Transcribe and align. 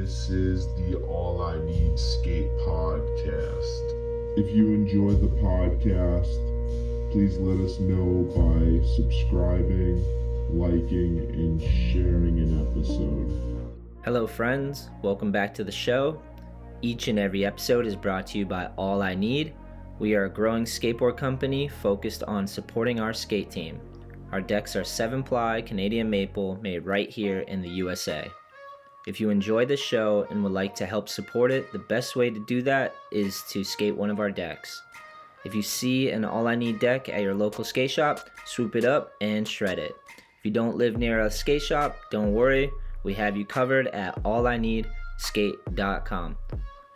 This 0.00 0.30
is 0.30 0.68
the 0.76 0.94
All 1.08 1.42
I 1.42 1.58
Need 1.64 1.98
Skate 1.98 2.56
podcast. 2.58 4.38
If 4.38 4.54
you 4.54 4.68
enjoy 4.68 5.10
the 5.14 5.26
podcast, 5.42 7.10
please 7.10 7.36
let 7.38 7.58
us 7.58 7.80
know 7.80 8.22
by 8.30 8.86
subscribing, 8.94 10.00
liking, 10.56 11.18
and 11.32 11.60
sharing 11.60 12.38
an 12.38 12.70
episode. 12.70 13.74
Hello, 14.04 14.28
friends. 14.28 14.88
Welcome 15.02 15.32
back 15.32 15.52
to 15.54 15.64
the 15.64 15.72
show. 15.72 16.22
Each 16.80 17.08
and 17.08 17.18
every 17.18 17.44
episode 17.44 17.84
is 17.84 17.96
brought 17.96 18.28
to 18.28 18.38
you 18.38 18.46
by 18.46 18.70
All 18.76 19.02
I 19.02 19.16
Need. 19.16 19.52
We 19.98 20.14
are 20.14 20.26
a 20.26 20.30
growing 20.30 20.64
skateboard 20.64 21.16
company 21.16 21.66
focused 21.66 22.22
on 22.22 22.46
supporting 22.46 23.00
our 23.00 23.12
skate 23.12 23.50
team. 23.50 23.80
Our 24.30 24.40
decks 24.40 24.76
are 24.76 24.84
7 24.84 25.24
ply 25.24 25.60
Canadian 25.60 26.08
maple 26.08 26.56
made 26.62 26.86
right 26.86 27.10
here 27.10 27.40
in 27.40 27.60
the 27.60 27.70
USA. 27.70 28.30
If 29.08 29.18
you 29.20 29.30
enjoy 29.30 29.64
this 29.64 29.80
show 29.80 30.26
and 30.28 30.44
would 30.44 30.52
like 30.52 30.74
to 30.74 30.84
help 30.84 31.08
support 31.08 31.50
it, 31.50 31.72
the 31.72 31.78
best 31.78 32.14
way 32.14 32.28
to 32.28 32.44
do 32.44 32.60
that 32.60 32.94
is 33.10 33.42
to 33.48 33.64
skate 33.64 33.96
one 33.96 34.10
of 34.10 34.20
our 34.20 34.30
decks. 34.30 34.82
If 35.46 35.54
you 35.54 35.62
see 35.62 36.10
an 36.10 36.26
All 36.26 36.46
I 36.46 36.54
Need 36.54 36.78
deck 36.78 37.08
at 37.08 37.22
your 37.22 37.32
local 37.32 37.64
skate 37.64 37.90
shop, 37.90 38.28
swoop 38.44 38.76
it 38.76 38.84
up 38.84 39.14
and 39.22 39.48
shred 39.48 39.78
it. 39.78 39.96
If 40.38 40.44
you 40.44 40.50
don't 40.50 40.76
live 40.76 40.98
near 40.98 41.22
a 41.22 41.30
skate 41.30 41.62
shop, 41.62 41.96
don't 42.10 42.34
worry, 42.34 42.70
we 43.02 43.14
have 43.14 43.34
you 43.34 43.46
covered 43.46 43.86
at 43.88 44.22
allineedskate.com. 44.24 46.36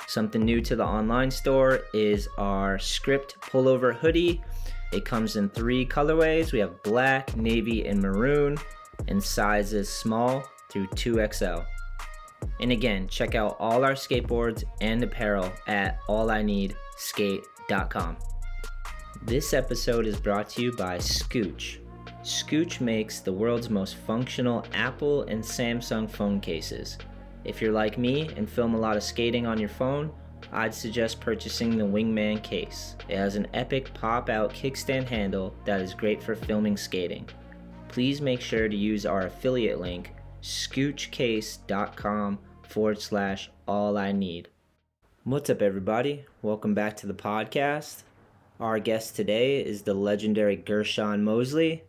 Something 0.07 0.45
new 0.45 0.61
to 0.61 0.77
the 0.77 0.85
online 0.85 1.31
store 1.31 1.81
is 1.95 2.29
our 2.37 2.79
script 2.79 3.41
pullover 3.41 3.95
hoodie. 3.95 4.43
It 4.93 5.07
comes 5.07 5.37
in 5.37 5.49
three 5.49 5.87
colorways. 5.87 6.53
We 6.53 6.59
have 6.59 6.83
black, 6.83 7.35
navy, 7.39 7.87
and 7.87 8.03
maroon, 8.03 8.59
and 9.09 9.25
sizes 9.25 9.89
small 9.89 10.45
through 10.69 10.89
2XL. 10.89 11.65
And 12.63 12.73
again, 12.73 13.09
check 13.09 13.35
out 13.35 13.57
all 13.59 13.85
our 13.85 13.95
skateboards 13.95 14.63
and 14.81 15.03
apparel 15.03 15.53
at 15.67 16.01
allineedskate.com. 16.07 18.17
This 19.23 19.53
episode 19.53 20.07
is 20.07 20.21
brought 20.21 20.49
to 20.51 20.63
you 20.63 20.71
by 20.77 20.99
Scooch. 20.99 21.79
Scooch 22.23 22.81
makes 22.81 23.19
the 23.19 23.33
world's 23.33 23.69
most 23.69 23.97
functional 23.97 24.65
Apple 24.75 25.25
and 25.25 25.43
Samsung 25.43 26.09
phone 26.09 26.39
cases. 26.39 26.99
If 27.45 27.61
you're 27.61 27.73
like 27.73 27.99
me 27.99 28.31
and 28.37 28.49
film 28.49 28.75
a 28.75 28.81
lot 28.81 28.97
of 28.97 29.03
skating 29.03 29.45
on 29.45 29.59
your 29.59 29.69
phone, 29.69 30.13
I'd 30.53 30.73
suggest 30.73 31.21
purchasing 31.21 31.77
the 31.77 31.85
Wingman 31.85 32.45
case. 32.45 32.95
It 33.09 33.17
has 33.17 33.35
an 33.35 33.49
epic 33.55 33.93
pop 33.93 34.29
out 34.29 34.55
kickstand 34.55 35.09
handle 35.09 35.53
that 35.65 35.81
is 35.81 35.95
great 35.95 36.23
for 36.23 36.37
filming 36.37 36.77
skating. 36.77 37.29
Please 37.89 38.21
make 38.21 38.41
sure 38.41 38.69
to 38.69 38.77
use 38.77 39.05
our 39.05 39.27
affiliate 39.27 39.81
link, 39.81 40.13
scoochcase.com 40.43 42.39
forward 42.73 42.99
slash 42.99 43.51
all 43.69 43.99
I 43.99 44.13
need. 44.13 44.49
What's 45.25 45.51
up, 45.51 45.61
everybody? 45.61 46.25
Welcome 46.41 46.73
back 46.73 46.97
to 46.97 47.07
the 47.07 47.13
podcast. 47.13 48.03
Our 48.59 48.79
guest 48.79 49.15
today 49.15 49.61
is 49.61 49.83
the 49.83 49.93
legendary 49.93 50.57
Gershon 50.57 51.23
Mosley. 51.23 51.85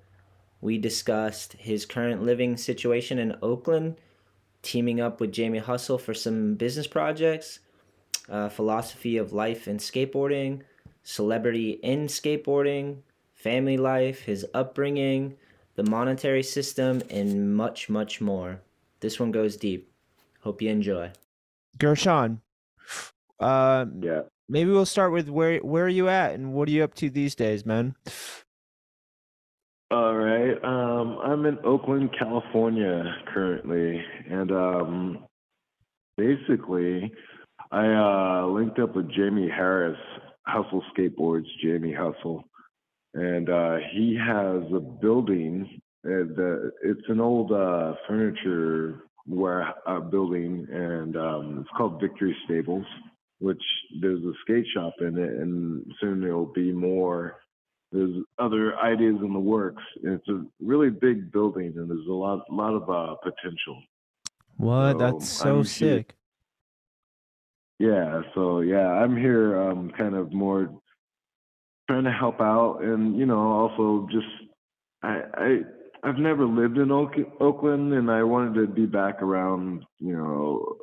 We 0.59 0.77
discussed 0.77 1.53
his 1.53 1.85
current 1.85 2.23
living 2.23 2.57
situation 2.57 3.17
in 3.17 3.37
Oakland, 3.41 3.95
teaming 4.61 4.99
up 4.99 5.21
with 5.21 5.31
Jamie 5.31 5.59
Hustle 5.59 5.97
for 5.97 6.13
some 6.13 6.55
business 6.55 6.87
projects, 6.87 7.59
uh, 8.27 8.49
philosophy 8.49 9.15
of 9.15 9.31
life 9.31 9.67
and 9.67 9.79
skateboarding, 9.79 10.63
celebrity 11.01 11.79
in 11.81 12.07
skateboarding, 12.07 12.97
family 13.33 13.77
life, 13.77 14.23
his 14.23 14.45
upbringing, 14.53 15.37
the 15.75 15.89
monetary 15.89 16.43
system, 16.43 17.01
and 17.09 17.55
much, 17.55 17.89
much 17.89 18.19
more. 18.19 18.59
This 18.99 19.17
one 19.17 19.31
goes 19.31 19.55
deep. 19.55 19.92
Hope 20.43 20.61
you 20.61 20.69
enjoy. 20.69 21.11
Gershon, 21.77 22.41
uh, 23.39 23.85
Yeah. 24.01 24.23
maybe 24.49 24.71
we'll 24.71 24.85
start 24.85 25.11
with 25.13 25.29
where 25.29 25.59
where 25.59 25.85
are 25.85 25.89
you 25.89 26.09
at 26.09 26.33
and 26.33 26.53
what 26.53 26.67
are 26.67 26.71
you 26.71 26.83
up 26.83 26.93
to 26.95 27.09
these 27.09 27.33
days, 27.33 27.65
man? 27.65 27.95
All 29.89 30.15
right. 30.15 30.61
Um, 30.63 31.17
I'm 31.23 31.45
in 31.45 31.59
Oakland, 31.63 32.09
California 32.17 33.15
currently, 33.33 34.03
and 34.29 34.51
um, 34.51 35.25
basically, 36.17 37.11
I 37.71 37.87
uh, 38.43 38.47
linked 38.47 38.79
up 38.79 38.95
with 38.95 39.09
Jamie 39.11 39.49
Harris, 39.49 39.97
Hustle 40.47 40.83
Skateboards, 40.97 41.45
Jamie 41.63 41.93
Hustle, 41.93 42.43
and 43.13 43.49
uh, 43.49 43.77
he 43.93 44.15
has 44.19 44.63
a 44.73 44.79
building. 44.79 45.79
Uh, 46.05 46.27
the, 46.35 46.71
it's 46.83 47.07
an 47.07 47.21
old 47.21 47.51
uh, 47.51 47.93
furniture 48.07 49.02
ware 49.27 49.73
a 49.85 50.01
building, 50.01 50.67
and 50.71 51.15
um, 51.15 51.59
it's 51.61 51.69
called 51.77 51.99
Victory 52.01 52.35
Stables. 52.45 52.85
Which 53.39 53.61
there's 53.99 54.23
a 54.23 54.31
skate 54.43 54.65
shop 54.73 54.93
in 55.01 55.17
it, 55.17 55.33
and 55.33 55.85
soon 55.99 56.21
there 56.21 56.37
will 56.37 56.53
be 56.53 56.71
more 56.71 57.35
there's 57.93 58.15
other 58.39 58.77
ideas 58.79 59.17
in 59.21 59.33
the 59.33 59.39
works. 59.39 59.83
It's 60.01 60.27
a 60.27 60.43
really 60.59 60.89
big 60.89 61.31
building, 61.31 61.73
and 61.75 61.89
there's 61.89 62.07
a 62.07 62.11
lot, 62.13 62.51
lot 62.51 62.73
of 62.73 62.89
uh, 62.89 63.15
potential. 63.21 63.81
What? 64.57 64.93
So, 64.93 64.97
That's 64.97 65.29
so 65.29 65.49
I'm 65.49 65.55
here- 65.57 65.63
sick. 65.65 66.15
Yeah, 67.79 68.21
so 68.33 68.61
yeah, 68.61 68.87
I'm 68.87 69.17
here, 69.17 69.59
um, 69.59 69.91
kind 69.97 70.15
of 70.15 70.31
more 70.31 70.69
trying 71.89 72.05
to 72.05 72.11
help 72.11 72.39
out, 72.39 72.77
and 72.81 73.17
you 73.17 73.25
know, 73.25 73.39
also 73.39 74.07
just 74.11 74.27
I, 75.01 75.21
I, 75.33 75.59
I've 76.03 76.17
never 76.17 76.45
lived 76.45 76.77
in 76.77 76.91
Oak, 76.91 77.13
Oakland, 77.39 77.93
and 77.93 78.11
I 78.11 78.23
wanted 78.23 78.55
to 78.55 78.67
be 78.67 78.85
back 78.85 79.21
around, 79.21 79.85
you 79.99 80.15
know, 80.15 80.77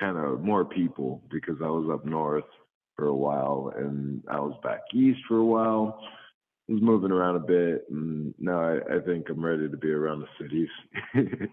kind 0.00 0.16
of 0.18 0.42
more 0.42 0.64
people 0.64 1.22
because 1.30 1.56
I 1.62 1.68
was 1.68 1.88
up 1.92 2.04
north 2.04 2.44
for 2.96 3.06
a 3.06 3.14
while, 3.14 3.72
and 3.76 4.22
I 4.28 4.40
was 4.40 4.58
back 4.62 4.80
east 4.92 5.20
for 5.28 5.38
a 5.38 5.44
while. 5.44 6.00
I 6.68 6.72
was 6.72 6.82
moving 6.82 7.12
around 7.12 7.36
a 7.36 7.40
bit, 7.40 7.84
and 7.90 8.34
now 8.38 8.60
I, 8.60 8.96
I 8.96 9.00
think 9.00 9.30
I'm 9.30 9.44
ready 9.44 9.68
to 9.68 9.76
be 9.76 9.90
around 9.90 10.20
the 10.20 10.44
cities. 10.44 10.68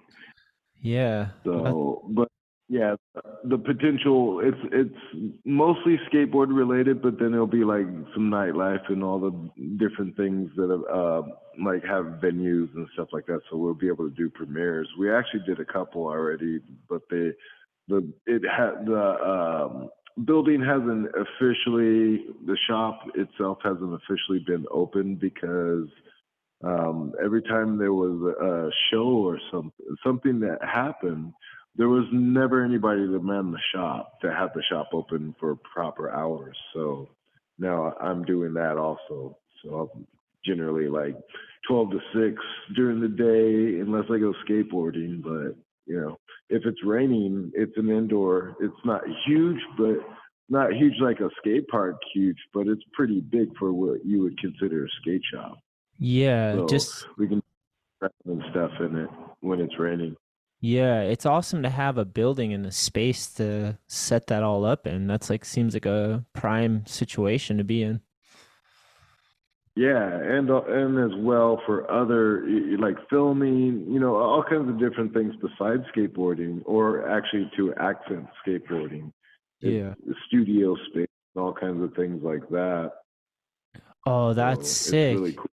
Yeah. 0.81 1.29
So, 1.43 2.03
but 2.09 2.29
yeah, 2.67 2.95
the 3.43 3.57
potential 3.57 4.41
it's 4.43 4.57
it's 4.71 5.35
mostly 5.45 5.99
skateboard 6.11 6.55
related, 6.55 7.01
but 7.01 7.19
then 7.19 7.33
it'll 7.33 7.45
be 7.45 7.63
like 7.63 7.85
some 8.13 8.31
nightlife 8.31 8.89
and 8.89 9.03
all 9.03 9.19
the 9.19 9.77
different 9.77 10.17
things 10.17 10.49
that 10.55 10.71
uh 10.71 11.21
like 11.63 11.83
have 11.83 12.19
venues 12.21 12.73
and 12.75 12.87
stuff 12.93 13.09
like 13.13 13.27
that. 13.27 13.41
So 13.49 13.57
we'll 13.57 13.75
be 13.75 13.87
able 13.87 14.09
to 14.09 14.15
do 14.15 14.29
premieres. 14.29 14.89
We 14.97 15.13
actually 15.13 15.41
did 15.45 15.59
a 15.59 15.65
couple 15.65 16.05
already, 16.05 16.59
but 16.89 17.03
they 17.11 17.33
the 17.87 18.11
it 18.25 18.41
had 18.43 18.85
the 18.87 19.15
um 19.23 19.89
building 20.25 20.61
hasn't 20.61 21.07
officially 21.09 22.25
the 22.47 22.57
shop 22.67 23.01
itself 23.13 23.59
hasn't 23.63 23.93
officially 23.93 24.43
been 24.47 24.65
open 24.71 25.15
because 25.15 25.87
um, 26.63 27.13
every 27.23 27.41
time 27.43 27.77
there 27.77 27.93
was 27.93 28.33
a 28.41 28.71
show 28.91 29.07
or 29.07 29.39
something, 29.51 29.71
something 30.03 30.39
that 30.39 30.57
happened, 30.63 31.33
there 31.77 31.89
was 31.89 32.05
never 32.11 32.63
anybody 32.63 33.05
to 33.05 33.19
man 33.19 33.51
the 33.51 33.59
shop 33.73 34.19
to 34.21 34.31
have 34.31 34.51
the 34.53 34.63
shop 34.69 34.89
open 34.93 35.35
for 35.39 35.55
proper 35.55 36.09
hours. 36.11 36.57
So 36.73 37.09
now 37.59 37.93
I'm 37.99 38.23
doing 38.23 38.53
that 38.53 38.77
also. 38.77 39.37
So 39.63 39.91
I'm 39.93 40.07
generally 40.45 40.87
like 40.87 41.15
12 41.67 41.91
to 41.91 41.99
6 42.13 42.41
during 42.75 43.01
the 43.01 43.07
day, 43.07 43.79
unless 43.81 44.05
I 44.09 44.19
go 44.19 44.33
skateboarding. 44.47 45.21
But, 45.21 45.57
you 45.85 45.99
know, 45.99 46.17
if 46.49 46.65
it's 46.65 46.83
raining, 46.85 47.51
it's 47.55 47.75
an 47.77 47.89
indoor. 47.89 48.55
It's 48.61 48.73
not 48.85 49.01
huge, 49.25 49.59
but 49.77 49.97
not 50.49 50.73
huge 50.73 50.93
like 51.01 51.19
a 51.19 51.29
skate 51.39 51.67
park 51.67 51.95
huge, 52.13 52.37
but 52.53 52.67
it's 52.67 52.83
pretty 52.93 53.19
big 53.19 53.49
for 53.57 53.73
what 53.73 54.05
you 54.05 54.21
would 54.21 54.39
consider 54.39 54.85
a 54.85 54.89
skate 55.01 55.23
shop 55.33 55.57
Yeah, 55.97 56.53
So- 56.53 56.67
just 56.67 57.07
we 57.17 57.27
can 57.27 57.41
and 58.25 58.43
stuff 58.51 58.71
in 58.81 58.95
it 58.97 59.09
when 59.39 59.59
it's 59.59 59.79
raining. 59.79 60.15
Yeah, 60.65 61.01
it's 61.01 61.27
awesome 61.27 61.61
to 61.61 61.69
have 61.69 61.99
a 61.99 62.05
building 62.05 62.51
and 62.51 62.65
a 62.65 62.71
space 62.71 63.27
to 63.33 63.77
set 63.87 64.25
that 64.27 64.41
all 64.41 64.65
up 64.65 64.87
in. 64.87 65.05
That's 65.05 65.29
like 65.29 65.45
seems 65.45 65.75
like 65.75 65.85
a 65.85 66.25
prime 66.33 66.87
situation 66.87 67.59
to 67.59 67.63
be 67.63 67.83
in. 67.83 68.01
Yeah, 69.75 70.07
and 70.07 70.49
uh, 70.49 70.63
and 70.63 70.97
as 70.97 71.15
well 71.19 71.61
for 71.67 71.89
other 71.91 72.47
like 72.79 72.95
filming, 73.11 73.85
you 73.91 73.99
know, 73.99 74.15
all 74.15 74.41
kinds 74.41 74.67
of 74.67 74.79
different 74.79 75.13
things 75.13 75.35
besides 75.39 75.83
skateboarding, 75.95 76.63
or 76.65 77.07
actually 77.07 77.51
to 77.57 77.71
accent 77.75 78.25
skateboarding. 78.45 79.11
Yeah. 79.61 79.93
studio 80.27 80.75
space, 80.89 81.07
all 81.35 81.53
kinds 81.53 81.83
of 81.83 81.93
things 81.93 82.23
like 82.23 82.47
that. 82.49 82.91
Oh, 84.07 84.33
that's 84.33 84.71
So 84.71 84.89
sick. 84.91 85.15
Really 85.15 85.33
cool. 85.33 85.45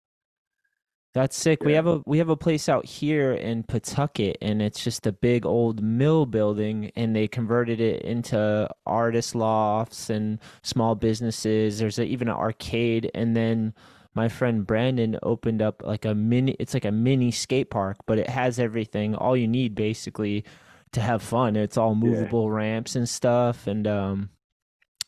That's 1.12 1.36
sick. 1.36 1.64
We 1.64 1.72
have 1.72 1.88
a 1.88 2.02
we 2.06 2.18
have 2.18 2.28
a 2.28 2.36
place 2.36 2.68
out 2.68 2.86
here 2.86 3.32
in 3.32 3.64
Pawtucket, 3.64 4.38
and 4.40 4.62
it's 4.62 4.82
just 4.84 5.08
a 5.08 5.12
big 5.12 5.44
old 5.44 5.82
mill 5.82 6.24
building, 6.24 6.92
and 6.94 7.16
they 7.16 7.26
converted 7.26 7.80
it 7.80 8.02
into 8.02 8.68
artist 8.86 9.34
lofts 9.34 10.08
and 10.08 10.38
small 10.62 10.94
businesses. 10.94 11.80
There's 11.80 11.98
a, 11.98 12.04
even 12.04 12.28
an 12.28 12.36
arcade, 12.36 13.10
and 13.12 13.34
then 13.34 13.74
my 14.14 14.28
friend 14.28 14.64
Brandon 14.64 15.18
opened 15.24 15.62
up 15.62 15.82
like 15.84 16.04
a 16.04 16.14
mini. 16.14 16.54
It's 16.60 16.74
like 16.74 16.84
a 16.84 16.92
mini 16.92 17.32
skate 17.32 17.70
park, 17.70 17.96
but 18.06 18.18
it 18.20 18.28
has 18.30 18.60
everything, 18.60 19.16
all 19.16 19.36
you 19.36 19.48
need 19.48 19.74
basically 19.74 20.44
to 20.92 21.00
have 21.00 21.22
fun. 21.22 21.56
It's 21.56 21.76
all 21.76 21.90
Yeah. 21.90 22.08
movable 22.08 22.52
ramps 22.52 22.94
and 22.94 23.08
stuff, 23.08 23.66
and 23.66 23.84
um, 23.88 24.30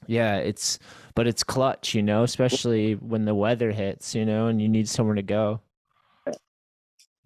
yeah, 0.08 0.38
it's 0.38 0.81
but 1.14 1.28
it's 1.28 1.44
clutch, 1.44 1.94
you 1.94 2.02
know, 2.02 2.25
especially 2.25 2.94
when 2.94 3.25
the 3.25 3.37
weather 3.37 3.70
hits, 3.70 4.16
you 4.16 4.25
know, 4.25 4.49
and 4.49 4.60
you 4.60 4.69
need 4.69 4.88
somewhere 4.88 5.14
to 5.14 5.22
go. 5.22 5.60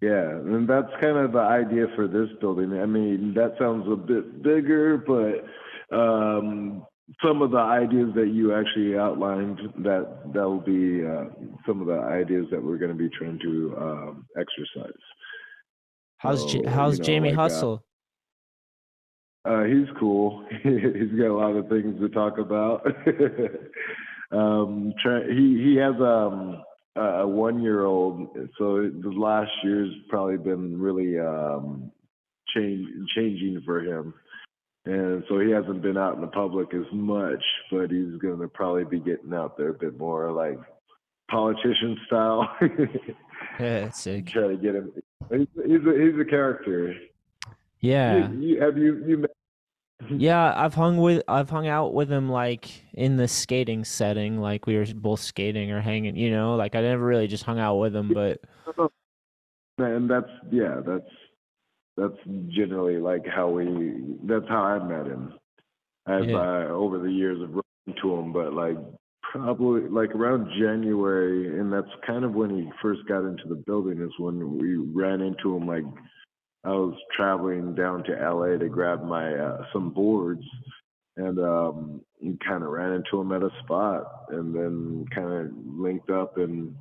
Yeah, 0.01 0.29
and 0.29 0.69
that's 0.69 0.91
kind 1.01 1.17
of 1.17 1.31
the 1.31 1.39
idea 1.39 1.87
for 1.95 2.07
this 2.07 2.29
building. 2.39 2.79
I 2.79 2.85
mean, 2.85 3.33
that 3.33 3.55
sounds 3.59 3.87
a 3.91 3.95
bit 3.95 4.43
bigger, 4.43 4.97
but 4.97 5.95
um, 5.95 6.85
some 7.25 7.41
of 7.41 7.49
the 7.51 7.57
ideas 7.57 8.09
that 8.15 8.27
you 8.27 8.53
actually 8.53 8.95
outlined 8.95 9.59
that 9.79 10.33
that 10.33 10.43
will 10.43 10.59
be 10.59 11.03
uh, 11.03 11.25
some 11.65 11.81
of 11.81 11.87
the 11.87 11.99
ideas 11.99 12.45
that 12.51 12.61
we're 12.61 12.77
going 12.77 12.91
to 12.91 12.97
be 12.97 13.09
trying 13.17 13.39
to 13.39 13.75
um, 13.79 14.25
exercise. 14.37 14.99
How's 16.17 16.41
So, 16.41 16.49
J- 16.49 16.57
you 16.59 16.69
how's 16.69 16.99
know, 16.99 17.05
Jamie 17.05 17.29
like, 17.29 17.39
uh, 17.39 17.41
Hustle? 17.41 17.83
Uh, 19.45 19.63
he's 19.63 19.87
cool. 19.99 20.45
he's 20.63 21.17
got 21.17 21.29
a 21.29 21.37
lot 21.37 21.55
of 21.55 21.69
things 21.69 21.99
to 22.01 22.09
talk 22.09 22.37
about. 22.37 22.85
um, 24.31 24.93
try, 25.01 25.23
he 25.27 25.63
he 25.63 25.75
has 25.77 25.95
um, 26.01 26.61
a 26.97 27.27
one 27.27 27.61
year 27.61 27.85
old, 27.85 28.29
so 28.57 28.89
the 28.89 29.13
last 29.15 29.51
year's 29.63 29.93
probably 30.09 30.37
been 30.37 30.79
really 30.79 31.19
um, 31.19 31.91
change 32.55 32.87
changing 33.15 33.61
for 33.65 33.81
him, 33.81 34.13
and 34.85 35.23
so 35.29 35.39
he 35.39 35.51
hasn't 35.51 35.81
been 35.81 35.97
out 35.97 36.15
in 36.15 36.21
the 36.21 36.27
public 36.27 36.73
as 36.73 36.85
much. 36.91 37.43
But 37.71 37.91
he's 37.91 38.17
going 38.19 38.39
to 38.39 38.47
probably 38.47 38.85
be 38.85 38.99
getting 38.99 39.33
out 39.33 39.57
there 39.57 39.69
a 39.69 39.73
bit 39.73 39.97
more, 39.97 40.31
like 40.31 40.59
politician 41.29 41.97
style. 42.07 42.49
Yeah, 43.59 43.89
sick. 43.91 44.27
Try 44.27 44.49
to 44.49 44.57
get 44.57 44.75
him. 44.75 44.91
He's 45.31 45.47
he's 45.65 45.85
a, 45.85 46.11
he's 46.11 46.19
a 46.19 46.25
character. 46.29 46.93
Yeah. 47.79 48.29
You, 48.29 48.39
you, 48.39 48.61
have 48.61 48.77
you 48.77 49.03
you 49.05 49.17
met 49.17 49.31
Yeah, 50.17 50.53
I've 50.55 50.73
hung 50.73 50.97
with 50.97 51.23
I've 51.27 51.49
hung 51.49 51.67
out 51.67 51.93
with 51.93 52.11
him 52.11 52.29
like 52.29 52.69
in 52.93 53.17
the 53.17 53.27
skating 53.27 53.83
setting, 53.83 54.39
like 54.39 54.65
we 54.65 54.77
were 54.77 54.85
both 54.95 55.19
skating 55.19 55.71
or 55.71 55.81
hanging, 55.81 56.15
you 56.15 56.31
know, 56.31 56.55
like 56.55 56.75
I 56.75 56.81
never 56.81 57.05
really 57.05 57.27
just 57.27 57.43
hung 57.43 57.59
out 57.59 57.77
with 57.77 57.95
him, 57.95 58.13
but 58.13 58.41
and 59.77 60.09
that's 60.09 60.29
yeah 60.51 60.81
that's 60.85 61.09
that's 61.97 62.17
generally 62.49 62.97
like 62.97 63.25
how 63.27 63.49
we 63.49 63.67
that's 64.23 64.47
how 64.47 64.61
i 64.63 64.83
met 64.83 65.05
him 65.05 65.33
as 66.07 66.25
Yeah. 66.25 66.37
i 66.37 66.65
over 66.65 66.99
the 66.99 67.11
years 67.11 67.41
of 67.41 67.49
running 67.49 68.01
to 68.01 68.15
him 68.15 68.33
but 68.33 68.53
like 68.53 68.77
probably 69.21 69.81
like 69.89 70.11
around 70.15 70.49
january 70.59 71.59
and 71.59 71.71
that's 71.71 71.89
kind 72.05 72.23
of 72.23 72.33
when 72.33 72.49
he 72.49 72.69
first 72.81 73.01
got 73.07 73.25
into 73.25 73.47
the 73.47 73.55
building 73.67 74.01
is 74.01 74.11
when 74.19 74.57
we 74.57 74.77
ran 74.77 75.21
into 75.21 75.55
him 75.55 75.67
like 75.67 75.83
i 76.67 76.71
was 76.71 76.95
traveling 77.15 77.73
down 77.73 78.03
to 78.03 78.11
la 78.11 78.57
to 78.57 78.69
grab 78.69 79.03
my 79.03 79.33
uh, 79.33 79.63
some 79.73 79.89
boards 79.89 80.43
and 81.17 81.39
um 81.39 82.01
kind 82.45 82.63
of 82.63 82.69
ran 82.69 82.93
into 82.93 83.19
him 83.19 83.31
at 83.31 83.41
a 83.41 83.49
spot 83.63 84.25
and 84.29 84.53
then 84.53 85.05
kind 85.13 85.31
of 85.31 85.51
linked 85.79 86.09
up 86.09 86.37
and 86.37 86.75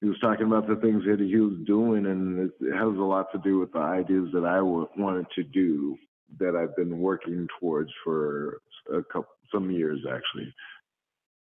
he 0.00 0.06
was 0.06 0.18
talking 0.20 0.46
about 0.46 0.68
the 0.68 0.76
things 0.76 1.02
that 1.06 1.18
he 1.18 1.36
was 1.36 1.54
doing, 1.66 2.06
and 2.06 2.38
it, 2.38 2.52
it 2.60 2.72
has 2.72 2.96
a 2.96 3.02
lot 3.02 3.32
to 3.32 3.38
do 3.38 3.58
with 3.58 3.72
the 3.72 3.80
ideas 3.80 4.28
that 4.32 4.44
I 4.44 4.58
w- 4.58 4.88
wanted 4.96 5.26
to 5.34 5.42
do 5.42 5.96
that 6.38 6.54
I've 6.54 6.76
been 6.76 6.98
working 6.98 7.48
towards 7.58 7.90
for 8.04 8.60
a 8.94 9.02
couple 9.02 9.32
some 9.52 9.70
years 9.70 10.00
actually. 10.08 10.54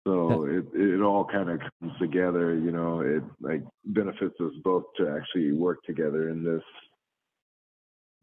So 0.07 0.47
it 0.47 0.65
it 0.75 1.03
all 1.03 1.25
kind 1.25 1.51
of 1.51 1.61
comes 1.61 1.93
together, 2.01 2.55
you 2.55 2.73
know. 2.73 3.01
It 3.01 3.23
like 3.41 3.63
benefits 3.85 4.35
us 4.41 4.53
both 4.65 4.85
to 4.97 5.09
actually 5.11 5.53
work 5.53 5.85
together 5.85 6.31
in 6.31 6.43
this. 6.43 6.63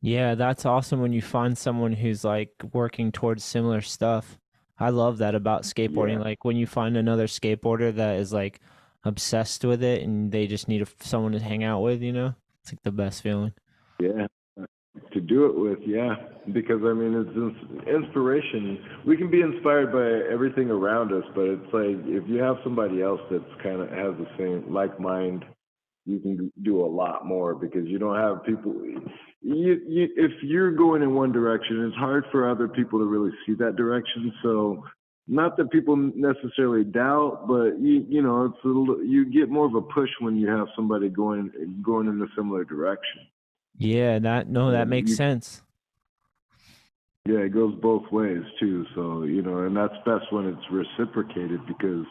Yeah, 0.02 0.36
that's 0.36 0.66
awesome 0.66 1.02
when 1.02 1.14
you 1.14 1.22
find 1.22 1.58
someone 1.58 1.94
who's 1.94 2.24
like 2.24 2.52
working 2.74 3.12
towards 3.12 3.44
similar 3.44 3.82
stuff. 3.82 4.38
I 4.80 4.90
love 4.90 5.18
that 5.20 5.36
about 5.36 5.64
mm, 5.64 5.74
skateboarding. 5.74 6.20
Yeah. 6.20 6.24
Like 6.24 6.46
when 6.46 6.56
you 6.56 6.68
find 6.68 6.98
another 6.98 7.28
skateboarder 7.28 7.96
that 7.96 8.18
is 8.18 8.32
like 8.32 8.60
obsessed 9.04 9.66
with 9.66 9.84
it 9.84 10.04
and 10.04 10.32
they 10.32 10.48
just 10.48 10.68
need 10.68 10.82
a, 10.82 10.88
someone 11.00 11.32
to 11.32 11.40
hang 11.40 11.64
out 11.64 11.82
with, 11.82 12.02
you 12.02 12.14
know? 12.14 12.36
It's 12.62 12.74
like 12.74 12.84
the 12.84 12.92
best 12.92 13.24
feeling. 13.24 13.54
Yeah, 14.00 14.28
uh, 14.60 14.66
to 15.14 15.22
do 15.22 15.46
it 15.46 15.58
with, 15.58 15.80
yeah, 15.88 16.16
because 16.52 16.82
I 16.84 16.94
mean 16.94 17.14
it's 17.16 17.88
inspiration. 17.88 18.78
We 19.06 19.18
can 19.18 19.32
be 19.32 19.42
inspired 19.42 19.92
by 19.92 20.32
everything 20.32 20.70
around 20.70 21.12
us, 21.14 21.24
but 21.34 21.46
it's 21.46 21.74
like 21.74 22.06
if 22.06 22.28
you 22.28 22.38
have 22.44 22.58
somebody 22.64 23.02
else 23.02 23.22
that's 23.32 23.44
kind 23.64 23.82
of 23.82 23.90
has 23.90 24.14
the 24.18 24.28
same 24.38 24.72
like 24.72 25.00
mind, 25.00 25.46
you 26.08 26.20
can 26.20 26.52
do 26.64 26.84
a 26.84 26.88
lot 26.88 27.26
more 27.26 27.54
because 27.54 27.86
you 27.86 28.00
don't 28.00 28.16
have 28.16 28.44
people. 28.46 28.74
You, 29.42 29.82
you, 29.88 30.08
if 30.16 30.32
you're 30.42 30.72
going 30.72 31.02
in 31.02 31.14
one 31.14 31.32
direction, 31.32 31.86
it's 31.86 31.98
hard 31.98 32.24
for 32.32 32.50
other 32.50 32.68
people 32.68 33.00
to 33.00 33.06
really 33.06 33.32
see 33.46 33.54
that 33.56 33.76
direction. 33.76 34.32
So, 34.42 34.84
not 35.28 35.58
that 35.58 35.70
people 35.72 35.98
necessarily 35.98 36.86
doubt, 36.86 37.48
but 37.50 37.78
you, 37.82 38.06
you 38.08 38.22
know, 38.22 38.46
it's 38.46 38.64
a 38.64 38.68
little, 38.68 39.04
you 39.04 39.30
get 39.30 39.50
more 39.50 39.66
of 39.66 39.76
a 39.76 39.82
push 39.82 40.10
when 40.22 40.38
you 40.38 40.48
have 40.48 40.68
somebody 40.74 41.10
going 41.10 41.52
going 41.84 42.08
in 42.08 42.22
a 42.22 42.28
similar 42.36 42.64
direction. 42.64 43.28
Yeah, 43.78 44.20
that 44.20 44.50
no, 44.50 44.72
that 44.72 44.88
makes 44.88 45.10
you- 45.10 45.16
sense. 45.16 45.62
Yeah, 47.26 47.40
it 47.40 47.54
goes 47.54 47.76
both 47.82 48.10
ways 48.10 48.42
too. 48.58 48.86
So, 48.96 49.24
you 49.24 49.42
know, 49.42 49.58
and 49.66 49.76
that's 49.76 49.94
best 50.06 50.32
when 50.32 50.46
it's 50.46 50.72
reciprocated 50.72 51.60
because 51.68 52.06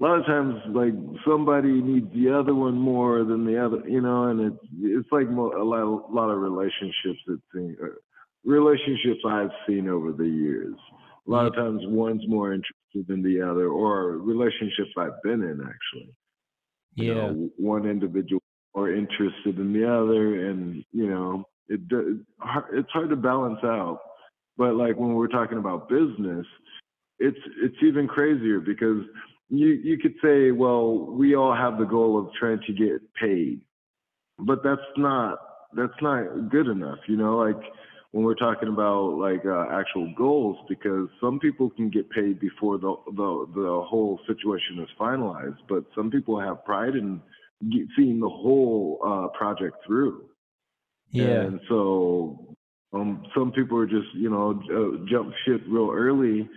a 0.00 0.04
lot 0.04 0.18
of 0.18 0.26
times 0.26 0.54
like 0.68 0.94
somebody 1.26 1.68
needs 1.82 2.12
the 2.14 2.32
other 2.34 2.54
one 2.54 2.76
more 2.76 3.22
than 3.24 3.44
the 3.44 3.62
other, 3.62 3.86
you 3.86 4.00
know, 4.00 4.24
and 4.24 4.40
it's 4.40 4.66
it's 4.80 5.08
like 5.12 5.28
mo- 5.28 5.52
a 5.52 5.62
lot 5.62 5.82
a 5.82 6.12
lot 6.12 6.30
of 6.30 6.40
relationships 6.40 7.18
that 7.26 7.40
thing, 7.52 7.76
uh, 7.82 7.88
relationships 8.44 9.20
I've 9.26 9.50
seen 9.68 9.88
over 9.88 10.12
the 10.12 10.26
years. 10.26 10.74
A 11.26 11.30
lot 11.30 11.46
of 11.46 11.54
times 11.54 11.82
one's 11.84 12.26
more 12.26 12.52
interested 12.54 13.06
than 13.06 13.22
the 13.22 13.42
other 13.42 13.68
or 13.68 14.18
relationships 14.18 14.90
I've 14.96 15.22
been 15.22 15.42
in 15.42 15.60
actually. 15.60 16.14
You 16.96 17.14
Yeah. 17.14 17.14
know, 17.14 17.50
one 17.56 17.86
individual 17.86 18.42
more 18.74 18.90
interested 18.90 19.58
in 19.58 19.72
the 19.72 19.84
other 19.84 20.48
and, 20.48 20.84
you 20.92 21.08
know, 21.10 21.44
it 21.68 21.80
it's 22.72 22.90
hard 22.90 23.10
to 23.10 23.16
balance 23.16 23.60
out 23.64 24.00
but 24.56 24.74
like 24.74 24.96
when 24.96 25.14
we're 25.14 25.28
talking 25.28 25.58
about 25.58 25.88
business 25.88 26.46
it's 27.18 27.38
it's 27.62 27.76
even 27.82 28.08
crazier 28.08 28.60
because 28.60 29.04
you 29.50 29.66
you 29.66 29.98
could 29.98 30.14
say 30.22 30.50
well 30.50 31.06
we 31.06 31.34
all 31.34 31.54
have 31.54 31.78
the 31.78 31.84
goal 31.84 32.18
of 32.18 32.32
trying 32.38 32.60
to 32.66 32.72
get 32.72 33.00
paid 33.20 33.60
but 34.38 34.62
that's 34.62 34.80
not 34.96 35.38
that's 35.76 36.00
not 36.00 36.50
good 36.50 36.68
enough 36.68 36.98
you 37.08 37.16
know 37.16 37.36
like 37.36 37.60
when 38.12 38.24
we're 38.24 38.34
talking 38.34 38.68
about 38.68 39.18
like 39.18 39.44
uh, 39.46 39.66
actual 39.70 40.12
goals 40.16 40.56
because 40.68 41.08
some 41.20 41.38
people 41.38 41.70
can 41.70 41.90
get 41.90 42.08
paid 42.10 42.40
before 42.40 42.78
the 42.78 42.94
the 43.16 43.46
the 43.54 43.82
whole 43.86 44.18
situation 44.26 44.78
is 44.80 44.88
finalized 44.98 45.58
but 45.68 45.84
some 45.94 46.10
people 46.10 46.40
have 46.40 46.64
pride 46.64 46.94
in 46.94 47.20
get, 47.70 47.86
seeing 47.96 48.20
the 48.20 48.28
whole 48.28 48.98
uh, 49.04 49.36
project 49.36 49.76
through 49.86 50.24
Yeah. 51.10 51.42
and 51.42 51.60
so 51.68 52.56
um, 52.92 53.24
some 53.34 53.52
people 53.52 53.78
are 53.78 53.86
just, 53.86 54.12
you 54.14 54.30
know, 54.30 54.60
uh, 54.70 55.04
jump 55.10 55.32
ship 55.46 55.62
real 55.68 55.90
early. 55.92 56.48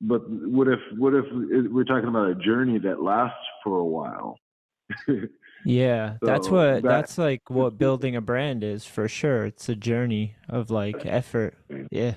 But 0.00 0.28
what 0.28 0.68
if, 0.68 0.78
what 0.96 1.14
if 1.14 1.24
we're 1.32 1.84
talking 1.84 2.08
about 2.08 2.30
a 2.30 2.34
journey 2.36 2.78
that 2.78 3.02
lasts 3.02 3.36
for 3.64 3.78
a 3.78 3.84
while? 3.84 4.38
Yeah, 5.64 6.16
that's 6.22 6.48
what 6.48 6.74
that- 6.74 6.82
that's 6.84 7.18
like 7.18 7.50
what 7.50 7.78
building 7.78 8.14
a 8.14 8.20
brand 8.20 8.62
is 8.62 8.84
for 8.84 9.08
sure. 9.08 9.44
It's 9.46 9.68
a 9.68 9.74
journey 9.74 10.36
of 10.48 10.70
like 10.70 11.04
effort. 11.04 11.56
Yeah. 11.90 12.14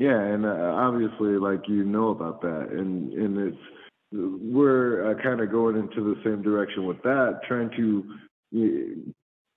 Yeah, 0.00 0.18
and 0.20 0.44
uh, 0.44 0.48
obviously, 0.74 1.36
like 1.38 1.68
you 1.68 1.84
know 1.84 2.08
about 2.08 2.40
that, 2.42 2.68
and 2.72 3.12
and 3.12 3.38
it's 3.38 3.58
we're 4.10 5.10
uh, 5.12 5.22
kind 5.22 5.40
of 5.40 5.50
going 5.52 5.76
into 5.76 6.02
the 6.14 6.20
same 6.24 6.42
direction 6.42 6.86
with 6.86 7.00
that, 7.02 7.40
trying 7.46 7.70
to. 7.76 9.04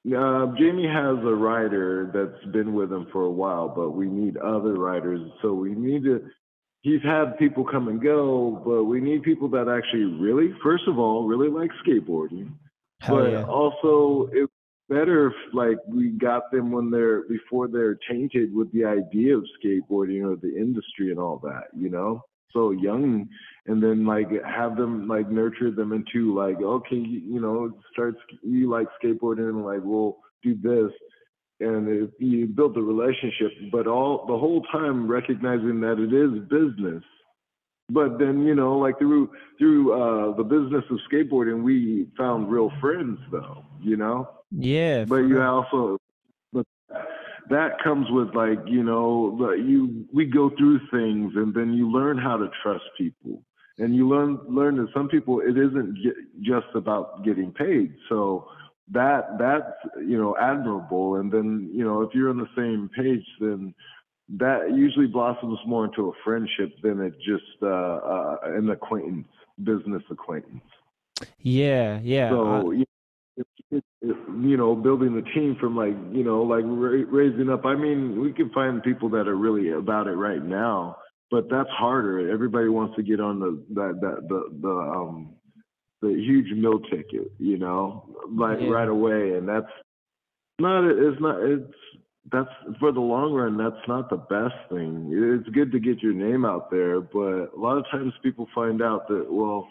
Uh, 0.05 0.47
Jamie 0.57 0.87
has 0.87 1.17
a 1.25 1.33
writer 1.33 2.11
that's 2.13 2.51
been 2.51 2.73
with 2.73 2.91
him 2.91 3.07
for 3.11 3.23
a 3.23 3.31
while, 3.31 3.69
but 3.69 3.91
we 3.91 4.07
need 4.07 4.37
other 4.37 4.73
writers. 4.73 5.21
So 5.41 5.53
we 5.53 5.73
need 5.73 6.03
to. 6.03 6.27
He's 6.81 7.01
had 7.01 7.39
people 7.39 7.65
come 7.65 7.87
and 7.87 7.99
go, 7.99 8.61
but 8.63 8.83
we 8.83 9.01
need 9.01 9.23
people 9.23 9.49
that 9.49 9.67
actually 9.67 10.03
really, 10.03 10.53
first 10.61 10.83
of 10.87 10.99
all, 10.99 11.25
really 11.25 11.49
like 11.49 11.71
skateboarding. 11.83 12.51
Hell 13.01 13.17
but 13.17 13.31
yeah. 13.31 13.43
also 13.43 14.29
it's 14.31 14.51
better 14.89 15.27
if 15.27 15.33
like 15.53 15.77
we 15.87 16.09
got 16.09 16.51
them 16.51 16.71
when 16.71 16.91
they're 16.91 17.23
before 17.23 17.67
they're 17.67 17.97
tainted 18.09 18.53
with 18.53 18.71
the 18.71 18.85
idea 18.85 19.35
of 19.35 19.43
skateboarding 19.63 20.23
or 20.23 20.35
the 20.35 20.55
industry 20.55 21.09
and 21.09 21.19
all 21.19 21.39
that 21.43 21.63
you 21.75 21.89
know 21.89 22.21
so 22.53 22.71
young 22.71 23.27
and 23.67 23.81
then 23.81 24.05
like 24.05 24.27
have 24.43 24.77
them 24.77 25.07
like 25.07 25.29
nurture 25.29 25.71
them 25.71 25.91
into 25.91 26.35
like 26.35 26.57
okay 26.61 26.95
you, 26.95 27.21
you 27.35 27.41
know 27.41 27.71
start 27.91 28.15
you 28.43 28.69
like 28.69 28.87
skateboarding 29.03 29.49
and 29.49 29.65
like 29.65 29.81
we'll 29.83 30.17
do 30.43 30.55
this. 30.61 30.91
And 31.61 31.87
if 31.87 32.09
you 32.19 32.47
build 32.47 32.75
the 32.75 32.81
relationship 32.81 33.51
but 33.71 33.87
all 33.87 34.25
the 34.27 34.37
whole 34.37 34.61
time 34.71 35.09
recognizing 35.09 35.79
that 35.81 35.99
it 35.99 36.13
is 36.13 36.47
business. 36.49 37.03
But 37.89 38.17
then 38.19 38.45
you 38.45 38.55
know 38.55 38.77
like 38.77 38.97
through 38.97 39.31
through 39.57 39.93
uh 39.93 40.35
the 40.35 40.43
business 40.43 40.83
of 40.89 40.99
skateboarding 41.11 41.63
we 41.63 42.07
found 42.17 42.49
real 42.51 42.71
friends 42.81 43.19
though 43.31 43.65
you 43.85 43.97
know? 43.97 44.29
Yeah. 44.51 45.05
but 45.05 45.17
you 45.17 45.41
also 45.41 45.97
that 47.49 47.81
comes 47.83 48.07
with 48.09 48.33
like 48.35 48.59
you 48.67 48.83
know 48.83 49.53
you 49.55 50.05
we 50.13 50.25
go 50.25 50.49
through 50.57 50.79
things 50.91 51.33
and 51.35 51.53
then 51.53 51.73
you 51.73 51.91
learn 51.91 52.17
how 52.17 52.37
to 52.37 52.49
trust 52.63 52.85
people. 52.97 53.41
And 53.77 53.93
you 53.93 54.07
learn 54.07 54.39
learn 54.47 54.77
that 54.77 54.87
some 54.93 55.09
people 55.09 55.41
it 55.41 55.57
isn't 55.57 55.97
just 56.41 56.67
about 56.75 57.25
getting 57.25 57.51
paid. 57.51 57.93
So 58.09 58.47
that 58.91 59.37
that's 59.37 59.95
you 59.97 60.17
know 60.17 60.35
admirable. 60.39 61.15
And 61.15 61.31
then 61.31 61.69
you 61.73 61.83
know 61.83 62.01
if 62.01 62.13
you're 62.13 62.29
on 62.29 62.37
the 62.37 62.49
same 62.55 62.89
page 62.95 63.25
then 63.39 63.73
that 64.37 64.71
usually 64.73 65.07
blossoms 65.07 65.59
more 65.67 65.85
into 65.85 66.09
a 66.09 66.11
friendship 66.23 66.73
than 66.81 66.99
it 66.99 67.13
just 67.19 67.61
uh, 67.61 67.67
uh 67.67 68.37
an 68.43 68.69
acquaintance 68.69 69.27
business 69.61 70.03
acquaintance. 70.09 70.63
Yeah 71.39 71.99
yeah 72.01 72.29
so 72.29 72.71
it, 72.71 72.87
you 73.71 74.57
know 74.57 74.75
building 74.75 75.15
the 75.15 75.23
team 75.33 75.57
from 75.59 75.75
like 75.75 75.95
you 76.11 76.23
know 76.23 76.43
like 76.43 76.63
ra- 76.65 77.05
raising 77.09 77.49
up. 77.49 77.65
I 77.65 77.75
mean 77.75 78.21
we 78.21 78.31
can 78.33 78.49
find 78.51 78.83
people 78.83 79.09
that 79.09 79.27
are 79.27 79.35
really 79.35 79.71
about 79.71 80.07
it 80.07 80.11
right 80.13 80.43
now 80.43 80.97
but 81.31 81.49
that's 81.49 81.69
harder. 81.69 82.31
Everybody 82.31 82.69
wants 82.69 82.95
to 82.95 83.03
get 83.03 83.19
on 83.19 83.39
the 83.39 83.63
that 83.73 83.99
that 84.01 84.27
the 84.29 84.59
the 84.61 84.69
um 84.69 85.33
the 86.01 86.09
huge 86.09 86.51
meal 86.51 86.79
ticket 86.79 87.31
you 87.39 87.57
know 87.57 88.05
like 88.31 88.59
Yeah. 88.61 88.69
right 88.69 88.87
away. 88.87 89.33
And 89.33 89.47
that's 89.47 89.71
not 90.59 90.85
it's 90.85 91.19
not 91.19 91.41
it's 91.41 91.73
that's 92.31 92.49
for 92.79 92.91
the 92.91 92.99
long 93.01 93.33
run 93.33 93.57
that's 93.57 93.87
not 93.87 94.09
the 94.09 94.17
best 94.17 94.55
thing. 94.69 95.09
It's 95.11 95.49
good 95.49 95.71
to 95.71 95.79
get 95.79 96.01
your 96.03 96.13
name 96.13 96.45
out 96.45 96.69
there 96.69 97.01
but 97.01 97.51
a 97.55 97.57
lot 97.57 97.77
of 97.77 97.85
times 97.91 98.13
people 98.21 98.47
find 98.53 98.81
out 98.81 99.07
that 99.07 99.25
well 99.31 99.67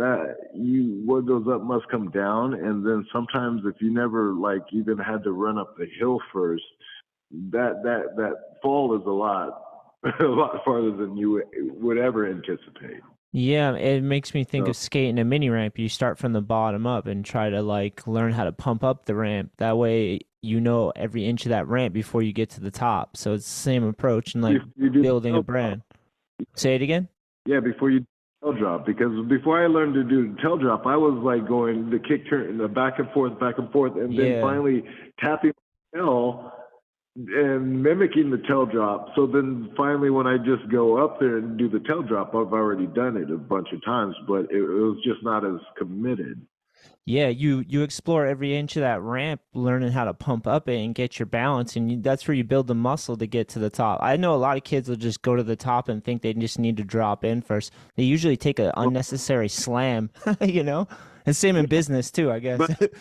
that 0.00 0.34
you 0.54 1.02
what 1.04 1.26
goes 1.26 1.46
up 1.52 1.62
must 1.62 1.86
come 1.88 2.10
down 2.10 2.54
and 2.54 2.84
then 2.86 3.06
sometimes 3.12 3.62
if 3.64 3.76
you 3.80 3.90
never 3.92 4.32
like 4.32 4.62
even 4.72 4.96
had 4.98 5.22
to 5.22 5.32
run 5.32 5.56
up 5.58 5.76
the 5.76 5.86
hill 5.98 6.18
first 6.32 6.64
that 7.50 7.82
that 7.84 8.16
that 8.16 8.34
fall 8.62 8.96
is 8.98 9.02
a 9.06 9.10
lot 9.10 9.62
a 10.20 10.24
lot 10.24 10.56
farther 10.64 10.90
than 10.96 11.16
you 11.16 11.42
would- 11.82 11.98
ever 11.98 12.26
anticipate 12.26 13.00
Yeah, 13.32 13.74
it 13.74 14.02
makes 14.02 14.32
me 14.34 14.42
think 14.44 14.66
So- 14.66 14.70
of 14.70 14.76
skating 14.76 15.18
a 15.18 15.24
mini 15.24 15.50
ramp. 15.50 15.78
You 15.78 15.88
start 15.88 16.18
from 16.18 16.32
the 16.32 16.40
bottom 16.40 16.86
up 16.86 17.06
and 17.06 17.24
try 17.24 17.50
to 17.50 17.60
like 17.62 18.06
learn 18.06 18.32
how 18.32 18.44
to 18.44 18.52
pump 18.52 18.82
up 18.82 19.04
the 19.04 19.14
ramp. 19.14 19.52
That 19.58 19.76
way 19.76 20.20
you 20.42 20.58
know 20.60 20.90
every 20.96 21.26
inch 21.26 21.44
of 21.44 21.50
that 21.50 21.68
ramp 21.68 21.92
before 21.92 22.22
you 22.22 22.32
get 22.32 22.48
to 22.50 22.60
the 22.60 22.70
top. 22.70 23.16
So 23.18 23.34
it's 23.34 23.44
the 23.44 23.60
same 23.70 23.84
approach 23.84 24.34
and 24.34 24.42
like 24.42 24.56
If 24.56 24.62
you 24.76 25.02
building 25.02 25.34
a 25.36 25.42
brand. 25.42 25.82
Say 26.56 26.74
it 26.74 26.82
again? 26.82 27.08
Yeah, 27.46 27.60
before 27.60 27.90
you 27.90 28.06
tail 28.42 28.52
drop, 28.52 28.86
because 28.86 29.26
before 29.28 29.62
I 29.62 29.66
learned 29.66 29.94
to 29.94 30.04
do 30.04 30.34
tail 30.42 30.56
drop, 30.56 30.86
I 30.86 30.96
was 30.96 31.20
like 31.22 31.46
going 31.46 31.90
the 31.90 31.98
kick 31.98 32.28
turn, 32.28 32.58
the 32.58 32.68
back 32.68 32.98
and 32.98 33.10
forth, 33.10 33.38
back 33.38 33.58
and 33.58 33.70
forth, 33.70 33.96
and 33.96 34.16
then 34.18 34.32
Yeah. 34.34 34.40
finally 34.40 34.84
tapping 35.18 35.52
tail 35.94 36.52
and 37.16 37.82
mimicking 37.82 38.30
the 38.30 38.38
tail 38.38 38.66
drop. 38.66 39.14
So 39.14 39.26
then 39.26 39.72
finally, 39.76 40.10
when 40.10 40.26
I 40.26 40.38
just 40.38 40.68
go 40.68 40.96
up 41.04 41.18
there 41.20 41.38
and 41.38 41.58
do 41.58 41.68
the 41.68 41.80
tail 41.80 42.02
drop, 42.02 42.28
I've 42.34 42.52
already 42.52 42.86
done 42.86 43.16
it 43.16 43.30
a 43.30 43.36
bunch 43.36 43.72
of 43.72 43.84
times, 43.84 44.14
but 44.26 44.50
it, 44.50 44.62
it 44.62 44.62
was 44.62 44.98
just 45.04 45.22
not 45.22 45.44
as 45.44 45.60
committed. 45.76 46.40
Yeah, 47.06 47.28
you 47.28 47.64
you 47.66 47.82
explore 47.82 48.26
every 48.26 48.56
inch 48.56 48.76
of 48.76 48.82
that 48.82 49.00
ramp, 49.00 49.40
learning 49.54 49.92
how 49.92 50.04
to 50.04 50.14
pump 50.14 50.46
up 50.46 50.68
it 50.68 50.76
and 50.76 50.94
get 50.94 51.18
your 51.18 51.26
balance, 51.26 51.74
and 51.74 51.90
you, 51.90 52.00
that's 52.00 52.28
where 52.28 52.34
you 52.34 52.44
build 52.44 52.66
the 52.66 52.74
muscle 52.74 53.16
to 53.16 53.26
get 53.26 53.48
to 53.50 53.58
the 53.58 53.70
top. 53.70 54.00
I 54.02 54.16
know 54.16 54.34
a 54.34 54.36
lot 54.36 54.56
of 54.56 54.64
kids 54.64 54.88
will 54.88 54.96
just 54.96 55.22
go 55.22 55.34
to 55.34 55.42
the 55.42 55.56
top 55.56 55.88
and 55.88 56.04
think 56.04 56.22
they 56.22 56.34
just 56.34 56.58
need 56.58 56.76
to 56.76 56.84
drop 56.84 57.24
in 57.24 57.42
first. 57.42 57.72
They 57.96 58.04
usually 58.04 58.36
take 58.36 58.58
an 58.58 58.70
unnecessary 58.76 59.48
slam, 59.48 60.10
you 60.40 60.62
know, 60.62 60.88
and 61.26 61.34
same 61.34 61.56
in 61.56 61.66
business 61.66 62.10
too, 62.10 62.30
I 62.30 62.38
guess. 62.38 62.58
But- 62.58 62.92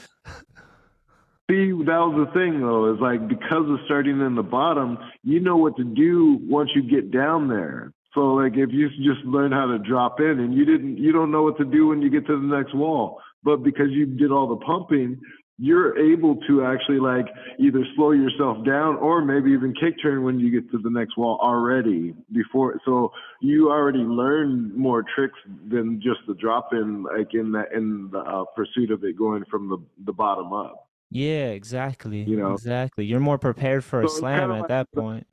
See, 1.50 1.72
that 1.72 1.98
was 1.98 2.28
the 2.28 2.34
thing 2.40 2.62
though, 2.62 2.94
is 2.94 3.00
like 3.02 3.28
because 3.28 3.68
of 3.68 3.80
starting 3.86 4.22
in 4.22 4.36
the 4.36 4.44
bottom, 4.44 5.00
you 5.24 5.40
know 5.40 5.58
what 5.58 5.76
to 5.78 5.84
do 5.84 6.38
once 6.44 6.70
you 6.76 6.84
get 6.84 7.10
down 7.10 7.48
there. 7.48 7.92
So 8.14 8.36
like 8.36 8.54
if 8.56 8.70
you 8.72 8.88
just 8.90 9.26
learn 9.26 9.52
how 9.52 9.66
to 9.66 9.80
drop 9.80 10.20
in 10.20 10.40
and 10.40 10.54
you 10.54 10.64
didn't 10.64 10.98
you 10.98 11.12
don't 11.12 11.32
know 11.32 11.42
what 11.42 11.58
to 11.58 11.66
do 11.66 11.88
when 11.88 12.04
you 12.04 12.10
get 12.12 12.28
to 12.28 12.40
the 12.40 12.56
next 12.56 12.76
wall. 12.76 13.20
But 13.44 13.64
because 13.64 13.88
you 13.92 14.06
did 14.06 14.32
all 14.32 14.48
the 14.48 14.64
pumping, 14.66 15.20
you're 15.60 15.98
able 15.98 16.38
to 16.48 16.64
actually 16.64 17.00
like 17.00 17.26
either 17.60 17.84
slow 17.96 18.12
yourself 18.12 18.66
down 18.66 18.96
or 18.96 19.24
maybe 19.24 19.52
even 19.52 19.74
kick 19.74 19.94
turn 20.02 20.24
when 20.24 20.40
you 20.40 20.50
get 20.50 20.72
to 20.72 20.78
the 20.78 20.90
next 20.90 21.18
wall 21.18 21.38
already 21.42 22.14
before 22.32 22.80
so 22.86 23.12
you 23.42 23.70
already 23.70 24.00
learned 24.00 24.74
more 24.74 25.04
tricks 25.14 25.38
than 25.70 26.02
just 26.02 26.20
the 26.28 26.34
drop 26.36 26.70
in 26.72 27.04
like 27.04 27.34
in 27.34 27.52
the 27.52 27.64
in 27.76 28.10
the 28.12 28.20
uh, 28.20 28.46
pursuit 28.56 28.90
of 28.90 29.04
it 29.04 29.18
going 29.18 29.44
from 29.52 29.68
the 29.68 29.78
the 30.06 30.14
bottom 30.14 30.54
up. 30.54 30.88
yeah, 31.12 31.48
exactly. 31.50 32.22
You 32.22 32.38
know. 32.38 32.54
exactly. 32.54 33.06
You're 33.06 33.20
more 33.20 33.38
prepared 33.38 33.84
for 33.84 34.00
a 34.00 34.04
So 34.04 34.08
it's 34.08 34.20
slam 34.20 34.52
at 34.52 34.60
like 34.60 34.68
that 34.70 34.92
point. 34.94 35.28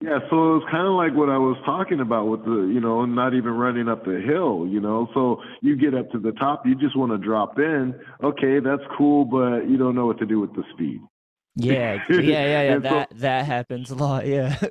Yeah, 0.00 0.20
so 0.30 0.56
it's 0.56 0.66
kind 0.70 0.86
of 0.86 0.94
like 0.94 1.12
what 1.14 1.28
I 1.28 1.38
was 1.38 1.56
talking 1.66 1.98
about 1.98 2.26
with 2.28 2.44
the, 2.44 2.70
you 2.72 2.78
know, 2.80 3.04
not 3.04 3.34
even 3.34 3.50
running 3.50 3.88
up 3.88 4.04
the 4.04 4.20
hill, 4.20 4.64
you 4.70 4.78
know. 4.80 5.08
So 5.12 5.42
you 5.60 5.74
get 5.76 5.92
up 5.92 6.10
to 6.12 6.20
the 6.20 6.30
top, 6.32 6.64
you 6.64 6.76
just 6.76 6.96
want 6.96 7.10
to 7.10 7.18
drop 7.18 7.58
in. 7.58 7.98
Okay, 8.22 8.60
that's 8.60 8.82
cool, 8.96 9.24
but 9.24 9.68
you 9.68 9.76
don't 9.76 9.96
know 9.96 10.06
what 10.06 10.18
to 10.20 10.26
do 10.26 10.38
with 10.38 10.54
the 10.54 10.62
speed. 10.72 11.00
Yeah, 11.56 11.98
yeah, 12.10 12.16
yeah, 12.20 12.22
yeah. 12.22 12.60
And 12.74 12.84
so- 12.84 12.90
that 12.90 13.08
that 13.18 13.46
happens 13.46 13.90
a 13.90 13.96
lot. 13.96 14.26
Yeah. 14.26 14.56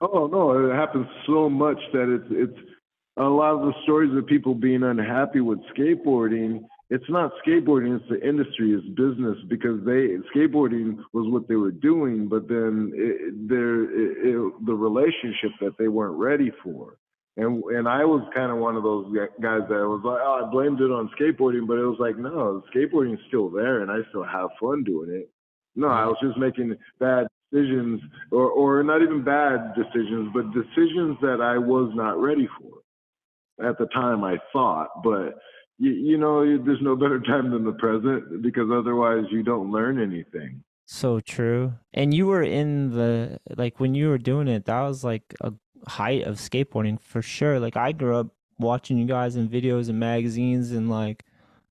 Oh 0.00 0.28
no, 0.28 0.70
it 0.70 0.74
happens 0.76 1.08
so 1.26 1.50
much 1.50 1.78
that 1.92 2.08
it's 2.08 2.26
it's 2.30 2.68
a 3.16 3.24
lot 3.24 3.54
of 3.54 3.62
the 3.62 3.72
stories 3.82 4.16
of 4.16 4.26
people 4.26 4.54
being 4.54 4.84
unhappy 4.84 5.40
with 5.40 5.58
skateboarding. 5.76 6.60
It's 6.90 7.08
not 7.10 7.32
skateboarding; 7.46 7.96
it's 7.96 8.08
the 8.08 8.26
industry, 8.26 8.72
it's 8.72 8.86
business 8.88 9.36
because 9.48 9.84
they 9.84 10.16
skateboarding 10.34 10.96
was 11.12 11.30
what 11.30 11.46
they 11.46 11.56
were 11.56 11.70
doing, 11.70 12.28
but 12.28 12.48
then 12.48 12.92
it, 12.94 13.48
there 13.48 13.84
it, 13.84 14.16
it, 14.28 14.66
the 14.66 14.74
relationship 14.74 15.50
that 15.60 15.76
they 15.78 15.88
weren't 15.88 16.18
ready 16.18 16.50
for. 16.62 16.96
And 17.36 17.62
and 17.64 17.86
I 17.86 18.06
was 18.06 18.26
kind 18.34 18.50
of 18.50 18.58
one 18.58 18.76
of 18.76 18.84
those 18.84 19.14
guys 19.40 19.68
that 19.68 19.86
was 19.86 20.00
like, 20.02 20.18
oh, 20.20 20.46
I 20.46 20.50
blamed 20.50 20.80
it 20.80 20.90
on 20.90 21.10
skateboarding, 21.10 21.66
but 21.68 21.78
it 21.78 21.84
was 21.84 21.98
like, 22.00 22.16
no, 22.16 22.62
skateboarding's 22.74 23.20
still 23.28 23.50
there, 23.50 23.82
and 23.82 23.90
I 23.90 23.98
still 24.08 24.24
have 24.24 24.48
fun 24.58 24.82
doing 24.82 25.10
it. 25.10 25.30
No, 25.76 25.88
I 25.88 26.06
was 26.06 26.16
just 26.22 26.38
making 26.38 26.74
bad 26.98 27.26
decisions, 27.52 28.00
or 28.32 28.50
or 28.50 28.82
not 28.82 29.02
even 29.02 29.22
bad 29.22 29.74
decisions, 29.76 30.30
but 30.32 30.52
decisions 30.52 31.18
that 31.20 31.40
I 31.42 31.58
was 31.58 31.92
not 31.94 32.18
ready 32.18 32.48
for 32.58 33.68
at 33.68 33.76
the 33.76 33.86
time. 33.86 34.24
I 34.24 34.38
thought, 34.52 35.02
but 35.04 35.38
you, 35.78 35.92
you 35.92 36.18
know, 36.18 36.44
there's 36.44 36.82
no 36.82 36.96
better 36.96 37.20
time 37.20 37.50
than 37.50 37.64
the 37.64 37.72
present 37.72 38.42
because 38.42 38.68
otherwise 38.72 39.24
you 39.30 39.42
don't 39.42 39.70
learn 39.70 40.00
anything. 40.00 40.62
So 40.86 41.20
true. 41.20 41.74
And 41.92 42.14
you 42.14 42.26
were 42.26 42.42
in 42.42 42.90
the 42.92 43.38
like 43.56 43.78
when 43.78 43.94
you 43.94 44.08
were 44.08 44.18
doing 44.18 44.48
it, 44.48 44.64
that 44.66 44.80
was 44.82 45.04
like 45.04 45.34
a 45.40 45.52
height 45.86 46.24
of 46.24 46.36
skateboarding 46.36 47.00
for 47.00 47.22
sure. 47.22 47.60
Like 47.60 47.76
I 47.76 47.92
grew 47.92 48.16
up 48.16 48.28
watching 48.58 48.98
you 48.98 49.06
guys 49.06 49.36
in 49.36 49.48
videos 49.48 49.88
and 49.88 50.00
magazines 50.00 50.72
and 50.72 50.90
like 50.90 51.24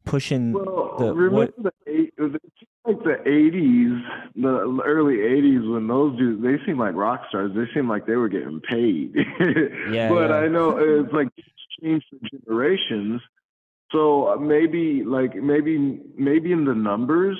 pushing 0.06 0.54
Well, 0.54 0.96
the 0.98 1.14
remember 1.14 1.36
what 1.36 1.64
the 1.64 1.92
eight, 1.92 2.14
it 2.18 2.22
was 2.22 2.32
like 2.86 3.04
the 3.04 3.18
'80s, 3.26 4.02
the 4.36 4.82
early 4.86 5.18
'80s 5.18 5.74
when 5.74 5.88
those 5.88 6.18
dudes 6.18 6.42
they 6.44 6.64
seemed 6.66 6.80
like 6.80 6.96
rock 6.96 7.24
stars. 7.28 7.52
They 7.56 7.66
seemed 7.74 7.90
like 7.90 8.06
they 8.06 8.16
were 8.16 8.30
getting 8.30 8.62
paid. 8.62 9.16
Yeah, 9.92 10.10
but 10.10 10.30
yeah. 10.30 10.36
I 10.36 10.48
know 10.48 10.78
it's 10.78 11.12
like 11.12 11.30
changed 11.82 12.06
the 12.12 12.30
generations. 12.30 13.22
So 13.92 14.28
uh, 14.28 14.36
maybe 14.38 15.04
like 15.06 15.36
maybe 15.36 16.02
maybe 16.18 16.52
in 16.52 16.66
the 16.66 16.76
numbers, 16.76 17.38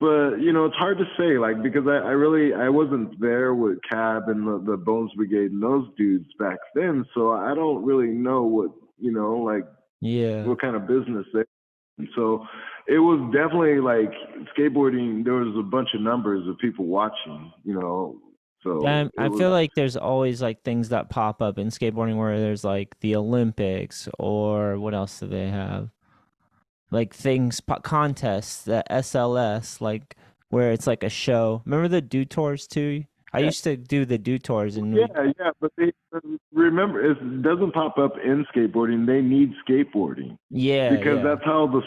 but 0.00 0.36
you 0.36 0.52
know 0.52 0.66
it's 0.66 0.76
hard 0.76 0.98
to 0.98 1.04
say 1.18 1.38
like 1.38 1.62
because 1.62 1.86
I, 1.86 2.08
I 2.08 2.12
really 2.12 2.52
I 2.52 2.68
wasn't 2.68 3.18
there 3.20 3.54
with 3.54 3.78
Cab 3.90 4.24
and 4.28 4.46
the, 4.46 4.72
the 4.72 4.76
Bones 4.76 5.12
Brigade 5.16 5.52
and 5.52 5.62
those 5.62 5.88
dudes 5.96 6.28
back 6.38 6.58
then, 6.74 7.04
so 7.14 7.32
I 7.32 7.54
don't 7.54 7.84
really 7.84 8.08
know 8.08 8.42
what 8.42 8.70
you 8.98 9.12
know 9.12 9.36
like 9.36 9.64
yeah. 10.02 10.44
what 10.44 10.60
kind 10.60 10.76
of 10.76 10.86
business 10.86 11.26
they. 11.32 11.44
And 11.98 12.08
so 12.14 12.44
it 12.86 12.98
was 12.98 13.20
definitely 13.32 13.80
like 13.80 14.12
skateboarding. 14.56 15.24
There 15.24 15.34
was 15.34 15.56
a 15.58 15.62
bunch 15.62 15.88
of 15.94 16.02
numbers 16.02 16.46
of 16.48 16.58
people 16.58 16.86
watching, 16.86 17.52
you 17.64 17.74
know. 17.74 18.18
So 18.62 18.86
it 18.86 19.10
I 19.18 19.28
was- 19.28 19.38
feel 19.38 19.50
like 19.50 19.74
there's 19.74 19.96
always 19.96 20.40
like 20.40 20.62
things 20.62 20.90
that 20.90 21.10
pop 21.10 21.42
up 21.42 21.58
in 21.58 21.68
skateboarding 21.68 22.16
where 22.16 22.38
there's 22.38 22.64
like 22.64 22.98
the 23.00 23.16
Olympics 23.16 24.08
or 24.18 24.78
what 24.78 24.94
else 24.94 25.20
do 25.20 25.26
they 25.26 25.48
have? 25.48 25.90
Like 26.90 27.14
things 27.14 27.60
contests, 27.82 28.62
the 28.64 28.84
SLS, 28.90 29.80
like 29.80 30.16
where 30.50 30.72
it's 30.72 30.86
like 30.86 31.02
a 31.02 31.08
show. 31.08 31.62
Remember 31.64 31.88
the 31.88 32.02
Dew 32.02 32.24
Tours 32.24 32.66
too? 32.66 33.04
I 33.34 33.38
used 33.38 33.64
to 33.64 33.78
do 33.78 34.04
the 34.04 34.18
Dew 34.18 34.38
Tours 34.38 34.76
and 34.76 34.92
we- 34.92 35.00
Yeah, 35.00 35.32
yeah, 35.40 35.50
but 35.58 35.72
they 35.78 35.92
um, 36.12 36.38
remember 36.52 37.02
it 37.02 37.42
doesn't 37.42 37.72
pop 37.72 37.96
up 37.96 38.12
in 38.22 38.44
skateboarding. 38.54 39.06
They 39.06 39.22
need 39.22 39.54
skateboarding 39.66 40.36
yeah, 40.50 40.90
because 40.90 41.16
yeah. 41.16 41.22
that's 41.22 41.44
how 41.44 41.66
the 41.66 41.80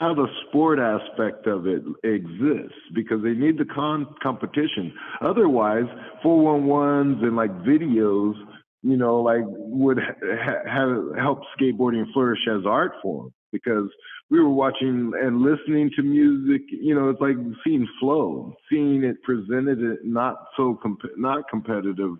how 0.00 0.14
the 0.14 0.26
sport 0.48 0.78
aspect 0.78 1.46
of 1.46 1.66
it 1.66 1.82
exists 2.04 2.78
because 2.94 3.22
they 3.22 3.32
need 3.32 3.58
the 3.58 3.64
con 3.64 4.06
competition. 4.22 4.92
Otherwise, 5.22 5.86
four 6.22 6.42
one 6.42 6.66
ones 6.66 7.18
and 7.22 7.34
like 7.34 7.50
videos, 7.62 8.34
you 8.82 8.96
know, 8.96 9.20
like 9.20 9.42
would 9.46 9.98
ha- 9.98 10.70
have 10.70 11.16
help 11.18 11.40
skateboarding 11.58 12.04
flourish 12.12 12.40
as 12.48 12.66
art 12.66 12.92
form 13.02 13.32
because 13.52 13.88
we 14.30 14.38
were 14.38 14.50
watching 14.50 15.12
and 15.22 15.40
listening 15.40 15.90
to 15.96 16.02
music. 16.02 16.62
You 16.70 16.94
know, 16.94 17.08
it's 17.08 17.20
like 17.20 17.36
seeing 17.64 17.88
flow, 17.98 18.54
seeing 18.70 19.02
it 19.02 19.22
presented, 19.22 19.80
it 19.80 20.00
not 20.04 20.36
so 20.56 20.78
comp- 20.82 21.16
not 21.16 21.48
competitive. 21.48 22.16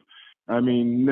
I 0.49 0.61
mean, 0.61 1.07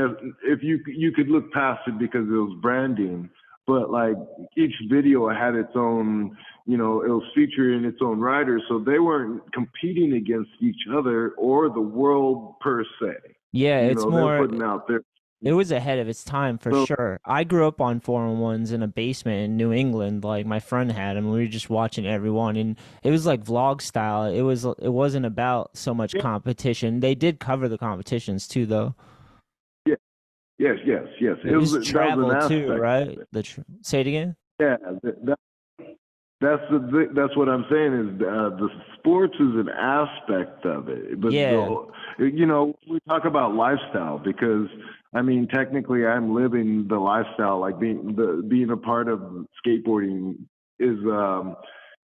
if 0.44 0.62
you 0.62 0.80
you 0.86 1.12
could 1.12 1.28
look 1.28 1.52
past 1.52 1.80
it 1.88 1.98
because 1.98 2.26
it 2.26 2.32
was 2.32 2.56
branding, 2.62 3.28
but 3.66 3.90
like 3.90 4.14
each 4.56 4.74
video 4.90 5.28
had 5.28 5.54
its 5.54 5.72
own, 5.74 6.36
you 6.66 6.76
know, 6.76 7.02
it 7.02 7.08
was 7.08 7.24
featuring 7.34 7.84
its 7.84 7.98
own 8.02 8.20
writers, 8.20 8.62
so 8.68 8.78
they 8.78 8.98
weren't 8.98 9.42
competing 9.52 10.14
against 10.14 10.50
each 10.60 10.82
other 10.94 11.30
or 11.38 11.68
the 11.68 11.80
world 11.80 12.58
per 12.60 12.84
se. 13.00 13.14
Yeah, 13.52 13.82
You 13.84 13.90
it's 13.92 14.04
know, 14.04 14.10
more. 14.10 14.38
putting 14.46 14.62
out 14.62 14.86
their 14.88 15.00
It 15.42 15.52
was 15.52 15.70
ahead 15.70 15.98
of 15.98 16.08
its 16.08 16.24
time 16.24 16.56
for 16.58 16.72
So- 16.72 16.86
sure. 16.86 17.20
I 17.26 17.44
grew 17.44 17.68
up 17.68 17.80
on 17.80 18.00
four 18.00 18.26
and 18.26 18.40
ones 18.40 18.72
in 18.72 18.82
a 18.82 18.88
basement 18.88 19.44
in 19.44 19.56
New 19.58 19.72
England. 19.72 20.24
Like 20.24 20.46
my 20.46 20.58
friend 20.58 20.90
had 20.90 21.16
them. 21.16 21.30
We 21.30 21.40
were 21.40 21.46
just 21.46 21.68
watching 21.68 22.06
everyone, 22.06 22.56
and 22.56 22.76
it 23.02 23.10
was 23.10 23.26
like 23.26 23.44
vlog 23.44 23.80
style. 23.82 24.24
It 24.24 24.40
was. 24.42 24.64
It 24.64 24.92
wasn't 24.92 25.26
about 25.26 25.76
so 25.76 25.92
much 25.94 26.14
competition. 26.18 27.00
They 27.00 27.14
did 27.14 27.40
cover 27.40 27.68
the 27.68 27.76
competitions 27.78 28.48
too, 28.48 28.64
though. 28.66 28.94
Yes, 30.58 30.76
yes, 30.84 31.04
yes. 31.20 31.36
It 31.44 31.56
was 31.56 31.72
that 31.72 31.78
was 31.80 31.88
travel 31.88 32.48
too, 32.48 32.72
right? 32.72 33.18
The 33.32 33.42
tr- 33.42 33.60
say 33.82 34.00
it 34.00 34.06
again. 34.06 34.36
Yeah, 34.60 34.76
that, 35.02 35.38
that's 36.40 36.62
the 36.70 37.08
that's 37.14 37.36
what 37.36 37.48
I'm 37.48 37.64
saying 37.70 37.92
is 37.94 38.20
uh, 38.20 38.50
the 38.56 38.68
sports 38.98 39.34
is 39.34 39.54
an 39.56 39.68
aspect 39.68 40.66
of 40.66 40.88
it, 40.88 41.20
but 41.20 41.32
Yeah. 41.32 41.68
the, 42.18 42.30
you 42.30 42.44
know 42.46 42.74
we 42.90 42.98
talk 43.08 43.24
about 43.24 43.54
lifestyle 43.54 44.18
because 44.18 44.68
I 45.14 45.22
mean 45.22 45.48
technically 45.48 46.04
I'm 46.06 46.34
living 46.34 46.86
the 46.88 46.98
lifestyle 46.98 47.60
like 47.60 47.78
being 47.78 48.14
the 48.14 48.44
being 48.46 48.70
a 48.70 48.76
part 48.76 49.08
of 49.08 49.20
skateboarding 49.64 50.36
is 50.78 50.98
um 51.06 51.56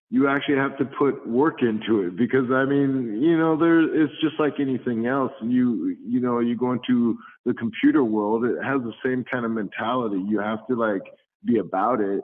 you 0.10 0.28
actually 0.28 0.58
have 0.58 0.78
to 0.78 0.86
put 0.86 1.28
work 1.28 1.62
into 1.62 2.02
it 2.02 2.16
because 2.16 2.52
I 2.52 2.66
mean 2.66 3.20
you 3.22 3.38
know 3.38 3.58
there 3.58 3.82
it's 3.82 4.14
just 4.22 4.40
like 4.40 4.60
anything 4.60 5.08
else. 5.08 5.32
You 5.42 5.96
you 6.06 6.20
know 6.20 6.40
you 6.40 6.56
go 6.56 6.74
into 6.74 7.18
the 7.46 7.54
computer 7.54 8.04
world 8.04 8.46
it 8.46 8.64
has 8.64 8.82
the 8.82 8.94
same 9.04 9.24
kind 9.30 9.46
of 9.46 9.52
mentality. 9.52 10.24
You 10.28 10.40
have 10.40 10.66
to 10.68 10.76
like 10.76 11.02
be 11.44 11.58
about 11.58 12.02
it 12.02 12.22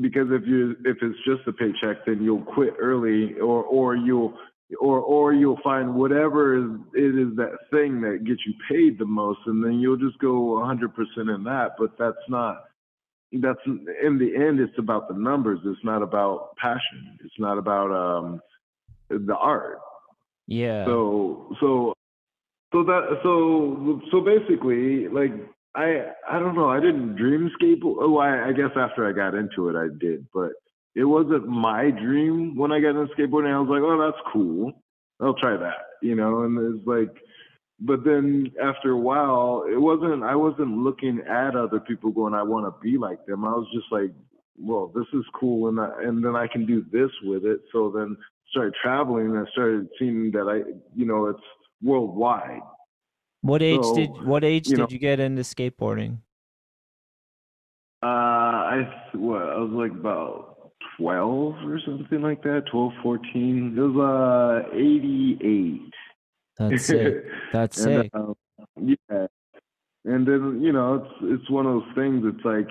because 0.00 0.28
if 0.30 0.46
you 0.46 0.76
if 0.84 0.96
it's 1.02 1.18
just 1.24 1.46
a 1.46 1.52
paycheck 1.52 2.04
then 2.06 2.22
you'll 2.22 2.42
quit 2.42 2.74
early 2.80 3.34
or 3.34 3.62
or 3.64 3.96
you'll 3.96 4.34
or 4.80 5.00
or 5.00 5.32
you'll 5.32 5.58
find 5.62 5.94
whatever 5.94 6.56
it 6.94 7.14
is 7.14 7.34
that 7.36 7.56
thing 7.70 8.00
that 8.00 8.24
gets 8.24 8.40
you 8.46 8.54
paid 8.70 8.98
the 8.98 9.04
most 9.04 9.38
and 9.46 9.64
then 9.64 9.74
you'll 9.74 9.96
just 9.96 10.18
go 10.18 10.60
100% 10.62 11.34
in 11.34 11.44
that 11.44 11.70
but 11.78 11.90
that's 11.98 12.16
not 12.28 12.64
that's 13.32 13.60
in 13.66 14.18
the 14.18 14.34
end 14.34 14.60
it's 14.60 14.78
about 14.78 15.08
the 15.08 15.14
numbers 15.14 15.58
it's 15.64 15.84
not 15.84 16.02
about 16.02 16.56
passion 16.56 17.18
it's 17.24 17.38
not 17.38 17.58
about 17.58 17.90
um 17.92 18.40
the 19.10 19.36
art 19.36 19.78
Yeah. 20.46 20.84
so 20.86 21.54
so 21.60 21.92
so 22.72 22.84
that 22.84 23.18
so 23.22 24.00
so 24.10 24.20
basically 24.20 25.08
like 25.08 25.32
I 25.74 26.12
I 26.28 26.38
don't 26.38 26.54
know 26.54 26.68
I 26.70 26.80
didn't 26.80 27.16
dream 27.16 27.50
skateboard. 27.60 27.96
Oh, 28.00 28.18
I, 28.18 28.48
I 28.48 28.52
guess 28.52 28.70
after 28.76 29.06
I 29.06 29.12
got 29.12 29.34
into 29.34 29.68
it 29.68 29.76
I 29.76 29.88
did, 29.98 30.26
but 30.32 30.52
it 30.94 31.04
wasn't 31.04 31.46
my 31.46 31.90
dream 31.90 32.56
when 32.56 32.72
I 32.72 32.80
got 32.80 32.90
into 32.90 33.14
skateboarding. 33.14 33.54
I 33.54 33.60
was 33.60 33.68
like, 33.70 33.82
oh, 33.82 33.98
that's 34.04 34.32
cool. 34.32 34.72
I'll 35.20 35.34
try 35.34 35.56
that, 35.56 35.98
you 36.02 36.16
know. 36.16 36.42
And 36.42 36.74
it's 36.74 36.86
like, 36.86 37.14
but 37.80 38.04
then 38.04 38.52
after 38.62 38.90
a 38.90 38.98
while, 38.98 39.64
it 39.70 39.80
wasn't. 39.80 40.22
I 40.24 40.34
wasn't 40.34 40.78
looking 40.78 41.20
at 41.28 41.54
other 41.54 41.80
people 41.80 42.10
going, 42.10 42.34
I 42.34 42.42
want 42.42 42.66
to 42.66 42.80
be 42.82 42.98
like 42.98 43.24
them. 43.26 43.44
I 43.44 43.50
was 43.50 43.68
just 43.72 43.86
like, 43.92 44.10
well, 44.58 44.90
this 44.94 45.06
is 45.12 45.24
cool, 45.38 45.68
and 45.68 45.80
I, 45.80 45.90
and 46.02 46.24
then 46.24 46.34
I 46.34 46.48
can 46.48 46.66
do 46.66 46.84
this 46.92 47.10
with 47.22 47.44
it. 47.44 47.60
So 47.72 47.90
then 47.94 48.16
started 48.50 48.74
traveling 48.82 49.26
and 49.26 49.46
I 49.46 49.50
started 49.52 49.88
seeing 49.98 50.30
that 50.32 50.48
I, 50.48 50.68
you 50.96 51.06
know, 51.06 51.26
it's 51.26 51.40
worldwide. 51.82 52.62
what 53.42 53.62
age 53.62 53.82
so, 53.82 53.94
did 53.94 54.10
what 54.24 54.42
age 54.42 54.66
you 54.68 54.76
did 54.76 54.82
know- 54.82 54.88
you 54.90 54.98
get 54.98 55.20
into 55.20 55.42
skateboarding? 55.42 56.18
Uh, 58.02 58.06
I 58.06 59.08
what 59.14 59.42
I 59.42 59.58
was 59.58 59.70
like 59.72 59.90
about 59.90 60.70
twelve 60.96 61.54
or 61.64 61.80
something 61.84 62.22
like 62.22 62.42
that, 62.42 62.62
12, 62.70 62.92
14. 63.02 63.74
It 63.76 63.80
was 63.80 63.96
uh 63.98 64.70
eighty 64.72 65.36
eight. 65.42 65.92
That's 66.58 66.86
sick. 66.86 67.24
That's 67.52 67.84
and, 67.84 68.02
sick. 68.02 68.10
uh, 68.14 68.34
yeah, 68.80 69.26
and 70.04 70.26
then 70.26 70.60
you 70.62 70.72
know 70.72 70.94
it's 70.94 71.14
it's 71.22 71.50
one 71.50 71.66
of 71.66 71.74
those 71.74 71.94
things. 71.94 72.24
It's 72.26 72.44
like 72.44 72.68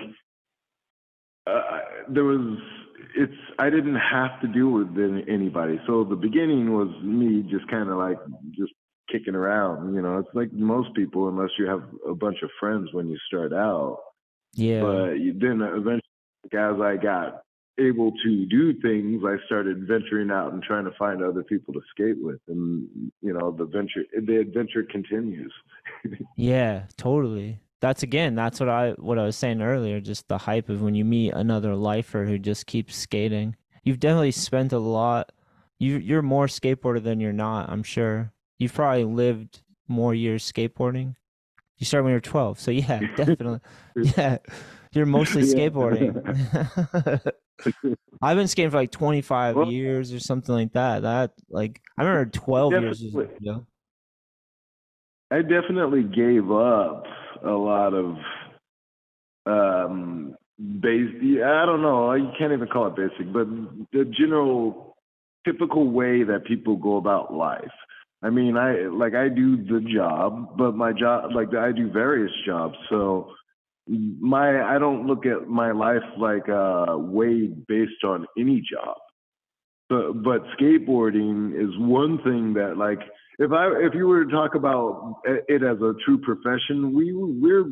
uh, 1.46 1.78
there 2.08 2.24
was 2.24 2.58
it's 3.16 3.32
I 3.58 3.70
didn't 3.70 3.96
have 3.96 4.40
to 4.42 4.48
deal 4.48 4.68
with 4.68 4.88
anybody. 5.28 5.80
So 5.86 6.04
the 6.04 6.16
beginning 6.16 6.72
was 6.72 6.88
me 7.02 7.42
just 7.50 7.68
kind 7.68 7.88
of 7.88 7.98
like 7.98 8.18
just 8.56 8.72
kicking 9.10 9.34
around. 9.34 9.94
You 9.94 10.02
know, 10.02 10.18
it's 10.18 10.34
like 10.34 10.52
most 10.52 10.94
people, 10.94 11.28
unless 11.28 11.50
you 11.58 11.66
have 11.66 11.82
a 12.08 12.14
bunch 12.14 12.38
of 12.42 12.50
friends 12.60 12.90
when 12.92 13.08
you 13.08 13.16
start 13.26 13.52
out. 13.52 13.98
Yeah. 14.54 14.82
But 14.82 15.10
then 15.40 15.62
eventually, 15.62 16.02
as 16.52 16.80
I 16.80 16.96
got 16.96 17.42
able 17.78 18.12
to 18.24 18.46
do 18.46 18.74
things, 18.80 19.22
I 19.24 19.36
started 19.46 19.86
venturing 19.86 20.30
out 20.30 20.52
and 20.52 20.62
trying 20.62 20.84
to 20.84 20.92
find 20.98 21.22
other 21.22 21.42
people 21.42 21.72
to 21.74 21.80
skate 21.90 22.16
with, 22.20 22.40
and 22.48 22.88
you 23.22 23.32
know, 23.32 23.50
the 23.52 23.64
venture, 23.66 24.04
the 24.20 24.36
adventure 24.38 24.82
continues. 24.84 25.52
Yeah, 26.36 26.82
totally. 26.96 27.60
That's 27.80 28.02
again, 28.02 28.34
that's 28.34 28.60
what 28.60 28.68
I 28.68 28.90
what 28.92 29.18
I 29.18 29.24
was 29.24 29.36
saying 29.36 29.62
earlier, 29.62 30.00
just 30.00 30.28
the 30.28 30.38
hype 30.38 30.68
of 30.68 30.80
when 30.82 30.94
you 30.94 31.04
meet 31.04 31.32
another 31.32 31.74
lifer 31.74 32.24
who 32.24 32.38
just 32.38 32.66
keeps 32.66 32.96
skating. 32.96 33.56
You've 33.84 34.00
definitely 34.00 34.32
spent 34.32 34.72
a 34.72 34.78
lot. 34.78 35.32
You 35.78 35.96
you're 35.98 36.22
more 36.22 36.46
skateboarder 36.46 37.02
than 37.02 37.20
you're 37.20 37.32
not, 37.32 37.68
I'm 37.70 37.82
sure. 37.82 38.32
You've 38.58 38.74
probably 38.74 39.04
lived 39.04 39.62
more 39.88 40.14
years 40.14 40.50
skateboarding. 40.50 41.14
You 41.78 41.86
started 41.86 42.04
when 42.04 42.10
you 42.12 42.16
were 42.16 42.20
12. 42.20 42.58
So 42.60 42.70
yeah, 42.70 43.00
definitely. 43.16 43.60
Yeah. 43.96 44.38
You're 44.92 45.06
mostly 45.06 45.42
Yeah. 45.42 45.54
skateboarding. 45.54 47.32
I've 48.22 48.36
been 48.36 48.48
skating 48.48 48.70
for 48.70 48.76
like 48.78 48.90
25 48.90 49.56
Well- 49.56 49.66
years 49.70 50.12
or 50.12 50.18
something 50.20 50.54
like 50.54 50.72
that. 50.72 51.02
That 51.02 51.32
like 51.50 51.80
I 51.96 52.02
remember 52.04 52.30
12 52.30 52.72
years 52.72 53.02
was, 53.02 53.12
Definitely. 53.12 53.36
you 53.40 53.52
know. 53.52 53.66
I 55.30 55.42
definitely 55.42 56.02
gave 56.04 56.50
up 56.50 57.04
a 57.44 57.50
lot 57.50 57.92
of 57.94 58.16
um 59.46 60.34
base 60.58 61.14
I 61.44 61.64
don't 61.66 61.82
know, 61.82 62.12
you 62.14 62.30
can't 62.38 62.52
even 62.52 62.68
call 62.68 62.86
it 62.88 62.96
basic, 62.96 63.32
but 63.32 63.46
the 63.92 64.04
general 64.18 64.96
typical 65.46 65.90
way 65.90 66.24
that 66.24 66.44
people 66.46 66.76
go 66.76 66.96
about 66.96 67.32
life. 67.32 67.70
I 68.22 68.30
mean, 68.30 68.56
I 68.56 68.86
like 68.88 69.14
I 69.14 69.28
do 69.28 69.56
the 69.56 69.80
job, 69.94 70.56
but 70.58 70.74
my 70.74 70.92
job 70.92 71.30
like 71.34 71.54
I 71.54 71.72
do 71.72 71.90
various 71.90 72.32
jobs. 72.44 72.74
So 72.90 73.30
my 73.88 74.62
I 74.62 74.78
don't 74.78 75.06
look 75.06 75.26
at 75.26 75.48
my 75.48 75.72
life 75.72 76.04
like 76.18 76.48
uh 76.48 76.96
weighed 76.98 77.66
based 77.66 78.04
on 78.04 78.26
any 78.38 78.62
job. 78.70 78.96
But 79.88 80.22
but 80.22 80.42
skateboarding 80.58 81.54
is 81.54 81.70
one 81.78 82.18
thing 82.22 82.54
that 82.54 82.76
like 82.76 83.00
if 83.38 83.52
I 83.52 83.68
if 83.86 83.94
you 83.94 84.06
were 84.06 84.24
to 84.24 84.30
talk 84.30 84.54
about 84.54 85.20
it 85.24 85.62
as 85.62 85.80
a 85.80 85.94
true 86.04 86.18
profession, 86.18 86.92
we 86.92 87.12
we're 87.14 87.64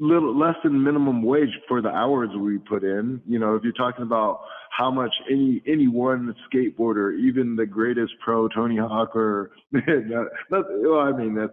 little 0.00 0.38
less 0.38 0.54
than 0.62 0.82
minimum 0.82 1.22
wage 1.22 1.48
for 1.66 1.82
the 1.82 1.88
hours 1.88 2.30
we 2.38 2.58
put 2.58 2.84
in. 2.84 3.20
You 3.26 3.38
know, 3.38 3.56
if 3.56 3.64
you're 3.64 3.72
talking 3.72 4.02
about 4.02 4.42
how 4.70 4.90
much 4.90 5.12
any 5.30 5.62
any 5.66 5.88
one 5.88 6.34
skateboarder, 6.52 7.18
even 7.18 7.56
the 7.56 7.66
greatest 7.66 8.12
pro, 8.24 8.48
Tony 8.48 8.76
Hawk, 8.76 9.16
or 9.16 9.50
well, 9.72 11.00
I 11.00 11.12
mean 11.12 11.34
that's 11.34 11.52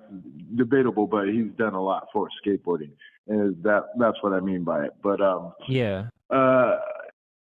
debatable, 0.55 1.07
but 1.07 1.27
he's 1.27 1.51
done 1.57 1.73
a 1.73 1.81
lot 1.81 2.07
for 2.13 2.27
skateboarding, 2.45 2.91
and 3.27 3.61
that 3.63 3.83
that's 3.99 4.17
what 4.21 4.33
I 4.33 4.39
mean 4.39 4.63
by 4.63 4.85
it. 4.85 4.93
But 5.01 5.21
um, 5.21 5.53
Yeah. 5.67 6.07
uh, 6.29 6.79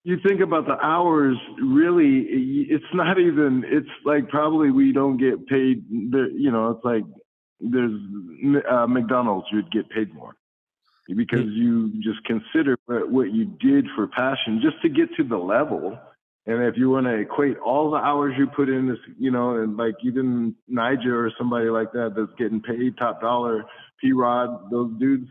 you 0.05 0.19
think 0.27 0.41
about 0.41 0.67
the 0.67 0.79
hours, 0.85 1.37
really, 1.63 2.27
it's 2.69 2.85
not 2.93 3.21
even, 3.21 3.65
it's 3.67 3.89
like 4.05 4.29
probably 4.29 4.73
we 4.73 4.93
don't 4.93 5.17
get 5.17 5.47
paid, 5.47 5.85
the, 5.89 6.29
you 6.35 6.51
know, 6.51 6.71
it's 6.71 6.85
like 6.85 7.05
there's 7.61 7.93
uh, 8.69 8.87
McDonald's, 8.89 9.47
you'd 9.53 9.71
get 9.71 9.89
paid 9.91 10.13
more 10.13 10.35
because 11.09 11.47
you 11.47 11.93
just 12.03 12.25
consider 12.25 12.77
what 12.87 13.11
what 13.11 13.33
you 13.33 13.45
did 13.61 13.87
for 13.95 14.07
passion 14.07 14.61
just 14.63 14.81
to 14.83 14.89
get 14.89 15.15
to 15.17 15.25
the 15.25 15.37
level. 15.37 15.99
And 16.47 16.65
if 16.65 16.77
you 16.77 16.91
want 16.91 17.07
to 17.07 17.15
equate 17.15 17.57
all 17.59 17.91
the 17.91 17.99
hours 17.99 18.35
you 18.37 18.49
put 18.49 18.69
in 18.69 18.89
this, 18.89 18.99
you 19.17 19.31
know, 19.31 19.63
and 19.63 19.77
like 19.77 19.95
even 20.03 20.57
Nyjah 20.71 21.07
or 21.07 21.33
somebody 21.39 21.69
like 21.69 21.93
that 21.93 22.15
that's 22.17 22.33
getting 22.37 22.61
paid 22.61 22.97
top 22.99 23.21
dollar, 23.21 23.65
P 24.01 24.13
Rod, 24.13 24.69
those 24.71 24.91
dudes, 24.99 25.31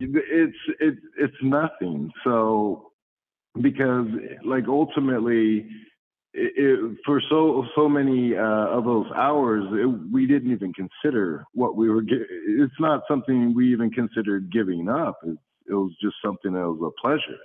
it's 0.00 0.56
it's 0.80 1.00
it's 1.18 1.36
nothing. 1.42 2.10
So 2.24 2.92
because 3.60 4.06
like 4.44 4.64
ultimately 4.68 5.66
it, 6.34 6.52
it, 6.56 6.96
for 7.04 7.20
so 7.28 7.64
so 7.74 7.88
many 7.88 8.36
uh, 8.36 8.68
of 8.68 8.84
those 8.84 9.06
hours 9.16 9.64
it, 9.72 9.86
we 10.12 10.26
didn't 10.26 10.52
even 10.52 10.72
consider 10.72 11.44
what 11.52 11.76
we 11.76 11.88
were 11.88 12.02
gi- 12.02 12.26
it's 12.46 12.78
not 12.78 13.02
something 13.08 13.54
we 13.54 13.72
even 13.72 13.90
considered 13.90 14.52
giving 14.52 14.88
up 14.88 15.18
it, 15.24 15.36
it 15.68 15.74
was 15.74 15.92
just 16.00 16.16
something 16.24 16.52
that 16.52 16.60
was 16.60 16.92
a 16.94 17.00
pleasure 17.00 17.38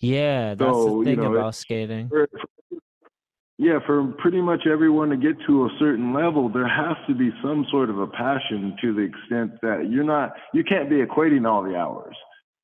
Yeah, 0.00 0.54
that's 0.54 0.76
So, 0.76 0.84
the 0.84 0.98
you 0.98 1.04
thing 1.04 1.16
know, 1.16 1.32
about 1.32 1.54
skating. 1.54 2.08
for, 2.08 2.28
yeah, 3.58 3.80
for 3.84 4.06
pretty 4.18 4.40
much 4.40 4.66
everyone 4.70 5.10
to 5.10 5.16
get 5.16 5.36
to 5.48 5.64
a 5.64 5.68
certain 5.80 6.14
level, 6.14 6.48
there 6.48 6.68
has 6.68 6.96
to 7.08 7.14
be 7.14 7.30
some 7.42 7.66
sort 7.72 7.90
of 7.90 7.98
a 7.98 8.06
passion 8.06 8.76
to 8.80 8.94
the 8.94 9.02
extent 9.02 9.60
that 9.62 9.88
you're 9.90 10.04
not, 10.04 10.34
you 10.54 10.62
can't 10.62 10.88
be 10.88 10.96
equating 11.04 11.46
all 11.46 11.64
the 11.64 11.76
hours. 11.76 12.14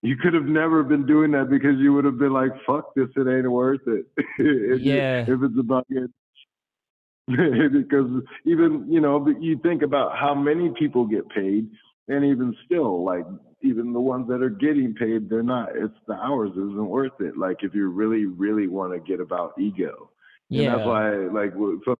You 0.02 0.16
could 0.16 0.34
have 0.34 0.44
never 0.44 0.84
been 0.84 1.04
doing 1.04 1.32
that 1.32 1.50
because 1.50 1.78
you 1.78 1.92
would 1.94 2.04
have 2.04 2.18
been 2.18 2.32
like, 2.32 2.52
fuck 2.64 2.94
this, 2.94 3.08
it 3.16 3.26
ain't 3.26 3.50
worth 3.50 3.80
it. 3.86 4.06
if, 4.38 4.80
Yeah. 4.82 5.22
if 5.22 5.42
it's 5.42 5.58
about 5.58 5.84
getting, 5.88 6.12
because 7.26 8.22
even, 8.44 8.86
you 8.88 9.00
know, 9.00 9.26
you 9.40 9.58
think 9.64 9.82
about 9.82 10.16
how 10.16 10.32
many 10.34 10.72
people 10.78 11.06
get 11.06 11.28
paid, 11.30 11.68
and 12.06 12.24
even 12.24 12.54
still, 12.66 13.02
like, 13.02 13.24
even 13.62 13.92
the 13.94 14.00
ones 14.00 14.28
that 14.28 14.42
are 14.42 14.50
getting 14.50 14.94
paid, 14.94 15.28
they're 15.28 15.42
not, 15.42 15.70
it's 15.74 15.94
the 16.06 16.12
hours 16.12 16.50
isn't 16.52 16.86
worth 16.86 17.18
it. 17.20 17.36
Like, 17.36 17.62
if 17.62 17.74
you 17.74 17.88
really, 17.88 18.26
really 18.26 18.68
want 18.68 18.92
to 18.92 19.00
get 19.00 19.20
about 19.20 19.58
ego. 19.58 20.10
And 20.50 20.60
Yeah. 20.60 20.76
that's 20.76 20.86
why, 20.86 21.10
like, 21.32 21.52
some, 21.84 21.96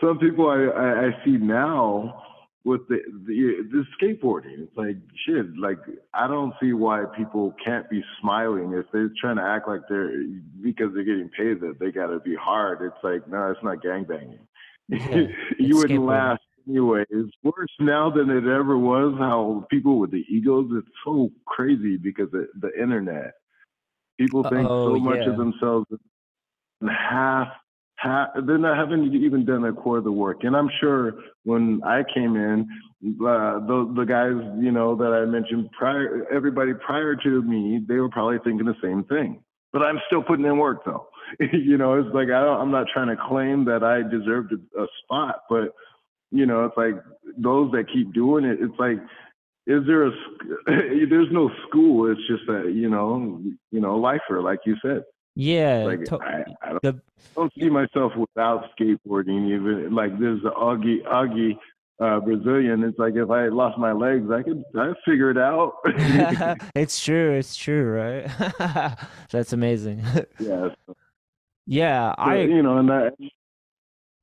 some 0.00 0.18
people 0.18 0.48
I, 0.48 0.64
I, 0.64 1.06
I 1.08 1.24
see 1.24 1.36
now 1.36 2.22
with 2.64 2.86
the, 2.88 2.98
the 3.26 3.62
the 3.70 3.84
skateboarding, 3.96 4.58
it's 4.64 4.76
like 4.76 4.96
shit. 5.24 5.56
Like, 5.56 5.78
I 6.14 6.26
don't 6.26 6.52
see 6.60 6.72
why 6.72 7.04
people 7.16 7.54
can't 7.64 7.88
be 7.88 8.02
smiling 8.20 8.72
if 8.72 8.86
they're 8.92 9.10
trying 9.20 9.36
to 9.36 9.42
act 9.42 9.68
like 9.68 9.82
they're 9.88 10.10
because 10.62 10.92
they're 10.94 11.04
getting 11.04 11.30
paid 11.36 11.60
that 11.60 11.76
they 11.78 11.92
got 11.92 12.08
to 12.08 12.18
be 12.20 12.34
hard. 12.34 12.82
It's 12.82 13.04
like, 13.04 13.28
no, 13.28 13.50
it's 13.52 13.62
not 13.62 13.78
gangbanging. 13.84 14.40
Yeah, 14.88 15.26
you 15.60 15.76
wouldn't 15.76 16.04
last 16.04 16.42
anyway. 16.68 17.04
It's 17.08 17.30
worse 17.44 17.70
now 17.78 18.10
than 18.10 18.30
it 18.30 18.46
ever 18.48 18.76
was. 18.76 19.14
How 19.18 19.64
people 19.70 20.00
with 20.00 20.10
the 20.10 20.24
egos, 20.28 20.68
it's 20.72 20.88
so 21.04 21.30
crazy 21.46 21.96
because 21.96 22.32
of 22.34 22.46
the 22.60 22.70
internet. 22.80 23.34
People 24.18 24.42
think 24.42 24.66
Oh, 24.68 24.94
so 24.94 25.00
much 25.00 25.18
yeah. 25.20 25.30
of 25.30 25.36
themselves 25.36 25.86
half, 26.82 27.48
half 27.96 28.28
they're 28.46 28.58
not 28.58 28.76
haven't 28.76 29.14
even 29.14 29.44
done 29.44 29.64
a 29.64 29.72
core 29.72 29.98
of 29.98 30.04
the 30.04 30.12
work. 30.12 30.38
And 30.42 30.56
I'm 30.56 30.70
sure 30.80 31.14
when 31.44 31.80
I 31.84 32.02
came 32.14 32.36
in, 32.36 32.68
uh, 33.04 33.60
the 33.66 33.92
the 33.96 34.04
guys 34.04 34.32
you 34.62 34.72
know 34.72 34.96
that 34.96 35.12
I 35.12 35.24
mentioned 35.24 35.70
prior, 35.72 36.26
everybody 36.32 36.72
prior 36.74 37.16
to 37.16 37.42
me, 37.42 37.80
they 37.86 37.96
were 37.96 38.10
probably 38.10 38.38
thinking 38.44 38.66
the 38.66 38.74
same 38.82 39.04
thing. 39.04 39.42
But 39.72 39.82
I'm 39.82 40.00
still 40.06 40.22
putting 40.22 40.44
in 40.44 40.58
work 40.58 40.84
though. 40.84 41.08
you 41.52 41.76
know, 41.76 41.94
it's 41.94 42.14
like 42.14 42.28
I 42.28 42.42
don't, 42.42 42.60
I'm 42.60 42.70
not 42.70 42.86
trying 42.92 43.08
to 43.08 43.22
claim 43.28 43.64
that 43.66 43.82
I 43.82 44.02
deserved 44.08 44.52
a, 44.52 44.82
a 44.82 44.86
spot, 45.02 45.42
but 45.48 45.74
you 46.30 46.46
know, 46.46 46.64
it's 46.64 46.76
like 46.76 46.94
those 47.36 47.70
that 47.72 47.84
keep 47.92 48.12
doing 48.12 48.44
it. 48.44 48.58
It's 48.60 48.78
like 48.78 48.98
is 49.66 49.82
there 49.86 50.06
a 50.06 50.10
there's 50.66 51.28
no 51.32 51.50
school 51.68 52.10
it's 52.10 52.20
just 52.28 52.48
a 52.48 52.70
you 52.70 52.88
know 52.88 53.40
you 53.70 53.80
know 53.80 53.96
lifer 53.96 54.40
like 54.40 54.60
you 54.64 54.76
said 54.82 55.02
Yeah, 55.36 55.84
like 55.84 56.04
to- 56.06 56.18
I, 56.20 56.44
I 56.62 56.70
don't, 56.70 56.82
the 56.82 57.00
don't 57.36 57.52
see 57.60 57.68
myself 57.68 58.12
without 58.16 58.64
skateboarding 58.76 59.54
even 59.54 59.94
like 59.94 60.18
there's 60.18 60.42
the 60.42 60.50
augie 60.50 61.02
augie 61.04 61.56
uh 62.00 62.18
brazilian 62.20 62.82
it's 62.82 62.98
like 62.98 63.14
if 63.14 63.28
i 63.30 63.48
lost 63.48 63.76
my 63.78 63.92
legs 63.92 64.30
i 64.30 64.42
could 64.42 64.64
i 64.74 64.92
figure 65.04 65.30
it 65.30 65.36
out 65.36 65.74
it's 66.74 67.02
true, 67.04 67.32
it's 67.32 67.54
true, 67.54 67.84
right? 67.90 68.98
That's 69.30 69.52
amazing. 69.52 70.02
yeah 70.40 70.68
so, 70.86 70.96
Yeah, 71.66 72.14
I 72.16 72.36
you 72.40 72.62
know 72.62 72.78
and 72.78 72.88
that 72.88 73.14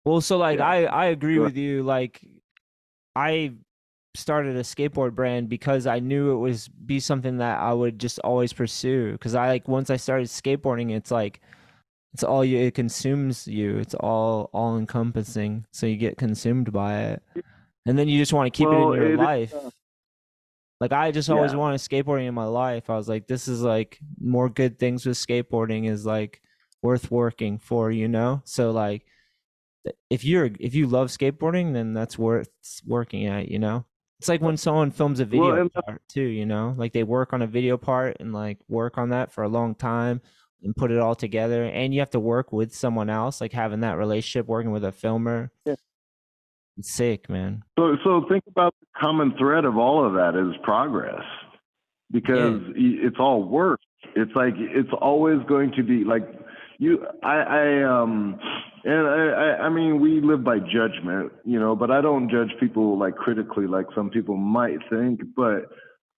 Well, 0.06 0.22
so 0.22 0.38
like 0.38 0.58
Yeah. 0.60 0.68
I 0.68 0.84
I 0.86 1.06
agree 1.08 1.38
Go 1.38 1.44
with 1.44 1.56
you. 1.58 1.84
Like 1.84 2.20
I 3.16 3.54
started 4.16 4.56
a 4.56 4.62
skateboard 4.62 5.16
brand 5.16 5.50
because 5.50 5.88
I 5.88 6.00
knew 6.00 6.32
it 6.32 6.38
was 6.38 6.68
be 6.68 7.00
something 7.00 7.38
that 7.38 7.60
I 7.60 7.74
would 7.74 8.00
just 8.00 8.20
always 8.20 8.54
pursue. 8.54 9.14
Because 9.14 9.36
I 9.36 9.48
like 9.48 9.68
once 9.68 9.90
I 9.90 9.98
started 9.98 10.28
skateboarding, 10.28 10.92
it's 10.92 11.12
like 11.12 11.42
it's 12.14 12.24
all 12.24 12.46
you. 12.46 12.60
It 12.60 12.76
consumes 12.76 13.48
you. 13.48 13.78
It's 13.78 13.96
all 13.96 14.50
all 14.54 14.78
encompassing. 14.78 15.66
So 15.72 15.86
you 15.88 15.98
get 15.98 16.18
consumed 16.18 16.72
by 16.72 17.00
it, 17.02 17.24
and 17.86 17.98
then 17.98 18.08
you 18.08 18.20
just 18.20 18.34
want 18.34 18.54
to 18.54 18.58
keep 18.58 18.68
Well, 18.68 18.92
it 18.92 18.96
in 18.96 19.02
your 19.02 19.06
it 19.06 19.12
is, 19.14 19.18
life. 19.18 19.54
uh, 19.54 19.70
Like 20.80 20.92
I 20.92 21.12
just 21.12 21.30
always 21.30 21.52
Yeah. 21.52 21.58
wanted 21.58 21.80
skateboarding 21.80 22.28
in 22.28 22.34
my 22.34 22.46
life. 22.46 22.90
I 22.90 22.98
was 22.98 23.10
like, 23.10 23.28
this 23.28 23.48
is 23.48 23.62
like 23.62 24.00
more 24.22 24.50
good 24.50 24.78
things 24.80 25.06
with 25.06 25.18
skateboarding 25.18 25.90
is 25.90 26.06
like 26.06 26.42
worth 26.82 27.10
working 27.10 27.58
for, 27.58 27.90
you 27.90 28.08
know? 28.08 28.42
So 28.44 28.72
like 28.72 29.06
if 30.10 30.24
you're 30.24 30.50
if 30.60 30.76
you 30.76 30.88
love 30.88 31.08
skateboarding, 31.10 31.74
then 31.74 31.94
that's 31.94 32.18
worth 32.18 32.50
working 32.86 33.26
at, 33.26 33.50
you 33.50 33.60
know? 33.60 33.86
It's 34.24 34.30
like 34.30 34.40
when 34.40 34.56
someone 34.56 34.92
films 34.92 35.20
a 35.20 35.26
video 35.26 35.54
Well, 35.54 35.84
part 35.84 36.02
too, 36.08 36.22
you 36.22 36.46
know? 36.46 36.74
Like 36.78 36.94
they 36.94 37.04
work 37.04 37.34
on 37.34 37.42
a 37.42 37.46
video 37.46 37.76
part 37.76 38.16
and 38.22 38.32
like 38.32 38.58
work 38.70 38.98
on 38.98 39.10
that 39.10 39.34
for 39.34 39.44
a 39.44 39.50
long 39.50 39.76
time 39.76 40.22
and 40.64 40.74
put 40.74 40.92
it 40.92 41.00
all 41.00 41.14
together 41.14 41.66
and 41.66 41.94
you 41.94 42.00
have 42.00 42.12
to 42.12 42.22
work 42.22 42.54
with 42.54 42.74
someone 42.74 43.10
else, 43.10 43.42
like 43.42 43.52
having 43.52 43.82
that 43.82 43.98
relationship 43.98 44.48
working 44.48 44.72
with 44.72 44.86
a 44.86 44.94
filmer. 44.94 45.52
Yeah. 45.66 45.76
It's 46.78 46.94
sick, 46.94 47.30
man. 47.30 47.64
So, 47.78 47.98
so 48.06 48.26
think 48.30 48.46
about 48.48 48.74
the 48.80 48.88
common 48.98 49.36
thread 49.38 49.66
of 49.66 49.78
all 49.78 50.08
of 50.08 50.14
that 50.14 50.40
is 50.40 50.56
progress, 50.64 51.26
because 52.10 52.62
y 52.78 52.96
it's 53.04 53.18
all 53.20 53.44
work. 53.44 53.82
It's 54.16 54.32
like 54.38 54.54
it's 54.58 54.94
always 55.02 55.40
going 55.50 55.74
to 55.74 55.84
be 55.84 56.06
like 56.06 56.24
you. 56.80 57.06
I, 57.24 57.36
I 57.36 57.84
um, 57.84 58.40
and 58.84 59.08
I, 59.08 59.28
I, 59.28 59.66
I 59.66 59.70
mean, 59.70 60.00
we 60.00 60.20
live 60.22 60.44
by 60.44 60.60
judgment, 60.60 61.32
you 61.46 61.60
know, 61.60 61.76
but 61.76 61.90
I 61.90 62.02
don't 62.02 62.30
judge 62.30 62.52
people 62.60 62.98
like 62.98 63.16
critically, 63.16 63.66
like 63.66 63.86
some 63.96 64.10
people 64.10 64.36
might 64.36 64.80
think. 64.90 65.22
But 65.36 65.70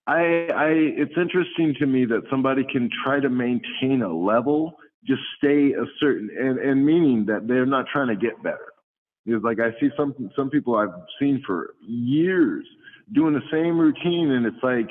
I, 0.08 0.48
I, 0.56 0.70
it's 0.98 1.14
interesting 1.18 1.76
to 1.80 1.86
me 1.86 2.06
that 2.06 2.22
somebody 2.30 2.64
can 2.72 2.90
try 3.04 3.20
to 3.20 3.30
maintain 3.30 4.02
a 4.02 4.12
level, 4.12 4.78
just 5.06 5.22
stay 5.38 5.74
a 5.74 5.86
certain, 6.00 6.30
and, 6.40 6.60
and 6.60 6.86
meaning 6.86 7.26
that 7.28 7.48
they're 7.48 7.66
not 7.66 7.86
trying 7.92 8.08
to 8.08 8.16
get 8.16 8.42
better. 8.44 8.72
Because 9.26 9.44
like 9.44 9.60
I 9.60 9.72
see 9.80 9.90
some 9.98 10.14
some 10.36 10.50
people 10.50 10.76
I've 10.76 10.90
seen 11.20 11.42
for 11.46 11.74
years 11.82 12.66
doing 13.14 13.34
the 13.34 13.42
same 13.52 13.78
routine, 13.78 14.32
and 14.32 14.46
it's 14.46 14.64
like 14.64 14.90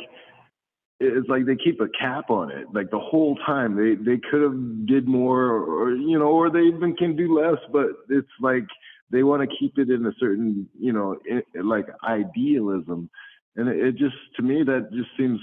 it's 1.05 1.29
like 1.29 1.47
they 1.47 1.57
keep 1.57 1.81
a 1.81 1.89
cap 1.89 2.31
on 2.31 2.51
it. 2.51 2.67
Like 2.73 2.91
the 2.91 2.99
whole 2.99 3.37
time 3.47 3.77
they 3.77 3.95
they 3.95 4.21
could 4.31 4.43
have 4.43 4.87
did 4.87 5.07
more, 5.07 5.51
or 5.63 5.93
you 5.93 6.19
know, 6.19 6.27
or 6.27 6.51
they 6.51 6.61
even 6.61 6.95
can 6.97 7.17
do 7.17 7.39
less. 7.39 7.59
But 7.73 7.87
it's 8.09 8.29
like 8.41 8.67
they 9.11 9.23
want 9.23 9.49
to 9.49 9.57
keep 9.59 9.79
it 9.79 9.91
in 9.91 10.07
a 10.07 10.13
certain 10.19 10.69
you 10.79 10.93
know 10.93 11.17
i 11.31 11.61
like 11.61 11.87
idealism, 12.05 13.09
and 13.57 13.69
it, 13.69 13.77
it 13.77 13.93
just 13.97 14.17
to 14.37 14.43
me 14.43 14.63
that 14.65 14.89
just 14.93 15.11
seems 15.17 15.41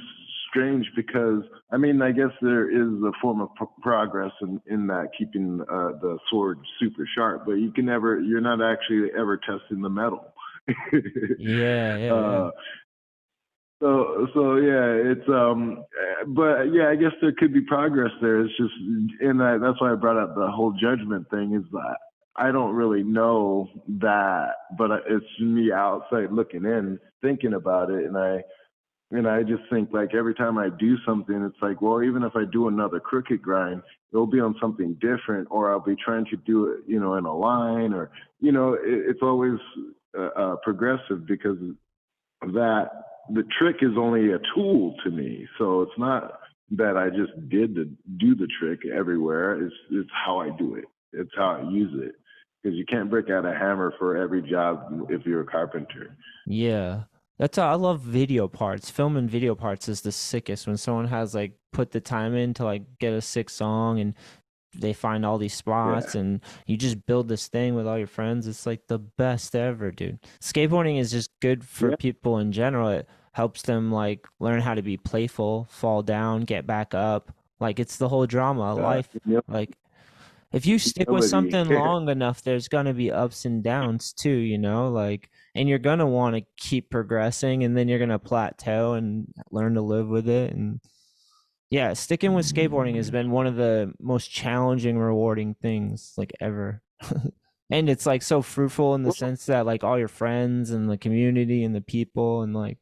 strange 0.49 0.85
because 0.95 1.43
I 1.71 1.77
mean 1.77 2.01
I 2.01 2.11
guess 2.11 2.31
there 2.41 2.69
is 2.69 3.01
a 3.03 3.11
form 3.21 3.41
of 3.41 3.49
pro- 3.55 3.71
progress 3.81 4.31
in, 4.41 4.61
in 4.67 4.87
that 4.87 5.09
keeping 5.17 5.61
uh, 5.61 5.93
the 6.01 6.17
sword 6.29 6.59
super 6.79 7.07
sharp, 7.15 7.45
but 7.45 7.53
you 7.53 7.71
can 7.71 7.85
never 7.85 8.19
you're 8.19 8.41
not 8.41 8.61
actually 8.61 9.09
ever 9.17 9.37
testing 9.37 9.81
the 9.81 9.89
metal. 9.89 10.25
Yeah, 11.39 11.97
yeah, 11.97 11.97
yeah. 11.97 12.13
Uh, 12.13 12.51
so 13.81 14.27
so 14.33 14.55
yeah, 14.57 15.11
it's 15.11 15.27
um, 15.27 15.83
but 16.27 16.65
yeah, 16.65 16.89
I 16.89 16.95
guess 16.95 17.13
there 17.19 17.33
could 17.37 17.51
be 17.51 17.61
progress 17.61 18.11
there. 18.21 18.41
It's 18.41 18.55
just, 18.55 18.73
and 19.21 19.41
I, 19.41 19.57
that's 19.57 19.81
why 19.81 19.91
I 19.91 19.95
brought 19.95 20.21
up 20.21 20.35
the 20.35 20.47
whole 20.47 20.71
judgment 20.79 21.27
thing. 21.31 21.55
Is 21.55 21.69
that 21.71 21.97
I 22.35 22.51
don't 22.51 22.75
really 22.75 23.03
know 23.03 23.69
that, 23.99 24.51
but 24.77 24.91
it's 25.09 25.25
me 25.39 25.71
outside 25.71 26.31
looking 26.31 26.63
in, 26.63 26.99
thinking 27.23 27.53
about 27.53 27.89
it, 27.89 28.05
and 28.05 28.15
I 28.15 28.43
and 29.09 29.27
I 29.27 29.41
just 29.41 29.63
think 29.71 29.89
like 29.91 30.13
every 30.13 30.35
time 30.35 30.59
I 30.59 30.69
do 30.69 30.95
something, 31.03 31.43
it's 31.43 31.61
like, 31.61 31.81
well, 31.81 32.03
even 32.03 32.21
if 32.21 32.35
I 32.35 32.43
do 32.51 32.67
another 32.67 32.99
crooked 32.99 33.41
grind, 33.41 33.81
it'll 34.13 34.27
be 34.27 34.39
on 34.39 34.55
something 34.61 34.95
different, 35.01 35.47
or 35.49 35.71
I'll 35.71 35.79
be 35.79 35.95
trying 35.95 36.25
to 36.25 36.37
do 36.37 36.67
it, 36.67 36.81
you 36.85 36.99
know, 36.99 37.15
in 37.15 37.25
a 37.25 37.35
line, 37.35 37.93
or 37.93 38.11
you 38.41 38.51
know, 38.51 38.73
it, 38.73 39.09
it's 39.09 39.23
always 39.23 39.57
uh, 40.15 40.29
uh, 40.37 40.55
progressive 40.63 41.25
because 41.25 41.57
that 42.41 42.89
the 43.29 43.43
trick 43.57 43.77
is 43.81 43.91
only 43.97 44.31
a 44.31 44.39
tool 44.55 44.95
to 45.03 45.11
me. 45.11 45.47
So 45.57 45.81
it's 45.81 45.97
not 45.97 46.39
that 46.71 46.97
I 46.97 47.09
just 47.09 47.49
did 47.49 47.75
the 47.75 47.89
do 48.17 48.35
the 48.35 48.47
trick 48.59 48.79
everywhere. 48.85 49.63
It's 49.63 49.75
it's 49.91 50.09
how 50.25 50.39
I 50.39 50.49
do 50.57 50.75
it. 50.75 50.85
It's 51.13 51.31
how 51.35 51.61
I 51.61 51.69
use 51.69 51.91
it. 52.01 52.15
Because 52.61 52.77
you 52.77 52.85
can't 52.85 53.09
break 53.09 53.29
out 53.29 53.45
a 53.45 53.53
hammer 53.53 53.93
for 53.97 54.15
every 54.15 54.41
job 54.41 55.07
if 55.09 55.25
you're 55.25 55.41
a 55.41 55.45
carpenter. 55.45 56.15
Yeah. 56.45 57.03
That's 57.39 57.57
I 57.57 57.73
love 57.73 58.01
video 58.01 58.47
parts. 58.47 58.91
Filming 58.91 59.27
video 59.27 59.55
parts 59.55 59.89
is 59.89 60.01
the 60.01 60.11
sickest 60.11 60.67
when 60.67 60.77
someone 60.77 61.07
has 61.07 61.33
like 61.33 61.53
put 61.73 61.89
the 61.89 61.99
time 61.99 62.35
in 62.35 62.53
to 62.55 62.63
like 62.63 62.83
get 62.99 63.13
a 63.13 63.21
sick 63.21 63.49
song 63.49 63.99
and 63.99 64.13
they 64.73 64.93
find 64.93 65.25
all 65.25 65.37
these 65.37 65.53
spots 65.53 66.15
and 66.15 66.39
you 66.65 66.77
just 66.77 67.05
build 67.05 67.27
this 67.27 67.47
thing 67.47 67.75
with 67.75 67.87
all 67.87 67.97
your 67.97 68.07
friends. 68.07 68.47
It's 68.47 68.65
like 68.65 68.87
the 68.87 68.99
best 68.99 69.55
ever, 69.55 69.91
dude. 69.91 70.19
Skateboarding 70.41 70.99
is 70.99 71.11
just 71.11 71.31
good 71.41 71.63
for 71.63 71.89
Yeah. 71.91 71.95
people 71.97 72.37
in 72.39 72.51
general. 72.51 72.89
It 72.89 73.07
helps 73.33 73.61
them 73.63 73.91
like 73.91 74.25
learn 74.39 74.61
how 74.61 74.73
to 74.73 74.81
be 74.81 74.97
playful, 74.97 75.67
fall 75.69 76.01
down, 76.03 76.41
get 76.43 76.65
back 76.65 76.93
up. 76.93 77.33
Like 77.59 77.79
it's 77.79 77.97
the 77.97 78.09
whole 78.09 78.25
drama 78.25 78.61
of 78.73 78.79
Uh, 78.79 78.83
life. 78.83 79.09
yep. 79.25 79.43
Like 79.47 79.77
if 80.51 80.65
you 80.65 80.79
stick 80.79 81.09
with 81.09 81.29
Humility. 81.29 81.51
something 81.51 81.77
long 81.77 82.09
enough, 82.09 82.41
there's 82.41 82.67
gonna 82.67 82.93
be 82.93 83.11
ups 83.11 83.45
and 83.45 83.63
downs 83.63 84.11
too, 84.13 84.29
you 84.35 84.57
know, 84.57 84.89
like 84.89 85.29
and 85.55 85.67
you're 85.69 85.79
gonna 85.79 86.07
want 86.07 86.35
to 86.35 86.43
keep 86.57 86.89
progressing 86.89 87.63
and 87.63 87.75
then 87.77 87.87
you're 87.87 87.99
gonna 87.99 88.19
plateau 88.19 88.93
and 88.93 89.27
learn 89.51 89.73
to 89.75 89.81
live 89.81 90.07
with 90.07 90.27
it 90.29 90.53
and 90.53 90.79
yeah, 91.71 91.93
sticking 91.93 92.33
with 92.33 92.45
skateboarding 92.45 92.97
has 92.97 93.09
been 93.09 93.31
one 93.31 93.47
of 93.47 93.55
the 93.55 93.93
most 93.97 94.27
challenging, 94.27 94.97
rewarding 94.97 95.55
things 95.55 96.13
like 96.17 96.33
ever. 96.41 96.81
and 97.69 97.89
it's 97.89 98.05
like 98.05 98.21
so 98.21 98.41
fruitful 98.41 98.93
in 98.93 99.03
the 99.03 99.13
sense 99.13 99.45
that 99.45 99.65
like 99.65 99.81
all 99.81 99.97
your 99.97 100.09
friends 100.09 100.71
and 100.71 100.89
the 100.89 100.97
community 100.97 101.63
and 101.63 101.73
the 101.73 101.81
people 101.81 102.41
and 102.41 102.53
like 102.53 102.77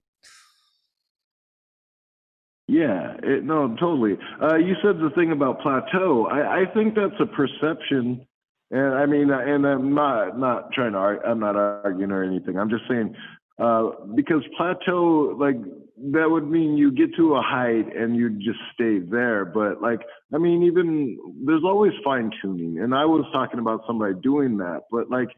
yeah, 2.67 3.15
it, 3.23 3.43
no, 3.43 3.75
totally. 3.80 4.15
Uh, 4.39 4.58
you 4.58 4.75
said 4.84 4.99
the 4.99 5.10
thing 5.15 5.32
about 5.32 5.60
plateau. 5.60 6.28
I, 6.28 6.62
I 6.62 6.65
think 6.71 6.93
that's 6.93 7.19
a 7.19 7.25
perception, 7.25 8.28
and 8.69 8.93
I 8.93 9.08
mean, 9.08 9.32
and 9.32 9.65
I'm 9.65 9.95
not 9.95 10.38
not 10.38 10.71
trying 10.71 10.91
to. 10.91 10.99
Argue, 10.99 11.23
I'm 11.25 11.39
not 11.39 11.56
arguing 11.56 12.12
or 12.12 12.23
anything. 12.23 12.60
I'm 12.60 12.69
just 12.69 12.84
saying 12.88 13.15
uh, 13.58 13.89
because 14.15 14.43
plateau, 14.56 15.36
like 15.39 15.58
that 16.12 16.30
would 16.30 16.50
mean 16.50 16.78
you 16.78 16.92
get 16.92 17.16
to 17.16 17.36
a 17.36 17.42
height 17.42 17.96
and 17.96 18.16
you 18.16 18.30
just 18.32 18.60
stay 18.74 19.00
there. 19.00 19.46
But 19.46 19.82
like, 19.82 20.02
I 20.34 20.38
mean, 20.38 20.64
even 20.64 21.18
there's 21.46 21.64
always 21.64 21.94
fine 22.04 22.32
tuning, 22.42 22.80
and 22.80 22.96
I 22.96 23.06
was 23.06 23.26
talking 23.34 23.60
about 23.60 23.82
somebody 23.86 24.16
doing 24.22 24.58
that. 24.58 24.82
But 24.92 25.10
like, 25.10 25.30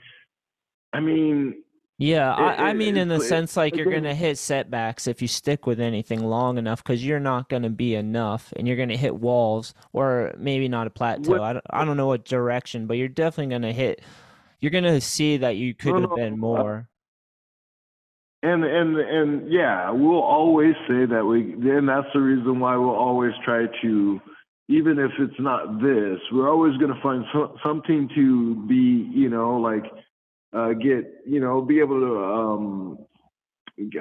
I 0.93 0.99
mean, 0.99 1.63
yeah, 1.97 2.33
it, 2.33 2.59
I, 2.59 2.69
I 2.69 2.73
mean, 2.73 2.97
in 2.97 3.07
the 3.07 3.15
it, 3.15 3.21
sense 3.21 3.55
like 3.55 3.75
you're 3.75 3.91
gonna 3.91 4.15
hit 4.15 4.37
setbacks 4.37 5.07
if 5.07 5.21
you 5.21 5.27
stick 5.27 5.65
with 5.65 5.79
anything 5.79 6.23
long 6.23 6.57
enough, 6.57 6.83
because 6.83 7.05
you're 7.05 7.19
not 7.19 7.49
gonna 7.49 7.69
be 7.69 7.95
enough, 7.95 8.53
and 8.55 8.67
you're 8.67 8.77
gonna 8.77 8.97
hit 8.97 9.15
walls, 9.15 9.73
or 9.93 10.33
maybe 10.37 10.67
not 10.67 10.87
a 10.87 10.89
plateau. 10.89 11.31
What- 11.31 11.41
I 11.41 11.53
don't, 11.53 11.65
I 11.69 11.85
don't 11.85 11.97
know 11.97 12.07
what 12.07 12.25
direction, 12.25 12.87
but 12.87 12.97
you're 12.97 13.07
definitely 13.07 13.53
gonna 13.53 13.73
hit. 13.73 14.01
You're 14.59 14.71
gonna 14.71 15.01
see 15.01 15.37
that 15.37 15.57
you 15.57 15.73
could 15.73 15.93
have 15.93 16.09
no, 16.09 16.15
been 16.15 16.39
more. 16.39 16.87
And 18.43 18.63
and 18.63 18.97
and 18.97 19.51
yeah, 19.51 19.91
we'll 19.91 20.21
always 20.21 20.73
say 20.87 21.05
that 21.05 21.23
we, 21.23 21.53
and 21.53 21.87
that's 21.87 22.07
the 22.13 22.21
reason 22.21 22.59
why 22.59 22.75
we'll 22.75 22.89
always 22.89 23.33
try 23.45 23.67
to, 23.83 24.21
even 24.67 24.97
if 24.97 25.11
it's 25.19 25.39
not 25.39 25.79
this, 25.79 26.19
we're 26.31 26.49
always 26.49 26.75
going 26.77 26.93
to 26.93 27.01
find 27.03 27.23
so, 27.31 27.55
something 27.63 28.09
to 28.15 28.55
be, 28.67 29.07
you 29.13 29.29
know, 29.29 29.57
like 29.57 29.83
uh, 30.53 30.73
get, 30.73 31.21
you 31.27 31.39
know, 31.39 31.61
be 31.61 31.79
able 31.79 31.99
to 31.99 32.17
um, 32.23 32.97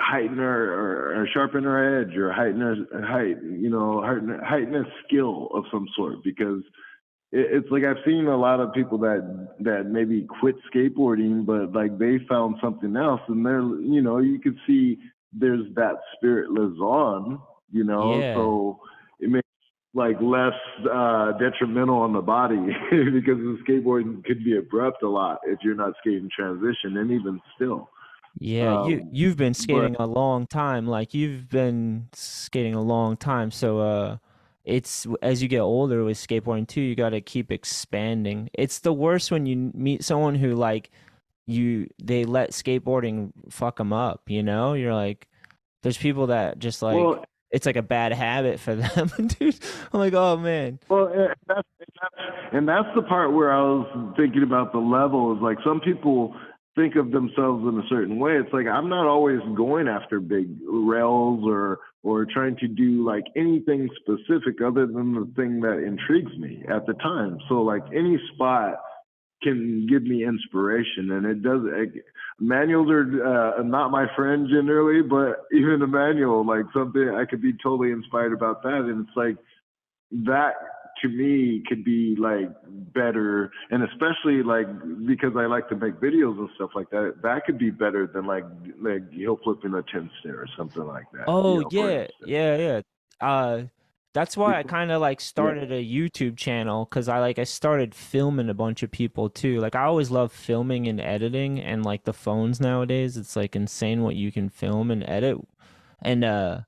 heighten 0.00 0.38
our 0.38 0.62
or, 0.72 1.20
or 1.20 1.28
sharpen 1.34 1.66
our 1.66 2.00
edge 2.00 2.16
or 2.16 2.32
heighten 2.32 2.62
our 2.62 2.76
height, 3.06 3.36
you 3.42 3.68
know, 3.68 4.00
heighten, 4.00 4.40
heighten 4.42 4.74
a 4.74 4.84
skill 5.06 5.48
of 5.52 5.64
some 5.70 5.86
sort 5.94 6.24
because 6.24 6.62
it's 7.32 7.68
like 7.70 7.84
I've 7.84 8.02
seen 8.04 8.26
a 8.26 8.36
lot 8.36 8.60
of 8.60 8.72
people 8.72 8.98
that 8.98 9.48
that 9.60 9.86
maybe 9.86 10.26
quit 10.40 10.56
skateboarding, 10.72 11.46
but 11.46 11.72
like 11.72 11.98
they 11.98 12.18
found 12.28 12.56
something 12.62 12.96
else, 12.96 13.20
and 13.28 13.44
they're 13.46 13.60
you 13.62 14.02
know 14.02 14.18
you 14.18 14.38
can 14.40 14.58
see 14.66 14.98
there's 15.32 15.64
that 15.76 15.94
spirit 16.16 16.50
lives 16.50 16.80
on, 16.80 17.40
you 17.70 17.84
know, 17.84 18.18
Yeah. 18.18 18.34
so 18.34 18.80
it 19.20 19.30
makes 19.30 19.46
like 19.94 20.16
less 20.20 20.54
uh, 20.92 21.32
detrimental 21.38 21.98
on 21.98 22.12
the 22.12 22.20
body 22.20 22.56
because 22.90 23.38
the 23.38 23.58
skateboarding 23.66 24.24
could 24.24 24.42
be 24.44 24.56
abrupt 24.56 25.02
a 25.02 25.08
lot 25.08 25.38
if 25.46 25.58
you're 25.62 25.74
not 25.76 25.92
skating 26.00 26.28
transition, 26.34 26.96
and 26.96 27.10
even 27.12 27.40
still. 27.54 27.88
Yeah, 28.38 28.86
you 28.86 29.00
um, 29.02 29.08
you've 29.12 29.36
been 29.36 29.50
but- 29.52 29.56
skating 29.56 29.96
a 29.98 30.06
long 30.06 30.46
time. 30.46 30.86
Like 30.86 31.14
you've 31.14 31.48
been 31.48 32.08
skating 32.12 32.74
a 32.74 32.82
long 32.82 33.16
time, 33.16 33.50
so 33.52 33.78
uh 33.78 34.16
it's 34.70 35.06
as 35.20 35.42
you 35.42 35.48
get 35.48 35.60
older 35.60 36.04
with 36.04 36.16
skateboarding 36.16 36.66
too, 36.66 36.80
you 36.80 36.94
got 36.94 37.10
to 37.10 37.20
keep 37.20 37.50
expanding. 37.50 38.48
It's 38.54 38.78
the 38.78 38.92
worst 38.92 39.30
when 39.30 39.44
you 39.44 39.72
meet 39.74 40.04
someone 40.04 40.36
who 40.36 40.54
like 40.54 40.90
you 41.46 41.88
they 42.00 42.24
let 42.24 42.52
skateboarding 42.52 43.32
fuck 43.50 43.76
them 43.76 43.92
up, 43.92 44.22
you 44.28 44.42
know? 44.42 44.74
You're 44.74 44.94
like 44.94 45.26
there's 45.82 45.98
people 45.98 46.28
that 46.28 46.60
just 46.60 46.82
like 46.82 46.96
well, 46.96 47.24
it's 47.50 47.66
like 47.66 47.76
a 47.76 47.82
bad 47.82 48.12
habit 48.12 48.60
for 48.60 48.74
them, 48.76 49.10
dude. 49.38 49.58
I'm 49.92 49.98
like, 49.98 50.14
"Oh 50.14 50.36
man." 50.36 50.78
Well, 50.88 51.08
and 51.08 51.34
that's, 51.48 51.68
and 52.52 52.68
that's 52.68 52.88
the 52.94 53.02
part 53.02 53.32
where 53.32 53.52
I 53.52 53.60
was 53.60 54.14
thinking 54.16 54.44
about 54.44 54.70
the 54.72 54.78
level 54.78 55.34
is 55.34 55.42
like 55.42 55.58
some 55.64 55.80
people 55.80 56.36
think 56.74 56.96
of 56.96 57.10
themselves 57.10 57.64
in 57.66 57.78
a 57.78 57.88
certain 57.88 58.18
way. 58.18 58.32
It's 58.32 58.52
like 58.52 58.66
I'm 58.66 58.88
not 58.88 59.06
always 59.06 59.40
going 59.56 59.88
after 59.88 60.20
big 60.20 60.48
rails 60.66 61.42
or 61.44 61.80
or 62.02 62.26
trying 62.26 62.56
to 62.56 62.68
do 62.68 63.04
like 63.04 63.24
anything 63.36 63.88
specific 63.96 64.62
other 64.64 64.86
than 64.86 65.12
the 65.12 65.30
thing 65.36 65.60
that 65.60 65.82
intrigues 65.84 66.36
me 66.38 66.62
at 66.68 66.86
the 66.86 66.94
time. 66.94 67.38
So 67.48 67.56
like 67.62 67.82
any 67.94 68.18
spot 68.34 68.80
can 69.42 69.86
give 69.88 70.02
me 70.02 70.24
inspiration, 70.24 71.10
and 71.12 71.26
it 71.26 71.42
does. 71.42 71.62
It, 71.64 72.04
manuals 72.38 72.90
are 72.90 73.58
uh, 73.58 73.62
not 73.62 73.90
my 73.90 74.06
friend 74.16 74.48
generally, 74.48 75.02
but 75.02 75.44
even 75.52 75.82
a 75.82 75.86
manual, 75.86 76.46
like 76.46 76.66
something 76.74 77.08
I 77.10 77.24
could 77.24 77.42
be 77.42 77.52
totally 77.62 77.90
inspired 77.90 78.32
about 78.32 78.62
that, 78.62 78.86
and 78.88 79.06
it's 79.06 79.16
like 79.16 79.36
that 80.26 80.54
to 81.02 81.08
me 81.08 81.62
could 81.68 81.84
be 81.84 82.16
like 82.18 82.48
better 82.94 83.50
and 83.70 83.82
especially 83.84 84.42
like 84.42 84.66
because 85.06 85.32
I 85.36 85.46
like 85.46 85.68
to 85.68 85.76
make 85.76 85.94
videos 85.94 86.38
and 86.38 86.48
stuff 86.56 86.70
like 86.74 86.90
that 86.90 87.16
that 87.22 87.44
could 87.46 87.58
be 87.58 87.70
better 87.70 88.06
than 88.06 88.26
like 88.26 88.44
like 88.80 89.10
heel 89.12 89.38
flipping 89.42 89.74
a 89.74 89.82
10 89.82 90.10
snare 90.22 90.40
or 90.40 90.46
something 90.56 90.84
like 90.84 91.06
that 91.12 91.30
you 91.46 91.56
Oh 91.56 91.60
know, 91.60 91.68
yeah, 91.70 92.06
yeah, 92.24 92.56
yeah. 92.56 92.80
Uh, 93.20 93.64
that's 94.12 94.36
why 94.36 94.58
I 94.58 94.62
kind 94.64 94.90
of 94.90 95.00
like 95.00 95.20
started 95.20 95.70
a 95.70 95.84
YouTube 95.84 96.36
channel 96.36 96.84
because 96.84 97.08
I 97.08 97.18
like 97.20 97.38
I 97.38 97.44
started 97.44 97.94
filming 97.94 98.48
a 98.48 98.54
bunch 98.54 98.82
of 98.82 98.90
people 98.90 99.30
too. 99.30 99.60
Like 99.60 99.76
I 99.76 99.84
always 99.84 100.10
love 100.10 100.32
filming 100.32 100.88
and 100.88 101.00
editing, 101.00 101.60
and 101.60 101.84
like 101.84 102.04
the 102.04 102.12
phones 102.12 102.60
nowadays, 102.60 103.16
it's 103.16 103.36
like 103.36 103.54
insane 103.54 104.02
what 104.02 104.16
you 104.16 104.32
can 104.32 104.48
film 104.48 104.90
and 104.90 105.08
edit. 105.08 105.38
And 106.02 106.24
uh, 106.24 106.62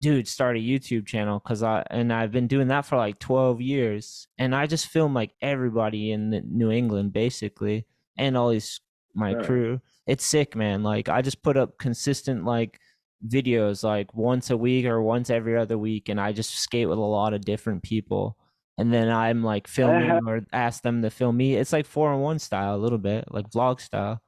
dude, 0.00 0.28
start 0.28 0.56
a 0.56 0.60
YouTube 0.60 1.06
channel 1.06 1.38
because 1.40 1.62
I 1.62 1.84
and 1.90 2.12
I've 2.12 2.32
been 2.32 2.46
doing 2.46 2.68
that 2.68 2.86
for 2.86 2.96
like 2.96 3.18
12 3.18 3.60
years, 3.60 4.28
and 4.38 4.54
I 4.54 4.66
just 4.66 4.86
film 4.88 5.14
like 5.14 5.32
everybody 5.40 6.12
in 6.12 6.30
New 6.50 6.70
England 6.70 7.12
basically, 7.12 7.86
and 8.16 8.36
all 8.36 8.50
these 8.50 8.80
my 9.14 9.34
Right. 9.34 9.44
crew. 9.46 9.80
It's 10.06 10.24
sick, 10.24 10.54
man. 10.56 10.82
Like 10.82 11.08
I 11.08 11.22
just 11.22 11.42
put 11.42 11.56
up 11.56 11.78
consistent 11.78 12.44
like 12.44 12.78
videos 13.26 13.82
like 13.82 14.14
once 14.14 14.50
a 14.50 14.56
week 14.56 14.86
or 14.86 15.02
once 15.02 15.28
every 15.28 15.56
other 15.56 15.76
week 15.76 16.08
and 16.08 16.20
I 16.20 16.30
just 16.32 16.54
skate 16.54 16.88
with 16.88 16.98
a 16.98 17.00
lot 17.00 17.34
of 17.34 17.40
different 17.40 17.82
people 17.82 18.38
and 18.78 18.92
then 18.92 19.10
I'm 19.10 19.42
like 19.42 19.66
filming 19.66 20.08
have- 20.08 20.24
or 20.24 20.46
ask 20.52 20.82
them 20.84 21.02
to 21.02 21.10
film 21.10 21.36
me. 21.36 21.56
It's 21.56 21.72
like 21.72 21.84
four 21.84 22.10
on 22.12 22.20
one 22.20 22.38
style 22.38 22.76
a 22.76 22.78
little 22.78 22.96
bit, 22.98 23.24
like 23.32 23.50
vlog 23.50 23.80
style. 23.80 24.22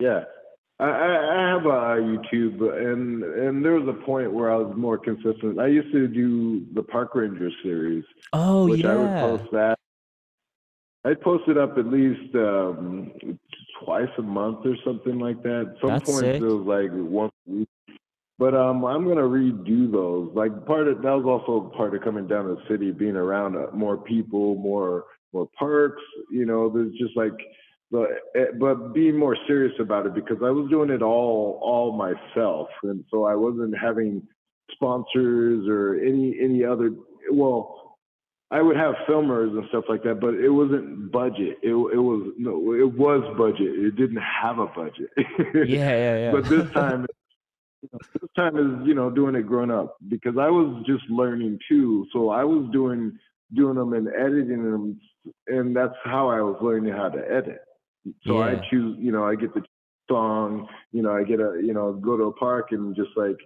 Yeah. 0.00 0.24
I, 0.80 0.84
I 0.84 1.48
have 1.54 1.66
a 1.66 1.98
YouTube, 2.00 2.60
and 2.60 3.24
and 3.24 3.64
there 3.64 3.72
was 3.72 3.88
a 3.88 4.04
point 4.04 4.32
where 4.32 4.52
I 4.52 4.56
was 4.56 4.76
more 4.76 4.96
consistent. 4.96 5.58
I 5.58 5.66
used 5.66 5.92
to 5.92 6.06
do 6.06 6.64
the 6.72 6.82
Park 6.82 7.14
Ranger 7.14 7.50
series, 7.64 8.04
Oh 8.32 8.68
which 8.68 8.84
I 8.84 8.94
would 8.94 9.38
post 9.40 9.50
that. 9.52 9.78
I'd 11.04 11.20
post 11.20 11.48
it 11.48 11.58
up 11.58 11.78
at 11.78 11.86
least 11.86 12.34
um, 12.34 13.12
twice 13.82 14.08
a 14.18 14.22
month 14.22 14.66
or 14.66 14.76
something 14.84 15.18
like 15.18 15.42
that. 15.42 15.74
Some 15.80 15.90
That's 15.90 16.04
points 16.04 16.20
sick. 16.20 16.42
it 16.42 16.44
was 16.44 16.66
like 16.66 16.90
once 16.92 17.32
a 17.48 17.52
week. 17.52 17.68
But 18.38 18.54
um, 18.54 18.84
I'm 18.84 19.06
gonna 19.08 19.22
redo 19.22 19.90
those. 19.90 20.30
Like 20.34 20.64
part 20.64 20.86
of 20.86 21.02
that 21.02 21.10
was 21.10 21.24
also 21.24 21.72
part 21.76 21.96
of 21.96 22.02
coming 22.02 22.28
down 22.28 22.44
to 22.44 22.54
the 22.54 22.62
city, 22.68 22.92
being 22.92 23.16
around 23.16 23.56
uh, 23.56 23.66
more 23.72 23.96
people, 23.96 24.54
more 24.54 25.06
more 25.32 25.48
parks. 25.58 26.02
You 26.30 26.46
know, 26.46 26.68
there's 26.68 26.92
just 26.98 27.16
like 27.16 27.32
the 27.90 28.06
eh, 28.34 28.44
but 28.58 28.92
being 28.92 29.16
more 29.16 29.36
serious 29.46 29.74
about 29.80 30.06
it 30.06 30.14
because 30.14 30.38
I 30.42 30.50
was 30.50 30.68
doing 30.70 30.90
it 30.90 31.02
all 31.02 31.58
all 31.62 31.92
myself, 31.92 32.68
and 32.82 33.04
so 33.10 33.24
I 33.24 33.34
wasn't 33.34 33.76
having 33.78 34.22
sponsors 34.72 35.66
or 35.68 35.94
any 35.94 36.36
any 36.40 36.64
other. 36.64 36.90
Well, 37.30 37.96
I 38.50 38.62
would 38.62 38.76
have 38.76 38.94
filmers 39.08 39.50
and 39.50 39.64
stuff 39.68 39.84
like 39.88 40.02
that, 40.04 40.20
but 40.20 40.34
it 40.34 40.48
wasn't 40.48 41.12
budget. 41.12 41.58
It 41.62 41.72
it 41.72 42.00
was 42.00 42.32
no, 42.38 42.74
it 42.74 42.92
was 42.92 43.22
budget. 43.36 43.74
It 43.78 43.96
didn't 43.96 44.22
have 44.22 44.58
a 44.58 44.66
budget. 44.66 45.10
Yeah, 45.54 45.64
yeah, 45.64 46.18
yeah. 46.18 46.30
but 46.32 46.44
this 46.44 46.70
time, 46.72 47.06
you 47.82 47.88
know, 47.92 47.98
this 48.20 48.30
time 48.36 48.56
is 48.56 48.86
you 48.86 48.94
know 48.94 49.10
doing 49.10 49.34
it 49.34 49.46
grown 49.46 49.70
up 49.70 49.96
because 50.08 50.36
I 50.38 50.48
was 50.48 50.82
just 50.86 51.04
learning 51.10 51.58
too. 51.68 52.06
So 52.12 52.30
I 52.30 52.44
was 52.44 52.68
doing 52.72 53.18
doing 53.54 53.76
them 53.76 53.94
and 53.94 54.08
editing 54.08 54.64
them, 54.64 55.00
and 55.46 55.74
that's 55.74 55.96
how 56.04 56.28
I 56.28 56.40
was 56.40 56.56
learning 56.60 56.92
how 56.92 57.08
to 57.08 57.20
edit. 57.20 57.60
So 58.26 58.42
I 58.42 58.56
choose, 58.70 58.96
you 58.98 59.12
know, 59.12 59.24
I 59.24 59.34
get 59.34 59.54
the 59.54 59.62
song, 60.08 60.66
you 60.92 61.02
know, 61.02 61.12
I 61.12 61.24
get 61.24 61.40
a, 61.40 61.60
you 61.62 61.74
know, 61.74 61.92
go 61.92 62.16
to 62.16 62.24
a 62.24 62.32
park 62.32 62.68
and 62.72 62.94
just 62.96 63.10
like 63.16 63.36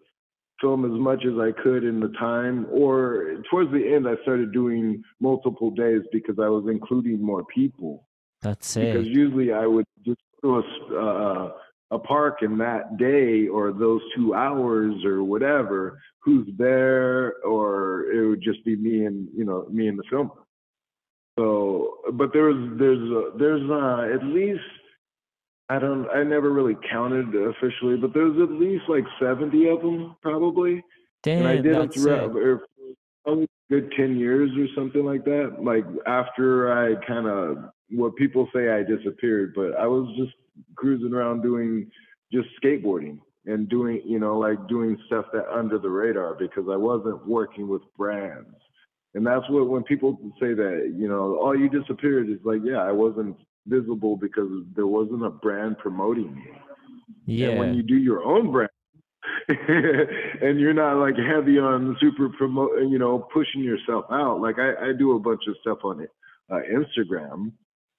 film 0.60 0.84
as 0.84 0.98
much 0.98 1.24
as 1.26 1.38
I 1.38 1.50
could 1.62 1.84
in 1.84 2.00
the 2.00 2.12
time. 2.18 2.66
Or 2.70 3.42
towards 3.50 3.72
the 3.72 3.94
end, 3.94 4.06
I 4.08 4.14
started 4.22 4.52
doing 4.52 5.02
multiple 5.20 5.70
days 5.70 6.02
because 6.12 6.36
I 6.38 6.48
was 6.48 6.64
including 6.70 7.20
more 7.20 7.44
people 7.44 8.06
That's 8.40 8.76
it. 8.76 8.92
because 8.92 9.08
usually 9.08 9.52
I 9.52 9.66
would 9.66 9.86
just 10.04 10.20
go 10.42 10.62
to 10.62 10.96
a, 10.96 11.00
uh, 11.00 11.52
a 11.92 11.98
park 11.98 12.38
in 12.42 12.56
that 12.58 12.96
day 12.96 13.46
or 13.48 13.72
those 13.72 14.00
two 14.16 14.34
hours 14.34 15.04
or 15.04 15.22
whatever, 15.22 16.00
who's 16.20 16.48
there, 16.56 17.34
or 17.44 18.10
it 18.10 18.26
would 18.26 18.42
just 18.42 18.64
be 18.64 18.76
me 18.76 19.04
and 19.04 19.28
you 19.36 19.44
know 19.44 19.66
me 19.70 19.88
and 19.88 19.98
the 19.98 20.04
filmer. 20.10 20.30
So, 21.38 21.98
but 22.12 22.30
there's 22.32 22.78
there's 22.78 23.10
uh, 23.10 23.36
there's 23.38 23.70
uh, 23.70 24.14
at 24.14 24.24
least 24.24 24.60
I 25.68 25.78
don't 25.78 26.08
I 26.10 26.22
never 26.22 26.52
really 26.52 26.76
counted 26.90 27.28
officially, 27.34 27.96
but 27.96 28.12
there's 28.12 28.40
at 28.42 28.50
least 28.50 28.84
like 28.88 29.04
70 29.20 29.68
of 29.68 29.80
them 29.80 30.16
probably, 30.20 30.84
and 31.26 31.46
I 31.46 31.54
Damn, 31.56 31.62
did 31.62 31.74
that's 31.74 31.94
throughout 31.94 32.32
sick. 32.32 32.36
er, 32.36 32.66
a 33.26 33.46
good 33.70 33.92
10 33.96 34.18
years 34.18 34.50
or 34.58 34.66
something 34.74 35.04
like 35.04 35.24
that. 35.24 35.56
Like 35.62 35.84
after 36.06 36.72
I 36.72 36.94
kind 37.06 37.26
of, 37.26 37.70
what 37.90 38.16
people 38.16 38.48
say 38.54 38.68
I 38.68 38.82
disappeared, 38.82 39.54
but 39.54 39.74
I 39.78 39.86
was 39.86 40.14
just 40.18 40.32
cruising 40.76 41.14
around 41.14 41.42
doing 41.42 41.90
just 42.32 42.48
skateboarding 42.62 43.18
and 43.46 43.68
doing, 43.68 44.02
you 44.04 44.18
know, 44.18 44.38
like 44.38 44.68
doing 44.68 44.98
stuff 45.06 45.26
that 45.32 45.48
under 45.50 45.78
the 45.78 45.88
radar 45.88 46.34
because 46.34 46.64
I 46.70 46.76
wasn't 46.76 47.26
working 47.26 47.68
with 47.68 47.82
brands. 47.96 48.56
And 49.14 49.26
that's 49.26 49.48
what, 49.50 49.68
when 49.68 49.82
people 49.82 50.18
say 50.40 50.54
that, 50.54 50.94
you 50.96 51.08
know, 51.08 51.38
oh, 51.40 51.52
you 51.52 51.68
disappeared, 51.68 52.28
it's 52.30 52.44
like, 52.44 52.60
yeah, 52.64 52.78
I 52.78 52.92
wasn't 52.92 53.36
visible 53.66 54.16
because 54.16 54.48
there 54.74 54.86
wasn't 54.86 55.24
a 55.24 55.30
brand 55.30 55.78
promoting 55.78 56.34
me. 56.34 56.44
Yeah. 57.26 57.48
And 57.48 57.58
when 57.58 57.74
you 57.74 57.82
do 57.82 57.96
your 57.96 58.22
own 58.24 58.50
brand, 58.50 58.70
and 59.48 60.58
you're 60.58 60.74
not 60.74 60.98
like 60.98 61.14
heavy 61.16 61.58
on 61.58 61.96
super 62.00 62.28
promote, 62.30 62.70
you 62.88 62.98
know, 62.98 63.26
pushing 63.32 63.62
yourself 63.62 64.04
out. 64.10 64.40
Like 64.40 64.56
I, 64.58 64.88
I 64.88 64.92
do 64.98 65.16
a 65.16 65.18
bunch 65.18 65.42
of 65.48 65.56
stuff 65.60 65.78
on 65.84 66.06
uh, 66.50 66.58
Instagram, 66.72 67.52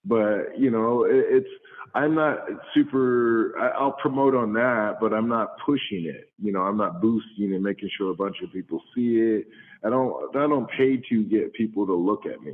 but 0.06 0.58
you 0.58 0.70
know, 0.70 1.06
it, 1.06 1.26
it's 1.30 1.50
I'm 1.96 2.16
not 2.16 2.40
super. 2.74 3.58
I, 3.60 3.70
I'll 3.80 3.96
promote 4.02 4.36
on 4.36 4.54
that, 4.54 4.98
but 5.00 5.14
I'm 5.14 5.30
not 5.30 5.58
pushing 5.66 6.06
it. 6.06 6.32
You 6.42 6.52
know, 6.52 6.62
I'm 6.62 6.78
not 6.78 7.02
boosting 7.02 7.54
and 7.54 7.64
making 7.64 7.90
sure 7.98 8.12
a 8.12 8.16
bunch 8.16 8.38
of 8.44 8.52
people 8.52 8.82
see 8.96 9.18
it. 9.18 9.48
I 9.86 9.90
don't. 9.90 10.36
I 10.36 10.48
don't 10.48 10.70
pay 10.72 10.98
to 11.10 11.24
get 11.24 11.54
people 11.54 11.86
to 11.86 11.94
look 11.94 12.26
at 12.26 12.42
me. 12.42 12.54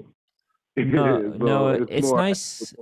No, 0.78 1.32
So 1.34 1.38
no, 1.38 1.68
it's 1.89 2.08
more- 2.08 2.18
nice. 2.18 2.74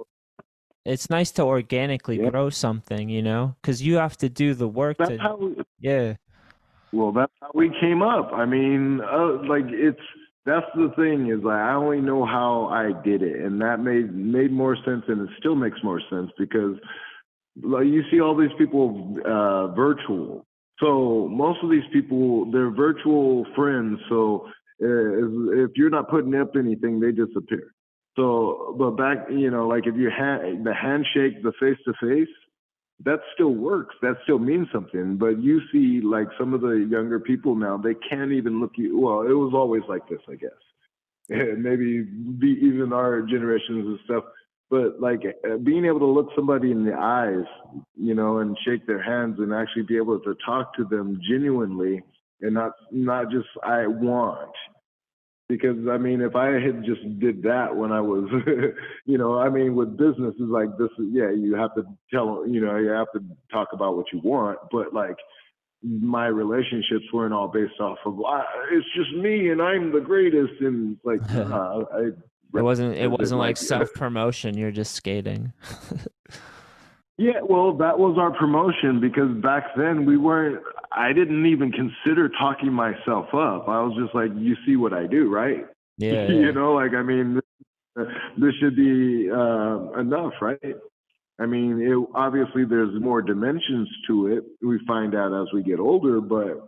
It's 0.86 1.10
nice 1.10 1.32
to 1.34 1.44
organically 1.44 2.22
Yeah. 2.22 2.30
grow 2.30 2.50
something, 2.50 3.10
you 3.10 3.22
know, 3.22 3.56
because 3.62 3.82
you 3.82 3.96
have 3.96 4.16
to 4.18 4.30
do 4.30 4.54
the 4.54 4.68
work 4.68 4.98
That's 4.98 5.12
to. 5.12 5.18
how. 5.18 5.36
We, 5.36 5.56
Yeah. 5.80 6.16
Well, 6.94 7.12
that's 7.12 7.34
how 7.42 7.52
we 7.54 7.70
came 7.82 8.02
up. 8.02 8.32
I 8.32 8.46
mean, 8.46 9.02
uh, 9.02 9.44
like 9.54 9.66
it's 9.68 10.00
that's 10.46 10.66
the 10.76 10.90
thing 10.96 11.28
is 11.30 11.44
like 11.44 11.60
I 11.60 11.74
only 11.74 12.00
know 12.00 12.24
how 12.26 12.68
I 12.68 12.94
did 13.04 13.22
it, 13.22 13.42
and 13.44 13.60
that 13.62 13.82
made 13.82 14.14
made 14.16 14.52
more 14.52 14.78
sense, 14.86 15.04
and 15.10 15.28
it 15.28 15.30
still 15.40 15.56
makes 15.56 15.84
more 15.84 16.02
sense 16.10 16.32
because 16.38 16.78
like 17.62 17.88
you 17.88 18.04
see 18.10 18.22
all 18.22 18.36
these 18.36 18.54
people 18.58 19.18
uh, 19.26 19.68
virtual. 19.76 20.46
So 20.80 21.28
most 21.32 21.60
of 21.64 21.70
these 21.70 21.88
people 21.92 22.52
they're 22.52 22.72
virtual 22.72 23.46
friends. 23.56 24.00
So 24.10 24.48
uh, 24.82 25.64
if 25.64 25.72
you're 25.76 25.90
not 25.90 26.10
putting 26.10 26.36
up 26.36 26.56
anything, 26.56 27.00
they 27.00 27.12
disappear. 27.12 27.74
So, 28.16 28.76
but 28.80 28.92
back, 28.92 29.28
you 29.30 29.52
know, 29.52 29.68
like 29.68 29.86
if 29.86 29.96
you 29.96 30.10
had 30.10 30.64
the 30.64 30.74
handshake, 30.74 31.44
the 31.44 31.54
face 31.60 31.78
to 31.86 31.94
face, 32.02 32.34
that 33.06 33.20
still 33.36 33.54
works. 33.54 33.96
That 34.02 34.16
still 34.24 34.40
means 34.40 34.68
something. 34.74 35.18
But 35.18 35.42
you 35.42 35.62
see, 35.72 36.02
like 36.04 36.28
some 36.40 36.54
of 36.54 36.62
the 36.62 36.88
younger 36.90 37.20
people 37.20 37.56
now, 37.56 37.78
they 37.78 37.94
can't 38.10 38.32
even 38.32 38.60
look 38.60 38.72
you. 38.76 39.00
Well, 39.00 39.22
it 39.22 39.34
was 39.34 39.54
always 39.54 39.84
like 39.88 40.08
this, 40.10 40.22
I 40.30 40.36
guess. 40.36 40.52
And 41.30 41.62
maybe 41.62 42.04
be 42.04 42.58
even 42.62 42.94
our 42.94 43.22
generations 43.22 43.86
and 43.86 44.00
stuff. 44.06 44.24
But 44.70 45.00
like 45.00 45.22
uh, 45.50 45.58
being 45.58 45.86
able 45.86 46.00
to 46.00 46.06
look 46.06 46.30
somebody 46.36 46.72
in 46.72 46.84
the 46.84 46.94
eyes, 46.94 47.46
you 47.96 48.14
know, 48.14 48.40
and 48.40 48.58
shake 48.66 48.86
their 48.86 49.02
hands 49.02 49.38
and 49.40 49.54
actually 49.54 49.84
be 49.84 49.98
able 49.98 50.20
to 50.20 50.36
talk 50.46 50.76
to 50.76 50.84
them 50.84 51.20
genuinely 51.30 52.04
and 52.42 52.54
not 52.54 52.74
not 52.92 53.32
just 53.32 53.48
I 53.64 53.88
want 53.88 54.52
because 55.50 55.78
I 55.90 55.98
mean, 55.98 56.22
if 56.22 56.36
I 56.36 56.60
had 56.60 56.84
just 56.84 57.20
did 57.20 57.44
that 57.44 57.76
when 57.76 57.92
I 57.92 58.02
was, 58.02 58.30
you 59.06 59.18
know, 59.18 59.38
I 59.40 59.50
mean, 59.50 59.76
with 59.76 59.98
businesses 59.98 60.42
like 60.42 60.78
this, 60.78 60.90
yeah, 61.00 61.32
you 61.32 61.56
have 61.56 61.74
to 61.76 61.84
tell, 62.14 62.44
you 62.48 62.60
know, 62.60 62.78
you 62.78 62.90
have 62.90 63.12
to 63.14 63.24
talk 63.52 63.70
about 63.72 63.96
what 63.96 64.08
you 64.12 64.20
want, 64.24 64.60
but 64.72 64.94
like 64.94 65.16
my 65.84 66.28
relationships 66.28 67.06
weren't 67.14 67.34
all 67.34 67.48
based 67.48 67.80
off 67.80 68.00
of 68.06 68.20
"Ah, 68.26 68.44
it's 68.72 68.88
just 68.96 69.14
me 69.24 69.50
and 69.50 69.62
I'm 69.62 69.94
the 69.94 70.02
greatest, 70.02 70.60
and 70.60 70.98
like 71.04 71.22
nah, 71.34 71.84
I. 71.94 72.10
It 72.56 72.62
wasn't. 72.62 72.96
It 72.96 73.10
wasn't 73.10 73.40
like 73.40 73.50
like- 73.50 73.58
self 73.58 73.94
promotion. 73.94 74.58
You're 74.58 74.72
just 74.72 74.94
skating. 74.94 75.54
Yeah, 77.20 77.42
well, 77.42 77.76
that 77.78 77.98
was 77.98 78.16
our 78.20 78.32
promotion 78.32 79.00
because 79.02 79.36
back 79.42 79.76
then 79.76 80.06
we 80.06 80.18
weren't. 80.18 80.62
I 80.92 81.14
didn't 81.14 81.48
even 81.48 81.72
consider 81.72 82.30
talking 82.30 82.72
myself 82.72 83.26
up. 83.34 83.68
I 83.68 83.82
was 83.82 83.98
just 84.00 84.14
like, 84.14 84.30
you 84.36 84.56
see 84.68 84.76
what 84.76 84.94
I 84.94 85.08
do, 85.08 85.30
right? 85.30 85.66
Yeah. 86.00 86.28
you 86.28 86.52
know, 86.52 86.74
like 86.74 86.94
I 86.94 87.02
mean, 87.02 87.40
this 87.96 88.54
should 88.60 88.76
be 88.76 89.32
uh, 89.32 90.00
enough, 90.00 90.34
right? 90.40 90.76
I 91.40 91.48
mean, 91.48 91.82
it, 91.82 92.08
obviously 92.14 92.66
there's 92.66 93.02
more 93.02 93.24
dimensions 93.24 93.90
to 94.06 94.28
it. 94.28 94.44
We 94.62 94.80
find 94.86 95.16
out 95.16 95.34
as 95.34 95.48
we 95.56 95.64
get 95.64 95.80
older, 95.80 96.22
but 96.22 96.68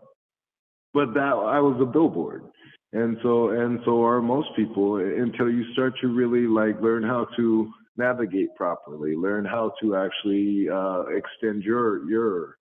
but 0.95 1.13
that 1.13 1.33
I 1.33 1.59
was 1.59 1.79
a 1.79 1.85
billboard, 1.85 2.45
and 2.93 3.17
so 3.21 3.49
and 3.49 3.79
so 3.85 4.03
are 4.03 4.21
most 4.21 4.49
people 4.55 4.97
until 4.97 5.49
you 5.49 5.71
start 5.73 5.93
to 6.01 6.07
really 6.07 6.47
like 6.47 6.81
learn 6.81 7.03
how 7.03 7.27
to 7.37 7.71
navigate 7.97 8.55
properly, 8.55 9.15
learn 9.15 9.45
how 9.45 9.73
to 9.81 9.95
actually 9.95 10.67
uh, 10.69 11.03
extend 11.15 11.63
your 11.63 12.09
your 12.09 12.57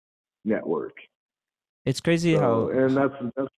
network. 0.44 0.94
It's 1.84 2.00
crazy 2.00 2.34
So, 2.34 2.40
how 2.40 2.68
and 2.68 2.96
that's 2.96 3.14
that's 3.36 3.48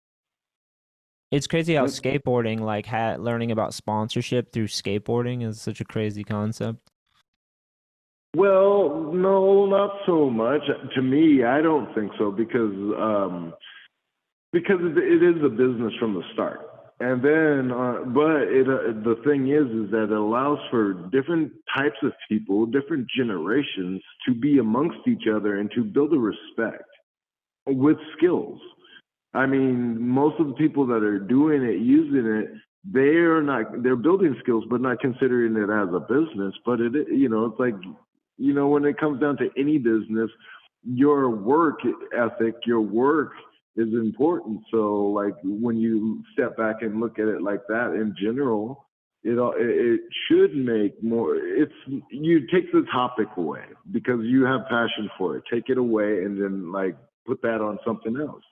it's 1.31 1.47
crazy 1.47 1.75
how 1.75 1.85
skateboarding, 1.85 2.61
like 2.61 2.87
ha- 2.87 3.17
learning 3.19 3.51
about 3.51 3.75
sponsorship 3.75 4.53
through 4.53 4.69
skateboarding, 4.69 5.47
is 5.47 5.61
such 5.61 5.81
a 5.81 5.85
crazy 5.85 6.25
concept. 6.25 6.91
Well, 8.35 9.11
no, 9.13 9.67
not 9.67 9.91
so 10.07 10.31
much. 10.31 10.63
To 10.95 11.03
me, 11.03 11.45
I 11.45 11.61
don't 11.61 11.95
think 11.95 12.13
so 12.19 12.31
because 12.31 12.73
um, 12.99 13.53
because 14.53 14.79
it, 14.81 15.23
is 15.23 15.43
a 15.45 15.49
business 15.49 15.93
from 15.99 16.15
the 16.15 16.23
start, 16.33 16.61
and 17.01 17.23
then 17.23 17.71
uh, 17.71 18.05
but 18.07 18.49
it 18.49 18.67
uh, 18.69 18.93
the 19.05 19.17
thing 19.25 19.49
is 19.49 19.67
is 19.67 19.91
that 19.91 20.05
it 20.05 20.13
allows 20.13 20.59
for 20.71 20.95
different 21.13 21.53
types 21.77 21.97
of 22.03 22.13
people, 22.29 22.67
different 22.67 23.07
generations 23.17 24.03
to 24.27 24.35
be 24.35 24.59
amongst 24.59 24.99
each 25.07 25.25
other 25.33 25.59
and 25.59 25.71
to 25.75 25.85
build 25.85 26.13
a 26.13 26.19
respect 26.19 26.89
with 27.67 27.97
skills. 28.17 28.59
I 29.35 29.47
mean, 29.47 30.01
most 30.01 30.41
of 30.41 30.49
the 30.49 30.55
people 30.55 30.87
that 30.87 31.03
are 31.03 31.19
doing 31.19 31.63
it, 31.63 31.81
using 31.81 32.27
it, 32.27 32.51
they 32.91 33.19
are 33.21 33.43
not 33.43 33.83
they're 33.83 33.97
building 33.97 34.35
skills, 34.43 34.65
but 34.71 34.81
not 34.81 35.01
considering 35.01 35.57
it 35.57 35.71
as 35.71 35.95
a 35.95 36.01
business. 36.01 36.55
But 36.65 36.81
it, 36.81 36.93
you 37.11 37.29
know, 37.29 37.45
it's 37.45 37.61
like 37.61 37.75
you 38.39 38.55
know, 38.55 38.69
when 38.69 38.85
it 38.85 38.99
comes 38.99 39.21
down 39.21 39.37
to 39.39 39.51
any 39.59 39.79
business, 39.79 40.31
your 40.85 41.29
work 41.29 41.81
ethic, 42.17 42.55
your 42.65 42.81
work 42.81 43.33
is 43.79 43.95
important. 43.95 44.61
So, 44.71 45.07
like 45.21 45.35
when 45.45 45.77
you 45.77 46.23
step 46.33 46.57
back 46.57 46.83
and 46.83 47.01
look 47.01 47.19
at 47.19 47.29
it 47.29 47.41
like 47.43 47.61
that 47.69 47.93
in 47.95 48.15
general, 48.21 48.87
it 49.23 49.39
all- 49.39 49.53
it, 49.57 49.69
it 49.69 50.01
should 50.27 50.55
make 50.57 51.01
more. 51.03 51.37
It's 51.37 51.73
you 52.11 52.47
take 52.49 52.71
the 52.73 52.83
topic 52.93 53.29
away 53.37 53.65
because 53.93 54.21
you 54.25 54.45
have 54.45 54.67
passion 54.69 55.09
for 55.17 55.37
it. 55.37 55.45
Take 55.51 55.69
it 55.71 55.79
away 55.79 56.25
and 56.25 56.41
then 56.43 56.73
like 56.73 56.97
put 57.27 57.41
that 57.43 57.61
on 57.61 57.79
something 57.87 58.17
else. 58.17 58.43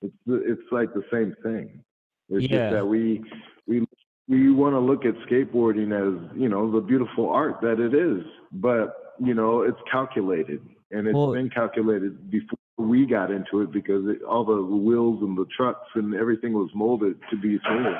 It's 0.00 0.14
it's 0.26 0.72
like 0.72 0.92
the 0.94 1.04
same 1.12 1.34
thing. 1.42 1.82
It's 2.28 2.48
Yeah. 2.50 2.58
just 2.70 2.72
that 2.76 2.86
we 2.86 3.22
we 3.66 3.84
we 4.28 4.52
want 4.52 4.74
to 4.74 4.80
look 4.80 5.04
at 5.04 5.14
skateboarding 5.26 5.90
as 5.92 6.38
you 6.38 6.48
know 6.48 6.70
the 6.70 6.80
beautiful 6.80 7.28
art 7.30 7.60
that 7.62 7.80
it 7.80 7.94
is, 7.94 8.22
but 8.52 9.14
you 9.18 9.34
know 9.34 9.62
it's 9.62 9.80
calculated 9.90 10.60
and 10.92 11.06
it's 11.08 11.14
Well- 11.16 11.32
been 11.32 11.50
calculated 11.50 12.30
before 12.30 12.58
we 12.78 13.06
got 13.06 13.30
into 13.30 13.60
it 13.60 13.72
because 13.72 14.04
it, 14.06 14.22
all 14.22 14.44
the 14.44 14.60
wheels 14.62 15.22
and 15.22 15.36
the 15.36 15.46
trucks 15.56 15.88
and 15.94 16.14
everything 16.14 16.52
was 16.52 16.70
molded 16.74 17.16
to 17.30 17.36
be 17.36 17.58
sold. 17.66 17.96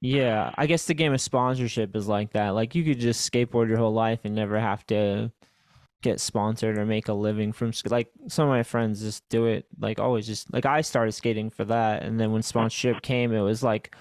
Yeah, 0.00 0.52
I 0.56 0.66
guess 0.66 0.86
the 0.86 0.94
game 0.94 1.12
of 1.12 1.20
sponsorship 1.20 1.94
is 1.94 2.08
like 2.08 2.32
that. 2.32 2.50
Like 2.50 2.74
you 2.74 2.84
could 2.84 2.98
just 2.98 3.30
skateboard 3.30 3.68
your 3.68 3.78
whole 3.78 3.92
life 3.92 4.20
and 4.24 4.34
never 4.34 4.58
have 4.58 4.86
to 4.86 5.30
get 6.02 6.18
sponsored 6.18 6.78
or 6.78 6.86
make 6.86 7.08
a 7.08 7.12
living 7.12 7.52
from 7.52 7.72
like 7.90 8.08
some 8.26 8.48
of 8.48 8.50
my 8.50 8.62
friends 8.62 9.02
just 9.02 9.28
do 9.28 9.44
it 9.44 9.66
like 9.78 9.98
always 9.98 10.26
just 10.26 10.50
like 10.50 10.64
I 10.64 10.80
started 10.80 11.12
skating 11.12 11.50
for 11.50 11.62
that 11.66 12.02
and 12.02 12.18
then 12.18 12.32
when 12.32 12.40
sponsorship 12.40 13.02
came 13.02 13.34
it 13.34 13.42
was 13.42 13.62
like 13.62 13.94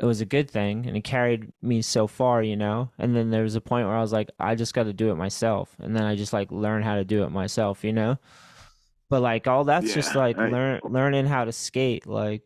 it 0.00 0.04
was 0.04 0.20
a 0.20 0.26
good 0.26 0.50
thing 0.50 0.86
and 0.86 0.96
it 0.96 1.04
carried 1.04 1.52
me 1.62 1.80
so 1.80 2.06
far, 2.06 2.42
you 2.42 2.56
know. 2.56 2.90
And 2.98 3.16
then 3.16 3.30
there 3.30 3.42
was 3.42 3.54
a 3.54 3.60
point 3.60 3.86
where 3.86 3.96
I 3.96 4.00
was 4.00 4.12
like 4.12 4.30
I 4.38 4.54
just 4.54 4.74
got 4.74 4.84
to 4.84 4.92
do 4.92 5.10
it 5.10 5.16
myself 5.16 5.74
and 5.80 5.96
then 5.96 6.04
I 6.04 6.16
just 6.16 6.32
like 6.32 6.50
learn 6.52 6.82
how 6.82 6.96
to 6.96 7.04
do 7.04 7.24
it 7.24 7.30
myself, 7.30 7.82
you 7.82 7.92
know. 7.92 8.18
But 9.08 9.22
like 9.22 9.46
all 9.46 9.64
that's 9.64 9.94
just 9.94 10.14
like 10.14 10.36
I- 10.38 10.48
learn 10.48 10.80
learning 10.84 11.26
how 11.26 11.44
to 11.44 11.52
skate 11.52 12.06
like 12.06 12.42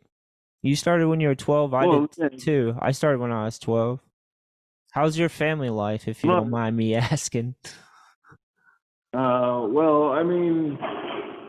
you 0.62 0.76
started 0.76 1.08
when 1.08 1.20
you 1.20 1.28
were 1.28 1.34
12. 1.34 1.72
I 1.72 1.86
Well, 1.86 2.06
did 2.06 2.32
yeah. 2.32 2.38
too. 2.38 2.74
I 2.80 2.92
started 2.92 3.18
when 3.20 3.32
I 3.32 3.44
was 3.46 3.58
12. 3.58 3.98
How's 4.92 5.16
your 5.18 5.28
family 5.30 5.70
life, 5.70 6.06
if 6.08 6.22
you 6.22 6.28
Well- 6.30 6.40
don't 6.42 6.50
mind 6.50 6.76
me 6.76 6.94
asking? 6.96 7.54
Uh, 9.12 9.66
well, 9.70 10.11
I 10.12 10.22
mean, 10.22 10.78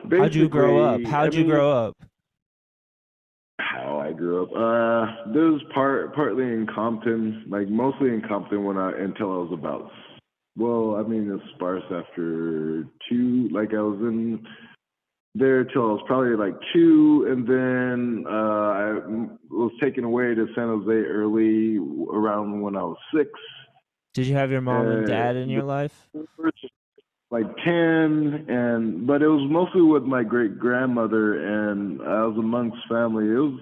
How'd 0.10 0.34
you 0.34 0.48
grow 0.50 0.80
up? 0.84 1.02
How'd 1.04 1.34
I 1.34 1.38
you 1.38 1.44
mean, 1.44 1.54
grow 1.54 1.72
up? 1.72 1.96
How 3.60 4.00
I 4.00 4.14
grew 4.14 4.44
up? 4.44 4.50
Uh, 4.50 5.32
there 5.34 5.44
was 5.52 5.62
part 5.74 6.14
partly 6.16 6.44
in 6.46 6.68
Compton, 6.74 7.46
like 7.50 7.68
mostly 7.70 8.10
in 8.10 8.22
Compton 8.28 8.64
when 8.66 8.78
I 8.78 8.92
until 8.98 9.32
I 9.32 9.38
was 9.44 9.52
about. 9.54 9.92
Well, 10.58 10.96
I 10.96 11.08
mean, 11.08 11.32
it's 11.32 11.44
sparse 11.56 11.84
after 11.92 12.84
two. 13.10 13.50
Like 13.52 13.74
I 13.74 13.82
was 13.82 14.00
in 14.02 14.46
there 15.36 15.64
till 15.64 15.84
I 15.84 15.94
was 15.94 16.04
probably 16.08 16.36
like 16.36 16.56
two, 16.74 17.28
and 17.30 17.48
then 17.48 18.26
uh, 18.28 18.32
I 18.32 18.92
was 19.50 19.72
taken 19.82 20.04
away 20.04 20.36
to 20.36 20.48
San 20.56 20.68
Jose 20.68 20.92
early 20.92 21.78
around 22.12 22.62
when 22.62 22.76
I 22.76 22.84
was 22.84 22.98
six. 23.16 23.30
Did 24.14 24.28
you 24.28 24.36
have 24.36 24.52
your 24.52 24.62
mom 24.62 24.88
and 24.88 25.08
dad 25.08 25.38
in 25.38 25.50
your 25.50 25.64
life? 25.64 26.10
Like 27.30 27.46
ten, 27.64 28.46
and 28.50 29.08
but 29.08 29.22
it 29.22 29.28
was 29.28 29.50
mostly 29.50 29.82
with 29.82 30.04
my 30.04 30.22
great 30.24 30.60
grandmother, 30.60 31.40
and 31.40 32.02
I 32.02 32.26
was 32.26 32.36
amongst 32.38 32.78
family. 32.90 33.26
It 33.26 33.40
was 33.40 33.60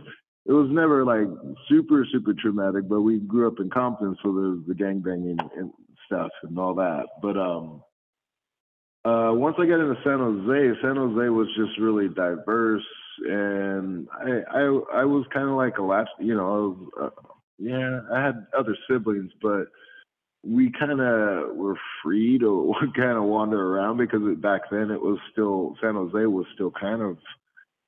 it 0.47 0.53
was 0.53 0.69
never 0.71 1.05
like 1.05 1.27
super 1.69 2.03
super 2.11 2.33
traumatic, 2.33 2.89
but 2.89 3.01
we 3.01 3.19
grew 3.19 3.47
up 3.47 3.59
in 3.59 3.69
Compton, 3.69 4.17
so 4.23 4.33
there's 4.33 4.67
the 4.67 4.73
gang 4.73 5.01
banging 5.01 5.37
and 5.55 5.71
stuff 6.07 6.31
and 6.41 6.57
all 6.57 6.73
that. 6.73 7.05
But 7.21 7.37
um, 7.37 7.83
uh, 9.05 9.31
once 9.33 9.55
I 9.57 9.65
got 9.65 9.79
into 9.79 9.95
San 10.03 10.19
Jose, 10.19 10.79
San 10.81 10.95
Jose 10.97 11.29
was 11.29 11.47
just 11.55 11.79
really 11.79 12.09
diverse, 12.09 12.85
and 13.25 14.07
I 14.13 14.41
I, 14.51 15.01
I 15.01 15.05
was 15.05 15.25
kind 15.33 15.47
of 15.47 15.55
like 15.55 15.77
a 15.77 15.83
last, 15.83 16.09
you 16.19 16.35
know, 16.35 16.45
I 16.45 16.59
was, 16.59 16.89
uh, 17.01 17.29
yeah, 17.57 18.01
I 18.13 18.25
had 18.25 18.45
other 18.57 18.75
siblings, 18.89 19.31
but 19.41 19.67
we 20.43 20.71
kind 20.77 20.99
of 20.99 21.55
were 21.55 21.75
free 22.03 22.37
to 22.39 22.73
kind 22.95 23.17
of 23.17 23.23
wander 23.23 23.73
around 23.73 23.97
because 23.97 24.21
back 24.37 24.63
then 24.71 24.91
it 24.91 25.01
was 25.01 25.17
still 25.31 25.75
San 25.81 25.95
Jose 25.95 26.25
was 26.25 26.45
still 26.53 26.71
kind 26.71 27.01
of 27.01 27.17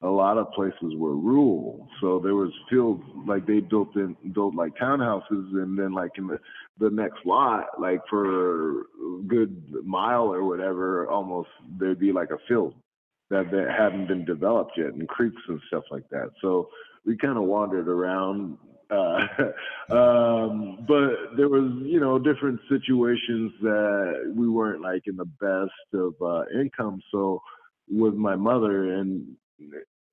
a 0.03 0.09
lot 0.09 0.37
of 0.37 0.51
places 0.51 0.95
were 0.95 1.15
rural, 1.15 1.87
so 1.99 2.19
there 2.19 2.33
was 2.33 2.51
fields 2.69 3.03
like 3.27 3.45
they 3.45 3.59
built 3.59 3.95
in 3.95 4.15
built 4.33 4.55
like 4.55 4.75
townhouses, 4.75 5.21
and 5.29 5.77
then 5.77 5.93
like 5.93 6.11
in 6.17 6.27
the 6.27 6.39
the 6.79 6.89
next 6.89 7.25
lot, 7.25 7.79
like 7.79 8.01
for 8.09 8.81
a 8.81 8.83
good 9.27 9.63
mile 9.83 10.33
or 10.33 10.43
whatever, 10.43 11.07
almost 11.07 11.49
there'd 11.79 11.99
be 11.99 12.11
like 12.11 12.31
a 12.31 12.39
field 12.47 12.73
that 13.29 13.51
that 13.51 13.75
hadn't 13.77 14.07
been 14.07 14.25
developed 14.25 14.71
yet, 14.75 14.87
and 14.87 15.07
creeks 15.07 15.41
and 15.47 15.61
stuff 15.67 15.83
like 15.91 16.09
that. 16.09 16.31
So 16.41 16.69
we 17.05 17.15
kind 17.17 17.37
of 17.37 17.43
wandered 17.43 17.87
around. 17.87 18.57
Uh, 18.89 19.25
um, 19.93 20.83
but 20.87 21.37
there 21.37 21.47
was, 21.47 21.71
you 21.85 21.99
know, 21.99 22.19
different 22.19 22.59
situations 22.69 23.53
that 23.61 24.33
we 24.35 24.49
weren't 24.49 24.81
like 24.81 25.03
in 25.05 25.15
the 25.15 25.25
best 25.25 25.71
of 25.93 26.13
uh, 26.21 26.43
income. 26.59 27.01
So 27.11 27.41
with 27.89 28.15
my 28.15 28.35
mother 28.35 28.95
and 28.95 29.27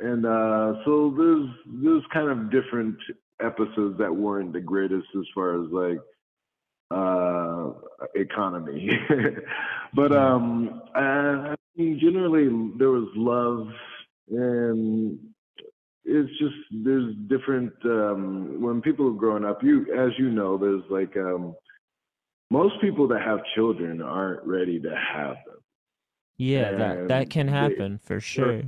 and 0.00 0.24
uh, 0.24 0.84
so 0.84 1.14
there's 1.16 1.48
there's 1.82 2.02
kind 2.12 2.30
of 2.30 2.50
different 2.50 2.96
episodes 3.40 3.98
that 3.98 4.14
weren't 4.14 4.52
the 4.52 4.60
greatest 4.60 5.06
as 5.16 5.24
far 5.34 5.62
as 5.62 5.70
like 5.70 5.98
uh, 6.90 7.72
economy, 8.14 8.90
but 9.94 10.12
um, 10.12 10.82
I 10.94 11.54
mean, 11.76 11.98
generally 12.00 12.48
there 12.78 12.90
was 12.90 13.08
love 13.14 13.68
and 14.30 15.18
it's 16.04 16.30
just 16.38 16.54
there's 16.84 17.14
different 17.28 17.72
um, 17.84 18.60
when 18.60 18.80
people 18.80 19.08
are 19.08 19.18
growing 19.18 19.44
up 19.44 19.62
you 19.62 19.86
as 19.94 20.10
you 20.18 20.30
know 20.30 20.56
there's 20.56 20.82
like 20.90 21.16
um, 21.16 21.54
most 22.50 22.80
people 22.80 23.08
that 23.08 23.22
have 23.22 23.40
children 23.54 24.00
aren't 24.00 24.44
ready 24.46 24.80
to 24.80 24.90
have 24.90 25.36
them. 25.46 25.56
Yeah 26.36 26.72
that 26.72 27.08
that 27.08 27.30
can 27.30 27.48
happen 27.48 27.94
they, 27.94 28.06
for 28.06 28.20
sure 28.20 28.62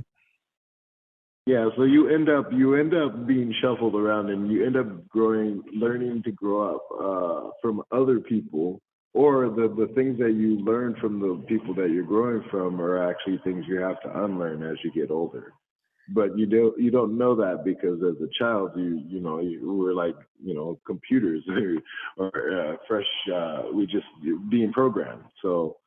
yeah, 1.47 1.69
so 1.75 1.83
you 1.83 2.09
end 2.09 2.29
up 2.29 2.51
you 2.51 2.75
end 2.75 2.93
up 2.93 3.25
being 3.25 3.53
shuffled 3.61 3.95
around, 3.95 4.29
and 4.29 4.51
you 4.51 4.65
end 4.65 4.77
up 4.77 5.07
growing, 5.07 5.63
learning 5.73 6.21
to 6.23 6.31
grow 6.31 6.75
up 6.75 6.83
uh, 6.91 7.49
from 7.61 7.81
other 7.91 8.19
people, 8.19 8.79
or 9.13 9.49
the 9.49 9.67
the 9.67 9.91
things 9.95 10.19
that 10.19 10.33
you 10.33 10.59
learn 10.63 10.95
from 11.01 11.19
the 11.19 11.43
people 11.47 11.73
that 11.75 11.89
you're 11.89 12.03
growing 12.03 12.43
from 12.51 12.79
are 12.79 13.09
actually 13.09 13.39
things 13.43 13.65
you 13.67 13.79
have 13.79 13.99
to 14.01 14.23
unlearn 14.23 14.61
as 14.63 14.77
you 14.83 14.91
get 14.91 15.09
older. 15.09 15.53
But 16.13 16.37
you 16.37 16.45
don't 16.45 16.79
you 16.79 16.91
don't 16.91 17.17
know 17.17 17.35
that 17.35 17.63
because 17.65 17.99
as 18.03 18.21
a 18.21 18.29
child 18.37 18.71
you 18.75 19.01
you 19.07 19.19
know 19.19 19.39
you 19.39 19.73
were 19.73 19.93
like 19.93 20.15
you 20.43 20.53
know 20.53 20.79
computers 20.85 21.43
or, 22.17 22.29
or 22.31 22.61
uh, 22.61 22.75
fresh 22.87 23.05
uh, 23.33 23.63
we 23.73 23.87
just 23.87 24.05
being 24.49 24.71
programmed. 24.71 25.23
So 25.41 25.77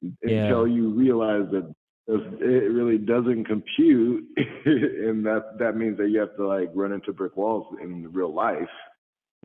yeah. 0.00 0.44
until 0.44 0.68
you 0.68 0.90
realize 0.90 1.50
that 1.50 1.74
it 2.08 2.72
really 2.72 2.98
doesn't 2.98 3.44
compute 3.44 4.24
and 4.36 5.24
that 5.24 5.56
that 5.58 5.76
means 5.76 5.96
that 5.98 6.08
you 6.08 6.18
have 6.18 6.34
to 6.36 6.46
like 6.46 6.68
run 6.74 6.92
into 6.92 7.12
brick 7.12 7.36
walls 7.36 7.66
in 7.80 8.12
real 8.12 8.34
life 8.34 8.68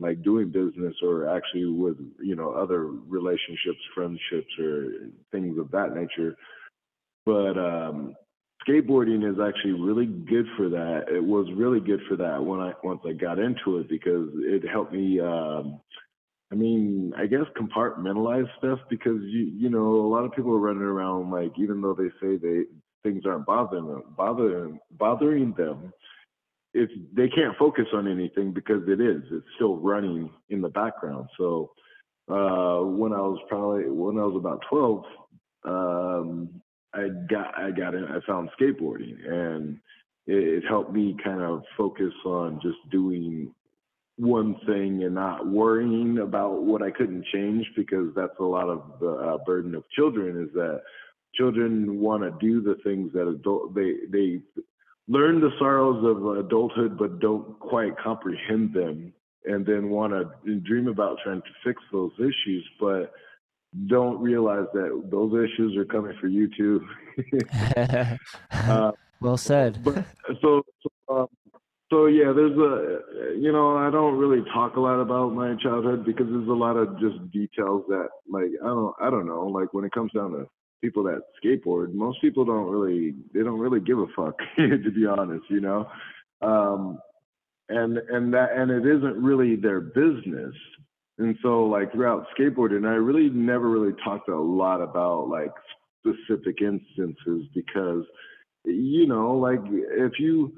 like 0.00 0.22
doing 0.22 0.50
business 0.50 0.94
or 1.02 1.28
actually 1.28 1.66
with 1.66 1.96
you 2.20 2.36
know 2.36 2.52
other 2.52 2.86
relationships 2.86 3.80
friendships 3.94 4.52
or 4.58 4.86
things 5.32 5.58
of 5.58 5.70
that 5.70 5.94
nature. 5.94 6.36
But 7.26 7.58
um 7.58 8.14
skateboarding 8.66 9.28
is 9.28 9.38
actually 9.40 9.72
really 9.72 10.06
good 10.06 10.46
for 10.56 10.68
that. 10.68 11.06
It 11.08 11.22
was 11.22 11.48
really 11.56 11.80
good 11.80 12.00
for 12.08 12.16
that 12.16 12.42
when 12.42 12.60
i 12.60 12.72
once 12.84 13.00
i 13.06 13.12
got 13.12 13.38
into 13.38 13.78
it 13.78 13.88
because 13.88 14.28
it 14.34 14.68
helped 14.68 14.92
me 14.92 15.20
um 15.20 15.80
I 16.50 16.54
mean, 16.54 17.12
I 17.16 17.26
guess 17.26 17.44
compartmentalize 17.60 18.48
stuff 18.58 18.78
because 18.88 19.20
you 19.22 19.52
you 19.54 19.68
know 19.68 19.86
a 19.86 20.08
lot 20.08 20.24
of 20.24 20.32
people 20.32 20.52
are 20.52 20.58
running 20.58 20.82
around 20.82 21.30
like 21.30 21.52
even 21.58 21.82
though 21.82 21.94
they 21.94 22.08
say 22.20 22.36
they 22.36 22.62
things 23.02 23.24
aren't 23.26 23.46
bothering 23.46 23.86
them, 23.86 24.02
bothering 24.16 24.78
bothering 24.92 25.54
them, 25.56 25.92
if 26.72 26.90
they 27.14 27.28
can't 27.28 27.56
focus 27.58 27.86
on 27.92 28.08
anything 28.08 28.52
because 28.52 28.82
it 28.88 29.00
is 29.00 29.22
it's 29.30 29.46
still 29.56 29.76
running 29.76 30.30
in 30.48 30.62
the 30.62 30.68
background. 30.68 31.28
So 31.36 31.72
uh, 32.30 32.84
when 32.84 33.12
I 33.12 33.20
was 33.20 33.38
probably 33.48 33.90
when 33.90 34.18
I 34.18 34.24
was 34.24 34.36
about 34.36 34.64
twelve, 34.70 35.04
um, 35.64 36.62
I 36.94 37.08
got 37.28 37.58
I 37.58 37.70
got 37.72 37.94
in 37.94 38.04
I 38.04 38.20
found 38.26 38.48
skateboarding 38.58 39.16
and 39.30 39.78
it, 40.26 40.64
it 40.64 40.64
helped 40.66 40.92
me 40.92 41.14
kind 41.22 41.42
of 41.42 41.62
focus 41.76 42.12
on 42.24 42.58
just 42.62 42.78
doing 42.90 43.52
one 44.18 44.56
thing 44.66 45.04
and 45.04 45.14
not 45.14 45.46
worrying 45.46 46.18
about 46.18 46.62
what 46.62 46.82
I 46.82 46.90
couldn't 46.90 47.24
change 47.32 47.64
because 47.76 48.12
that's 48.16 48.38
a 48.40 48.44
lot 48.44 48.68
of 48.68 48.82
the 49.00 49.10
uh, 49.10 49.38
burden 49.46 49.74
of 49.74 49.84
children 49.90 50.42
is 50.42 50.52
that 50.54 50.82
children 51.34 52.00
want 52.00 52.22
to 52.24 52.32
do 52.44 52.60
the 52.60 52.76
things 52.82 53.12
that 53.12 53.28
adult 53.28 53.74
they 53.74 53.94
they 54.10 54.40
learn 55.06 55.40
the 55.40 55.50
sorrows 55.58 56.04
of 56.04 56.44
adulthood 56.44 56.98
but 56.98 57.20
don't 57.20 57.58
quite 57.60 57.96
comprehend 58.02 58.74
them 58.74 59.12
and 59.44 59.64
then 59.64 59.88
want 59.88 60.12
to 60.12 60.54
dream 60.60 60.88
about 60.88 61.18
trying 61.22 61.40
to 61.42 61.50
fix 61.64 61.80
those 61.92 62.12
issues 62.18 62.68
but 62.80 63.12
don't 63.86 64.20
realize 64.20 64.66
that 64.72 65.08
those 65.10 65.32
issues 65.32 65.76
are 65.76 65.84
coming 65.84 66.16
for 66.20 66.26
you 66.26 66.48
too. 66.56 66.86
Uh, 68.50 68.92
well 69.20 69.36
said. 69.36 69.82
but 69.82 70.04
so, 70.42 70.62
so 70.82 70.90
um, 71.08 71.26
so 71.90 72.06
yeah, 72.06 72.32
there's 72.32 72.56
a 72.56 73.38
you 73.38 73.50
know 73.50 73.76
I 73.76 73.90
don't 73.90 74.18
really 74.18 74.44
talk 74.52 74.76
a 74.76 74.80
lot 74.80 75.00
about 75.00 75.32
my 75.32 75.54
childhood 75.62 76.04
because 76.04 76.26
there's 76.28 76.48
a 76.48 76.52
lot 76.52 76.76
of 76.76 76.98
just 77.00 77.30
details 77.32 77.84
that 77.88 78.08
like 78.30 78.50
I 78.62 78.66
don't 78.66 78.94
I 79.00 79.10
don't 79.10 79.26
know 79.26 79.46
like 79.46 79.72
when 79.72 79.84
it 79.84 79.92
comes 79.92 80.12
down 80.12 80.32
to 80.32 80.46
people 80.82 81.02
that 81.04 81.22
skateboard, 81.42 81.94
most 81.94 82.20
people 82.20 82.44
don't 82.44 82.68
really 82.68 83.14
they 83.32 83.42
don't 83.42 83.58
really 83.58 83.80
give 83.80 83.98
a 83.98 84.06
fuck 84.14 84.36
to 84.56 84.90
be 84.90 85.06
honest, 85.06 85.44
you 85.48 85.60
know, 85.60 85.88
um, 86.42 86.98
and 87.70 87.96
and 87.96 88.34
that 88.34 88.52
and 88.54 88.70
it 88.70 88.84
isn't 88.84 89.22
really 89.22 89.56
their 89.56 89.80
business. 89.80 90.54
And 91.18 91.36
so 91.42 91.64
like 91.64 91.90
throughout 91.92 92.26
skateboarding, 92.38 92.86
I 92.86 92.94
really 92.94 93.30
never 93.30 93.68
really 93.68 93.94
talked 94.04 94.28
a 94.28 94.38
lot 94.38 94.82
about 94.82 95.28
like 95.28 95.52
specific 96.00 96.60
instances 96.60 97.48
because 97.54 98.04
you 98.64 99.06
know 99.06 99.32
like 99.32 99.60
if 99.64 100.12
you 100.18 100.52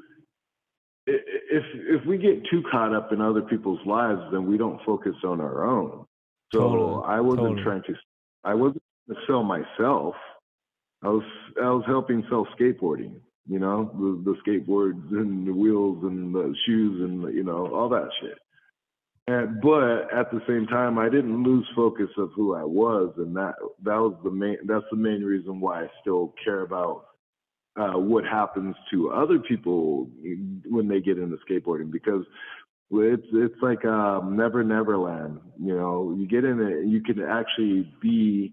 if 1.07 1.65
if 1.75 2.07
we 2.07 2.19
get 2.19 2.45
too 2.51 2.63
caught 2.71 2.95
up 2.95 3.13
in 3.13 3.21
other 3.21 3.43
people's 3.43 3.85
lives, 3.87 4.21
then 4.33 4.47
we 4.47 4.57
don't 4.59 4.81
focus 4.85 5.15
on 5.25 5.41
our 5.41 5.65
own. 5.65 6.05
So 6.53 6.61
totally, 6.61 7.03
I 7.07 7.21
wasn't 7.21 7.41
totally. 7.41 7.63
trying 7.63 7.83
to 7.85 7.95
I 8.45 8.55
wasn't 8.55 8.83
trying 9.07 9.21
to 9.21 9.27
sell 9.27 9.43
myself. 9.43 10.15
I 11.03 11.09
was 11.09 11.25
I 11.63 11.71
was 11.71 11.85
helping 11.87 12.25
sell 12.29 12.47
skateboarding. 12.59 13.21
You 13.49 13.59
know, 13.59 13.91
the, 13.95 14.33
the 14.33 14.37
skateboards 14.47 15.11
and 15.11 15.47
the 15.47 15.53
wheels 15.53 16.05
and 16.05 16.35
the 16.35 16.55
shoes 16.67 17.01
and 17.01 17.35
you 17.35 17.43
know 17.43 17.75
all 17.75 17.89
that 17.89 18.09
shit. 18.21 18.39
And, 19.27 19.61
but 19.61 20.13
at 20.13 20.31
the 20.33 20.41
same 20.49 20.67
time, 20.67 20.99
I 20.99 21.09
didn't 21.09 21.45
lose 21.45 21.67
focus 21.77 22.09
of 22.19 22.31
who 22.35 22.55
I 22.55 22.65
was, 22.65 23.13
and 23.17 23.35
that 23.37 23.55
that 23.85 23.97
was 23.97 24.15
the 24.25 24.31
main. 24.31 24.59
That's 24.65 24.85
the 24.91 24.97
main 24.97 25.23
reason 25.23 25.61
why 25.61 25.85
I 25.85 25.89
still 26.01 26.35
care 26.43 26.63
about 26.63 27.07
uh, 27.77 27.99
what 27.99 28.25
happens 28.25 28.75
to 28.91 29.11
other 29.11 29.39
people 29.39 30.09
when 30.69 30.89
they 30.89 31.01
get 31.01 31.19
into 31.19 31.37
skateboarding 31.49 31.91
because 31.91 32.25
it's 32.93 33.27
it's 33.33 33.63
like 33.63 33.85
um, 33.85 34.37
Never 34.37 34.65
Never 34.65 34.99
Land. 34.99 35.41
You 35.59 35.77
know, 35.77 36.15
you 36.17 36.27
get 36.27 36.45
in 36.45 36.61
it, 36.61 36.89
you 36.89 37.03
can 37.03 37.23
actually 37.23 37.93
be 38.03 38.53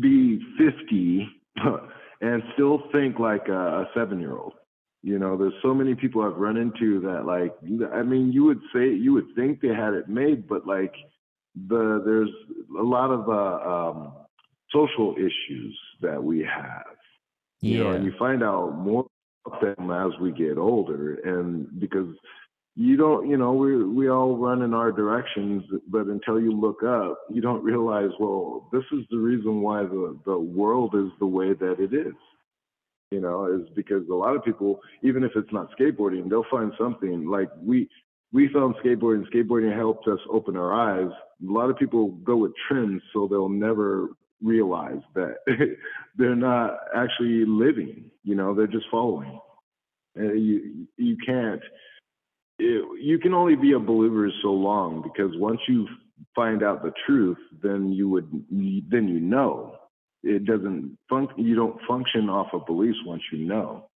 be 0.00 0.40
50 0.58 1.28
and 2.20 2.42
still 2.54 2.82
think 2.90 3.18
like 3.18 3.48
a, 3.48 3.52
a 3.52 3.88
seven 3.94 4.18
year 4.20 4.36
old. 4.36 4.54
You 5.02 5.18
know, 5.18 5.36
there's 5.36 5.54
so 5.62 5.72
many 5.72 5.94
people 5.94 6.22
I've 6.22 6.36
run 6.36 6.56
into 6.56 7.00
that 7.02 7.24
like 7.24 7.54
I 7.92 8.02
mean, 8.02 8.32
you 8.32 8.44
would 8.44 8.60
say 8.74 8.88
you 8.88 9.12
would 9.12 9.28
think 9.36 9.60
they 9.60 9.68
had 9.68 9.94
it 9.94 10.08
made, 10.08 10.48
but 10.48 10.66
like 10.66 10.94
the 11.68 12.02
there's 12.04 12.30
a 12.78 12.82
lot 12.82 13.10
of 13.10 13.28
uh, 13.28 13.70
um, 13.70 14.12
social 14.72 15.14
issues 15.16 15.78
that 16.02 16.22
we 16.22 16.40
have 16.40 16.97
You 17.60 17.78
know, 17.78 17.90
Yeah. 17.90 17.96
and 17.96 18.04
you 18.04 18.12
find 18.18 18.42
out 18.42 18.78
more 18.78 19.06
about 19.44 19.60
them 19.60 19.90
as 19.90 20.18
we 20.20 20.32
get 20.32 20.58
older, 20.58 21.14
and 21.24 21.68
because 21.80 22.14
you 22.76 22.96
don't, 22.96 23.28
you 23.28 23.36
know, 23.36 23.54
we 23.54 23.82
we 23.82 24.08
all 24.08 24.36
run 24.36 24.62
in 24.62 24.72
our 24.72 24.92
directions, 24.92 25.64
but 25.88 26.06
until 26.06 26.38
you 26.40 26.52
look 26.52 26.84
up, 26.84 27.18
you 27.28 27.40
don't 27.40 27.64
realize, 27.64 28.10
well, 28.20 28.68
this 28.72 28.84
is 28.92 29.04
the 29.10 29.18
reason 29.18 29.60
why 29.62 29.82
the 29.82 30.16
the 30.24 30.38
world 30.38 30.94
is 30.94 31.10
the 31.18 31.26
way 31.26 31.54
that 31.54 31.80
it 31.80 31.92
is. 31.92 32.14
You 33.10 33.20
know, 33.20 33.46
is 33.46 33.66
because 33.74 34.06
a 34.08 34.14
lot 34.14 34.36
of 34.36 34.44
people, 34.44 34.80
even 35.02 35.24
if 35.24 35.32
it's 35.34 35.52
not 35.52 35.70
skateboarding, 35.76 36.28
they'll 36.28 36.44
find 36.50 36.72
something 36.78 37.26
like 37.26 37.48
we 37.60 37.88
we 38.32 38.48
found 38.52 38.76
skateboarding. 38.76 39.24
Skateboarding 39.32 39.74
helped 39.74 40.06
us 40.06 40.20
open 40.30 40.56
our 40.56 40.72
eyes. 40.72 41.10
A 41.48 41.52
lot 41.52 41.70
of 41.70 41.78
people 41.78 42.10
go 42.22 42.36
with 42.36 42.52
trends, 42.68 43.02
so 43.12 43.26
they'll 43.26 43.48
never 43.48 44.10
realize 44.42 45.00
that 45.14 45.36
they're 46.16 46.36
not 46.36 46.78
actually 46.94 47.44
living. 47.46 48.10
You 48.24 48.34
know, 48.34 48.54
they're 48.54 48.66
just 48.66 48.86
following. 48.90 49.40
Uh, 50.18 50.32
you 50.32 50.86
you 50.96 51.16
can't. 51.24 51.62
It, 52.58 52.84
you 53.00 53.18
can 53.18 53.34
only 53.34 53.54
be 53.54 53.72
a 53.72 53.78
believer 53.78 54.28
so 54.42 54.48
long 54.48 55.02
because 55.02 55.30
once 55.36 55.60
you 55.68 55.86
find 56.34 56.62
out 56.62 56.82
the 56.82 56.92
truth, 57.06 57.38
then 57.62 57.92
you 57.92 58.08
would 58.08 58.30
then 58.50 59.08
you 59.08 59.20
know. 59.20 59.74
It 60.24 60.44
doesn't 60.46 60.98
func. 61.10 61.28
You 61.36 61.54
don't 61.54 61.80
function 61.86 62.28
off 62.28 62.48
of 62.52 62.66
beliefs 62.66 62.98
once 63.06 63.22
you 63.32 63.46
know. 63.46 63.88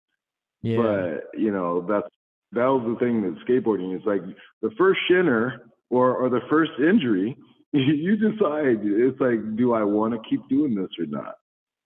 Yeah. 0.62 0.76
But 0.76 1.38
you 1.38 1.50
know 1.50 1.84
that's 1.88 2.08
that 2.52 2.66
was 2.66 2.84
the 2.86 3.04
thing 3.04 3.22
that 3.22 3.44
skateboarding 3.44 3.96
is 3.96 4.02
like 4.06 4.22
the 4.60 4.70
first 4.78 5.00
shinner 5.08 5.62
or 5.90 6.16
or 6.16 6.28
the 6.28 6.40
first 6.48 6.72
injury. 6.78 7.36
You 7.78 8.16
decide. 8.16 8.80
It's 8.82 9.18
like, 9.18 9.56
do 9.56 9.72
I 9.72 9.82
want 9.82 10.12
to 10.12 10.28
keep 10.28 10.46
doing 10.48 10.74
this 10.74 10.90
or 10.98 11.06
not? 11.06 11.36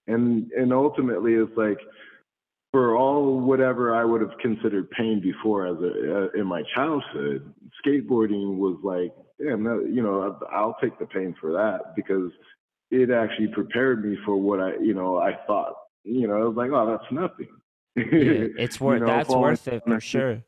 And 0.09 0.51
and 0.53 0.73
ultimately, 0.73 1.35
it's 1.35 1.57
like 1.57 1.79
for 2.73 2.97
all 2.97 3.41
whatever 3.41 3.95
I 3.95 4.05
would 4.05 4.21
have 4.21 4.37
considered 4.41 4.91
pain 4.91 5.21
before 5.21 5.67
as 5.67 5.77
a 5.79 6.17
uh, 6.17 6.41
in 6.41 6.47
my 6.47 6.63
childhood, 6.75 7.55
skateboarding 7.85 8.57
was 8.57 8.79
like, 8.83 9.13
yeah, 9.39 9.55
no, 9.55 9.81
you 9.81 10.03
know, 10.03 10.39
I'll 10.53 10.77
take 10.83 10.99
the 10.99 11.07
pain 11.07 11.35
for 11.41 11.53
that 11.53 11.95
because 11.95 12.31
it 12.91 13.11
actually 13.11 13.49
prepared 13.49 14.05
me 14.05 14.17
for 14.25 14.37
what 14.37 14.61
I, 14.61 14.77
you 14.81 14.95
know, 14.95 15.19
I 15.19 15.37
thought, 15.47 15.75
you 16.05 16.29
know, 16.29 16.35
I 16.35 16.45
was 16.45 16.57
like, 16.57 16.71
oh, 16.71 16.87
that's 16.99 17.13
nothing. 17.13 17.49
yeah. 17.97 18.63
It's 18.63 18.81
You 18.81 18.87
worth 18.87 19.01
know, 19.01 19.07
that's 19.07 19.29
worth 19.29 19.69
it 19.69 19.83
for 19.87 20.01
sure. 20.01 20.43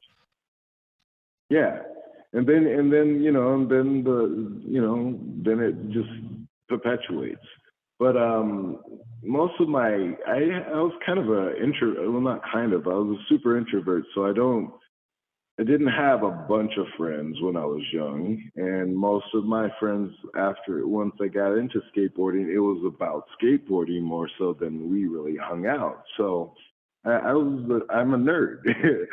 Yeah, 1.50 1.80
and 2.32 2.46
then 2.46 2.66
and 2.66 2.92
then 2.92 3.22
you 3.22 3.32
know 3.32 3.54
and 3.54 3.70
then 3.70 4.04
the 4.04 4.62
you 4.68 4.80
know 4.80 5.18
then 5.42 5.60
it 5.60 5.90
just 5.90 6.10
perpetuates. 6.68 7.44
But 7.98 8.16
um, 8.16 8.78
most 9.22 9.54
of 9.60 9.68
my 9.68 9.88
I 10.26 10.38
I 10.68 10.80
was 10.80 10.92
kind 11.04 11.18
of 11.18 11.28
a 11.28 11.56
intro 11.62 12.10
well 12.10 12.20
not 12.20 12.42
kind 12.52 12.72
of 12.72 12.86
I 12.86 12.90
was 12.90 13.18
a 13.18 13.28
super 13.28 13.56
introvert 13.56 14.04
so 14.14 14.26
I 14.26 14.32
don't 14.32 14.72
I 15.60 15.64
didn't 15.64 15.88
have 15.88 16.22
a 16.22 16.30
bunch 16.30 16.72
of 16.78 16.86
friends 16.96 17.36
when 17.40 17.56
I 17.56 17.64
was 17.64 17.82
young 17.92 18.40
and 18.54 18.96
most 18.96 19.26
of 19.34 19.44
my 19.44 19.68
friends 19.80 20.12
after 20.36 20.86
once 20.86 21.14
I 21.20 21.26
got 21.26 21.56
into 21.56 21.80
skateboarding 21.92 22.48
it 22.48 22.60
was 22.60 22.84
about 22.86 23.24
skateboarding 23.42 24.02
more 24.02 24.30
so 24.38 24.52
than 24.52 24.88
we 24.88 25.06
really 25.06 25.36
hung 25.36 25.66
out 25.66 26.04
so 26.16 26.54
I, 27.04 27.32
was 27.32 27.82
I'm 27.90 28.14
a 28.14 28.18
nerd. 28.18 28.58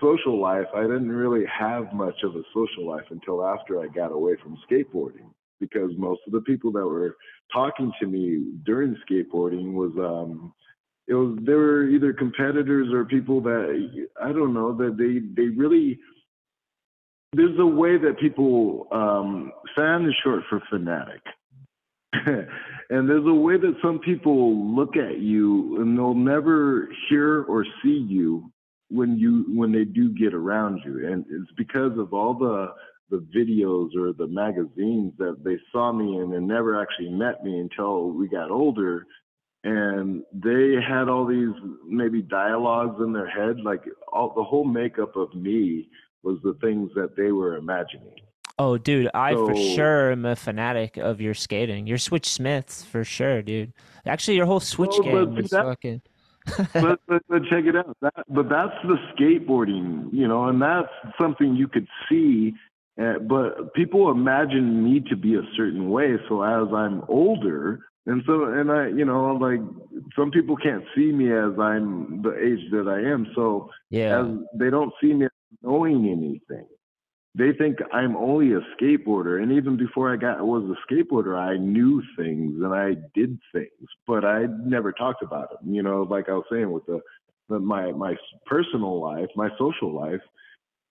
Social 0.00 0.40
life, 0.40 0.66
I 0.74 0.82
didn't 0.82 1.12
really 1.12 1.44
have 1.46 1.92
much 1.92 2.22
of 2.24 2.34
a 2.34 2.42
social 2.54 2.86
life 2.86 3.04
until 3.10 3.46
after 3.46 3.80
I 3.80 3.86
got 3.86 4.12
away 4.12 4.34
from 4.42 4.56
skateboarding 4.68 5.30
because 5.60 5.90
most 5.96 6.20
of 6.26 6.32
the 6.32 6.40
people 6.40 6.72
that 6.72 6.86
were 6.86 7.16
talking 7.52 7.92
to 8.00 8.06
me 8.06 8.52
during 8.64 8.96
skateboarding 9.08 9.74
was 9.74 9.92
um 9.98 10.52
it 11.06 11.14
was 11.14 11.38
they 11.42 11.54
were 11.54 11.88
either 11.88 12.12
competitors 12.12 12.88
or 12.92 13.04
people 13.04 13.40
that 13.42 14.02
I 14.22 14.32
don't 14.32 14.54
know 14.54 14.76
that 14.76 14.96
they 14.96 15.20
they 15.40 15.48
really 15.48 15.98
there's 17.32 17.58
a 17.58 17.66
way 17.66 17.98
that 17.98 18.18
people 18.20 18.86
um 18.92 19.52
fan 19.76 20.06
is 20.06 20.14
short 20.22 20.42
for 20.48 20.62
fanatic 20.70 21.22
and 22.90 23.08
there's 23.08 23.26
a 23.26 23.34
way 23.34 23.58
that 23.58 23.76
some 23.82 23.98
people 23.98 24.74
look 24.74 24.96
at 24.96 25.18
you 25.18 25.80
and 25.80 25.96
they'll 25.96 26.14
never 26.14 26.88
hear 27.08 27.42
or 27.42 27.64
see 27.82 28.06
you 28.08 28.50
when 28.88 29.18
you 29.18 29.44
when 29.54 29.72
they 29.72 29.84
do 29.84 30.08
get 30.14 30.32
around 30.32 30.80
you. 30.84 31.06
And 31.06 31.24
it's 31.28 31.52
because 31.56 31.98
of 31.98 32.14
all 32.14 32.34
the 32.34 32.72
the 33.10 33.26
videos 33.36 33.94
or 33.96 34.12
the 34.12 34.26
magazines 34.26 35.12
that 35.18 35.42
they 35.44 35.58
saw 35.72 35.92
me 35.92 36.18
in 36.18 36.32
and 36.34 36.46
never 36.46 36.80
actually 36.80 37.10
met 37.10 37.42
me 37.44 37.58
until 37.58 38.10
we 38.10 38.28
got 38.28 38.50
older. 38.50 39.06
And 39.64 40.22
they 40.32 40.74
had 40.86 41.08
all 41.08 41.26
these 41.26 41.54
maybe 41.86 42.22
dialogues 42.22 43.02
in 43.02 43.12
their 43.12 43.28
head 43.28 43.60
like 43.62 43.82
all 44.10 44.32
the 44.34 44.44
whole 44.44 44.64
makeup 44.64 45.14
of 45.16 45.34
me 45.34 45.88
was 46.22 46.38
the 46.42 46.56
things 46.62 46.90
that 46.94 47.16
they 47.16 47.32
were 47.32 47.56
imagining 47.56 48.14
Oh, 48.58 48.76
dude, 48.76 49.08
I 49.14 49.34
for 49.34 49.54
sure 49.54 50.10
am 50.10 50.24
a 50.24 50.34
fanatic 50.34 50.96
of 50.96 51.20
your 51.20 51.34
skating. 51.34 51.86
Your 51.86 51.98
Switch 51.98 52.26
Smiths 52.28 52.82
for 52.84 53.04
sure, 53.04 53.40
dude. 53.42 53.72
Actually, 54.06 54.36
your 54.36 54.46
whole 54.46 54.60
Switch 54.60 54.94
Well, 54.98 55.26
game 55.26 55.38
is 55.38 55.50
that- 55.50 55.64
fucking. 55.64 56.02
but, 56.72 56.98
but 57.06 57.22
but 57.28 57.42
check 57.50 57.64
it 57.66 57.76
out. 57.76 57.96
That, 58.00 58.14
but 58.28 58.48
that's 58.48 58.74
the 58.84 58.96
skateboarding, 59.14 60.08
you 60.12 60.26
know, 60.26 60.46
and 60.48 60.60
that's 60.60 60.88
something 61.20 61.54
you 61.54 61.68
could 61.68 61.86
see. 62.08 62.54
Uh, 63.00 63.18
but 63.20 63.72
people 63.74 64.10
imagine 64.10 64.82
me 64.82 65.00
to 65.08 65.14
be 65.14 65.34
a 65.34 65.42
certain 65.56 65.90
way. 65.90 66.16
So 66.28 66.42
as 66.42 66.72
I'm 66.74 67.02
older, 67.06 67.80
and 68.06 68.22
so 68.26 68.44
and 68.44 68.72
I, 68.72 68.88
you 68.88 69.04
know, 69.04 69.36
like 69.36 69.60
some 70.16 70.30
people 70.32 70.56
can't 70.56 70.82
see 70.96 71.12
me 71.12 71.30
as 71.32 71.56
I'm 71.60 72.22
the 72.22 72.32
age 72.34 72.70
that 72.72 72.88
I 72.88 73.08
am. 73.08 73.28
So 73.36 73.70
Yeah. 73.90 74.22
as 74.22 74.26
they 74.54 74.70
don't 74.70 74.92
see 75.00 75.12
me 75.12 75.26
as 75.26 75.30
knowing 75.62 76.08
anything. 76.08 76.66
They 77.38 77.52
think 77.52 77.78
I'm 77.92 78.16
only 78.16 78.52
a 78.52 78.60
skateboarder, 78.74 79.40
and 79.40 79.52
even 79.52 79.76
before 79.76 80.12
I 80.12 80.16
got 80.16 80.44
was 80.44 80.64
a 80.64 80.92
skateboarder, 80.92 81.38
I 81.38 81.56
knew 81.56 82.02
things 82.16 82.60
and 82.60 82.74
I 82.74 82.96
did 83.14 83.38
things, 83.52 83.88
but 84.08 84.24
I 84.24 84.46
never 84.64 84.90
talked 84.90 85.22
about 85.22 85.50
them. 85.50 85.72
You 85.72 85.84
know, 85.84 86.02
like 86.02 86.28
I 86.28 86.32
was 86.32 86.46
saying 86.50 86.72
with 86.72 86.84
the, 86.86 87.00
the 87.48 87.60
my 87.60 87.92
my 87.92 88.16
personal 88.44 89.00
life, 89.00 89.28
my 89.36 89.50
social 89.56 89.94
life, 89.94 90.20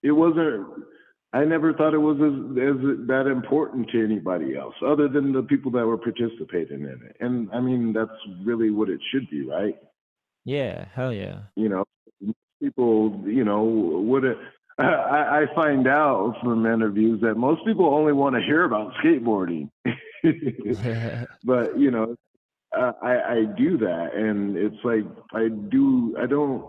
it 0.03 0.11
wasn't. 0.11 0.85
I 1.33 1.43
never 1.43 1.73
thought 1.73 1.93
it 1.93 1.97
was 1.97 2.15
as, 2.15 2.31
as 2.57 3.07
that 3.07 3.29
important 3.29 3.89
to 3.89 4.01
anybody 4.01 4.55
else, 4.55 4.75
other 4.85 5.09
than 5.09 5.33
the 5.33 5.43
people 5.43 5.71
that 5.71 5.85
were 5.85 5.97
participating 5.97 6.79
in 6.79 7.01
it. 7.09 7.17
And 7.19 7.49
I 7.51 7.59
mean, 7.59 7.91
that's 7.91 8.09
really 8.45 8.69
what 8.71 8.87
it 8.87 9.01
should 9.11 9.29
be, 9.29 9.45
right? 9.45 9.75
Yeah. 10.45 10.85
Hell 10.95 11.11
yeah. 11.11 11.39
you 11.57 11.67
know 11.67 11.83
people 12.61 13.21
you 13.25 13.43
know 13.43 13.63
would 13.63 14.23
it 14.23 14.37
I, 14.79 15.41
I 15.41 15.55
find 15.55 15.87
out 15.87 16.35
from 16.43 16.65
interviews 16.65 17.21
that 17.21 17.35
most 17.35 17.65
people 17.65 17.85
only 17.85 18.13
want 18.13 18.35
to 18.35 18.41
hear 18.41 18.63
about 18.63 18.93
skateboarding 19.03 19.69
but 21.43 21.79
you 21.79 21.89
know 21.89 22.15
I, 22.73 22.91
I 23.01 23.31
I 23.33 23.45
do 23.57 23.77
that 23.79 24.13
and 24.13 24.55
it's 24.55 24.83
like 24.83 25.05
i 25.33 25.47
do 25.47 26.15
i 26.19 26.25
don't 26.27 26.65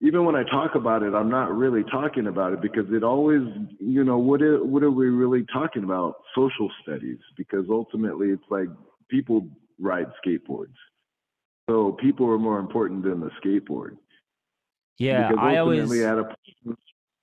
even 0.00 0.24
when 0.24 0.34
i 0.34 0.42
talk 0.44 0.74
about 0.74 1.02
it 1.02 1.14
i'm 1.14 1.30
not 1.30 1.54
really 1.56 1.84
talking 1.84 2.26
about 2.26 2.52
it 2.52 2.60
because 2.60 2.86
it 2.90 3.04
always 3.04 3.42
you 3.78 4.02
know 4.02 4.18
what 4.18 4.42
are, 4.42 4.64
what 4.64 4.82
are 4.82 4.90
we 4.90 5.06
really 5.06 5.44
talking 5.52 5.84
about 5.84 6.14
social 6.34 6.70
studies 6.82 7.18
because 7.36 7.66
ultimately 7.70 8.28
it's 8.30 8.50
like 8.50 8.68
people 9.08 9.46
ride 9.78 10.10
skateboards 10.24 10.74
so 11.70 11.92
people 11.92 12.28
are 12.28 12.38
more 12.38 12.58
important 12.58 13.04
than 13.04 13.20
the 13.20 13.30
skateboard 13.44 13.96
Yeah. 14.98 15.30
I 15.38 15.58
always. 15.58 15.92
at 15.92 16.18
a 16.18 16.34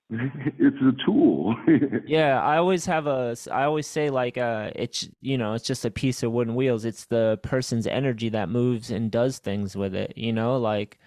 it's 0.10 0.76
a 0.82 1.04
tool. 1.04 1.56
Yeah, 2.06 2.40
I 2.40 2.58
always 2.58 2.86
have 2.86 3.06
a. 3.06 3.36
I 3.50 3.64
always 3.64 3.86
say 3.86 4.10
like 4.10 4.38
uh 4.38 4.70
it's 4.76 5.08
you 5.20 5.36
know, 5.36 5.54
it's 5.54 5.64
just 5.66 5.84
a 5.84 5.90
piece 5.90 6.22
of 6.22 6.30
wooden 6.32 6.54
wheels. 6.54 6.84
It's 6.84 7.06
the 7.06 7.38
person's 7.42 7.86
energy 7.86 8.28
that 8.28 8.48
moves 8.48 8.90
and 8.90 9.10
does 9.10 9.38
things 9.38 9.74
with 9.76 9.94
it, 9.94 10.16
you 10.16 10.32
know, 10.32 10.56
like 10.58 10.98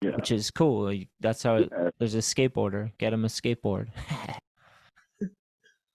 yeah. 0.00 0.16
which 0.16 0.30
is 0.32 0.50
cool. 0.50 0.94
That's 1.20 1.42
how 1.42 1.56
it, 1.56 1.68
Yeah. 1.70 1.90
there's 1.98 2.14
a 2.14 2.18
skateboarder. 2.18 2.92
Get 2.98 3.12
him 3.12 3.24
a 3.24 3.28
skateboard. 3.28 3.88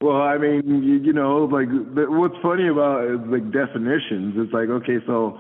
Well, 0.02 0.22
I 0.22 0.38
mean, 0.38 0.84
you, 0.84 0.96
you 0.96 1.14
know, 1.14 1.46
like 1.46 1.70
what's 2.10 2.36
funny 2.42 2.68
about 2.68 3.06
is 3.10 3.22
like 3.28 3.52
definitions. 3.54 4.34
It's 4.36 4.52
like 4.52 4.68
okay, 4.68 4.98
so 5.08 5.40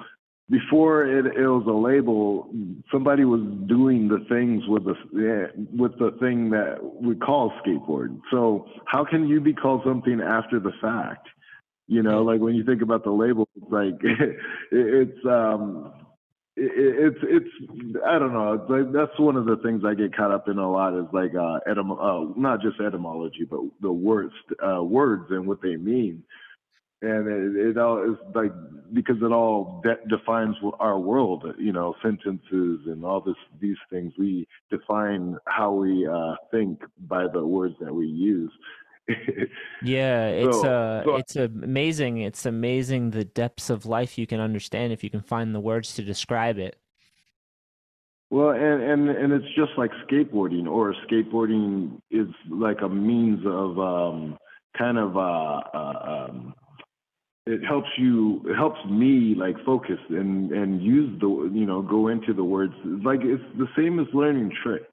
before 0.49 1.05
it, 1.05 1.25
it 1.25 1.47
was 1.47 1.65
a 1.67 1.71
label, 1.71 2.49
somebody 2.91 3.23
was 3.23 3.41
doing 3.67 4.07
the 4.07 4.25
things 4.27 4.63
with 4.67 4.83
the 4.85 5.49
with 5.75 5.97
the 5.99 6.11
thing 6.19 6.49
that 6.49 6.79
we 7.01 7.15
call 7.15 7.53
skateboard. 7.65 8.19
So 8.29 8.67
how 8.85 9.05
can 9.05 9.27
you 9.27 9.39
be 9.39 9.53
called 9.53 9.81
something 9.85 10.19
after 10.21 10.59
the 10.59 10.73
fact? 10.81 11.27
You 11.87 12.03
know, 12.03 12.23
like 12.23 12.41
when 12.41 12.55
you 12.55 12.63
think 12.65 12.81
about 12.81 13.03
the 13.03 13.11
label, 13.11 13.47
it's 13.55 13.71
like 13.71 13.95
it, 14.03 14.37
it's 14.71 15.25
um 15.25 15.93
it, 16.55 17.15
it's 17.15 17.19
it's 17.23 18.01
I 18.05 18.19
don't 18.19 18.33
know. 18.33 18.53
It's 18.53 18.69
like, 18.69 18.91
that's 18.93 19.17
one 19.19 19.37
of 19.37 19.45
the 19.45 19.57
things 19.63 19.83
I 19.85 19.93
get 19.93 20.15
caught 20.15 20.31
up 20.31 20.49
in 20.49 20.57
a 20.57 20.69
lot 20.69 20.93
is 20.93 21.07
like 21.13 21.31
uh, 21.35 21.59
etym- 21.67 21.99
uh 21.99 22.33
not 22.37 22.61
just 22.61 22.79
etymology, 22.79 23.45
but 23.49 23.61
the 23.81 23.91
words 23.91 24.33
uh, 24.65 24.83
words 24.83 25.27
and 25.29 25.47
what 25.47 25.61
they 25.61 25.77
mean. 25.77 26.23
And 27.03 27.27
it, 27.27 27.67
it 27.69 27.77
all 27.77 28.01
is 28.09 28.17
like 28.33 28.51
because 28.93 29.17
it 29.21 29.31
all 29.31 29.81
de- 29.83 30.07
defines 30.07 30.55
our 30.79 30.99
world. 30.99 31.45
You 31.57 31.73
know, 31.73 31.95
sentences 32.01 32.79
and 32.85 33.03
all 33.03 33.21
this 33.21 33.35
these 33.59 33.77
things. 33.91 34.13
We 34.17 34.47
define 34.71 35.37
how 35.45 35.73
we 35.73 36.07
uh, 36.07 36.35
think 36.51 36.81
by 37.07 37.27
the 37.27 37.45
words 37.45 37.75
that 37.81 37.93
we 37.93 38.07
use. 38.07 38.51
yeah, 39.83 40.27
it's 40.27 40.61
So- 40.61 40.71
uh 40.71 41.03
so- 41.03 41.15
it's 41.17 41.35
amazing. 41.35 42.19
It's 42.19 42.45
amazing 42.45 43.11
the 43.11 43.25
depths 43.25 43.69
of 43.69 43.85
life 43.85 44.17
you 44.17 44.25
can 44.25 44.39
understand 44.39 44.93
if 44.93 45.03
you 45.03 45.09
can 45.09 45.21
find 45.21 45.53
the 45.53 45.59
words 45.59 45.93
to 45.95 46.01
describe 46.01 46.57
it. 46.57 46.77
Well, 48.29 48.49
and, 48.51 48.81
and 48.81 49.09
and 49.09 49.33
it's 49.33 49.53
just 49.55 49.73
like 49.77 49.91
skateboarding, 50.07 50.67
or 50.67 50.95
skateboarding 51.07 51.99
is 52.09 52.27
like 52.49 52.81
a 52.81 52.89
means 52.89 53.45
of 53.45 53.77
um, 53.77 54.37
kind 54.75 54.97
of 54.97 55.15
uh, 55.17 55.59
uh, 55.73 56.27
um, 56.29 56.55
it 57.45 57.63
helps 57.65 57.89
you, 57.97 58.41
it 58.45 58.55
helps 58.55 58.79
me 58.89 59.35
like 59.37 59.55
focus 59.65 59.99
and 60.09 60.51
and 60.51 60.81
use 60.81 61.19
the 61.19 61.27
you 61.27 61.65
know 61.65 61.81
go 61.81 62.07
into 62.07 62.33
the 62.33 62.43
words. 62.43 62.73
Like 62.85 63.19
it's 63.23 63.43
the 63.57 63.67
same 63.77 63.99
as 63.99 64.07
learning 64.13 64.51
tricks, 64.63 64.85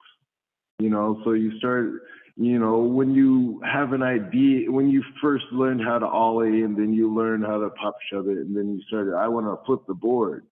you 0.79 0.91
know. 0.91 1.21
So 1.25 1.33
you 1.33 1.57
start, 1.59 2.03
you 2.37 2.59
know, 2.59 2.79
when 2.79 3.15
you 3.15 3.61
have 3.65 3.93
an 3.93 4.03
idea, 4.03 4.71
when 4.71 4.91
you 4.91 5.05
first 5.23 5.45
learned 5.53 5.83
how 5.83 5.99
to 5.99 6.07
ollie, 6.07 6.63
and 6.63 6.77
then 6.77 6.93
you 6.93 7.15
learn 7.15 7.43
how 7.43 7.61
to 7.61 7.71
pop 7.71 7.97
shove 8.11 8.29
it, 8.29 8.39
and 8.39 8.57
then 8.57 8.75
you 8.75 8.83
started, 8.89 9.15
I 9.15 9.29
want 9.29 9.47
to 9.47 9.65
flip 9.65 9.83
the 9.87 9.95
board 9.95 10.45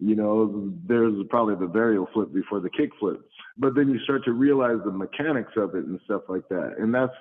you 0.00 0.16
know, 0.16 0.72
there's 0.86 1.14
probably 1.30 1.54
the 1.54 1.72
varial 1.72 2.12
flip 2.12 2.32
before 2.34 2.60
the 2.60 2.70
kick 2.70 2.90
flip. 2.98 3.20
But 3.56 3.74
then 3.74 3.88
you 3.88 3.98
start 4.00 4.24
to 4.24 4.32
realize 4.32 4.78
the 4.84 4.90
mechanics 4.90 5.52
of 5.56 5.74
it 5.74 5.84
and 5.84 6.00
stuff 6.04 6.22
like 6.28 6.48
that. 6.48 6.74
And 6.78 6.92
that's 6.92 7.14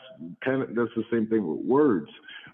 kind 0.44 0.64
of 0.64 0.70
that's 0.76 0.92
the 0.96 1.06
same 1.12 1.28
thing 1.28 1.48
with 1.48 1.66
words. 1.66 2.10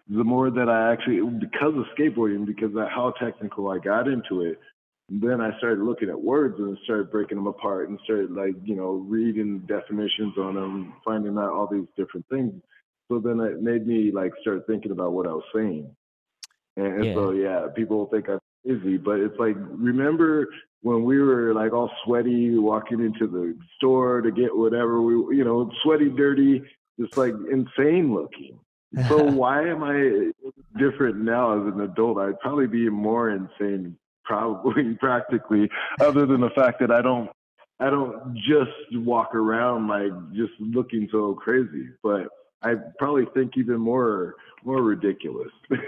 The 0.10 0.24
more 0.24 0.50
that 0.50 0.70
I 0.70 0.92
actually 0.92 1.22
because 1.22 1.76
of 1.76 1.86
skateboarding, 1.98 2.46
because 2.46 2.76
of 2.76 2.88
how 2.90 3.14
technical 3.22 3.70
I 3.70 3.78
got 3.78 4.08
into 4.08 4.42
it, 4.42 4.60
then 5.10 5.42
I 5.42 5.58
started 5.58 5.84
looking 5.84 6.10
at 6.10 6.22
words 6.22 6.56
and 6.60 6.78
started 6.84 7.12
breaking 7.12 7.38
them 7.38 7.48
apart 7.48 7.90
and 7.90 8.00
started 8.04 8.32
like, 8.32 8.56
you 8.64 8.76
know, 8.76 9.06
reading 9.08 9.60
definitions 9.68 10.36
on 10.38 10.56
them, 10.56 10.94
finding 11.04 11.38
out 11.38 11.52
all 11.52 11.68
these 11.72 11.88
different 11.98 12.26
things. 12.30 12.54
So 13.08 13.20
then 13.20 13.40
it 13.40 13.62
made 13.62 13.88
me 13.88 14.12
like 14.12 14.34
start 14.42 14.68
thinking 14.68 14.92
about 14.92 15.14
what 15.14 15.26
I 15.26 15.32
was 15.32 15.44
saying. 15.54 15.90
And, 16.78 17.04
and 17.04 17.16
so 17.16 17.32
yeah, 17.32 17.68
people 17.76 18.06
think 18.08 18.30
I'm 18.30 18.40
crazy, 18.66 18.98
but 18.98 19.20
it's 19.20 19.38
like 19.40 19.56
remember 19.58 20.48
when 20.82 21.04
we 21.04 21.20
were 21.20 21.54
like 21.54 21.74
all 21.74 21.92
sweaty 22.06 22.58
walking 22.58 23.00
into 23.00 23.28
the 23.28 23.58
store 23.78 24.22
to 24.22 24.32
get 24.32 24.56
whatever 24.56 25.02
we 25.02 25.38
you 25.38 25.44
know, 25.44 25.72
sweaty, 25.84 26.10
dirty, 26.10 26.62
just 27.00 27.18
like 27.18 27.34
insane 27.52 28.14
looking. 28.14 28.60
So 29.08 29.24
why 29.32 29.68
am 29.68 29.84
I 29.84 30.32
different 30.78 31.18
now 31.18 31.60
as 31.60 31.74
an 31.74 31.82
adult? 31.82 32.18
I'd 32.18 32.40
probably 32.40 32.68
be 32.68 32.90
more 32.90 33.30
insane 33.30 33.98
probably 34.24 34.94
practically 35.00 35.70
other 36.00 36.26
than 36.26 36.42
the 36.42 36.52
fact 36.52 36.80
that 36.80 36.92
I 36.92 37.02
don't 37.02 37.30
I 37.80 37.90
don't 37.90 38.36
just 38.36 38.72
walk 38.94 39.34
around 39.34 39.88
like 39.88 40.12
just 40.34 40.52
looking 40.60 41.08
so 41.12 41.34
crazy, 41.34 41.88
but 42.04 42.28
I 42.62 42.76
probably 42.98 43.26
think 43.34 43.54
even 43.58 43.80
more 43.80 44.36
more 44.64 44.82
ridiculous. 44.82 45.52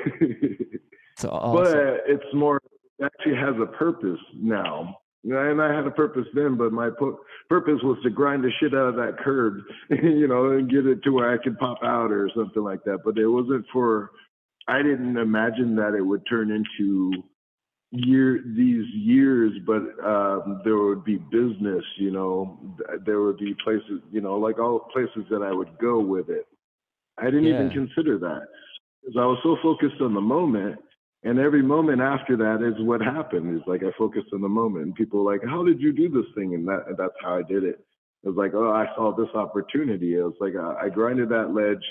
It's 1.14 1.26
awesome. 1.26 1.64
But 1.64 2.04
it's 2.08 2.34
more 2.34 2.62
it 2.98 3.06
actually 3.06 3.36
has 3.36 3.56
a 3.62 3.66
purpose 3.66 4.20
now. 4.34 4.98
And 5.24 5.62
I 5.62 5.74
had 5.74 5.86
a 5.86 5.92
purpose 5.92 6.26
then, 6.34 6.58
but 6.58 6.72
my 6.72 6.90
pu- 6.90 7.20
purpose 7.48 7.80
was 7.84 7.98
to 8.04 8.10
grind 8.10 8.44
the 8.44 8.50
shit 8.60 8.74
out 8.74 8.90
of 8.90 8.96
that 8.96 9.18
curb, 9.20 9.56
you 9.90 10.28
know, 10.28 10.52
and 10.52 10.70
get 10.70 10.88
it 10.88 11.04
to 11.04 11.12
where 11.12 11.32
I 11.32 11.38
could 11.38 11.60
pop 11.60 11.78
out 11.84 12.12
or 12.12 12.30
something 12.36 12.64
like 12.64 12.84
that. 12.86 13.00
But 13.06 13.18
it 13.18 13.28
wasn't 13.28 13.66
for. 13.72 14.12
I 14.68 14.82
didn't 14.82 15.18
imagine 15.18 15.76
that 15.76 15.96
it 15.96 16.02
would 16.02 16.22
turn 16.30 16.52
into 16.52 17.12
year 17.92 18.42
these 18.46 18.86
years, 18.94 19.52
but 19.66 19.82
um, 20.04 20.62
there 20.64 20.78
would 20.78 21.04
be 21.04 21.18
business. 21.18 21.84
You 21.98 22.12
know, 22.12 22.78
there 23.06 23.22
would 23.22 23.38
be 23.38 23.56
places, 23.64 24.02
you 24.12 24.22
know, 24.22 24.36
like 24.36 24.60
all 24.60 24.88
places 24.94 25.26
that 25.30 25.42
I 25.44 25.52
would 25.52 25.78
go 25.80 26.00
with 26.00 26.30
it. 26.30 26.48
I 27.18 27.26
didn't 27.26 27.48
even 27.48 27.70
consider 27.70 28.18
that 28.20 28.48
because 29.02 29.18
I 29.20 29.26
was 29.26 29.38
so 29.44 29.58
focused 29.62 30.02
on 30.02 30.14
the 30.14 30.22
moment 30.22 30.80
and 31.24 31.40
every 31.40 31.62
moment 31.62 32.02
after 32.02 32.36
that 32.38 32.64
is 32.64 32.84
what 32.84 33.02
happened. 33.02 33.56
Is 33.56 33.64
like 33.68 33.84
I 33.84 33.92
focused 33.98 34.34
on 34.34 34.42
the 34.42 34.50
moment, 34.50 34.86
and 34.86 34.96
people 34.96 35.24
were 35.24 35.32
like, 35.32 35.44
"How 35.44 35.64
did 35.64 35.80
you 35.80 35.94
do 35.94 36.10
this 36.10 36.26
thing?" 36.36 36.56
And 36.56 36.68
that, 36.68 36.96
that's 36.98 37.14
how 37.22 37.36
I 37.36 37.44
did 37.44 37.64
it. 37.64 37.86
It 38.24 38.28
was 38.28 38.36
like, 38.36 38.54
"Oh, 38.54 38.72
I 38.72 38.88
saw 38.96 39.16
this 39.16 39.34
opportunity." 39.36 40.16
It 40.16 40.24
was 40.24 40.36
like 40.40 40.56
uh, 40.56 40.76
I 40.82 40.90
grinded 40.90 41.30
that 41.30 41.54
ledge, 41.54 41.84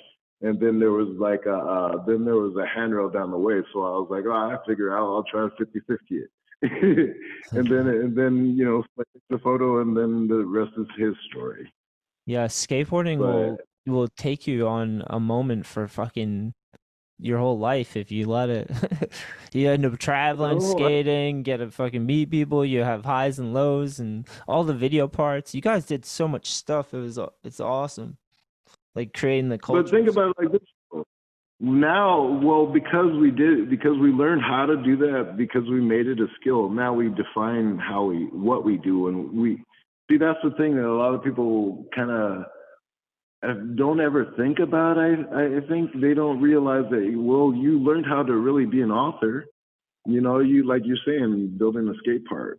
and 0.42 0.58
then 0.58 0.80
there 0.80 0.90
was 0.90 1.08
like 1.18 1.46
a 1.46 1.54
uh, 1.54 2.04
then 2.06 2.24
there 2.24 2.36
was 2.36 2.56
a 2.56 2.66
handrail 2.66 3.08
down 3.08 3.30
the 3.30 3.38
way. 3.38 3.60
So 3.72 3.82
I 3.82 3.90
was 3.98 4.08
like, 4.10 4.24
"Oh, 4.26 4.32
I 4.32 4.56
figure 4.66 4.96
out. 4.96 5.04
I'll 5.04 5.24
try 5.24 5.48
50-50 5.60 5.98
it." 6.10 6.30
and 7.52 7.66
then 7.66 7.86
and 7.88 8.16
then 8.16 8.54
you 8.56 8.64
know 8.64 8.84
the 9.30 9.38
photo, 9.38 9.80
and 9.80 9.96
then 9.96 10.26
the 10.26 10.44
rest 10.44 10.72
is 10.76 10.86
his 10.98 11.14
story. 11.30 11.72
Yeah, 12.26 12.46
skateboarding 12.46 13.18
will 13.18 13.58
will 13.86 14.08
take 14.16 14.46
you 14.46 14.66
on 14.66 15.02
a 15.06 15.18
moment 15.18 15.66
for 15.66 15.88
fucking 15.88 16.52
your 17.20 17.38
whole 17.38 17.58
life 17.58 17.96
if 17.96 18.10
you 18.10 18.26
let 18.26 18.48
it. 18.50 18.70
you 19.52 19.68
end 19.70 19.84
up 19.84 19.98
traveling, 19.98 20.58
Oh, 20.60 20.72
skating, 20.72 21.42
get 21.42 21.58
to 21.58 21.70
fucking 21.70 22.04
meet 22.04 22.30
people. 22.30 22.64
You 22.64 22.82
have 22.82 23.04
highs 23.04 23.38
and 23.38 23.52
lows 23.52 23.98
and 23.98 24.26
all 24.48 24.64
the 24.64 24.74
video 24.74 25.08
parts. 25.08 25.54
You 25.54 25.60
guys 25.60 25.84
did 25.84 26.04
so 26.04 26.26
much 26.26 26.50
stuff. 26.50 26.94
It 26.94 26.98
was 26.98 27.18
it's 27.44 27.60
awesome. 27.60 28.16
Like 28.94 29.12
creating 29.12 29.50
the 29.50 29.58
culture. 29.58 29.82
But 29.82 29.90
think 29.90 30.08
about 30.08 30.30
it 30.30 30.42
like 30.42 30.52
this. 30.52 31.04
Now, 31.62 32.40
well, 32.42 32.64
because 32.64 33.12
we 33.20 33.30
did, 33.30 33.68
because 33.68 33.98
we 34.00 34.10
learned 34.10 34.40
how 34.40 34.64
to 34.64 34.76
do 34.82 34.96
that, 34.96 35.34
because 35.36 35.68
we 35.68 35.78
made 35.78 36.06
it 36.06 36.18
a 36.18 36.26
skill. 36.40 36.70
Now 36.70 36.94
we 36.94 37.10
define 37.10 37.78
how 37.78 38.04
we, 38.04 38.24
what 38.32 38.64
we 38.64 38.78
do, 38.78 39.08
and 39.08 39.30
we 39.38 39.62
see. 40.10 40.16
That's 40.16 40.38
the 40.42 40.52
thing 40.52 40.74
that 40.76 40.86
a 40.86 40.96
lot 40.96 41.12
of 41.12 41.22
people 41.22 41.84
kind 41.94 42.10
of 42.10 42.44
don't 43.76 44.00
ever 44.00 44.34
think 44.36 44.58
about. 44.58 44.98
I, 44.98 45.12
I 45.12 45.60
think 45.68 45.92
they 46.00 46.14
don't 46.14 46.40
realize 46.40 46.84
that. 46.90 47.12
Well, 47.16 47.54
you 47.54 47.78
learned 47.78 48.06
how 48.06 48.22
to 48.22 48.34
really 48.34 48.66
be 48.66 48.82
an 48.82 48.90
author. 48.90 49.46
You 50.06 50.20
know, 50.20 50.40
you 50.40 50.66
like 50.66 50.82
you're 50.84 50.98
saying, 51.06 51.56
building 51.58 51.88
a 51.88 51.94
skate 51.98 52.26
park 52.26 52.58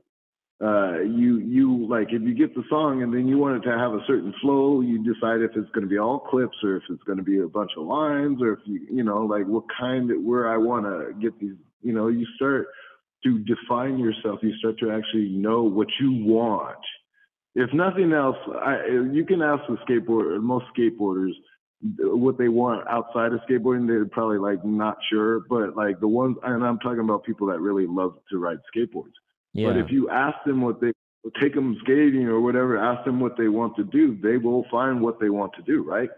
uh, 0.62 1.00
you 1.00 1.40
you 1.40 1.88
like 1.90 2.10
if 2.12 2.22
you 2.22 2.36
get 2.36 2.54
the 2.54 2.64
song 2.70 3.02
and 3.02 3.12
then 3.12 3.28
you 3.28 3.40
want 3.40 3.58
it 3.58 3.68
to 3.68 3.76
have 3.76 3.94
a 3.94 4.06
certain 4.06 4.32
flow, 4.42 4.82
you 4.82 5.00
decide 5.00 5.42
if 5.42 5.50
it's 5.56 5.70
going 5.72 5.84
to 5.84 5.90
be 5.90 5.98
all 5.98 6.20
clips 6.20 6.56
or 6.64 6.76
if 6.76 6.84
it's 6.90 7.02
going 7.04 7.18
to 7.18 7.24
be 7.24 7.40
a 7.40 7.48
bunch 7.48 7.72
of 7.78 7.88
lines 7.88 8.40
or 8.44 8.54
if 8.54 8.60
you 8.66 8.86
you 8.92 9.04
know 9.04 9.26
like 9.26 9.46
what 9.48 9.64
kind 9.80 10.12
of 10.12 10.22
where 10.22 10.54
I 10.54 10.58
want 10.58 10.86
to 10.86 11.20
get 11.20 11.40
these. 11.40 11.56
You 11.82 11.94
know, 11.94 12.10
you 12.10 12.28
start 12.36 12.68
to 13.24 13.40
define 13.40 13.98
yourself. 13.98 14.40
You 14.44 14.56
start 14.60 14.78
to 14.82 14.92
actually 14.92 15.30
know 15.30 15.64
what 15.64 15.88
you 16.00 16.24
want. 16.26 16.78
If 17.56 17.74
nothing 17.74 18.14
else, 18.14 18.38
I, 18.56 18.86
you 19.12 19.26
can 19.26 19.42
ask 19.42 19.64
the 19.68 19.78
skateboard 19.88 20.42
most 20.42 20.66
skateboarders 20.78 21.32
what 22.00 22.38
they 22.38 22.48
want 22.48 22.88
outside 22.88 23.34
of 23.34 23.42
skateboarding. 23.50 23.88
They're 23.88 24.06
probably 24.06 24.38
like 24.38 24.64
not 24.64 24.98
sure, 25.12 25.42
but 25.50 25.76
like 25.76 26.00
the 26.00 26.08
ones, 26.08 26.38
and 26.44 26.64
I'm 26.64 26.80
talking 26.80 27.02
about 27.02 27.24
people 27.24 27.48
that 27.48 27.60
really 27.60 27.88
love 27.88 28.16
to 28.30 28.38
ride 28.38 28.60
skateboards. 28.74 29.14
yeah. 29.54 29.68
But 29.68 29.78
if 29.78 29.92
you 29.92 30.10
ask 30.10 30.38
them 30.46 30.62
what 30.62 30.80
they 30.80 30.94
take 31.42 31.54
them 31.54 31.78
skating 31.82 32.28
or 32.28 32.40
whatever, 32.40 32.78
ask 32.78 33.04
them 33.06 33.20
what 33.20 33.38
they 33.38 33.48
want 33.48 33.76
to 33.76 33.84
do, 33.84 34.18
they 34.22 34.38
will 34.38 34.66
find 34.72 35.02
what 35.02 35.20
they 35.20 35.30
want 35.30 35.54
to 35.56 35.62
do, 35.64 35.84
right? 35.84 36.10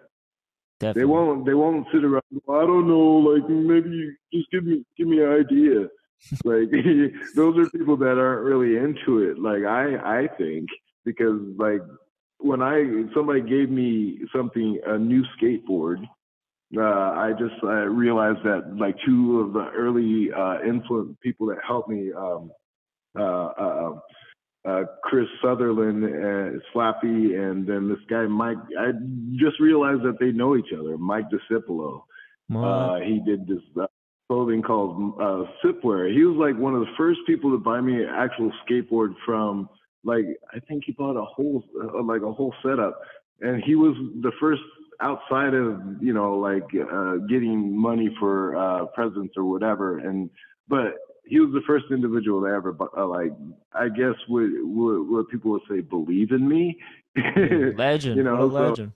definitely. 0.83 1.01
They 1.01 1.05
won't 1.05 1.45
they 1.45 1.53
won't 1.53 1.87
sit 1.91 2.03
around. 2.03 2.23
"Well, 2.45 2.61
I 2.61 2.65
don't 2.65 2.87
know, 2.87 3.31
like 3.31 3.49
maybe 3.49 3.89
you 3.89 4.15
just 4.33 4.51
give 4.51 4.65
me 4.65 4.83
give 4.97 5.07
me 5.07 5.21
an 5.21 5.31
idea. 5.31 5.87
like 6.45 6.69
those 7.35 7.57
are 7.57 7.69
people 7.69 7.97
that 7.97 8.17
aren't 8.17 8.43
really 8.43 8.77
into 8.77 9.19
it. 9.19 9.39
Like 9.39 9.63
I 9.63 10.21
I 10.21 10.27
think 10.37 10.67
because 11.05 11.39
like 11.57 11.81
when 12.39 12.61
I 12.61 12.83
somebody 13.13 13.41
gave 13.41 13.69
me 13.69 14.19
something 14.35 14.79
a 14.85 14.97
new 14.97 15.23
skateboard. 15.39 16.03
Uh, 16.75 16.81
I 16.81 17.33
just 17.37 17.53
uh, 17.61 17.85
realized 17.85 18.39
that 18.45 18.75
like 18.75 18.95
two 19.05 19.41
of 19.41 19.53
the 19.53 19.69
early 19.75 20.29
uh, 20.35 20.67
influence 20.67 21.15
people 21.21 21.45
that 21.47 21.59
helped 21.63 21.87
me 21.87 22.11
um, 22.11 22.49
uh, 23.15 23.21
uh, 23.21 23.91
uh, 24.65 24.83
Chris 25.03 25.27
Sutherland, 25.41 26.03
uh, 26.03 26.59
Slappy, 26.73 27.37
and 27.37 27.67
then 27.67 27.89
this 27.89 27.99
guy 28.09 28.25
Mike. 28.25 28.57
I 28.79 28.91
just 29.35 29.59
realized 29.59 30.03
that 30.03 30.17
they 30.19 30.31
know 30.31 30.55
each 30.55 30.73
other. 30.77 30.97
Mike 30.97 31.25
DiCipolo. 31.29 32.03
Uh, 32.53 32.99
he 32.99 33.19
did 33.25 33.47
this 33.47 33.61
uh, 33.79 33.85
clothing 34.29 34.61
called 34.61 35.13
uh, 35.19 35.43
Sipwear. 35.63 36.13
He 36.13 36.23
was 36.23 36.37
like 36.37 36.59
one 36.59 36.75
of 36.75 36.81
the 36.81 36.91
first 36.97 37.19
people 37.27 37.51
to 37.51 37.57
buy 37.57 37.81
me 37.81 38.03
an 38.03 38.09
actual 38.09 38.51
skateboard 38.67 39.13
from. 39.25 39.69
Like 40.03 40.25
I 40.53 40.59
think 40.59 40.83
he 40.85 40.91
bought 40.91 41.15
a 41.17 41.25
whole 41.25 41.63
uh, 41.81 42.03
like 42.03 42.21
a 42.21 42.31
whole 42.31 42.53
setup, 42.63 42.99
and 43.41 43.63
he 43.63 43.75
was 43.75 43.95
the 44.21 44.31
first 44.39 44.61
outside 45.01 45.53
of 45.53 45.81
you 46.01 46.13
know 46.13 46.37
like 46.37 46.63
uh, 46.75 47.15
getting 47.29 47.77
money 47.77 48.15
for 48.19 48.55
uh, 48.55 48.85
presents 48.87 49.33
or 49.37 49.45
whatever. 49.45 49.99
And 49.99 50.29
but 50.67 50.95
he 51.25 51.39
was 51.39 51.51
the 51.53 51.61
first 51.65 51.85
individual 51.91 52.41
to 52.41 52.47
ever 52.47 52.75
uh, 52.97 53.05
like 53.07 53.31
I 53.73 53.89
guess 53.89 54.15
what, 54.27 54.43
what 54.63 55.09
what 55.09 55.29
people 55.29 55.51
would 55.51 55.61
say 55.69 55.81
believe 55.81 56.31
in 56.31 56.47
me. 56.47 56.77
legend. 57.77 58.17
you 58.17 58.23
know, 58.23 58.35
what 58.35 58.45
a 58.45 58.49
so- 58.49 58.69
legend. 58.69 58.91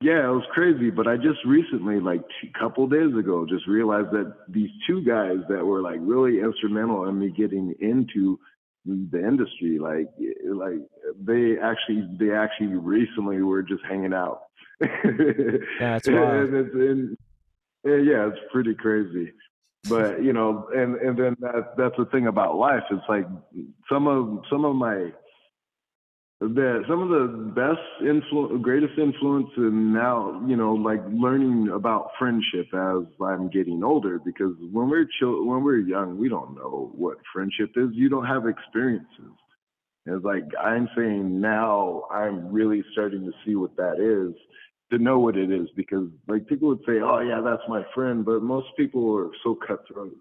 yeah, 0.00 0.28
it 0.28 0.32
was 0.32 0.44
crazy. 0.52 0.90
But 0.90 1.08
I 1.08 1.16
just 1.16 1.44
recently, 1.46 1.98
like 1.98 2.22
a 2.44 2.58
couple 2.58 2.86
days 2.86 3.16
ago, 3.16 3.46
just 3.48 3.66
realized 3.66 4.10
that 4.12 4.34
these 4.48 4.70
two 4.86 5.02
guys 5.02 5.38
that 5.48 5.64
were 5.64 5.80
like 5.80 5.98
really 6.00 6.40
instrumental 6.40 7.08
in 7.08 7.18
me 7.18 7.30
getting 7.30 7.74
into 7.80 8.38
the 8.86 9.18
industry, 9.18 9.78
like 9.78 10.08
like 10.44 10.78
they 11.22 11.56
actually 11.62 12.08
they 12.18 12.32
actually 12.32 12.76
recently 12.76 13.42
were 13.42 13.62
just 13.62 13.82
hanging 13.88 14.12
out. 14.12 14.42
That's 14.80 16.08
wild. 16.08 16.48
and 16.48 16.54
it's, 16.54 16.74
and, 16.74 17.18
and 17.84 18.06
yeah, 18.06 18.28
it's 18.28 18.38
pretty 18.52 18.74
crazy. 18.74 19.32
But 19.88 20.22
you 20.22 20.32
know, 20.32 20.68
and 20.74 20.96
and 20.96 21.18
then 21.18 21.36
that 21.40 21.76
that's 21.76 21.96
the 21.96 22.06
thing 22.06 22.26
about 22.26 22.56
life. 22.56 22.82
It's 22.90 23.02
like 23.08 23.26
some 23.90 24.06
of 24.06 24.42
some 24.50 24.64
of 24.64 24.74
my 24.76 25.12
the 26.40 26.82
some 26.88 27.00
of 27.00 27.08
the 27.08 27.52
best 27.54 27.80
influ- 28.02 28.60
greatest 28.60 28.98
influence 28.98 29.48
and 29.56 29.92
now 29.92 30.42
you 30.46 30.56
know 30.56 30.74
like 30.74 31.00
learning 31.12 31.68
about 31.74 32.10
friendship 32.18 32.66
as 32.74 33.04
i'm 33.22 33.48
getting 33.50 33.82
older 33.84 34.18
because 34.24 34.52
when 34.72 34.88
we're 34.90 35.06
chil- 35.18 35.46
when 35.46 35.62
we're 35.62 35.78
young 35.78 36.18
we 36.18 36.28
don't 36.28 36.54
know 36.54 36.90
what 36.94 37.18
friendship 37.32 37.70
is. 37.76 37.88
You 37.92 38.08
don't 38.08 38.26
have 38.26 38.46
experiences. 38.46 39.32
It's 40.06 40.24
like 40.24 40.44
i'm 40.60 40.88
saying 40.96 41.40
now 41.40 42.02
i'm 42.10 42.52
really 42.52 42.82
starting 42.92 43.24
to 43.24 43.32
see 43.46 43.54
what 43.54 43.76
that 43.76 44.00
is 44.00 44.34
to 44.92 45.02
know 45.02 45.18
what 45.20 45.36
it 45.36 45.50
is 45.50 45.68
because 45.76 46.08
like 46.28 46.46
people 46.46 46.68
would 46.68 46.84
say 46.86 47.00
oh 47.02 47.20
yeah 47.20 47.40
that's 47.42 47.62
my 47.68 47.82
friend 47.94 48.24
but 48.24 48.42
most 48.42 48.66
people 48.76 49.16
are 49.16 49.30
so 49.44 49.56
cutthroat. 49.66 50.16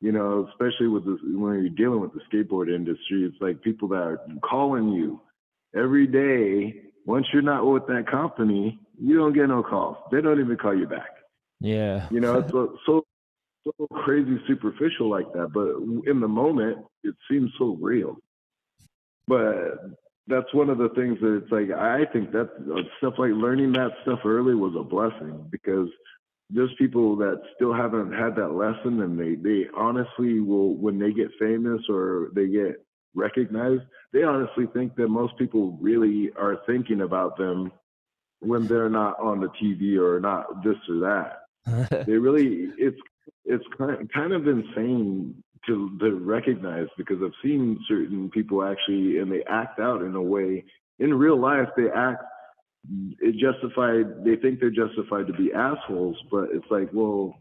You 0.00 0.12
know 0.12 0.48
especially 0.50 0.88
with 0.88 1.04
this 1.04 1.18
when 1.22 1.60
you're 1.60 1.68
dealing 1.68 2.00
with 2.00 2.12
the 2.14 2.20
skateboard 2.32 2.74
industry 2.74 3.24
it's 3.24 3.36
like 3.40 3.60
people 3.62 3.88
that 3.88 4.02
are 4.02 4.20
calling 4.42 4.88
you 4.88 5.20
every 5.74 6.06
day, 6.06 6.82
once 7.06 7.26
you're 7.32 7.42
not 7.42 7.66
with 7.66 7.86
that 7.86 8.06
company, 8.10 8.78
you 9.00 9.16
don't 9.16 9.32
get 9.32 9.48
no 9.48 9.62
calls. 9.62 9.96
They 10.12 10.20
don't 10.20 10.40
even 10.40 10.56
call 10.56 10.76
you 10.76 10.86
back. 10.86 11.10
Yeah. 11.60 12.08
You 12.10 12.20
know, 12.20 12.38
it's 12.38 12.50
so, 12.52 12.76
so 12.86 13.04
so 13.64 13.86
crazy 13.92 14.38
superficial 14.46 15.10
like 15.10 15.30
that, 15.32 15.52
but 15.52 16.10
in 16.10 16.20
the 16.20 16.28
moment, 16.28 16.78
it 17.04 17.14
seems 17.30 17.50
so 17.58 17.76
real. 17.80 18.16
But 19.26 19.98
that's 20.26 20.52
one 20.54 20.70
of 20.70 20.78
the 20.78 20.88
things 20.90 21.18
that 21.20 21.42
it's 21.42 21.52
like 21.52 21.70
I 21.70 22.04
think 22.12 22.32
that 22.32 22.48
stuff 22.98 23.14
like 23.18 23.32
learning 23.32 23.72
that 23.72 23.90
stuff 24.02 24.20
early 24.24 24.54
was 24.54 24.74
a 24.78 24.82
blessing 24.82 25.46
because 25.50 25.88
there's 26.48 26.70
people 26.78 27.16
that 27.16 27.40
still 27.54 27.72
haven't 27.72 28.12
had 28.12 28.34
that 28.36 28.54
lesson 28.54 29.02
and 29.02 29.18
they 29.18 29.34
they 29.34 29.66
honestly 29.76 30.40
will 30.40 30.74
when 30.76 30.98
they 30.98 31.12
get 31.12 31.28
famous 31.38 31.82
or 31.88 32.30
they 32.34 32.48
get 32.48 32.84
recognized, 33.14 33.82
they 34.12 34.22
honestly 34.22 34.66
think 34.72 34.96
that 34.96 35.08
most 35.08 35.36
people 35.38 35.78
really 35.80 36.30
are 36.38 36.58
thinking 36.66 37.02
about 37.02 37.36
them 37.36 37.72
when 38.40 38.66
they're 38.66 38.90
not 38.90 39.18
on 39.20 39.40
the 39.40 39.48
TV 39.62 39.98
or 39.98 40.20
not 40.20 40.64
this 40.64 40.76
or 40.88 41.00
that. 41.00 42.06
they 42.06 42.14
really, 42.14 42.70
it's 42.78 42.98
it's 43.44 43.64
kind 43.78 44.32
of 44.32 44.46
insane 44.46 45.42
to 45.66 45.98
to 45.98 46.14
recognize 46.16 46.86
because 46.96 47.18
I've 47.22 47.32
seen 47.42 47.78
certain 47.88 48.30
people 48.30 48.64
actually 48.64 49.18
and 49.18 49.30
they 49.30 49.42
act 49.48 49.78
out 49.78 50.02
in 50.02 50.14
a 50.14 50.22
way 50.22 50.64
in 50.98 51.14
real 51.14 51.40
life 51.40 51.68
they 51.76 51.90
act 51.94 52.22
it 53.20 53.34
justified 53.36 54.24
they 54.24 54.36
think 54.36 54.58
they're 54.58 54.70
justified 54.70 55.26
to 55.26 55.32
be 55.34 55.52
assholes 55.52 56.16
but 56.30 56.48
it's 56.52 56.66
like 56.70 56.88
well 56.92 57.34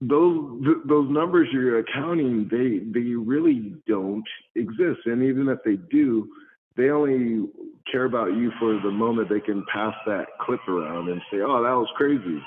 those 0.00 0.62
those 0.86 1.10
numbers 1.10 1.48
you're 1.52 1.78
accounting 1.78 2.48
they 2.50 2.80
they 2.92 3.14
really 3.14 3.74
don't 3.86 4.24
exist. 4.54 5.00
And 5.06 5.22
even 5.22 5.48
if 5.48 5.58
they 5.64 5.76
do 5.90 6.28
they 6.76 6.90
only 6.90 7.48
care 7.90 8.04
about 8.04 8.34
you 8.34 8.52
for 8.58 8.78
the 8.80 8.90
moment 8.90 9.30
they 9.30 9.40
can 9.40 9.64
pass 9.72 9.94
that 10.06 10.26
clip 10.40 10.60
around 10.68 11.08
and 11.08 11.20
say 11.30 11.38
oh 11.38 11.62
that 11.62 11.72
was 11.72 11.88
crazy. 11.96 12.42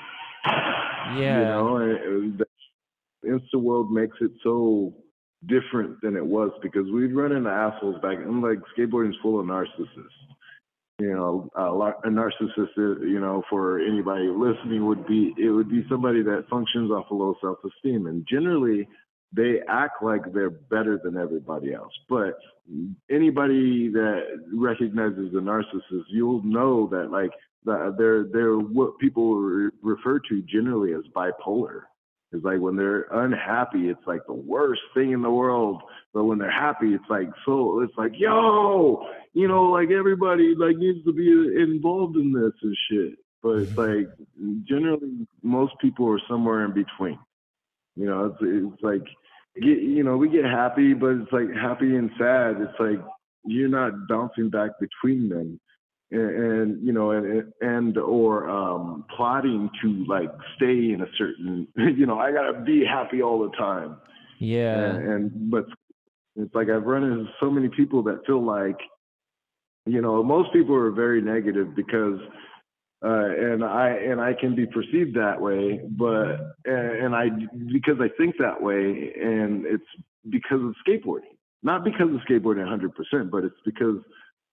Yeah. 1.16 1.38
you 1.38 1.44
know 1.44 1.76
and, 1.76 2.38
the 2.38 2.46
insta 3.28 3.60
world 3.60 3.90
makes 3.90 4.16
it 4.20 4.30
so 4.42 4.94
different 5.46 6.00
than 6.02 6.16
it 6.16 6.24
was 6.24 6.50
because 6.62 6.84
we'd 6.92 7.14
run 7.14 7.32
into 7.32 7.50
assholes 7.50 8.00
back 8.00 8.16
and 8.16 8.42
like 8.42 8.58
skateboarding's 8.78 9.16
full 9.22 9.40
of 9.40 9.46
narcissists 9.46 9.88
you 11.00 11.14
know, 11.14 11.48
a, 11.54 11.62
a 12.06 12.10
narcissist, 12.10 12.76
uh, 12.76 13.00
you 13.00 13.18
know, 13.20 13.42
for 13.48 13.80
anybody 13.80 14.28
listening 14.28 14.86
would 14.86 15.06
be, 15.06 15.34
it 15.38 15.50
would 15.50 15.70
be 15.70 15.84
somebody 15.88 16.22
that 16.22 16.44
functions 16.50 16.90
off 16.90 17.10
a 17.10 17.14
low 17.14 17.34
self-esteem. 17.40 18.06
And 18.06 18.26
generally 18.28 18.86
they 19.32 19.60
act 19.68 20.02
like 20.02 20.20
they're 20.32 20.50
better 20.50 21.00
than 21.02 21.16
everybody 21.16 21.72
else. 21.72 21.92
But 22.08 22.34
anybody 23.10 23.88
that 23.88 24.20
recognizes 24.52 25.32
a 25.32 25.38
narcissist, 25.38 26.04
you'll 26.08 26.42
know 26.44 26.86
that 26.88 27.10
like 27.10 27.30
they're, 27.64 28.24
they're 28.24 28.56
what 28.56 28.98
people 28.98 29.34
refer 29.82 30.18
to 30.28 30.42
generally 30.42 30.92
as 30.92 31.02
bipolar. 31.16 31.82
It's 32.32 32.44
like 32.44 32.60
when 32.60 32.76
they're 32.76 33.06
unhappy, 33.10 33.88
it's 33.88 34.06
like 34.06 34.24
the 34.26 34.34
worst 34.34 34.82
thing 34.94 35.12
in 35.12 35.22
the 35.22 35.30
world. 35.30 35.82
But 36.14 36.24
when 36.24 36.38
they're 36.38 36.50
happy, 36.50 36.94
it's 36.94 37.10
like 37.10 37.28
so. 37.44 37.80
It's 37.80 37.96
like 37.96 38.12
yo, 38.16 39.04
you 39.32 39.48
know, 39.48 39.64
like 39.64 39.90
everybody 39.90 40.54
like 40.56 40.76
needs 40.76 41.04
to 41.04 41.12
be 41.12 41.28
involved 41.60 42.16
in 42.16 42.32
this 42.32 42.52
and 42.62 42.76
shit. 42.88 43.18
But 43.42 43.56
it's 43.58 43.72
mm-hmm. 43.72 43.98
like 43.98 44.64
generally 44.66 45.26
most 45.42 45.74
people 45.80 46.08
are 46.08 46.20
somewhere 46.28 46.64
in 46.64 46.72
between. 46.72 47.18
You 47.96 48.06
know, 48.06 48.26
it's, 48.26 48.38
it's 48.40 48.82
like 48.82 49.02
get 49.56 49.82
you 49.82 50.04
know 50.04 50.16
we 50.16 50.28
get 50.28 50.44
happy, 50.44 50.94
but 50.94 51.10
it's 51.10 51.32
like 51.32 51.52
happy 51.52 51.96
and 51.96 52.10
sad. 52.16 52.60
It's 52.60 52.78
like 52.78 53.04
you're 53.44 53.68
not 53.68 54.06
bouncing 54.08 54.50
back 54.50 54.70
between 54.78 55.28
them 55.28 55.58
and, 56.10 56.30
and 56.30 56.86
you 56.86 56.92
know 56.92 57.12
and 57.12 57.52
and 57.60 57.98
or 57.98 58.48
um 58.48 59.04
plotting 59.16 59.70
to 59.82 60.04
like 60.08 60.30
stay 60.56 60.92
in 60.92 61.00
a 61.02 61.06
certain 61.16 61.68
you 61.76 62.06
know 62.06 62.18
i 62.18 62.32
gotta 62.32 62.60
be 62.60 62.84
happy 62.84 63.22
all 63.22 63.40
the 63.40 63.56
time. 63.56 63.96
Yeah. 64.38 64.84
And, 64.84 65.08
and 65.08 65.50
but 65.50 65.66
it's 66.36 66.54
like 66.54 66.68
i've 66.68 66.84
run 66.84 67.04
into 67.04 67.26
so 67.40 67.50
many 67.50 67.68
people 67.68 68.02
that 68.04 68.20
feel 68.26 68.44
like 68.44 68.78
you 69.86 70.00
know 70.00 70.22
most 70.22 70.52
people 70.52 70.74
are 70.74 70.90
very 70.90 71.20
negative 71.20 71.74
because 71.76 72.18
uh, 73.02 73.08
and 73.08 73.64
I 73.64 73.88
and 73.88 74.20
I 74.20 74.34
can 74.34 74.54
be 74.54 74.66
perceived 74.66 75.16
that 75.16 75.40
way, 75.40 75.80
but 75.88 76.36
and 76.66 77.14
I 77.14 77.30
because 77.72 77.96
I 77.98 78.08
think 78.18 78.34
that 78.38 78.60
way, 78.60 79.12
and 79.18 79.64
it's 79.64 79.82
because 80.28 80.60
of 80.60 80.74
skateboarding, 80.86 81.32
not 81.62 81.82
because 81.82 82.08
of 82.08 82.20
skateboarding 82.28 82.66
100%, 82.66 83.30
but 83.30 83.44
it's 83.44 83.56
because 83.64 83.96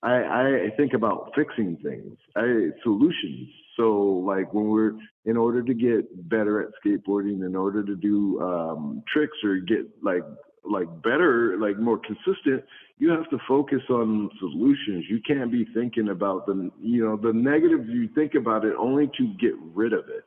I, 0.03 0.67
I 0.67 0.69
think 0.77 0.93
about 0.93 1.31
fixing 1.35 1.77
things, 1.77 2.17
I, 2.35 2.69
solutions. 2.83 3.49
So 3.75 4.23
like 4.25 4.53
when 4.53 4.69
we're 4.69 4.93
in 5.25 5.37
order 5.37 5.63
to 5.63 5.73
get 5.73 6.29
better 6.29 6.61
at 6.61 6.69
skateboarding, 6.83 7.45
in 7.45 7.55
order 7.55 7.83
to 7.83 7.95
do 7.95 8.39
um, 8.41 9.03
tricks 9.11 9.37
or 9.43 9.57
get 9.57 9.87
like 10.03 10.23
like 10.69 10.87
better, 11.01 11.57
like 11.59 11.77
more 11.77 11.99
consistent, 11.99 12.63
you 12.97 13.09
have 13.09 13.29
to 13.29 13.37
focus 13.47 13.81
on 13.89 14.29
solutions. 14.39 15.05
You 15.09 15.21
can't 15.25 15.51
be 15.51 15.65
thinking 15.73 16.09
about 16.09 16.45
the 16.45 16.69
you 16.79 17.03
know 17.03 17.17
the 17.17 17.33
negatives. 17.33 17.87
You 17.87 18.09
think 18.13 18.35
about 18.35 18.65
it 18.65 18.73
only 18.77 19.07
to 19.17 19.33
get 19.39 19.53
rid 19.73 19.93
of 19.93 20.09
it. 20.09 20.25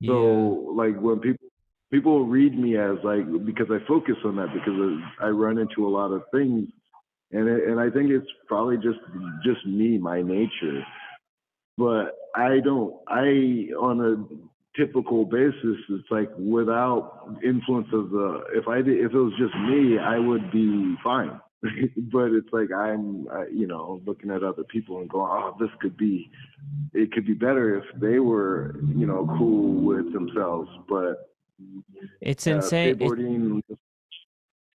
Yeah. 0.00 0.12
So 0.12 0.74
like 0.76 0.98
when 1.00 1.20
people 1.20 1.48
people 1.90 2.26
read 2.26 2.58
me 2.58 2.76
as 2.76 2.96
like 3.04 3.26
because 3.44 3.66
I 3.70 3.86
focus 3.86 4.16
on 4.24 4.36
that 4.36 4.48
because 4.52 5.00
I 5.20 5.28
run 5.28 5.58
into 5.58 5.86
a 5.86 5.90
lot 5.90 6.10
of 6.12 6.22
things 6.32 6.68
and 7.32 7.48
it, 7.48 7.68
and 7.68 7.80
I 7.80 7.90
think 7.90 8.10
it's 8.10 8.26
probably 8.46 8.76
just 8.76 9.00
just 9.44 9.66
me, 9.66 9.98
my 9.98 10.22
nature. 10.22 10.84
But 11.78 12.16
I 12.34 12.60
don't. 12.62 12.94
I 13.08 13.72
on 13.78 14.00
a 14.00 14.78
typical 14.78 15.24
basis, 15.24 15.76
it's 15.88 16.10
like 16.10 16.30
without 16.38 17.36
influence 17.44 17.88
of 17.92 18.10
the. 18.10 18.44
If 18.54 18.68
I 18.68 18.82
did, 18.82 19.04
if 19.04 19.12
it 19.12 19.18
was 19.18 19.32
just 19.38 19.54
me, 19.56 19.98
I 19.98 20.18
would 20.18 20.50
be 20.50 20.94
fine. 21.02 21.40
but 22.12 22.32
it's 22.32 22.48
like 22.52 22.72
I'm, 22.72 23.28
uh, 23.28 23.46
you 23.46 23.68
know, 23.68 24.02
looking 24.04 24.32
at 24.32 24.42
other 24.42 24.64
people 24.64 24.98
and 24.98 25.08
going, 25.08 25.30
oh, 25.30 25.56
this 25.60 25.70
could 25.80 25.96
be, 25.96 26.28
it 26.92 27.12
could 27.12 27.24
be 27.24 27.34
better 27.34 27.78
if 27.78 27.84
they 28.00 28.18
were, 28.18 28.74
you 28.96 29.06
know, 29.06 29.32
cool 29.38 29.80
with 29.80 30.12
themselves. 30.12 30.68
But 30.88 31.30
it's 32.20 32.48
uh, 32.48 32.56
insane. 32.56 32.96
Skateboarding, 32.96 33.62
it, 33.68 33.78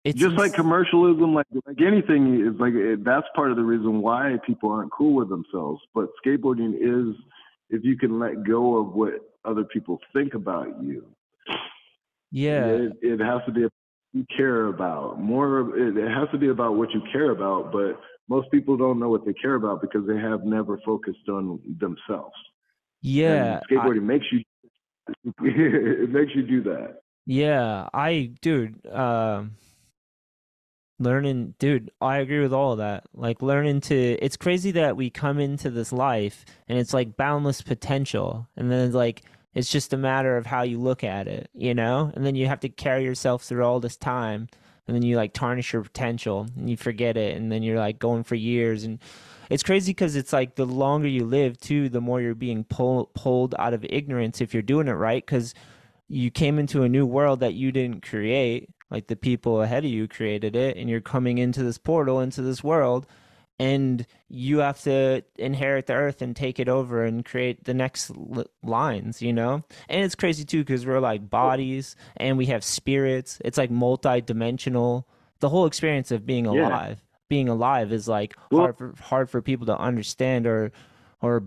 it's 0.04 0.20
just 0.20 0.36
like 0.36 0.54
commercialism, 0.54 1.34
like 1.34 1.48
like 1.66 1.82
anything 1.82 2.46
is 2.46 2.60
like 2.60 2.74
it, 2.74 3.04
that's 3.06 3.28
part 3.36 3.52
of 3.52 3.58
the 3.58 3.64
reason 3.64 4.02
why 4.02 4.38
people 4.46 4.72
aren't 4.72 4.92
cool 4.92 5.14
with 5.14 5.30
themselves. 5.30 5.82
But 5.96 6.10
skateboarding 6.26 6.74
is 6.76 7.16
if 7.70 7.84
you 7.84 7.98
can 7.98 8.20
let 8.20 8.44
go 8.44 8.78
of 8.78 8.94
what 8.94 9.14
other 9.46 9.64
people 9.64 10.00
think 10.14 10.34
about 10.34 10.82
you. 10.84 11.06
Yeah, 12.32 12.66
it, 12.66 12.92
it 13.02 13.20
has 13.20 13.42
to 13.46 13.52
be 13.52 13.68
you 14.14 14.26
care 14.36 14.68
about 14.68 15.22
more. 15.22 15.78
It, 15.78 15.98
it 15.98 16.10
has 16.10 16.28
to 16.32 16.38
be 16.38 16.50
about 16.50 16.76
what 16.76 16.92
you 16.92 17.02
care 17.12 17.32
about, 17.32 17.72
but 17.72 18.00
most 18.28 18.52
people 18.52 18.76
don't 18.76 19.00
know 19.00 19.10
what 19.10 19.26
they 19.26 19.34
care 19.34 19.56
about 19.56 19.82
because 19.82 20.06
they 20.08 20.18
have 20.18 20.44
never 20.44 20.80
focused 20.86 21.30
on 21.30 21.60
themselves. 21.80 22.36
Yeah, 23.02 23.62
and 23.62 23.64
skateboarding 23.70 24.02
I, 24.02 24.06
makes 24.06 24.26
you 24.32 24.44
it 25.44 26.10
makes 26.10 26.32
you 26.36 26.44
do 26.44 26.64
that. 26.64 27.02
Yeah, 27.26 27.88
I 27.94 28.32
dude. 28.42 28.86
Um 28.88 29.56
learning 31.04 31.54
dude 31.60 31.92
i 32.02 32.18
agree 32.18 32.40
with 32.40 32.54
all 32.54 32.74
of 32.74 32.78
that. 32.80 33.04
Like 33.14 33.42
learning 33.42 33.82
to 33.82 33.96
it's 33.96 34.38
crazy 34.38 34.72
that 34.72 34.98
we 34.98 35.10
come 35.10 35.40
into 35.40 35.70
this 35.70 35.92
life 35.92 36.46
and 36.68 36.78
it's 36.78 36.94
like 36.94 37.18
boundless 37.18 37.62
potential. 37.62 38.48
And 38.56 38.72
then 38.72 38.88
it's 38.88 38.96
like 38.96 39.24
it's 39.54 39.72
just 39.72 39.94
a 39.94 39.98
matter 39.98 40.36
of 40.38 40.46
how 40.46 40.64
you 40.64 40.80
look 40.80 41.04
at 41.04 41.28
it 41.28 41.50
you 41.54 41.74
know? 41.74 42.12
And 42.16 42.26
then 42.26 42.36
you 42.36 42.48
have 42.48 42.62
to 42.62 42.70
carry 42.70 43.04
yourself 43.04 43.44
through 43.44 43.64
all 43.64 43.80
this 43.80 43.98
time. 43.98 44.48
And 44.88 44.96
then 44.96 45.04
you 45.04 45.16
like 45.16 45.34
tarnish 45.34 45.72
your 45.72 45.84
potential 45.84 46.48
and 46.58 46.70
you 46.70 46.76
forget 46.76 47.16
it. 47.16 47.38
And 47.38 47.52
then 47.52 47.64
you're 47.64 47.80
like 47.80 48.00
going 48.00 48.24
for 48.24 48.36
years. 48.36 48.84
And 48.84 49.00
it's 49.50 49.64
crazy 49.64 49.92
because 49.92 50.16
it's 50.16 50.34
like 50.34 50.56
the 50.56 50.66
longer 50.66 51.08
you 51.08 51.26
live 51.26 51.60
too 51.60 51.90
the 51.90 52.02
more 52.02 52.22
you're 52.22 52.36
being 52.36 52.64
pull, 52.64 53.10
pulled 53.14 53.56
out 53.58 53.74
of 53.74 53.86
ignorance 53.90 54.42
if 54.42 54.54
you're 54.54 54.64
doing 54.64 54.88
it 54.88 54.94
right. 54.94 55.26
Because 55.26 55.54
you 56.10 56.30
came 56.30 56.60
into 56.60 56.84
a 56.84 56.90
new 56.90 57.06
world 57.06 57.40
that 57.40 57.54
you 57.54 57.72
didn't 57.72 58.06
create 58.06 58.70
like 58.94 59.08
the 59.08 59.16
people 59.16 59.62
ahead 59.62 59.84
of 59.84 59.92
you 59.92 60.08
created 60.08 60.56
it 60.56 60.78
and 60.78 60.90
you're 60.90 61.02
coming 61.02 61.40
into 61.40 61.64
this 61.64 61.80
portal 61.80 62.20
into 62.20 62.42
this 62.42 62.64
world 62.64 63.08
and 63.60 64.06
you 64.30 64.60
have 64.60 64.82
to 64.82 65.24
inherit 65.38 65.88
the 65.88 65.94
earth 65.94 66.22
and 66.22 66.36
take 66.36 66.60
it 66.60 66.70
over 66.70 67.04
and 67.04 67.26
create 67.26 67.66
the 67.66 67.74
next 67.74 68.12
lines 68.64 69.22
you 69.22 69.34
know? 69.34 69.64
And 69.90 70.04
it's 70.04 70.16
crazy 70.16 70.46
too 70.46 70.60
because 70.60 70.86
we're 70.86 71.00
like 71.00 71.30
bodies 71.30 71.96
and 72.18 72.38
we 72.38 72.48
have 72.48 72.64
spirits. 72.64 73.42
It's 73.44 73.58
like 73.58 73.72
multi-dimensional. 73.72 75.08
The 75.40 75.50
whole 75.50 75.66
experience 75.66 76.12
of 76.12 76.26
being 76.26 76.46
alive 76.46 77.00
yeah. 77.00 77.18
being 77.30 77.50
alive 77.50 77.92
is 77.92 78.08
like 78.08 78.36
well, 78.52 78.62
hard 78.62 78.78
for 78.78 78.94
hard 79.02 79.30
for 79.30 79.42
people 79.42 79.66
to 79.68 79.78
understand 79.78 80.48
or 80.48 80.72
or 81.22 81.44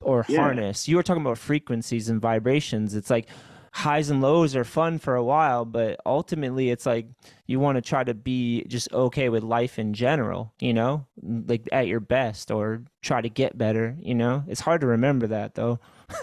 or 0.00 0.24
yeah. 0.28 0.40
harness. 0.40 0.88
You 0.88 0.96
were 0.96 1.02
talking 1.02 1.22
about 1.22 1.38
frequencies 1.38 2.08
and 2.08 2.20
vibrations. 2.20 2.94
It's 2.94 3.10
like 3.10 3.28
highs 3.76 4.08
and 4.08 4.22
lows 4.22 4.56
are 4.56 4.64
fun 4.64 4.98
for 4.98 5.16
a 5.16 5.22
while, 5.22 5.66
but 5.66 6.00
ultimately 6.06 6.70
it's 6.70 6.86
like 6.86 7.08
you 7.46 7.60
want 7.60 7.76
to 7.76 7.82
try 7.82 8.02
to 8.02 8.14
be 8.14 8.64
just 8.68 8.90
okay 8.90 9.28
with 9.28 9.42
life 9.42 9.78
in 9.78 9.92
general, 9.92 10.50
you 10.58 10.72
know, 10.72 11.04
like 11.22 11.68
at 11.72 11.86
your 11.86 12.00
best 12.00 12.50
or 12.50 12.82
try 13.02 13.20
to 13.20 13.28
get 13.28 13.58
better, 13.58 13.94
you 14.00 14.14
know. 14.14 14.42
It's 14.48 14.62
hard 14.62 14.80
to 14.80 14.86
remember 14.86 15.26
that 15.26 15.56
though. 15.56 15.78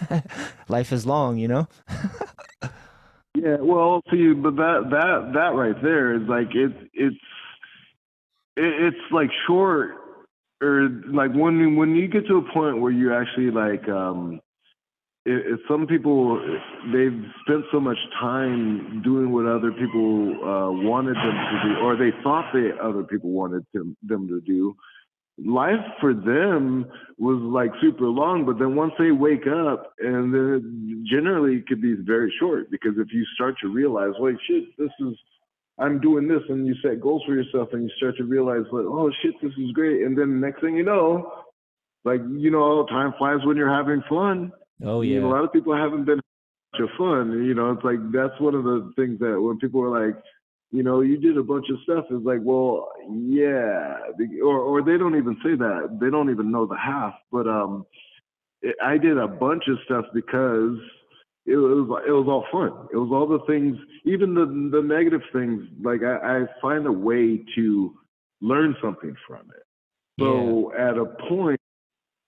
life 0.67 0.91
is 0.91 1.05
long, 1.05 1.37
you 1.37 1.47
know. 1.47 1.67
yeah, 3.35 3.57
well, 3.59 4.01
see, 4.09 4.33
but 4.33 4.55
that 4.55 4.87
that 4.89 5.31
that 5.35 5.53
right 5.53 5.79
there 5.83 6.15
is 6.15 6.27
like 6.27 6.55
it's 6.55 6.89
it's 6.91 7.15
it's 8.57 9.11
like 9.11 9.29
short 9.45 9.91
or 10.59 10.89
like 11.05 11.31
when 11.33 11.75
when 11.75 11.95
you 11.95 12.07
get 12.07 12.25
to 12.29 12.37
a 12.37 12.51
point 12.51 12.81
where 12.81 12.91
you 12.91 13.13
actually 13.13 13.51
like 13.51 13.87
um 13.89 14.41
it, 15.25 15.53
it, 15.53 15.59
some 15.69 15.87
people 15.87 16.37
they've 16.91 17.23
spent 17.45 17.63
so 17.71 17.79
much 17.79 17.97
time 18.19 19.01
doing 19.03 19.31
what 19.31 19.45
other 19.45 19.71
people 19.71 20.35
uh, 20.43 20.71
wanted 20.71 21.15
them 21.15 21.35
to 21.51 21.61
do, 21.63 21.79
or 21.81 21.95
they 21.95 22.11
thought 22.23 22.51
they 22.53 22.71
other 22.81 23.03
people 23.03 23.29
wanted 23.29 23.65
them, 23.73 23.95
them 24.03 24.27
to 24.27 24.41
do. 24.41 24.75
Life 25.43 25.79
for 25.99 26.13
them 26.13 26.85
was 27.17 27.41
like 27.41 27.71
super 27.81 28.05
long, 28.05 28.45
but 28.45 28.59
then 28.59 28.75
once 28.75 28.93
they 28.99 29.11
wake 29.11 29.47
up, 29.47 29.93
and 29.99 30.33
then 30.33 31.05
generally 31.09 31.55
it 31.55 31.67
could 31.67 31.81
be 31.81 31.95
very 31.95 32.31
short 32.39 32.69
because 32.69 32.93
if 32.97 33.07
you 33.11 33.25
start 33.33 33.55
to 33.61 33.69
realize, 33.69 34.11
wait, 34.19 34.35
shit, 34.47 34.65
this 34.77 34.91
is 34.99 35.15
I'm 35.79 35.99
doing 36.01 36.27
this, 36.27 36.41
and 36.49 36.67
you 36.67 36.75
set 36.83 37.01
goals 37.01 37.23
for 37.25 37.33
yourself, 37.33 37.69
and 37.71 37.83
you 37.83 37.89
start 37.97 38.15
to 38.17 38.25
realize, 38.25 38.61
like, 38.71 38.85
oh 38.85 39.09
shit, 39.23 39.33
this 39.41 39.53
is 39.57 39.71
great, 39.71 40.01
and 40.01 40.17
then 40.17 40.39
the 40.39 40.45
next 40.45 40.61
thing 40.61 40.75
you 40.75 40.83
know, 40.83 41.31
like 42.03 42.19
you 42.37 42.51
know, 42.51 42.85
time 42.87 43.13
flies 43.17 43.39
when 43.45 43.55
you're 43.55 43.73
having 43.73 44.03
fun 44.09 44.51
Oh 44.83 45.01
yeah. 45.01 45.15
You 45.15 45.21
know, 45.21 45.29
a 45.29 45.33
lot 45.33 45.43
of 45.43 45.53
people 45.53 45.75
haven't 45.75 46.05
been 46.05 46.17
much 46.17 46.81
of 46.81 46.89
fun. 46.97 47.43
You 47.45 47.53
know, 47.53 47.71
it's 47.71 47.83
like 47.83 47.99
that's 48.11 48.39
one 48.39 48.55
of 48.55 48.63
the 48.63 48.91
things 48.95 49.19
that 49.19 49.39
when 49.39 49.57
people 49.59 49.81
are 49.81 50.07
like, 50.07 50.15
you 50.71 50.83
know, 50.83 51.01
you 51.01 51.17
did 51.17 51.37
a 51.37 51.43
bunch 51.43 51.67
of 51.69 51.77
stuff. 51.83 52.05
It's 52.09 52.25
like, 52.25 52.39
well, 52.41 52.89
yeah, 53.09 53.97
or 54.43 54.59
or 54.59 54.81
they 54.83 54.97
don't 54.97 55.15
even 55.15 55.37
say 55.43 55.55
that. 55.55 55.97
They 56.01 56.09
don't 56.09 56.31
even 56.31 56.51
know 56.51 56.65
the 56.65 56.77
half. 56.77 57.13
But 57.31 57.47
um, 57.47 57.85
it, 58.61 58.75
I 58.83 58.97
did 58.97 59.17
a 59.17 59.27
bunch 59.27 59.63
of 59.67 59.77
stuff 59.85 60.05
because 60.13 60.77
it 61.45 61.55
was 61.55 62.01
it 62.07 62.11
was 62.11 62.27
all 62.27 62.45
fun. 62.51 62.87
It 62.91 62.97
was 62.97 63.09
all 63.11 63.27
the 63.27 63.45
things, 63.45 63.77
even 64.05 64.33
the 64.33 64.45
the 64.45 64.81
negative 64.81 65.21
things. 65.31 65.63
Like 65.81 66.01
I, 66.03 66.39
I 66.39 66.45
find 66.61 66.85
a 66.87 66.91
way 66.91 67.43
to 67.55 67.93
learn 68.41 68.75
something 68.81 69.15
from 69.27 69.41
it. 69.41 69.63
So 70.19 70.71
yeah. 70.73 70.89
at 70.89 70.97
a 70.97 71.05
point, 71.27 71.59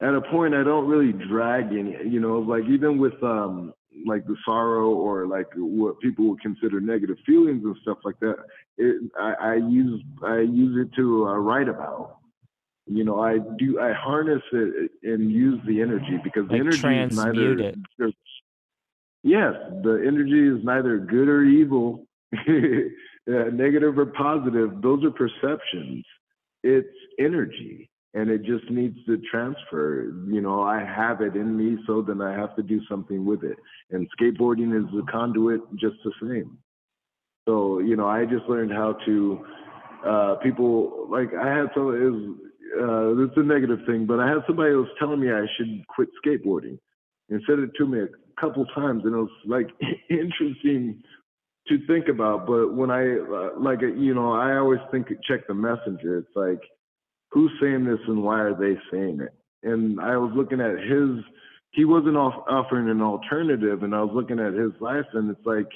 at 0.01 0.13
a 0.13 0.21
point 0.21 0.53
I 0.53 0.63
don't 0.63 0.87
really 0.87 1.13
drag 1.13 1.67
any, 1.67 1.95
you 2.05 2.19
know, 2.19 2.39
like 2.39 2.63
even 2.69 2.97
with 2.97 3.21
um 3.23 3.73
like 4.05 4.25
the 4.25 4.35
sorrow 4.45 4.89
or 4.89 5.25
like 5.25 5.47
what 5.55 5.99
people 5.99 6.29
would 6.29 6.41
consider 6.41 6.81
negative 6.81 7.17
feelings 7.25 7.63
and 7.63 7.75
stuff 7.81 7.99
like 8.03 8.19
that. 8.19 8.35
It, 8.77 9.09
I, 9.19 9.33
I 9.39 9.55
use 9.55 10.01
I 10.23 10.39
use 10.39 10.85
it 10.85 10.95
to 10.97 11.27
uh, 11.27 11.37
write 11.37 11.69
about. 11.69 12.17
You 12.87 13.03
know, 13.03 13.19
I 13.19 13.39
do 13.57 13.79
I 13.79 13.93
harness 13.93 14.41
it 14.51 14.91
and 15.03 15.31
use 15.31 15.59
the 15.65 15.81
energy 15.81 16.19
because 16.23 16.43
like 16.43 16.51
the 16.51 16.57
energy 16.57 17.13
is 17.13 17.17
neither. 17.17 17.59
It. 17.59 18.15
Yes, 19.23 19.53
the 19.81 20.03
energy 20.05 20.47
is 20.47 20.63
neither 20.63 20.99
good 20.99 21.27
or 21.27 21.43
evil, 21.43 22.05
negative 23.27 23.97
or 23.97 24.05
positive. 24.07 24.81
Those 24.83 25.03
are 25.03 25.09
perceptions. 25.09 26.05
It's 26.63 26.87
energy 27.17 27.89
and 28.15 28.29
it 28.29 28.43
just 28.43 28.71
needs 28.71 28.97
to 29.05 29.21
transfer. 29.29 30.05
You 30.27 30.39
know, 30.39 30.63
I 30.63 30.79
have 30.79 31.19
it 31.21 31.35
in 31.35 31.55
me, 31.55 31.77
so 31.85 32.01
then 32.01 32.21
I 32.21 32.31
have 32.31 32.55
to 32.55 32.63
do 32.63 32.79
something 32.89 33.25
with 33.25 33.43
it. 33.43 33.57
And 33.91 34.09
skateboarding 34.17 34.73
is 34.73 34.89
the 34.93 35.03
conduit 35.11 35.59
just 35.75 35.97
the 36.05 36.13
same. 36.21 36.57
So, 37.45 37.79
you 37.79 37.97
know, 37.97 38.07
I 38.07 38.23
just 38.23 38.45
learned 38.45 38.71
how 38.71 38.97
to, 39.05 39.45
uh, 40.07 40.35
people, 40.41 41.07
like 41.11 41.27
I 41.33 41.57
had 41.57 41.67
some, 41.75 41.93
it 41.93 42.09
was, 42.09 42.37
uh, 42.79 43.23
it's 43.23 43.37
a 43.37 43.43
negative 43.43 43.79
thing, 43.85 44.05
but 44.05 44.21
I 44.21 44.29
had 44.29 44.37
somebody 44.47 44.71
who 44.71 44.79
was 44.79 44.89
telling 44.97 45.19
me 45.19 45.31
I 45.31 45.45
should 45.57 45.85
quit 45.87 46.07
skateboarding 46.25 46.79
and 47.29 47.41
said 47.45 47.59
it 47.59 47.71
to 47.77 47.85
me 47.85 47.99
a 47.99 48.41
couple 48.41 48.65
times. 48.67 49.03
And 49.03 49.13
it 49.13 49.17
was 49.17 49.29
like 49.45 49.67
interesting 50.09 51.03
to 51.67 51.85
think 51.85 52.07
about. 52.07 52.47
But 52.47 52.73
when 52.73 52.91
I, 52.91 53.17
uh, 53.17 53.59
like, 53.59 53.81
you 53.81 54.13
know, 54.13 54.31
I 54.31 54.55
always 54.55 54.79
think, 54.89 55.09
check 55.27 55.47
the 55.47 55.53
messenger. 55.53 56.19
It's 56.19 56.35
like, 56.35 56.61
who's 57.35 57.51
saying 57.61 57.83
this 57.83 57.99
and 58.07 58.23
why 58.23 58.39
are 58.39 58.55
they 58.55 58.79
saying 58.89 59.19
it? 59.19 59.33
And 59.61 59.99
I 59.99 60.15
was 60.15 60.31
looking 60.33 60.61
at 60.61 60.79
his, 60.79 61.21
he 61.71 61.83
wasn't 61.83 62.15
off, 62.15 62.45
offering 62.49 62.89
an 62.89 63.01
alternative, 63.01 63.83
and 63.83 63.93
I 63.93 64.01
was 64.01 64.11
looking 64.15 64.39
at 64.39 64.53
his 64.53 64.71
life, 64.79 65.05
and 65.13 65.29
it's 65.29 65.45
like 65.45 65.67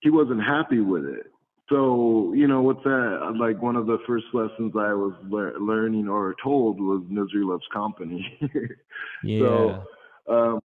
he 0.00 0.10
wasn't 0.10 0.42
happy 0.42 0.80
with 0.80 1.06
it. 1.06 1.32
So 1.70 2.34
you 2.34 2.46
know 2.48 2.60
what's 2.60 2.82
that? 2.84 3.34
Like 3.40 3.62
one 3.62 3.76
of 3.76 3.86
the 3.86 3.96
first 4.06 4.26
lessons 4.34 4.72
I 4.76 4.92
was 4.92 5.14
le- 5.30 5.58
learning 5.58 6.06
or 6.06 6.34
told 6.42 6.78
was 6.78 7.02
misery 7.08 7.44
loves 7.44 7.64
company. 7.72 8.38
yeah. 9.24 9.38
So, 9.38 9.84
um, 10.28 10.60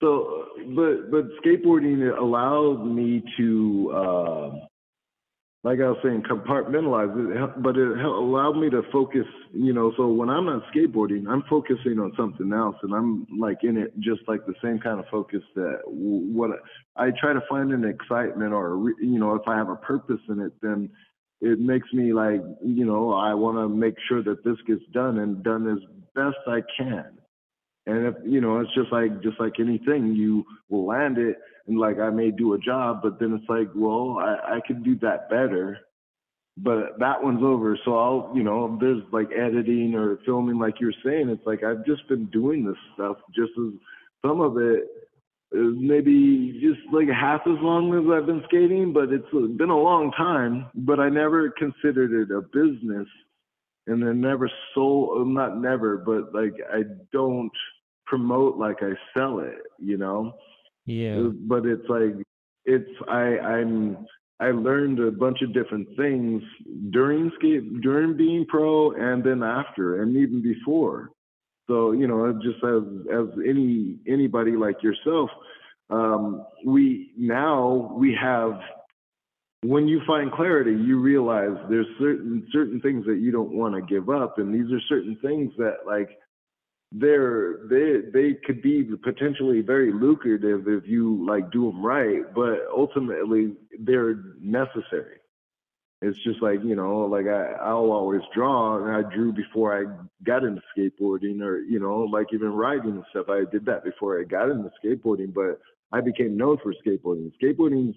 so 0.00 0.46
but 0.74 1.10
but 1.10 1.24
skateboarding 1.44 2.16
allowed 2.16 2.86
me 2.86 3.22
to. 3.36 3.92
Uh, 3.94 4.66
like 5.64 5.78
I 5.78 5.88
was 5.88 5.98
saying, 6.02 6.24
compartmentalize 6.28 7.14
it, 7.14 7.62
but 7.62 7.76
it 7.76 8.04
allowed 8.04 8.54
me 8.54 8.68
to 8.70 8.82
focus, 8.90 9.26
you 9.52 9.72
know, 9.72 9.92
so 9.96 10.08
when 10.08 10.28
I'm 10.28 10.46
not 10.46 10.62
skateboarding, 10.74 11.28
I'm 11.28 11.44
focusing 11.48 12.00
on 12.00 12.12
something 12.16 12.52
else 12.52 12.74
and 12.82 12.92
I'm 12.92 13.26
like 13.38 13.58
in 13.62 13.76
it 13.76 13.92
just 14.00 14.22
like 14.26 14.44
the 14.44 14.54
same 14.60 14.80
kind 14.80 14.98
of 14.98 15.06
focus 15.08 15.42
that 15.54 15.82
what 15.86 16.50
I 16.96 17.10
try 17.20 17.32
to 17.32 17.42
find 17.48 17.72
an 17.72 17.84
excitement 17.84 18.52
or, 18.52 18.92
you 19.00 19.20
know, 19.20 19.36
if 19.36 19.42
I 19.46 19.56
have 19.56 19.68
a 19.68 19.76
purpose 19.76 20.20
in 20.28 20.40
it, 20.40 20.52
then 20.62 20.90
it 21.40 21.60
makes 21.60 21.92
me 21.92 22.12
like, 22.12 22.40
you 22.64 22.84
know, 22.84 23.12
I 23.12 23.34
want 23.34 23.56
to 23.58 23.68
make 23.68 23.94
sure 24.08 24.22
that 24.24 24.42
this 24.42 24.56
gets 24.66 24.82
done 24.92 25.18
and 25.18 25.44
done 25.44 25.70
as 25.70 25.78
best 26.16 26.38
I 26.48 26.62
can. 26.76 27.18
And 27.86 28.06
if, 28.06 28.14
you 28.24 28.40
know, 28.40 28.58
it's 28.60 28.74
just 28.74 28.90
like, 28.92 29.22
just 29.22 29.38
like 29.38 29.60
anything, 29.60 30.14
you 30.16 30.44
will 30.68 30.86
land 30.86 31.18
it 31.18 31.36
and 31.66 31.78
like 31.78 31.98
I 31.98 32.10
may 32.10 32.30
do 32.30 32.54
a 32.54 32.58
job, 32.58 33.00
but 33.02 33.18
then 33.20 33.34
it's 33.34 33.48
like, 33.48 33.68
well, 33.74 34.18
I, 34.18 34.56
I 34.56 34.60
could 34.66 34.84
do 34.84 34.98
that 35.00 35.30
better, 35.30 35.78
but 36.56 36.98
that 36.98 37.22
one's 37.22 37.42
over. 37.42 37.78
So 37.84 37.96
I'll, 37.96 38.32
you 38.34 38.42
know, 38.42 38.76
there's 38.80 39.02
like 39.12 39.28
editing 39.32 39.94
or 39.94 40.18
filming, 40.24 40.58
like 40.58 40.80
you're 40.80 40.92
saying, 41.04 41.28
it's 41.28 41.46
like 41.46 41.62
I've 41.62 41.84
just 41.86 42.06
been 42.08 42.26
doing 42.26 42.64
this 42.64 42.76
stuff 42.94 43.16
just 43.34 43.52
as 43.58 43.72
some 44.24 44.40
of 44.40 44.56
it 44.58 44.84
is 45.52 45.74
maybe 45.76 46.58
just 46.62 46.80
like 46.92 47.08
half 47.08 47.42
as 47.42 47.58
long 47.60 47.92
as 47.92 48.10
I've 48.10 48.26
been 48.26 48.42
skating, 48.46 48.92
but 48.92 49.12
it's 49.12 49.30
been 49.30 49.70
a 49.70 49.78
long 49.78 50.10
time, 50.12 50.66
but 50.74 50.98
I 50.98 51.08
never 51.10 51.50
considered 51.50 52.12
it 52.12 52.34
a 52.34 52.40
business 52.40 53.06
and 53.86 54.02
then 54.02 54.20
never 54.20 54.50
sold, 54.74 55.26
not 55.28 55.60
never, 55.60 55.98
but 55.98 56.34
like 56.34 56.54
I 56.72 56.82
don't 57.12 57.50
promote 58.06 58.56
like 58.56 58.78
I 58.80 58.92
sell 59.14 59.40
it, 59.40 59.58
you 59.78 59.98
know? 59.98 60.34
Yeah. 60.86 61.28
But 61.32 61.66
it's 61.66 61.88
like 61.88 62.14
it's 62.64 62.90
I 63.08 63.38
I'm 63.38 64.06
I 64.40 64.50
learned 64.50 64.98
a 64.98 65.10
bunch 65.10 65.38
of 65.42 65.54
different 65.54 65.88
things 65.96 66.42
during 66.90 67.30
skate 67.38 67.80
during 67.80 68.16
being 68.16 68.46
pro 68.48 68.92
and 68.92 69.22
then 69.22 69.42
after 69.42 70.02
and 70.02 70.16
even 70.16 70.42
before. 70.42 71.10
So 71.68 71.92
you 71.92 72.06
know, 72.06 72.32
just 72.42 72.62
as 72.64 72.82
as 73.12 73.38
any 73.48 73.98
anybody 74.08 74.52
like 74.52 74.82
yourself, 74.82 75.30
um, 75.90 76.44
we 76.66 77.12
now 77.16 77.94
we 77.96 78.16
have 78.20 78.58
when 79.64 79.86
you 79.86 80.00
find 80.06 80.32
clarity, 80.32 80.72
you 80.72 80.98
realize 80.98 81.56
there's 81.70 81.86
certain 82.00 82.46
certain 82.52 82.80
things 82.80 83.06
that 83.06 83.18
you 83.18 83.30
don't 83.30 83.52
want 83.52 83.74
to 83.74 83.82
give 83.82 84.10
up, 84.10 84.38
and 84.38 84.52
these 84.52 84.72
are 84.72 84.80
certain 84.88 85.16
things 85.22 85.52
that 85.58 85.86
like 85.86 86.10
they're 86.94 87.58
they 87.68 88.10
they 88.12 88.34
could 88.44 88.62
be 88.62 88.84
potentially 89.02 89.60
very 89.60 89.92
lucrative 89.92 90.68
if 90.68 90.86
you 90.86 91.24
like 91.26 91.50
do 91.50 91.70
them 91.70 91.84
right, 91.84 92.22
but 92.34 92.66
ultimately 92.74 93.54
they're 93.80 94.16
necessary. 94.40 95.18
It's 96.02 96.18
just 96.24 96.42
like 96.42 96.58
you 96.64 96.74
know, 96.74 97.00
like 97.00 97.26
I 97.26 97.52
I'll 97.62 97.92
always 97.92 98.22
draw, 98.34 98.84
and 98.84 98.90
I 98.94 99.08
drew 99.14 99.32
before 99.32 99.78
I 99.78 99.84
got 100.24 100.44
into 100.44 100.60
skateboarding, 100.76 101.40
or 101.42 101.58
you 101.58 101.78
know, 101.78 102.00
like 102.00 102.26
even 102.32 102.52
riding 102.52 102.90
and 102.90 103.04
stuff. 103.10 103.26
I 103.28 103.44
did 103.50 103.64
that 103.66 103.84
before 103.84 104.20
I 104.20 104.24
got 104.24 104.50
into 104.50 104.70
skateboarding, 104.84 105.32
but 105.32 105.60
I 105.92 106.00
became 106.00 106.36
known 106.36 106.58
for 106.62 106.74
skateboarding. 106.84 107.32
Skateboarding's 107.40 107.96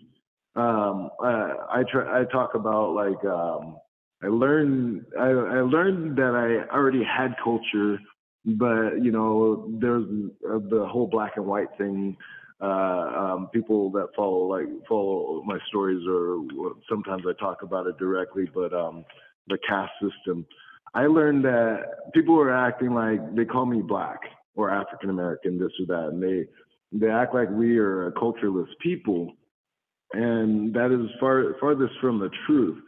um, 0.55 1.09
I, 1.21 1.53
I 1.69 1.83
try 1.91 2.21
I 2.21 2.25
talk 2.25 2.55
about 2.55 2.93
like 2.93 3.23
um, 3.25 3.77
I 4.23 4.27
learned 4.27 5.05
I, 5.19 5.27
I 5.27 5.61
learned 5.61 6.17
that 6.17 6.33
I 6.33 6.73
already 6.73 7.03
had 7.03 7.35
culture, 7.43 7.97
but 8.45 8.97
you 9.01 9.11
know 9.11 9.69
there's 9.79 10.05
uh, 10.49 10.59
the 10.69 10.85
whole 10.87 11.07
black 11.07 11.33
and 11.35 11.45
white 11.45 11.69
thing. 11.77 12.15
Uh, 12.61 13.11
um, 13.17 13.49
people 13.53 13.91
that 13.91 14.07
follow 14.15 14.47
like 14.47 14.67
follow 14.87 15.43
my 15.45 15.57
stories 15.67 16.01
or 16.07 16.45
sometimes 16.89 17.23
I 17.27 17.33
talk 17.39 17.63
about 17.63 17.85
it 17.87 17.97
directly, 17.97 18.49
but 18.53 18.73
um, 18.73 19.03
the 19.47 19.57
caste 19.67 19.91
system. 20.01 20.45
I 20.93 21.07
learned 21.07 21.43
that 21.43 22.13
people 22.13 22.35
were 22.35 22.53
acting 22.53 22.93
like 22.93 23.35
they 23.35 23.43
call 23.43 23.65
me 23.65 23.81
black 23.81 24.19
or 24.55 24.69
African 24.69 25.09
American, 25.09 25.59
this 25.59 25.71
or 25.81 25.85
that, 25.87 26.13
and 26.13 26.23
they 26.23 26.45
they 26.97 27.11
act 27.11 27.33
like 27.33 27.49
we 27.49 27.77
are 27.77 28.07
a 28.07 28.11
cultureless 28.13 28.69
people 28.81 29.33
and 30.13 30.73
that 30.73 30.91
is 30.91 31.09
far 31.19 31.55
farthest 31.59 31.93
from 31.99 32.19
the 32.19 32.29
truth. 32.45 32.81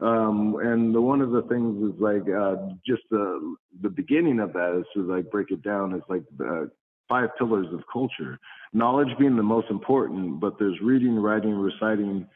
Um, 0.00 0.56
and 0.62 0.94
the, 0.94 1.00
one 1.00 1.22
of 1.22 1.30
the 1.30 1.42
things 1.42 1.82
is 1.82 1.98
like 2.00 2.22
uh, 2.28 2.56
just 2.86 3.02
the 3.10 3.56
the 3.82 3.88
beginning 3.88 4.40
of 4.40 4.52
that 4.52 4.76
is 4.78 4.84
to 4.94 5.10
like 5.10 5.30
break 5.30 5.50
it 5.50 5.62
down 5.62 5.94
is 5.94 6.02
like 6.08 6.22
the 6.36 6.70
five 7.08 7.30
pillars 7.38 7.66
of 7.72 7.80
culture. 7.90 8.38
Knowledge 8.74 9.08
being 9.18 9.36
the 9.36 9.42
most 9.42 9.70
important, 9.70 10.40
but 10.40 10.58
there's 10.58 10.78
reading, 10.82 11.16
writing, 11.16 11.52
reciting, 11.52 12.26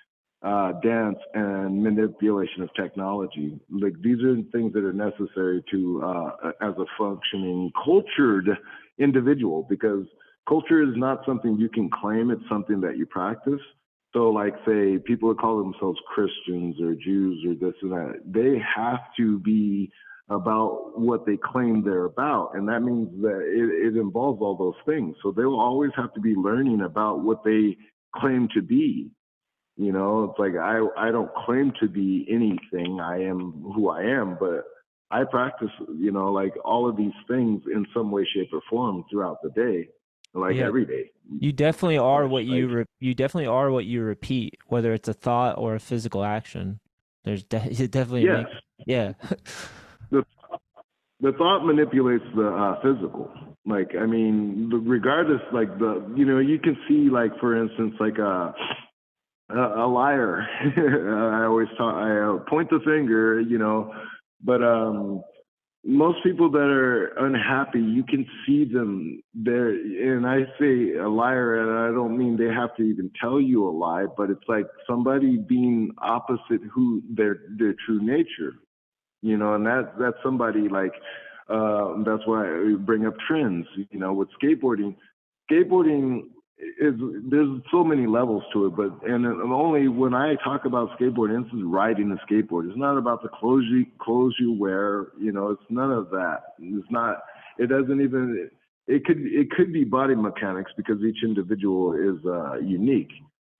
uh, 0.42 0.72
dance, 0.82 1.18
and 1.34 1.82
manipulation 1.82 2.62
of 2.62 2.70
technology. 2.74 3.58
Like 3.70 3.92
these 4.00 4.22
are 4.22 4.36
things 4.52 4.72
that 4.72 4.84
are 4.84 4.94
necessary 4.94 5.62
to 5.70 6.02
uh, 6.02 6.52
as 6.62 6.74
a 6.78 6.86
functioning 6.96 7.70
cultured 7.84 8.48
individual 8.98 9.66
because 9.68 10.06
culture 10.48 10.82
is 10.82 10.96
not 10.96 11.26
something 11.26 11.58
you 11.58 11.68
can 11.68 11.90
claim; 11.90 12.30
it's 12.30 12.48
something 12.48 12.80
that 12.80 12.96
you 12.96 13.04
practice. 13.04 13.60
So, 14.12 14.30
like, 14.30 14.54
say 14.66 14.98
people 14.98 15.28
that 15.28 15.38
call 15.38 15.62
themselves 15.62 15.98
Christians 16.12 16.80
or 16.80 16.94
Jews 16.94 17.44
or 17.46 17.54
this 17.54 17.76
and 17.82 17.92
that, 17.92 18.20
they 18.26 18.60
have 18.76 19.00
to 19.18 19.38
be 19.38 19.90
about 20.28 20.98
what 20.98 21.26
they 21.26 21.36
claim 21.36 21.82
they're 21.84 22.04
about. 22.04 22.52
And 22.54 22.68
that 22.68 22.80
means 22.80 23.08
that 23.22 23.40
it, 23.40 23.94
it 23.94 24.00
involves 24.00 24.40
all 24.40 24.56
those 24.56 24.74
things. 24.84 25.16
So 25.22 25.32
they 25.32 25.44
will 25.44 25.60
always 25.60 25.90
have 25.96 26.12
to 26.14 26.20
be 26.20 26.34
learning 26.34 26.80
about 26.80 27.20
what 27.20 27.44
they 27.44 27.76
claim 28.16 28.48
to 28.54 28.62
be. 28.62 29.10
You 29.76 29.92
know, 29.92 30.24
it's 30.24 30.38
like 30.38 30.56
I, 30.60 30.86
I 30.96 31.10
don't 31.10 31.32
claim 31.46 31.72
to 31.80 31.88
be 31.88 32.26
anything. 32.30 33.00
I 33.00 33.22
am 33.22 33.72
who 33.74 33.88
I 33.90 34.02
am, 34.02 34.36
but 34.38 34.64
I 35.10 35.24
practice, 35.24 35.70
you 35.98 36.12
know, 36.12 36.32
like 36.32 36.52
all 36.64 36.88
of 36.88 36.96
these 36.96 37.12
things 37.28 37.62
in 37.72 37.86
some 37.94 38.10
way, 38.10 38.26
shape, 38.34 38.50
or 38.52 38.60
form 38.68 39.04
throughout 39.10 39.38
the 39.42 39.50
day 39.50 39.88
like 40.34 40.56
yeah. 40.56 40.66
every 40.66 40.84
day. 40.84 41.10
You 41.38 41.52
definitely 41.52 41.98
are 41.98 42.26
what 42.26 42.44
you 42.44 42.68
re- 42.68 42.86
you 42.98 43.14
definitely 43.14 43.46
are 43.46 43.70
what 43.70 43.84
you 43.84 44.02
repeat, 44.02 44.58
whether 44.66 44.92
it's 44.92 45.08
a 45.08 45.12
thought 45.12 45.58
or 45.58 45.74
a 45.74 45.80
physical 45.80 46.24
action. 46.24 46.80
There's 47.24 47.44
de- 47.44 47.56
it 47.82 47.90
definitely 47.90 48.24
yes. 48.24 48.44
Makes, 48.44 48.86
yeah. 48.86 49.12
the 50.10 50.24
the 51.20 51.32
thought 51.32 51.64
manipulates 51.64 52.24
the 52.34 52.48
uh, 52.48 52.80
physical. 52.82 53.30
Like 53.66 53.94
I 54.00 54.06
mean, 54.06 54.70
regardless, 54.86 55.42
like 55.52 55.78
the 55.78 56.12
you 56.16 56.24
know 56.24 56.38
you 56.38 56.58
can 56.58 56.76
see 56.88 57.08
like 57.10 57.38
for 57.38 57.56
instance 57.56 57.94
like 58.00 58.18
a 58.18 58.54
a, 59.50 59.84
a 59.84 59.86
liar. 59.86 60.46
I 60.76 61.44
always 61.44 61.68
talk. 61.76 61.94
I 61.94 62.18
uh, 62.18 62.38
point 62.48 62.70
the 62.70 62.80
finger, 62.84 63.40
you 63.40 63.58
know, 63.58 63.92
but 64.42 64.62
um 64.62 65.22
most 65.84 66.22
people 66.22 66.50
that 66.50 66.58
are 66.58 67.06
unhappy, 67.26 67.80
you 67.80 68.04
can 68.04 68.26
see 68.46 68.64
them 68.64 69.22
there. 69.34 69.70
And 69.70 70.26
I 70.26 70.40
say 70.58 70.96
a 70.96 71.08
liar, 71.08 71.60
and 71.62 71.78
I 71.78 71.94
don't 71.94 72.18
mean 72.18 72.36
they 72.36 72.52
have 72.52 72.76
to 72.76 72.82
even 72.82 73.10
tell 73.20 73.40
you 73.40 73.66
a 73.66 73.70
lie, 73.70 74.06
but 74.16 74.30
it's 74.30 74.44
like 74.46 74.66
somebody 74.86 75.38
being 75.38 75.90
opposite 75.98 76.60
who 76.72 77.02
their 77.08 77.40
their 77.56 77.74
true 77.86 78.02
nature, 78.02 78.54
you 79.22 79.38
know. 79.38 79.54
And 79.54 79.64
that 79.66 79.94
that's 79.98 80.18
somebody 80.22 80.68
like 80.68 80.92
uh, 81.48 81.94
that's 82.04 82.26
why 82.26 82.46
I 82.46 82.74
bring 82.78 83.06
up 83.06 83.14
trends, 83.26 83.66
you 83.90 83.98
know, 83.98 84.12
with 84.12 84.28
skateboarding. 84.42 84.96
Skateboarding 85.50 86.24
is 86.80 86.94
there's 87.30 87.60
so 87.70 87.84
many 87.84 88.06
levels 88.06 88.42
to 88.52 88.66
it, 88.66 88.76
but 88.76 89.06
and 89.08 89.26
only 89.52 89.88
when 89.88 90.14
I 90.14 90.34
talk 90.42 90.64
about 90.64 90.98
skateboarding, 90.98 91.44
this 91.44 91.52
is 91.52 91.64
riding 91.64 92.10
a 92.12 92.32
skateboard. 92.32 92.68
It's 92.68 92.78
not 92.78 92.96
about 92.96 93.22
the 93.22 93.28
clothes 93.28 93.64
you 93.70 93.86
clothes 94.00 94.34
you 94.38 94.52
wear. 94.52 95.08
You 95.18 95.32
know, 95.32 95.50
it's 95.50 95.62
none 95.70 95.90
of 95.90 96.10
that. 96.10 96.54
It's 96.58 96.90
not. 96.90 97.22
It 97.58 97.68
doesn't 97.68 98.00
even. 98.00 98.50
It 98.86 99.04
could 99.04 99.18
it 99.18 99.50
could 99.50 99.72
be 99.72 99.84
body 99.84 100.14
mechanics 100.14 100.72
because 100.76 101.00
each 101.02 101.22
individual 101.22 101.94
is 101.94 102.24
uh, 102.26 102.58
unique. 102.58 103.10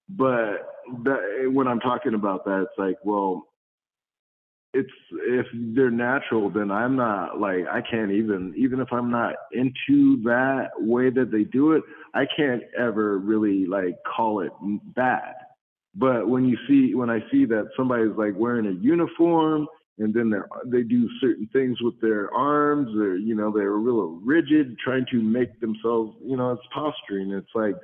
But 0.09 0.67
that, 1.05 1.51
when 1.53 1.69
I'm 1.69 1.81
talking 1.81 2.15
about 2.15 2.45
that, 2.45 2.63
it's 2.63 2.79
like, 2.79 2.97
well, 3.05 3.47
it's 4.73 4.91
if 5.13 5.47
they're 5.75 5.91
natural 5.91 6.49
then 6.49 6.71
i'm 6.71 6.95
not 6.95 7.41
like 7.41 7.67
i 7.71 7.81
can't 7.81 8.13
even 8.13 8.55
even 8.57 8.81
if 8.81 8.89
i'm 8.93 9.11
not 9.11 9.35
into 9.53 10.23
that 10.23 10.69
way 10.79 11.11
that 11.11 11.31
they 11.33 11.43
do 11.45 11.73
it 11.73 11.83
i 12.15 12.25
can't 12.37 12.63
ever 12.79 13.19
really 13.19 13.67
like 13.67 13.97
call 14.05 14.41
it 14.41 14.53
bad. 14.95 15.35
But 15.97 16.29
when 16.29 16.45
you 16.45 16.57
see 16.69 16.95
when 16.95 17.11
i 17.11 17.19
see 17.33 17.45
that 17.47 17.69
somebody's 17.77 18.17
like 18.17 18.35
wearing 18.37 18.67
a 18.67 18.81
uniform 18.81 19.67
and 20.01 20.15
then 20.15 20.31
they 20.31 20.39
they 20.67 20.83
do 20.83 21.09
certain 21.21 21.49
things 21.53 21.81
with 21.83 22.01
their 22.01 22.33
arms 22.35 22.95
or 22.97 23.17
you 23.17 23.35
know 23.35 23.53
they're 23.55 23.73
real 23.73 24.19
rigid 24.25 24.77
trying 24.79 25.05
to 25.11 25.23
make 25.23 25.61
themselves 25.61 26.17
you 26.25 26.37
know 26.37 26.53
it's 26.53 26.63
posturing. 26.73 27.33
It's 27.33 27.55
like 27.55 27.75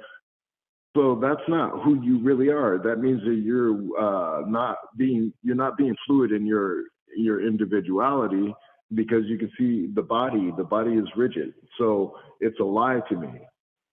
so 0.97 1.19
that's 1.21 1.47
not 1.47 1.83
who 1.85 2.03
you 2.03 2.19
really 2.21 2.49
are. 2.49 2.79
That 2.79 2.97
means 2.97 3.21
that 3.25 3.41
you're 3.45 3.77
uh, 4.01 4.43
not 4.49 4.79
being 4.97 5.33
you're 5.43 5.55
not 5.55 5.77
being 5.77 5.95
fluid 6.07 6.33
in 6.33 6.47
your 6.47 6.85
your 7.17 7.47
individuality 7.47 8.53
because 8.95 9.25
you 9.27 9.39
can 9.39 9.51
see 9.59 9.89
the 9.95 10.03
body. 10.03 10.53
The 10.57 10.65
body 10.65 10.93
is 10.93 11.07
rigid, 11.15 11.55
so 11.79 12.17
it's 12.41 12.59
a 12.61 12.65
lie 12.65 13.01
to 13.11 13.17
me. 13.17 13.29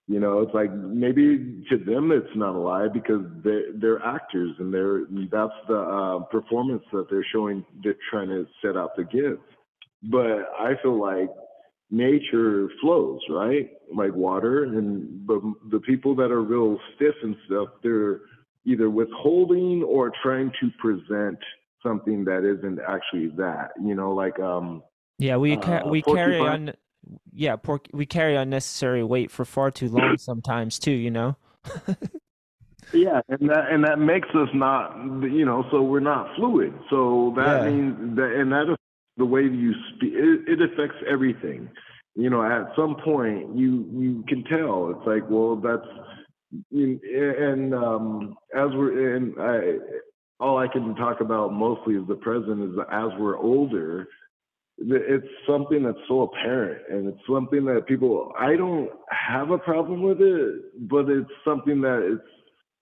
You 0.06 0.20
know, 0.20 0.40
it's 0.40 0.54
like 0.54 0.72
maybe 0.72 1.64
to 1.70 1.78
them 1.78 2.10
it's 2.10 2.34
not 2.34 2.54
a 2.54 2.58
lie 2.58 2.88
because 2.88 3.22
they're, 3.42 3.72
they're 3.74 4.02
actors 4.02 4.52
and 4.58 4.72
they're 4.72 5.02
that's 5.30 5.52
the 5.68 5.78
uh, 5.78 6.24
performance 6.24 6.82
that 6.92 7.06
they're 7.10 7.26
showing. 7.32 7.64
They're 7.82 7.96
trying 8.10 8.28
to 8.28 8.46
set 8.62 8.76
out 8.76 8.96
to 8.96 9.04
give. 9.04 9.38
But 10.02 10.50
I 10.58 10.74
feel 10.82 11.00
like 11.00 11.30
nature 11.94 12.68
flows, 12.80 13.20
right? 13.30 13.70
Like 13.94 14.12
water. 14.14 14.64
And 14.64 15.26
but 15.26 15.40
the 15.70 15.80
people 15.80 16.14
that 16.16 16.30
are 16.30 16.42
real 16.42 16.78
stiff 16.94 17.14
and 17.22 17.36
stuff, 17.46 17.68
they're 17.82 18.20
either 18.64 18.90
withholding 18.90 19.82
or 19.82 20.10
trying 20.22 20.50
to 20.60 20.70
present 20.78 21.38
something 21.82 22.24
that 22.24 22.44
isn't 22.44 22.80
actually 22.80 23.28
that. 23.36 23.70
You 23.82 23.94
know, 23.94 24.12
like 24.12 24.38
um. 24.40 24.82
Yeah, 25.18 25.36
we 25.36 25.56
ca- 25.56 25.82
uh, 25.84 25.88
we 25.88 26.02
carry 26.02 26.38
on. 26.40 26.72
Yeah, 27.32 27.56
pork, 27.56 27.86
we 27.92 28.06
carry 28.06 28.34
unnecessary 28.34 29.04
weight 29.04 29.30
for 29.30 29.44
far 29.44 29.70
too 29.70 29.88
long 29.88 30.16
sometimes 30.18 30.78
too. 30.78 30.90
You 30.90 31.12
know. 31.12 31.36
yeah, 32.92 33.20
and 33.28 33.48
that 33.48 33.70
and 33.70 33.84
that 33.84 33.98
makes 33.98 34.28
us 34.30 34.48
not, 34.54 34.96
you 35.22 35.44
know, 35.44 35.64
so 35.70 35.82
we're 35.82 36.00
not 36.00 36.34
fluid. 36.36 36.74
So 36.90 37.32
that 37.36 37.62
yeah. 37.62 37.70
means 37.70 38.16
that, 38.16 38.34
and 38.34 38.50
that 38.52 38.76
the 39.16 39.24
way 39.24 39.42
you 39.42 39.72
speak 39.94 40.12
it, 40.14 40.48
it, 40.48 40.62
affects 40.62 40.96
everything. 41.08 41.68
You 42.14 42.30
know 42.30 42.42
at 42.42 42.74
some 42.76 42.96
point 43.04 43.56
you 43.56 43.88
you 43.92 44.24
can 44.28 44.44
tell. 44.44 44.90
It's 44.90 45.06
like 45.06 45.28
well 45.28 45.56
that's 45.56 45.86
and 46.72 47.74
um 47.74 48.36
as 48.54 48.68
we're 48.74 49.16
and 49.16 49.34
i 49.40 49.78
all 50.38 50.58
i 50.58 50.68
can 50.68 50.94
talk 50.94 51.20
about 51.20 51.52
mostly 51.52 51.94
is 51.94 52.06
the 52.06 52.14
present 52.14 52.62
is 52.62 52.76
that 52.76 52.86
as 52.92 53.10
we're 53.18 53.36
older 53.36 54.06
it's 54.78 55.26
something 55.48 55.82
that's 55.82 55.98
so 56.08 56.22
apparent 56.22 56.82
and 56.90 57.08
it's 57.08 57.20
something 57.28 57.64
that 57.64 57.86
people 57.86 58.32
i 58.38 58.56
don't 58.56 58.90
have 59.10 59.50
a 59.50 59.58
problem 59.58 60.02
with 60.02 60.20
it 60.20 60.62
but 60.88 61.08
it's 61.08 61.30
something 61.44 61.80
that 61.80 62.02
it's 62.02 62.30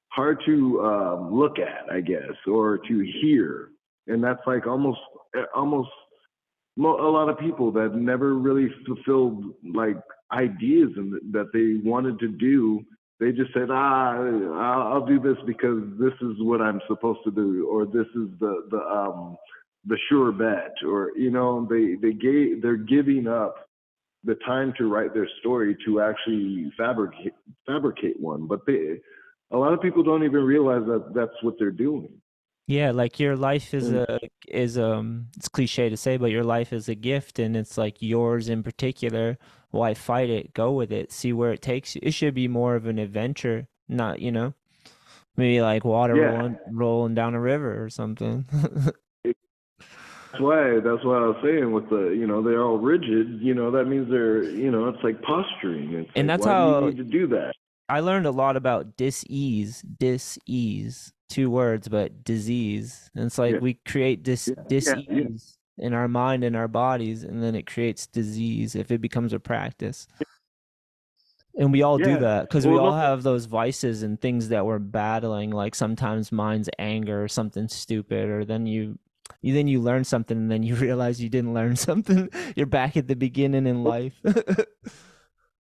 hard 0.09 0.39
to 0.45 0.81
um, 0.83 1.33
look 1.35 1.59
at 1.59 1.91
i 1.91 2.01
guess 2.01 2.35
or 2.47 2.79
to 2.79 3.13
hear. 3.23 3.69
And 4.07 4.23
that's 4.23 4.41
like 4.47 4.67
almost 4.67 4.99
almost 5.55 5.89
a 6.79 6.81
lot 6.81 7.29
of 7.29 7.39
people 7.39 7.71
that 7.73 7.95
never 7.95 8.35
really 8.35 8.69
fulfilled 8.87 9.55
like 9.75 9.97
ideas 10.33 10.91
and 10.97 11.13
that 11.33 11.51
they 11.53 11.89
wanted 11.89 12.19
to 12.21 12.29
do 12.29 12.85
They 13.21 13.31
just 13.31 13.55
said, 13.55 13.69
ah, 13.71 14.17
I'll, 14.17 14.93
I'll 14.95 15.07
do 15.07 15.21
this 15.21 15.37
because 15.47 15.81
this 16.01 16.13
is 16.23 16.37
what 16.41 16.61
I'm 16.61 16.81
supposed 16.89 17.21
to 17.25 17.31
do, 17.31 17.69
or 17.71 17.87
this 17.87 18.09
is 18.17 18.29
the 18.41 18.67
the 18.69 18.79
um 18.79 19.37
the 19.87 19.97
sure 20.09 20.33
bet, 20.33 20.75
or 20.85 21.13
you 21.17 21.31
know, 21.31 21.65
they 21.71 21.95
they 22.03 22.15
gave 22.15 22.63
they're 22.63 22.77
giving 22.77 23.29
up 23.29 23.69
the 24.25 24.35
time 24.45 24.73
to 24.79 24.89
write 24.93 25.15
their 25.15 25.29
story 25.39 25.77
to 25.85 26.01
actually 26.01 26.73
fabricate 26.77 27.35
fabricate 27.65 28.19
one. 28.19 28.49
But 28.49 28.67
they, 28.67 28.99
a 29.53 29.57
lot 29.57 29.73
of 29.73 29.81
people 29.81 30.03
don't 30.03 30.25
even 30.25 30.43
realize 30.43 30.85
that 30.87 31.13
that's 31.15 31.43
what 31.43 31.55
they're 31.61 31.71
doing. 31.71 32.09
Yeah, 32.69 32.93
like 32.93 33.19
your 33.19 33.37
life 33.37 33.75
is 33.75 33.91
Mm. 33.91 34.09
a 34.09 34.19
is 34.49 34.79
um 34.79 35.27
it's 35.37 35.49
cliche 35.49 35.89
to 35.89 35.97
say, 35.97 36.17
but 36.17 36.31
your 36.31 36.45
life 36.45 36.73
is 36.73 36.89
a 36.89 36.95
gift 36.95 37.39
and 37.39 37.57
it's 37.57 37.77
like 37.77 38.01
yours 38.01 38.49
in 38.49 38.63
particular. 38.63 39.37
Why 39.71 39.95
fight 39.95 40.31
it? 40.31 40.55
Go 40.55 40.73
with 40.73 40.93
it. 40.93 41.11
See 41.13 41.33
where 41.33 41.53
it 41.53 41.63
takes 41.63 41.95
you. 41.95 42.01
It 42.05 42.13
should 42.15 42.35
be 42.35 42.47
more 42.47 42.75
of 42.77 42.87
an 42.87 42.99
adventure, 42.99 43.67
not, 43.89 44.21
you 44.21 44.31
know, 44.31 44.55
maybe 45.37 45.61
like 45.61 45.85
water 45.85 46.15
Yeah. 46.17 46.37
rolling 46.37 46.59
rolling 46.71 47.15
down 47.15 47.35
a 47.35 47.41
river 47.41 47.83
or 47.83 47.89
something. 47.91 48.47
That's 49.25 50.41
why 50.41 50.81
that's 50.83 51.05
what 51.05 51.19
I 51.23 51.27
was 51.27 51.37
saying 51.43 51.73
with 51.73 51.91
the 51.91 52.15
you 52.19 52.27
know 52.27 52.43
they're 52.43 52.63
all 52.63 52.79
rigid. 52.79 53.41
You 53.43 53.53
know 53.55 53.71
that 53.73 53.85
means 53.85 54.09
they're 54.09 54.43
you 54.43 54.71
know 54.71 54.89
it's 54.89 55.03
like 55.05 55.21
posturing. 55.21 55.93
It's 55.93 56.11
And 56.17 56.27
like, 56.29 56.39
that's 56.39 56.47
why 56.47 56.53
how- 56.53 56.79
you 56.81 56.87
need 56.87 56.97
to 56.97 57.05
do 57.05 57.27
that. 57.29 57.53
I 57.93 58.01
learned 58.01 58.25
a 58.25 58.31
lot 58.31 58.57
about 58.57 58.97
dis-ease, 58.97 59.83
dis-ease, 59.83 61.13
two 61.29 61.51
words, 61.51 61.89
but 61.89 62.25
disease. 62.25 63.11
And 63.15 63.25
it's 63.27 63.37
like 63.37 63.55
Yeah. 63.55 63.61
we 63.61 63.75
create 63.75 64.23
dis 64.23 64.49
Yeah, 64.49 64.55
yeah, 64.57 64.63
yeah. 64.63 65.05
dis-ease 65.05 65.59
in 65.77 65.93
our 65.93 66.09
mind 66.09 66.43
and 66.43 66.57
our 66.57 66.69
bodies, 66.69 67.23
and 67.23 67.43
then 67.43 67.55
it 67.55 67.67
creates 67.67 68.07
disease 68.07 68.75
if 68.75 68.91
it 68.91 69.01
becomes 69.03 69.33
a 69.35 69.39
practice. 69.41 70.07
And 71.55 71.71
we 71.71 71.83
all 71.83 71.99
do 71.99 72.17
that 72.19 72.49
because 72.49 72.67
we 72.67 72.79
all 72.79 72.93
have 72.93 73.23
those 73.23 73.45
vices 73.45 74.03
and 74.03 74.19
things 74.19 74.49
that 74.49 74.65
we're 74.65 74.79
battling. 74.79 75.51
Like 75.51 75.75
sometimes 75.75 76.33
mine's 76.33 76.71
anger 76.79 77.23
or 77.23 77.29
something 77.29 77.69
stupid, 77.69 78.31
or 78.31 78.47
then 78.47 78.65
you, 78.65 78.99
you 79.43 79.53
then 79.53 79.69
you 79.69 79.81
learn 79.83 80.05
something 80.05 80.37
and 80.39 80.51
then 80.51 80.63
you 80.63 80.75
realize 80.89 81.21
you 81.21 81.29
didn't 81.29 81.53
learn 81.53 81.77
something. 81.89 82.31
You're 82.57 82.65
back 82.67 82.97
at 82.97 83.07
the 83.07 83.17
beginning 83.17 83.67
in 83.67 83.85
life. 83.85 84.15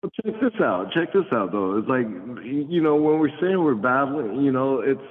Check 0.04 0.34
this 0.42 0.60
out. 0.62 0.92
Check 0.94 1.14
this 1.14 1.26
out, 1.32 1.52
though. 1.52 1.78
It's 1.78 1.88
like 1.88 2.08
you 2.44 2.82
know 2.82 2.96
when 2.96 3.20
we're 3.20 3.38
saying 3.40 3.64
we're 3.64 3.76
battling, 3.76 4.42
you 4.42 4.52
know, 4.52 4.82
it's 4.82 5.02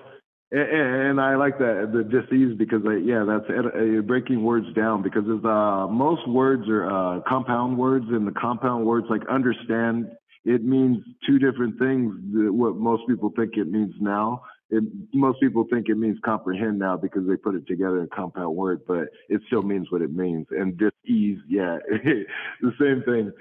and, 0.52 1.20
I 1.20 1.36
like 1.36 1.58
that 1.58 1.90
the 1.92 2.02
disease 2.02 2.56
because 2.58 2.82
I, 2.84 2.96
yeah, 2.96 3.24
that's 3.24 3.44
uh, 3.48 4.00
breaking 4.02 4.42
words 4.42 4.66
down 4.74 5.02
because 5.02 5.22
it's, 5.26 5.44
uh, 5.44 5.86
most 5.86 6.28
words 6.28 6.68
are 6.68 6.90
uh, 6.90 7.20
compound 7.28 7.78
words, 7.78 8.06
and 8.08 8.26
the 8.26 8.32
compound 8.32 8.84
words 8.84 9.06
like 9.08 9.22
understand 9.30 10.10
it 10.44 10.64
means 10.64 10.98
two 11.26 11.38
different 11.38 11.78
things. 11.78 12.12
What 12.32 12.76
most 12.76 13.02
people 13.08 13.32
think 13.36 13.52
it 13.56 13.70
means 13.70 13.94
now. 14.00 14.42
It, 14.70 14.84
most 15.12 15.40
people 15.40 15.66
think 15.70 15.88
it 15.88 15.96
means 15.96 16.18
comprehend 16.24 16.78
now 16.78 16.96
because 16.96 17.26
they 17.28 17.36
put 17.36 17.54
it 17.54 17.66
together 17.66 17.98
in 17.98 18.04
a 18.04 18.16
compound 18.16 18.56
word, 18.56 18.80
but 18.86 19.08
it 19.28 19.40
still 19.46 19.62
means 19.62 19.88
what 19.90 20.00
it 20.00 20.12
means. 20.12 20.46
And 20.50 20.78
dis-ease, 20.78 21.38
yeah, 21.48 21.78
the 22.60 22.72
same 22.80 23.02
thing. 23.04 23.32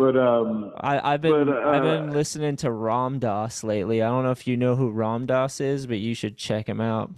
But 0.00 0.16
um, 0.16 0.72
I, 0.78 1.12
I've 1.12 1.20
been 1.20 1.44
But, 1.44 1.58
I've 1.58 1.82
been 1.82 2.08
uh, 2.08 2.12
listening 2.12 2.56
to 2.56 2.70
Ram 2.70 3.18
Dass 3.18 3.62
lately. 3.62 4.00
I 4.00 4.08
don't 4.08 4.24
know 4.24 4.30
if 4.30 4.46
you 4.46 4.56
know 4.56 4.74
who 4.74 4.88
Ram 4.88 5.26
Dass 5.26 5.60
is, 5.60 5.86
but 5.86 5.98
you 5.98 6.14
should 6.14 6.38
check 6.38 6.66
him 6.66 6.80
out. 6.80 7.10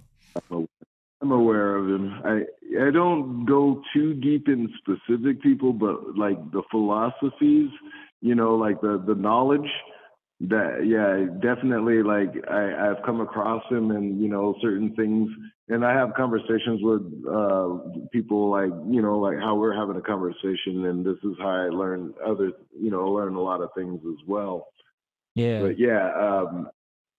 I'm 0.51 1.31
aware 1.31 1.77
of 1.77 1.87
him. 1.87 2.13
I 2.25 2.41
I 2.85 2.91
don't 2.91 3.45
go 3.45 3.81
too 3.93 4.15
deep 4.15 4.49
in 4.49 4.69
specific 4.79 5.41
people, 5.41 5.71
but 5.71 6.17
like 6.17 6.35
the 6.51 6.61
philosophies, 6.69 7.69
you 8.19 8.35
know, 8.35 8.55
like 8.55 8.81
the 8.81 9.01
the 9.07 9.15
knowledge. 9.15 9.69
That 10.49 10.85
yeah, 10.85 11.25
definitely. 11.41 12.03
Like 12.03 12.33
I 12.49 12.89
I've 12.89 13.03
come 13.05 13.21
across 13.21 13.63
him, 13.71 13.91
and 13.91 14.21
you 14.21 14.27
know 14.27 14.55
certain 14.61 14.93
things, 14.95 15.29
and 15.69 15.85
I 15.85 15.93
have 15.93 16.13
conversations 16.15 16.81
with 16.81 17.01
uh 17.31 18.07
people 18.11 18.49
like 18.49 18.71
you 18.89 19.01
know 19.01 19.19
like 19.19 19.37
how 19.37 19.55
we're 19.55 19.73
having 19.73 19.95
a 19.95 20.01
conversation, 20.01 20.85
and 20.85 21.05
this 21.05 21.17
is 21.23 21.37
how 21.39 21.47
I 21.47 21.69
learn 21.69 22.13
other 22.25 22.51
you 22.77 22.91
know 22.91 23.09
learn 23.09 23.35
a 23.35 23.41
lot 23.41 23.61
of 23.61 23.69
things 23.73 24.01
as 24.05 24.27
well. 24.27 24.67
Yeah. 25.33 25.61
But 25.61 25.79
yeah, 25.79 26.11
um, 26.11 26.69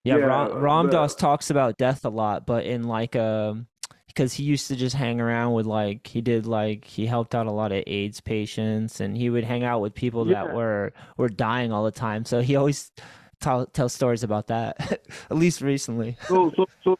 Yeah, 0.04 0.18
Yeah, 0.18 0.24
Ram, 0.26 0.58
Ram 0.58 0.90
Dass 0.90 1.14
talks 1.14 1.48
about 1.48 1.78
death 1.78 2.04
a 2.04 2.10
lot, 2.10 2.46
but 2.46 2.66
in 2.66 2.82
like 2.84 3.16
um 3.16 3.68
because 4.14 4.32
he 4.32 4.44
used 4.44 4.68
to 4.68 4.76
just 4.76 4.94
hang 4.94 5.20
around 5.20 5.52
with 5.54 5.66
like 5.66 6.06
he 6.06 6.20
did 6.20 6.46
like 6.46 6.84
he 6.84 7.04
helped 7.06 7.34
out 7.34 7.46
a 7.46 7.50
lot 7.50 7.72
of 7.72 7.82
AIDS 7.86 8.20
patients 8.20 9.00
and 9.00 9.16
he 9.16 9.28
would 9.28 9.42
hang 9.44 9.64
out 9.64 9.80
with 9.80 9.92
people 9.94 10.24
that 10.26 10.54
were 10.54 10.92
were 11.16 11.28
dying 11.28 11.72
all 11.72 11.84
the 11.84 11.90
time. 11.90 12.24
So 12.24 12.40
he 12.40 12.54
always 12.56 12.92
tell 13.40 13.66
tell 13.66 13.88
stories 13.88 14.22
about 14.22 14.46
that. 14.48 14.76
At 15.30 15.36
least 15.36 15.60
recently. 15.60 16.16
so 16.28 16.52
so 16.56 16.66
so 16.84 16.96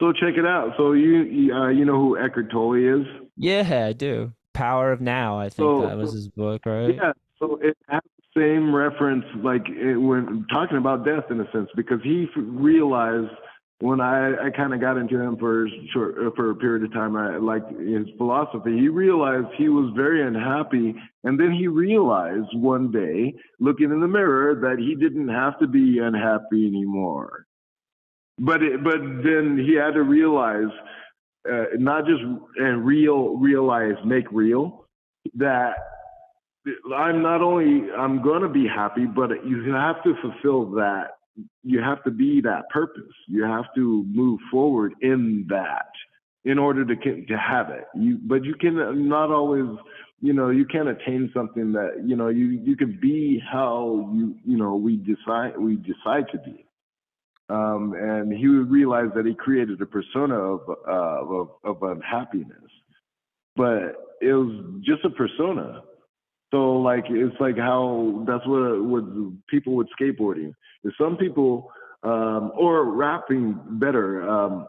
so 0.00 0.12
check 0.12 0.34
it 0.36 0.44
out. 0.46 0.72
So 0.76 0.92
you 0.92 1.22
you, 1.22 1.54
uh, 1.54 1.68
you 1.68 1.84
know 1.84 1.96
who 1.98 2.18
Eckhart 2.18 2.50
Tolle 2.50 2.74
is? 3.00 3.06
Yeah, 3.36 3.86
I 3.88 3.92
do. 3.92 4.32
Power 4.54 4.90
of 4.90 5.00
Now, 5.00 5.38
I 5.38 5.44
think 5.50 5.56
So- 5.68 5.86
that 5.86 5.96
was 5.96 6.12
his 6.12 6.28
book, 6.28 6.66
right? 6.66 6.94
Yeah. 6.96 7.12
So 7.38 7.56
it 7.62 7.76
has 7.88 8.00
the 8.34 8.40
same 8.40 8.74
reference, 8.74 9.24
like 9.44 9.62
it, 9.68 9.96
when 9.96 10.44
talking 10.52 10.76
about 10.76 11.04
death 11.04 11.30
in 11.30 11.38
a 11.40 11.48
sense, 11.52 11.68
because 11.76 12.00
he 12.02 12.24
f- 12.24 12.30
realized 12.36 13.30
when 13.80 14.00
I, 14.00 14.46
I 14.46 14.50
kind 14.50 14.74
of 14.74 14.80
got 14.80 14.96
into 14.96 15.20
him 15.20 15.36
for 15.36 15.66
a 15.66 15.70
short 15.92 16.16
uh, 16.18 16.30
for 16.34 16.50
a 16.50 16.56
period 16.56 16.84
of 16.84 16.92
time, 16.92 17.16
I 17.16 17.36
liked 17.36 17.70
his 17.72 18.08
philosophy. 18.16 18.76
He 18.76 18.88
realized 18.88 19.46
he 19.56 19.68
was 19.68 19.92
very 19.94 20.26
unhappy, 20.26 20.94
and 21.22 21.38
then 21.38 21.52
he 21.52 21.68
realized 21.68 22.48
one 22.54 22.90
day, 22.90 23.34
looking 23.60 23.92
in 23.92 24.00
the 24.00 24.08
mirror, 24.08 24.56
that 24.56 24.78
he 24.78 24.96
didn't 24.96 25.28
have 25.28 25.58
to 25.60 25.68
be 25.68 25.98
unhappy 25.98 26.66
anymore. 26.66 27.46
But 28.38 28.62
it, 28.62 28.82
but 28.82 28.98
then 28.98 29.62
he 29.64 29.74
had 29.74 29.94
to 29.94 30.02
realize, 30.02 30.72
uh, 31.50 31.64
not 31.76 32.04
just 32.04 32.22
and 32.56 32.84
real 32.84 33.36
realize 33.36 33.94
make 34.04 34.26
real 34.32 34.86
that 35.34 35.74
I'm 36.96 37.22
not 37.22 37.42
only 37.42 37.90
I'm 37.92 38.22
going 38.22 38.42
to 38.42 38.48
be 38.48 38.66
happy, 38.66 39.06
but 39.06 39.30
you 39.46 39.72
have 39.72 40.02
to 40.02 40.14
fulfill 40.20 40.70
that. 40.72 41.17
You 41.62 41.80
have 41.80 42.02
to 42.04 42.10
be 42.10 42.40
that 42.42 42.68
purpose. 42.70 43.14
You 43.28 43.44
have 43.44 43.66
to 43.76 44.04
move 44.08 44.40
forward 44.50 44.94
in 45.00 45.46
that 45.48 45.90
in 46.44 46.58
order 46.58 46.84
to 46.84 46.94
to 46.94 47.36
have 47.38 47.70
it. 47.70 47.84
You 47.94 48.18
but 48.22 48.44
you 48.44 48.54
can 48.54 49.08
not 49.08 49.30
always 49.30 49.66
you 50.20 50.32
know 50.32 50.50
you 50.50 50.64
can't 50.64 50.88
attain 50.88 51.30
something 51.34 51.72
that 51.72 52.02
you 52.04 52.16
know 52.16 52.28
you 52.28 52.46
you 52.46 52.76
can 52.76 52.98
be 53.00 53.40
how 53.50 54.10
you 54.14 54.34
you 54.44 54.56
know 54.56 54.76
we 54.76 54.96
decide 54.96 55.58
we 55.58 55.76
decide 55.76 56.26
to 56.32 56.38
be. 56.38 56.64
Um, 57.50 57.94
and 57.98 58.30
he 58.30 58.46
realized 58.46 59.14
that 59.14 59.24
he 59.24 59.34
created 59.34 59.80
a 59.80 59.86
persona 59.86 60.34
of 60.34 60.60
uh, 60.68 61.34
of, 61.34 61.50
of 61.64 61.82
unhappiness, 61.82 62.70
but 63.56 63.94
it 64.20 64.32
was 64.32 64.82
just 64.84 65.04
a 65.04 65.10
persona. 65.10 65.82
So 66.50 66.76
like 66.76 67.04
it's 67.08 67.36
like 67.40 67.56
how 67.56 68.24
that's 68.26 68.46
what 68.46 68.84
what 68.84 69.04
people 69.48 69.74
with 69.76 69.88
skateboarding. 70.00 70.52
Is 70.84 70.92
some 70.98 71.16
people 71.16 71.70
um, 72.02 72.52
or 72.56 72.84
rapping 72.84 73.58
better. 73.72 74.28
Um, 74.28 74.66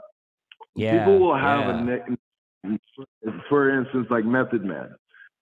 Yeah. 0.75 0.99
people 0.99 1.19
will 1.19 1.37
have 1.37 1.59
yeah. 1.61 1.79
a 1.79 1.83
nickname. 1.83 2.17
For 3.47 3.79
instance, 3.79 4.07
like 4.09 4.25
Method 4.25 4.65
Man. 4.65 4.89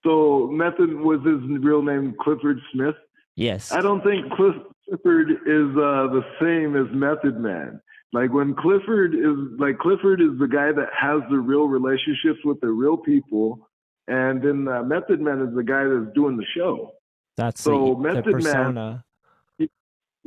So 0.04 0.48
Method 0.52 0.94
was 0.94 1.20
his 1.26 1.42
real 1.64 1.82
name 1.82 2.16
Clifford 2.22 2.60
Smith. 2.72 2.96
Yes. 3.36 3.72
I 3.72 3.82
don't 3.82 4.04
think 4.04 4.32
Cliff, 4.34 4.56
Clifford 4.88 5.32
is 5.32 5.70
uh, 5.76 6.08
the 6.14 6.24
same 6.40 6.76
as 6.76 6.88
Method 6.94 7.40
Man. 7.40 7.82
Like 8.14 8.32
when 8.32 8.56
Clifford 8.56 9.14
is 9.16 9.60
like 9.60 9.78
Clifford 9.80 10.22
is 10.22 10.40
the 10.40 10.48
guy 10.48 10.72
that 10.72 10.90
has 10.98 11.22
the 11.30 11.38
real 11.38 11.68
relationships 11.68 12.40
with 12.46 12.60
the 12.62 12.70
real 12.70 12.98
people, 12.98 13.68
and 14.08 14.42
then 14.42 14.68
uh, 14.68 14.84
Method 14.84 15.20
Man 15.22 15.42
is 15.42 15.56
the 15.56 15.64
guy 15.64 15.84
that's 15.84 16.14
doing 16.14 16.38
the 16.38 16.46
show. 16.56 16.94
That's 17.36 17.62
so 17.62 17.72
the, 17.72 17.96
the 17.96 18.14
Method 18.14 18.26
Man- 18.26 18.34
persona. 18.34 19.04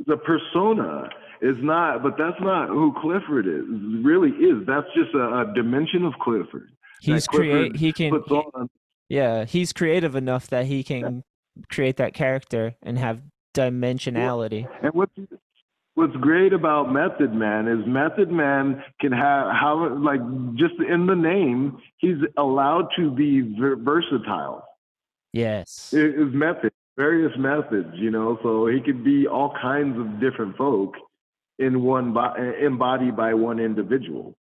The 0.07 0.17
persona 0.17 1.09
is 1.41 1.57
not, 1.59 2.01
but 2.01 2.17
that's 2.17 2.39
not 2.41 2.69
who 2.69 2.93
Clifford 3.01 3.45
is. 3.45 4.03
Really 4.03 4.29
is. 4.29 4.65
That's 4.65 4.87
just 4.95 5.13
a, 5.13 5.41
a 5.41 5.53
dimension 5.53 6.05
of 6.05 6.13
Clifford. 6.19 6.71
He's 7.01 7.27
create 7.27 7.75
he 7.75 7.91
can 7.93 8.21
he-. 8.27 8.43
Yeah, 9.09 9.45
he's 9.45 9.73
creative 9.73 10.15
enough 10.15 10.47
that 10.47 10.65
he 10.65 10.83
can 10.83 11.23
create 11.69 11.97
that 11.97 12.13
character 12.13 12.75
and 12.81 12.97
have 12.97 13.21
dimensionality. 13.53 14.67
And 14.81 14.93
what's 14.93 15.13
what's 15.95 16.15
great 16.17 16.53
about 16.53 16.91
Method 16.91 17.33
Man 17.33 17.67
is 17.67 17.85
Method 17.85 18.31
Man 18.31 18.83
can 18.99 19.11
have 19.11 19.51
how 19.51 19.97
like 19.97 20.21
just 20.55 20.75
in 20.87 21.05
the 21.05 21.15
name 21.15 21.77
he's 21.97 22.17
allowed 22.37 22.87
to 22.97 23.11
be 23.11 23.41
ver- 23.59 23.75
versatile. 23.75 24.65
Yes. 25.33 25.93
It 25.93 26.15
is 26.15 26.33
method, 26.33 26.73
various 26.97 27.31
methods, 27.37 27.93
you 27.95 28.11
know, 28.11 28.37
so 28.43 28.67
he 28.67 28.81
could 28.81 29.03
be 29.03 29.27
all 29.27 29.53
kinds 29.61 29.97
of 29.97 30.19
different 30.19 30.57
folk 30.57 30.95
in 31.57 31.83
one 31.83 32.13
bo- 32.13 32.35
embodied 32.35 33.15
by 33.15 33.33
one 33.33 33.59
individual. 33.59 34.35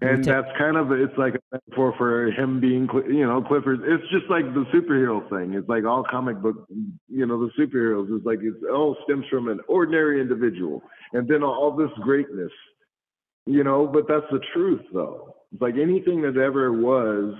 And 0.00 0.24
ta- 0.24 0.42
that's 0.42 0.58
kind 0.58 0.76
of 0.76 0.92
it's 0.92 1.16
like 1.16 1.34
a 1.34 1.40
metaphor 1.52 1.94
for 1.96 2.30
him 2.30 2.60
being 2.60 2.88
you 3.08 3.26
know 3.26 3.42
Clifford. 3.42 3.80
It's 3.84 4.04
just 4.10 4.28
like 4.28 4.44
the 4.52 4.64
superhero 4.74 5.28
thing. 5.30 5.54
It's 5.54 5.68
like 5.68 5.84
all 5.84 6.04
comic 6.10 6.40
book, 6.42 6.66
you 7.08 7.26
know, 7.26 7.40
the 7.40 7.50
superheroes 7.58 8.14
is 8.14 8.24
like 8.24 8.40
it 8.42 8.54
all 8.70 8.96
stems 9.04 9.24
from 9.30 9.48
an 9.48 9.60
ordinary 9.68 10.20
individual, 10.20 10.82
and 11.12 11.26
then 11.26 11.42
all 11.42 11.74
this 11.74 11.90
greatness, 12.02 12.52
you 13.46 13.64
know. 13.64 13.86
But 13.86 14.06
that's 14.06 14.26
the 14.30 14.40
truth, 14.52 14.82
though. 14.92 15.34
It's 15.52 15.62
like 15.62 15.76
anything 15.80 16.20
that 16.22 16.36
ever 16.36 16.72
was 16.72 17.34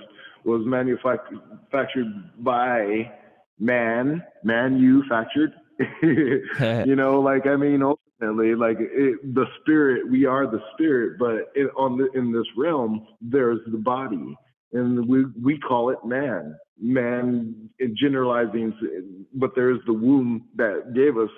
was 0.45 0.63
manufactured 0.65 2.09
by 2.39 3.13
man, 3.59 4.23
manufactured. 4.45 5.53
you 6.03 6.97
know, 6.97 7.21
like 7.21 7.47
I 7.47 7.57
mean, 7.57 7.83
ultimately, 8.23 8.55
like 8.55 8.79
it, 8.81 9.35
the 9.35 9.47
spirit, 9.61 10.11
we 10.11 10.25
are 10.25 10.47
the 10.47 10.61
spirit, 10.75 11.19
but 11.19 11.51
it, 11.55 11.71
on 11.77 11.99
the, 11.99 12.11
in 12.19 12.33
this 12.33 12.47
realm, 12.57 13.07
there's 13.21 13.61
the 13.67 13.79
body, 13.79 14.37
and 14.73 15.07
we 15.07 15.25
we 15.43 15.59
call 15.59 15.91
it 15.91 15.99
man. 16.05 16.57
Man, 16.79 17.71
in 17.79 17.97
generalizing, 17.97 19.27
but 19.33 19.53
there's 19.55 19.81
the 19.87 19.95
womb 19.95 20.45
that 20.57 20.93
gave 20.95 21.17
us 21.17 21.31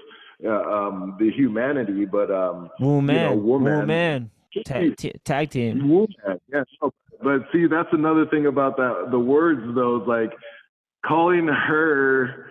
uh, 0.44 0.48
um, 0.50 1.16
the 1.20 1.30
humanity, 1.30 2.06
but 2.06 2.30
um, 2.30 2.70
Woo 2.80 3.00
man, 3.00 3.16
you 3.16 3.22
know, 3.22 3.34
woman. 3.36 3.86
man, 3.86 4.30
Ta- 4.64 4.80
t- 4.96 5.12
tag 5.24 5.50
team. 5.50 5.88
Woman, 5.88 6.08
yeah. 6.52 6.64
So, 6.80 6.92
but 7.22 7.42
see, 7.52 7.66
that's 7.66 7.88
another 7.92 8.26
thing 8.26 8.46
about 8.46 8.76
that. 8.78 9.08
The 9.12 9.18
words, 9.18 9.60
though, 9.76 10.02
is 10.02 10.08
like 10.08 10.32
calling 11.06 11.46
her, 11.46 12.50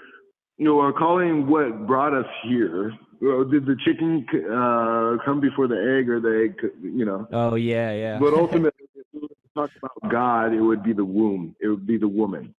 you 0.58 0.66
know, 0.66 0.80
or 0.80 0.94
calling 0.94 1.48
what 1.48 1.86
brought 1.88 2.14
us 2.14 2.26
here. 2.46 2.94
Well, 3.22 3.44
did 3.46 3.66
the 3.66 3.76
chicken 3.84 4.26
uh, 4.32 5.24
come 5.26 5.40
before 5.40 5.68
the 5.68 5.76
egg, 6.00 6.10
or 6.10 6.20
the 6.20 6.46
egg? 6.46 6.72
You 6.82 7.06
know. 7.06 7.28
Oh 7.32 7.56
yeah, 7.56 7.92
yeah. 7.92 8.20
But 8.20 8.34
ultimately, 8.34 8.88
if 8.96 9.06
we 9.14 9.22
were 9.22 9.28
to 9.28 9.36
talk 9.56 9.72
about 9.78 10.12
God, 10.12 10.54
it 10.54 10.62
would 10.62 10.84
be 10.84 10.94
the 10.94 11.06
womb. 11.06 11.56
It 11.60 11.68
would 11.68 11.88
be 11.88 11.98
the 11.98 12.08
woman. 12.08 12.54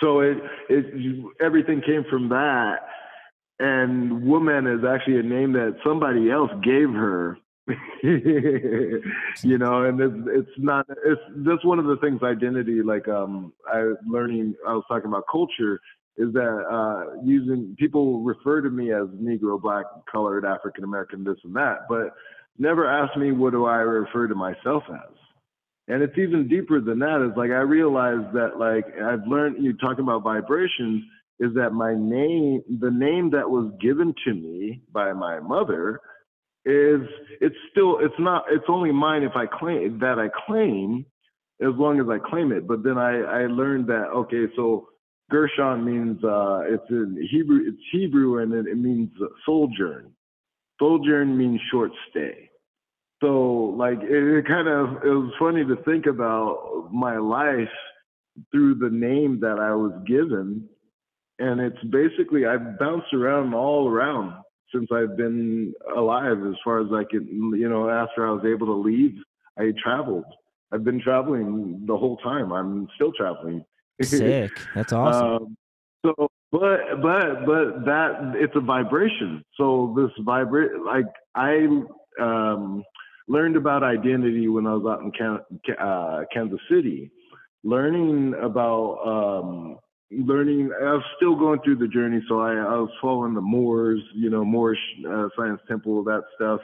So 0.00 0.20
it 0.20 0.38
it 0.68 1.24
everything 1.40 1.80
came 1.86 2.04
from 2.10 2.28
that, 2.30 2.78
and 3.60 4.24
woman 4.24 4.66
is 4.66 4.84
actually 4.84 5.20
a 5.20 5.22
name 5.22 5.52
that 5.52 5.76
somebody 5.84 6.30
else 6.30 6.50
gave 6.62 6.90
her. 6.90 7.38
you 8.02 9.58
know, 9.58 9.84
and 9.84 10.00
it's 10.00 10.28
it's 10.28 10.58
not 10.58 10.86
it's 11.04 11.20
that's 11.38 11.64
one 11.64 11.78
of 11.78 11.86
the 11.86 11.96
things 11.96 12.22
identity 12.22 12.82
like 12.82 13.08
um 13.08 13.52
I 13.66 13.92
learning 14.06 14.54
I 14.66 14.72
was 14.72 14.84
talking 14.88 15.08
about 15.08 15.24
culture 15.30 15.80
is 16.18 16.32
that 16.32 16.64
uh 16.70 17.20
using 17.24 17.76
people 17.78 18.22
refer 18.22 18.60
to 18.60 18.70
me 18.70 18.92
as 18.92 19.06
Negro, 19.20 19.60
black, 19.60 19.86
colored, 20.10 20.44
African 20.44 20.84
American, 20.84 21.24
this 21.24 21.36
and 21.44 21.54
that, 21.56 21.86
but 21.88 22.14
never 22.58 22.86
ask 22.86 23.16
me 23.18 23.32
what 23.32 23.52
do 23.52 23.66
I 23.66 23.76
refer 23.76 24.26
to 24.28 24.34
myself 24.34 24.82
as. 24.90 25.14
And 25.88 26.02
it's 26.02 26.18
even 26.18 26.48
deeper 26.48 26.80
than 26.80 26.98
that. 27.00 27.24
It's 27.26 27.36
like 27.36 27.50
I 27.50 27.62
realized 27.62 28.34
that 28.34 28.58
like 28.58 28.84
I've 29.00 29.26
learned 29.26 29.62
you 29.62 29.74
talking 29.74 30.04
about 30.04 30.22
vibrations 30.22 31.04
is 31.38 31.54
that 31.54 31.70
my 31.70 31.94
name 31.94 32.62
the 32.80 32.90
name 32.90 33.30
that 33.30 33.48
was 33.48 33.72
given 33.80 34.14
to 34.24 34.34
me 34.34 34.82
by 34.92 35.12
my 35.12 35.38
mother 35.38 36.00
is 36.64 37.00
it's 37.40 37.54
still 37.70 37.98
it's 38.00 38.18
not 38.18 38.44
it's 38.50 38.64
only 38.68 38.90
mine 38.90 39.22
if 39.22 39.32
I 39.36 39.46
claim 39.46 39.98
that 40.00 40.18
I 40.18 40.28
claim 40.46 41.06
as 41.60 41.72
long 41.76 42.00
as 42.00 42.06
I 42.08 42.18
claim 42.28 42.52
it. 42.52 42.66
But 42.66 42.82
then 42.82 42.98
I 42.98 43.20
I 43.20 43.46
learned 43.46 43.86
that 43.86 44.08
okay, 44.14 44.46
so 44.56 44.88
Gershon 45.30 45.84
means 45.84 46.22
uh 46.24 46.60
it's 46.66 46.88
in 46.90 47.16
Hebrew 47.30 47.60
it's 47.66 47.82
Hebrew 47.92 48.42
and 48.42 48.52
it, 48.52 48.66
it 48.70 48.78
means 48.78 49.10
sojourn. 49.44 50.12
Sojourn 50.78 51.36
means 51.36 51.60
short 51.70 51.90
stay. 52.10 52.50
So 53.20 53.74
like 53.76 53.98
it, 54.02 54.38
it 54.38 54.46
kind 54.46 54.68
of 54.68 55.02
it 55.04 55.10
was 55.10 55.32
funny 55.38 55.64
to 55.64 55.76
think 55.84 56.06
about 56.06 56.90
my 56.92 57.16
life 57.16 57.68
through 58.52 58.76
the 58.76 58.90
name 58.90 59.40
that 59.40 59.58
I 59.58 59.74
was 59.74 59.92
given. 60.06 60.68
And 61.38 61.60
it's 61.60 61.82
basically 61.90 62.46
I've 62.46 62.78
bounced 62.78 63.12
around 63.12 63.54
all 63.54 63.88
around 63.88 64.42
since 64.74 64.88
I've 64.92 65.16
been 65.16 65.72
alive 65.96 66.38
as 66.46 66.54
far 66.64 66.80
as 66.80 66.88
I 66.92 67.04
can 67.10 67.26
you 67.56 67.68
know, 67.68 67.88
after 67.88 68.26
I 68.26 68.30
was 68.30 68.44
able 68.44 68.66
to 68.66 68.74
leave, 68.74 69.16
I 69.58 69.72
traveled. 69.82 70.24
I've 70.72 70.84
been 70.84 71.00
traveling 71.00 71.84
the 71.86 71.96
whole 71.96 72.16
time. 72.18 72.52
I'm 72.52 72.88
still 72.96 73.12
traveling. 73.12 73.64
Sick. 74.02 74.52
That's 74.74 74.92
awesome. 74.92 75.26
Um, 75.26 75.56
so, 76.04 76.28
but 76.52 76.78
but 77.02 77.46
but 77.46 77.84
that 77.84 78.34
it's 78.36 78.54
a 78.54 78.60
vibration. 78.60 79.42
So 79.56 79.94
this 79.96 80.10
vibrate 80.24 80.80
like 80.84 81.06
I 81.34 81.66
um, 82.20 82.84
learned 83.28 83.56
about 83.56 83.82
identity 83.82 84.48
when 84.48 84.66
I 84.66 84.74
was 84.74 84.86
out 84.86 85.02
in 85.02 85.10
Can- 85.12 85.76
uh, 85.78 86.24
Kansas 86.32 86.60
City, 86.70 87.10
learning 87.64 88.34
about 88.40 88.98
um, 89.04 89.78
learning. 90.10 90.70
I 90.80 90.92
was 90.92 91.04
still 91.16 91.34
going 91.36 91.60
through 91.62 91.76
the 91.76 91.88
journey, 91.88 92.22
so 92.28 92.40
I, 92.40 92.52
I 92.52 92.76
was 92.76 92.90
following 93.00 93.34
the 93.34 93.40
Moors, 93.40 94.00
you 94.14 94.30
know, 94.30 94.44
Moorish 94.44 94.78
uh, 95.08 95.28
Science 95.36 95.60
Temple, 95.66 96.04
that 96.04 96.22
stuff, 96.36 96.60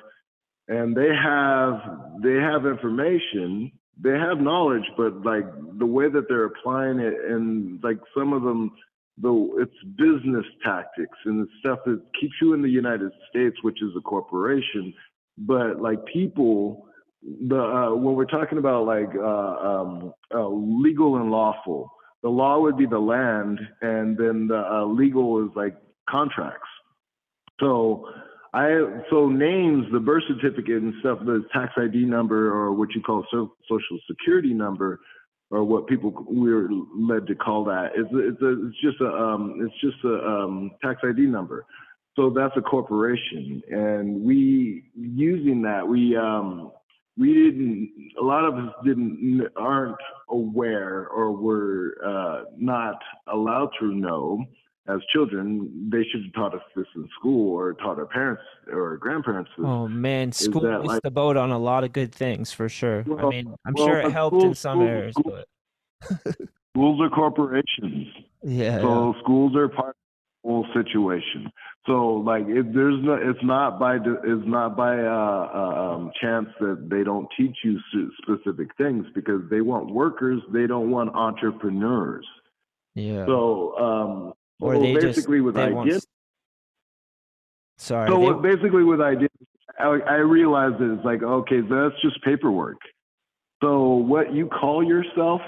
and 0.68 0.96
they 0.96 1.08
have 1.08 1.80
they 2.22 2.34
have 2.34 2.66
information 2.66 3.72
they 4.00 4.18
have 4.18 4.40
knowledge, 4.40 4.84
but 4.96 5.24
like 5.24 5.44
the 5.78 5.86
way 5.86 6.08
that 6.08 6.26
they're 6.28 6.46
applying 6.46 6.98
it, 6.98 7.14
and 7.28 7.82
like 7.82 7.98
some 8.16 8.32
of 8.32 8.42
them, 8.42 8.72
though 9.18 9.50
it's 9.58 9.72
business 9.96 10.46
tactics 10.64 11.18
and 11.24 11.42
it's 11.42 11.52
stuff 11.60 11.80
that 11.84 12.02
keeps 12.18 12.34
you 12.40 12.54
in 12.54 12.62
the 12.62 12.68
United 12.68 13.12
States, 13.28 13.56
which 13.62 13.82
is 13.82 13.90
a 13.96 14.00
corporation. 14.00 14.94
But 15.38 15.80
like 15.80 15.98
people, 16.06 16.86
the 17.22 17.60
uh, 17.60 17.94
when 17.94 18.14
we're 18.14 18.24
talking 18.24 18.58
about 18.58 18.86
like 18.86 19.10
uh, 19.14 19.22
um, 19.22 20.12
uh, 20.34 20.48
legal 20.48 21.16
and 21.16 21.30
lawful, 21.30 21.90
the 22.22 22.28
law 22.30 22.60
would 22.60 22.76
be 22.76 22.86
the 22.86 22.98
land, 22.98 23.60
and 23.82 24.16
then 24.16 24.48
the 24.48 24.64
uh, 24.68 24.84
legal 24.84 25.44
is 25.44 25.50
like 25.54 25.76
contracts. 26.08 26.68
So 27.60 28.08
I 28.54 29.02
so 29.08 29.28
names, 29.28 29.86
the 29.92 30.00
birth 30.00 30.24
certificate 30.28 30.82
and 30.82 30.94
stuff, 31.00 31.20
the 31.24 31.44
tax 31.52 31.72
ID 31.76 32.04
number 32.04 32.52
or 32.52 32.72
what 32.72 32.90
you 32.94 33.00
call 33.00 33.24
so, 33.30 33.54
social 33.68 33.98
security 34.06 34.52
number, 34.52 35.00
or 35.50 35.64
what 35.64 35.86
people 35.86 36.12
we're 36.28 36.68
led 36.94 37.26
to 37.28 37.34
call 37.34 37.64
that. 37.64 37.92
It's 37.94 38.10
it's, 38.12 38.42
a, 38.42 38.66
it's 38.66 38.80
just 38.82 39.00
a 39.00 39.08
um, 39.08 39.58
it's 39.62 39.80
just 39.80 40.04
a 40.04 40.14
um, 40.26 40.70
tax 40.82 41.00
ID 41.02 41.22
number. 41.22 41.64
So 42.14 42.28
that's 42.28 42.54
a 42.56 42.60
corporation, 42.60 43.62
and 43.70 44.22
we 44.22 44.84
using 44.94 45.62
that 45.62 45.86
we 45.86 46.14
um, 46.14 46.72
we 47.16 47.32
didn't 47.32 47.90
a 48.20 48.24
lot 48.24 48.44
of 48.44 48.54
us 48.54 48.74
didn't 48.84 49.48
aren't 49.56 49.96
aware 50.28 51.08
or 51.08 51.32
were 51.32 51.96
uh, 52.04 52.44
not 52.58 52.96
allowed 53.28 53.70
to 53.80 53.94
know 53.94 54.44
as 54.88 54.98
children, 55.12 55.88
they 55.92 56.02
should 56.10 56.24
have 56.24 56.32
taught 56.34 56.54
us 56.54 56.62
this 56.74 56.86
in 56.96 57.08
school 57.18 57.54
or 57.56 57.74
taught 57.74 57.98
our 57.98 58.06
parents 58.06 58.42
or 58.72 58.96
grandparents 58.96 59.50
this. 59.56 59.64
Oh 59.66 59.86
man, 59.88 60.32
school 60.32 60.62
missed 60.62 60.86
like- 60.86 61.02
the 61.02 61.10
boat 61.10 61.36
on 61.36 61.50
a 61.50 61.58
lot 61.58 61.84
of 61.84 61.92
good 61.92 62.12
things 62.14 62.52
for 62.52 62.68
sure. 62.68 63.04
I 63.18 63.28
mean, 63.28 63.54
I'm 63.64 63.74
well, 63.76 63.86
sure 63.86 63.98
it 64.00 64.12
helped 64.12 64.36
school- 64.36 64.48
in 64.48 64.54
some 64.54 64.78
school- 64.78 64.88
areas, 64.88 65.14
school- 65.14 65.32
but 65.32 66.36
Schools 66.74 67.00
are 67.02 67.10
corporations. 67.10 68.08
yeah, 68.42 68.80
So 68.80 69.14
schools 69.22 69.54
are 69.54 69.68
part 69.68 69.90
of 69.90 69.94
the 70.42 70.48
whole 70.48 70.66
situation. 70.74 71.52
So 71.86 72.14
like, 72.14 72.44
it, 72.48 72.72
there's 72.74 73.00
no, 73.04 73.12
it's 73.14 73.42
not 73.42 73.78
by, 73.78 73.96
it's 73.96 74.46
not 74.46 74.76
by 74.76 74.98
uh, 74.98 75.50
uh, 75.54 75.94
um, 75.94 76.12
chance 76.20 76.48
that 76.60 76.88
they 76.88 77.04
don't 77.04 77.28
teach 77.36 77.56
you 77.62 77.78
specific 78.22 78.68
things 78.78 79.04
because 79.14 79.42
they 79.50 79.60
want 79.60 79.90
workers. 79.92 80.40
They 80.52 80.66
don't 80.66 80.90
want 80.90 81.14
entrepreneurs. 81.14 82.26
yeah. 82.94 83.26
So, 83.26 83.76
um, 83.78 84.32
or 84.62 84.76
so 84.76 84.80
they 84.82 84.92
just 84.94 85.04
basically 85.04 85.40
with 85.40 85.54
they 85.56 85.72
want. 85.72 85.88
identity. 85.88 86.06
Sorry, 87.78 88.08
So 88.08 88.18
they- 88.18 88.24
what, 88.24 88.42
basically 88.42 88.84
with 88.84 89.00
identity, 89.00 89.28
I, 89.78 89.86
I 89.86 90.14
realized 90.16 90.78
that 90.78 90.94
it's 90.94 91.04
like, 91.04 91.22
okay, 91.22 91.60
that's 91.60 92.00
just 92.02 92.22
paperwork. 92.22 92.78
So 93.62 93.94
what 93.94 94.32
you 94.32 94.46
call 94.46 94.84
yourself, 94.84 95.40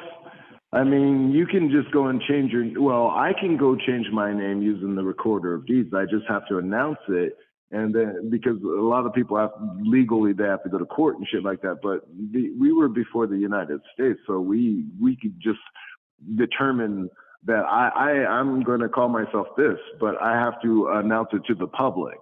I 0.73 0.83
mean, 0.83 1.31
you 1.31 1.47
can 1.47 1.71
just 1.71 1.93
go 1.93 2.07
and 2.09 2.21
change 2.23 2.51
your, 2.51 2.83
well, 2.83 3.09
I 3.09 3.33
can 3.39 3.57
go 3.57 3.77
change 3.77 4.07
my 4.13 4.33
name 4.33 4.63
using 4.63 4.97
the 4.97 5.05
recorder 5.05 5.55
of 5.55 5.67
deeds. 5.67 5.95
I 5.95 6.05
just 6.05 6.27
have 6.29 6.47
to 6.49 6.59
announce 6.59 6.99
it. 7.09 7.37
And 7.71 7.95
then, 7.95 8.31
because 8.31 8.61
a 8.63 8.67
lot 8.83 9.05
of 9.07 9.13
people 9.15 9.37
have 9.37 9.51
legally, 9.81 10.33
they 10.33 10.45
have 10.45 10.63
to 10.65 10.69
go 10.69 10.79
to 10.79 10.87
court 10.87 11.19
and 11.19 11.27
shit 11.29 11.43
like 11.43 11.61
that. 11.63 11.79
But 11.83 12.03
the, 12.33 12.51
we 12.59 12.73
were 12.73 12.89
before 12.89 13.27
the 13.27 13.37
United 13.37 13.81
States, 13.95 14.19
so 14.29 14.39
we 14.39 14.85
we 15.01 15.17
could 15.17 15.35
just 15.41 15.59
determine 16.37 17.09
that 17.47 17.65
I, 17.65 17.91
I 17.95 18.11
I'm 18.27 18.63
going 18.63 18.81
to 18.81 18.89
call 18.89 19.09
myself 19.09 19.49
this, 19.57 19.79
but 20.01 20.21
I 20.21 20.33
have 20.33 20.61
to 20.63 20.89
announce 20.95 21.29
it 21.33 21.43
to 21.47 21.55
the 21.55 21.67
public. 21.67 22.19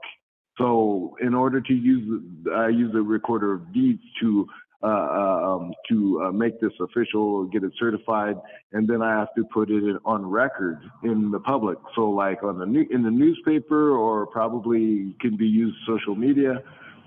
So 0.59 1.17
in 1.21 1.35
order 1.35 1.61
to 1.61 1.73
use, 1.73 2.23
I 2.55 2.69
use 2.69 2.93
the 2.93 3.03
recorder 3.03 3.55
of 3.55 3.73
deeds 3.73 4.03
to 4.21 4.47
uh, 4.85 4.87
uh, 4.87 5.41
um, 5.45 5.73
to 5.89 6.21
uh, 6.25 6.33
make 6.33 6.61
this 6.61 6.73
official, 6.81 7.45
get 7.45 7.63
it 7.63 7.71
certified, 7.79 8.35
and 8.73 8.89
then 8.89 9.01
I 9.01 9.17
have 9.17 9.29
to 9.37 9.45
put 9.55 9.71
it 9.71 9.97
on 10.05 10.27
record 10.27 10.81
in 11.05 11.31
the 11.31 11.39
public. 11.39 11.79
So 11.95 12.11
like 12.11 12.43
on 12.43 12.59
the 12.59 12.67
new, 12.67 12.85
in 12.91 13.05
the 13.05 13.11
newspaper, 13.11 13.97
or 13.97 14.27
probably 14.27 15.15
can 15.21 15.37
be 15.37 15.47
used 15.47 15.77
social 15.87 16.17
media, 16.17 16.65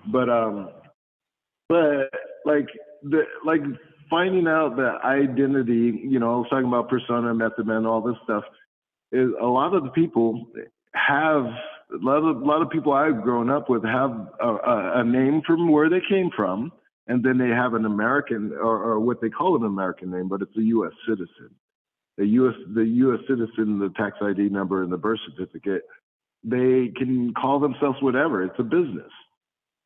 but 0.07 0.29
um, 0.29 0.69
but 1.67 2.09
like 2.45 2.67
the 3.03 3.23
like 3.45 3.59
finding 4.15 4.47
out 4.47 4.77
that 4.77 4.99
identity, 5.03 5.99
you 6.07 6.19
know, 6.19 6.35
I 6.35 6.37
was 6.37 6.47
talking 6.49 6.67
about 6.67 6.87
persona, 6.87 7.33
method 7.33 7.67
man, 7.67 7.85
all 7.85 8.01
this 8.01 8.15
stuff, 8.23 8.43
is 9.11 9.29
a 9.41 9.45
lot 9.45 9.75
of 9.75 9.83
the 9.83 9.89
people 9.89 10.47
have 10.93 11.43
a 11.43 12.01
lot 12.01 12.17
of 12.17 12.41
a 12.41 12.45
lot 12.45 12.61
of 12.61 12.69
people 12.69 12.93
I've 12.93 13.21
grown 13.21 13.49
up 13.49 13.69
with 13.69 13.83
have 13.83 14.11
a, 14.41 14.47
a, 14.47 15.01
a 15.01 15.03
name 15.03 15.41
from 15.45 15.69
where 15.69 15.89
they 15.89 15.99
came 16.09 16.29
from, 16.33 16.71
and 17.07 17.23
then 17.23 17.37
they 17.37 17.49
have 17.49 17.73
an 17.73 17.85
American 17.85 18.53
or, 18.53 18.81
or 18.83 18.99
what 19.01 19.19
they 19.21 19.29
call 19.29 19.57
an 19.57 19.65
American 19.65 20.11
name, 20.11 20.29
but 20.29 20.41
it's 20.41 20.55
a 20.57 20.63
U.S. 20.63 20.93
citizen. 21.07 21.49
The 22.17 22.25
U.S. 22.25 22.55
the 22.73 22.85
U.S. 22.85 23.19
citizen, 23.27 23.79
the 23.79 23.91
tax 23.97 24.17
ID 24.21 24.49
number, 24.49 24.81
and 24.81 24.91
the 24.91 24.97
birth 24.97 25.19
certificate, 25.29 25.83
they 26.43 26.93
can 26.95 27.33
call 27.33 27.59
themselves 27.59 28.01
whatever. 28.01 28.43
It's 28.43 28.59
a 28.59 28.63
business, 28.63 29.11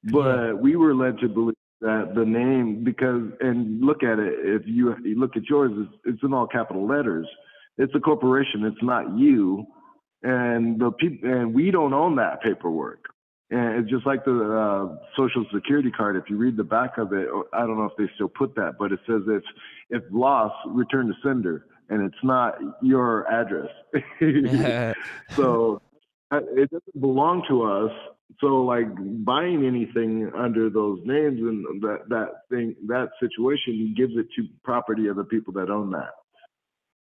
but 0.04 0.20
yeah. 0.20 0.54
we 0.54 0.76
were 0.76 0.94
led 0.94 1.18
to 1.20 1.28
believe 1.28 1.56
that 1.82 2.14
the 2.16 2.26
name 2.26 2.84
because 2.84 3.24
and 3.40 3.82
look 3.82 4.04
at 4.04 4.20
it 4.20 4.34
if 4.44 4.64
you, 4.66 4.96
you 5.04 5.20
look 5.20 5.38
at 5.38 5.44
yours, 5.50 5.72
it's, 5.76 6.02
it's 6.06 6.24
in 6.24 6.34
all 6.34 6.48
capital 6.48 6.88
letters. 6.88 7.28
It's 7.78 7.94
a 7.96 8.00
corporation. 8.00 8.66
It's 8.66 8.84
not 8.84 9.18
you 9.18 9.66
and 10.22 10.80
the 10.80 10.92
people 10.92 11.32
and 11.32 11.54
we 11.54 11.72
don't 11.72 11.94
own 11.94 12.16
that 12.18 12.42
paperwork. 12.42 13.06
And 13.52 13.80
it's 13.80 13.90
just 13.90 14.06
like 14.06 14.26
the 14.26 14.32
uh, 14.32 14.98
social 15.18 15.44
security 15.54 15.90
card. 15.90 16.16
If 16.16 16.30
you 16.30 16.38
read 16.38 16.56
the 16.56 16.64
back 16.64 16.98
of 16.98 17.14
it, 17.14 17.28
I 17.52 17.62
don't 17.62 17.78
know 17.78 17.86
if 17.86 17.98
they 17.98 18.12
still 18.14 18.28
put 18.28 18.54
that, 18.56 18.76
but 18.78 18.92
it 18.92 19.00
says 19.08 19.22
if 19.28 19.44
if 19.90 20.04
lost, 20.12 20.54
return 20.68 21.08
to 21.08 21.14
sender, 21.24 21.66
and 21.90 22.04
it's 22.04 22.24
not 22.24 22.60
your 22.84 23.28
address. 23.28 23.70
so 25.36 25.82
uh, 26.30 26.42
it 26.56 26.70
doesn't 26.70 27.02
belong 27.02 27.44
to 27.50 27.64
us. 27.64 27.92
So 28.40 28.48
like 28.64 28.88
buying 29.26 29.66
anything 29.66 30.32
under 30.38 30.70
those 30.70 31.00
names 31.04 31.40
and 31.42 31.82
that 31.82 32.10
that 32.10 32.30
thing 32.50 32.76
that 32.88 33.10
situation 33.20 33.94
gives 33.98 34.14
it 34.16 34.28
to 34.36 34.48
property 34.64 35.08
of 35.08 35.16
the 35.16 35.24
people 35.24 35.54
that 35.54 35.70
own 35.70 35.92
that 35.92 36.12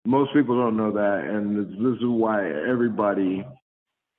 most 0.05 0.33
people 0.33 0.57
don't 0.57 0.77
know 0.77 0.91
that, 0.91 1.25
and 1.29 1.57
this 1.57 1.97
is 1.99 2.05
why 2.05 2.47
everybody, 2.47 3.45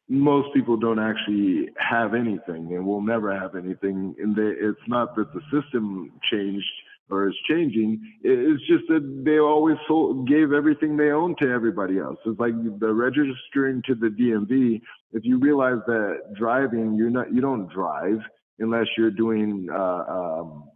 most 0.08 0.54
people 0.54 0.76
don't 0.76 1.00
actually 1.00 1.70
have 1.76 2.14
anything, 2.14 2.74
and 2.74 2.86
will 2.86 3.02
never 3.02 3.36
have 3.36 3.56
anything. 3.56 4.14
And 4.18 4.36
they, 4.36 4.42
it's 4.42 4.78
not 4.86 5.16
that 5.16 5.32
the 5.32 5.40
system 5.50 6.12
changed 6.30 6.64
or 7.12 7.28
is 7.28 7.34
changing. 7.48 8.00
It's 8.22 8.66
just 8.66 8.84
that 8.88 9.22
they 9.24 9.38
always 9.38 9.76
sold, 9.86 10.26
gave 10.26 10.52
everything 10.52 10.96
they 10.96 11.10
owned 11.10 11.36
to 11.38 11.48
everybody 11.50 11.98
else. 11.98 12.16
It's 12.24 12.40
like 12.40 12.54
the 12.80 12.92
registering 12.92 13.82
to 13.86 13.94
the 13.94 14.08
DMV. 14.08 14.80
If 15.12 15.24
you 15.24 15.38
realize 15.38 15.80
that 15.86 16.34
driving, 16.38 16.94
you're 16.94 17.10
not, 17.10 17.32
you 17.32 17.42
don't 17.42 17.68
drive 17.68 18.18
unless 18.58 18.86
you're 18.96 19.10
doing. 19.10 19.68
Uh, 19.70 20.04
um, 20.08 20.68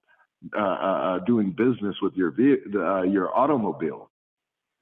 uh, 0.55 0.61
uh, 0.61 1.17
uh 1.17 1.19
doing 1.21 1.51
business 1.51 1.97
with 2.03 2.13
your 2.15 2.31
uh, 2.31 3.03
your 3.03 3.37
automobile. 3.37 4.11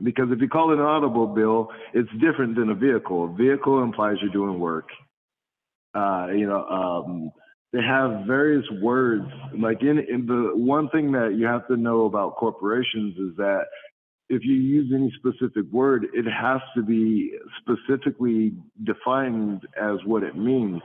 Because 0.02 0.26
if 0.30 0.40
you 0.40 0.48
call 0.48 0.72
it 0.72 0.78
an 0.78 0.84
automobile, 0.84 1.68
it's 1.94 2.10
different 2.20 2.56
than 2.56 2.70
a 2.70 2.74
vehicle. 2.74 3.32
A 3.32 3.36
vehicle 3.36 3.82
implies 3.82 4.16
you're 4.20 4.32
doing 4.32 4.58
work. 4.58 4.88
Uh, 5.94 6.26
you 6.34 6.46
know, 6.48 6.64
um, 6.66 7.30
they 7.74 7.82
have 7.82 8.24
various 8.24 8.64
words. 8.80 9.26
Like 9.58 9.82
in, 9.82 9.98
in 9.98 10.26
the 10.26 10.52
one 10.54 10.88
thing 10.90 11.10
that 11.12 11.34
you 11.36 11.46
have 11.46 11.66
to 11.66 11.76
know 11.76 12.04
about 12.06 12.36
corporations 12.36 13.18
is 13.18 13.36
that 13.36 13.64
if 14.28 14.44
you 14.44 14.54
use 14.54 14.92
any 14.94 15.12
specific 15.18 15.70
word, 15.72 16.06
it 16.14 16.24
has 16.24 16.60
to 16.76 16.82
be 16.82 17.32
specifically 17.60 18.54
defined 18.84 19.66
as 19.76 19.98
what 20.06 20.22
it 20.22 20.36
means. 20.36 20.80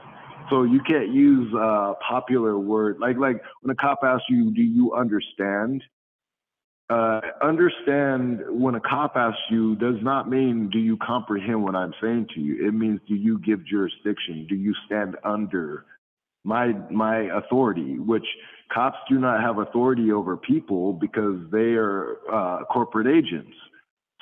So 0.50 0.64
you 0.64 0.80
can't 0.80 1.10
use 1.10 1.54
a 1.54 1.94
popular 2.06 2.58
word 2.58 2.98
like 2.98 3.16
like 3.18 3.40
when 3.62 3.70
a 3.70 3.76
cop 3.76 4.00
asks 4.02 4.24
you, 4.28 4.50
"Do 4.50 4.62
you 4.62 4.92
understand?" 4.92 5.84
uh, 6.90 7.20
understand 7.40 8.40
when 8.48 8.74
a 8.74 8.80
cop 8.80 9.12
asks 9.14 9.38
you 9.48 9.76
does 9.76 10.02
not 10.02 10.28
mean 10.28 10.68
do 10.70 10.80
you 10.80 10.96
comprehend 10.96 11.62
what 11.62 11.76
I'm 11.76 11.94
saying 12.02 12.26
to 12.34 12.40
you. 12.40 12.66
It 12.66 12.74
means 12.74 12.98
do 13.06 13.14
you 13.14 13.38
give 13.38 13.64
jurisdiction? 13.64 14.44
Do 14.48 14.56
you 14.56 14.74
stand 14.86 15.16
under 15.22 15.84
my 16.44 16.72
my 16.90 17.28
authority? 17.36 17.98
Which 17.98 18.26
cops 18.72 18.98
do 19.08 19.18
not 19.18 19.40
have 19.40 19.58
authority 19.58 20.12
over 20.12 20.36
people 20.36 20.92
because 20.92 21.38
they 21.50 21.74
are 21.74 22.16
uh, 22.32 22.64
corporate 22.64 23.06
agents. 23.06 23.56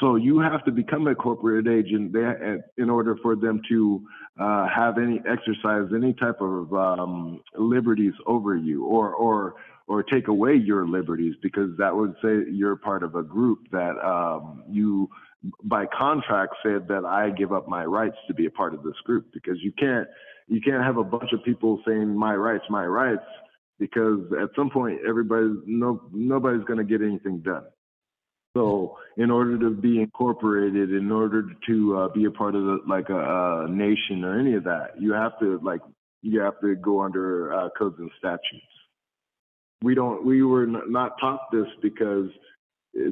So 0.00 0.14
you 0.14 0.38
have 0.38 0.64
to 0.64 0.70
become 0.70 1.08
a 1.08 1.14
corporate 1.14 1.66
agent 1.66 2.12
there 2.12 2.64
in 2.76 2.88
order 2.88 3.16
for 3.20 3.34
them 3.34 3.60
to 3.68 4.00
uh, 4.38 4.68
have 4.68 4.96
any 4.96 5.20
exercise 5.28 5.88
any 5.94 6.14
type 6.14 6.40
of 6.40 6.72
um, 6.72 7.40
liberties 7.56 8.14
over 8.26 8.56
you 8.56 8.84
or 8.84 9.12
or 9.12 9.54
or 9.88 10.02
take 10.02 10.28
away 10.28 10.54
your 10.54 10.86
liberties 10.86 11.34
because 11.42 11.70
that 11.78 11.96
would 11.96 12.14
say 12.22 12.50
you're 12.52 12.76
part 12.76 13.02
of 13.02 13.16
a 13.16 13.22
group 13.22 13.58
that 13.72 13.98
um, 14.04 14.62
you 14.70 15.08
by 15.64 15.86
contract 15.86 16.54
said 16.62 16.86
that 16.88 17.04
I 17.04 17.30
give 17.30 17.52
up 17.52 17.68
my 17.68 17.84
rights 17.84 18.16
to 18.28 18.34
be 18.34 18.46
a 18.46 18.50
part 18.50 18.74
of 18.74 18.82
this 18.82 18.96
group 19.04 19.26
because 19.32 19.56
you 19.60 19.72
can't 19.72 20.06
you 20.48 20.60
can't 20.60 20.82
have 20.82 20.96
a 20.96 21.04
bunch 21.04 21.32
of 21.32 21.44
people 21.44 21.80
saying 21.86 22.16
my 22.16 22.34
rights 22.34 22.64
my 22.70 22.84
rights 22.84 23.24
because 23.78 24.20
at 24.42 24.48
some 24.56 24.70
point 24.70 24.98
everybody 25.08 25.46
no 25.66 26.02
nobody's 26.12 26.64
going 26.64 26.78
to 26.78 26.84
get 26.84 27.06
anything 27.06 27.38
done. 27.40 27.64
So 28.56 28.96
in 29.16 29.30
order 29.30 29.58
to 29.58 29.70
be 29.70 30.00
incorporated 30.00 30.90
in 30.90 31.12
order 31.12 31.44
to 31.66 31.96
uh, 31.96 32.08
be 32.08 32.24
a 32.24 32.30
part 32.30 32.54
of 32.54 32.64
the, 32.64 32.78
like 32.88 33.08
a, 33.10 33.66
a, 33.66 33.68
nation 33.68 34.24
or 34.24 34.40
any 34.40 34.54
of 34.54 34.64
that 34.64 34.92
you 34.98 35.12
have 35.12 35.38
to 35.40 35.60
like 35.62 35.80
you 36.22 36.40
have 36.40 36.60
to 36.62 36.74
go 36.74 37.02
under 37.02 37.52
uh, 37.52 37.68
codes 37.78 37.96
and 37.98 38.10
statutes. 38.18 38.66
We 39.82 39.94
don't 39.94 40.24
we 40.24 40.42
were 40.42 40.66
not 40.66 41.20
taught 41.20 41.52
this 41.52 41.68
because 41.82 42.28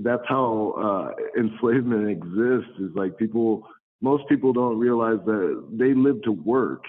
that's 0.03 0.25
how 0.27 1.15
uh, 1.17 1.41
enslavement 1.41 2.11
exists 2.11 2.73
is 2.81 2.91
like 2.97 3.17
people 3.19 3.63
most 4.01 4.29
people 4.29 4.53
don't 4.53 4.79
realize 4.79 5.19
that 5.27 5.69
they 5.73 5.95
live 5.95 6.23
to 6.23 6.33
work 6.33 6.83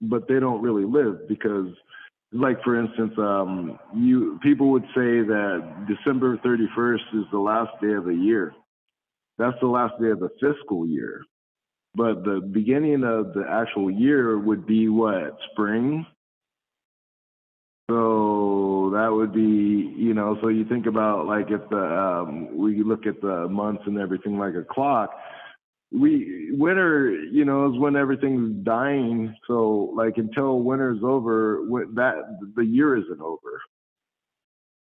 but 0.00 0.28
they 0.28 0.38
don't 0.40 0.62
really 0.62 0.84
live 0.84 1.28
because 1.28 1.68
like 2.32 2.62
for 2.62 2.78
instance 2.78 3.12
um, 3.18 3.78
you 3.94 4.38
people 4.42 4.70
would 4.70 4.84
say 4.94 5.22
that 5.22 5.86
december 5.88 6.36
31st 6.38 7.20
is 7.20 7.24
the 7.32 7.38
last 7.38 7.70
day 7.80 7.92
of 7.92 8.04
the 8.04 8.14
year 8.14 8.54
that's 9.38 9.56
the 9.60 9.66
last 9.66 9.94
day 10.00 10.10
of 10.10 10.20
the 10.20 10.30
fiscal 10.40 10.86
year 10.86 11.22
but 11.94 12.24
the 12.24 12.40
beginning 12.52 13.04
of 13.04 13.32
the 13.32 13.44
actual 13.48 13.90
year 13.90 14.38
would 14.38 14.66
be 14.66 14.88
what 14.88 15.38
spring 15.52 16.06
so 17.88 18.90
that 18.94 19.12
would 19.12 19.32
be, 19.32 19.94
you 19.96 20.12
know, 20.12 20.36
so 20.42 20.48
you 20.48 20.64
think 20.64 20.86
about 20.86 21.26
like 21.26 21.50
if 21.50 21.68
the 21.70 21.78
um, 21.78 22.56
we 22.56 22.82
look 22.82 23.06
at 23.06 23.20
the 23.20 23.48
months 23.48 23.84
and 23.86 23.98
everything 23.98 24.38
like 24.38 24.54
a 24.54 24.64
clock. 24.64 25.10
We 25.92 26.50
winter, 26.52 27.10
you 27.10 27.44
know, 27.44 27.72
is 27.72 27.78
when 27.78 27.96
everything's 27.96 28.64
dying. 28.64 29.34
So 29.46 29.92
like 29.94 30.14
until 30.16 30.60
winter's 30.60 31.02
over, 31.02 31.60
that 31.94 32.38
the 32.56 32.64
year 32.64 32.96
isn't 32.96 33.20
over. 33.20 33.62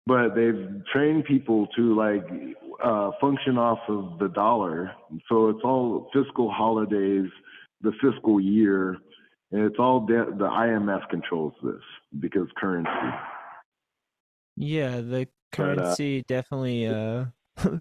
But 0.06 0.34
they've 0.34 0.82
trained 0.92 1.24
people 1.26 1.66
to 1.76 1.94
like 1.94 2.24
uh, 2.82 3.10
function 3.20 3.58
off 3.58 3.78
of 3.88 4.18
the 4.18 4.28
dollar. 4.28 4.92
So 5.28 5.50
it's 5.50 5.60
all 5.64 6.10
fiscal 6.12 6.50
holidays, 6.50 7.28
the 7.82 7.92
fiscal 8.02 8.40
year, 8.40 8.98
and 9.52 9.62
it's 9.62 9.76
all 9.78 10.00
de- 10.00 10.32
the 10.36 10.48
IMF 10.48 11.08
controls 11.10 11.52
this 11.62 11.82
because 12.18 12.48
currency. 12.56 12.90
Yeah, 14.56 15.00
the 15.00 15.28
currency 15.52 16.24
but, 16.26 16.34
uh, 16.34 16.40
definitely. 16.40 16.86
Uh, 16.86 17.24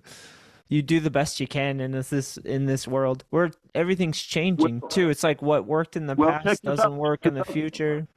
you 0.69 0.81
do 0.81 0.99
the 0.99 1.09
best 1.09 1.39
you 1.39 1.47
can 1.47 1.79
in 1.79 1.91
this 1.91 2.37
in 2.37 2.65
this 2.65 2.87
world 2.87 3.23
where 3.29 3.51
everything's 3.73 4.21
changing 4.21 4.81
too. 4.89 5.09
It's 5.09 5.23
like 5.23 5.41
what 5.41 5.65
worked 5.65 5.95
in 5.95 6.07
the 6.07 6.15
well, 6.15 6.39
past 6.39 6.63
doesn't 6.63 6.97
work 6.97 7.25
in 7.25 7.33
the 7.33 7.45
future. 7.45 8.07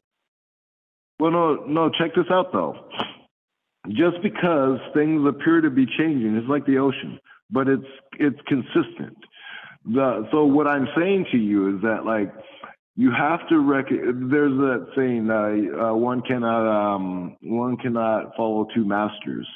Well, 1.18 1.30
no, 1.30 1.54
no. 1.66 1.90
Check 1.90 2.14
this 2.14 2.26
out 2.30 2.52
though. 2.52 2.76
Just 3.88 4.22
because 4.22 4.78
things 4.94 5.26
appear 5.26 5.60
to 5.60 5.70
be 5.70 5.86
changing, 5.86 6.36
it's 6.36 6.48
like 6.48 6.66
the 6.66 6.78
ocean, 6.78 7.18
but 7.50 7.68
it's 7.68 7.86
it's 8.18 8.38
consistent. 8.46 9.16
The, 9.84 10.28
so 10.30 10.44
what 10.44 10.66
I'm 10.66 10.88
saying 10.96 11.26
to 11.32 11.38
you 11.38 11.76
is 11.76 11.82
that 11.82 12.04
like 12.04 12.32
you 12.96 13.10
have 13.16 13.48
to 13.48 13.60
rec- 13.60 13.88
there's 13.88 14.52
that 14.52 14.86
saying 14.96 15.30
uh, 15.30 15.90
uh, 15.90 15.94
one 15.94 16.20
cannot 16.22 16.94
um, 16.94 17.36
one 17.42 17.76
cannot 17.76 18.36
follow 18.36 18.66
two 18.74 18.84
masters 18.84 19.46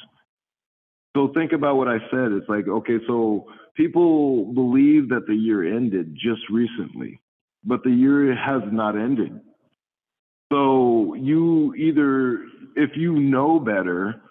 so 1.15 1.31
think 1.33 1.51
about 1.51 1.77
what 1.77 1.87
i 1.87 1.97
said 2.11 2.31
it's 2.31 2.47
like 2.47 2.67
okay 2.67 2.97
so 3.07 3.47
people 3.75 4.53
believe 4.53 5.09
that 5.09 5.25
the 5.27 5.35
year 5.35 5.75
ended 5.75 6.13
just 6.13 6.41
recently 6.51 7.19
but 7.63 7.83
the 7.83 7.89
year 7.89 8.35
has 8.35 8.61
not 8.71 8.95
ended 8.95 9.39
so 10.53 11.15
you 11.15 11.73
either 11.75 12.43
if 12.75 12.91
you 12.95 13.19
know 13.19 13.59
better 13.59 14.21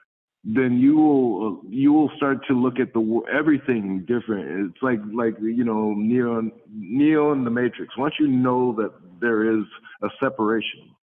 then 0.45 0.79
you 0.79 0.97
will 0.97 1.63
you 1.71 1.93
will 1.93 2.11
start 2.17 2.39
to 2.47 2.53
look 2.53 2.79
at 2.79 2.93
the 2.93 3.23
everything 3.33 4.05
different. 4.07 4.71
It's 4.71 4.83
like 4.83 5.01
like 5.15 5.35
you 5.41 5.65
know 5.65 5.95
Neo 5.95 6.51
Neo 6.71 7.33
in 7.33 7.45
the 7.45 7.51
Matrix. 7.51 7.97
Once 7.97 8.15
you 8.21 8.29
know 8.29 8.75
that 8.75 8.93
there 9.21 9.59
is 9.59 9.65
a 10.03 10.09
separation, 10.23 10.95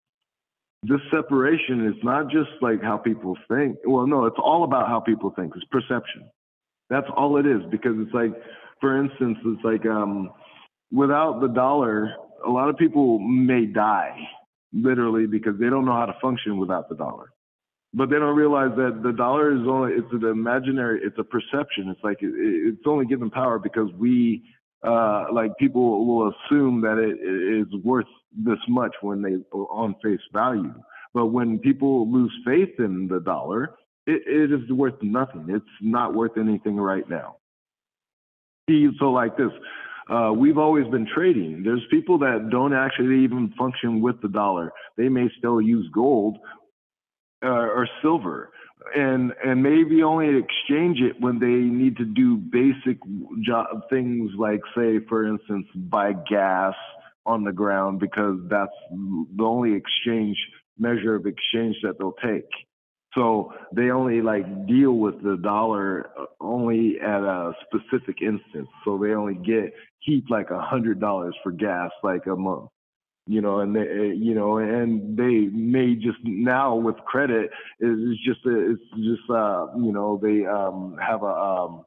this 0.83 0.99
separation 1.11 1.85
is 1.87 1.95
not 2.03 2.29
just 2.29 2.49
like 2.61 2.81
how 2.81 2.97
people 2.97 3.37
think. 3.47 3.77
Well, 3.85 4.07
no, 4.07 4.25
it's 4.25 4.39
all 4.43 4.63
about 4.63 4.87
how 4.87 4.99
people 4.99 5.31
think. 5.35 5.53
It's 5.55 5.65
perception. 5.65 6.29
That's 6.89 7.07
all 7.15 7.37
it 7.37 7.45
is 7.45 7.61
because 7.69 7.93
it's 7.97 8.13
like, 8.13 8.31
for 8.79 8.99
instance, 8.99 9.37
it's 9.45 9.63
like 9.63 9.85
um, 9.85 10.31
without 10.91 11.39
the 11.39 11.47
dollar, 11.47 12.11
a 12.45 12.49
lot 12.49 12.69
of 12.69 12.77
people 12.77 13.19
may 13.19 13.65
die 13.65 14.17
literally 14.73 15.27
because 15.27 15.53
they 15.59 15.69
don't 15.69 15.85
know 15.85 15.93
how 15.93 16.05
to 16.05 16.15
function 16.21 16.57
without 16.57 16.89
the 16.89 16.95
dollar. 16.95 17.31
But 17.93 18.09
they 18.09 18.17
don't 18.17 18.35
realize 18.35 18.71
that 18.77 19.01
the 19.03 19.11
dollar 19.11 19.51
is 19.51 19.67
only, 19.67 19.93
it's 19.93 20.11
an 20.13 20.23
imaginary, 20.23 21.01
it's 21.03 21.17
a 21.19 21.23
perception. 21.23 21.89
It's 21.89 22.03
like, 22.03 22.17
it, 22.21 22.31
it's 22.33 22.83
only 22.87 23.05
given 23.05 23.29
power 23.29 23.59
because 23.59 23.89
we, 23.97 24.43
uh, 24.83 25.25
like 25.31 25.55
people 25.57 26.05
will 26.05 26.31
assume 26.31 26.81
that 26.81 26.97
it, 26.97 27.17
is 27.61 27.83
worth 27.83 28.05
this 28.35 28.57
much 28.67 28.95
when 29.01 29.21
they 29.21 29.35
on 29.53 29.95
face 30.03 30.19
value. 30.33 30.73
But 31.13 31.27
when 31.27 31.59
people 31.59 32.11
lose 32.11 32.33
faith 32.45 32.79
in 32.79 33.07
the 33.07 33.19
dollar, 33.19 33.75
it, 34.07 34.23
it 34.25 34.51
is 34.51 34.71
worth 34.71 34.95
nothing. 35.01 35.45
It's 35.49 35.65
not 35.81 36.15
worth 36.15 36.37
anything 36.37 36.77
right 36.77 37.07
now. 37.09 37.37
So 38.99 39.11
like 39.11 39.35
this, 39.35 39.51
uh, 40.09 40.31
we've 40.33 40.57
always 40.57 40.87
been 40.87 41.07
trading. 41.13 41.61
There's 41.63 41.83
people 41.91 42.17
that 42.19 42.49
don't 42.49 42.73
actually 42.73 43.23
even 43.23 43.53
function 43.57 44.01
with 44.01 44.21
the 44.21 44.29
dollar. 44.29 44.71
They 44.97 45.09
may 45.09 45.27
still 45.37 45.61
use 45.61 45.89
gold 45.93 46.37
uh, 47.43 47.47
or 47.47 47.87
silver, 48.01 48.51
and 48.95 49.33
and 49.43 49.61
maybe 49.61 50.03
only 50.03 50.37
exchange 50.37 50.99
it 50.99 51.19
when 51.19 51.39
they 51.39 51.47
need 51.47 51.97
to 51.97 52.05
do 52.05 52.37
basic 52.37 52.97
job 53.41 53.89
things 53.89 54.31
like, 54.37 54.61
say, 54.75 54.99
for 55.07 55.25
instance, 55.25 55.67
buy 55.75 56.13
gas 56.29 56.73
on 57.25 57.43
the 57.43 57.51
ground 57.51 57.99
because 57.99 58.39
that's 58.49 58.71
the 58.91 59.43
only 59.43 59.73
exchange 59.73 60.37
measure 60.77 61.15
of 61.15 61.25
exchange 61.25 61.75
that 61.83 61.97
they'll 61.99 62.15
take. 62.23 62.49
So 63.13 63.53
they 63.75 63.91
only 63.91 64.21
like 64.21 64.67
deal 64.67 64.93
with 64.93 65.21
the 65.21 65.37
dollar 65.37 66.09
only 66.39 66.97
at 67.01 67.21
a 67.21 67.53
specific 67.65 68.21
instance. 68.21 68.69
So 68.85 68.97
they 68.97 69.11
only 69.11 69.35
get 69.35 69.73
keep 70.05 70.29
like 70.29 70.49
a 70.49 70.61
hundred 70.61 70.99
dollars 70.99 71.35
for 71.43 71.51
gas 71.51 71.91
like 72.03 72.25
a 72.25 72.35
month, 72.35 72.69
you 73.31 73.39
know, 73.39 73.59
and 73.59 73.73
they, 73.73 73.79
uh, 73.79 74.13
you 74.13 74.35
know, 74.35 74.57
and 74.57 75.17
they 75.17 75.47
may 75.53 75.95
just 75.95 76.17
now 76.23 76.75
with 76.75 76.97
credit 76.97 77.49
is 77.79 78.17
just 78.25 78.45
a, 78.45 78.71
it's 78.71 78.83
just 78.97 79.29
uh 79.29 79.67
you 79.77 79.93
know 79.93 80.19
they 80.21 80.45
um 80.45 80.97
have 80.99 81.23
a 81.23 81.33
um 81.33 81.85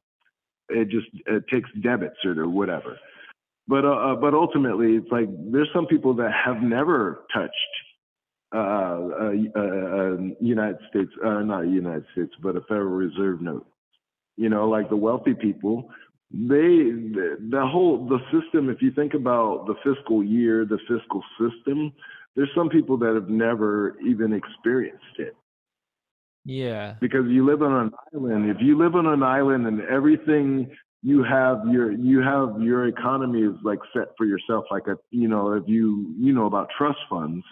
it 0.69 0.89
just 0.89 1.05
it 1.27 1.43
takes 1.51 1.69
debits 1.83 2.25
or 2.25 2.49
whatever. 2.49 2.97
But 3.67 3.85
uh, 3.85 3.89
uh 3.89 4.15
but 4.15 4.33
ultimately 4.33 4.95
it's 4.95 5.11
like 5.11 5.27
there's 5.51 5.69
some 5.71 5.85
people 5.85 6.15
that 6.15 6.31
have 6.33 6.63
never 6.63 7.25
touched 7.31 7.53
uh, 8.51 8.57
uh, 8.57 9.33
uh, 9.55 9.59
uh, 9.59 10.17
United 10.39 10.79
States, 10.89 11.11
uh, 11.23 11.41
not 11.41 11.67
United 11.67 12.05
States, 12.13 12.31
but 12.41 12.55
a 12.55 12.61
Federal 12.61 12.95
Reserve 12.95 13.41
note. 13.41 13.67
You 14.35 14.49
know, 14.49 14.67
like 14.67 14.89
the 14.89 14.95
wealthy 14.95 15.35
people, 15.35 15.91
they 16.31 16.91
the, 17.49 17.67
whole 17.71 18.07
the 18.07 18.19
system. 18.31 18.69
If 18.69 18.81
you 18.81 18.91
think 18.91 19.13
about 19.13 19.67
the 19.67 19.75
fiscal 19.83 20.23
year, 20.23 20.65
the 20.65 20.79
fiscal 20.87 21.23
system, 21.39 21.93
there's 22.35 22.49
some 22.55 22.69
people 22.69 22.97
that 22.97 23.13
have 23.13 23.29
never 23.29 23.97
even 23.99 24.33
experienced 24.33 25.19
it. 25.19 25.35
Yeah. 26.43 26.95
Because 27.01 27.25
you 27.27 27.45
live 27.45 27.61
on 27.61 27.73
an 27.73 27.91
island. 28.13 28.49
If 28.49 28.57
you 28.59 28.77
live 28.77 28.95
on 28.95 29.07
an 29.07 29.23
island 29.23 29.65
and 29.65 29.81
everything 29.81 30.69
you 31.05 31.23
have 31.23 31.61
your 31.71 31.91
you 31.91 32.19
have 32.19 32.59
your 32.59 32.87
economy 32.87 33.41
is 33.41 33.53
like 33.63 33.77
set 33.93 34.07
for 34.17 34.25
yourself 34.25 34.65
like 34.71 34.87
a 34.87 34.97
you 35.11 35.27
know 35.27 35.53
if 35.53 35.63
you 35.67 36.15
you 36.17 36.33
know 36.33 36.47
about 36.47 36.67
trust 36.75 36.97
funds 37.07 37.45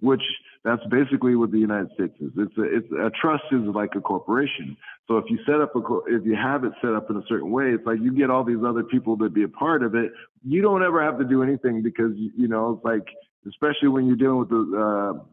which 0.00 0.22
that's 0.64 0.82
basically 0.90 1.36
what 1.36 1.52
the 1.52 1.58
United 1.58 1.90
States 1.92 2.14
is. 2.20 2.30
It's 2.38 2.56
a, 2.56 2.62
it's 2.62 2.90
a 2.92 3.10
trust 3.20 3.44
is 3.52 3.62
like 3.74 3.90
a 3.96 4.00
corporation. 4.00 4.76
So 5.06 5.18
if 5.18 5.26
you 5.28 5.38
set 5.44 5.60
up 5.60 5.76
a, 5.76 5.80
if 6.08 6.24
you 6.24 6.34
have 6.34 6.64
it 6.64 6.72
set 6.80 6.94
up 6.94 7.10
in 7.10 7.16
a 7.16 7.22
certain 7.28 7.50
way, 7.50 7.64
it's 7.66 7.84
like 7.84 7.98
you 8.00 8.16
get 8.16 8.30
all 8.30 8.44
these 8.44 8.64
other 8.66 8.82
people 8.82 9.18
to 9.18 9.28
be 9.28 9.42
a 9.42 9.48
part 9.48 9.82
of 9.82 9.94
it. 9.94 10.10
You 10.42 10.62
don't 10.62 10.82
ever 10.82 11.02
have 11.02 11.18
to 11.18 11.24
do 11.24 11.42
anything 11.42 11.82
because, 11.82 12.12
you 12.16 12.48
know, 12.48 12.72
it's 12.72 12.84
like, 12.84 13.06
especially 13.46 13.88
when 13.88 14.06
you're 14.06 14.16
dealing 14.16 14.38
with 14.38 14.48
the, 14.48 15.16
uh, 15.18 15.24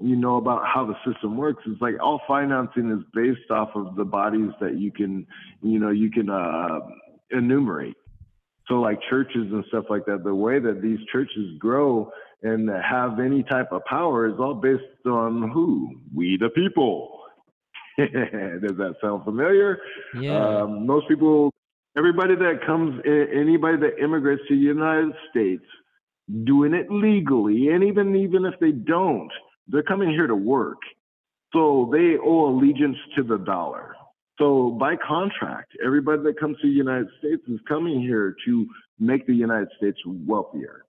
you 0.00 0.14
know 0.14 0.36
about 0.36 0.64
how 0.64 0.86
the 0.86 0.94
system 1.10 1.36
works. 1.36 1.64
It's 1.66 1.82
like 1.82 1.94
all 2.00 2.20
financing 2.28 2.88
is 2.92 3.04
based 3.12 3.50
off 3.50 3.70
of 3.74 3.96
the 3.96 4.04
bodies 4.04 4.52
that 4.60 4.78
you 4.78 4.92
can, 4.92 5.26
you 5.60 5.80
know, 5.80 5.90
you 5.90 6.08
can 6.08 6.30
uh, 6.30 6.78
enumerate. 7.32 7.96
So 8.68 8.74
like 8.74 9.00
churches 9.10 9.50
and 9.50 9.64
stuff 9.68 9.86
like 9.90 10.04
that, 10.06 10.22
the 10.22 10.34
way 10.34 10.60
that 10.60 10.82
these 10.82 10.98
churches 11.10 11.58
grow 11.58 12.12
and 12.42 12.68
have 12.68 13.18
any 13.18 13.42
type 13.42 13.72
of 13.72 13.84
power 13.84 14.28
is 14.28 14.34
all 14.38 14.54
based 14.54 15.06
on 15.06 15.50
who? 15.50 16.00
We 16.14 16.36
the 16.36 16.50
people. 16.50 17.20
Does 17.98 18.76
that 18.76 18.94
sound 19.02 19.24
familiar? 19.24 19.78
Yeah. 20.18 20.62
Um, 20.62 20.86
most 20.86 21.08
people, 21.08 21.52
everybody 21.96 22.36
that 22.36 22.60
comes, 22.64 23.00
anybody 23.04 23.76
that 23.78 24.02
immigrates 24.02 24.42
to 24.48 24.54
the 24.54 24.60
United 24.60 25.12
States, 25.30 25.64
doing 26.44 26.74
it 26.74 26.90
legally, 26.90 27.68
and 27.68 27.82
even 27.82 28.14
even 28.14 28.44
if 28.44 28.54
they 28.60 28.70
don't, 28.70 29.30
they're 29.66 29.82
coming 29.82 30.10
here 30.10 30.26
to 30.26 30.36
work. 30.36 30.78
So 31.52 31.88
they 31.92 32.16
owe 32.22 32.50
allegiance 32.50 32.98
to 33.16 33.22
the 33.22 33.38
dollar. 33.38 33.96
So 34.38 34.76
by 34.78 34.94
contract, 34.96 35.72
everybody 35.84 36.22
that 36.22 36.38
comes 36.38 36.56
to 36.60 36.68
the 36.68 36.72
United 36.72 37.08
States 37.18 37.42
is 37.48 37.58
coming 37.66 38.00
here 38.00 38.36
to 38.46 38.66
make 39.00 39.26
the 39.26 39.34
United 39.34 39.68
States 39.76 39.98
wealthier. 40.06 40.84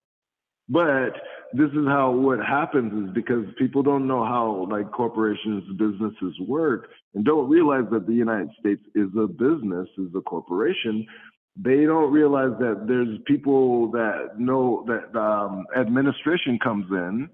But 0.70 1.14
this 1.52 1.70
is 1.72 1.88
how 1.88 2.12
what 2.12 2.40
happens 2.40 3.08
is 3.08 3.14
because 3.14 3.46
people 3.58 3.82
don't 3.82 4.08
know 4.08 4.24
how 4.24 4.68
like 4.70 4.92
corporations, 4.92 5.64
businesses 5.78 6.40
work 6.48 6.90
and 7.16 7.26
don't 7.26 7.50
realize 7.50 7.86
that 7.92 8.06
the 8.06 8.14
United 8.14 8.50
States 8.60 8.82
is 8.94 9.10
a 9.20 9.28
business, 9.28 9.88
is 9.98 10.10
a 10.16 10.22
corporation. 10.22 11.08
They 11.58 11.86
don't 11.86 12.12
realize 12.12 12.52
that 12.60 12.86
there's 12.88 13.18
people 13.26 13.90
that 13.92 14.38
know 14.38 14.86
that 14.88 15.20
um, 15.20 15.66
administration 15.76 16.60
comes 16.64 16.86
in 16.92 17.30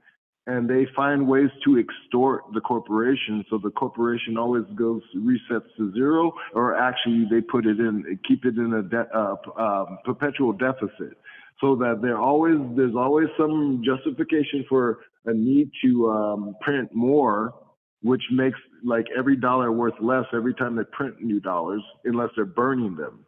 and 0.47 0.69
they 0.69 0.87
find 0.95 1.27
ways 1.27 1.49
to 1.65 1.77
extort 1.77 2.43
the 2.53 2.61
corporation. 2.61 3.43
So 3.49 3.59
the 3.61 3.71
corporation 3.71 4.37
always 4.37 4.63
goes 4.75 5.01
resets 5.17 5.65
to 5.77 5.91
zero, 5.93 6.31
or 6.53 6.77
actually 6.77 7.25
they 7.29 7.41
put 7.41 7.65
it 7.65 7.79
in, 7.79 8.17
keep 8.27 8.45
it 8.45 8.55
in 8.55 8.73
a 8.73 8.83
de- 8.83 9.09
uh, 9.13 9.35
uh, 9.59 9.85
perpetual 10.05 10.53
deficit 10.53 11.17
so 11.61 11.75
that 11.75 11.99
there 12.01 12.17
always 12.17 12.57
there's 12.75 12.95
always 12.95 13.27
some 13.37 13.81
justification 13.85 14.65
for 14.67 14.99
a 15.25 15.33
need 15.33 15.71
to 15.83 16.09
um, 16.09 16.55
print 16.61 16.89
more, 16.93 17.53
which 18.01 18.21
makes 18.31 18.59
like 18.83 19.05
every 19.17 19.35
dollar 19.35 19.71
worth 19.71 19.95
less 20.01 20.25
every 20.33 20.53
time 20.53 20.75
they 20.75 20.83
print 20.91 21.21
new 21.21 21.39
dollars, 21.39 21.81
unless 22.03 22.29
they're 22.35 22.45
burning 22.45 22.95
them. 22.95 23.25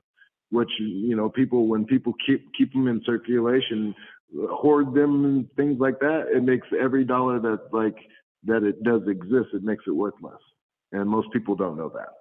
Which 0.50 0.70
you 0.80 1.16
know, 1.16 1.30
people 1.30 1.68
when 1.68 1.86
people 1.86 2.14
keep 2.26 2.46
keep 2.58 2.72
them 2.74 2.88
in 2.88 3.02
circulation, 3.06 3.94
hoard 4.50 4.94
them 4.94 5.26
and 5.26 5.52
things 5.56 5.80
like 5.80 6.00
that, 6.00 6.26
it 6.34 6.44
makes 6.44 6.68
every 6.80 7.04
dollar 7.04 7.40
that 7.40 7.60
like 7.72 7.98
that 8.46 8.64
it 8.64 8.84
does 8.84 9.02
exist, 9.08 9.50
it 9.54 9.64
makes 9.64 9.84
it 9.88 9.92
worth 9.92 10.14
less. 10.22 10.34
And 10.92 11.10
most 11.10 11.28
people 11.34 11.56
don't 11.56 11.78
know 11.78 11.90
that. 11.90 12.17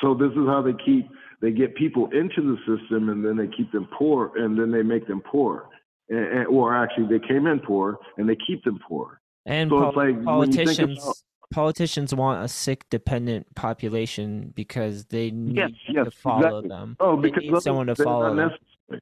So 0.00 0.14
this 0.14 0.30
is 0.30 0.46
how 0.46 0.62
they 0.62 0.74
keep 0.84 1.08
they 1.40 1.50
get 1.50 1.74
people 1.74 2.08
into 2.12 2.40
the 2.40 2.56
system 2.58 3.08
and 3.08 3.24
then 3.24 3.36
they 3.36 3.48
keep 3.54 3.70
them 3.72 3.88
poor 3.98 4.32
and 4.36 4.58
then 4.58 4.70
they 4.70 4.82
make 4.82 5.06
them 5.06 5.20
poor. 5.20 5.68
And, 6.08 6.46
or 6.46 6.74
actually 6.74 7.06
they 7.06 7.26
came 7.26 7.46
in 7.46 7.58
poor 7.60 7.98
and 8.16 8.28
they 8.28 8.36
keep 8.46 8.62
them 8.64 8.78
poor. 8.86 9.20
And 9.44 9.70
so 9.70 9.90
pol- 9.90 9.92
like 9.96 10.24
politicians 10.24 11.02
about, 11.02 11.16
politicians 11.52 12.14
want 12.14 12.44
a 12.44 12.48
sick 12.48 12.88
dependent 12.90 13.52
population 13.54 14.52
because 14.54 15.06
they 15.06 15.30
need 15.30 15.56
yes, 15.56 15.70
yes, 15.88 16.04
to 16.04 16.10
follow 16.12 16.58
exactly. 16.58 16.68
them. 16.68 16.96
Oh, 17.00 17.16
they 17.16 17.30
because 17.30 17.42
need 17.42 17.62
someone 17.62 17.86
to 17.88 17.96
follow 17.96 18.34
them. 18.34 18.50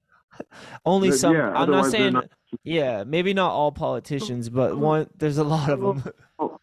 Only 0.86 1.10
But 1.10 1.18
some. 1.18 1.34
yeah, 1.34 1.50
I'm 1.50 1.70
not 1.70 1.90
saying. 1.90 2.14
not- 2.14 2.28
Yeah, 2.64 3.04
maybe 3.04 3.34
not 3.34 3.50
all 3.52 3.72
politicians, 3.72 4.48
but 4.48 4.72
oh, 4.72 4.76
one. 4.76 5.10
There's 5.16 5.38
a 5.38 5.44
lot 5.44 5.68
of 5.68 5.84
oh, 5.84 5.92
them. 5.92 6.12
Oh, 6.38 6.59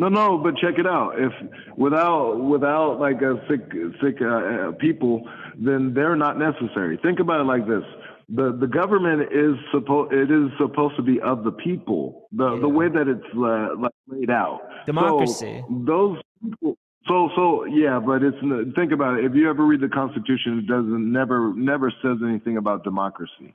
No, 0.00 0.08
no, 0.08 0.38
but 0.38 0.56
check 0.56 0.78
it 0.78 0.86
out. 0.86 1.12
If 1.18 1.30
without 1.76 2.36
without 2.36 2.98
like 2.98 3.20
a 3.20 3.34
sick 3.50 3.70
sick 4.02 4.16
uh, 4.22 4.28
uh, 4.28 4.72
people, 4.80 5.28
then 5.58 5.92
they're 5.92 6.16
not 6.16 6.38
necessary. 6.38 6.98
Think 7.02 7.20
about 7.20 7.42
it 7.42 7.44
like 7.44 7.66
this: 7.68 7.84
the 8.30 8.56
the 8.58 8.66
government 8.66 9.28
is 9.30 9.56
supposed 9.70 10.10
it 10.14 10.30
is 10.30 10.48
supposed 10.56 10.96
to 10.96 11.02
be 11.02 11.20
of 11.20 11.44
the 11.44 11.52
people. 11.52 12.28
The 12.32 12.58
the 12.58 12.68
way 12.68 12.88
that 12.88 13.08
it's 13.08 13.30
uh, 13.36 13.78
like 13.78 13.92
laid 14.08 14.30
out. 14.30 14.62
Democracy. 14.86 15.62
So 15.68 15.84
those 15.84 16.16
people. 16.42 16.78
So 17.06 17.28
so 17.36 17.64
yeah, 17.66 18.00
but 18.00 18.22
it's 18.22 18.38
think 18.74 18.92
about 18.92 19.18
it. 19.18 19.26
If 19.26 19.34
you 19.34 19.50
ever 19.50 19.66
read 19.66 19.82
the 19.82 19.88
Constitution, 19.88 20.60
it 20.60 20.66
doesn't 20.66 21.12
never 21.12 21.52
never 21.54 21.92
says 22.02 22.16
anything 22.24 22.56
about 22.56 22.84
democracy. 22.84 23.54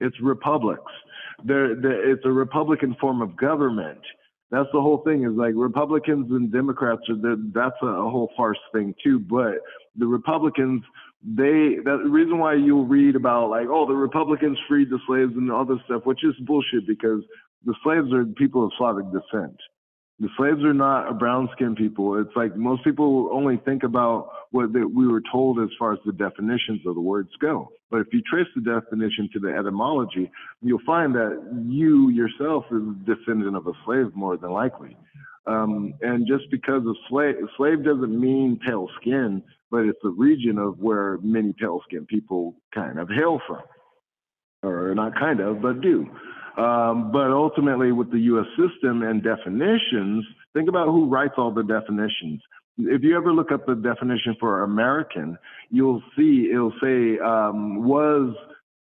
It's 0.00 0.16
republics. 0.22 0.90
There, 1.44 1.74
there 1.74 2.12
it's 2.12 2.24
a 2.24 2.32
republican 2.32 2.96
form 2.98 3.20
of 3.20 3.36
government. 3.36 4.00
That's 4.52 4.68
the 4.72 4.82
whole 4.82 4.98
thing. 4.98 5.24
Is 5.24 5.32
like 5.32 5.54
Republicans 5.56 6.30
and 6.30 6.52
Democrats 6.52 7.00
are 7.08 7.16
the, 7.16 7.50
that's 7.54 7.74
a, 7.82 7.86
whole 7.86 8.30
farce 8.36 8.58
thing 8.72 8.94
too. 9.02 9.18
But 9.18 9.54
the 9.96 10.06
Republicans, 10.06 10.82
they 11.24 11.80
that 11.82 12.00
the 12.04 12.10
reason 12.10 12.38
why 12.38 12.54
you'll 12.54 12.86
read 12.86 13.16
about 13.16 13.48
like 13.48 13.66
oh 13.68 13.86
the 13.86 13.94
Republicans 13.94 14.58
freed 14.68 14.90
the 14.90 15.00
slaves 15.06 15.32
and 15.34 15.50
all 15.50 15.64
this 15.64 15.78
stuff, 15.86 16.02
which 16.04 16.22
is 16.22 16.34
bullshit 16.46 16.86
because 16.86 17.22
the 17.64 17.74
slaves 17.82 18.12
are 18.12 18.26
people 18.26 18.64
of 18.64 18.72
Slavic 18.76 19.06
descent. 19.06 19.56
The 20.22 20.28
slaves 20.36 20.62
are 20.62 20.72
not 20.72 21.10
a 21.10 21.14
brown 21.14 21.48
skinned 21.52 21.76
people. 21.76 22.16
It's 22.20 22.36
like 22.36 22.56
most 22.56 22.84
people 22.84 23.28
only 23.32 23.56
think 23.64 23.82
about 23.82 24.30
what 24.52 24.72
the, 24.72 24.86
we 24.86 25.08
were 25.08 25.22
told 25.32 25.58
as 25.58 25.68
far 25.76 25.92
as 25.92 25.98
the 26.06 26.12
definitions 26.12 26.86
of 26.86 26.94
the 26.94 27.00
words 27.00 27.30
go. 27.40 27.72
But 27.90 28.02
if 28.02 28.06
you 28.12 28.22
trace 28.30 28.46
the 28.54 28.62
definition 28.62 29.28
to 29.32 29.40
the 29.40 29.48
etymology, 29.48 30.30
you'll 30.62 30.78
find 30.86 31.12
that 31.16 31.66
you 31.68 32.10
yourself 32.10 32.66
is 32.70 32.82
a 32.82 33.14
descendant 33.16 33.56
of 33.56 33.66
a 33.66 33.72
slave 33.84 34.14
more 34.14 34.36
than 34.36 34.52
likely. 34.52 34.96
Um, 35.48 35.92
and 36.02 36.24
just 36.28 36.48
because 36.52 36.86
of 36.86 36.94
slave, 37.08 37.34
slave 37.56 37.84
doesn't 37.84 38.20
mean 38.20 38.60
pale 38.64 38.86
skin, 39.00 39.42
but 39.72 39.78
it's 39.78 39.98
the 40.04 40.10
region 40.10 40.56
of 40.56 40.78
where 40.78 41.18
many 41.20 41.52
pale 41.58 41.80
skinned 41.88 42.06
people 42.06 42.54
kind 42.72 43.00
of 43.00 43.08
hail 43.08 43.40
from, 43.48 43.62
or 44.62 44.94
not 44.94 45.18
kind 45.18 45.40
of, 45.40 45.60
but 45.60 45.80
do. 45.80 46.06
Um, 46.56 47.10
but 47.12 47.30
ultimately, 47.30 47.92
with 47.92 48.10
the 48.10 48.18
U.S. 48.18 48.46
system 48.56 49.02
and 49.02 49.22
definitions, 49.22 50.24
think 50.52 50.68
about 50.68 50.86
who 50.86 51.08
writes 51.08 51.34
all 51.38 51.50
the 51.50 51.62
definitions. 51.62 52.42
If 52.78 53.02
you 53.02 53.16
ever 53.16 53.32
look 53.32 53.52
up 53.52 53.66
the 53.66 53.74
definition 53.74 54.36
for 54.38 54.62
American, 54.62 55.38
you'll 55.70 56.02
see 56.16 56.50
it'll 56.52 56.72
say 56.82 57.18
um, 57.18 57.84
was 57.84 58.34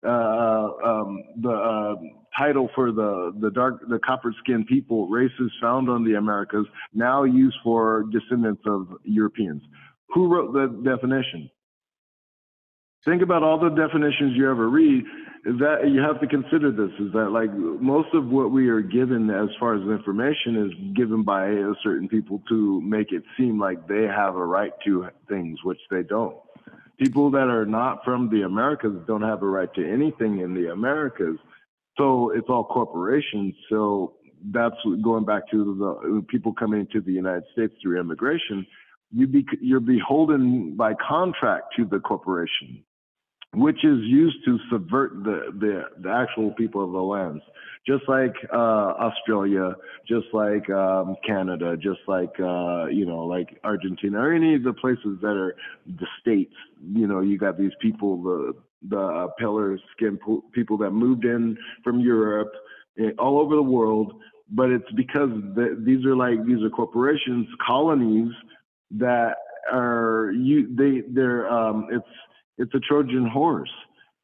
uh, 0.05 0.89
um, 0.89 1.23
the 1.41 1.51
uh, 1.51 1.95
title 2.37 2.69
for 2.73 2.91
the 2.91 3.33
the 3.39 3.51
dark 3.51 3.87
the 3.89 3.99
copper 3.99 4.33
skinned 4.43 4.67
people 4.67 5.07
races 5.07 5.51
found 5.61 5.89
on 5.89 6.03
the 6.03 6.15
Americas 6.15 6.65
now 6.93 7.23
used 7.23 7.57
for 7.63 8.05
descendants 8.11 8.63
of 8.65 8.87
Europeans. 9.03 9.61
Who 10.13 10.27
wrote 10.27 10.53
the 10.53 10.67
definition? 10.89 11.49
Think 13.03 13.23
about 13.23 13.41
all 13.41 13.59
the 13.59 13.69
definitions 13.69 14.33
you 14.35 14.49
ever 14.49 14.69
read. 14.69 15.03
Is 15.43 15.57
that 15.57 15.89
you 15.89 16.01
have 16.01 16.21
to 16.21 16.27
consider 16.27 16.71
this 16.71 16.91
is 16.99 17.11
that 17.13 17.31
like 17.31 17.51
most 17.51 18.09
of 18.13 18.27
what 18.27 18.51
we 18.51 18.69
are 18.69 18.81
given 18.81 19.27
as 19.31 19.49
far 19.59 19.73
as 19.73 19.81
information 19.81 20.69
is 20.69 20.93
given 20.95 21.23
by 21.23 21.49
certain 21.83 22.07
people 22.07 22.43
to 22.47 22.79
make 22.81 23.11
it 23.11 23.23
seem 23.35 23.59
like 23.59 23.87
they 23.87 24.03
have 24.03 24.35
a 24.35 24.45
right 24.45 24.71
to 24.85 25.07
things 25.27 25.57
which 25.63 25.79
they 25.89 26.03
don't. 26.03 26.35
People 26.99 27.31
that 27.31 27.49
are 27.49 27.65
not 27.65 28.05
from 28.05 28.29
the 28.29 28.43
americas 28.43 28.95
don't 29.07 29.23
have 29.23 29.41
a 29.41 29.47
right 29.47 29.73
to 29.73 29.83
anything 29.83 30.41
in 30.41 30.53
the 30.53 30.71
americas. 30.71 31.37
So 31.97 32.29
it's 32.35 32.47
all 32.47 32.65
corporations. 32.65 33.55
So 33.67 34.13
that's 34.51 34.75
going 35.01 35.25
back 35.25 35.49
to 35.49 35.75
the 35.75 36.23
people 36.29 36.53
coming 36.53 36.81
into 36.81 37.01
the 37.01 37.13
united 37.13 37.45
states 37.51 37.73
through 37.81 37.99
immigration 37.99 38.63
you 39.11 39.27
be, 39.27 39.45
you're 39.59 39.79
beholden 39.79 40.75
by 40.75 40.93
contract 40.93 41.73
to 41.77 41.85
the 41.85 41.99
corporation 41.99 42.83
which 43.53 43.83
is 43.83 43.99
used 44.03 44.37
to 44.45 44.57
subvert 44.71 45.11
the, 45.23 45.51
the, 45.59 45.83
the 46.01 46.09
actual 46.09 46.51
people 46.51 46.83
of 46.85 46.91
the 46.91 47.01
lands, 47.01 47.43
just 47.85 48.03
like 48.07 48.33
uh, 48.53 48.93
Australia, 48.97 49.75
just 50.07 50.27
like 50.31 50.69
um, 50.69 51.15
Canada, 51.25 51.75
just 51.75 51.99
like 52.07 52.33
uh, 52.39 52.85
you 52.85 53.05
know, 53.05 53.25
like 53.25 53.59
Argentina, 53.63 54.19
or 54.19 54.33
any 54.33 54.55
of 54.55 54.63
the 54.63 54.73
places 54.73 55.17
that 55.21 55.35
are 55.35 55.55
the 55.85 56.07
states. 56.21 56.53
You 56.93 57.07
know, 57.07 57.19
you 57.19 57.37
got 57.37 57.57
these 57.57 57.73
people, 57.81 58.21
the 58.23 58.53
the 58.87 58.99
uh, 58.99 59.27
paler 59.37 59.77
skin 59.95 60.17
people 60.53 60.77
that 60.77 60.91
moved 60.91 61.25
in 61.25 61.57
from 61.83 61.99
Europe, 61.99 62.51
eh, 62.99 63.11
all 63.19 63.39
over 63.39 63.55
the 63.55 63.61
world. 63.61 64.13
But 64.53 64.69
it's 64.69 64.91
because 64.95 65.29
the, 65.55 65.81
these 65.85 66.05
are 66.05 66.15
like 66.15 66.45
these 66.45 66.61
are 66.63 66.69
corporations, 66.69 67.47
colonies 67.65 68.31
that 68.91 69.35
are 69.71 70.31
you 70.35 70.73
they 70.75 71.03
they're 71.13 71.49
um, 71.49 71.87
it's 71.91 72.05
it's 72.61 72.73
a 72.75 72.79
Trojan 72.79 73.27
horse. 73.27 73.71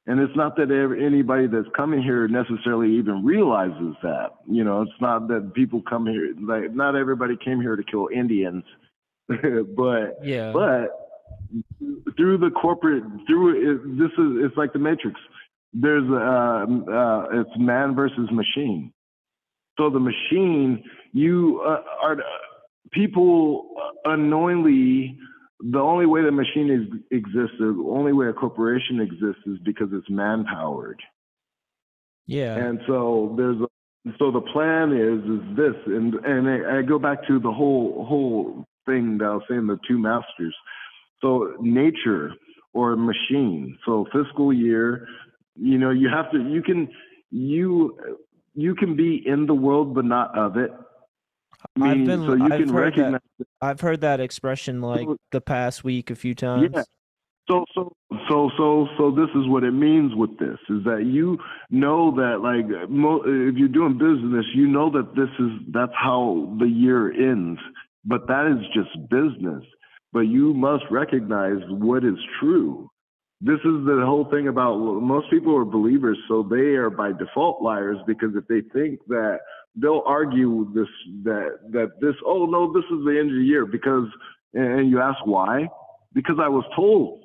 And 0.06 0.22
it's 0.22 0.36
not 0.38 0.56
that 0.56 0.72
anybody 0.72 1.48
that's 1.48 1.68
coming 1.76 2.02
here 2.02 2.30
necessarily 2.30 2.96
even 2.96 3.26
realizes 3.26 3.94
that. 4.04 4.30
You 4.50 4.64
know, 4.64 4.84
it's 4.84 5.02
not 5.02 5.28
that 5.28 5.54
people 5.54 5.82
come 5.82 6.06
here, 6.06 6.34
like, 6.42 6.74
not 6.74 6.96
everybody 6.96 7.36
came 7.44 7.60
here 7.60 7.76
to 7.76 7.84
kill 7.84 8.08
Indians. 8.14 8.64
but, 9.28 10.20
yeah. 10.24 10.54
but 10.54 11.10
through 12.16 12.38
the 12.38 12.52
corporate, 12.52 13.04
through 13.28 13.74
it, 13.74 13.98
this 13.98 14.12
is, 14.18 14.46
it's 14.46 14.56
like 14.56 14.72
the 14.72 14.80
Matrix. 14.80 15.20
There's, 15.74 16.10
uh, 16.10 16.66
uh, 16.90 17.42
it's 17.42 17.50
man 17.58 17.94
versus 17.94 18.30
machine. 18.32 18.94
So 19.78 19.90
the 19.90 20.00
machine, 20.00 20.84
you 21.12 21.62
uh, 21.68 21.82
are, 22.02 22.18
people 22.92 23.76
unknowingly 24.06 25.20
the 25.60 25.80
only 25.80 26.06
way 26.06 26.24
the 26.24 26.32
machine 26.32 26.70
is, 26.70 27.02
exists, 27.12 27.56
the 27.60 27.86
only 27.90 28.14
way 28.14 28.28
a 28.28 28.34
corporation 28.34 29.00
exists 29.00 29.42
is 29.46 29.58
because 29.66 29.90
it's 29.92 30.10
man 30.10 30.46
powered. 30.46 31.02
Yeah. 32.28 32.56
And 32.56 32.80
so 32.88 33.34
there's 33.38 33.60
a, 33.62 33.68
so 34.20 34.32
the 34.32 34.42
plan 34.42 34.94
is 34.94 35.24
is 35.24 35.58
this, 35.58 35.76
and 35.86 36.14
and 36.14 36.48
I, 36.48 36.80
I 36.80 36.82
go 36.82 37.00
back 37.00 37.28
to 37.28 37.40
the 37.40 37.52
whole 37.52 38.06
whole 38.06 38.66
thing 38.86 39.18
that 39.18 39.26
I 39.26 39.34
was 39.36 39.44
saying, 39.50 39.68
the 39.68 39.80
two 39.88 39.98
masters. 39.98 40.56
So 41.22 41.56
nature 41.60 42.32
or 42.74 42.96
machine. 42.96 43.78
So 43.86 44.06
fiscal 44.14 44.54
year, 44.54 45.08
you 45.56 45.78
know, 45.78 45.90
you 45.90 46.10
have 46.10 46.32
to 46.32 46.38
you 46.38 46.62
can 46.62 46.90
you 47.32 47.98
you 48.54 48.76
can 48.76 48.96
be 48.96 49.24
in 49.26 49.46
the 49.46 49.54
world 49.54 49.96
but 49.96 50.06
not 50.06 50.38
of 50.38 50.58
it. 50.58 50.72
I've 51.82 52.06
been, 52.06 52.26
so 52.26 52.34
you 52.36 52.44
I've 52.44 52.52
can 52.52 52.70
heard 52.70 52.82
recognize. 52.98 53.22
that. 53.40 53.48
I've 53.62 53.82
heard 53.82 54.02
that 54.02 54.20
expression 54.20 54.82
like 54.82 55.08
the 55.32 55.42
past 55.42 55.84
week 55.84 56.12
a 56.12 56.16
few 56.16 56.36
times. 56.36 56.70
Yeah. 56.74 56.84
So 57.50 57.64
so 57.74 57.94
so 58.28 58.52
so 58.58 58.88
so 58.98 59.12
this 59.12 59.30
is 59.30 59.48
what 59.48 59.64
it 59.64 59.72
means 59.72 60.14
with 60.16 60.38
this 60.38 60.58
is 60.70 60.84
that 60.84 61.06
you 61.06 61.38
know 61.70 62.12
that 62.16 62.42
like 62.42 62.90
mo- 62.90 63.24
if 63.26 63.56
you're 63.56 63.70
doing 63.70 63.98
business, 63.98 64.46
you 64.54 64.68
know 64.68 64.90
that 64.92 65.16
this 65.16 65.30
is 65.40 65.52
that's 65.72 65.94
how 65.96 66.56
the 66.60 66.68
year 66.68 67.12
ends. 67.12 67.60
But 68.04 68.28
that 68.28 68.48
is 68.48 68.66
just 68.74 69.10
business. 69.10 69.64
But 70.14 70.22
you 70.22 70.54
must 70.54 70.84
recognize 70.92 71.62
what 71.70 72.04
is 72.04 72.18
true. 72.40 72.90
This 73.40 73.60
is 73.60 73.86
the 73.86 74.02
whole 74.04 74.26
thing 74.32 74.48
about 74.48 74.78
most 74.78 75.30
people 75.30 75.56
are 75.56 75.66
believers, 75.66 76.18
so 76.28 76.44
they 76.44 76.76
are 76.76 76.90
by 76.90 77.12
default 77.12 77.62
liars 77.62 77.98
because 78.08 78.32
if 78.36 78.48
they 78.48 78.62
think 78.74 79.00
that 79.08 79.40
they'll 79.80 80.04
argue 80.06 80.72
this 80.74 80.88
that 81.24 81.60
that 81.72 81.92
this 82.02 82.16
oh 82.26 82.46
no 82.46 82.74
this 82.74 82.84
is 82.86 83.06
the 83.06 83.18
end 83.20 83.30
of 83.30 83.38
the 83.38 83.44
year 83.44 83.66
because 83.66 84.08
and 84.54 84.90
you 84.90 85.00
ask 85.00 85.26
why 85.26 85.68
because 86.14 86.38
I 86.42 86.48
was 86.48 86.64
told 86.76 87.22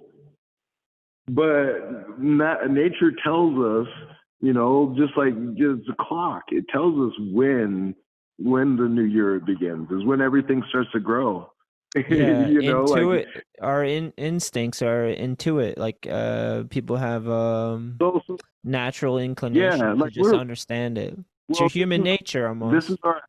but 1.28 2.18
na- 2.18 2.64
nature 2.68 3.12
tells 3.24 3.58
us 3.58 3.92
you 4.40 4.52
know 4.52 4.94
just 4.98 5.16
like 5.16 5.34
just 5.56 5.86
the 5.86 5.94
clock 6.00 6.42
it 6.48 6.64
tells 6.68 6.94
us 7.10 7.18
when 7.32 7.94
when 8.38 8.76
the 8.76 8.88
new 8.88 9.04
year 9.04 9.38
begins 9.40 9.90
is 9.90 10.04
when 10.04 10.20
everything 10.20 10.62
starts 10.68 10.90
to 10.92 11.00
grow 11.00 11.48
Yeah, 11.96 12.48
you 12.48 12.62
know 12.62 12.84
intuit. 12.84 13.26
like 13.26 13.44
our 13.60 13.84
in, 13.84 14.14
instincts 14.16 14.80
are 14.80 15.04
intuit. 15.14 15.76
Like 15.76 16.06
uh, 16.10 16.64
people 16.70 16.96
have 16.96 17.28
um 17.28 17.96
so, 18.00 18.18
so 18.26 18.38
natural 18.64 19.18
inclination 19.18 19.98
like 19.98 20.14
to 20.14 20.22
just 20.22 20.34
understand 20.34 20.96
it. 20.96 21.18
Well, 21.52 21.60
your 21.62 21.68
human 21.70 22.02
nature 22.02 22.48
almost. 22.48 22.74
This 22.74 22.90
is 22.90 22.98
our 23.02 23.22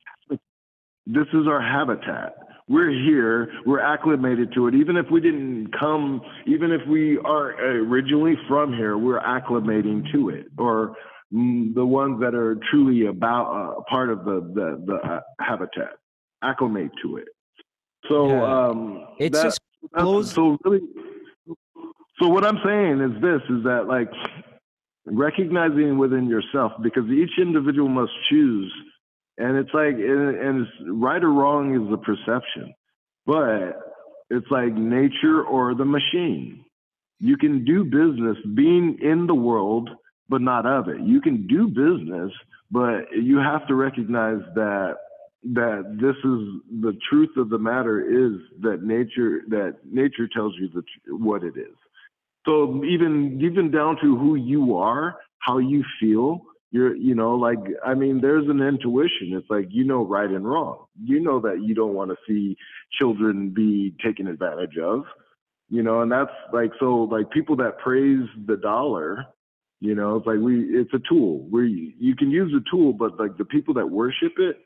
this 1.06 1.28
is 1.34 1.48
our 1.48 1.62
habitat. 1.62 2.36
We're 2.70 2.92
here. 2.92 3.52
We're 3.66 3.82
acclimated 3.82 4.54
to 4.54 4.68
it. 4.68 4.76
Even 4.76 4.96
if 4.96 5.06
we 5.12 5.20
didn't 5.20 5.72
come, 5.78 6.22
even 6.48 6.72
if 6.72 6.82
we 6.88 7.18
aren't 7.20 7.60
originally 7.60 8.36
from 8.48 8.74
here, 8.74 8.98
we're 8.98 9.20
acclimating 9.20 10.10
to 10.14 10.30
it. 10.30 10.46
Or 10.58 10.96
mm, 11.34 11.74
the 11.76 11.86
ones 11.86 12.22
that 12.22 12.34
are 12.34 12.58
truly 12.72 13.08
about 13.08 13.52
uh, 13.52 13.82
part 13.90 14.10
of 14.10 14.24
the 14.24 14.40
the, 14.56 14.84
the 14.86 14.96
uh, 14.96 15.20
habitat 15.42 15.96
acclimate 16.42 16.92
to 17.04 17.18
it. 17.18 17.28
So 18.10 18.28
Yeah. 18.30 18.68
um, 18.68 19.06
It's 19.20 19.38
that- 19.42 19.44
just 19.44 19.60
so 20.34 20.58
really. 20.64 20.82
So 22.20 22.30
what 22.30 22.46
I'm 22.46 22.60
saying 22.64 23.02
is 23.02 23.22
this: 23.22 23.42
is 23.50 23.64
that 23.66 23.88
like 23.88 24.10
recognizing 25.06 25.98
within 25.98 26.28
yourself 26.28 26.72
because 26.82 27.06
each 27.10 27.32
individual 27.40 27.90
must 27.90 28.12
choose. 28.30 28.72
And 29.38 29.58
it's 29.58 29.74
like 29.74 29.96
and, 29.96 30.68
right 31.02 31.24
or 31.24 31.32
wrong 31.32 31.76
is 31.76 31.90
the 31.90 31.98
perception 31.98 32.74
but 33.26 33.80
it's 34.30 34.50
like 34.50 34.74
nature 34.74 35.44
or 35.44 35.76
the 35.76 35.86
machine. 35.86 36.66
You 37.20 37.38
can 37.38 37.64
do 37.64 37.84
business 37.84 38.38
being 38.56 38.98
in 39.02 39.28
the 39.28 39.36
world 39.36 39.90
but 40.30 40.42
not 40.42 40.66
of 40.66 40.88
it. 40.88 41.02
You 41.02 41.22
can 41.22 41.48
do 41.48 41.68
business 41.68 42.32
but 42.72 43.12
you 43.12 43.38
have 43.38 43.68
to 43.68 43.76
recognize 43.76 44.42
that 44.56 44.96
that 45.46 45.98
this 46.00 46.16
is 46.16 46.82
the 46.82 46.98
truth 47.10 47.32
of 47.38 47.50
the 47.50 47.58
matter 47.58 48.00
is 48.00 48.40
that 48.62 48.84
nature 48.84 49.42
that 49.50 49.76
nature 49.84 50.28
tells 50.34 50.54
you 50.58 50.70
the, 50.74 50.84
what 51.16 51.44
it 51.44 51.58
is 51.58 51.76
so 52.46 52.84
even 52.84 53.40
even 53.42 53.72
down 53.72 53.98
to 54.02 54.18
who 54.18 54.36
you 54.36 54.78
are 54.78 55.16
how 55.40 55.58
you 55.58 55.84
feel 56.00 56.42
you're 56.72 56.96
you 56.96 57.16
know 57.16 57.36
like 57.36 57.60
i 57.86 57.94
mean 57.94 58.20
there's 58.22 58.48
an 58.50 58.62
intuition. 58.62 59.34
It's 59.34 59.50
like 59.50 59.68
you 59.70 59.84
know 59.84 60.06
right 60.06 60.30
and 60.30 60.48
wrong. 60.48 60.86
You 61.02 61.20
know 61.20 61.40
that 61.42 61.62
you 61.64 61.76
don't 61.76 61.94
want 61.94 62.12
to 62.12 62.18
see 62.28 62.58
children 63.00 63.50
be 63.50 63.96
taken 64.04 64.28
advantage 64.28 64.78
of 64.82 65.04
you 65.70 65.84
know 65.84 66.02
and 66.02 66.12
that's 66.12 66.32
like 66.52 66.72
so 66.80 67.04
like 67.12 67.30
people 67.32 67.56
that 67.58 67.78
praise 67.78 68.28
the 68.48 68.58
dollar 68.58 69.26
you 69.80 69.96
know 69.96 70.18
it's 70.18 70.26
like 70.28 70.40
we 70.40 70.62
it's 70.64 70.94
a 70.94 71.00
tool. 71.08 71.46
Where 71.50 71.64
you, 71.64 71.94
you 72.00 72.16
can 72.16 72.32
use 72.32 72.52
a 72.54 72.64
tool 72.70 72.94
but 72.94 73.20
like 73.20 73.38
the 73.38 73.46
people 73.46 73.76
that 73.76 73.88
worship 73.88 74.34
it 74.38 74.58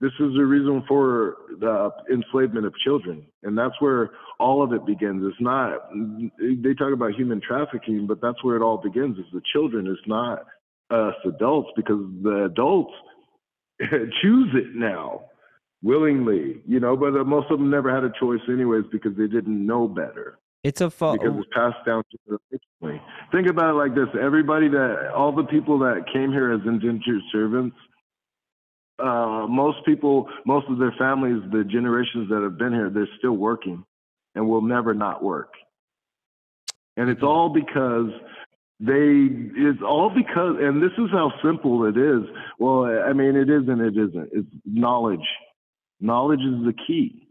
This 0.00 0.12
is 0.18 0.32
the 0.34 0.46
reason 0.46 0.82
for 0.88 1.36
the 1.58 1.90
enslavement 2.10 2.64
of 2.64 2.72
children, 2.82 3.26
and 3.42 3.56
that's 3.56 3.74
where 3.80 4.10
all 4.38 4.62
of 4.62 4.72
it 4.72 4.86
begins. 4.86 5.22
It's 5.26 5.40
not 5.40 5.90
they 6.38 6.72
talk 6.72 6.94
about 6.94 7.12
human 7.12 7.40
trafficking, 7.46 8.06
but 8.06 8.18
that's 8.22 8.42
where 8.42 8.56
it 8.56 8.62
all 8.62 8.78
begins. 8.78 9.18
Is 9.18 9.26
the 9.32 9.42
children. 9.52 9.86
It's 9.86 10.00
not 10.08 10.46
us 10.90 11.14
adults 11.26 11.68
because 11.76 12.00
the 12.22 12.44
adults 12.44 12.92
choose 14.22 14.48
it 14.54 14.74
now 14.74 15.24
willingly, 15.82 16.62
you 16.66 16.80
know. 16.80 16.96
But 16.96 17.14
uh, 17.14 17.24
most 17.24 17.50
of 17.50 17.58
them 17.58 17.70
never 17.70 17.94
had 17.94 18.02
a 18.02 18.12
choice 18.18 18.40
anyways 18.48 18.84
because 18.90 19.12
they 19.18 19.26
didn't 19.26 19.66
know 19.66 19.86
better. 19.86 20.38
It's 20.64 20.80
a 20.80 20.88
fault 20.90 21.20
because 21.20 21.36
it's 21.38 21.48
passed 21.54 21.84
down 21.86 22.04
generationally. 22.28 23.00
Think 23.32 23.48
about 23.48 23.70
it 23.70 23.74
like 23.74 23.94
this: 23.94 24.08
everybody 24.18 24.68
that, 24.68 25.12
all 25.14 25.32
the 25.34 25.44
people 25.44 25.78
that 25.80 26.04
came 26.12 26.32
here 26.32 26.52
as 26.52 26.60
indentured 26.66 27.22
servants, 27.32 27.76
uh, 29.02 29.46
most 29.46 29.78
people, 29.84 30.28
most 30.46 30.66
of 30.68 30.78
their 30.78 30.94
families, 30.98 31.42
the 31.52 31.64
generations 31.64 32.28
that 32.30 32.42
have 32.42 32.58
been 32.58 32.72
here, 32.72 32.90
they're 32.90 33.08
still 33.18 33.36
working, 33.36 33.84
and 34.34 34.48
will 34.48 34.62
never 34.62 34.94
not 34.94 35.22
work. 35.22 35.52
And 36.96 37.08
it's 37.08 37.22
all 37.22 37.48
because 37.48 38.10
they 38.80 39.28
it's 39.56 39.82
all 39.86 40.10
because 40.10 40.56
and 40.58 40.82
this 40.82 40.92
is 40.98 41.10
how 41.12 41.32
simple 41.44 41.84
it 41.84 41.96
is. 41.96 42.22
Well 42.58 42.84
i 42.84 43.12
mean 43.12 43.36
it 43.36 43.50
is 43.50 43.68
and 43.68 43.80
it 43.80 43.96
isn't. 43.96 44.30
It's 44.32 44.48
knowledge. 44.64 45.26
Knowledge 46.00 46.40
is 46.40 46.64
the 46.64 46.74
key. 46.86 47.28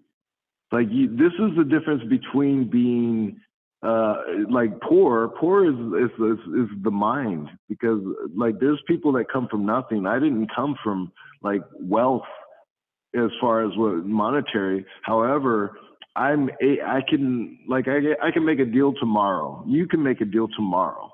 Like 0.71 0.87
you, 0.91 1.09
this 1.09 1.33
is 1.33 1.57
the 1.57 1.63
difference 1.63 2.03
between 2.07 2.69
being 2.69 3.41
uh, 3.81 4.15
like 4.49 4.79
poor. 4.81 5.29
Poor 5.39 5.65
is, 5.65 5.75
is 5.75 6.11
is 6.19 6.39
is 6.53 6.83
the 6.83 6.91
mind 6.91 7.47
because 7.69 8.01
like 8.35 8.59
there's 8.59 8.81
people 8.87 9.13
that 9.13 9.31
come 9.31 9.47
from 9.49 9.65
nothing. 9.65 10.05
I 10.05 10.19
didn't 10.19 10.49
come 10.53 10.75
from 10.83 11.11
like 11.41 11.61
wealth 11.79 12.27
as 13.15 13.29
far 13.39 13.65
as 13.65 13.75
what 13.77 14.05
monetary. 14.05 14.85
However, 15.03 15.77
I'm 16.15 16.49
a, 16.61 16.81
I 16.85 17.01
can 17.07 17.57
like 17.67 17.87
I 17.87 17.99
I 18.21 18.31
can 18.31 18.45
make 18.45 18.59
a 18.59 18.65
deal 18.65 18.93
tomorrow. 18.99 19.63
You 19.65 19.87
can 19.87 20.03
make 20.03 20.19
a 20.19 20.25
deal 20.25 20.47
tomorrow. 20.49 21.13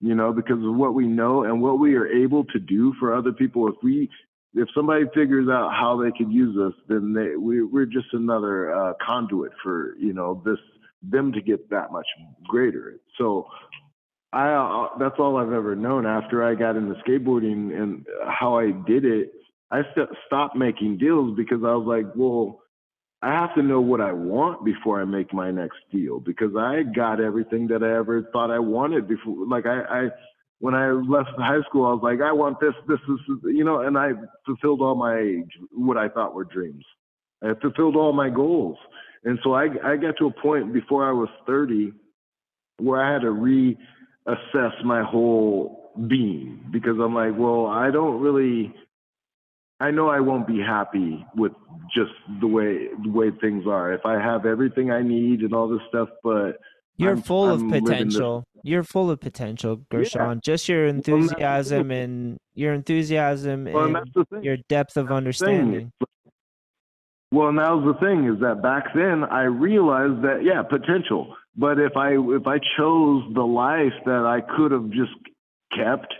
You 0.00 0.14
know, 0.14 0.32
because 0.32 0.64
of 0.64 0.74
what 0.74 0.94
we 0.94 1.06
know 1.06 1.44
and 1.44 1.60
what 1.60 1.78
we 1.78 1.94
are 1.94 2.06
able 2.06 2.44
to 2.44 2.58
do 2.58 2.94
for 2.98 3.14
other 3.14 3.32
people. 3.32 3.68
If 3.68 3.74
we 3.82 4.08
if 4.54 4.68
somebody 4.74 5.04
figures 5.14 5.48
out 5.48 5.70
how 5.72 6.02
they 6.02 6.10
could 6.16 6.32
use 6.32 6.56
us, 6.58 6.72
then 6.88 7.12
they, 7.12 7.36
we, 7.36 7.62
we're 7.62 7.86
just 7.86 8.06
another 8.12 8.74
uh, 8.74 8.94
conduit 9.00 9.52
for 9.62 9.94
you 9.98 10.12
know 10.12 10.42
this 10.44 10.58
them 11.02 11.32
to 11.32 11.40
get 11.40 11.70
that 11.70 11.92
much 11.92 12.06
greater. 12.48 13.00
So 13.18 13.46
I 14.32 14.52
uh, 14.52 14.98
that's 14.98 15.16
all 15.18 15.36
I've 15.36 15.52
ever 15.52 15.74
known. 15.74 16.06
After 16.06 16.44
I 16.44 16.54
got 16.54 16.76
into 16.76 16.94
skateboarding 17.06 17.80
and 17.80 18.06
how 18.26 18.58
I 18.58 18.70
did 18.70 19.04
it, 19.04 19.32
I 19.70 19.82
st- 19.92 20.08
stopped 20.26 20.56
making 20.56 20.98
deals 20.98 21.36
because 21.36 21.60
I 21.64 21.74
was 21.74 21.86
like, 21.86 22.12
well, 22.14 22.60
I 23.22 23.32
have 23.32 23.54
to 23.54 23.62
know 23.62 23.80
what 23.80 24.00
I 24.00 24.12
want 24.12 24.64
before 24.64 25.00
I 25.00 25.04
make 25.04 25.32
my 25.34 25.50
next 25.50 25.78
deal 25.92 26.20
because 26.20 26.56
I 26.56 26.82
got 26.82 27.20
everything 27.20 27.66
that 27.68 27.82
I 27.82 27.96
ever 27.96 28.22
thought 28.32 28.50
I 28.50 28.58
wanted 28.58 29.08
before. 29.08 29.46
Like 29.46 29.66
I, 29.66 29.82
I 29.82 30.08
when 30.60 30.74
I 30.74 30.90
left 30.90 31.30
high 31.36 31.60
school, 31.68 31.86
I 31.86 31.92
was 31.92 32.00
like, 32.02 32.20
I 32.20 32.32
want 32.32 32.60
this, 32.60 32.74
this, 32.86 32.98
this, 33.08 33.38
you 33.44 33.64
know, 33.64 33.80
and 33.80 33.98
I 33.98 34.10
fulfilled 34.46 34.80
all 34.80 34.94
my 34.94 35.42
what 35.72 35.96
I 35.96 36.08
thought 36.08 36.34
were 36.34 36.44
dreams. 36.44 36.84
I 37.42 37.54
fulfilled 37.60 37.96
all 37.96 38.12
my 38.12 38.30
goals, 38.30 38.78
and 39.24 39.38
so 39.42 39.54
I 39.54 39.68
I 39.84 39.96
got 39.96 40.16
to 40.18 40.26
a 40.26 40.42
point 40.42 40.72
before 40.72 41.08
I 41.08 41.12
was 41.12 41.28
30 41.46 41.92
where 42.78 43.02
I 43.02 43.12
had 43.12 43.22
to 43.22 43.28
reassess 43.28 44.84
my 44.84 45.02
whole 45.02 45.92
being 46.08 46.64
because 46.70 46.98
I'm 46.98 47.14
like, 47.14 47.36
well, 47.36 47.66
I 47.66 47.90
don't 47.90 48.20
really. 48.20 48.74
I 49.82 49.90
know 49.90 50.08
I 50.10 50.20
won't 50.20 50.46
be 50.46 50.58
happy 50.58 51.24
with 51.34 51.52
just 51.94 52.12
the 52.40 52.46
way 52.46 52.88
the 53.02 53.10
way 53.10 53.30
things 53.40 53.66
are. 53.66 53.92
If 53.92 54.04
I 54.04 54.14
have 54.20 54.44
everything 54.44 54.90
I 54.90 55.02
need 55.02 55.40
and 55.40 55.54
all 55.54 55.68
this 55.68 55.80
stuff, 55.88 56.08
but 56.22 56.58
you're 56.96 57.12
I'm, 57.12 57.22
full 57.22 57.48
I'm 57.48 57.72
of 57.72 57.82
potential. 57.82 58.44
You're 58.62 58.82
full 58.82 59.10
of 59.10 59.20
potential, 59.20 59.80
Gershon. 59.90 60.20
Yeah. 60.20 60.34
Just 60.42 60.68
your 60.68 60.86
enthusiasm 60.86 61.88
well, 61.88 61.98
and 61.98 62.38
your 62.54 62.74
enthusiasm 62.74 63.64
well, 63.72 63.96
and 63.96 64.44
your 64.44 64.58
depth 64.68 64.98
of 64.98 65.10
understanding. 65.10 65.92
Well, 67.32 67.52
now's 67.52 67.84
the 67.84 67.94
thing 68.00 68.26
is 68.26 68.40
that 68.40 68.62
back 68.62 68.86
then 68.94 69.22
I 69.24 69.42
realized 69.42 70.22
that 70.22 70.40
yeah, 70.42 70.62
potential. 70.62 71.36
But 71.56 71.78
if 71.78 71.96
I 71.96 72.12
if 72.12 72.46
I 72.46 72.58
chose 72.76 73.22
the 73.34 73.46
life 73.46 73.92
that 74.04 74.24
I 74.26 74.40
could 74.56 74.72
have 74.72 74.90
just 74.90 75.12
kept, 75.72 76.12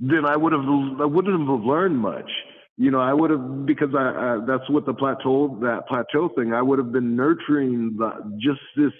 then 0.00 0.24
I 0.26 0.36
would 0.36 0.52
have 0.52 0.62
I 1.00 1.04
wouldn't 1.04 1.48
have 1.48 1.60
learned 1.60 1.98
much. 1.98 2.30
You 2.76 2.90
know, 2.90 3.00
I 3.00 3.12
would 3.12 3.30
have 3.30 3.66
because 3.66 3.90
I, 3.96 4.08
I 4.08 4.38
that's 4.46 4.68
what 4.70 4.86
the 4.86 4.94
plateau 4.94 5.58
that 5.60 5.86
plateau 5.86 6.30
thing. 6.34 6.52
I 6.52 6.62
would 6.62 6.78
have 6.78 6.92
been 6.92 7.14
nurturing 7.14 7.96
the 7.98 8.10
just 8.40 8.60
this 8.76 8.92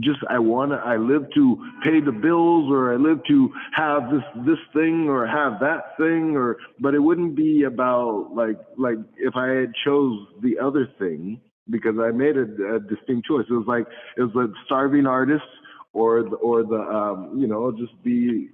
just 0.00 0.18
I 0.28 0.38
want 0.38 0.72
to 0.72 0.78
I 0.78 0.96
live 0.96 1.26
to 1.34 1.56
pay 1.84 2.00
the 2.00 2.12
bills 2.12 2.70
or 2.70 2.92
I 2.92 2.96
live 2.96 3.20
to 3.28 3.52
have 3.72 4.10
this 4.10 4.22
this 4.44 4.58
thing 4.74 5.08
or 5.08 5.26
have 5.26 5.60
that 5.60 5.96
thing 5.96 6.36
or 6.36 6.56
but 6.80 6.94
it 6.94 6.98
wouldn't 6.98 7.36
be 7.36 7.62
about 7.62 8.30
like 8.34 8.58
like 8.76 8.98
if 9.16 9.36
I 9.36 9.48
had 9.48 9.72
chose 9.84 10.26
the 10.42 10.58
other 10.58 10.88
thing 10.98 11.40
because 11.70 11.96
I 12.00 12.10
made 12.10 12.36
a, 12.36 12.76
a 12.76 12.80
distinct 12.80 13.26
choice. 13.26 13.46
It 13.48 13.54
was 13.54 13.66
like 13.68 13.86
it 14.16 14.22
was 14.22 14.32
like 14.34 14.50
starving 14.66 15.06
artist 15.06 15.44
or 15.92 16.22
the, 16.22 16.36
or 16.36 16.64
the 16.64 16.80
um 16.80 17.38
you 17.38 17.46
know 17.46 17.72
just 17.72 17.92
be 18.02 18.48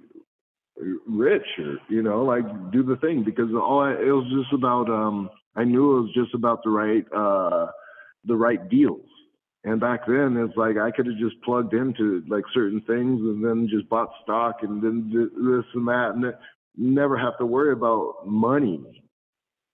rich 1.07 1.47
or 1.59 1.77
you 1.89 2.03
know 2.03 2.23
like 2.23 2.45
do 2.71 2.83
the 2.83 2.95
thing 2.97 3.23
because 3.23 3.49
all 3.53 3.81
I, 3.81 3.93
it 3.93 4.11
was 4.11 4.31
just 4.39 4.53
about 4.53 4.87
um 4.87 5.29
I 5.55 5.63
knew 5.63 5.97
it 5.97 6.01
was 6.01 6.11
just 6.13 6.35
about 6.35 6.63
the 6.63 6.69
right 6.69 7.05
uh 7.15 7.71
the 8.25 8.35
right 8.35 8.69
deals 8.69 9.05
and 9.65 9.79
back 9.79 10.05
then, 10.05 10.35
it's 10.37 10.57
like 10.57 10.77
I 10.77 10.91
could 10.91 11.05
have 11.05 11.17
just 11.17 11.41
plugged 11.41 11.73
into 11.73 12.23
like 12.27 12.43
certain 12.53 12.81
things 12.81 13.21
and 13.21 13.43
then 13.43 13.69
just 13.71 13.87
bought 13.89 14.09
stock 14.21 14.57
and 14.61 14.81
then 14.81 15.09
this 15.13 15.65
and 15.73 15.87
that, 15.87 16.11
and 16.15 16.33
never 16.77 17.17
have 17.17 17.37
to 17.37 17.45
worry 17.45 17.71
about 17.71 18.27
money. 18.27 18.83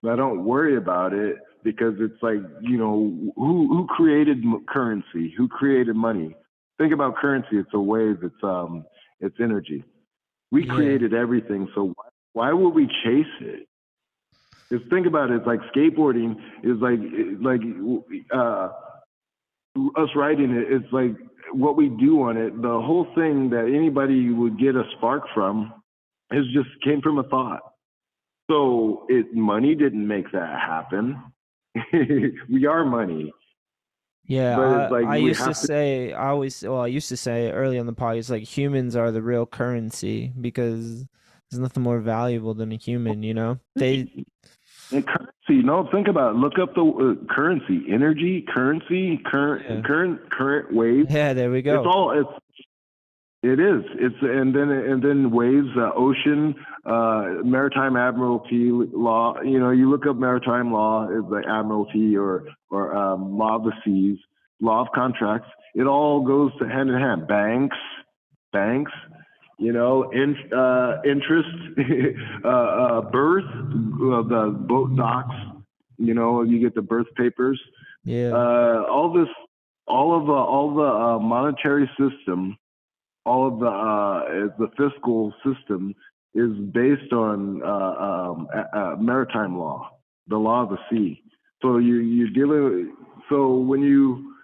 I 0.07 0.15
don't 0.15 0.45
worry 0.45 0.77
about 0.77 1.13
it 1.13 1.37
because 1.63 1.95
it's 1.99 2.21
like 2.21 2.39
you 2.61 2.77
know 2.77 3.33
who 3.35 3.67
who 3.67 3.87
created 3.87 4.43
currency, 4.67 5.33
who 5.35 5.47
created 5.47 5.95
money. 5.95 6.35
Think 6.77 6.93
about 6.93 7.15
currency; 7.15 7.57
it's 7.57 7.73
a 7.73 7.79
wave, 7.79 8.19
it's 8.21 8.43
um, 8.43 8.85
it's 9.19 9.35
energy. 9.41 9.83
We 10.51 10.67
yeah. 10.67 10.73
created 10.73 11.15
everything, 11.15 11.67
so 11.73 11.93
why, 11.95 12.09
why 12.33 12.53
would 12.53 12.75
we 12.75 12.85
chase 13.03 13.25
it? 13.41 13.67
Just 14.71 14.87
think 14.91 15.07
about 15.07 15.31
it. 15.31 15.37
It's 15.37 15.47
like 15.47 15.61
skateboarding 15.75 16.35
is 16.63 16.77
like 16.79 16.99
like 17.41 17.61
uh 18.31 18.69
us 19.97 20.10
writing 20.15 20.51
it, 20.51 20.72
it's 20.72 20.91
like 20.91 21.15
what 21.53 21.76
we 21.76 21.89
do 21.89 22.22
on 22.22 22.38
it. 22.38 22.61
The 22.61 22.68
whole 22.68 23.07
thing 23.15 23.49
that 23.51 23.72
anybody 23.73 24.30
would 24.30 24.60
get 24.60 24.76
a 24.76 24.84
spark 24.97 25.23
from 25.34 25.73
is 26.31 26.45
just 26.53 26.69
came 26.84 27.01
from 27.01 27.19
a 27.19 27.23
thought. 27.23 27.61
So 28.49 29.06
it 29.10 29.34
money 29.34 29.76
didn't 29.76 30.07
make 30.07 30.31
that 30.31 30.60
happen. 30.60 31.22
we 32.49 32.65
are 32.65 32.84
money. 32.84 33.31
Yeah, 34.26 34.60
I, 34.60 34.89
like 34.89 35.06
I 35.07 35.18
used 35.18 35.39
to, 35.39 35.47
to, 35.47 35.53
say, 35.56 36.14
I 36.14 36.30
always, 36.30 36.61
well, 36.61 36.81
I 36.81 36.88
used 36.88 37.10
to 37.10 37.18
say 37.18 37.51
early 37.51 37.80
on 37.80 37.88
the 37.88 37.93
podcast, 37.93 38.30
like 38.30 38.43
humans 38.43 38.95
are 38.95 39.10
the 39.11 39.23
real 39.23 39.47
currency 39.47 40.31
because 40.39 41.07
there's 41.49 41.60
nothing 41.60 41.81
more 41.81 41.99
valuable 41.99 42.53
than 42.53 42.72
a 42.72 42.76
human, 42.76 43.23
you 43.23 43.34
know? 43.34 43.57
They, 43.76 44.26
and 44.91 45.05
currency, 45.05 45.65
no, 45.65 45.87
think 45.91 46.07
about 46.07 46.35
it. 46.35 46.37
Look 46.37 46.59
up 46.59 46.73
the 46.75 46.83
uh, 46.83 47.33
currency, 47.33 47.85
energy, 47.91 48.45
currency, 48.53 49.19
current, 49.25 49.65
yeah. 49.69 49.81
current, 49.85 50.31
current 50.31 50.73
wave. 50.73 51.09
Yeah, 51.09 51.33
there 51.33 51.51
we 51.51 51.61
go. 51.61 51.79
It's 51.79 51.87
all 51.87 52.19
it's. 52.19 52.45
It 53.41 53.57
is. 53.57 53.85
It's 53.95 54.15
and 54.21 54.53
then 54.53 54.69
and 54.69 55.01
then 55.01 55.31
waves, 55.31 55.69
uh, 55.77 55.91
ocean, 55.95 56.55
uh, 56.85 57.41
maritime 57.45 57.95
admiralty 57.95 58.69
law. 58.71 59.39
You 59.41 59.59
know, 59.59 59.69
you 59.69 59.89
look 59.89 60.05
up 60.05 60.17
maritime 60.17 60.73
law, 60.73 61.05
is 61.05 61.23
the 61.29 61.43
admiralty 61.47 62.17
or 62.17 62.43
or 62.69 62.93
um, 62.93 63.37
law 63.37 63.55
of 63.55 63.63
the 63.63 63.71
seas, 63.85 64.17
law 64.59 64.81
of 64.81 64.87
contracts. 64.93 65.47
It 65.73 65.83
all 65.83 66.25
goes 66.25 66.51
to 66.59 66.67
hand 66.67 66.89
in 66.89 66.99
hand. 66.99 67.27
Banks, 67.29 67.77
banks, 68.51 68.91
you 69.60 69.73
know, 69.73 70.10
in, 70.11 70.36
uh, 70.57 71.02
interest, 71.06 71.49
uh, 72.45 72.48
uh, 72.48 73.02
birth, 73.02 73.44
uh, 73.45 74.23
the 74.23 74.56
boat 74.57 74.95
docks, 74.95 75.36
you 75.98 76.14
know, 76.14 76.44
you 76.44 76.60
get 76.60 76.73
the 76.73 76.81
birth 76.81 77.07
papers. 77.18 77.60
Yeah. 78.06 78.30
Uh, 78.30 78.86
all 78.90 79.11
this, 79.14 79.27
all 79.86 80.18
of 80.18 80.27
the, 80.27 80.31
all 80.31 80.73
the 80.73 80.81
uh, 80.81 81.19
monetary 81.19 81.90
system, 81.99 82.57
all 83.26 83.48
of 83.48 83.60
the, 83.60 83.68
uh, 83.68 84.48
the 84.57 84.69
fiscal 84.77 85.34
system 85.45 85.94
is 86.34 86.52
based 86.72 87.11
on 87.11 87.61
uh, 87.61 88.45
um, 88.45 89.06
maritime 89.06 89.60
law, 89.60 89.90
the 90.27 90.38
law 90.38 90.64
of 90.64 90.69
the 90.69 90.77
sea. 90.90 91.22
So 91.61 91.80
you, 91.80 91.95
you're 91.95 92.30
dealing, 92.30 92.95
so 93.30 93.56
when 93.56 93.81
you, 93.81 94.36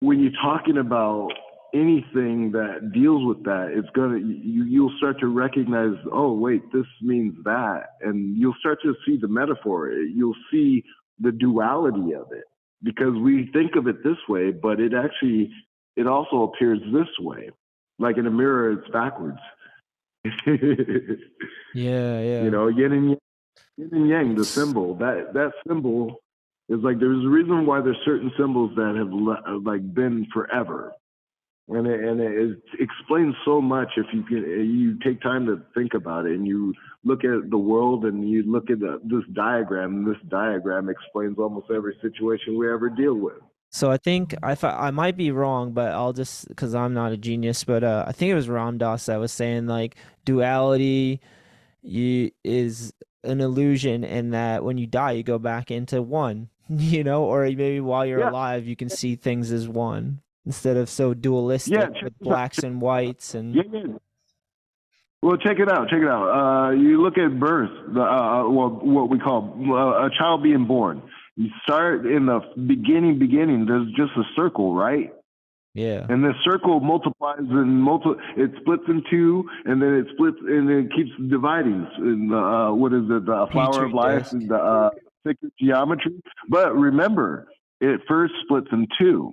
when 0.00 0.20
you're 0.20 0.32
talking 0.42 0.76
about 0.76 1.30
anything 1.74 2.52
that 2.52 2.92
deals 2.92 3.24
with 3.26 3.44
that, 3.44 3.70
it's 3.72 3.88
gonna 3.94 4.18
you 4.18 4.64
you'll 4.64 4.96
start 4.98 5.20
to 5.20 5.26
recognize, 5.26 5.96
oh 6.12 6.32
wait, 6.32 6.62
this 6.72 6.86
means 7.02 7.34
that, 7.44 7.84
and 8.00 8.36
you'll 8.36 8.54
start 8.58 8.78
to 8.82 8.94
see 9.06 9.16
the 9.16 9.28
metaphor. 9.28 9.90
You'll 9.90 10.36
see 10.50 10.84
the 11.20 11.32
duality 11.32 12.14
of 12.14 12.32
it 12.32 12.44
because 12.82 13.14
we 13.14 13.50
think 13.52 13.76
of 13.76 13.86
it 13.86 14.02
this 14.04 14.18
way, 14.28 14.50
but 14.50 14.80
it 14.80 14.92
actually 14.94 15.50
it 15.96 16.06
also 16.06 16.44
appears 16.44 16.80
this 16.92 17.08
way. 17.20 17.50
Like 17.98 18.18
in 18.18 18.26
a 18.26 18.30
mirror, 18.30 18.72
it's 18.72 18.88
backwards. 18.90 19.38
yeah, 20.46 22.20
yeah. 22.20 22.42
You 22.42 22.50
know, 22.50 22.68
yin 22.68 22.92
and 22.92 23.08
yang, 23.10 23.18
yin 23.76 23.90
and 23.92 24.08
yang, 24.08 24.34
the 24.34 24.44
symbol. 24.44 24.94
That 24.96 25.32
that 25.34 25.52
symbol 25.66 26.16
is 26.68 26.80
like 26.82 26.98
there's 26.98 27.24
a 27.24 27.28
reason 27.28 27.64
why 27.64 27.80
there's 27.80 27.96
certain 28.04 28.30
symbols 28.38 28.72
that 28.76 28.94
have 28.96 29.12
le- 29.12 29.60
like 29.64 29.94
been 29.94 30.26
forever 30.32 30.92
and 31.68 31.86
it, 31.86 32.04
and 32.04 32.20
it 32.20 32.58
explains 32.78 33.34
so 33.44 33.60
much 33.60 33.88
if 33.96 34.06
you 34.12 34.22
can 34.22 34.38
you 34.38 34.98
take 35.00 35.20
time 35.20 35.46
to 35.46 35.60
think 35.74 35.94
about 35.94 36.26
it 36.26 36.32
and 36.32 36.46
you 36.46 36.72
look 37.04 37.24
at 37.24 37.50
the 37.50 37.58
world 37.58 38.04
and 38.04 38.28
you 38.28 38.42
look 38.44 38.70
at 38.70 38.78
the, 38.78 39.00
this 39.04 39.24
diagram 39.32 39.96
and 39.96 40.06
this 40.06 40.22
diagram 40.28 40.88
explains 40.88 41.38
almost 41.38 41.66
every 41.74 41.96
situation 42.00 42.56
we 42.56 42.72
ever 42.72 42.88
deal 42.88 43.14
with 43.14 43.38
so 43.70 43.90
i 43.90 43.96
think 43.96 44.34
i 44.42 44.56
i 44.62 44.90
might 44.90 45.16
be 45.16 45.30
wrong 45.30 45.72
but 45.72 45.90
i'll 45.92 46.12
just 46.12 46.48
because 46.48 46.74
i'm 46.74 46.94
not 46.94 47.12
a 47.12 47.16
genius 47.16 47.64
but 47.64 47.82
uh, 47.82 48.04
i 48.06 48.12
think 48.12 48.30
it 48.30 48.34
was 48.34 48.48
ram 48.48 48.78
dass 48.78 49.06
that 49.06 49.18
was 49.18 49.32
saying 49.32 49.66
like 49.66 49.96
duality 50.24 51.20
you, 51.82 52.30
is 52.42 52.92
an 53.22 53.40
illusion 53.40 54.04
and 54.04 54.32
that 54.32 54.62
when 54.64 54.78
you 54.78 54.86
die 54.86 55.12
you 55.12 55.22
go 55.22 55.38
back 55.38 55.70
into 55.70 56.00
one 56.00 56.48
you 56.68 57.02
know 57.02 57.24
or 57.24 57.42
maybe 57.42 57.80
while 57.80 58.06
you're 58.06 58.20
yeah. 58.20 58.30
alive 58.30 58.66
you 58.66 58.76
can 58.76 58.88
see 58.88 59.16
things 59.16 59.50
as 59.50 59.68
one 59.68 60.20
instead 60.46 60.76
of 60.76 60.88
so 60.88 61.12
dualistic 61.12 61.74
yeah, 61.74 61.88
with 62.02 62.18
blacks 62.20 62.58
and 62.58 62.80
whites 62.80 63.34
and 63.34 63.54
yeah, 63.54 63.62
yeah. 63.70 63.82
Well, 65.22 65.36
check 65.38 65.58
it 65.58 65.68
out. 65.68 65.88
Check 65.88 66.02
it 66.02 66.08
out. 66.08 66.28
Uh, 66.28 66.70
you 66.70 67.02
look 67.02 67.18
at 67.18 67.40
birth, 67.40 67.70
the, 67.92 68.00
uh, 68.00 68.04
uh 68.04 68.48
well, 68.48 68.68
what 68.80 69.10
we 69.10 69.18
call 69.18 69.58
uh, 69.68 70.06
a 70.06 70.10
child 70.16 70.42
being 70.42 70.66
born. 70.66 71.02
You 71.36 71.50
start 71.64 72.06
in 72.06 72.26
the 72.26 72.40
beginning, 72.66 73.18
beginning. 73.18 73.66
There's 73.66 73.88
just 73.96 74.12
a 74.16 74.22
circle, 74.36 74.74
right? 74.74 75.12
Yeah. 75.74 76.06
And 76.08 76.24
the 76.24 76.32
circle 76.44 76.80
multiplies 76.80 77.40
and 77.40 77.82
multi. 77.82 78.10
It 78.36 78.52
splits 78.60 78.84
in 78.88 79.02
two, 79.10 79.48
and 79.64 79.82
then 79.82 79.94
it 79.94 80.06
splits, 80.14 80.38
and 80.40 80.70
it 80.70 80.92
keeps 80.94 81.10
dividing. 81.28 81.86
In 81.98 82.28
the, 82.28 82.36
uh, 82.36 82.72
what 82.72 82.92
is 82.94 83.02
it? 83.04 83.26
The 83.26 83.46
flower 83.52 83.72
Petri 83.72 83.86
of 83.86 83.92
life, 83.92 84.30
the 84.30 84.54
uh, 84.54 84.90
sacred 85.26 85.52
geometry. 85.60 86.22
But 86.48 86.74
remember, 86.74 87.48
it 87.80 88.00
first 88.08 88.32
splits 88.44 88.68
in 88.72 88.86
two. 88.98 89.32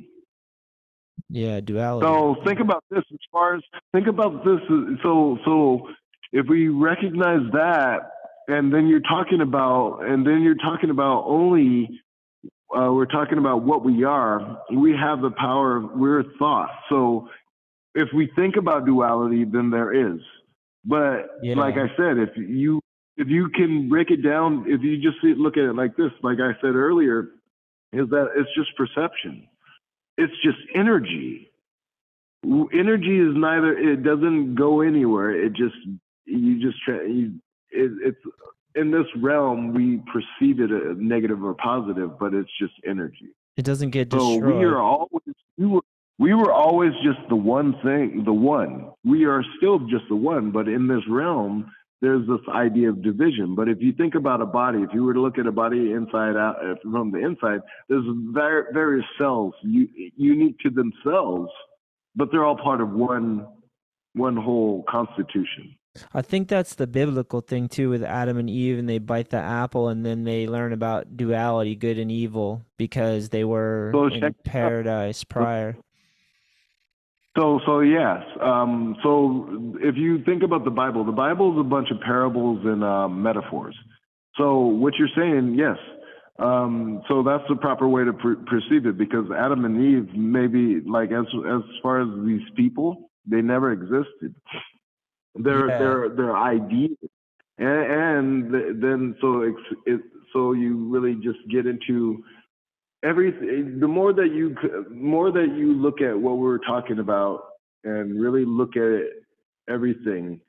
Yeah, 1.33 1.61
duality. 1.61 2.05
So 2.05 2.35
think 2.45 2.59
about 2.59 2.83
this 2.91 3.03
as 3.11 3.19
far 3.31 3.55
as 3.55 3.63
think 3.91 4.05
about 4.05 4.45
this. 4.45 4.59
So 5.01 5.39
so 5.43 5.89
if 6.31 6.45
we 6.47 6.67
recognize 6.67 7.41
that, 7.53 8.11
and 8.47 8.71
then 8.71 8.87
you're 8.87 9.01
talking 9.01 9.41
about, 9.41 10.01
and 10.03 10.25
then 10.27 10.43
you're 10.43 10.55
talking 10.55 10.91
about 10.91 11.23
only. 11.25 11.89
Uh, 12.75 12.91
we're 12.91 13.05
talking 13.05 13.37
about 13.37 13.63
what 13.63 13.83
we 13.85 14.03
are. 14.03 14.59
We 14.75 14.95
have 14.99 15.21
the 15.21 15.29
power 15.29 15.77
of 15.77 15.91
we're 15.95 16.23
thought. 16.39 16.69
So 16.89 17.29
if 17.93 18.09
we 18.15 18.31
think 18.35 18.55
about 18.55 18.85
duality, 18.85 19.43
then 19.43 19.69
there 19.69 20.13
is. 20.13 20.19
But 20.83 21.29
yeah. 21.43 21.55
like 21.55 21.75
I 21.75 21.87
said, 21.97 22.17
if 22.17 22.29
you 22.35 22.79
if 23.17 23.27
you 23.27 23.49
can 23.55 23.89
break 23.89 24.11
it 24.11 24.23
down, 24.23 24.65
if 24.67 24.81
you 24.81 24.97
just 24.97 25.17
look 25.23 25.57
at 25.57 25.63
it 25.63 25.75
like 25.75 25.95
this, 25.97 26.11
like 26.21 26.37
I 26.39 26.53
said 26.61 26.75
earlier, 26.75 27.29
is 27.91 28.07
that 28.09 28.27
it's 28.35 28.49
just 28.55 28.69
perception 28.77 29.47
it's 30.17 30.33
just 30.43 30.57
energy. 30.75 31.51
Energy 32.45 33.19
is 33.19 33.35
neither. 33.35 33.77
It 33.77 34.03
doesn't 34.03 34.55
go 34.55 34.81
anywhere. 34.81 35.31
It 35.31 35.53
just 35.53 35.75
you 36.25 36.61
just 36.61 36.81
try. 36.83 37.03
You, 37.03 37.33
it, 37.71 37.91
it's 38.05 38.19
in 38.75 38.91
this 38.91 39.05
realm 39.17 39.73
we 39.73 40.01
perceive 40.11 40.59
it 40.59 40.71
as 40.71 40.97
negative 40.97 41.43
or 41.43 41.53
positive, 41.53 42.19
but 42.19 42.33
it's 42.33 42.49
just 42.59 42.73
energy. 42.85 43.29
It 43.55 43.65
doesn't 43.65 43.91
get 43.91 44.09
destroyed. 44.09 44.41
So 44.41 44.57
we 44.57 44.63
are 44.65 44.81
always 44.81 45.35
we 45.57 45.65
were 45.67 45.81
we 46.19 46.33
were 46.33 46.51
always 46.51 46.91
just 47.03 47.19
the 47.29 47.35
one 47.35 47.75
thing, 47.83 48.23
the 48.25 48.33
one. 48.33 48.91
We 49.03 49.25
are 49.25 49.43
still 49.57 49.79
just 49.79 50.05
the 50.09 50.15
one, 50.15 50.51
but 50.51 50.67
in 50.67 50.87
this 50.87 51.01
realm, 51.09 51.71
there's 52.03 52.27
this 52.27 52.41
idea 52.53 52.89
of 52.89 53.01
division. 53.01 53.55
But 53.55 53.69
if 53.69 53.77
you 53.79 53.93
think 53.93 54.13
about 54.13 54.41
a 54.41 54.45
body, 54.45 54.79
if 54.79 54.89
you 54.93 55.05
were 55.05 55.13
to 55.13 55.21
look 55.21 55.39
at 55.39 55.47
a 55.47 55.53
body 55.53 55.93
inside 55.93 56.35
out 56.35 56.57
uh, 56.61 56.75
from 56.83 57.11
the 57.11 57.25
inside, 57.25 57.61
there's 57.87 58.03
various 58.73 59.05
cells 59.17 59.53
unique 59.63 60.59
to 60.59 60.69
themselves, 60.69 61.49
but 62.13 62.27
they're 62.29 62.43
all 62.43 62.57
part 62.57 62.81
of 62.81 62.91
one 62.91 63.47
one 64.15 64.35
whole 64.35 64.83
constitution. 64.89 65.75
I 66.13 66.21
think 66.21 66.49
that's 66.49 66.75
the 66.75 66.87
biblical 66.87 67.39
thing 67.39 67.69
too 67.69 67.89
with 67.89 68.03
Adam 68.03 68.37
and 68.37 68.49
Eve 68.49 68.79
and 68.79 68.89
they 68.89 68.97
bite 68.97 69.29
the 69.29 69.37
apple 69.37 69.87
and 69.87 70.05
then 70.05 70.25
they 70.25 70.45
learn 70.45 70.73
about 70.73 71.15
duality, 71.15 71.73
good 71.73 71.97
and 71.97 72.11
evil, 72.11 72.63
because 72.77 73.29
they 73.29 73.45
were 73.45 73.91
so 73.93 74.07
in 74.07 74.33
paradise 74.43 75.23
prior. 75.23 75.77
So, 77.37 77.59
so 77.65 77.79
yes. 77.79 78.21
Um, 78.41 78.95
so, 79.03 79.75
if 79.81 79.95
you 79.97 80.23
think 80.23 80.43
about 80.43 80.65
the 80.65 80.71
Bible, 80.71 81.03
the 81.03 81.11
Bible 81.11 81.53
is 81.53 81.59
a 81.59 81.67
bunch 81.67 81.89
of 81.89 81.99
parables 82.01 82.61
and 82.63 82.83
uh, 82.83 83.07
metaphors. 83.07 83.75
So, 84.37 84.59
what 84.59 84.93
you're 84.97 85.09
saying, 85.15 85.55
yes. 85.57 85.77
Um, 86.39 87.03
so 87.07 87.21
that's 87.21 87.43
the 87.47 87.55
proper 87.55 87.87
way 87.87 88.03
to 88.05 88.13
per- 88.13 88.43
perceive 88.47 88.87
it 88.87 88.97
because 88.97 89.25
Adam 89.31 89.65
and 89.65 89.83
Eve, 89.83 90.15
maybe 90.15 90.81
like 90.81 91.11
as 91.11 91.25
as 91.47 91.61
far 91.83 92.01
as 92.01 92.25
these 92.25 92.41
people, 92.55 93.11
they 93.27 93.41
never 93.41 93.71
existed. 93.71 94.33
They're 95.35 95.69
yeah. 95.69 95.77
they're 95.77 96.09
they're 96.09 96.37
ideas, 96.37 96.97
and, 97.59 98.51
and 98.51 98.83
then 98.83 99.15
so 99.21 99.41
it's 99.41 99.79
it, 99.85 100.01
so 100.33 100.53
you 100.53 100.89
really 100.89 101.13
just 101.15 101.39
get 101.51 101.67
into 101.67 102.23
everything 103.03 103.79
the 103.79 103.87
more 103.87 104.13
that 104.13 104.31
you 104.33 104.55
more 104.89 105.31
that 105.31 105.55
you 105.55 105.73
look 105.73 106.01
at 106.01 106.17
what 106.17 106.37
we're 106.37 106.59
talking 106.59 106.99
about 106.99 107.43
and 107.83 108.19
really 108.19 108.45
look 108.45 108.77
at 108.77 109.01
everything 109.69 110.39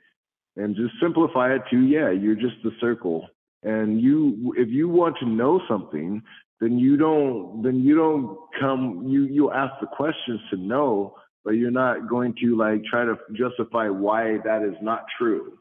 and 0.56 0.76
just 0.76 0.92
simplify 1.02 1.52
it 1.54 1.62
to 1.70 1.80
yeah 1.80 2.10
you're 2.10 2.34
just 2.34 2.56
the 2.62 2.70
circle. 2.80 3.26
And 3.62 4.00
you 4.00 4.54
if 4.56 4.68
you 4.68 4.88
want 4.88 5.16
to 5.20 5.26
know 5.26 5.60
something 5.68 6.22
then 6.60 6.78
you 6.78 6.96
don't 6.96 7.62
then 7.62 7.82
you 7.82 7.96
don't 7.96 8.38
come 8.60 9.04
you 9.08 9.24
you 9.24 9.50
ask 9.50 9.72
the 9.80 9.86
questions 9.86 10.40
to 10.50 10.56
know 10.56 11.14
but 11.44 11.52
you're 11.52 11.70
not 11.70 12.08
going 12.08 12.34
to 12.40 12.56
like 12.56 12.82
try 12.84 13.04
to 13.04 13.16
justify 13.32 13.88
why 13.88 14.38
that 14.44 14.62
is 14.62 14.76
not 14.80 15.04
true. 15.18 15.58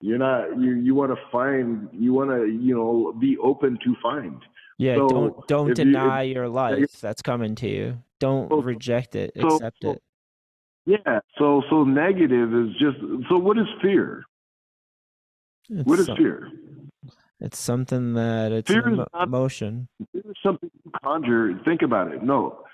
You're 0.00 0.18
not 0.18 0.58
you 0.58 0.72
you 0.72 0.94
want 0.94 1.12
to 1.12 1.18
find 1.32 1.88
you 1.92 2.12
want 2.12 2.30
to 2.30 2.46
you 2.46 2.74
know 2.74 3.14
be 3.18 3.38
open 3.38 3.78
to 3.84 3.94
find 4.02 4.40
yeah, 4.78 4.96
so 4.96 5.08
don't 5.08 5.48
don't 5.48 5.74
deny 5.74 6.22
you, 6.22 6.34
your 6.34 6.48
life 6.48 7.00
that's 7.00 7.22
coming 7.22 7.54
to 7.56 7.68
you. 7.68 8.02
Don't 8.20 8.48
so, 8.48 8.60
reject 8.60 9.14
it. 9.14 9.32
So, 9.40 9.56
accept 9.56 9.84
it. 9.84 10.02
Yeah. 10.86 11.20
So 11.38 11.62
so 11.70 11.84
negative 11.84 12.52
is 12.54 12.72
just 12.78 12.98
so. 13.28 13.38
What 13.38 13.58
is 13.58 13.66
fear? 13.80 14.24
It's 15.70 15.86
what 15.86 15.98
is 15.98 16.06
some, 16.06 16.16
fear? 16.16 16.50
It's 17.40 17.58
something 17.58 18.14
that 18.14 18.52
it's 18.52 18.70
fear 18.70 18.86
an 18.86 18.96
not, 18.96 19.08
emotion. 19.22 19.88
Fear 20.12 20.22
is 20.26 20.36
something 20.42 20.70
you 20.84 20.92
conjure. 21.02 21.58
Think 21.64 21.82
about 21.82 22.12
it. 22.12 22.22
No. 22.22 22.64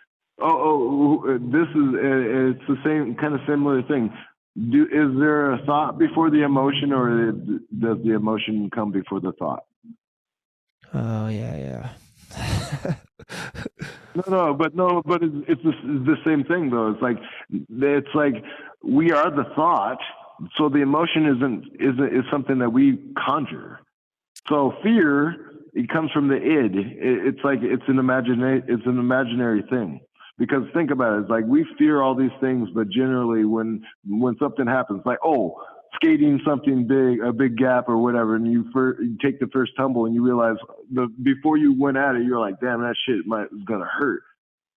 Oh, 0.43 1.23
oh, 1.23 1.29
uh, 1.29 1.39
this 1.39 1.69
is 1.69 1.95
uh, 1.95 2.51
it's 2.51 2.67
the 2.67 2.77
same 2.85 3.15
kind 3.15 3.35
of 3.35 3.41
similar 3.47 3.83
thing. 3.83 4.13
Do 4.71 4.85
is 4.85 5.19
there 5.21 5.53
a 5.53 5.65
thought 5.67 5.99
before 5.99 6.31
the 6.31 6.43
emotion, 6.43 6.93
or 6.93 7.33
does 7.33 7.99
the 8.05 8.15
emotion 8.15 8.71
come 8.75 8.91
before 8.91 9.21
the 9.21 9.33
thought? 9.33 9.65
Oh 10.95 11.29
yeah, 11.29 11.57
yeah. 11.57 12.95
no, 14.15 14.23
no, 14.29 14.55
but 14.55 14.75
no, 14.75 15.03
but 15.05 15.23
it's, 15.23 15.35
it's 15.49 15.63
the, 15.63 15.73
the 15.83 16.17
same 16.25 16.45
thing 16.45 16.71
though. 16.71 16.91
It's 16.91 17.03
like 17.03 17.19
it's 17.51 18.15
like 18.15 18.35
we 18.83 19.13
are 19.13 19.31
the 19.31 19.45
thought, 19.55 19.99
so 20.57 20.69
the 20.69 20.79
emotion 20.79 21.27
isn't 21.27 21.65
isn't 21.81 22.17
is 22.17 22.25
something 22.31 22.59
that 22.59 22.71
we 22.71 22.99
conjure. 23.17 23.81
So 24.49 24.75
fear 24.83 25.37
it 25.73 25.89
comes 25.89 26.11
from 26.11 26.29
the 26.29 26.37
id. 26.37 26.77
It, 26.77 27.27
it's 27.27 27.45
like 27.45 27.61
it's 27.63 27.85
an 27.89 27.99
imaginary 27.99 28.63
it's 28.67 28.87
an 28.87 28.99
imaginary 28.99 29.63
thing. 29.71 30.01
Because 30.39 30.63
think 30.73 30.91
about 30.91 31.19
it, 31.19 31.21
it's 31.23 31.31
like 31.31 31.45
we 31.45 31.67
fear 31.79 32.01
all 32.01 32.15
these 32.15 32.31
things, 32.41 32.69
but 32.75 32.89
generally 32.89 33.45
when 33.45 33.85
when 34.09 34.37
something 34.39 34.67
happens, 34.67 35.03
like 35.05 35.19
oh 35.25 35.63
skating 35.95 36.41
something 36.47 36.87
big, 36.87 37.21
a 37.21 37.33
big 37.33 37.57
gap 37.57 37.89
or 37.89 37.99
whatever, 37.99 38.37
and 38.37 38.51
you, 38.51 38.71
fir- 38.73 39.01
you 39.01 39.17
take 39.23 39.41
the 39.41 39.49
first 39.53 39.73
tumble 39.77 40.07
and 40.07 40.15
you 40.15 40.25
realize 40.25 40.57
the 40.93 41.09
before 41.23 41.57
you 41.57 41.79
went 41.79 41.97
at 41.97 42.15
it, 42.17 42.25
you're 42.25 42.41
like, 42.41 42.61
damn, 42.61 42.81
that 42.81 42.95
shit 43.07 43.27
might 43.27 43.45
is 43.45 43.65
gonna 43.65 43.85
hurt. 43.85 44.23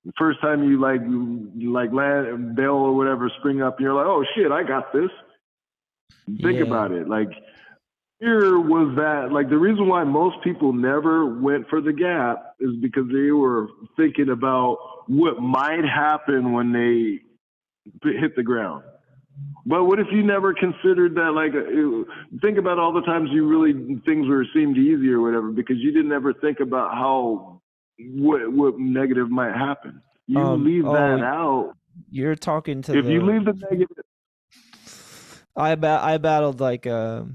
The 0.06 0.11
first 0.18 0.41
time 0.41 0.64
you 0.64 0.80
like 0.81 1.02
you 1.02 1.72
like 1.73 1.91
land 1.94 2.56
bail 2.56 2.72
or 2.72 2.95
whatever 2.95 3.31
spring 3.40 3.61
up, 3.61 3.77
and 3.77 3.84
you're 3.84 3.94
like, 3.94 4.06
oh 4.06 4.26
shit, 4.35 4.52
I 4.52 4.64
got 4.64 4.91
this. 4.91 5.10
Think 6.41 6.57
yeah. 6.57 6.65
about 6.65 6.91
it, 6.91 7.07
like. 7.07 7.30
Here 8.19 8.57
was 8.57 8.95
that 8.95 9.34
like 9.34 9.49
the 9.49 9.57
reason 9.57 9.90
why 9.90 10.06
most 10.06 10.38
people 10.45 10.72
never 10.72 11.26
went 11.41 11.68
for 11.68 11.81
the 11.81 11.91
gap 11.91 12.56
is 12.61 12.72
because 12.81 13.03
they 13.11 13.31
were 13.31 13.68
thinking 13.98 14.30
about 14.30 14.77
what 15.07 15.41
might 15.41 15.84
happen 15.84 16.53
when 16.53 16.72
they 16.72 17.19
hit 18.10 18.38
the 18.38 18.44
ground. 18.44 18.85
But 19.65 19.85
what 19.85 19.99
if 19.99 20.07
you 20.11 20.23
never 20.23 20.53
considered 20.53 21.15
that? 21.15 21.31
Like, 21.31 21.53
uh, 21.56 22.40
think 22.41 22.57
about 22.57 22.80
all 22.80 22.91
the 22.91 23.02
times 23.02 23.30
you 23.31 23.48
really 23.48 24.02
things 24.06 24.27
were 24.27 24.45
seemed 24.53 24.77
easy 24.77 25.10
or 25.10 25.22
whatever 25.22 25.52
because 25.52 25.77
you 25.80 25.94
didn't 25.94 26.11
ever 26.11 26.34
think 26.34 26.60
about 26.60 26.91
how 26.91 27.61
what 27.99 28.52
what 28.52 28.77
negative 28.77 29.30
might 29.30 29.56
happen. 29.56 30.02
You 30.27 30.40
Um, 30.40 30.65
leave 30.65 30.85
oh, 30.85 30.94
that 30.94 31.22
out. 31.23 31.76
You're 32.10 32.35
talking 32.35 32.81
to 32.84 32.98
If 32.98 33.06
the 33.06 33.11
you 33.11 33.22
leave 33.22 33.45
the 33.45 33.53
negative, 33.53 33.98
I 35.56 35.76
ba- 35.76 35.99
I 36.02 36.18
battled 36.18 36.60
like 36.60 36.85
a, 36.85 37.27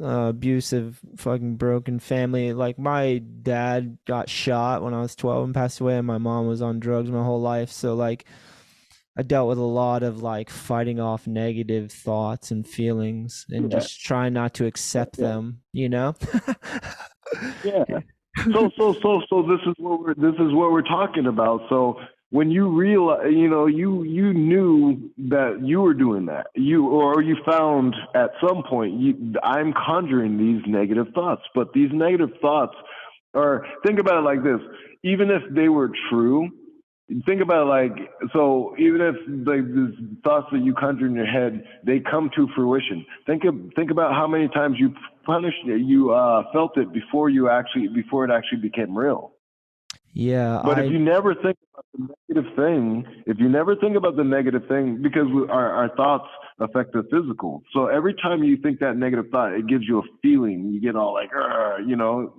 a 0.00 0.28
abusive 0.28 1.00
fucking 1.16 1.56
broken 1.56 1.98
family. 1.98 2.52
Like 2.52 2.78
my 2.78 3.18
dad 3.18 3.98
got 4.06 4.28
shot 4.28 4.82
when 4.82 4.92
I 4.92 5.00
was 5.00 5.14
12 5.14 5.44
and 5.44 5.54
passed 5.54 5.80
away 5.80 5.96
and 5.96 6.06
my 6.06 6.18
mom 6.18 6.46
was 6.46 6.60
on 6.60 6.80
drugs 6.80 7.10
my 7.10 7.22
whole 7.22 7.40
life. 7.40 7.70
So 7.70 7.94
like 7.94 8.24
I 9.18 9.22
dealt 9.22 9.48
with 9.48 9.58
a 9.58 9.62
lot 9.62 10.02
of 10.02 10.22
like 10.22 10.48
fighting 10.50 11.00
off 11.00 11.26
negative 11.26 11.90
thoughts 11.92 12.50
and 12.50 12.66
feelings 12.66 13.44
and 13.50 13.70
Yeah. 13.70 13.78
just 13.78 14.00
trying 14.00 14.32
not 14.32 14.54
to 14.54 14.66
accept 14.66 15.18
Yeah. 15.18 15.26
them, 15.28 15.60
you 15.72 15.88
know? 15.88 16.14
yeah. 17.64 17.84
So 18.52 18.70
so 18.76 18.94
so 19.02 19.20
so 19.28 19.42
this 19.42 19.60
is 19.66 19.74
what 19.78 20.00
we're 20.00 20.14
this 20.14 20.34
is 20.38 20.52
what 20.52 20.70
we're 20.72 20.82
talking 20.82 21.26
about. 21.26 21.62
So 21.68 21.96
when 22.30 22.50
you 22.50 22.68
realize, 22.68 23.26
you 23.32 23.48
know, 23.48 23.66
you 23.66 24.04
you 24.04 24.32
knew 24.32 25.10
that 25.28 25.60
you 25.62 25.80
were 25.80 25.94
doing 25.94 26.26
that, 26.26 26.46
you 26.54 26.88
or 26.88 27.20
you 27.22 27.36
found 27.44 27.96
at 28.14 28.30
some 28.40 28.62
point, 28.62 28.94
you, 29.00 29.34
I'm 29.42 29.72
conjuring 29.72 30.38
these 30.38 30.62
negative 30.66 31.08
thoughts, 31.14 31.42
but 31.54 31.72
these 31.72 31.90
negative 31.92 32.30
thoughts 32.40 32.76
are. 33.34 33.66
Think 33.84 33.98
about 33.98 34.18
it 34.18 34.22
like 34.24 34.44
this: 34.44 34.60
even 35.02 35.28
if 35.30 35.42
they 35.52 35.68
were 35.68 35.90
true, 36.08 36.48
think 37.26 37.40
about 37.40 37.62
it 37.62 37.70
like 37.70 38.10
so. 38.32 38.74
Even 38.78 39.00
if 39.00 39.16
like 39.46 39.66
these 39.66 40.20
thoughts 40.22 40.46
that 40.52 40.62
you 40.62 40.74
conjure 40.74 41.06
in 41.06 41.14
your 41.14 41.26
head, 41.26 41.64
they 41.84 42.00
come 42.00 42.30
to 42.36 42.48
fruition. 42.54 43.04
Think 43.26 43.44
of 43.44 43.54
think 43.76 43.90
about 43.90 44.12
how 44.12 44.26
many 44.26 44.48
times 44.48 44.76
you 44.78 44.94
punished 45.24 45.64
it, 45.66 45.80
you 45.82 46.12
uh, 46.12 46.44
felt 46.52 46.76
it 46.76 46.92
before 46.92 47.28
you 47.28 47.48
actually 47.48 47.88
before 47.88 48.24
it 48.24 48.30
actually 48.30 48.60
became 48.60 48.96
real. 48.96 49.32
Yeah, 50.12 50.60
But 50.64 50.78
I 50.78 50.84
if 50.84 50.92
you 50.92 50.98
never 50.98 51.34
think 51.36 51.56
about 51.72 51.84
the 51.94 52.08
negative 52.28 52.56
thing, 52.56 53.06
if 53.26 53.38
you 53.38 53.48
never 53.48 53.76
think 53.76 53.96
about 53.96 54.16
the 54.16 54.24
negative 54.24 54.62
thing, 54.68 55.00
because 55.00 55.28
our, 55.48 55.72
our 55.72 55.94
thoughts 55.94 56.26
affect 56.58 56.92
the 56.92 57.04
physical. 57.12 57.62
So 57.72 57.86
every 57.86 58.14
time 58.14 58.42
you 58.42 58.56
think 58.56 58.80
that 58.80 58.96
negative 58.96 59.26
thought, 59.30 59.52
it 59.52 59.68
gives 59.68 59.84
you 59.86 60.00
a 60.00 60.02
feeling. 60.20 60.70
You 60.72 60.80
get 60.80 60.96
all 60.96 61.14
like, 61.14 61.30
you 61.86 61.96
know. 61.96 62.34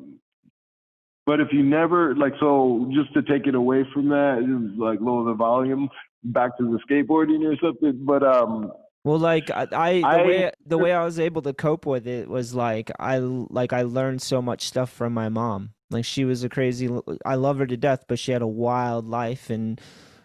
But 1.26 1.39
if 1.39 1.49
you 1.52 1.64
never 1.64 2.15
like, 2.15 2.34
so 2.39 2.89
just 2.93 3.14
to 3.14 3.22
take 3.22 3.45
it 3.48 3.56
away 3.56 3.85
from 3.93 4.10
that, 4.10 4.73
like 4.77 4.99
lower 5.02 5.23
the 5.26 5.34
volume, 5.35 5.89
back 6.23 6.57
to 6.57 6.64
the 6.64 6.80
skateboarding 6.89 7.45
or 7.45 7.56
something. 7.64 8.03
But 8.03 8.23
um, 8.23 8.72
Well, 9.03 9.19
like 9.19 9.49
I, 9.52 9.68
I 9.72 9.93
the 10.02 10.07
I- 10.07 10.26
way 10.26 10.52
the 10.65 10.77
way 10.77 10.93
I 10.93 11.03
was 11.03 11.19
able 11.19 11.41
to 11.43 11.53
cope 11.53 11.85
with 11.85 12.07
it 12.07 12.27
was 12.27 12.56
like 12.56 12.91
I 12.99 13.19
like 13.19 13.72
I 13.72 13.84
learned 13.84 14.22
so 14.22 14.41
much 14.41 14.65
stuff 14.68 14.91
from 14.91 15.14
my 15.14 15.30
mom. 15.30 15.72
Like 15.91 16.06
she 16.06 16.26
was 16.26 16.43
a 16.43 16.49
crazy. 16.49 16.89
I 17.26 17.35
love 17.35 17.60
her 17.60 17.68
to 17.68 17.77
death, 17.77 18.06
but 18.07 18.18
she 18.18 18.31
had 18.31 18.41
a 18.41 18.48
wild 18.48 19.07
life 19.07 19.49
and 19.49 19.80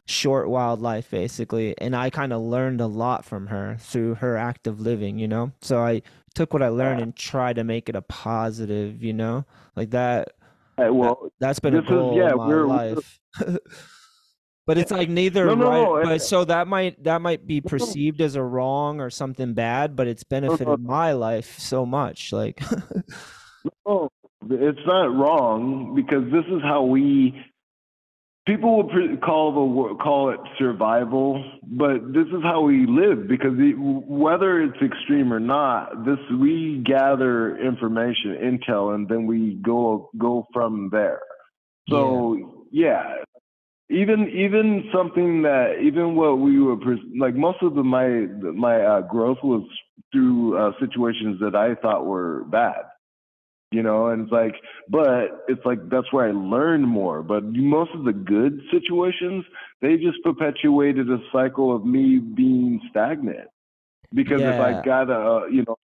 short 0.07 0.49
wild 0.49 0.81
life 0.81 1.11
basically, 1.11 1.75
and 1.79 1.95
I 1.95 2.09
kind 2.09 2.33
of 2.33 2.41
learned 2.41 2.81
a 2.81 2.87
lot 2.87 3.25
from 3.25 3.49
her 3.49 3.77
through 3.81 4.15
her 4.17 4.37
active 4.39 4.81
living. 4.81 5.19
You 5.19 5.29
know, 5.29 5.53
so 5.61 5.81
I 5.81 6.03
took 6.35 6.53
what 6.55 6.63
I 6.63 6.69
learned 6.69 7.03
and 7.03 7.15
tried 7.17 7.57
to 7.57 7.65
make 7.65 7.89
it 7.91 7.97
a 7.97 8.03
positive. 8.03 9.03
You 9.05 9.13
know, 9.13 9.45
like 9.77 9.91
that. 9.91 10.33
Uh, 10.79 10.93
well, 10.93 11.31
That's 11.41 11.59
been 11.61 11.75
a 11.75 11.83
This 11.83 11.91
is- 11.91 12.17
yeah, 12.17 12.31
in 12.33 12.37
my 12.39 12.55
life. 12.55 13.21
But 14.67 14.79
it's 14.79 14.91
like 14.91 15.09
neither 15.09 15.47
No, 15.47 15.55
no, 15.55 15.69
right, 15.69 16.03
no, 16.05 16.11
but 16.11 16.23
so 16.23 16.45
that 16.45 16.67
might 16.67 17.05
that 17.05 17.23
might 17.23 17.47
be 17.47 17.61
perceived 17.61 18.21
as 18.21 18.35
a 18.35 18.43
wrong 18.43 19.01
or 19.01 19.11
something 19.11 19.55
bad, 19.55 19.95
but 19.95 20.09
it's 20.09 20.25
benefited 20.25 20.81
my 20.81 21.13
life 21.13 21.57
so 21.61 21.87
much. 21.87 22.33
Like, 22.33 22.61
No, 23.87 24.11
it's 24.51 24.81
not 24.85 25.15
wrong 25.15 25.95
because 25.95 26.25
this 26.33 26.45
is 26.47 26.63
how 26.63 26.83
we. 26.83 27.35
People 28.47 28.77
would 28.77 28.91
pre- 28.91 29.17
call 29.17 29.53
the 29.53 29.95
call 29.97 30.31
it 30.31 30.39
survival, 30.57 31.45
but 31.65 32.13
this 32.13 32.27
is 32.29 32.43
how 32.45 32.61
we 32.61 32.87
live 32.87 33.27
because 33.27 33.57
the, 33.57 33.73
whether 33.77 34.63
it's 34.63 34.81
extreme 34.81 35.33
or 35.33 35.41
not, 35.41 36.05
this 36.05 36.19
we 36.41 36.81
gather 36.87 37.59
information, 37.59 38.37
intel, 38.41 38.95
and 38.95 39.09
then 39.09 39.27
we 39.27 39.59
go 39.65 40.11
go 40.17 40.47
from 40.53 40.91
there. 40.93 41.19
So 41.89 42.67
yeah, 42.71 43.17
even 43.91 44.29
even 44.29 44.91
something 44.95 45.43
that 45.43 45.81
even 45.83 46.15
what 46.15 46.39
we 46.39 46.61
were 46.61 46.77
pres- 46.77 46.99
like 47.19 47.35
most 47.35 47.59
of 47.63 47.75
the 47.75 47.83
my 47.83 48.09
my 48.53 48.81
uh, 48.81 49.01
growth 49.01 49.39
was 49.43 49.67
through 50.13 50.57
uh, 50.57 50.71
situations 50.79 51.41
that 51.41 51.57
I 51.57 51.75
thought 51.75 52.07
were 52.07 52.45
bad 52.45 52.85
you 53.77 53.83
know 53.83 54.07
and 54.07 54.23
it's 54.23 54.33
like 54.33 54.55
but 54.89 55.45
it's 55.49 55.65
like 55.65 55.81
that's 55.91 56.11
where 56.13 56.29
i 56.29 56.33
learned 56.33 56.87
more. 56.87 57.23
But 57.23 57.45
most 57.45 57.91
of 57.95 58.05
the 58.05 58.13
good 58.13 58.61
situations 58.71 59.45
they 59.83 59.97
just 59.97 60.23
perpetuated 60.25 61.11
a 61.11 61.19
cycle 61.33 61.75
of 61.77 61.85
me 61.85 62.19
being 62.19 62.81
stagnant. 62.91 63.49
Because 64.15 64.41
if 64.55 64.61
i 64.61 64.73
got 64.85 65.11
a 65.11 65.53
you 65.53 65.65
know 65.67 65.77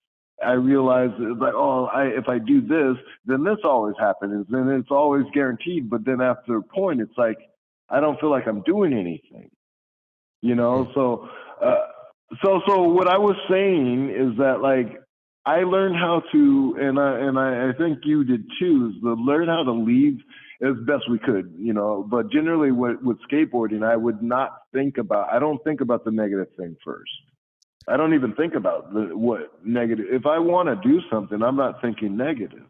i 0.44 0.52
realized 0.52 1.14
it's 1.18 1.40
like 1.40 1.54
oh 1.54 1.86
i 1.86 2.04
if 2.06 2.28
i 2.28 2.38
do 2.38 2.60
this 2.60 2.96
then 3.26 3.44
this 3.44 3.58
always 3.64 3.96
happens 3.98 4.46
and 4.50 4.70
it's 4.70 4.90
always 4.90 5.24
guaranteed. 5.34 5.90
But 5.90 6.04
then 6.04 6.20
after 6.20 6.56
a 6.56 6.62
point 6.62 7.00
it's 7.00 7.18
like 7.18 7.38
i 7.90 8.00
don't 8.00 8.18
feel 8.20 8.30
like 8.30 8.46
i'm 8.46 8.62
doing 8.62 8.92
anything 8.92 9.50
you 10.42 10.54
know? 10.54 10.90
So 10.94 11.28
uh 11.64 11.76
so 12.42 12.60
so 12.66 12.82
what 12.82 13.08
i 13.08 13.18
was 13.18 13.36
saying 13.50 14.08
is 14.10 14.38
that 14.38 14.62
like 14.62 15.01
I 15.44 15.64
learned 15.64 15.96
how 15.96 16.22
to, 16.32 16.76
and 16.80 16.98
I 16.98 17.18
and 17.18 17.38
I, 17.38 17.70
I 17.70 17.72
think 17.76 18.00
you 18.04 18.24
did 18.24 18.44
too, 18.60 18.92
is 18.94 19.02
to 19.02 19.14
learn 19.14 19.48
how 19.48 19.64
to 19.64 19.72
leave 19.72 20.18
as 20.62 20.76
best 20.86 21.10
we 21.10 21.18
could, 21.18 21.52
you 21.58 21.72
know. 21.72 22.06
But 22.08 22.30
generally, 22.30 22.70
with, 22.70 22.98
with 23.02 23.18
skateboarding, 23.30 23.84
I 23.84 23.96
would 23.96 24.22
not 24.22 24.50
think 24.72 24.98
about. 24.98 25.32
I 25.32 25.38
don't 25.40 25.62
think 25.64 25.80
about 25.80 26.04
the 26.04 26.12
negative 26.12 26.48
thing 26.56 26.76
first. 26.84 27.10
I 27.88 27.96
don't 27.96 28.14
even 28.14 28.34
think 28.34 28.54
about 28.54 28.94
the, 28.94 29.16
what 29.16 29.52
negative. 29.64 30.06
If 30.10 30.26
I 30.26 30.38
want 30.38 30.68
to 30.68 30.88
do 30.88 31.00
something, 31.10 31.42
I'm 31.42 31.56
not 31.56 31.80
thinking 31.82 32.16
negative, 32.16 32.68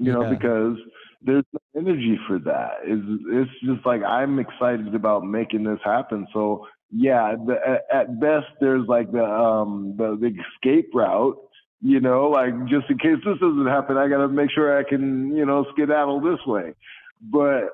you 0.00 0.12
know, 0.12 0.22
Yeah. 0.22 0.30
because 0.30 0.76
there's 1.22 1.44
no 1.52 1.80
energy 1.80 2.18
for 2.26 2.40
that. 2.40 2.78
It's, 2.82 3.22
it's 3.30 3.50
just 3.64 3.86
like 3.86 4.02
I'm 4.02 4.40
excited 4.40 4.92
about 4.96 5.24
making 5.24 5.62
this 5.62 5.78
happen. 5.84 6.26
So 6.32 6.66
yeah, 6.90 7.36
the, 7.46 7.56
at, 7.64 7.96
at 7.96 8.20
best, 8.20 8.46
there's 8.60 8.86
like 8.88 9.12
the 9.12 9.24
um 9.24 9.94
the, 9.96 10.16
the 10.20 10.34
escape 10.56 10.90
route 10.94 11.38
you 11.80 12.00
know, 12.00 12.28
like 12.28 12.52
just 12.66 12.90
in 12.90 12.98
case 12.98 13.18
this 13.24 13.38
doesn't 13.40 13.66
happen, 13.66 13.96
I 13.96 14.08
got 14.08 14.18
to 14.18 14.28
make 14.28 14.50
sure 14.50 14.78
I 14.78 14.82
can, 14.82 15.34
you 15.36 15.46
know, 15.46 15.64
skedaddle 15.72 16.20
this 16.20 16.44
way. 16.46 16.74
But, 17.20 17.70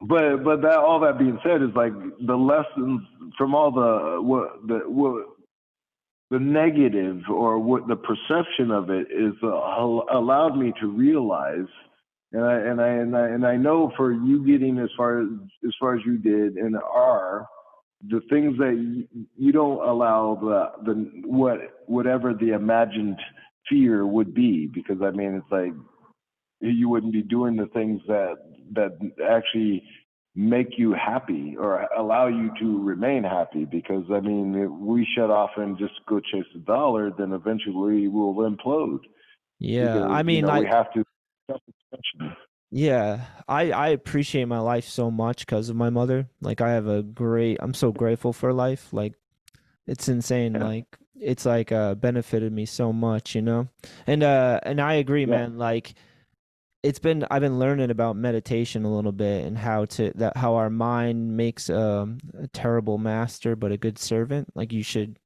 but, 0.00 0.44
but 0.44 0.62
that 0.62 0.78
all 0.78 1.00
that 1.00 1.18
being 1.18 1.38
said 1.44 1.62
is 1.62 1.74
like 1.74 1.92
the 2.26 2.36
lessons 2.36 3.02
from 3.38 3.54
all 3.54 3.70
the 3.70 4.20
what 4.20 4.66
the 4.66 4.80
what 4.86 5.26
the 6.30 6.38
negative 6.38 7.22
or 7.30 7.58
what 7.58 7.86
the 7.86 7.96
perception 7.96 8.70
of 8.70 8.90
it 8.90 9.08
is 9.10 9.34
uh, 9.42 9.48
allowed 9.48 10.56
me 10.56 10.72
to 10.80 10.86
realize. 10.86 11.68
And 12.32 12.44
I, 12.44 12.54
and 12.54 12.80
I 12.80 12.88
and 12.88 13.16
I 13.16 13.28
and 13.28 13.46
I 13.46 13.56
know 13.56 13.92
for 13.96 14.12
you 14.12 14.44
getting 14.46 14.78
as 14.78 14.88
far 14.96 15.20
as 15.20 15.28
as 15.64 15.74
far 15.78 15.94
as 15.94 16.00
you 16.04 16.16
did 16.16 16.56
and 16.56 16.76
are 16.76 17.46
the 18.08 18.20
things 18.30 18.58
that 18.58 18.74
you, 18.76 19.26
you 19.36 19.52
don't 19.52 19.86
allow 19.86 20.38
the 20.40 20.84
the 20.84 21.10
what 21.24 21.58
whatever 21.86 22.34
the 22.34 22.50
imagined 22.50 23.18
fear 23.68 24.06
would 24.06 24.34
be 24.34 24.66
because 24.66 25.02
I 25.02 25.10
mean 25.10 25.34
it's 25.34 25.52
like 25.52 25.72
you 26.60 26.88
wouldn't 26.88 27.12
be 27.12 27.22
doing 27.22 27.56
the 27.56 27.66
things 27.66 28.00
that 28.08 28.36
that 28.74 28.98
actually 29.28 29.84
make 30.34 30.78
you 30.78 30.94
happy 30.94 31.56
or 31.58 31.86
allow 31.96 32.26
you 32.26 32.50
to 32.58 32.82
remain 32.82 33.22
happy 33.22 33.64
because 33.64 34.04
I 34.12 34.20
mean 34.20 34.54
if 34.54 34.70
we 34.70 35.06
shut 35.16 35.30
off 35.30 35.50
and 35.56 35.78
just 35.78 35.94
go 36.08 36.20
chase 36.20 36.46
the 36.54 36.60
dollar 36.60 37.10
then 37.16 37.32
eventually 37.32 38.08
we'll 38.08 38.34
implode 38.50 39.00
yeah, 39.62 39.94
because, 39.94 40.10
I 40.10 40.18
you 40.18 40.24
mean, 40.24 40.44
know, 40.44 40.58
we 40.58 40.66
have 40.66 40.92
to. 40.94 41.04
Yeah, 42.74 43.26
I 43.46 43.70
I 43.70 43.88
appreciate 43.88 44.46
my 44.46 44.58
life 44.58 44.86
so 44.88 45.10
much 45.10 45.44
because 45.44 45.68
of 45.68 45.76
my 45.76 45.90
mother. 45.90 46.28
Like, 46.40 46.60
I 46.62 46.70
have 46.72 46.86
a 46.88 47.02
great, 47.02 47.58
I'm 47.60 47.74
so 47.74 47.92
grateful 47.92 48.32
for 48.32 48.52
life. 48.52 48.88
Like, 48.92 49.12
it's 49.86 50.08
insane. 50.08 50.54
Yeah. 50.54 50.64
Like, 50.64 50.86
it's 51.20 51.44
like 51.44 51.70
uh 51.70 51.94
benefited 51.94 52.50
me 52.52 52.64
so 52.66 52.92
much, 52.92 53.34
you 53.34 53.42
know? 53.42 53.68
And 54.06 54.22
uh 54.22 54.58
and 54.62 54.80
I 54.80 54.94
agree, 54.94 55.20
Yeah. 55.22 55.36
man. 55.36 55.58
Like, 55.58 55.94
it's 56.82 56.98
been 56.98 57.26
I've 57.30 57.42
been 57.42 57.58
learning 57.58 57.90
about 57.90 58.16
meditation 58.16 58.84
a 58.84 58.92
little 58.94 59.12
bit 59.12 59.44
and 59.44 59.56
how 59.58 59.84
to 59.84 60.10
that 60.16 60.36
how 60.38 60.54
our 60.54 60.70
mind 60.70 61.36
makes 61.36 61.68
um, 61.70 62.18
a 62.38 62.48
terrible 62.48 62.96
master 62.98 63.54
but 63.54 63.70
a 63.70 63.76
good 63.76 63.98
servant. 63.98 64.48
Like 64.56 64.72
you 64.72 64.82
should, 64.82 65.18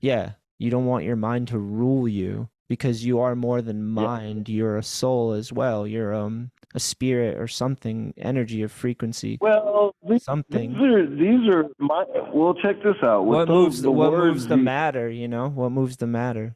yeah, 0.00 0.32
you 0.58 0.70
don't 0.70 0.86
want 0.86 1.04
your 1.04 1.16
mind 1.16 1.48
to 1.48 1.58
rule 1.58 2.06
you 2.08 2.48
because 2.68 3.04
you 3.04 3.20
are 3.20 3.34
more 3.36 3.62
than 3.62 3.86
mind. 3.86 4.48
You're 4.48 4.76
a 4.76 4.82
soul 4.82 5.32
as 5.32 5.52
well. 5.52 5.86
You're 5.86 6.12
um 6.14 6.50
a 6.74 6.80
spirit 6.80 7.36
or 7.38 7.48
something, 7.48 8.14
energy 8.16 8.62
or 8.62 8.68
frequency, 8.68 9.38
Well, 9.40 9.94
these, 10.08 10.22
something. 10.24 10.72
these 10.72 10.80
are 10.82 11.06
these 11.06 11.48
are 11.48 11.64
my. 11.78 12.04
Well, 12.32 12.54
check 12.54 12.76
this 12.82 12.96
out. 13.02 13.26
With 13.26 13.36
What 13.38 13.48
those- 13.48 13.64
moves 13.64 13.82
the 13.82 13.90
what 13.90 14.12
moves 14.12 14.46
the 14.46 14.56
matter, 14.56 15.10
you 15.10 15.26
know? 15.28 15.48
What 15.48 15.70
moves 15.72 15.96
the 15.96 16.06
matter? 16.06 16.54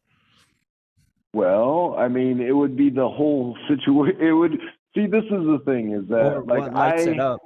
Well, 1.32 1.97
I 1.99 2.09
mean, 2.09 2.41
it 2.41 2.53
would 2.53 2.77
be 2.77 2.91
the 2.91 3.09
whole 3.09 3.57
situation. 3.69 4.20
It 4.20 4.32
would 4.32 4.53
see. 4.95 5.07
This 5.07 5.24
is 5.24 5.31
the 5.31 5.61
thing: 5.65 5.91
is 5.93 6.07
that 6.09 6.36
Or 6.36 6.43
like 6.45 6.61
what 6.61 6.74
lights 6.74 7.07
I 7.07 7.11
it 7.11 7.20
up? 7.20 7.41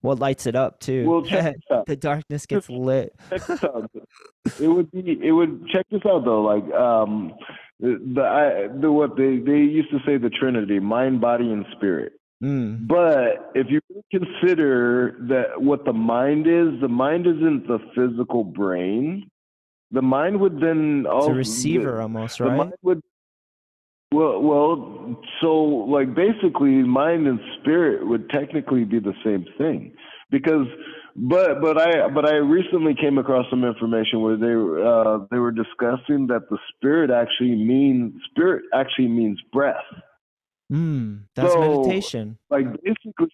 What 0.00 0.18
lights 0.20 0.46
it 0.46 0.54
up 0.54 0.78
too? 0.80 1.08
well, 1.08 1.22
check 1.22 1.54
this 1.54 1.62
out. 1.72 1.86
the 1.86 1.96
darkness 1.96 2.46
gets 2.46 2.68
lit. 2.70 3.14
check 3.30 3.46
this 3.46 3.64
out. 3.64 3.90
It 4.60 4.68
would 4.68 4.90
be. 4.92 5.18
It 5.22 5.32
would 5.32 5.66
check 5.68 5.86
this 5.90 6.02
out 6.06 6.24
though. 6.24 6.42
Like 6.42 6.64
um, 6.72 7.32
the 7.80 7.98
the, 8.14 8.22
I, 8.22 8.78
the 8.80 8.92
what 8.92 9.16
they 9.16 9.38
they 9.38 9.58
used 9.58 9.90
to 9.90 9.98
say 10.06 10.16
the 10.16 10.30
Trinity: 10.30 10.78
mind, 10.80 11.20
body, 11.20 11.50
and 11.50 11.64
spirit. 11.76 12.12
Mm. 12.42 12.86
But 12.86 13.50
if 13.56 13.66
you 13.68 13.80
consider 14.12 15.16
that 15.28 15.60
what 15.60 15.84
the 15.84 15.92
mind 15.92 16.46
is, 16.46 16.80
the 16.80 16.88
mind 16.88 17.26
isn't 17.26 17.66
the 17.66 17.80
physical 17.96 18.44
brain. 18.44 19.28
The 19.90 20.02
mind 20.02 20.38
would 20.40 20.60
then 20.60 21.06
It's 21.10 21.26
a 21.26 21.32
receiver 21.32 22.00
almost, 22.00 22.38
right? 22.40 22.50
the 22.50 22.56
mind 22.56 22.74
would 22.82 23.02
well 24.12 24.40
well 24.40 25.20
so 25.40 25.54
like 25.64 26.14
basically 26.14 26.70
mind 26.82 27.26
and 27.26 27.38
spirit 27.60 28.06
would 28.06 28.28
technically 28.30 28.84
be 28.84 28.98
the 28.98 29.12
same 29.24 29.44
thing 29.58 29.92
because 30.30 30.66
but 31.14 31.60
but 31.60 31.76
i 31.78 32.08
but 32.08 32.24
i 32.26 32.36
recently 32.36 32.94
came 32.94 33.18
across 33.18 33.44
some 33.50 33.64
information 33.64 34.22
where 34.22 34.36
they 34.36 34.54
uh 34.82 35.18
they 35.30 35.38
were 35.38 35.52
discussing 35.52 36.26
that 36.26 36.48
the 36.50 36.58
spirit 36.74 37.10
actually 37.10 37.54
means 37.54 38.12
spirit 38.30 38.62
actually 38.74 39.08
means 39.08 39.38
breath 39.52 39.84
Mm. 40.70 41.20
That's 41.34 41.50
So- 41.54 41.60
meditation. 41.60 42.36
like 42.50 42.66
basically 42.82 43.28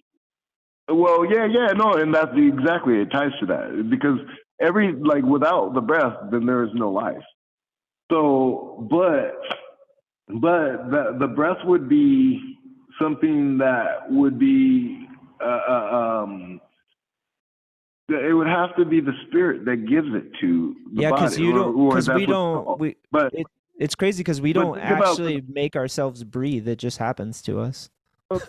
well 0.88 1.24
yeah 1.24 1.46
yeah 1.46 1.72
no 1.72 1.94
and 1.94 2.14
that's 2.14 2.30
exactly 2.36 3.00
it 3.00 3.10
ties 3.10 3.32
to 3.40 3.46
that 3.46 3.88
because 3.90 4.18
every 4.60 4.92
like 4.92 5.24
without 5.24 5.74
the 5.74 5.80
breath 5.80 6.14
then 6.30 6.46
there 6.46 6.62
is 6.62 6.70
no 6.74 6.92
life 6.92 7.24
so 8.12 8.86
but 8.88 9.34
but 10.28 10.90
the 10.90 11.16
the 11.20 11.26
breath 11.26 11.58
would 11.64 11.88
be 11.88 12.58
something 13.00 13.58
that 13.58 14.10
would 14.10 14.38
be 14.38 15.06
uh, 15.40 15.60
uh, 15.68 15.72
um 16.22 16.60
it 18.08 18.34
would 18.36 18.46
have 18.46 18.76
to 18.76 18.84
be 18.84 19.00
the 19.00 19.12
spirit 19.26 19.64
that 19.64 19.86
gives 19.88 20.08
it 20.14 20.30
to 20.40 20.74
the 20.94 21.02
Yeah, 21.02 21.10
body 21.10 21.22
because 21.22 21.38
you 21.38 21.52
or- 21.52 21.58
don't. 21.58 21.88
Because 21.88 22.08
we 22.10 22.22
it's 22.24 22.30
don't. 22.30 22.78
We. 22.78 22.96
but 23.10 23.32
It's 23.78 23.94
crazy 23.94 24.20
because 24.22 24.42
we 24.42 24.52
don't 24.52 24.76
about- 24.78 25.08
actually 25.08 25.42
make 25.48 25.74
ourselves 25.74 26.22
breathe. 26.22 26.68
It 26.68 26.76
just 26.76 26.98
happens 26.98 27.40
to 27.42 27.60
us. 27.60 27.88
No, 28.30 28.40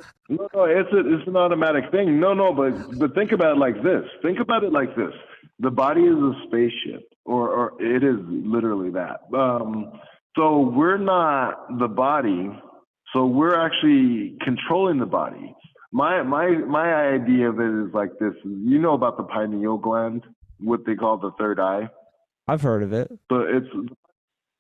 no, 0.54 0.64
it's 0.66 0.92
a, 0.92 1.00
it's 1.14 1.28
an 1.28 1.38
automatic 1.38 1.90
thing. 1.92 2.20
No, 2.20 2.34
no, 2.34 2.54
but 2.54 2.98
but 3.00 3.14
think 3.16 3.32
about 3.32 3.56
it 3.56 3.60
like 3.60 3.82
this. 3.82 4.04
Think 4.22 4.40
about 4.40 4.64
it 4.64 4.72
like 4.74 4.94
this. 4.96 5.14
The 5.60 5.72
body 5.72 6.02
is 6.02 6.16
a 6.18 6.34
spaceship, 6.48 7.14
or 7.24 7.50
or 7.50 7.82
it 7.82 8.04
is 8.04 8.18
literally 8.28 8.90
that. 8.92 9.22
Um, 9.34 9.94
so 10.36 10.60
we're 10.60 10.98
not 10.98 11.80
the 11.80 11.88
body. 11.88 12.50
So 13.14 13.26
we're 13.26 13.56
actually 13.56 14.38
controlling 14.44 15.00
the 15.00 15.06
body. 15.06 15.56
My 15.92 16.24
my 16.24 16.50
my 16.50 16.94
idea 16.94 17.50
of 17.50 17.60
it 17.60 17.88
is 17.88 17.94
like 17.94 18.12
this. 18.20 18.34
You 18.44 18.80
know 18.80 18.94
about 18.94 19.18
the 19.18 19.24
pineal 19.24 19.78
gland, 19.78 20.24
what 20.60 20.86
they 20.86 20.96
call 20.96 21.18
the 21.18 21.32
third 21.40 21.60
eye. 21.60 21.90
I've 22.48 22.62
heard 22.62 22.84
of 22.84 22.92
it. 22.92 23.10
So 23.30 23.42
it's 23.42 23.68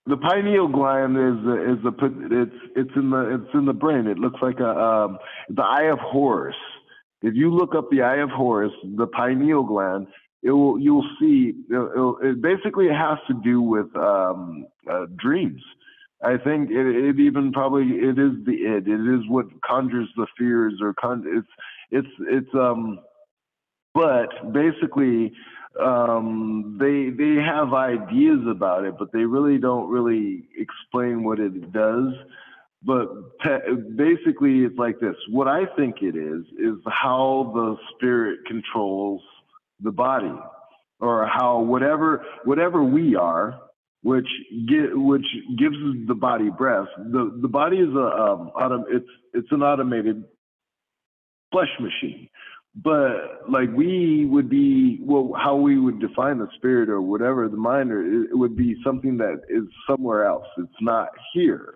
the 0.06 0.18
pineal 0.18 0.70
gland 0.70 1.18
is 1.18 1.80
is 1.80 1.86
a 1.86 1.94
it's 2.42 2.56
it's 2.76 2.92
in 2.96 3.10
the 3.10 3.36
it's 3.36 3.54
in 3.54 3.66
the 3.66 3.74
brain. 3.74 4.08
It 4.08 4.18
looks 4.18 4.40
like 4.42 4.60
a 4.60 4.70
um, 4.70 5.18
the 5.50 5.64
eye 5.64 5.90
of 5.92 6.00
Horus. 6.00 6.56
If 7.22 7.34
you 7.36 7.54
look 7.54 7.76
up 7.76 7.90
the 7.90 8.04
eye 8.04 8.18
of 8.18 8.30
Horus, 8.30 8.72
the 8.96 9.08
pineal 9.08 9.64
gland, 9.64 10.08
it 10.46 10.52
will 10.52 10.80
you'll 10.80 11.10
see. 11.20 11.54
It'll, 11.70 11.92
it'll, 11.92 12.18
it 12.20 12.42
basically 12.42 12.88
has 12.88 13.18
to 13.28 13.34
do 13.44 13.62
with 13.62 13.94
um, 13.96 14.68
uh, 14.90 15.08
dreams. 15.18 15.62
I 16.24 16.38
think 16.38 16.70
it, 16.70 16.86
it 16.86 17.20
even 17.20 17.52
probably 17.52 17.86
it 17.98 18.20
is 18.20 18.46
the 18.46 18.78
id. 18.78 18.88
It 18.88 19.16
is 19.16 19.28
what 19.28 19.48
conjures 19.64 20.08
the 20.16 20.28
fears 20.38 20.76
or 20.82 20.94
con- 20.94 21.26
it's 21.28 21.48
it's 21.90 22.16
it's 22.30 22.54
um. 22.54 23.00
But 23.96 24.54
basically, 24.54 25.34
um, 25.82 26.78
they 26.80 27.10
they 27.10 27.42
have 27.42 27.74
ideas 27.74 28.42
about 28.48 28.86
it, 28.86 28.96
but 29.00 29.12
they 29.12 29.26
really 29.26 29.58
don't 29.58 29.90
really 29.90 30.44
explain 30.58 31.24
what 31.24 31.40
it 31.40 31.72
does. 31.72 32.14
But 32.84 33.08
te- 33.42 33.74
basically, 33.96 34.60
it's 34.60 34.78
like 34.78 35.00
this. 35.00 35.16
What 35.32 35.48
I 35.48 35.66
think 35.76 36.04
it 36.04 36.16
is 36.16 36.44
is 36.60 36.76
how 36.86 37.52
the 37.56 37.78
spirit 37.96 38.46
controls 38.46 39.22
the 39.82 39.92
body, 39.92 40.34
or 41.00 41.28
how 41.28 41.62
whatever 41.62 42.26
whatever 42.46 42.84
we 42.84 43.16
are, 43.16 43.60
which 44.04 44.28
gi- 44.68 44.94
which 44.94 45.26
gives 45.58 45.78
the 46.08 46.16
body 46.16 46.50
breath. 46.50 46.88
The 46.98 47.38
the 47.42 47.48
body 47.48 47.78
is 47.78 47.94
a 47.96 48.08
um, 48.24 48.52
autom- 48.56 48.86
it's 48.90 49.10
it's 49.34 49.52
an 49.52 49.62
automated 49.64 50.24
flesh 51.52 51.70
machine 51.80 52.30
but 52.84 53.50
like 53.50 53.70
we 53.74 54.26
would 54.26 54.50
be 54.50 55.00
well 55.02 55.32
how 55.38 55.56
we 55.56 55.80
would 55.80 56.00
define 56.00 56.38
the 56.38 56.48
spirit 56.56 56.90
or 56.90 57.02
whatever 57.02 57.48
the 57.48 57.58
mind 57.58 57.92
or 57.92 58.02
it, 58.04 58.32
it 58.32 58.38
would 58.38 58.56
be 58.56 58.76
something 58.84 59.18
that 59.18 59.42
is 59.50 59.64
somewhere 59.90 60.26
else 60.26 60.46
it's 60.58 60.82
not 60.82 61.10
here 61.34 61.76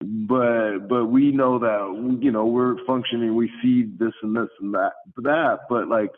but 0.00 0.88
but 0.88 1.06
we 1.06 1.30
know 1.30 1.58
that 1.58 2.18
you 2.22 2.30
know 2.30 2.46
we're 2.46 2.76
functioning 2.86 3.36
we 3.36 3.50
see 3.62 3.84
this 3.98 4.12
and 4.22 4.34
this 4.34 4.48
and 4.60 4.72
that 4.72 4.92
that 5.18 5.58
but 5.68 5.88
like 5.88 6.10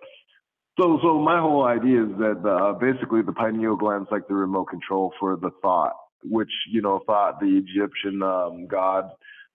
so 0.78 0.98
so 1.02 1.18
my 1.18 1.40
whole 1.40 1.64
idea 1.64 2.04
is 2.04 2.10
that 2.18 2.42
uh, 2.48 2.72
basically 2.78 3.22
the 3.22 3.32
pineal 3.32 3.76
gland's 3.76 4.08
like 4.10 4.28
the 4.28 4.34
remote 4.34 4.66
control 4.66 5.12
for 5.20 5.36
the 5.36 5.50
thought 5.62 5.94
which 6.24 6.50
you 6.70 6.82
know 6.82 7.00
Thoth 7.06 7.36
the 7.40 7.62
egyptian 7.62 8.22
um, 8.22 8.66
god 8.68 9.10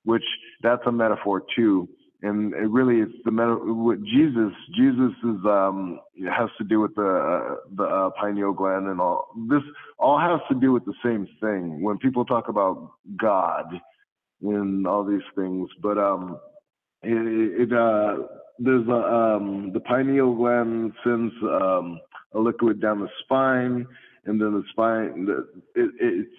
which 0.07 0.23
that's 0.63 0.81
a 0.87 0.91
metaphor 0.91 1.43
too. 1.55 1.87
And 2.23 2.53
it 2.53 2.69
really 2.69 3.01
it's 3.01 3.13
the 3.25 3.31
meta- 3.31 3.59
what 3.61 4.01
Jesus 4.03 4.53
Jesus 4.75 5.13
is 5.23 5.45
um 5.45 5.99
has 6.25 6.49
to 6.57 6.63
do 6.63 6.79
with 6.79 6.95
the 6.95 7.03
uh, 7.03 7.55
the 7.75 7.83
uh, 7.83 8.09
pineal 8.19 8.53
gland 8.53 8.87
and 8.87 8.99
all. 8.99 9.27
This 9.49 9.61
all 9.99 10.17
has 10.17 10.39
to 10.49 10.55
do 10.59 10.71
with 10.71 10.85
the 10.85 10.95
same 11.03 11.27
thing. 11.41 11.83
When 11.83 11.99
people 11.99 12.25
talk 12.25 12.47
about 12.49 12.91
God 13.17 13.65
and 14.41 14.87
all 14.87 15.03
these 15.03 15.25
things 15.35 15.69
but 15.81 15.97
um 15.97 16.37
it, 17.03 17.61
it 17.71 17.73
uh 17.73 18.23
there's 18.59 18.87
a 18.87 18.91
um 18.91 19.71
the 19.73 19.79
pineal 19.81 20.35
gland 20.35 20.93
sends 21.03 21.33
um 21.43 21.99
a 22.33 22.39
liquid 22.39 22.81
down 22.81 22.99
the 23.01 23.09
spine 23.23 23.85
and 24.25 24.41
then 24.41 24.53
the 24.53 24.63
spine 24.71 25.25
the, 25.25 25.47
it, 25.75 25.91
it's 25.99 26.31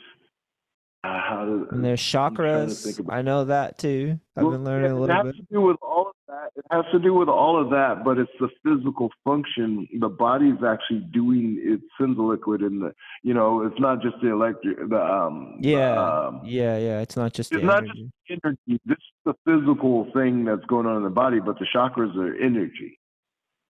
uh, 1.05 1.65
And 1.71 1.85
there's 1.85 2.15
I'm 2.15 2.35
trying 2.35 2.69
to 2.69 2.75
chakras. 2.75 3.11
I 3.11 3.23
know 3.23 3.45
that 3.45 3.79
too. 3.79 4.19
I've 4.37 4.43
well, 4.43 4.53
been 4.53 4.65
learning 4.65 4.91
a 4.91 4.97
It 4.97 5.01
little 5.01 5.17
has 5.17 5.27
bit. 5.27 5.37
to 5.37 5.47
do 5.51 5.61
with 5.61 5.77
all. 5.81 6.08
It 6.57 6.65
has 6.71 6.85
to 6.93 6.99
do 6.99 7.15
with 7.15 7.29
all 7.29 7.61
of 7.61 7.71
that, 7.71 8.05
but 8.05 8.19
it's 8.19 8.31
the 8.41 8.49
physical 8.65 9.11
function. 9.25 9.89
The 10.01 10.09
body's 10.09 10.63
actually 10.67 11.01
doing. 11.13 11.59
It 11.63 11.81
sends 11.99 12.19
a 12.19 12.23
liquid 12.23 12.63
in 12.63 12.81
the. 12.81 12.95
You 13.23 13.35
know, 13.35 13.63
it's 13.63 13.79
not 13.79 14.03
just 14.03 14.17
the 14.23 14.31
electric. 14.31 14.89
The 14.89 15.01
um. 15.01 15.59
the, 15.61 15.69
Yeah, 15.71 16.27
um, 16.27 16.41
yeah, 16.45 16.79
yeah. 16.79 17.01
It's 17.01 17.17
not 17.17 17.33
just 17.33 17.53
it's 17.53 17.61
the 17.61 17.67
not 17.67 17.85
just 17.85 17.99
energy. 17.99 18.41
energy. 18.45 18.81
This 18.87 18.99
is 18.99 19.15
the 19.25 19.35
physical 19.45 20.11
thing 20.13 20.45
that's 20.45 20.65
going 20.67 20.87
on 20.87 20.97
in 20.97 21.05
the 21.05 21.11
body, 21.11 21.41
but 21.41 21.59
the 21.59 21.67
chakras 21.75 22.17
are 22.17 22.35
energy. 22.37 22.99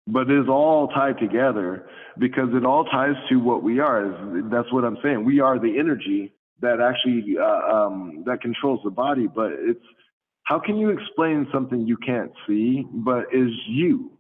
But 0.09 0.31
it's 0.31 0.49
all 0.49 0.89
tied 0.89 1.19
together 1.19 1.89
because 2.19 2.49
it 2.53 2.65
all 2.65 2.85
ties 2.85 3.17
to 3.29 3.37
what 3.37 3.63
we 3.63 3.81
are. 3.81 4.43
That's 4.51 4.73
what 4.73 4.85
I'm 4.85 4.99
saying. 5.03 5.25
We 5.25 5.41
are 5.41 5.59
the 5.59 5.79
energy 5.79 6.33
that 6.61 6.81
actually 6.81 7.37
uh, 7.39 7.75
um, 7.75 8.23
that 8.27 8.41
controls 8.41 8.81
the 8.85 8.91
body. 8.91 9.27
But 9.27 9.53
it's 9.53 9.85
how 10.47 10.59
can 10.61 10.77
you 10.79 10.91
explain 10.91 11.47
something 11.53 11.87
you 11.87 11.97
can't 11.99 12.33
see, 12.47 12.85
but 12.93 13.27
is 13.33 13.51
you? 13.69 14.13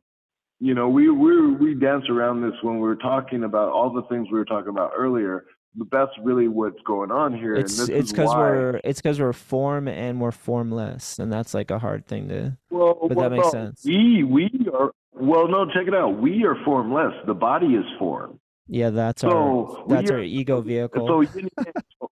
You 0.60 0.74
know, 0.74 0.88
we 0.88 1.08
we 1.10 1.52
we 1.54 1.74
dance 1.74 2.04
around 2.08 2.42
this 2.42 2.54
when 2.62 2.74
we 2.76 2.80
were 2.80 2.96
talking 2.96 3.44
about 3.44 3.70
all 3.72 3.92
the 3.92 4.02
things 4.08 4.28
we 4.30 4.38
were 4.38 4.44
talking 4.44 4.70
about 4.70 4.92
earlier. 4.96 5.44
But 5.78 5.88
that's 5.92 6.12
really 6.24 6.48
what's 6.48 6.80
going 6.86 7.10
on 7.10 7.34
here. 7.34 7.54
It's 7.54 7.78
it's 7.88 8.10
because 8.10 8.34
we're 8.34 8.80
it's 8.82 9.00
because 9.02 9.20
we're 9.20 9.34
form 9.34 9.86
and 9.88 10.20
we're 10.20 10.30
formless, 10.32 11.18
and 11.18 11.30
that's 11.30 11.52
like 11.52 11.70
a 11.70 11.78
hard 11.78 12.06
thing 12.06 12.28
to. 12.28 12.56
Well, 12.70 12.96
But 13.02 13.16
well, 13.16 13.28
that 13.30 13.36
makes 13.36 13.44
no, 13.46 13.50
sense. 13.50 13.82
We 13.84 14.24
we 14.24 14.50
are 14.72 14.90
well. 15.12 15.46
No, 15.48 15.66
check 15.66 15.86
it 15.86 15.94
out. 15.94 16.18
We 16.18 16.44
are 16.44 16.56
formless. 16.64 17.12
The 17.26 17.34
body 17.34 17.74
is 17.74 17.84
form. 17.98 18.40
Yeah, 18.66 18.88
that's 18.90 19.20
So 19.20 19.28
our 19.28 19.88
that's 19.88 20.10
are- 20.10 20.14
our 20.16 20.22
ego 20.22 20.60
vehicle. 20.72 21.06
So 21.06 21.20
yin 21.20 21.50
and 21.58 21.66
yang. 21.66 21.74
So, 22.00 22.08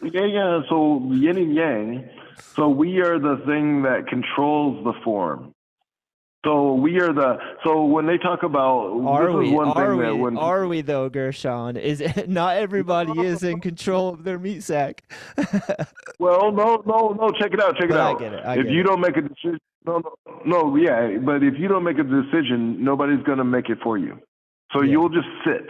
so 0.00 0.06
yeah, 0.06 0.24
yeah. 0.24 0.60
So 0.70 1.02
yin 1.12 1.36
and 1.36 1.54
yang. 1.54 2.08
So 2.56 2.68
we 2.68 3.00
are 3.00 3.18
the 3.18 3.42
thing 3.46 3.82
that 3.82 4.06
controls 4.08 4.84
the 4.84 4.92
form. 5.04 5.52
So 6.44 6.74
we 6.74 7.00
are 7.00 7.12
the. 7.12 7.38
So 7.64 7.84
when 7.84 8.06
they 8.06 8.18
talk 8.18 8.42
about 8.42 8.88
Are 9.06 9.28
this 9.28 9.36
we? 9.36 9.48
is 9.50 9.54
one 9.54 9.68
Are 9.68 9.90
thing 9.90 9.98
we? 9.98 10.04
that 10.04 10.16
when 10.16 10.36
Are 10.36 10.66
we 10.66 10.80
though, 10.82 11.08
Gershon? 11.08 11.76
Is 11.76 12.00
it, 12.00 12.28
not 12.28 12.56
everybody 12.56 13.20
is 13.20 13.44
in 13.44 13.60
control 13.60 14.08
of 14.08 14.24
their 14.24 14.38
meat 14.40 14.62
sack. 14.64 15.04
well, 16.18 16.50
no, 16.50 16.82
no, 16.84 17.16
no. 17.18 17.30
Check 17.40 17.52
it 17.54 17.60
out. 17.62 17.76
Check 17.76 17.84
it 17.84 17.90
But 17.90 18.00
I 18.00 18.10
out. 18.10 18.18
get 18.18 18.32
it, 18.32 18.44
I 18.44 18.54
if 18.56 18.64
get 18.64 18.72
you 18.72 18.80
it. 18.80 18.84
don't 18.84 19.00
make 19.00 19.16
a 19.16 19.22
decision, 19.22 19.58
No, 19.86 19.98
no, 20.00 20.12
no, 20.44 20.76
yeah, 20.76 21.18
but 21.24 21.44
if 21.44 21.54
you 21.58 21.68
don't 21.68 21.84
make 21.84 21.98
a 21.98 22.04
decision, 22.04 22.82
nobody's 22.84 23.22
gonna 23.24 23.44
make 23.44 23.68
it 23.68 23.78
for 23.82 23.96
you. 23.96 24.18
So 24.72 24.82
Yeah. 24.82 24.90
you'll 24.92 25.10
just 25.10 25.28
sit. 25.46 25.66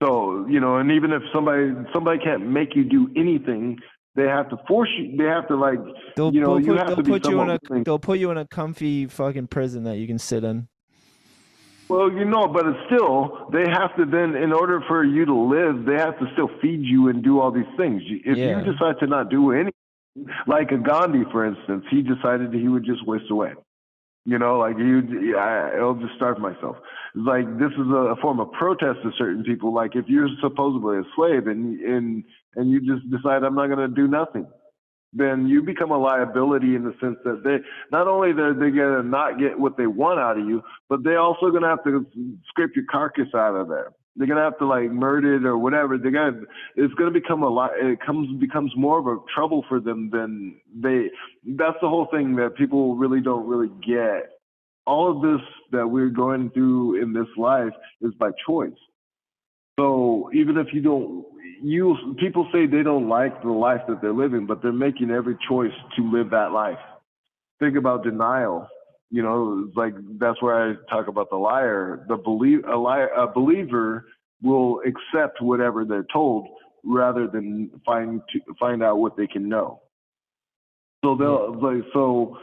So 0.00 0.46
you 0.48 0.60
know, 0.60 0.76
and 0.76 0.92
even 0.92 1.12
if 1.12 1.22
somebody 1.34 1.72
somebody 1.92 2.20
can't 2.20 2.46
make 2.48 2.76
you 2.76 2.84
do 2.84 3.10
anything, 3.16 3.78
they 4.18 4.24
have 4.26 4.48
to 4.50 4.56
force 4.66 4.90
you. 4.98 5.16
They 5.16 5.24
have 5.24 5.46
to 5.48 5.56
like 5.56 5.78
They'll, 6.16 6.34
you 6.34 6.40
know 6.40 6.58
they'll 6.58 6.66
you 6.66 6.72
put, 6.72 6.78
have 6.78 6.86
they'll 6.88 6.96
to 6.96 7.02
put 7.04 7.28
you 7.28 7.40
in 7.40 7.48
a 7.50 7.58
willing. 7.70 7.84
they'll 7.84 7.98
put 7.98 8.18
you 8.18 8.30
in 8.30 8.38
a 8.38 8.46
comfy 8.46 9.06
fucking 9.06 9.46
prison 9.46 9.84
that 9.84 9.96
you 9.96 10.06
can 10.06 10.18
sit 10.18 10.44
in. 10.44 10.68
Well, 11.88 12.12
you 12.12 12.26
know, 12.26 12.46
but 12.48 12.66
it's 12.66 12.78
still 12.86 13.48
they 13.50 13.64
have 13.70 13.96
to 13.96 14.04
then, 14.04 14.36
in 14.36 14.52
order 14.52 14.82
for 14.86 15.04
you 15.04 15.24
to 15.24 15.34
live, 15.34 15.86
they 15.86 15.94
have 15.94 16.18
to 16.18 16.26
still 16.34 16.50
feed 16.60 16.80
you 16.82 17.08
and 17.08 17.22
do 17.24 17.40
all 17.40 17.50
these 17.50 17.72
things. 17.78 18.02
If 18.26 18.36
Yeah. 18.36 18.58
you 18.58 18.72
decide 18.72 18.98
to 19.00 19.06
not 19.06 19.30
do 19.30 19.52
anything, 19.52 19.72
like 20.46 20.70
a 20.70 20.76
Gandhi, 20.76 21.24
for 21.32 21.46
instance, 21.46 21.84
he 21.90 22.02
decided 22.02 22.52
he 22.52 22.68
would 22.68 22.84
just 22.84 23.06
waste 23.06 23.30
away. 23.30 23.52
You 24.26 24.38
know, 24.38 24.58
like 24.58 24.76
you, 24.76 25.38
I, 25.38 25.78
I'll 25.78 25.94
just 25.94 26.14
starve 26.16 26.38
myself. 26.38 26.76
Like 27.14 27.46
this 27.58 27.72
is 27.72 27.88
a, 27.88 28.12
a 28.12 28.16
form 28.16 28.40
of 28.40 28.52
protest 28.52 28.98
to 29.02 29.10
certain 29.16 29.42
people. 29.42 29.72
Like 29.72 29.96
if 29.96 30.04
you're 30.08 30.28
supposedly 30.42 30.98
a 30.98 31.02
slave 31.16 31.46
and 31.46 31.80
and 31.80 32.24
and 32.56 32.70
you 32.70 32.80
just 32.80 33.08
decide 33.10 33.42
I'm 33.42 33.54
not 33.54 33.68
going 33.68 33.78
to 33.78 33.94
do 33.94 34.08
nothing, 34.08 34.46
then 35.12 35.46
you 35.46 35.62
become 35.62 35.90
a 35.90 35.98
liability 35.98 36.74
in 36.74 36.84
the 36.84 36.94
sense 37.00 37.16
that 37.24 37.42
they 37.42 37.56
not 37.90 38.06
only 38.06 38.32
they're 38.32 38.52
they 38.52 38.70
gonna 38.70 39.02
not 39.02 39.38
get 39.38 39.58
what 39.58 39.76
they 39.76 39.86
want 39.86 40.20
out 40.20 40.38
of 40.38 40.46
you, 40.46 40.62
but 40.88 41.02
they're 41.02 41.20
also 41.20 41.50
gonna 41.50 41.68
have 41.68 41.82
to 41.84 42.06
scrape 42.48 42.70
your 42.76 42.84
carcass 42.90 43.28
out 43.34 43.54
of 43.54 43.68
there. 43.68 43.92
They're 44.16 44.26
gonna 44.26 44.42
have 44.42 44.58
to 44.58 44.66
like 44.66 44.90
murder 44.90 45.36
it 45.36 45.46
or 45.46 45.56
whatever. 45.56 45.96
They're 45.96 46.10
gonna 46.10 46.42
it's 46.76 46.92
gonna 46.94 47.10
become 47.10 47.42
a 47.42 47.48
lot. 47.48 47.70
It 47.80 48.00
comes 48.04 48.38
becomes 48.38 48.72
more 48.76 48.98
of 48.98 49.06
a 49.06 49.16
trouble 49.34 49.64
for 49.68 49.80
them 49.80 50.10
than 50.12 50.60
they. 50.78 51.08
That's 51.56 51.78
the 51.80 51.88
whole 51.88 52.08
thing 52.10 52.36
that 52.36 52.56
people 52.56 52.94
really 52.96 53.22
don't 53.22 53.46
really 53.46 53.70
get. 53.86 54.30
All 54.86 55.10
of 55.10 55.22
this 55.22 55.46
that 55.72 55.86
we're 55.86 56.10
going 56.10 56.50
through 56.50 57.02
in 57.02 57.12
this 57.12 57.28
life 57.36 57.72
is 58.02 58.12
by 58.18 58.30
choice. 58.46 58.72
So 59.78 60.28
even 60.34 60.56
if 60.56 60.66
you 60.72 60.82
don't, 60.82 61.24
you 61.62 62.16
people 62.18 62.48
say 62.52 62.66
they 62.66 62.82
don't 62.82 63.08
like 63.08 63.42
the 63.42 63.50
life 63.50 63.80
that 63.88 64.00
they're 64.00 64.12
living, 64.12 64.46
but 64.46 64.62
they're 64.62 64.72
making 64.72 65.10
every 65.10 65.36
choice 65.48 65.72
to 65.96 66.10
live 66.10 66.30
that 66.30 66.52
life. 66.52 66.78
Think 67.60 67.76
about 67.76 68.04
denial. 68.04 68.68
You 69.10 69.22
know, 69.22 69.64
it's 69.66 69.76
like 69.76 69.94
that's 70.18 70.40
where 70.42 70.70
I 70.70 70.74
talk 70.90 71.08
about 71.08 71.30
the 71.30 71.36
liar. 71.36 72.04
The 72.08 72.16
believe 72.16 72.64
a 72.64 72.76
liar, 72.76 73.08
a 73.08 73.26
believer 73.26 74.06
will 74.42 74.80
accept 74.86 75.40
whatever 75.40 75.84
they're 75.84 76.06
told 76.12 76.46
rather 76.84 77.26
than 77.26 77.70
find 77.84 78.20
to 78.32 78.40
find 78.58 78.82
out 78.82 78.98
what 78.98 79.16
they 79.16 79.26
can 79.26 79.48
know. 79.48 79.80
So 81.04 81.16
they'll 81.16 81.52
hmm. 81.54 81.64
like 81.64 81.84
so 81.92 82.38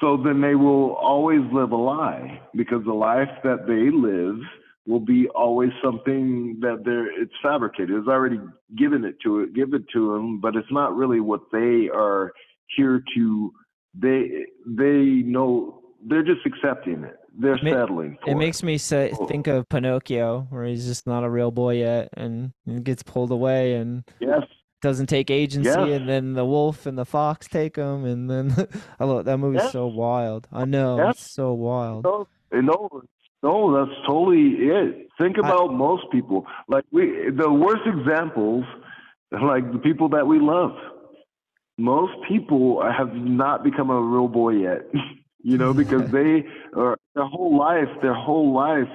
so 0.00 0.16
then 0.16 0.40
they 0.40 0.54
will 0.54 0.94
always 0.94 1.40
live 1.52 1.72
a 1.72 1.76
lie 1.76 2.40
because 2.54 2.84
the 2.84 2.92
life 2.92 3.28
that 3.42 3.66
they 3.66 3.90
live 3.90 4.38
will 4.88 4.98
be 5.00 5.28
always 5.28 5.70
something 5.84 6.56
that 6.60 6.78
they're 6.84 7.06
it's 7.22 7.34
fabricated. 7.42 7.90
It's 7.96 8.08
already 8.08 8.40
given 8.76 9.04
it 9.04 9.16
to 9.24 9.40
it, 9.40 9.54
give 9.54 9.74
it 9.74 9.82
to 9.92 10.12
them, 10.14 10.40
but 10.40 10.56
it's 10.56 10.72
not 10.72 10.96
really 10.96 11.20
what 11.20 11.42
they 11.52 11.88
are 11.94 12.32
here 12.76 13.04
to. 13.14 13.52
They 13.94 14.46
they 14.66 15.22
know 15.34 15.82
they're 16.06 16.22
just 16.24 16.44
accepting 16.46 17.04
it. 17.04 17.16
They're 17.40 17.58
Ma- 17.62 17.70
settling 17.70 18.18
for 18.24 18.30
It 18.30 18.36
makes 18.36 18.62
me 18.62 18.78
say 18.78 19.12
Oh. 19.18 19.26
think 19.26 19.46
of 19.46 19.68
Pinocchio, 19.68 20.46
where 20.50 20.64
he's 20.64 20.86
just 20.86 21.06
not 21.06 21.22
a 21.22 21.30
real 21.30 21.50
boy 21.50 21.74
yet, 21.76 22.08
and 22.16 22.52
gets 22.82 23.02
pulled 23.02 23.30
away 23.30 23.74
and 23.74 24.04
Yes, 24.20 24.42
doesn't 24.82 25.06
take 25.06 25.30
agency, 25.30 25.68
Yes. 25.68 26.00
and 26.00 26.08
then 26.08 26.32
the 26.34 26.44
wolf 26.44 26.86
and 26.86 26.96
the 26.98 27.04
fox 27.04 27.46
take 27.48 27.76
him, 27.76 28.04
and 28.04 28.28
then 28.30 28.52
I 29.00 29.04
love 29.04 29.24
that 29.26 29.38
movie's 29.38 29.62
Yes. 29.64 29.72
so 29.72 29.86
wild. 29.86 30.48
I 30.52 30.64
know 30.64 30.96
Yes. 30.96 31.14
it's 31.16 31.30
so 31.32 31.52
wild. 31.52 32.04
no, 32.04 32.26
no, 32.52 33.02
no, 33.42 33.86
that's 33.86 33.98
totally 34.06 34.66
it. 34.68 35.08
Think 35.18 35.36
about 35.38 35.72
most 35.72 36.04
people. 36.10 36.46
Like 36.68 36.84
we, 36.90 37.30
the 37.30 37.50
worst 37.50 37.82
examples, 37.86 38.64
like 39.30 39.70
the 39.72 39.78
people 39.78 40.08
that 40.10 40.26
we 40.26 40.40
love. 40.40 40.72
Most 41.76 42.12
people 42.28 42.82
have 42.82 43.14
not 43.14 43.62
become 43.62 43.90
a 43.90 44.00
real 44.00 44.26
boy 44.26 44.50
yet, 44.50 44.82
you 45.42 45.58
know, 45.58 45.72
because 45.72 46.10
they 46.12 46.44
are 46.76 46.96
their 47.14 47.26
whole 47.26 47.56
life, 47.56 47.88
their 48.02 48.14
whole 48.14 48.52
life. 48.52 48.88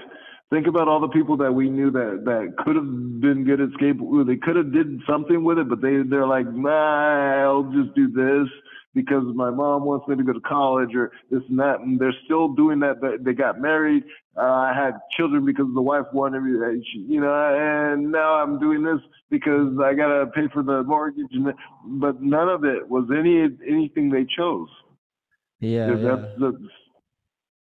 Think 0.50 0.68
about 0.68 0.88
all 0.88 1.00
the 1.00 1.08
people 1.08 1.38
that 1.38 1.54
we 1.54 1.70
knew 1.70 1.90
that 1.92 2.24
that 2.26 2.56
could 2.64 2.76
have 2.76 3.22
been 3.22 3.44
good 3.46 3.62
at 3.62 3.70
skateboard. 3.70 4.28
They 4.28 4.36
could 4.36 4.56
have 4.58 4.74
did 4.74 5.02
something 5.10 5.44
with 5.44 5.58
it, 5.58 5.70
but 5.70 5.82
they 5.82 6.04
they're 6.04 6.28
like, 6.28 6.52
nah, 6.54 7.44
I'll 7.44 7.72
just 7.72 7.96
do 7.96 8.10
this 8.10 8.50
because 8.94 9.24
my 9.36 9.50
mom 9.50 9.86
wants 9.86 10.08
me 10.08 10.16
to 10.16 10.24
go 10.24 10.34
to 10.34 10.40
college 10.42 10.94
or 10.96 11.12
this 11.32 11.42
and 11.50 11.60
that. 11.60 11.80
And 11.80 12.00
they're 12.00 12.14
still 12.26 12.50
doing 12.50 12.80
that. 12.82 13.02
They- 13.02 13.18
They 13.18 13.34
got 13.34 13.60
married. 13.60 14.04
Uh, 14.38 14.42
I 14.42 14.74
had 14.74 15.00
children 15.16 15.46
because 15.46 15.68
the 15.74 15.82
wife 15.82 16.06
wanted 16.14 16.42
me, 16.42 16.84
she- 16.92 17.00
you 17.00 17.20
know, 17.22 17.34
and 17.34 18.12
now 18.12 18.36
I'm 18.36 18.60
doing 18.60 18.84
this 18.84 19.00
because 19.30 19.78
I 19.80 19.94
got 19.94 20.08
to 20.20 20.28
pay 20.28 20.48
for 20.50 20.64
the 20.64 20.84
mortgage. 20.84 21.32
And 21.32 21.54
but 21.86 22.22
none 22.22 22.50
of 22.50 22.64
it 22.66 22.88
was 22.88 23.10
any 23.12 23.42
anything 23.68 24.10
they 24.10 24.26
chose. 24.26 24.70
Yeah, 25.60 25.88
yeah. 25.88 26.16
the, 26.38 26.70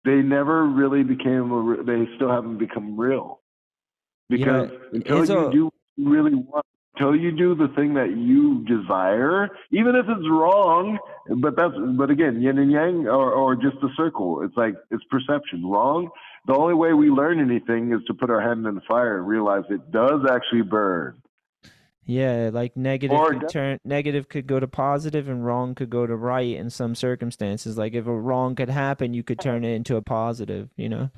they 0.05 0.21
never 0.23 0.65
really 0.65 1.03
became, 1.03 1.51
a, 1.51 1.83
they 1.83 2.07
still 2.15 2.29
haven't 2.29 2.57
become 2.57 2.99
real. 2.99 3.41
Because 4.29 4.71
until 4.93 5.17
you 5.17 5.47
a- 5.47 5.51
do 5.51 5.65
what 5.65 5.73
you 5.97 6.09
really 6.09 6.35
want, 6.35 6.65
until 7.01 7.19
you 7.19 7.31
do 7.31 7.55
the 7.55 7.73
thing 7.75 7.93
that 7.95 8.15
you 8.15 8.63
desire, 8.65 9.49
even 9.71 9.95
if 9.95 10.05
it's 10.07 10.29
wrong, 10.29 10.99
but 11.37 11.55
that's, 11.55 11.73
but 11.97 12.09
again, 12.09 12.41
yin 12.41 12.57
and 12.57 12.71
yang 12.71 13.07
or, 13.07 13.31
or 13.31 13.55
just 13.55 13.77
a 13.77 13.87
circle. 13.95 14.43
It's 14.43 14.55
like, 14.55 14.75
it's 14.89 15.03
perception. 15.05 15.65
Wrong. 15.65 16.09
The 16.47 16.55
only 16.55 16.73
way 16.73 16.93
we 16.93 17.09
learn 17.09 17.39
anything 17.39 17.91
is 17.91 18.01
to 18.07 18.13
put 18.13 18.29
our 18.29 18.41
hand 18.41 18.65
in 18.65 18.75
the 18.75 18.81
fire 18.87 19.17
and 19.17 19.27
realize 19.27 19.63
it 19.69 19.91
does 19.91 20.21
actually 20.29 20.63
burn. 20.63 21.21
Yeah, 22.05 22.49
like 22.51 22.75
negative 22.75 23.17
Or 23.17 23.33
could 23.33 23.49
turn 23.49 23.79
negative 23.85 24.27
could 24.27 24.47
go 24.47 24.59
to 24.59 24.67
positive 24.67 25.29
and 25.29 25.45
wrong 25.45 25.75
could 25.75 25.91
go 25.91 26.07
to 26.07 26.15
right 26.15 26.55
in 26.55 26.69
some 26.71 26.95
circumstances. 26.95 27.77
Like 27.77 27.93
if 27.93 28.07
a 28.07 28.13
wrong 28.13 28.55
could 28.55 28.69
happen, 28.69 29.13
you 29.13 29.23
could 29.23 29.39
turn 29.39 29.63
it 29.63 29.73
into 29.75 29.95
a 29.95 30.01
positive, 30.01 30.69
you 30.75 30.89
know? 30.89 31.09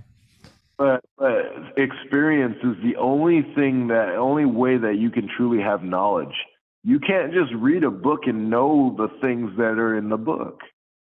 But, 0.78 1.02
but 1.18 1.36
experience 1.78 2.58
is 2.64 2.76
the 2.84 2.96
only 2.98 3.42
thing 3.56 3.88
that, 3.90 4.16
only 4.16 4.46
way 4.46 4.78
that 4.78 4.98
you 4.98 5.10
can 5.12 5.30
truly 5.38 5.62
have 5.62 5.84
knowledge. 5.84 6.34
You 6.84 7.00
can't 7.00 7.32
just 7.32 7.54
read 7.56 7.84
a 7.84 7.92
book 7.92 8.22
and 8.26 8.50
know 8.50 8.96
the 8.98 9.08
things 9.22 9.52
that 9.58 9.78
are 9.80 9.96
in 9.98 10.10
the 10.10 10.18
book. 10.18 10.60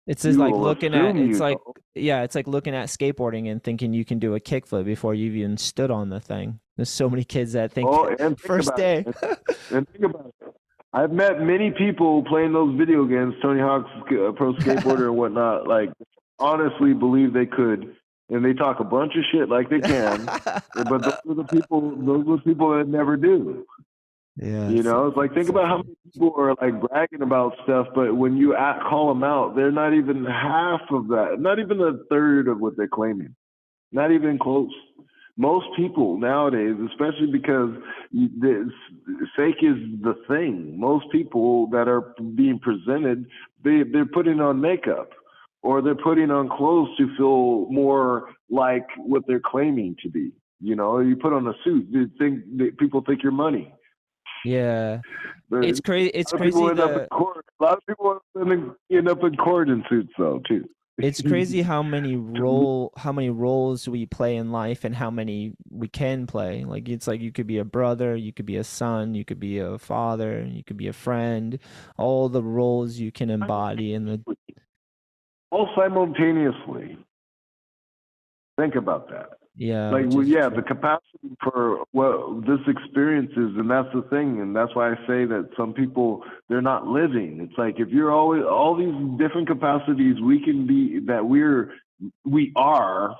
It's 0.06 0.22
just 0.22 0.38
You 0.38 0.44
like 0.44 0.54
looking 0.54 0.94
at 0.94 1.14
it's 1.14 1.38
like 1.38 1.58
know. 1.64 1.74
yeah, 1.94 2.22
it's 2.22 2.34
like 2.34 2.48
looking 2.48 2.74
at 2.74 2.88
skateboarding 2.88 3.48
and 3.52 3.62
thinking 3.62 3.92
you 3.92 4.04
can 4.04 4.18
do 4.18 4.34
a 4.34 4.40
kickflip 4.40 4.84
before 4.84 5.14
you've 5.14 5.36
even 5.36 5.56
stood 5.56 5.90
on 5.90 6.08
the 6.08 6.18
thing. 6.18 6.58
There's 6.76 6.90
so 6.90 7.08
many 7.08 7.22
kids 7.22 7.52
that 7.52 7.70
think 7.70 7.88
Oh, 7.88 8.06
and 8.08 8.18
think 8.18 8.40
first 8.40 8.74
day. 8.76 9.04
it. 9.06 9.38
And 9.70 9.88
think 9.90 10.04
about 10.06 10.32
it. 10.40 10.54
I've 10.92 11.12
met 11.12 11.40
many 11.40 11.70
people 11.70 12.24
playing 12.24 12.52
those 12.52 12.76
video 12.76 13.04
games, 13.04 13.34
Tony 13.40 13.60
Hawk's 13.60 13.90
uh, 14.10 14.32
Pro 14.32 14.54
Skateboarder 14.54 15.06
and 15.06 15.16
whatnot. 15.16 15.68
Like, 15.68 15.90
honestly, 16.40 16.94
believe 16.94 17.32
they 17.32 17.46
could, 17.46 17.94
and 18.30 18.44
they 18.44 18.52
talk 18.52 18.80
a 18.80 18.84
bunch 18.84 19.12
of 19.16 19.24
shit 19.32 19.48
like 19.48 19.68
they 19.68 19.80
can. 19.80 20.24
but 20.74 21.02
those 21.02 21.18
are 21.28 21.34
the 21.34 21.44
people. 21.44 21.80
Those 21.96 22.26
are 22.26 22.36
the 22.36 22.42
people 22.44 22.76
that 22.78 22.88
never 22.88 23.16
do. 23.16 23.66
yeah. 24.36 24.68
You 24.68 24.82
know, 24.82 25.08
it's 25.08 25.16
like 25.16 25.34
think 25.34 25.48
about 25.48 25.66
how 25.66 25.76
many 25.78 25.96
people 26.12 26.34
are 26.36 26.54
like 26.60 26.80
bragging 26.80 27.22
about 27.22 27.54
stuff, 27.64 27.88
but 27.94 28.16
when 28.16 28.36
you 28.36 28.54
at, 28.56 28.80
call 28.88 29.08
them 29.08 29.24
out, 29.24 29.56
they're 29.56 29.72
not 29.72 29.94
even 29.94 30.24
half 30.24 30.80
of 30.90 31.08
that. 31.08 31.36
Not 31.38 31.58
even 31.58 31.80
a 31.80 32.04
third 32.08 32.48
of 32.48 32.60
what 32.60 32.76
they're 32.76 32.88
claiming. 32.88 33.34
Not 33.92 34.12
even 34.12 34.38
close. 34.38 34.70
Most 35.36 35.66
people 35.76 36.18
nowadays, 36.18 36.76
especially 36.90 37.32
because 37.32 37.70
this 38.12 38.66
fake 39.36 39.62
is 39.62 39.76
the 40.02 40.14
thing. 40.28 40.78
Most 40.78 41.06
people 41.10 41.68
that 41.70 41.88
are 41.88 42.14
being 42.34 42.60
presented, 42.60 43.26
they 43.64 43.82
they're 43.82 44.06
putting 44.06 44.40
on 44.40 44.60
makeup 44.60 45.10
or 45.62 45.82
they're 45.82 45.94
putting 45.94 46.30
on 46.30 46.48
clothes 46.48 46.88
to 46.98 47.14
feel 47.16 47.66
more 47.70 48.30
like 48.50 48.86
what 48.98 49.22
they're 49.26 49.40
claiming 49.44 49.96
to 50.02 50.08
be. 50.08 50.32
You 50.60 50.76
know, 50.76 50.98
you 51.00 51.16
put 51.16 51.32
on 51.32 51.46
a 51.46 51.54
suit, 51.64 51.86
you 51.90 52.10
think 52.18 52.44
people 52.78 53.02
think 53.06 53.22
you're 53.22 53.32
money. 53.32 53.72
Yeah. 54.44 55.00
But 55.50 55.64
It's 55.64 55.80
crazy 55.80 56.10
it's 56.14 56.32
people 56.32 56.68
crazy 56.68 56.70
end 56.70 56.80
up 56.80 57.00
in 57.02 57.06
court. 57.08 57.44
A 57.60 57.64
lot 57.64 57.78
of 57.78 57.86
people 57.86 58.20
end 58.38 58.52
up- 58.70 58.76
end 58.90 59.08
up 59.08 59.22
in 59.24 59.36
court 59.36 59.68
in 59.68 59.84
suits, 59.88 60.12
though, 60.18 60.40
too. 60.48 60.68
it's 61.02 61.22
crazy 61.22 61.62
how 61.62 61.82
many 61.82 62.14
role 62.14 62.92
how 62.96 63.10
many 63.10 63.30
roles 63.30 63.88
we 63.88 64.04
play 64.04 64.36
in 64.36 64.52
life 64.52 64.84
and 64.84 64.94
how 64.94 65.10
many 65.10 65.54
we 65.70 65.88
can 65.88 66.26
play 66.26 66.62
like 66.64 66.90
it's 66.90 67.06
like 67.06 67.22
you 67.22 67.32
could 67.32 67.46
be 67.46 67.56
a 67.56 67.64
brother 67.64 68.14
you 68.14 68.34
could 68.34 68.44
be 68.44 68.58
a 68.58 68.64
son 68.64 69.14
you 69.14 69.24
could 69.24 69.40
be 69.40 69.58
a 69.60 69.78
father 69.78 70.44
you 70.44 70.62
could 70.62 70.76
be 70.76 70.88
a 70.88 70.92
friend 70.92 71.58
all 71.96 72.28
the 72.28 72.42
roles 72.42 72.98
you 72.98 73.10
can 73.10 73.30
embody 73.30 73.94
in 73.94 74.04
the 74.04 74.20
all 75.50 75.68
simultaneously. 75.76 76.98
Think 78.58 78.74
about 78.74 79.08
that. 79.10 79.30
Yeah. 79.56 79.90
like 79.90 80.06
well, 80.08 80.24
yeah 80.24 80.48
the 80.48 80.62
capacity 80.62 81.36
for 81.42 81.84
what 81.92 82.46
this 82.46 82.60
experience 82.66 83.32
is 83.32 83.56
and 83.58 83.70
that's 83.70 83.92
the 83.92 84.02
thing 84.08 84.40
and 84.40 84.54
that's 84.54 84.74
why 84.74 84.92
i 84.92 84.94
say 85.06 85.26
that 85.26 85.50
some 85.56 85.74
people 85.74 86.22
they're 86.48 86.62
not 86.62 86.86
living 86.86 87.40
it's 87.42 87.58
like 87.58 87.78
if 87.78 87.88
you're 87.88 88.12
always 88.12 88.42
all 88.42 88.76
these 88.76 89.18
different 89.18 89.48
capacities 89.48 90.20
we 90.22 90.42
can 90.42 90.66
be 90.66 91.00
that 91.00 91.26
we're 91.26 91.72
we 92.24 92.52
are 92.56 93.14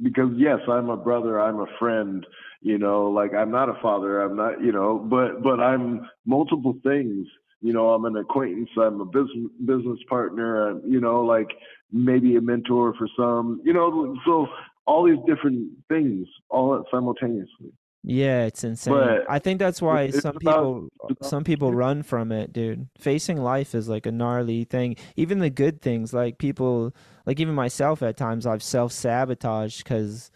because 0.00 0.30
yes 0.36 0.58
i'm 0.68 0.90
a 0.90 0.96
brother 0.96 1.40
i'm 1.40 1.58
a 1.58 1.78
friend 1.78 2.26
you 2.60 2.78
know 2.78 3.10
like 3.10 3.32
i'm 3.34 3.50
not 3.50 3.68
a 3.68 3.74
father 3.82 4.20
i'm 4.20 4.36
not 4.36 4.62
you 4.62 4.72
know 4.72 4.98
but 4.98 5.42
but 5.42 5.58
i'm 5.58 6.08
multiple 6.26 6.76
things 6.84 7.26
you 7.62 7.72
know 7.72 7.90
i'm 7.90 8.04
an 8.04 8.16
acquaintance 8.16 8.68
i'm 8.76 9.00
a 9.00 9.04
business 9.04 9.50
business 9.64 9.98
partner 10.08 10.68
I'm, 10.68 10.82
you 10.86 11.00
know 11.00 11.22
like 11.22 11.48
maybe 11.90 12.36
a 12.36 12.40
mentor 12.40 12.94
for 12.98 13.08
some 13.16 13.60
you 13.64 13.72
know 13.72 14.16
so 14.26 14.46
all 14.86 15.04
these 15.04 15.18
different 15.26 15.70
things 15.88 16.26
all 16.50 16.84
simultaneously 16.90 17.72
Yeah, 18.04 18.46
it's 18.46 18.64
insane. 18.64 18.94
But 18.94 19.30
I 19.30 19.38
think 19.38 19.60
that's 19.60 19.80
why 19.80 20.10
some 20.10 20.34
people 20.34 20.88
about 21.08 21.30
some 21.30 21.44
people 21.44 21.72
run 21.72 22.02
from 22.02 22.32
it, 22.32 22.52
dude. 22.52 22.88
Facing 22.98 23.40
life 23.40 23.74
is 23.76 23.88
like 23.88 24.06
a 24.06 24.10
gnarly 24.10 24.64
thing. 24.64 24.96
Even 25.16 25.38
the 25.38 25.50
good 25.50 25.80
things, 25.80 26.12
like 26.12 26.38
people, 26.38 26.94
like 27.26 27.38
even 27.38 27.54
myself 27.54 28.02
at 28.02 28.16
times 28.16 28.44
I've 28.44 28.62
self-sabotaged 28.62 29.84
cuz 29.84 30.32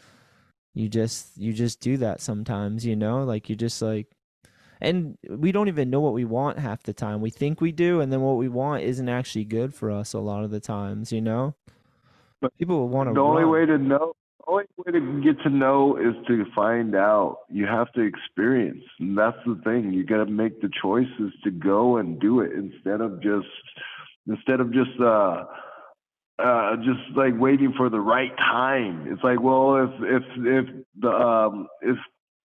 you 0.74 0.88
just 0.88 1.36
you 1.36 1.52
just 1.52 1.80
do 1.80 1.96
that 1.96 2.20
sometimes, 2.20 2.86
you 2.86 2.94
know? 2.94 3.24
Like 3.24 3.50
you 3.50 3.56
just 3.56 3.82
like 3.82 4.06
and 4.80 5.16
we 5.28 5.52
don't 5.52 5.68
even 5.68 5.90
know 5.90 6.00
what 6.00 6.12
we 6.12 6.24
want 6.24 6.58
half 6.58 6.82
the 6.82 6.92
time. 6.92 7.20
We 7.20 7.30
think 7.30 7.60
we 7.60 7.72
do 7.72 8.00
and 8.00 8.12
then 8.12 8.20
what 8.20 8.36
we 8.36 8.48
want 8.48 8.82
isn't 8.82 9.08
actually 9.08 9.44
good 9.44 9.74
for 9.74 9.90
us 9.90 10.12
a 10.12 10.18
lot 10.18 10.44
of 10.44 10.50
the 10.50 10.60
times, 10.60 11.12
you 11.12 11.20
know? 11.20 11.54
But 12.40 12.52
People 12.58 12.88
want 12.88 13.08
to 13.08 13.14
the 13.14 13.20
only 13.20 13.44
run. 13.44 13.52
way 13.52 13.66
to 13.66 13.78
know 13.78 14.12
the 14.38 14.44
only 14.52 14.64
way 14.78 14.92
to 14.92 15.22
get 15.22 15.42
to 15.42 15.50
know 15.50 15.96
is 15.96 16.14
to 16.28 16.44
find 16.54 16.94
out 16.94 17.38
you 17.50 17.66
have 17.66 17.90
to 17.92 18.00
experience 18.02 18.84
and 19.00 19.16
that's 19.16 19.38
the 19.46 19.60
thing 19.64 19.92
you 19.92 20.04
got 20.04 20.18
to 20.24 20.26
make 20.26 20.60
the 20.60 20.70
choices 20.80 21.32
to 21.44 21.50
go 21.50 21.96
and 21.96 22.20
do 22.20 22.40
it 22.40 22.52
instead 22.52 23.00
of 23.00 23.22
just 23.22 23.46
instead 24.28 24.60
of 24.60 24.72
just 24.72 24.90
uh 25.00 25.44
uh 26.38 26.76
just 26.76 27.16
like 27.16 27.32
waiting 27.38 27.72
for 27.76 27.88
the 27.88 27.98
right 28.00 28.36
time 28.36 29.06
it's 29.10 29.22
like 29.24 29.40
well 29.40 29.76
if 29.84 29.90
if 30.02 30.22
if 30.38 30.84
the 31.00 31.08
um 31.08 31.66
if 31.82 31.96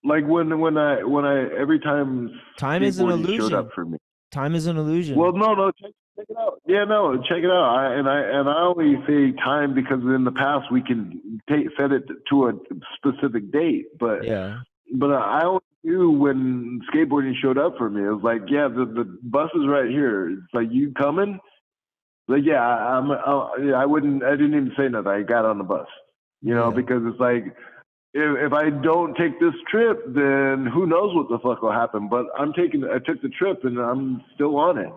like 0.03 0.25
when 0.25 0.59
when 0.59 0.77
i 0.77 1.03
when 1.03 1.25
i 1.25 1.43
every 1.59 1.79
time 1.79 2.29
Time 2.57 2.83
is 2.83 2.99
an 2.99 3.07
showed 3.09 3.19
illusion. 3.19 3.53
up 3.53 3.69
for 3.73 3.85
me 3.85 3.97
Time 4.31 4.55
is 4.55 4.65
an 4.65 4.77
illusion. 4.77 5.17
well, 5.17 5.33
no, 5.33 5.53
no, 5.55 5.71
check, 5.71 5.91
check 6.17 6.25
it 6.29 6.37
out. 6.39 6.61
Yeah, 6.65 6.85
no, 6.85 7.17
check 7.17 7.39
it 7.43 7.51
out. 7.51 7.75
I, 7.75 7.95
and 7.95 8.07
I 8.07 8.19
and 8.21 8.47
I 8.47 8.61
only 8.63 8.95
say 9.05 9.33
time 9.43 9.73
because 9.73 9.99
in 10.03 10.23
the 10.23 10.31
past 10.31 10.71
we 10.71 10.81
can 10.81 11.41
take 11.49 11.65
set 11.77 11.91
it 11.91 12.03
to 12.29 12.47
a 12.47 12.53
specific 12.95 13.51
date, 13.51 13.87
but 13.99 14.23
yeah. 14.23 14.59
but 14.95 15.11
I 15.11 15.43
only 15.43 15.59
knew 15.83 16.11
when 16.11 16.79
skateboarding 16.93 17.33
showed 17.41 17.57
up 17.57 17.77
for 17.77 17.89
me. 17.89 18.01
It 18.05 18.09
was 18.09 18.23
like, 18.23 18.43
yeah, 18.47 18.69
the 18.69 18.85
the 18.85 19.03
bus 19.21 19.49
is 19.53 19.67
right 19.67 19.89
here. 19.89 20.29
It's 20.29 20.53
like 20.53 20.67
you 20.71 20.93
coming? 20.93 21.37
Like, 22.29 22.43
yeah, 22.45 22.65
I, 22.65 22.97
I'm. 22.99 23.11
I, 23.11 23.81
I 23.81 23.85
wouldn't. 23.85 24.23
I 24.23 24.31
didn't 24.31 24.53
even 24.55 24.71
say 24.77 24.87
nothing. 24.87 25.11
I 25.11 25.23
got 25.23 25.43
on 25.43 25.57
the 25.57 25.65
bus, 25.65 25.87
you 26.41 26.55
know, 26.55 26.69
Yeah. 26.69 26.75
because 26.75 27.01
it's 27.05 27.19
like. 27.19 27.53
If, 28.13 28.51
if 28.51 28.53
I 28.53 28.69
don't 28.69 29.15
take 29.15 29.39
this 29.39 29.53
trip, 29.69 30.03
then 30.07 30.65
who 30.65 30.85
knows 30.85 31.15
what 31.15 31.29
the 31.29 31.39
fuck 31.39 31.61
will 31.61 31.71
happen? 31.71 32.09
But 32.09 32.25
I'm 32.37 32.53
taking. 32.53 32.83
I 32.83 32.99
took 32.99 33.21
the 33.21 33.29
trip, 33.29 33.63
and 33.63 33.79
I'm 33.79 34.21
still 34.35 34.57
on 34.57 34.77
it. 34.77 34.91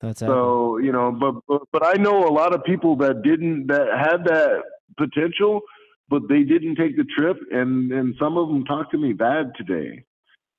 That's. 0.00 0.20
So 0.20 0.78
you 0.78 0.92
know, 0.92 1.10
but, 1.10 1.36
but 1.48 1.62
but 1.72 1.86
I 1.86 1.94
know 1.94 2.28
a 2.28 2.32
lot 2.32 2.54
of 2.54 2.62
people 2.64 2.96
that 2.96 3.22
didn't 3.22 3.68
that 3.68 3.86
had 3.98 4.24
that 4.24 4.62
potential, 4.98 5.62
but 6.08 6.22
they 6.28 6.42
didn't 6.42 6.76
take 6.76 6.96
the 6.96 7.06
trip, 7.16 7.38
and 7.50 7.90
and 7.92 8.14
some 8.20 8.36
of 8.36 8.48
them 8.48 8.64
talk 8.64 8.90
to 8.90 8.98
me 8.98 9.12
bad 9.14 9.52
today. 9.56 10.04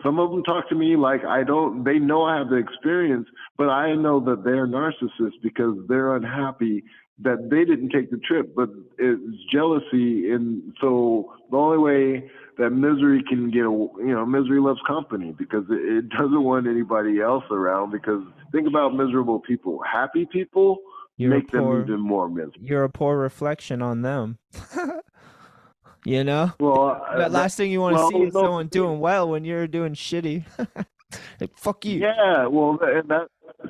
Some 0.04 0.18
of 0.18 0.32
them 0.32 0.44
talk 0.44 0.70
to 0.70 0.76
me 0.76 0.96
like 0.96 1.24
I 1.26 1.44
don't. 1.44 1.84
They 1.84 2.00
know 2.00 2.24
I 2.24 2.38
have 2.38 2.50
the 2.50 2.56
experience, 2.56 3.28
but 3.58 3.70
I 3.70 3.94
know 3.96 4.20
that 4.22 4.44
they're 4.44 4.68
narcissists 4.68 5.42
because 5.44 5.76
they're 5.88 6.16
unhappy 6.16 6.84
that 7.22 7.50
they 7.50 7.66
didn't 7.66 7.90
take 7.90 8.12
the 8.12 8.18
trip. 8.18 8.56
But 8.56 8.70
it's 8.98 9.44
jealousy, 9.52 10.32
and 10.32 10.74
so 10.82 11.34
the 11.52 11.58
only 11.58 11.78
way 11.78 12.32
that 12.58 12.72
misery 12.72 13.24
can 13.28 13.50
get, 13.50 13.62
a- 13.62 13.88
you 14.00 14.14
know, 14.14 14.26
misery 14.26 14.60
loves 14.60 14.82
company 14.88 15.34
because 15.38 15.64
it, 15.70 16.10
doesn't 16.10 16.44
want 16.44 16.68
anybody 16.68 17.22
else 17.22 17.46
around. 17.52 17.92
Because 17.92 18.22
think 18.52 18.68
about 18.68 18.94
miserable 18.96 19.40
people. 19.40 19.80
Happy 19.90 20.26
people 20.32 20.80
You're 21.18 21.30
make 21.32 21.52
them 21.52 21.64
poor- 21.64 21.82
even 21.82 22.00
more 22.02 22.28
miserable. 22.30 22.60
You're 22.62 22.84
a 22.84 22.90
poor 22.90 23.18
reflection 23.18 23.82
on 23.82 24.02
them. 24.02 24.40
you 26.06 26.24
know? 26.24 26.52
Well, 26.60 27.02
uh, 27.08 27.14
The 27.14 27.20
that- 27.24 27.32
last 27.32 27.58
thing 27.58 27.72
you 27.72 27.82
want 27.82 27.96
to 27.96 28.02
well, 28.02 28.12
see 28.12 28.18
is 28.24 28.34
someone 28.34 28.68
doing 28.68 29.00
well 29.00 29.30
when 29.30 29.46
you're 29.46 29.68
doing 29.68 29.94
shitty. 29.94 30.44
like, 31.40 31.58
fuck 31.58 31.86
you. 31.86 32.00
Yeah, 32.00 32.48
well, 32.48 32.78
and 32.82 33.08
that 33.10 33.28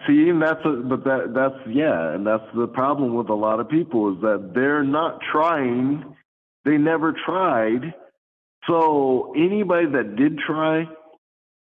see, 0.07 0.29
and 0.29 0.41
that's 0.41 0.63
a, 0.65 0.83
but 0.87 1.03
that 1.03 1.33
that's 1.33 1.67
yeah, 1.67 2.13
and 2.13 2.25
that's 2.25 2.43
the 2.55 2.67
problem 2.67 3.15
with 3.15 3.29
a 3.29 3.33
lot 3.35 3.59
of 3.59 3.69
people 3.69 4.13
is 4.15 4.21
that 4.21 4.51
they're 4.53 4.83
not 4.83 5.19
trying. 5.31 6.15
They 6.65 6.77
never 6.77 7.13
tried. 7.25 7.93
So 8.67 9.33
anybody 9.35 9.87
that 9.87 10.15
did 10.15 10.37
try, 10.39 10.83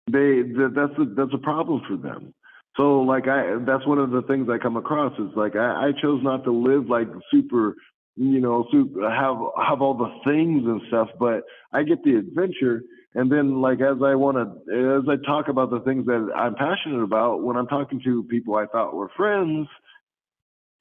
they 0.08 0.42
that, 0.58 0.74
that's 0.76 1.00
a, 1.00 1.06
that's 1.16 1.34
a 1.34 1.40
problem 1.40 1.82
for 1.88 1.98
them. 1.98 2.34
So 2.78 3.02
like 3.02 3.28
I, 3.28 3.58
that's 3.66 3.86
one 3.88 4.00
of 4.00 4.12
the 4.12 4.22
things 4.24 4.48
I 4.50 4.58
come 4.58 4.78
across 4.78 5.14
is 5.20 5.36
like 5.36 5.56
I, 5.56 5.88
I 5.88 5.92
chose 6.02 6.22
not 6.24 6.44
to 6.44 6.52
live 6.52 6.90
like 6.90 7.08
super, 7.32 7.76
you 8.16 8.42
know, 8.42 8.68
super 8.72 9.10
have 9.10 9.38
have 9.68 9.82
all 9.82 9.96
the 9.96 10.12
things 10.30 10.64
and 10.66 10.82
stuff, 10.88 11.10
but 11.20 11.44
I 11.74 11.84
get 11.84 12.04
the 12.04 12.16
adventure. 12.16 12.82
And 13.16 13.32
then, 13.32 13.62
like 13.62 13.80
as 13.80 13.98
I 14.04 14.14
want 14.16 14.38
to, 14.38 15.00
as 15.00 15.08
I 15.10 15.26
talk 15.26 15.48
about 15.48 15.72
the 15.72 15.80
things 15.80 16.06
that 16.06 16.30
I'm 16.36 16.56
passionate 16.56 17.02
about, 17.02 17.44
when 17.44 17.56
I'm 17.56 17.68
talking 17.68 18.02
to 18.04 18.24
people 18.24 18.56
I 18.56 18.66
thought 18.68 18.94
were 18.94 19.10
friends, 19.16 19.68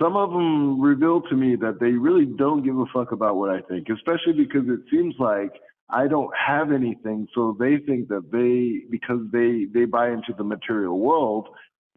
some 0.01 0.17
of 0.17 0.31
them 0.31 0.81
reveal 0.81 1.23
to 1.23 1.37
me 1.37 1.57
that 1.57 1.79
they 1.81 1.93
really 1.93 2.27
don't 2.27 2.65
give 2.65 2.77
a 2.77 2.87
fuck 2.93 3.13
about 3.13 3.37
what 3.37 3.51
I 3.51 3.61
think, 3.61 3.87
especially 3.89 4.33
because 4.33 4.69
it 4.69 4.81
seems 4.91 5.15
like 5.21 5.53
I 5.91 6.09
don't 6.09 6.31
have 6.35 6.73
anything, 6.73 7.29
so 7.35 7.57
they 7.59 7.77
think 7.87 8.09
that 8.09 8.33
they, 8.33 8.87
because 8.91 9.21
they 9.33 9.67
they 9.73 9.85
buy 9.85 10.09
into 10.11 10.35
the 10.37 10.43
material 10.43 10.99
world, 10.99 11.49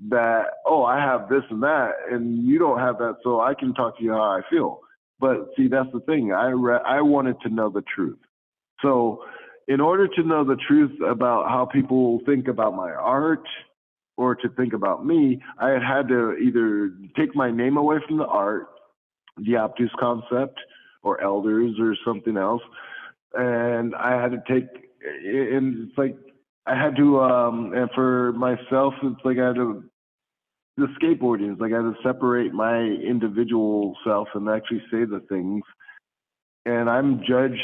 that 0.10 0.44
oh 0.66 0.84
I 0.84 1.00
have 1.00 1.30
this 1.30 1.44
and 1.50 1.64
that, 1.64 1.94
and 2.12 2.46
you 2.46 2.60
don't 2.60 2.80
have 2.80 3.00
that, 3.00 3.16
so 3.24 3.40
I 3.40 3.54
can 3.56 3.74
talk 3.74 3.98
to 3.98 4.04
you 4.04 4.12
how 4.12 4.22
I 4.22 4.42
feel. 4.50 4.82
But 5.20 5.50
see, 5.58 5.68
that's 5.68 5.92
the 5.94 6.02
thing. 6.02 6.32
I 6.32 6.50
re- 6.50 6.84
I 6.86 7.02
wanted 7.02 7.42
to 7.42 7.50
know 7.50 7.70
the 7.70 7.84
truth. 7.96 8.20
So, 8.84 9.24
in 9.68 9.82
order 9.82 10.08
to 10.08 10.24
know 10.24 10.44
the 10.44 10.58
truth 10.68 10.98
about 11.02 11.50
how 11.50 11.66
people 11.66 12.22
think 12.26 12.48
about 12.48 12.76
my 12.76 12.92
art 12.92 13.44
or 14.16 14.36
to 14.36 14.50
think 14.50 14.74
about 14.74 15.06
me, 15.06 15.42
I 15.60 15.72
had 15.72 16.08
to 16.08 16.34
either 16.34 16.92
take 17.16 17.36
my 17.36 17.52
name 17.52 17.78
away 17.78 17.98
from 18.08 18.18
the 18.18 18.26
art, 18.26 18.68
the 19.38 19.58
obtuse 19.58 19.92
concept, 20.00 20.60
or 21.04 21.22
elders 21.22 21.76
or 21.80 21.96
something 22.06 22.38
else, 22.38 22.62
and 23.34 23.96
I 23.96 24.22
had 24.22 24.32
to 24.32 24.44
take. 24.48 24.68
And 25.24 25.88
it's 25.88 25.98
like 25.98 26.18
I 26.66 26.76
had 26.76 26.96
to, 26.98 27.22
um, 27.22 27.74
and 27.74 27.90
for 27.94 28.34
myself, 28.34 28.94
it's 29.04 29.24
like 29.24 29.38
I 29.38 29.48
had 29.48 29.56
to. 29.56 29.84
The 30.78 30.88
skateboarding 31.02 31.54
is 31.54 31.60
like 31.60 31.72
I 31.74 31.78
had 31.78 31.94
to 31.94 31.96
separate 32.04 32.54
my 32.54 32.80
individual 32.80 33.96
self 34.06 34.28
and 34.36 34.48
actually 34.48 34.84
say 34.92 35.06
the 35.06 35.24
things, 35.28 35.64
and 36.66 36.90
I'm 36.90 37.22
judged 37.28 37.62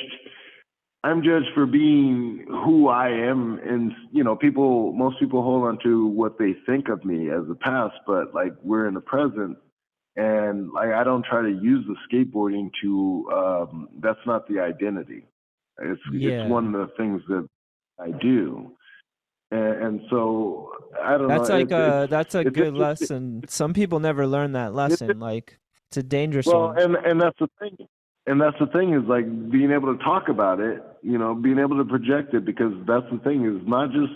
I'm 1.06 1.22
judged 1.22 1.50
for 1.54 1.66
being 1.66 2.46
who 2.48 2.88
I 2.88 3.10
am, 3.10 3.60
and 3.60 3.92
you 4.12 4.24
know, 4.24 4.36
people. 4.38 4.94
Most 4.94 5.20
people 5.20 5.42
hold 5.44 5.66
on 5.66 5.78
to 5.84 6.08
what 6.08 6.40
they 6.40 6.54
think 6.66 6.88
of 6.88 7.04
me 7.04 7.30
as 7.30 7.46
the 7.48 7.56
past, 7.56 7.96
but 8.08 8.34
like 8.34 8.54
we're 8.64 8.88
in 8.88 8.94
the 8.94 9.02
present, 9.02 9.58
and 10.16 10.72
like 10.72 10.90
I 10.94 11.04
don't 11.04 11.26
try 11.26 11.42
to 11.42 11.50
use 11.50 11.86
the 11.88 11.96
skateboarding 12.08 12.70
to. 12.82 13.30
Um, 13.36 13.90
that's 14.00 14.20
not 14.26 14.48
the 14.48 14.60
identity. 14.60 15.26
It's 15.82 16.00
Yeah. 16.12 16.44
it's 16.44 16.50
one 16.50 16.74
of 16.74 16.88
the 16.88 16.94
things 16.96 17.22
that 17.28 17.48
I 18.00 18.12
do, 18.12 18.72
and, 19.52 19.84
and 19.84 20.02
so 20.10 20.72
I 21.04 21.18
don't 21.18 21.28
That's 21.28 21.50
know. 21.50 21.56
like 21.56 21.66
it's- 21.66 21.82
a 21.82 21.86
it's- 22.04 22.10
that's 22.12 22.36
a 22.36 22.40
it's 22.42 22.50
good 22.52 22.76
lesson. 22.76 23.44
Some 23.50 23.74
people 23.74 24.00
never 24.00 24.26
learn 24.26 24.54
that 24.54 24.74
lesson. 24.74 25.20
Like 25.20 25.60
it's 25.90 25.98
a 25.98 26.04
dangerous 26.04 26.46
well 26.48 26.68
one. 26.68 26.80
and 26.80 26.96
and 26.96 27.20
that's 27.22 27.38
the 27.40 27.50
thing 27.60 27.76
and 28.26 28.40
that's 28.40 28.58
the 28.60 28.68
thing 28.68 28.94
is 28.94 29.04
like 29.08 29.26
being 29.52 29.72
able 29.72 29.96
to 29.96 30.04
talk 30.04 30.30
about 30.30 30.60
it 30.60 30.82
you 31.02 31.18
know 31.18 31.34
being 31.36 31.60
able 31.60 31.78
to 31.78 31.86
project 31.86 32.34
it 32.34 32.46
because 32.46 32.74
that's 32.88 33.06
the 33.12 33.20
thing 33.24 33.46
is 33.46 33.68
not 33.68 33.92
just 33.92 34.14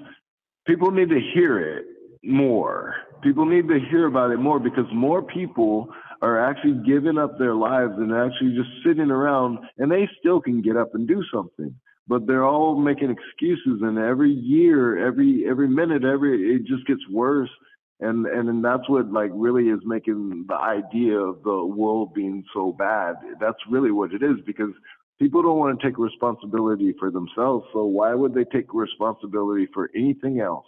people 0.65 0.91
need 0.91 1.09
to 1.09 1.19
hear 1.33 1.59
it 1.59 1.85
more. 2.23 2.95
People 3.23 3.45
need 3.45 3.67
to 3.67 3.79
hear 3.89 4.05
about 4.05 4.31
it 4.31 4.37
more 4.37 4.59
because 4.59 4.85
more 4.93 5.21
people 5.23 5.87
are 6.21 6.49
actually 6.49 6.83
giving 6.85 7.17
up 7.17 7.37
their 7.37 7.55
lives 7.55 7.93
and 7.97 8.11
actually 8.11 8.55
just 8.55 8.69
sitting 8.85 9.11
around 9.11 9.59
and 9.77 9.91
they 9.91 10.07
still 10.19 10.41
can 10.41 10.61
get 10.61 10.75
up 10.75 10.93
and 10.93 11.07
do 11.07 11.23
something. 11.33 11.73
But 12.07 12.25
they're 12.25 12.45
all 12.45 12.75
making 12.75 13.09
excuses 13.11 13.81
and 13.81 13.97
every 13.97 14.31
year 14.31 15.05
every 15.05 15.45
every 15.47 15.67
minute 15.67 16.03
every 16.03 16.55
it 16.55 16.65
just 16.65 16.87
gets 16.87 17.01
worse 17.11 17.49
and 17.99 18.25
and 18.27 18.63
that's 18.63 18.87
what 18.87 19.11
like 19.11 19.31
really 19.33 19.69
is 19.69 19.79
making 19.85 20.45
the 20.47 20.55
idea 20.55 21.17
of 21.17 21.41
the 21.43 21.65
world 21.65 22.13
being 22.13 22.43
so 22.53 22.71
bad 22.71 23.15
that's 23.39 23.57
really 23.69 23.91
what 23.91 24.13
it 24.13 24.21
is 24.21 24.37
because 24.45 24.71
people 25.19 25.41
don't 25.41 25.57
want 25.57 25.79
to 25.79 25.87
take 25.87 25.97
responsibility 25.97 26.93
for 26.99 27.11
themselves. 27.11 27.65
So 27.73 27.85
why 27.85 28.13
would 28.13 28.33
they 28.33 28.45
take 28.45 28.73
responsibility 28.73 29.67
for 29.73 29.89
anything 29.95 30.39
else? 30.39 30.65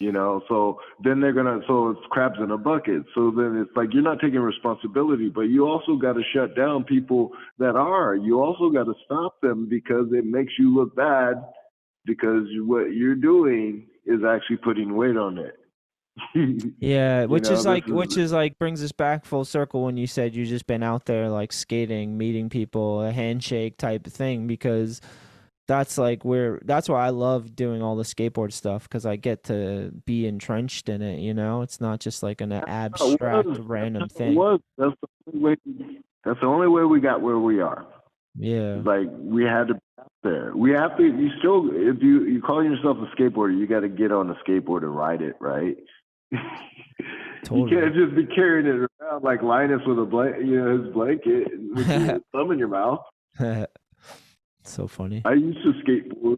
You 0.00 0.10
know, 0.10 0.42
so 0.48 0.80
then 1.04 1.20
they're 1.20 1.32
gonna 1.32 1.60
so 1.68 1.90
it's 1.90 2.00
crabs 2.10 2.38
in 2.42 2.50
a 2.50 2.58
bucket. 2.58 3.04
So 3.14 3.30
then 3.30 3.56
it's 3.64 3.74
like 3.76 3.90
you're 3.92 4.02
not 4.02 4.20
taking 4.20 4.40
responsibility, 4.40 5.28
but 5.28 5.42
you 5.42 5.68
also 5.68 5.96
got 5.96 6.14
to 6.14 6.22
shut 6.34 6.56
down 6.56 6.82
people 6.82 7.30
that 7.58 7.76
are. 7.76 8.16
You 8.16 8.40
also 8.42 8.70
got 8.70 8.84
to 8.84 8.94
stop 9.04 9.40
them 9.40 9.68
because 9.68 10.06
it 10.12 10.24
makes 10.24 10.52
you 10.58 10.74
look 10.74 10.96
bad 10.96 11.34
because 12.04 12.42
what 12.66 12.92
you're 12.92 13.14
doing 13.14 13.86
is 14.04 14.20
actually 14.28 14.56
putting 14.58 14.96
weight 14.96 15.16
on 15.16 15.38
it. 15.38 15.54
Yeah, 16.78 17.24
which 17.24 17.44
know, 17.44 17.52
is 17.52 17.66
like 17.66 17.86
is- 17.86 17.92
which 17.92 18.16
is 18.16 18.32
like 18.32 18.58
brings 18.58 18.82
us 18.82 18.92
back 18.92 19.24
full 19.24 19.44
circle 19.44 19.84
when 19.84 19.96
you 19.96 20.06
said 20.06 20.34
you 20.34 20.44
just 20.46 20.66
been 20.66 20.82
out 20.82 21.06
there 21.06 21.28
like 21.28 21.52
skating, 21.52 22.16
meeting 22.18 22.48
people, 22.48 23.02
a 23.02 23.12
handshake 23.12 23.76
type 23.78 24.06
of 24.06 24.12
thing 24.12 24.46
because 24.46 25.00
that's 25.66 25.96
like 25.96 26.24
where 26.24 26.60
that's 26.64 26.88
why 26.88 27.06
I 27.06 27.10
love 27.10 27.56
doing 27.56 27.82
all 27.82 27.96
the 27.96 28.02
skateboard 28.04 28.52
stuff 28.52 28.84
because 28.84 29.06
I 29.06 29.16
get 29.16 29.44
to 29.44 29.92
be 30.04 30.26
entrenched 30.26 30.88
in 30.88 31.02
it, 31.02 31.20
you 31.20 31.32
know? 31.34 31.62
It's 31.62 31.80
not 31.80 32.00
just 32.00 32.22
like 32.22 32.40
an 32.40 32.52
abstract 32.52 33.48
was. 33.48 33.58
random 33.60 34.08
thing. 34.08 34.34
was. 34.34 34.60
That's 34.76 34.94
the 35.00 35.08
only 35.32 35.40
way. 35.40 35.56
That's 36.24 36.40
the 36.40 36.46
only 36.46 36.68
way 36.68 36.84
we 36.84 37.00
got 37.00 37.22
where 37.22 37.38
we 37.38 37.60
are. 37.60 37.86
Yeah. 38.36 38.80
Like 38.84 39.08
we 39.12 39.44
had 39.44 39.68
to 39.68 39.74
be 39.74 39.80
out 39.98 40.12
there. 40.22 40.52
We 40.54 40.72
have 40.72 40.96
to. 40.96 41.02
You 41.02 41.30
still, 41.38 41.70
if 41.72 42.02
you 42.02 42.24
you 42.24 42.42
call 42.42 42.62
yourself 42.62 42.98
a 42.98 43.16
skateboarder, 43.16 43.56
you 43.58 43.66
got 43.66 43.80
to 43.80 43.88
get 43.88 44.12
on 44.12 44.28
a 44.30 44.34
skateboard 44.46 44.82
and 44.82 44.94
ride 44.94 45.22
it, 45.22 45.36
right? 45.40 45.76
Totally. 47.44 47.70
You 47.72 47.78
can't 47.80 47.94
just 47.94 48.14
be 48.16 48.26
carrying 48.34 48.66
it 48.66 48.88
around 49.02 49.22
like 49.22 49.42
Linus 49.42 49.82
with 49.86 49.98
a 49.98 50.04
blanket, 50.04 50.46
you 50.46 50.56
know, 50.64 50.82
his 50.82 50.92
blanket 50.94 51.48
with 51.74 51.86
your 51.88 52.20
thumb 52.32 52.52
in 52.52 52.58
your 52.58 52.68
mouth. 52.68 53.00
so 54.64 54.86
funny. 54.86 55.20
I 55.26 55.34
used 55.34 55.58
to 55.62 55.72
skateboard. 55.84 56.36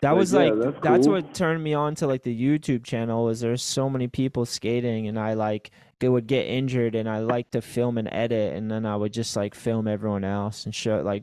That 0.00 0.10
Like, 0.10 0.18
was 0.18 0.32
yeah, 0.32 0.38
like 0.40 0.54
that's 0.60 0.76
that's 0.82 1.06
cool. 1.06 1.14
what 1.14 1.32
turned 1.32 1.62
me 1.62 1.74
on 1.74 1.94
to 1.96 2.08
like 2.08 2.24
the 2.24 2.36
YouTube 2.36 2.82
channel 2.82 3.28
is 3.28 3.38
there's 3.38 3.62
so 3.62 3.88
many 3.88 4.08
people 4.08 4.44
skating 4.44 5.06
and 5.06 5.16
I 5.16 5.34
like 5.34 5.70
they 6.00 6.08
would 6.08 6.26
get 6.26 6.46
injured 6.46 6.96
and 6.96 7.08
I 7.08 7.20
like 7.20 7.52
to 7.52 7.62
film 7.62 7.98
and 7.98 8.08
edit 8.10 8.56
and 8.56 8.68
then 8.68 8.84
I 8.84 8.96
would 8.96 9.12
just 9.12 9.36
like 9.36 9.54
film 9.54 9.86
everyone 9.86 10.24
else 10.24 10.64
and 10.64 10.74
show 10.74 10.98
it. 10.98 11.04
like 11.04 11.22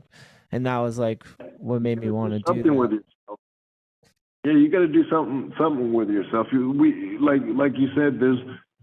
and 0.53 0.65
that 0.65 0.77
was 0.77 0.97
like 0.97 1.25
what 1.57 1.81
made 1.81 1.99
me 1.99 2.09
want 2.09 2.31
to 2.31 2.39
do 2.39 2.43
something 2.47 2.63
that. 2.71 2.73
with 2.73 2.91
yourself. 2.91 3.05
Yeah, 4.49 4.57
you 4.57 4.69
got 4.71 4.79
to 4.79 4.87
do 4.87 5.03
something 5.11 5.53
something 5.59 5.93
with 5.93 6.09
yourself. 6.09 6.47
You, 6.51 6.71
we 6.71 7.17
like 7.19 7.41
like 7.53 7.73
you 7.77 7.89
said. 7.95 8.19
There's 8.19 8.39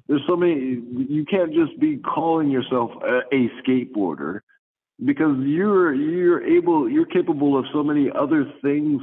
there's 0.06 0.22
so 0.28 0.36
many. 0.36 0.54
You 0.54 1.24
can't 1.28 1.52
just 1.52 1.78
be 1.80 1.96
calling 1.96 2.50
yourself 2.50 2.90
a, 3.02 3.34
a 3.34 3.50
skateboarder 3.60 4.40
because 5.04 5.36
you're 5.40 5.92
you're 5.92 6.44
able 6.44 6.88
you're 6.88 7.06
capable 7.06 7.58
of 7.58 7.64
so 7.72 7.82
many 7.82 8.08
other 8.14 8.44
things 8.62 9.02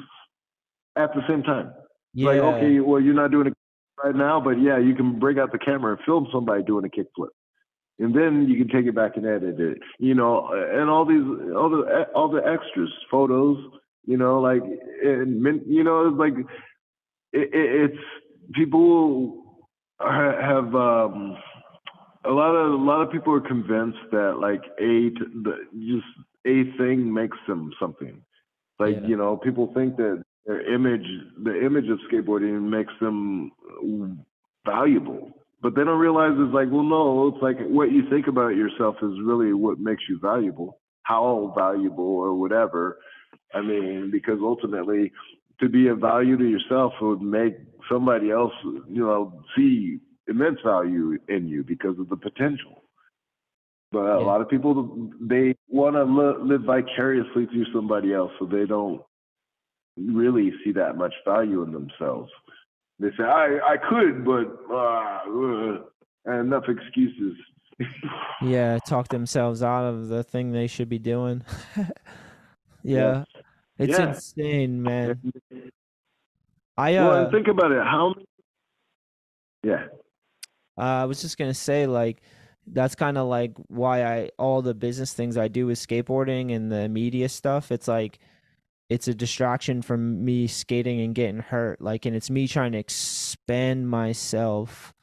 at 0.95 1.13
the 1.13 1.21
same 1.27 1.43
time. 1.43 1.73
Yeah. 2.13 2.27
Like 2.27 2.39
okay, 2.39 2.79
well 2.79 3.01
you're 3.01 3.13
not 3.13 3.31
doing 3.31 3.47
it 3.47 3.53
right 4.01 4.15
now, 4.15 4.39
but 4.39 4.61
yeah, 4.61 4.77
you 4.77 4.95
can 4.95 5.19
bring 5.19 5.39
out 5.39 5.51
the 5.51 5.59
camera 5.59 5.95
and 5.95 6.05
film 6.05 6.27
somebody 6.31 6.63
doing 6.63 6.85
a 6.85 6.89
kickflip. 6.89 7.29
And 7.99 8.15
then 8.15 8.47
you 8.47 8.57
can 8.57 8.73
take 8.75 8.87
it 8.87 8.95
back 8.95 9.17
and 9.17 9.25
edit 9.25 9.59
it, 9.59 9.77
you 9.99 10.15
know, 10.15 10.49
and 10.51 10.89
all 10.89 11.05
these, 11.05 11.21
all 11.55 11.69
the, 11.69 12.07
all 12.15 12.27
the 12.27 12.39
extras, 12.39 12.91
photos, 13.11 13.57
you 14.05 14.17
know, 14.17 14.41
like, 14.41 14.61
and 15.03 15.41
you 15.67 15.83
know, 15.83 16.07
it's 16.07 16.17
like, 16.17 16.33
it, 17.33 17.49
it, 17.53 17.91
it's 17.91 18.03
people 18.53 19.43
have 19.99 20.73
um, 20.75 21.37
a 22.25 22.29
lot 22.31 22.53
of 22.55 22.73
a 22.73 22.83
lot 22.83 23.01
of 23.01 23.11
people 23.11 23.33
are 23.33 23.41
convinced 23.41 23.99
that 24.11 24.37
like 24.39 24.61
a 24.79 25.09
the, 25.43 25.55
just 25.75 26.07
a 26.45 26.77
thing 26.77 27.13
makes 27.13 27.37
them 27.47 27.71
something. 27.79 28.21
Like 28.79 28.97
Yeah. 29.01 29.07
you 29.07 29.17
know, 29.17 29.37
people 29.37 29.71
think 29.73 29.95
that 29.97 30.23
their 30.45 30.73
image, 30.73 31.05
the 31.43 31.65
image 31.65 31.85
of 31.89 31.99
skateboarding, 32.11 32.69
makes 32.69 32.93
them 32.99 33.51
valuable. 34.65 35.31
But 35.61 35.75
they 35.75 35.83
don't 35.85 35.99
realize 35.99 36.33
it's 36.35 36.53
like, 36.53 36.67
well, 36.69 36.83
no, 36.83 37.27
it's 37.29 37.41
like 37.41 37.57
what 37.69 37.91
you 37.91 38.09
think 38.09 38.27
about 38.27 38.49
yourself 38.49 38.97
is 39.01 39.11
really 39.23 39.53
what 39.53 39.79
makes 39.79 40.03
you 40.09 40.19
valuable. 40.21 40.79
How 41.03 41.53
valuable 41.55 42.03
or 42.03 42.33
whatever. 42.33 42.97
I 43.53 43.61
mean, 43.61 44.09
because 44.11 44.39
ultimately, 44.41 45.11
to 45.59 45.69
be 45.69 45.87
of 45.87 45.99
value 45.99 46.37
to 46.37 46.43
yourself 46.49 46.93
would 47.01 47.21
make 47.21 47.55
somebody 47.89 48.31
else, 48.31 48.53
you 48.63 49.03
know, 49.05 49.43
see 49.55 49.99
immense 50.27 50.59
value 50.65 51.17
in 51.27 51.47
you 51.47 51.63
because 51.63 51.97
of 51.99 52.09
the 52.09 52.17
potential. 52.17 52.83
But 53.91 54.05
a 54.05 54.19
Yeah. 54.19 54.25
lot 54.25 54.41
of 54.41 54.49
people, 54.49 55.11
they 55.21 55.55
want 55.69 55.95
to 55.95 56.03
li- 56.03 56.43
live 56.43 56.61
vicariously 56.63 57.45
through 57.45 57.65
somebody 57.73 58.13
else, 58.13 58.31
so 58.39 58.45
they 58.45 58.65
don't 58.65 59.03
really 59.97 60.51
see 60.63 60.71
that 60.71 60.97
much 60.97 61.13
value 61.25 61.61
in 61.61 61.71
themselves. 61.71 62.31
They 62.99 63.09
say, 63.17 63.23
I, 63.23 63.59
I 63.73 63.77
could, 63.77 64.25
but 64.25 64.47
uh, 64.71 65.19
uh, 66.27 66.39
enough 66.39 66.65
excuses. 66.67 67.37
Yeah, 68.41 68.77
talk 68.85 69.07
themselves 69.07 69.63
out 69.63 69.85
of 69.85 70.09
the 70.09 70.21
thing 70.23 70.51
they 70.51 70.67
should 70.67 70.89
be 70.89 70.99
doing. 70.99 71.43
yeah. 72.83 73.23
It's 73.83 73.99
Yeah. 73.99 74.09
insane, 74.09 74.81
man. 74.81 75.21
I 76.77 76.93
well, 76.93 77.11
uh 77.11 77.23
and 77.23 77.31
think 77.31 77.47
about 77.47 77.71
it. 77.71 77.83
How? 77.83 78.13
Yeah. 79.63 79.85
Uh, 80.77 80.81
I 80.81 81.05
was 81.05 81.21
just 81.21 81.37
gonna 81.37 81.53
say, 81.53 81.85
like, 81.85 82.21
that's 82.65 82.95
kind 82.95 83.17
of 83.17 83.27
like 83.27 83.53
why 83.67 84.03
I 84.03 84.29
all 84.39 84.61
the 84.61 84.73
business 84.73 85.13
things 85.13 85.37
I 85.37 85.47
do 85.47 85.67
with 85.67 85.77
skateboarding 85.77 86.55
and 86.55 86.71
the 86.71 86.89
media 86.89 87.29
stuff. 87.29 87.71
It's 87.71 87.87
like 87.87 88.19
it's 88.89 89.07
a 89.07 89.13
distraction 89.13 89.81
from 89.81 90.23
me 90.23 90.47
skating 90.47 91.01
and 91.01 91.15
getting 91.15 91.39
hurt. 91.39 91.81
Like, 91.81 92.05
and 92.05 92.15
it's 92.15 92.29
me 92.29 92.47
trying 92.47 92.73
to 92.73 92.77
expand 92.77 93.89
myself, 93.89 94.93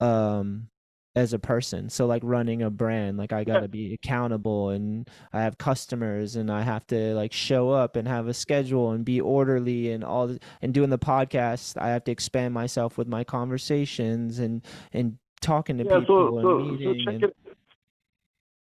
um, 0.00 0.68
as 1.16 1.32
a 1.32 1.38
person. 1.38 1.88
So, 1.88 2.06
like, 2.06 2.22
running 2.24 2.62
a 2.62 2.70
brand, 2.70 3.16
like 3.16 3.32
I 3.32 3.42
gotta 3.42 3.66
be 3.68 3.94
accountable, 3.94 4.68
and 4.70 5.08
I 5.32 5.40
have 5.42 5.58
customers, 5.58 6.36
and 6.36 6.52
I 6.52 6.62
have 6.62 6.86
to 6.88 7.14
like 7.14 7.32
show 7.32 7.70
up 7.70 7.96
and 7.96 8.06
have 8.06 8.28
a 8.28 8.34
schedule 8.34 8.92
and 8.92 9.04
be 9.04 9.20
orderly 9.20 9.90
and 9.90 10.04
all. 10.04 10.28
th- 10.28 10.40
And 10.62 10.72
doing 10.72 10.90
the 10.90 10.98
podcast, 10.98 11.80
I 11.80 11.88
have 11.88 12.04
to 12.04 12.12
expand 12.12 12.52
myself 12.54 12.98
with 12.98 13.08
my 13.08 13.24
conversations 13.24 14.38
and 14.38 14.62
and 14.92 15.16
talking 15.40 15.78
to 15.78 15.84
Yeah. 15.84 16.00
people 16.00 16.30
So, 16.30 16.38
and 16.38 16.44
so, 16.44 16.58
so 16.58 16.64
meeting 16.90 17.04
check 17.04 17.14
and 17.14 17.24
it. 17.24 17.36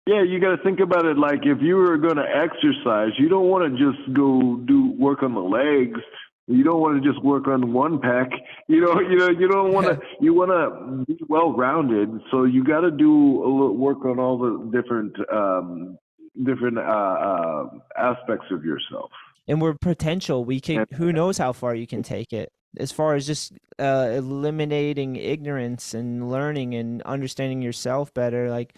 Yeah, 0.06 0.22
you 0.22 0.38
got 0.38 0.54
to 0.54 0.62
think 0.62 0.80
about 0.80 1.06
it 1.06 1.16
like 1.16 1.46
if 1.46 1.62
you 1.62 1.76
were 1.76 1.96
going 1.96 2.16
to 2.16 2.26
exercise, 2.28 3.12
you 3.18 3.28
don't 3.30 3.48
want 3.48 3.64
to 3.64 3.78
just 3.92 4.12
go 4.12 4.56
do 4.66 4.92
work 4.98 5.22
on 5.22 5.34
the 5.34 5.40
legs. 5.40 5.98
You 6.46 6.62
don't 6.62 6.80
want 6.80 7.02
to 7.02 7.08
just 7.10 7.24
work 7.24 7.48
on 7.48 7.72
one 7.72 8.00
pack. 8.00 8.30
You 8.68 8.80
know, 8.82 9.00
you 9.00 9.16
know, 9.16 9.28
you 9.30 9.48
don't 9.48 9.72
want 9.72 9.86
to. 9.86 9.98
you 10.20 10.34
want 10.34 10.50
to 10.50 11.04
be 11.06 11.18
well 11.28 11.52
rounded. 11.52 12.08
So 12.30 12.44
you 12.44 12.62
got 12.64 12.80
to 12.80 12.90
do 12.90 13.42
a 13.44 13.48
little 13.48 13.76
work 13.76 14.04
on 14.04 14.18
all 14.18 14.36
the 14.38 14.70
different 14.70 15.16
um, 15.32 15.98
different 16.42 16.78
uh, 16.78 16.82
uh, 16.82 17.68
aspects 17.96 18.46
of 18.50 18.64
yourself. 18.64 19.10
and 19.48 19.60
we're 19.62 19.74
potential 19.74 20.44
we 20.44 20.60
can 20.60 20.86
who 20.94 21.12
knows 21.12 21.38
how 21.38 21.52
far 21.52 21.74
you 21.74 21.86
can 21.86 22.02
take 22.02 22.32
it 22.32 22.50
as 22.78 22.90
far 22.90 23.14
as 23.14 23.26
just 23.26 23.52
uh, 23.78 24.08
eliminating 24.12 25.14
ignorance 25.16 25.94
and 25.94 26.28
learning 26.30 26.74
and 26.74 27.00
understanding 27.02 27.62
yourself 27.62 28.12
better 28.14 28.50
like 28.50 28.74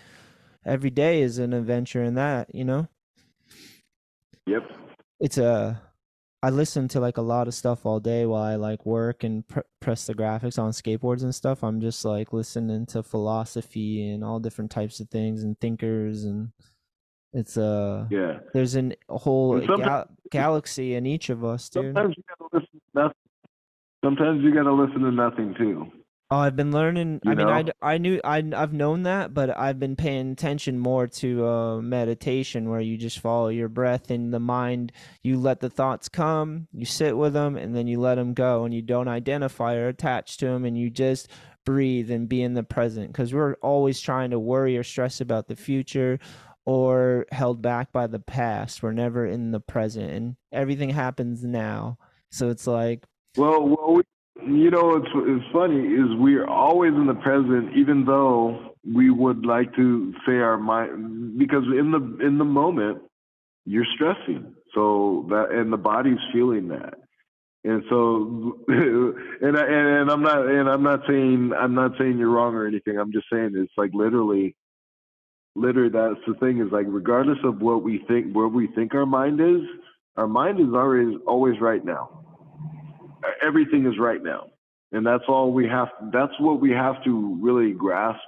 every 0.66 0.90
day 0.90 1.22
is 1.22 1.38
an 1.38 1.52
adventure 1.54 2.02
in 2.02 2.14
that 2.14 2.54
you 2.54 2.64
know 2.64 2.88
Yep. 4.46 4.70
it's 5.20 5.38
a 5.38 5.80
i 6.46 6.50
listen 6.50 6.86
to 6.86 7.00
like 7.00 7.16
a 7.16 7.22
lot 7.34 7.48
of 7.48 7.54
stuff 7.54 7.84
all 7.86 7.98
day 7.98 8.24
while 8.26 8.42
i 8.42 8.54
like 8.54 8.86
work 8.86 9.24
and 9.24 9.46
pr- 9.48 9.60
press 9.80 10.06
the 10.06 10.14
graphics 10.14 10.58
on 10.58 10.70
skateboards 10.70 11.22
and 11.24 11.34
stuff 11.34 11.64
i'm 11.64 11.80
just 11.80 12.04
like 12.04 12.32
listening 12.32 12.86
to 12.86 13.02
philosophy 13.02 14.10
and 14.10 14.22
all 14.22 14.38
different 14.38 14.70
types 14.70 15.00
of 15.00 15.08
things 15.10 15.42
and 15.42 15.58
thinkers 15.60 16.24
and 16.24 16.50
it's 17.32 17.56
uh 17.56 18.06
Yeah. 18.10 18.38
there's 18.54 18.76
an, 18.76 18.94
a 19.08 19.18
whole 19.18 19.58
gal- 19.60 20.08
galaxy 20.30 20.94
in 20.94 21.04
each 21.06 21.28
of 21.30 21.44
us 21.44 21.68
dude 21.68 21.94
Sometimes 21.94 22.14
you 22.16 22.22
got 22.28 22.38
to 22.38 22.48
listen 22.56 22.80
to 22.80 23.00
nothing. 23.00 23.16
Sometimes 24.04 24.44
you 24.44 24.54
got 24.54 24.62
to 24.64 24.72
listen 24.72 25.00
to 25.02 25.10
nothing 25.10 25.54
too. 25.58 25.86
Oh, 26.28 26.38
I've 26.38 26.56
been 26.56 26.72
learning. 26.72 27.20
You 27.24 27.30
I 27.30 27.34
mean, 27.36 27.46
I, 27.46 27.62
know? 27.62 27.72
I 27.80 27.98
knew 27.98 28.20
I 28.24 28.38
I've 28.38 28.72
known 28.72 29.04
that, 29.04 29.32
but 29.32 29.56
I've 29.56 29.78
been 29.78 29.94
paying 29.94 30.32
attention 30.32 30.76
more 30.76 31.06
to 31.06 31.46
uh, 31.46 31.80
meditation, 31.80 32.68
where 32.68 32.80
you 32.80 32.96
just 32.96 33.20
follow 33.20 33.48
your 33.48 33.68
breath 33.68 34.10
and 34.10 34.34
the 34.34 34.40
mind. 34.40 34.90
You 35.22 35.38
let 35.38 35.60
the 35.60 35.70
thoughts 35.70 36.08
come, 36.08 36.66
you 36.72 36.84
sit 36.84 37.16
with 37.16 37.32
them, 37.32 37.56
and 37.56 37.76
then 37.76 37.86
you 37.86 38.00
let 38.00 38.16
them 38.16 38.34
go, 38.34 38.64
and 38.64 38.74
you 38.74 38.82
don't 38.82 39.06
identify 39.06 39.76
or 39.76 39.86
attach 39.86 40.38
to 40.38 40.46
them, 40.46 40.64
and 40.64 40.76
you 40.76 40.90
just 40.90 41.28
breathe 41.64 42.10
and 42.10 42.28
be 42.28 42.42
in 42.42 42.54
the 42.54 42.64
present. 42.64 43.12
Because 43.12 43.32
we're 43.32 43.54
always 43.62 44.00
trying 44.00 44.30
to 44.30 44.38
worry 44.40 44.76
or 44.76 44.82
stress 44.82 45.20
about 45.20 45.46
the 45.46 45.54
future, 45.56 46.18
or 46.64 47.26
held 47.30 47.62
back 47.62 47.92
by 47.92 48.08
the 48.08 48.18
past. 48.18 48.82
We're 48.82 48.90
never 48.90 49.26
in 49.26 49.52
the 49.52 49.60
present, 49.60 50.10
and 50.10 50.36
everything 50.50 50.90
happens 50.90 51.44
now. 51.44 51.98
So 52.32 52.48
it's 52.50 52.66
like 52.66 53.04
Well, 53.36 53.62
well, 53.62 53.94
we, 53.94 54.02
you 54.44 54.70
know, 54.70 54.96
it's 54.96 55.08
it's 55.14 55.52
funny 55.52 55.80
is 55.80 56.06
we're 56.18 56.46
always 56.46 56.92
in 56.92 57.06
the 57.06 57.14
present, 57.14 57.76
even 57.76 58.04
though 58.04 58.74
we 58.84 59.10
would 59.10 59.44
like 59.44 59.74
to 59.76 60.12
say 60.26 60.34
our 60.34 60.58
mind 60.58 61.38
because 61.38 61.64
in 61.64 61.90
the 61.90 62.26
in 62.26 62.38
the 62.38 62.44
moment 62.44 63.02
you're 63.64 63.86
stressing. 63.94 64.54
So 64.74 65.26
that 65.30 65.50
and 65.50 65.72
the 65.72 65.76
body's 65.76 66.18
feeling 66.32 66.68
that. 66.68 66.94
And 67.64 67.82
so, 67.90 68.60
and 68.68 69.58
I, 69.58 69.64
and 69.64 70.10
I'm 70.10 70.22
not 70.22 70.46
and 70.46 70.68
I'm 70.68 70.82
not 70.82 71.00
saying 71.08 71.52
I'm 71.58 71.74
not 71.74 71.92
saying 71.98 72.18
you're 72.18 72.30
wrong 72.30 72.54
or 72.54 72.66
anything. 72.66 72.98
I'm 72.98 73.12
just 73.12 73.26
saying 73.32 73.52
it's 73.54 73.72
like 73.76 73.90
literally, 73.92 74.54
literally 75.56 75.90
that's 75.90 76.20
the 76.28 76.34
thing 76.34 76.60
is 76.60 76.70
like 76.70 76.86
regardless 76.88 77.38
of 77.42 77.60
what 77.60 77.82
we 77.82 78.04
think, 78.06 78.32
where 78.34 78.48
we 78.48 78.68
think 78.68 78.94
our 78.94 79.06
mind 79.06 79.40
is, 79.40 79.62
our 80.16 80.28
mind 80.28 80.60
is 80.60 80.72
always 80.74 81.16
always 81.26 81.60
right 81.60 81.84
now. 81.84 82.25
Everything 83.46 83.86
is 83.86 83.98
right 83.98 84.22
now, 84.22 84.48
and 84.92 85.06
that's 85.06 85.24
all 85.28 85.52
we 85.52 85.66
have. 85.68 85.88
That's 86.12 86.32
what 86.40 86.60
we 86.60 86.70
have 86.70 87.02
to 87.04 87.38
really 87.40 87.72
grasp. 87.72 88.20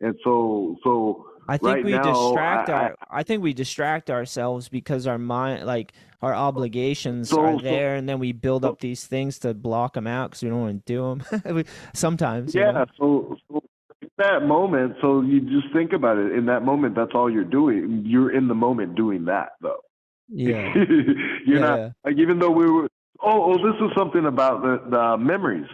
And 0.00 0.14
so, 0.24 0.76
so 0.84 1.26
I 1.48 1.56
think 1.56 1.74
right 1.76 1.84
we 1.84 1.92
now, 1.92 2.02
distract 2.02 2.68
I- 2.68 2.72
our 2.72 2.94
I 3.10 3.22
think 3.22 3.42
we 3.42 3.54
distract 3.54 4.10
ourselves 4.10 4.68
because 4.68 5.06
our 5.06 5.16
mind 5.18 5.64
like 5.66 5.92
our 6.22 6.34
obligations 6.34 7.30
So- 7.30 7.40
are 7.40 7.58
so- 7.58 7.64
there 7.64 7.94
and 7.94 8.08
then 8.08 8.18
we 8.18 8.32
build 8.32 8.64
up 8.64 8.80
these 8.80 9.06
things 9.06 9.38
to 9.40 9.54
block 9.54 9.94
them 9.94 10.06
out 10.06 10.30
because 10.30 10.42
we 10.42 10.48
don't 10.50 10.60
want 10.60 10.84
to 10.86 10.92
do 10.92 11.20
them. 11.42 11.64
Sometimes, 11.94 12.54
you 12.54 12.60
Yeah. 12.62 12.72
know? 12.72 12.86
So, 12.98 13.36
so 13.48 13.62
in 14.02 14.08
that 14.18 14.42
moment, 14.46 14.96
so 15.00 15.22
you 15.22 15.40
just 15.40 15.72
think 15.72 15.92
about 15.92 16.18
it. 16.18 16.32
In 16.32 16.46
that 16.46 16.62
moment, 16.62 16.94
that's 16.94 17.12
all 17.14 17.30
you're 17.30 17.44
doing. 17.44 18.02
You're 18.04 18.30
in 18.32 18.48
the 18.48 18.54
moment 18.54 18.94
doing 18.96 19.24
that, 19.26 19.50
though. 19.62 19.80
yeah, 20.28 20.74
you're 20.74 21.14
Yeah. 21.46 21.58
not 21.60 21.92
like 22.04 22.16
even 22.18 22.38
though 22.38 22.50
we 22.50 22.68
were. 22.68 22.88
Oh, 23.22 23.52
oh, 23.52 23.56
this 23.56 23.80
was 23.80 23.92
something 23.96 24.26
about 24.26 24.62
the 24.62 24.80
the 24.90 25.16
memories. 25.18 25.66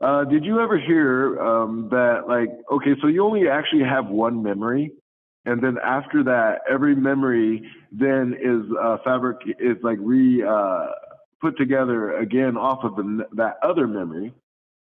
Uh, 0.00 0.24
did 0.24 0.44
you 0.44 0.60
ever 0.60 0.78
hear 0.78 1.38
um, 1.40 1.88
that? 1.90 2.22
Like, 2.28 2.48
okay, 2.72 2.94
so 3.00 3.06
you 3.08 3.24
only 3.24 3.48
actually 3.48 3.84
have 3.84 4.06
one 4.06 4.42
memory, 4.42 4.92
and 5.44 5.62
then 5.62 5.76
after 5.84 6.22
that, 6.24 6.60
every 6.70 6.94
memory 6.94 7.62
then 7.92 8.34
is 8.40 8.62
uh, 8.80 8.98
fabric 9.04 9.38
is 9.58 9.76
like 9.82 9.98
re 10.00 10.42
uh, 10.42 10.86
put 11.40 11.56
together 11.56 12.16
again 12.18 12.56
off 12.56 12.84
of 12.84 12.96
the 12.96 13.26
that 13.34 13.56
other 13.62 13.86
memory. 13.86 14.32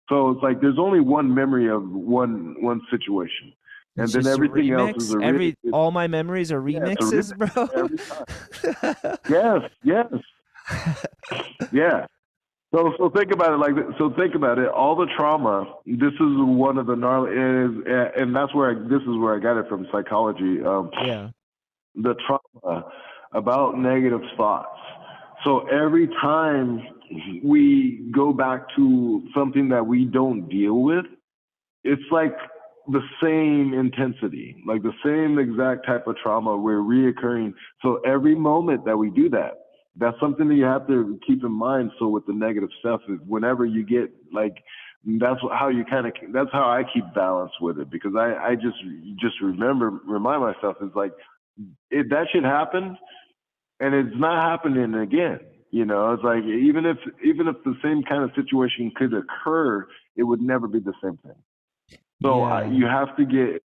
So 0.10 0.32
it's 0.32 0.42
like 0.42 0.60
there's 0.62 0.80
only 0.80 1.00
one 1.00 1.34
memory 1.34 1.70
of 1.70 1.88
one 1.90 2.56
one 2.60 2.82
situation, 2.90 3.54
and 3.98 4.06
It's 4.06 4.14
then 4.14 4.28
everything 4.28 4.72
else 4.72 4.98
is 4.98 5.12
a 5.12 5.20
re- 5.20 5.28
every 5.28 5.58
all 5.72 5.92
my 5.92 6.08
memories 6.08 6.52
are 6.52 6.68
Yeah, 6.68 6.86
it's 6.86 7.02
a 7.02 7.06
remixes, 7.06 7.38
bro. 7.38 9.18
Yes, 9.30 9.62
yes, 9.84 10.08
yeah. 11.72 12.06
So, 12.74 12.94
so 12.98 13.10
think 13.10 13.32
about 13.32 13.54
it 13.54 13.58
like 13.58 13.76
this. 13.76 13.96
So 13.98 14.14
think 14.16 14.36
about 14.36 14.60
it. 14.60 14.70
All 14.70 14.96
the 14.96 15.08
trauma. 15.18 15.74
This 15.86 16.14
is 16.14 16.20
one 16.20 16.78
of 16.78 16.86
the 16.86 16.96
gnarly, 16.96 17.32
is, 17.32 17.84
and 18.16 18.36
that's 18.36 18.54
where 18.54 18.72
I, 18.72 18.74
this 18.76 19.02
is 19.02 19.18
where 19.18 19.36
I 19.36 19.40
got 19.40 19.60
it 19.60 19.68
from 19.68 19.88
psychology. 19.92 20.62
Um, 20.64 20.92
yeah, 21.04 21.30
the 21.96 22.16
trauma 22.28 22.92
about 23.34 23.78
negative 23.78 24.22
thoughts. 24.38 24.80
So 25.44 25.68
every 25.68 26.08
time 26.22 26.82
we 27.44 28.08
go 28.12 28.34
back 28.34 28.64
to 28.76 29.28
something 29.36 29.70
that 29.70 29.86
we 29.86 30.06
don't 30.06 30.48
deal 30.48 30.82
with, 30.82 31.06
it's 31.84 32.02
like 32.12 32.36
the 32.88 33.02
same 33.22 33.74
intensity, 33.74 34.62
like 34.68 34.84
the 34.84 34.94
same 35.04 35.40
exact 35.40 35.86
type 35.86 36.08
of 36.08 36.18
trauma. 36.18 36.58
We're 36.58 36.80
reoccurring. 36.82 37.54
So 37.82 38.00
every 38.06 38.36
moment 38.36 38.86
that 38.86 38.98
we 38.98 39.10
do 39.10 39.30
that, 39.30 39.54
that's 40.00 40.20
something 40.20 40.48
that 40.48 40.56
you 40.56 40.66
have 40.66 40.88
to 40.88 41.20
keep 41.26 41.44
in 41.44 41.52
mind. 41.52 41.92
So 42.00 42.08
with 42.08 42.26
the 42.26 42.34
negative 42.34 42.70
stuff, 42.80 43.02
is 43.10 43.20
whenever 43.28 43.66
you 43.66 43.86
get 43.86 44.12
like, 44.34 44.58
that's 45.06 45.40
how 45.54 45.70
you 45.70 45.86
kind 45.86 46.08
of, 46.08 46.14
that's 46.34 46.52
how 46.52 46.70
I 46.70 46.84
keep 46.94 47.04
balance 47.14 47.52
with 47.62 47.80
it 47.80 47.90
because 47.90 48.14
I, 48.18 48.34
I 48.34 48.56
just, 48.56 48.78
just 49.20 49.36
remember, 49.42 50.00
remind 50.06 50.42
myself 50.42 50.78
is 50.82 50.92
like, 50.96 51.14
if 51.92 52.10
that 52.10 52.28
should 52.32 52.44
happen 52.44 52.98
and 53.80 53.94
it's 53.94 54.18
not 54.18 54.42
happening 54.42 54.94
again 54.96 55.40
you 55.72 55.86
know 55.86 56.14
it's 56.14 56.24
like 56.24 56.44
even 56.44 56.86
if 56.86 56.98
even 57.24 57.48
if 57.48 57.56
the 57.64 57.76
same 57.84 58.04
kind 58.04 58.24
of 58.24 58.32
situation 58.36 58.92
could 58.96 59.14
occur 59.14 59.88
it 60.16 60.24
would 60.24 60.42
never 60.42 60.68
be 60.68 60.80
the 60.80 60.94
same 61.04 61.18
thing 61.18 62.00
so 62.22 62.42
I, 62.42 62.66
you 62.66 62.86
have 62.86 63.16
to 63.18 63.26
get 63.26 63.64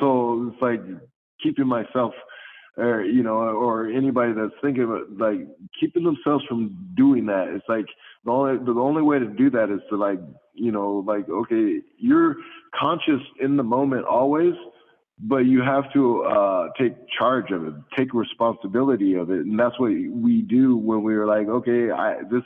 so 0.00 0.52
it's 0.52 0.62
like 0.62 0.80
keeping 1.42 1.66
myself 1.66 2.14
or 2.76 3.02
you 3.02 3.22
know 3.22 3.34
or 3.34 3.88
anybody 3.88 4.32
that's 4.32 4.54
thinking 4.62 4.84
about 4.84 5.10
like 5.18 5.46
keeping 5.78 6.04
themselves 6.04 6.44
from 6.48 6.76
doing 6.96 7.26
that. 7.26 7.48
It's 7.48 7.68
like 7.68 7.86
the 8.24 8.30
only 8.30 8.64
the 8.64 8.78
only 8.80 9.02
way 9.02 9.18
to 9.18 9.26
do 9.26 9.50
that 9.50 9.70
is 9.70 9.80
to 9.90 9.96
like 9.96 10.18
you 10.54 10.72
know 10.72 11.04
like 11.06 11.28
okay 11.28 11.80
you're 11.98 12.36
conscious 12.78 13.20
in 13.40 13.56
the 13.56 13.62
moment 13.62 14.04
always 14.04 14.54
but 15.22 15.38
you 15.38 15.62
have 15.62 15.84
to 15.92 16.22
uh, 16.24 16.68
take 16.78 16.94
charge 17.18 17.50
of 17.52 17.64
it, 17.66 17.74
take 17.96 18.12
responsibility 18.12 19.14
of 19.14 19.30
it, 19.30 19.40
and 19.40 19.58
that's 19.58 19.78
what 19.78 19.90
we 19.90 20.42
do 20.48 20.76
when 20.76 21.02
we 21.02 21.14
are 21.14 21.26
like, 21.26 21.46
okay, 21.46 21.90
I 21.90 22.22
this, 22.30 22.42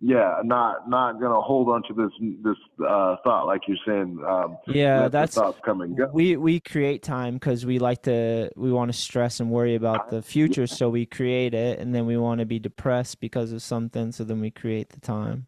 yeah, 0.00 0.36
not 0.44 0.88
not 0.88 1.20
gonna 1.20 1.40
hold 1.40 1.68
on 1.68 1.82
to 1.88 1.92
this 1.94 2.10
this 2.42 2.56
uh, 2.86 3.16
thought 3.22 3.46
like 3.46 3.62
you're 3.68 3.76
saying. 3.86 4.18
Um, 4.26 4.56
yeah. 4.66 5.08
That's 5.08 5.34
thoughts 5.34 5.58
go. 5.64 6.10
we 6.12 6.36
we 6.36 6.58
create 6.60 7.02
time 7.02 7.34
because 7.34 7.66
we 7.66 7.78
like 7.78 8.02
to 8.04 8.50
we 8.56 8.72
want 8.72 8.90
to 8.90 8.96
stress 8.98 9.40
and 9.40 9.50
worry 9.50 9.74
about 9.74 10.08
the 10.08 10.22
future, 10.22 10.66
so 10.66 10.88
we 10.88 11.04
create 11.04 11.52
it, 11.52 11.78
and 11.78 11.94
then 11.94 12.06
we 12.06 12.16
want 12.16 12.38
to 12.40 12.46
be 12.46 12.58
depressed 12.58 13.20
because 13.20 13.52
of 13.52 13.60
something, 13.62 14.10
so 14.10 14.24
then 14.24 14.40
we 14.40 14.50
create 14.50 14.88
the 14.88 15.00
time, 15.00 15.46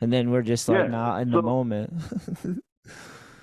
and 0.00 0.12
then 0.12 0.30
we're 0.30 0.42
just 0.42 0.68
like 0.68 0.78
Yeah, 0.78 0.86
not 0.86 1.20
in 1.22 1.30
so- 1.30 1.36
the 1.36 1.42
moment. 1.42 1.92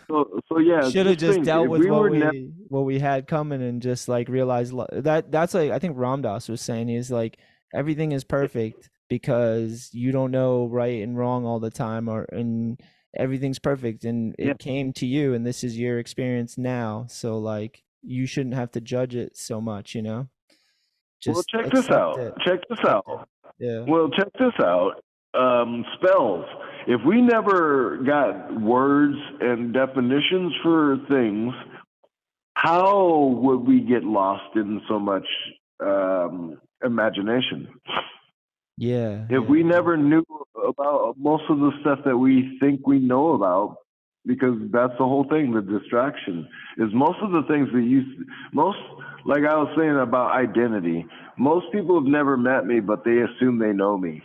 So 0.09 0.41
so 0.49 0.57
yeah, 0.57 0.89
should 0.89 1.05
have 1.05 1.17
just 1.17 1.43
dealt 1.43 1.69
with 1.69 1.81
we 1.81 1.91
what 1.91 2.09
we 2.09 2.17
ne- 2.17 2.49
what 2.67 2.81
we 2.81 2.97
had 2.97 3.27
coming 3.27 3.61
and 3.61 3.79
just 3.79 4.07
like 4.09 4.27
realized 4.27 4.73
li- 4.73 4.87
that 4.91 5.31
that's 5.31 5.53
like 5.53 5.69
I 5.69 5.77
think 5.77 5.97
Ram 5.99 6.23
Dass 6.23 6.49
was 6.49 6.61
saying 6.61 6.89
is 6.89 7.11
like 7.11 7.37
everything 7.75 8.11
is 8.11 8.23
perfect 8.23 8.89
because 9.09 9.89
you 9.93 10.11
don't 10.11 10.31
know 10.31 10.67
right 10.67 11.01
and 11.01 11.17
wrong 11.17 11.45
all 11.45 11.59
the 11.59 11.69
time 11.71 12.07
or 12.07 12.23
and 12.31 12.79
everything's 13.17 13.59
perfect 13.59 14.05
and 14.05 14.35
it 14.37 14.47
Yeah. 14.47 14.53
came 14.59 14.93
to 14.93 15.05
you 15.05 15.33
and 15.33 15.45
this 15.45 15.63
is 15.63 15.77
your 15.77 15.99
experience 15.99 16.57
now 16.57 17.05
so 17.09 17.37
like 17.39 17.83
you 18.03 18.25
shouldn't 18.27 18.55
have 18.55 18.71
to 18.71 18.81
judge 18.81 19.15
it 19.15 19.35
so 19.35 19.59
much 19.59 19.95
you 19.95 20.01
know 20.01 20.29
well, 21.25 21.35
just 21.35 21.49
check 21.49 21.69
this 21.71 21.89
out. 21.89 22.17
it. 22.19 22.33
Check 22.45 22.59
this 22.69 22.79
out. 22.87 23.27
yeah 23.59 23.81
Well, 23.85 24.09
check 24.09 24.29
this 24.39 24.53
out. 24.63 25.03
Um, 25.33 25.83
spells. 25.95 26.45
If 26.87 27.01
we 27.05 27.21
never 27.21 27.97
got 27.97 28.61
words 28.61 29.17
and 29.41 29.73
definitions 29.73 30.53
for 30.63 30.97
things, 31.09 31.53
how 32.55 33.37
would 33.41 33.67
we 33.67 33.81
get 33.81 34.03
lost 34.03 34.55
in 34.55 34.81
so 34.87 34.97
much 34.97 35.27
um, 35.81 36.59
imagination? 36.83 37.67
Yeah 38.79 39.25
If 39.29 39.47
we 39.49 39.61
never 39.63 39.97
knew 39.97 40.25
about 40.55 41.15
most 41.17 41.43
of 41.49 41.59
the 41.59 41.71
stuff 41.81 41.99
that 42.05 42.17
we 42.17 42.57
think 42.59 42.87
we 42.87 42.99
know 42.99 43.33
about, 43.33 43.77
because 44.25 44.55
that's 44.71 44.93
the 44.97 45.05
whole 45.05 45.25
thing, 45.29 45.51
the 45.53 45.61
distraction 45.61 46.47
is 46.77 46.89
most 46.93 47.19
of 47.21 47.31
the 47.31 47.43
things 47.47 47.67
that 47.73 47.81
you, 47.81 48.03
most, 48.53 48.77
like 49.25 49.43
I 49.43 49.55
was 49.55 49.73
saying 49.77 49.97
about 49.97 50.31
identity, 50.31 51.05
most 51.37 51.65
people 51.71 51.95
have 51.99 52.09
never 52.09 52.37
met 52.37 52.65
me, 52.65 52.79
but 52.79 53.03
they 53.03 53.17
assume 53.19 53.59
they 53.59 53.73
know 53.73 53.97
me, 53.97 54.21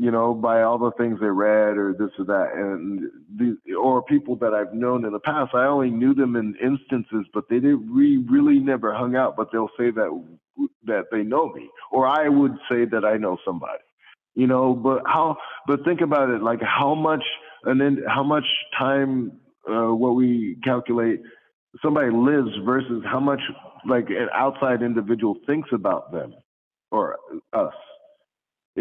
you 0.00 0.10
know, 0.10 0.32
by 0.32 0.62
all 0.62 0.78
the 0.78 0.92
things 0.92 1.18
they 1.20 1.26
read 1.26 1.76
or 1.76 1.92
this 1.92 2.08
or 2.18 2.24
that. 2.24 2.54
And 2.54 3.02
the, 3.36 3.74
or 3.74 4.02
people 4.02 4.34
that 4.36 4.54
I've 4.54 4.72
known 4.72 5.04
in 5.04 5.12
the 5.12 5.20
past, 5.20 5.54
I 5.54 5.66
only 5.66 5.90
knew 5.90 6.14
them 6.14 6.36
in 6.36 6.54
instances, 6.56 7.26
but 7.34 7.44
they 7.50 7.56
didn't, 7.56 7.94
we 7.94 8.16
really 8.30 8.58
never 8.58 8.94
hung 8.94 9.14
out, 9.14 9.36
but 9.36 9.48
they'll 9.52 9.68
say 9.78 9.90
that, 9.90 10.24
that 10.84 11.04
they 11.12 11.22
know 11.22 11.52
me, 11.52 11.68
or 11.92 12.06
I 12.06 12.30
would 12.30 12.56
say 12.70 12.86
that 12.86 13.04
I 13.04 13.18
know 13.18 13.36
somebody 13.44 13.82
you 14.36 14.46
know 14.46 14.74
but 14.74 15.02
how 15.06 15.36
but 15.66 15.84
think 15.84 16.00
about 16.00 16.30
it 16.30 16.40
like 16.40 16.60
how 16.62 16.94
much 16.94 17.24
and 17.64 17.80
then 17.80 18.00
how 18.06 18.22
much 18.22 18.44
time 18.78 19.32
uh, 19.68 19.92
what 19.92 20.14
we 20.14 20.56
calculate 20.62 21.20
somebody 21.82 22.10
lives 22.12 22.50
versus 22.64 23.02
how 23.04 23.18
much 23.18 23.40
like 23.88 24.08
an 24.08 24.28
outside 24.32 24.82
individual 24.82 25.34
thinks 25.48 25.68
about 25.72 26.12
them 26.12 26.32
or 26.92 27.18
us 27.52 27.74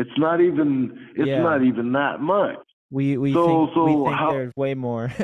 it's 0.01 0.17
not 0.17 0.37
even 0.41 0.69
it's 1.15 1.27
Yeah. 1.27 1.41
not 1.49 1.59
even 1.63 1.91
that 1.93 2.19
much 2.21 2.57
we 2.91 3.17
we 3.17 3.33
So- 3.33 3.45
think 3.67 3.75
we 3.75 3.93
think 4.05 4.15
how- 4.21 4.31
there's 4.31 4.55
way 4.55 4.73
more 4.75 5.05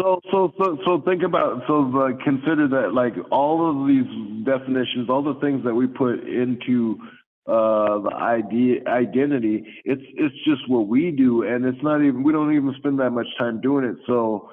So, 0.00 0.20
so, 0.32 0.52
so, 0.58 0.76
so 0.84 1.00
think 1.06 1.22
about, 1.22 1.62
so 1.68 1.74
like, 1.82 2.18
consider 2.24 2.66
that 2.66 2.94
like 2.94 3.14
all 3.30 3.58
of 3.70 3.86
these 3.86 4.08
definitions, 4.44 5.08
all 5.08 5.22
the 5.22 5.38
things 5.40 5.62
that 5.64 5.72
we 5.74 5.86
put 5.86 6.18
into 6.26 6.98
uh, 7.46 8.00
the 8.00 8.10
idea, 8.12 8.80
identity, 8.88 9.64
it's, 9.84 10.02
it's 10.16 10.34
just 10.44 10.68
what 10.68 10.88
we 10.88 11.12
do. 11.12 11.44
And 11.44 11.64
it's 11.64 11.80
not 11.82 12.02
even, 12.02 12.24
we 12.24 12.32
don't 12.32 12.52
even 12.56 12.74
spend 12.78 12.98
that 12.98 13.10
much 13.10 13.28
time 13.38 13.60
doing 13.60 13.84
it. 13.84 13.96
So 14.08 14.50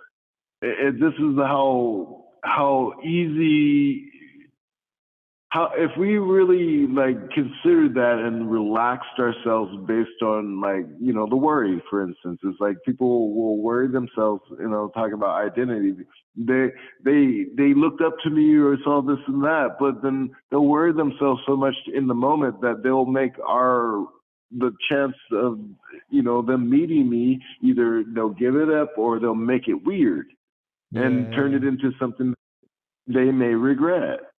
it, 0.62 0.76
it, 0.96 1.00
this 1.00 1.14
is 1.18 1.36
how, 1.38 2.26
how 2.44 2.94
easy 3.04 4.12
how 5.52 5.70
if 5.76 5.92
we 5.98 6.18
really 6.18 6.88
like 6.88 7.18
considered 7.32 7.94
that 7.94 8.24
and 8.26 8.50
relaxed 8.50 9.20
ourselves 9.20 9.72
based 9.86 10.22
on 10.22 10.62
like 10.62 10.86
you 11.00 11.14
know 11.14 11.28
the 11.30 11.36
worry 11.36 11.82
for 11.90 12.02
instance 12.02 12.40
is 12.44 12.56
like 12.60 12.78
people 12.86 13.36
will 13.36 13.58
worry 13.58 13.90
themselves 13.90 14.42
you 14.60 14.70
know 14.70 14.90
talking 14.96 15.14
about 15.14 15.46
identity. 15.46 15.94
They 16.38 16.70
they 17.04 17.48
they 17.58 17.74
looked 17.74 18.02
up 18.02 18.16
to 18.24 18.30
me 18.30 18.56
or 18.56 18.78
saw 18.84 19.02
this 19.02 19.20
and 19.28 19.44
that 19.44 19.76
but 19.78 20.02
then 20.02 20.32
they'll 20.50 20.66
worry 20.66 20.94
themselves 20.94 21.42
so 21.46 21.58
much 21.58 21.76
in 21.94 22.08
the 22.08 22.14
moment 22.14 22.62
that 22.62 22.82
they'll 22.82 23.06
make 23.06 23.34
our 23.46 24.06
the 24.58 24.72
chance 24.90 25.16
of 25.34 25.60
you 26.10 26.24
know 26.24 26.42
them 26.42 26.70
meeting 26.70 27.10
me 27.10 27.42
either 27.62 28.06
they'll 28.16 28.30
give 28.30 28.56
it 28.56 28.70
up 28.70 28.98
or 28.98 29.20
they'll 29.20 29.36
make 29.36 29.68
it 29.68 29.84
weird 29.86 30.28
and 30.94 31.32
turn 31.34 31.54
it 31.54 31.64
into 31.64 31.92
something 32.00 32.34
they 33.08 33.32
may 33.32 33.54
regret 33.54 34.31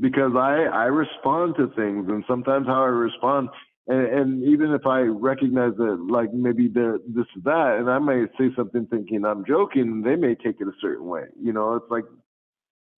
because 0.00 0.32
I 0.36 0.64
I 0.64 0.84
respond 0.84 1.56
to 1.56 1.68
things 1.76 2.06
and 2.08 2.24
sometimes 2.28 2.66
how 2.66 2.82
I 2.82 2.88
respond 2.88 3.48
and, 3.88 4.06
and 4.06 4.44
even 4.44 4.72
if 4.72 4.86
I 4.86 5.00
recognize 5.00 5.72
that 5.76 6.06
like 6.08 6.32
maybe 6.32 6.68
they're 6.68 6.98
this 7.08 7.26
is 7.36 7.44
that 7.44 7.76
and 7.78 7.90
I 7.90 7.98
may 7.98 8.26
say 8.38 8.54
something 8.56 8.86
thinking 8.90 9.24
I'm 9.24 9.44
joking 9.46 10.02
they 10.02 10.16
may 10.16 10.34
take 10.34 10.60
it 10.60 10.68
a 10.68 10.72
certain 10.80 11.06
way 11.06 11.24
you 11.40 11.52
know 11.52 11.74
it's 11.76 11.90
like 11.90 12.04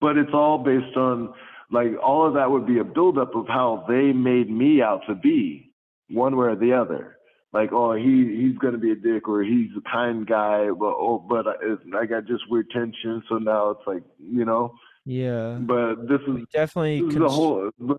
but 0.01 0.17
it's 0.17 0.33
all 0.33 0.59
based 0.59 0.95
on 0.97 1.33
like 1.71 1.91
all 2.03 2.27
of 2.27 2.35
that 2.35 2.51
would 2.51 2.67
be 2.67 2.79
a 2.79 2.83
buildup 2.83 3.35
of 3.35 3.47
how 3.47 3.85
they 3.87 4.11
made 4.13 4.49
me 4.49 4.81
out 4.81 5.01
to 5.07 5.15
be 5.15 5.71
one 6.09 6.37
way 6.37 6.47
or 6.47 6.55
the 6.55 6.73
other. 6.73 7.17
Like 7.53 7.71
oh 7.71 7.93
he 7.93 8.03
he's 8.35 8.57
to 8.59 8.77
be 8.77 8.91
a 8.91 8.95
dick 8.95 9.27
or 9.29 9.41
he's 9.41 9.71
a 9.77 9.89
kind 9.89 10.27
guy 10.27 10.67
but 10.77 10.93
oh 10.97 11.25
but 11.27 11.47
I, 11.47 11.97
I 11.97 12.05
got 12.05 12.27
just 12.27 12.43
weird 12.49 12.69
tension 12.69 13.23
so 13.29 13.37
now 13.37 13.69
it's 13.69 13.87
like 13.87 14.03
you 14.19 14.43
know 14.43 14.73
yeah. 15.05 15.57
But 15.59 16.07
this 16.07 16.21
is 16.21 16.33
We 16.33 16.45
definitely 16.51 17.01
this 17.01 17.15
is 17.15 17.31
whole 17.31 17.69
but, 17.79 17.97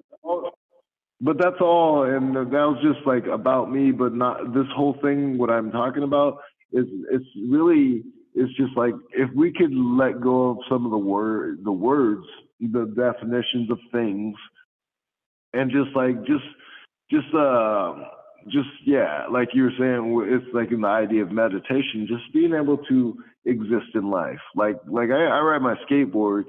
but 1.21 1.39
that's 1.39 1.61
all 1.61 2.03
and 2.05 2.37
that 2.37 2.51
was 2.53 2.79
just 2.83 3.07
like 3.07 3.27
about 3.27 3.71
me 3.73 3.91
but 3.91 4.15
not 4.15 4.53
this 4.53 4.67
whole 4.75 4.97
thing 5.03 5.39
what 5.39 5.51
i'm 5.51 5.71
talking 5.71 6.03
about 6.03 6.39
is 6.73 6.85
it's 7.11 7.25
really 7.49 8.03
it's 8.35 8.55
just 8.57 8.77
like 8.77 8.93
if 9.13 9.31
we 9.35 9.53
could 9.53 9.73
let 9.73 10.21
go 10.21 10.51
of 10.51 10.59
some 10.69 10.85
of 10.85 10.91
the 10.91 10.99
word 10.99 11.61
the 11.65 11.73
words 11.73 12.25
the 12.61 12.93
definitions 12.97 13.71
of 13.71 13.79
things 13.93 14.35
and 15.53 15.71
just 15.71 15.95
like 15.97 16.19
just 16.27 16.45
just 17.11 17.35
uh 17.35 17.95
just 18.51 18.69
yeah 18.85 19.27
like 19.31 19.49
you 19.55 19.65
were 19.65 19.73
saying 19.79 20.23
it's 20.29 20.55
like 20.55 20.71
in 20.71 20.83
the 20.83 20.89
idea 20.89 21.23
of 21.23 21.33
meditation 21.33 22.07
just 22.07 22.33
being 22.33 22.55
able 22.55 22.79
to 22.79 23.17
exist 23.45 23.95
in 23.95 24.11
life. 24.11 24.41
Like 24.55 24.77
like 24.87 25.11
i, 25.11 25.25
I 25.25 25.41
ride 25.41 25.63
my 25.63 25.75
skateboard 25.89 26.45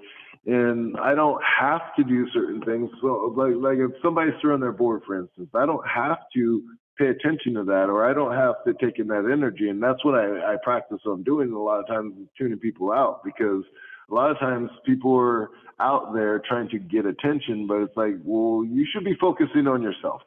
and 0.47 0.95
I 0.97 1.13
don't 1.13 1.41
have 1.43 1.81
to 1.97 2.03
do 2.05 2.25
certain 2.33 2.61
things. 2.61 2.89
So, 3.01 3.33
like, 3.35 3.53
like 3.57 3.77
if 3.79 3.91
somebody's 4.01 4.33
throwing 4.41 4.61
their 4.61 4.71
board, 4.71 5.01
for 5.05 5.19
instance, 5.19 5.49
I 5.53 5.65
don't 5.65 5.85
have 5.85 6.19
to 6.35 6.63
pay 6.97 7.07
attention 7.07 7.53
to 7.55 7.63
that, 7.65 7.89
or 7.89 8.09
I 8.09 8.13
don't 8.13 8.33
have 8.33 8.55
to 8.65 8.73
take 8.83 8.97
in 8.97 9.07
that 9.07 9.29
energy, 9.31 9.69
and 9.69 9.83
that's 9.83 10.03
what 10.05 10.15
I, 10.15 10.53
I 10.53 10.55
practice 10.63 11.01
on 11.05 11.23
doing. 11.23 11.51
A 11.51 11.59
lot 11.59 11.81
of 11.81 11.87
times, 11.87 12.13
tuning 12.37 12.59
people 12.59 12.91
out 12.93 13.23
because 13.25 13.63
a 14.09 14.13
lot 14.13 14.31
of 14.31 14.39
times 14.39 14.69
people 14.85 15.15
are 15.15 15.49
out 15.81 16.13
there 16.13 16.41
trying 16.47 16.69
to 16.69 16.79
get 16.79 17.05
attention, 17.05 17.67
but 17.67 17.81
it's 17.81 17.97
like, 17.97 18.15
well, 18.23 18.63
you 18.65 18.87
should 18.91 19.03
be 19.03 19.15
focusing 19.19 19.67
on 19.67 19.83
yourself. 19.83 20.21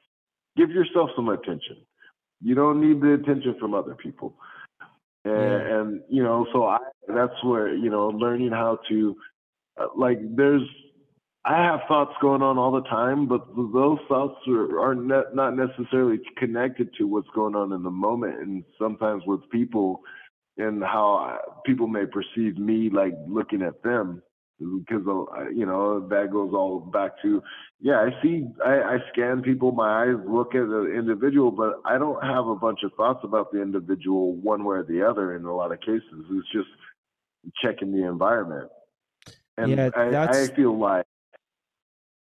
Give 0.57 0.71
yourself 0.71 1.11
some 1.17 1.31
attention. 1.31 1.79
You 2.43 2.55
don't 2.55 2.81
need 2.81 3.01
the 3.01 3.15
attention 3.15 3.57
from 3.59 3.75
other 3.75 3.95
people. 3.95 4.35
And, 5.25 5.35
Yeah. 5.35 5.81
and 5.81 6.01
you 6.09 6.23
know, 6.23 6.47
so 6.53 6.67
I 6.67 6.79
that's 7.09 7.43
where 7.43 7.75
you 7.75 7.91
know 7.91 8.09
learning 8.09 8.53
how 8.53 8.79
to 8.89 9.17
like 9.97 10.19
there's 10.37 10.63
I 11.45 11.63
have 11.65 11.81
thoughts 11.89 12.13
going 12.21 12.43
on 12.43 12.59
all 12.59 12.71
the 12.71 12.83
time, 12.83 13.27
but 13.27 13.47
those 13.57 13.99
thoughts 14.09 14.37
are, 14.47 14.79
are 14.79 14.95
ne- 14.95 15.33
not 15.33 15.57
necessarily 15.57 16.21
connected 16.37 16.91
to 16.99 17.07
what's 17.07 17.29
going 17.35 17.55
on 17.55 17.73
in 17.73 17.83
the 17.83 17.91
moment, 17.91 18.41
and 18.41 18.63
sometimes 18.79 19.23
with 19.27 19.41
people 19.51 20.03
and 20.59 20.83
how 20.83 21.39
people 21.65 21.87
may 21.87 22.05
perceive 22.05 22.59
me 22.59 22.91
like 22.91 23.15
looking 23.27 23.63
at 23.63 23.83
them. 23.83 24.23
Because 24.59 25.07
uh, 25.09 25.49
you 25.49 25.65
know 25.65 26.07
that 26.09 26.31
goes 26.31 26.53
all 26.53 26.81
back 26.81 27.13
to 27.23 27.43
yeah 27.81 27.99
I 27.99 28.23
see 28.23 28.47
I, 28.63 28.73
I 28.75 28.99
scan 29.11 29.41
people 29.41 29.73
my 29.73 30.03
eyes 30.03 30.21
look 30.29 30.55
at 30.55 30.69
the 30.69 30.95
individual 30.95 31.51
but 31.51 31.81
I 31.87 31.97
don't 31.97 32.23
have 32.23 32.47
a 32.47 32.55
bunch 32.55 32.81
of 32.85 32.93
thoughts 32.93 33.21
about 33.25 33.53
the 33.53 33.63
individual 33.63 34.35
one 34.35 34.65
way 34.65 34.77
or 34.77 34.83
the 34.83 35.03
other 35.03 35.35
in 35.35 35.47
a 35.47 35.57
lot 35.57 35.73
of 35.73 35.81
cases. 35.81 36.03
It's 36.31 36.53
just 36.53 36.69
checking 37.63 37.91
the 37.91 38.07
environment 38.07 38.69
and 39.63 39.71
Yeah, 39.77 39.91
I, 39.95 40.25
I 40.45 40.47
feel 40.49 40.77
like 40.79 41.07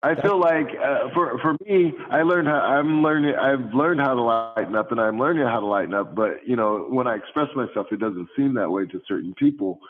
I 0.03 0.15
feel 0.21 0.39
like 0.39 0.69
uh, 0.81 1.09
for 1.15 1.39
for 1.41 1.57
me, 1.67 1.93
I 2.11 2.23
learned 2.23 2.47
how 2.49 2.61
I'm 2.61 3.03
learning. 3.03 3.35
I've 3.35 3.73
learned 3.75 4.01
how 4.01 4.15
to 4.15 4.23
lighten 4.23 4.77
up, 4.77 4.93
and 4.93 5.01
I'm 5.01 5.19
learning 5.19 5.47
how 5.47 5.59
to 5.61 5.67
lighten 5.67 5.95
up. 5.95 6.15
But 6.15 6.47
you 6.47 6.55
know, 6.55 6.87
when 6.89 7.07
I 7.07 7.17
express 7.17 7.49
myself, 7.57 7.89
it 7.91 7.99
doesn't 7.99 8.29
seem 8.37 8.55
that 8.55 8.71
way 8.71 8.87
to 8.87 9.01
certain 9.09 9.35
people. 9.35 9.81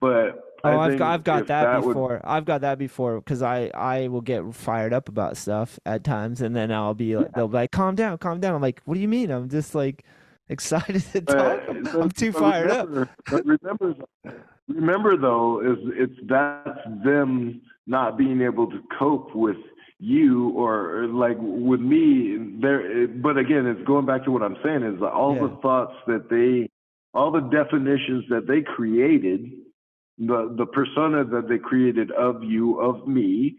But 0.00 0.40
Oh, 0.62 0.70
I 0.78 0.86
I've 0.92 0.98
got 0.98 1.12
I've 1.14 1.24
got 1.24 1.46
that, 1.48 1.82
would- 1.82 1.88
before. 1.94 2.20
I've 2.24 2.44
got 2.44 2.60
that 2.60 2.78
before 2.78 3.16
because 3.20 3.42
I 3.42 3.70
I 3.74 4.08
will 4.08 4.20
get 4.20 4.54
fired 4.54 4.92
up 4.92 5.08
about 5.08 5.36
stuff 5.36 5.78
at 5.84 6.04
times, 6.04 6.40
and 6.40 6.54
then 6.54 6.70
I'll 6.70 6.94
be 6.94 7.16
like, 7.16 7.32
they'll 7.32 7.48
be 7.48 7.54
like, 7.54 7.70
"Calm 7.70 7.94
down, 7.94 8.18
calm 8.18 8.40
down." 8.40 8.54
I'm 8.54 8.62
like, 8.62 8.80
"What 8.84 8.94
do 8.94 9.00
you 9.00 9.08
mean? 9.08 9.30
I'm 9.30 9.48
just 9.48 9.74
like 9.74 10.04
excited 10.48 11.02
to 11.12 11.20
talk. 11.22 11.60
but- 11.66 11.94
I'm 12.02 12.10
too 12.10 12.32
fired 12.32 12.70
up." 12.70 12.88
remember, 12.88 13.10
But 13.30 13.44
remember, 13.46 13.94
remember 14.68 15.16
though, 15.16 15.60
is 15.60 15.78
it's 15.96 16.18
that's 16.28 16.78
them 17.04 17.62
not 17.86 18.16
being 18.16 18.40
able 18.42 18.68
to 18.70 18.80
cope 18.98 19.34
with 19.34 19.56
you 19.98 20.50
or 20.50 21.06
like 21.08 21.36
with 21.38 21.80
me. 21.80 22.56
There, 22.60 23.08
but 23.08 23.36
again, 23.38 23.66
it's 23.66 23.86
going 23.86 24.06
back 24.06 24.24
to 24.24 24.30
what 24.30 24.42
I'm 24.42 24.56
saying 24.64 24.82
is 24.82 25.02
all 25.02 25.34
the 25.34 25.56
thoughts 25.62 25.94
that 26.06 26.28
they, 26.30 26.68
all 27.18 27.30
the 27.30 27.40
definitions 27.40 28.24
that 28.28 28.46
they 28.46 28.62
created, 28.62 29.50
the 30.18 30.54
the 30.56 30.66
persona 30.66 31.24
that 31.24 31.48
they 31.48 31.58
created 31.58 32.10
of 32.12 32.42
you, 32.42 32.80
of 32.80 33.06
me. 33.06 33.56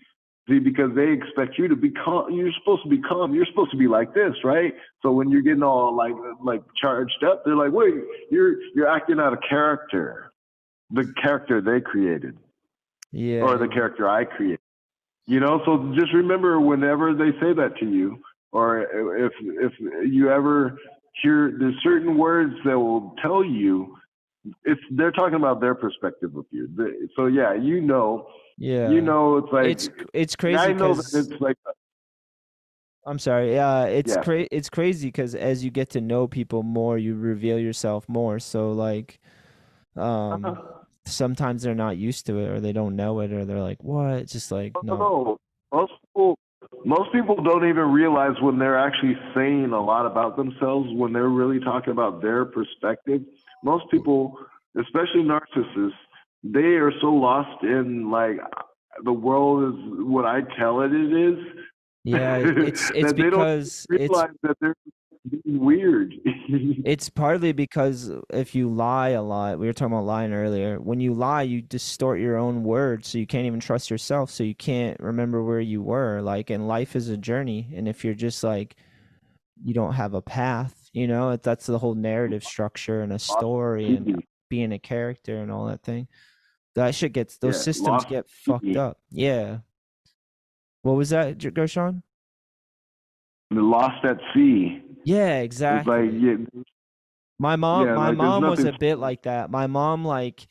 See, 0.47 0.59
because 0.59 0.91
they 0.95 1.11
expect 1.11 1.57
you 1.57 1.67
to 1.67 1.75
be 1.75 1.89
calm. 1.89 2.31
You're 2.31 2.51
supposed 2.59 2.83
to 2.83 2.89
be 2.89 3.01
calm. 3.01 3.33
You're 3.33 3.47
supposed 3.47 3.71
to 3.71 3.77
be 3.77 3.87
like 3.87 4.13
this, 4.13 4.35
right? 4.43 4.73
So 5.01 5.11
when 5.11 5.31
you're 5.31 5.41
getting 5.41 5.63
all 5.63 5.95
like 5.95 6.13
like 6.43 6.61
charged 6.79 7.23
up, 7.25 7.43
they're 7.43 7.55
like, 7.55 7.71
"Wait, 7.71 7.95
you're 8.29 8.57
you're 8.75 8.87
acting 8.87 9.19
out 9.19 9.33
of 9.33 9.39
character, 9.49 10.31
the 10.91 11.13
character 11.21 11.61
they 11.61 11.81
created, 11.81 12.37
Yeah. 13.11 13.41
or 13.41 13.57
the 13.57 13.67
character 13.67 14.07
I 14.09 14.25
created." 14.25 14.59
You 15.27 15.39
know, 15.39 15.61
so 15.65 15.93
just 15.95 16.13
remember 16.13 16.59
whenever 16.59 17.13
they 17.13 17.31
say 17.39 17.53
that 17.53 17.75
to 17.79 17.85
you, 17.89 18.19
or 18.51 18.81
if 19.17 19.33
if 19.41 19.73
you 19.79 20.29
ever 20.29 20.77
hear 21.21 21.55
there's 21.57 21.75
certain 21.81 22.17
words 22.17 22.53
that 22.65 22.79
will 22.79 23.15
tell 23.21 23.43
you, 23.43 23.95
it's 24.63 24.81
they're 24.91 25.11
talking 25.11 25.35
about 25.35 25.61
their 25.61 25.73
perspective 25.73 26.35
of 26.35 26.45
you. 26.51 26.69
So 27.15 27.25
yeah, 27.25 27.53
you 27.55 27.81
know, 27.81 28.27
yeah. 28.57 28.89
you 28.89 29.01
know, 29.01 29.37
it's 29.37 29.51
like 29.51 29.65
it's 29.65 29.89
it's 30.13 30.35
crazy 30.35 30.57
I 30.59 30.73
know 30.73 30.93
that 30.93 31.11
it's 31.13 31.41
like 31.41 31.57
I'm 33.07 33.19
sorry. 33.19 33.53
Yeah, 33.53 33.85
it's 33.85 34.15
Yeah. 34.15 34.21
cra- 34.23 34.47
it's 34.51 34.69
crazy 34.69 35.07
because 35.09 35.35
as 35.35 35.63
you 35.63 35.71
get 35.71 35.89
to 35.91 36.01
know 36.01 36.27
people 36.27 36.63
more, 36.63 36.97
you 36.97 37.15
reveal 37.15 37.59
yourself 37.59 38.07
more. 38.09 38.39
So 38.39 38.71
like, 38.71 39.19
um, 39.95 40.45
Uh-huh. 40.45 40.61
Sometimes 41.05 41.63
they're 41.63 41.75
not 41.75 41.97
used 41.97 42.25
to 42.27 42.39
it 42.39 42.49
or 42.49 42.59
they 42.59 42.73
don't 42.73 42.95
know 42.95 43.19
it 43.19 43.31
or 43.31 43.45
they're 43.45 43.61
like, 43.61 43.83
"What?" 43.83 44.15
It's 44.15 44.33
just 44.33 44.51
like, 44.51 44.73
no, 44.83 44.97
no. 44.97 45.37
Most 45.71 45.93
people, 46.01 46.37
most 46.85 47.11
people 47.11 47.35
don't 47.43 47.67
even 47.67 47.91
realize 47.91 48.39
when 48.41 48.59
they're 48.59 48.77
actually 48.77 49.17
saying 49.33 49.71
a 49.71 49.83
lot 49.83 50.05
about 50.05 50.37
themselves 50.37 50.89
when 50.93 51.13
they're 51.13 51.29
really 51.29 51.59
talking 51.59 51.91
about 51.91 52.21
their 52.21 52.45
perspective. 52.45 53.21
Most 53.63 53.85
people, 53.91 54.37
especially 54.79 55.23
narcissists, 55.23 55.91
they 56.43 56.75
are 56.77 56.91
so 57.01 57.07
lost 57.07 57.63
in 57.63 58.11
like 58.11 58.37
the 59.03 59.13
world 59.13 59.73
is 59.73 59.79
what 60.05 60.25
I 60.25 60.41
tell 60.57 60.81
it 60.81 60.93
it 60.93 61.13
is. 61.13 61.45
Yeah, 62.03 62.37
it's 62.45 62.91
it's 62.91 63.07
that 63.07 63.15
they 63.15 63.29
don't 63.29 63.39
because 63.39 63.87
it's 63.89 64.01
realize 64.01 64.29
that 64.43 64.57
they're 64.61 64.75
weird. 65.45 66.13
It's 66.85 67.09
partly 67.09 67.51
because 67.51 68.11
if 68.29 68.53
you 68.53 68.69
lie 68.69 69.09
a 69.09 69.21
lot, 69.21 69.57
we 69.57 69.65
were 69.65 69.73
talking 69.73 69.93
about 69.93 70.05
lying 70.05 70.33
earlier. 70.33 70.79
When 70.79 70.99
you 70.99 71.13
lie, 71.13 71.41
you 71.41 71.61
distort 71.61 72.19
your 72.19 72.37
own 72.37 72.63
words, 72.63 73.07
so 73.07 73.17
you 73.17 73.25
can't 73.25 73.47
even 73.47 73.59
trust 73.59 73.89
yourself, 73.89 74.29
so 74.29 74.43
you 74.43 74.53
can't 74.53 74.99
remember 74.99 75.43
where 75.43 75.59
you 75.59 75.81
were. 75.81 76.21
Like, 76.21 76.51
and 76.51 76.67
life 76.67 76.95
is 76.95 77.09
a 77.09 77.17
journey, 77.17 77.71
and 77.75 77.87
if 77.87 78.05
you're 78.05 78.13
just 78.13 78.43
like 78.43 78.75
you 79.63 79.73
don't 79.73 79.93
have 79.93 80.13
a 80.13 80.21
path, 80.21 80.89
you 80.93 81.07
know, 81.07 81.35
that's 81.37 81.65
the 81.65 81.79
whole 81.79 81.95
narrative 81.95 82.43
structure 82.43 83.01
and 83.01 83.13
a 83.13 83.19
story 83.19 83.95
and 83.95 84.23
being 84.49 84.71
a 84.73 84.79
character 84.79 85.37
and 85.41 85.51
all 85.51 85.65
that 85.67 85.81
thing. 85.81 86.07
That 86.75 86.93
shit 86.93 87.13
gets 87.13 87.37
those 87.37 87.55
Yeah, 87.55 87.61
systems 87.61 88.05
get 88.05 88.29
fucked 88.29 88.75
up. 88.75 88.99
Yeah. 89.09 89.59
What 90.83 90.97
was 90.97 91.09
that, 91.09 91.39
Gershon? 91.53 92.03
They're 93.49 93.63
lost 93.63 94.03
at 94.05 94.19
sea. 94.33 94.81
Yeah, 95.05 95.37
It's 95.37 95.45
exactly. 95.45 96.09
like 96.09 96.11
yeah, 96.21 96.35
My 97.39 97.55
mom, 97.55 97.87
Yeah, 97.87 97.95
my 97.95 98.09
like, 98.09 98.17
mom 98.17 98.43
was 98.43 98.63
a 98.63 98.73
bit 98.73 98.97
like 98.97 99.23
that. 99.23 99.49
My 99.49 99.67
mom, 99.67 100.05
like, 100.05 100.47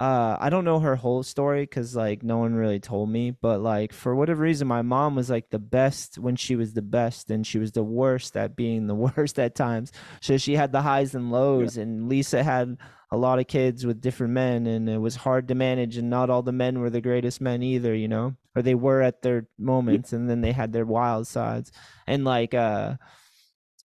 uh 0.00 0.36
I 0.38 0.48
don't 0.48 0.64
know 0.64 0.78
her 0.78 0.94
whole 0.94 1.24
story 1.24 1.66
cuz 1.66 1.96
like 1.96 2.22
no 2.22 2.38
one 2.38 2.54
really 2.54 2.78
told 2.78 3.10
me, 3.10 3.32
but 3.32 3.60
like 3.60 3.92
for 3.92 4.14
whatever 4.14 4.42
reason 4.42 4.68
my 4.68 4.80
mom 4.82 5.16
was 5.16 5.28
like 5.28 5.50
the 5.50 5.58
best 5.58 6.18
when 6.18 6.36
she 6.36 6.54
was 6.54 6.72
the 6.72 6.82
best 6.82 7.32
and 7.32 7.44
she 7.44 7.58
was 7.58 7.72
the 7.72 7.82
worst 7.82 8.36
at 8.36 8.54
being 8.54 8.86
the 8.86 8.94
worst 9.16 9.40
at 9.40 9.56
times. 9.56 9.90
So 10.20 10.36
she 10.38 10.54
had 10.54 10.70
the 10.70 10.82
highs 10.82 11.16
and 11.16 11.32
lows 11.32 11.76
and 11.76 12.08
Lisa 12.08 12.44
had 12.44 12.76
a 13.10 13.16
lot 13.16 13.40
of 13.40 13.48
kids 13.48 13.84
with 13.84 14.00
different 14.00 14.34
men 14.34 14.68
and 14.68 14.88
it 14.88 14.98
was 14.98 15.16
hard 15.16 15.48
to 15.48 15.56
manage 15.56 15.96
and 15.96 16.08
not 16.10 16.30
all 16.30 16.42
the 16.42 16.52
men 16.52 16.78
were 16.78 16.90
the 16.90 17.00
greatest 17.00 17.40
men 17.40 17.62
either, 17.64 17.92
you 17.94 18.06
know? 18.06 18.36
Or 18.54 18.62
they 18.62 18.76
were 18.76 19.02
at 19.02 19.22
their 19.22 19.48
moments 19.58 20.12
and 20.12 20.30
then 20.30 20.42
they 20.42 20.52
had 20.52 20.72
their 20.72 20.86
wild 20.86 21.26
sides. 21.26 21.72
And 22.06 22.24
like 22.24 22.54
uh 22.54 22.98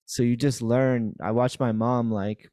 so 0.05 0.23
you 0.23 0.35
just 0.35 0.61
learn 0.61 1.13
I 1.21 1.31
watched 1.31 1.59
my 1.59 1.71
mom 1.71 2.11
like 2.11 2.49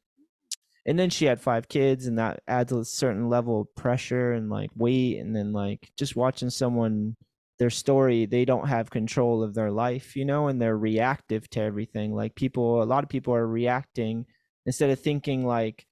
and 0.85 0.97
then 0.97 1.09
she 1.09 1.25
had 1.25 1.41
five 1.41 1.67
kids 1.67 2.07
and 2.07 2.17
that 2.17 2.41
adds 2.47 2.71
a 2.71 2.83
certain 2.83 3.29
level 3.29 3.61
of 3.61 3.75
pressure 3.75 4.33
and 4.33 4.49
like 4.49 4.71
weight 4.75 5.19
and 5.19 5.35
then 5.35 5.53
like 5.53 5.91
just 5.97 6.15
watching 6.15 6.49
someone 6.49 7.15
their 7.59 7.69
story 7.69 8.25
they 8.25 8.45
don't 8.45 8.67
have 8.67 8.89
control 8.89 9.43
of 9.43 9.53
their 9.53 9.71
life 9.71 10.15
you 10.15 10.25
know 10.25 10.47
and 10.47 10.61
they're 10.61 10.77
reactive 10.77 11.49
to 11.51 11.61
everything. 11.61 12.13
Like 12.13 12.35
people 12.35 12.81
a 12.81 12.85
lot 12.85 13.03
of 13.03 13.09
people 13.09 13.35
are 13.35 13.47
reacting 13.47 14.25
instead 14.65 14.89
of 14.89 14.99
thinking 14.99 15.45
like 15.45 15.85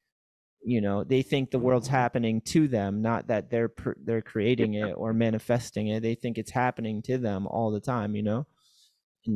you 0.63 0.81
know 0.81 1.03
they 1.03 1.21
think 1.21 1.51
the 1.51 1.59
world's 1.59 1.87
mm-hmm. 1.87 1.95
happening 1.95 2.41
to 2.41 2.67
them 2.67 3.01
not 3.01 3.27
that 3.27 3.49
they're 3.49 3.71
they're 4.03 4.21
creating 4.21 4.73
it 4.73 4.93
or 4.93 5.13
manifesting 5.13 5.87
it. 5.87 6.01
They 6.01 6.15
think 6.15 6.37
it's 6.37 6.51
happening 6.51 7.01
to 7.03 7.17
them 7.17 7.45
all 7.47 7.71
the 7.71 7.79
time 7.79 8.15
you 8.15 8.23
know 8.23 8.47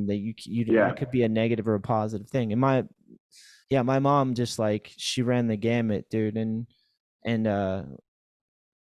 that 0.08 0.18
you 0.18 0.34
you 0.46 0.66
yeah. 0.68 0.88
that 0.88 0.98
could 0.98 1.12
be 1.12 1.24
a 1.24 1.30
negative 1.30 1.68
or 1.68 1.76
a 1.76 1.80
positive 1.80 2.30
thing 2.30 2.52
and 2.52 2.62
my 2.62 2.84
yeah, 3.74 3.82
my 3.82 3.98
mom 3.98 4.36
just 4.36 4.60
like 4.60 4.92
she 4.98 5.24
ran 5.24 5.48
the 5.48 5.58
gamut, 5.58 6.06
dude, 6.10 6.38
and 6.38 6.68
and 7.26 7.48
uh 7.48 7.84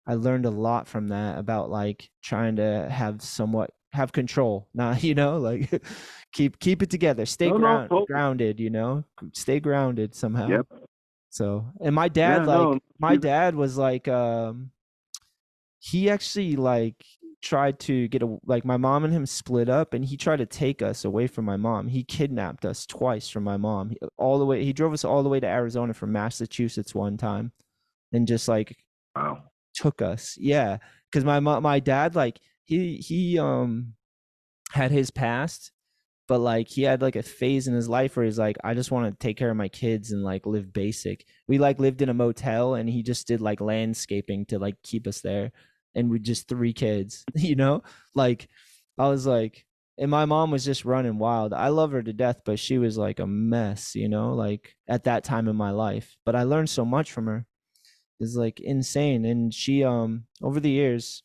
I 0.06 0.14
learned 0.14 0.46
a 0.46 0.50
lot 0.50 0.88
from 0.88 1.08
that 1.08 1.38
about 1.38 1.70
like 1.70 2.08
trying 2.22 2.56
to 2.56 2.88
have 2.90 3.20
somewhat 3.20 3.70
have 3.92 4.12
control, 4.12 4.66
not 4.74 5.02
you 5.02 5.14
know, 5.14 5.38
like 5.38 5.82
keep 6.32 6.58
keep 6.58 6.82
it 6.82 6.90
together, 6.90 7.26
stay 7.26 7.50
no, 7.50 7.58
ground, 7.58 7.88
no, 7.90 8.06
grounded, 8.06 8.60
you 8.60 8.70
know, 8.70 9.04
stay 9.34 9.60
grounded 9.60 10.14
somehow. 10.14 10.48
Yep. 10.48 10.66
So, 11.30 11.66
and 11.82 11.94
my 11.94 12.08
dad, 12.08 12.46
yeah, 12.46 12.46
like, 12.46 12.58
no. 12.58 12.80
my 12.98 13.16
dad 13.16 13.54
was 13.54 13.76
like, 13.76 14.08
um, 14.08 14.70
he 15.78 16.08
actually 16.08 16.56
like 16.56 17.04
tried 17.40 17.78
to 17.78 18.08
get 18.08 18.22
a 18.22 18.36
like 18.44 18.64
my 18.64 18.76
mom 18.76 19.04
and 19.04 19.12
him 19.12 19.24
split 19.24 19.68
up 19.68 19.94
and 19.94 20.04
he 20.04 20.16
tried 20.16 20.38
to 20.38 20.46
take 20.46 20.82
us 20.82 21.04
away 21.04 21.26
from 21.26 21.44
my 21.44 21.56
mom. 21.56 21.88
He 21.88 22.04
kidnapped 22.04 22.64
us 22.64 22.84
twice 22.86 23.28
from 23.28 23.44
my 23.44 23.56
mom. 23.56 23.90
He, 23.90 23.98
all 24.16 24.38
the 24.38 24.46
way 24.46 24.64
he 24.64 24.72
drove 24.72 24.92
us 24.92 25.04
all 25.04 25.22
the 25.22 25.28
way 25.28 25.40
to 25.40 25.46
arizona 25.46 25.94
from 25.94 26.12
massachusetts 26.12 26.94
one 26.94 27.16
time 27.16 27.52
and 28.12 28.26
just 28.26 28.48
like 28.48 28.76
wow. 29.14 29.42
took 29.74 30.02
us. 30.02 30.36
Yeah 30.38 30.78
because 31.10 31.24
my 31.24 31.40
mom 31.40 31.62
my 31.62 31.80
dad 31.80 32.14
like 32.14 32.40
he 32.64 32.96
he 32.96 33.38
um 33.38 33.94
had 34.72 34.90
his 34.90 35.10
past 35.10 35.72
but 36.26 36.38
like 36.38 36.68
he 36.68 36.82
had 36.82 37.00
like 37.00 37.16
a 37.16 37.22
phase 37.22 37.66
in 37.66 37.74
his 37.74 37.88
life 37.88 38.16
where 38.16 38.26
he's 38.26 38.38
like 38.38 38.58
i 38.62 38.74
just 38.74 38.90
want 38.90 39.10
to 39.10 39.26
take 39.26 39.36
care 39.36 39.50
of 39.50 39.56
my 39.56 39.68
kids 39.68 40.12
and 40.12 40.22
like 40.22 40.46
live 40.46 40.72
basic. 40.72 41.24
We 41.46 41.58
like 41.58 41.78
lived 41.78 42.02
in 42.02 42.10
a 42.10 42.14
motel 42.14 42.74
and 42.74 42.88
he 42.88 43.02
just 43.02 43.26
did 43.26 43.40
like 43.40 43.60
landscaping 43.60 44.46
to 44.46 44.58
like 44.58 44.76
keep 44.82 45.06
us 45.06 45.20
there 45.20 45.52
and 45.94 46.10
with 46.10 46.22
just 46.22 46.48
three 46.48 46.72
kids, 46.72 47.24
you 47.34 47.56
know? 47.56 47.82
Like 48.14 48.48
I 48.98 49.08
was 49.08 49.26
like 49.26 49.64
and 49.98 50.10
my 50.10 50.24
mom 50.24 50.52
was 50.52 50.64
just 50.64 50.84
running 50.84 51.18
wild. 51.18 51.52
I 51.52 51.68
love 51.68 51.90
her 51.90 52.02
to 52.02 52.12
death, 52.12 52.42
but 52.44 52.60
she 52.60 52.78
was 52.78 52.96
like 52.96 53.18
a 53.18 53.26
mess, 53.26 53.96
you 53.96 54.08
know, 54.08 54.32
like 54.32 54.76
at 54.86 55.04
that 55.04 55.24
time 55.24 55.48
in 55.48 55.56
my 55.56 55.72
life. 55.72 56.16
But 56.24 56.36
I 56.36 56.44
learned 56.44 56.70
so 56.70 56.84
much 56.84 57.10
from 57.10 57.26
her. 57.26 57.44
It's 58.20 58.36
like 58.36 58.60
insane. 58.60 59.24
And 59.24 59.52
she 59.52 59.84
um 59.84 60.24
over 60.42 60.60
the 60.60 60.70
years 60.70 61.24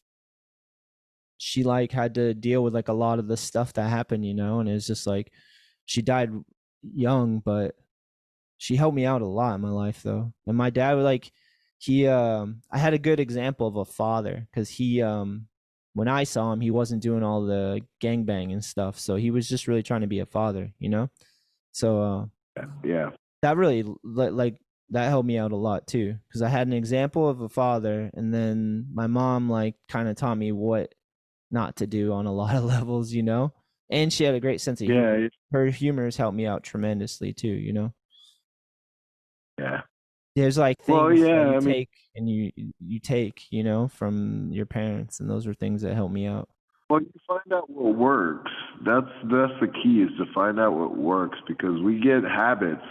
she 1.38 1.64
like 1.64 1.91
had 1.91 2.15
to 2.15 2.34
deal 2.34 2.64
with 2.64 2.73
like 2.73 2.88
a 2.88 2.94
lot 2.94 3.19
of 3.19 3.27
the 3.27 3.38
stuff 3.38 3.73
that 3.73 3.90
happened, 3.90 4.26
you 4.26 4.34
know, 4.34 4.60
and 4.60 4.69
it's 4.69 4.88
just 4.88 5.06
like 5.06 5.31
she 5.85 6.02
died 6.02 6.31
young, 6.81 7.40
but 7.40 7.76
she 8.57 8.76
helped 8.76 8.95
me 8.95 9.06
out 9.06 9.22
a 9.22 9.27
lot 9.27 9.56
in 9.56 9.61
my 9.61 9.69
life 9.69 10.02
though. 10.03 10.34
And 10.48 10.57
my 10.57 10.69
dad 10.69 10.95
would 10.95 11.03
like 11.03 11.31
he 11.84 12.07
um 12.07 12.61
I 12.72 12.77
had 12.77 12.93
a 12.93 12.97
good 12.97 13.19
example 13.19 13.68
of 13.68 13.76
a 13.76 13.84
father 13.84 14.47
because 14.49 14.69
he 14.69 15.01
um 15.01 15.47
when 15.93 16.07
I 16.07 16.23
saw 16.23 16.53
him 16.53 16.61
he 16.61 16.72
wasn't 16.72 17.03
doing 17.03 17.23
all 17.23 17.45
the 17.45 17.81
gangbang 18.01 18.53
and 18.53 18.64
stuff 18.64 18.97
so 18.97 19.15
he 19.15 19.31
was 19.31 19.49
just 19.49 19.68
really 19.68 19.84
trying 19.84 19.99
to 20.01 20.07
be 20.07 20.19
a 20.19 20.26
father 20.26 20.72
you 20.80 20.88
know? 20.88 21.10
So 21.73 22.01
uh 22.01 22.65
yeah 22.85 23.10
that 23.41 23.57
really 23.57 23.84
like 24.03 24.55
that 24.91 25.10
helped 25.10 25.27
me 25.27 25.38
out 25.38 25.51
a 25.51 25.57
lot 25.57 25.85
too 25.85 26.15
because 26.27 26.41
I 26.41 26.47
had 26.47 26.68
an 26.68 26.73
example 26.73 27.27
of 27.27 27.41
a 27.41 27.49
father 27.49 28.10
and 28.14 28.34
then 28.34 28.88
my 28.93 29.07
mom 29.07 29.49
like 29.49 29.76
kind 29.89 30.07
of 30.07 30.15
taught 30.15 30.38
me 30.38 30.53
what 30.53 30.95
not 31.51 31.76
to 31.77 31.88
do 31.88 32.14
on 32.14 32.27
a 32.27 32.34
lot 32.41 32.55
of 32.55 32.64
levels 32.64 33.11
you 33.11 33.23
know? 33.23 33.51
And 33.89 34.11
she 34.14 34.23
had 34.23 34.35
a 34.35 34.39
great 34.39 34.61
sense 34.61 34.80
of 34.80 34.88
yeah 34.88 35.15
humor. 35.15 35.30
her 35.51 35.65
humor 35.65 36.05
has 36.05 36.15
helped 36.15 36.38
me 36.38 36.45
out 36.45 36.64
tremendously 36.64 37.34
too 37.34 37.49
you 37.49 37.73
know? 37.73 37.93
Yeah 39.60 39.81
there's 40.35 40.57
like 40.57 40.81
things 40.84 40.97
well, 40.97 41.14
yeah, 41.14 41.51
you 41.51 41.57
I 41.57 41.60
take 41.60 41.89
and 42.15 42.30
you 42.30 42.51
you 42.80 42.99
take, 42.99 43.43
you 43.51 43.64
know, 43.64 43.88
from 43.88 44.51
your 44.51 44.65
parents, 44.65 45.19
and 45.19 45.30
those 45.30 45.47
are 45.47 45.53
things 45.53 45.81
that 45.81 45.93
help 45.93 46.11
me 46.11 46.26
out. 46.27 46.49
Well, 46.89 47.01
you 47.01 47.11
find 47.27 47.53
out 47.53 47.69
what 47.69 47.95
works. 47.95 48.51
That's 48.85 49.07
that's 49.23 49.53
the 49.61 49.68
key 49.84 50.03
is 50.03 50.10
to 50.18 50.26
find 50.34 50.60
out 50.60 50.73
what 50.73 50.97
works 50.97 51.38
because 51.47 51.81
we 51.81 51.99
get 51.99 52.23
habits. 52.23 52.84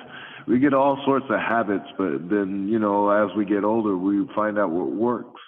We 0.47 0.59
get 0.59 0.75
all 0.75 1.01
sorts 1.05 1.27
of 1.31 1.39
habits, 1.39 1.87
but 1.97 2.29
then 2.29 2.69
you 2.69 2.79
know, 2.79 3.11
as 3.11 3.37
we 3.37 3.45
get 3.45 3.65
older, 3.65 3.97
we 3.97 4.27
find 4.35 4.59
out 4.59 4.71
what 4.71 4.91
works. 4.91 5.41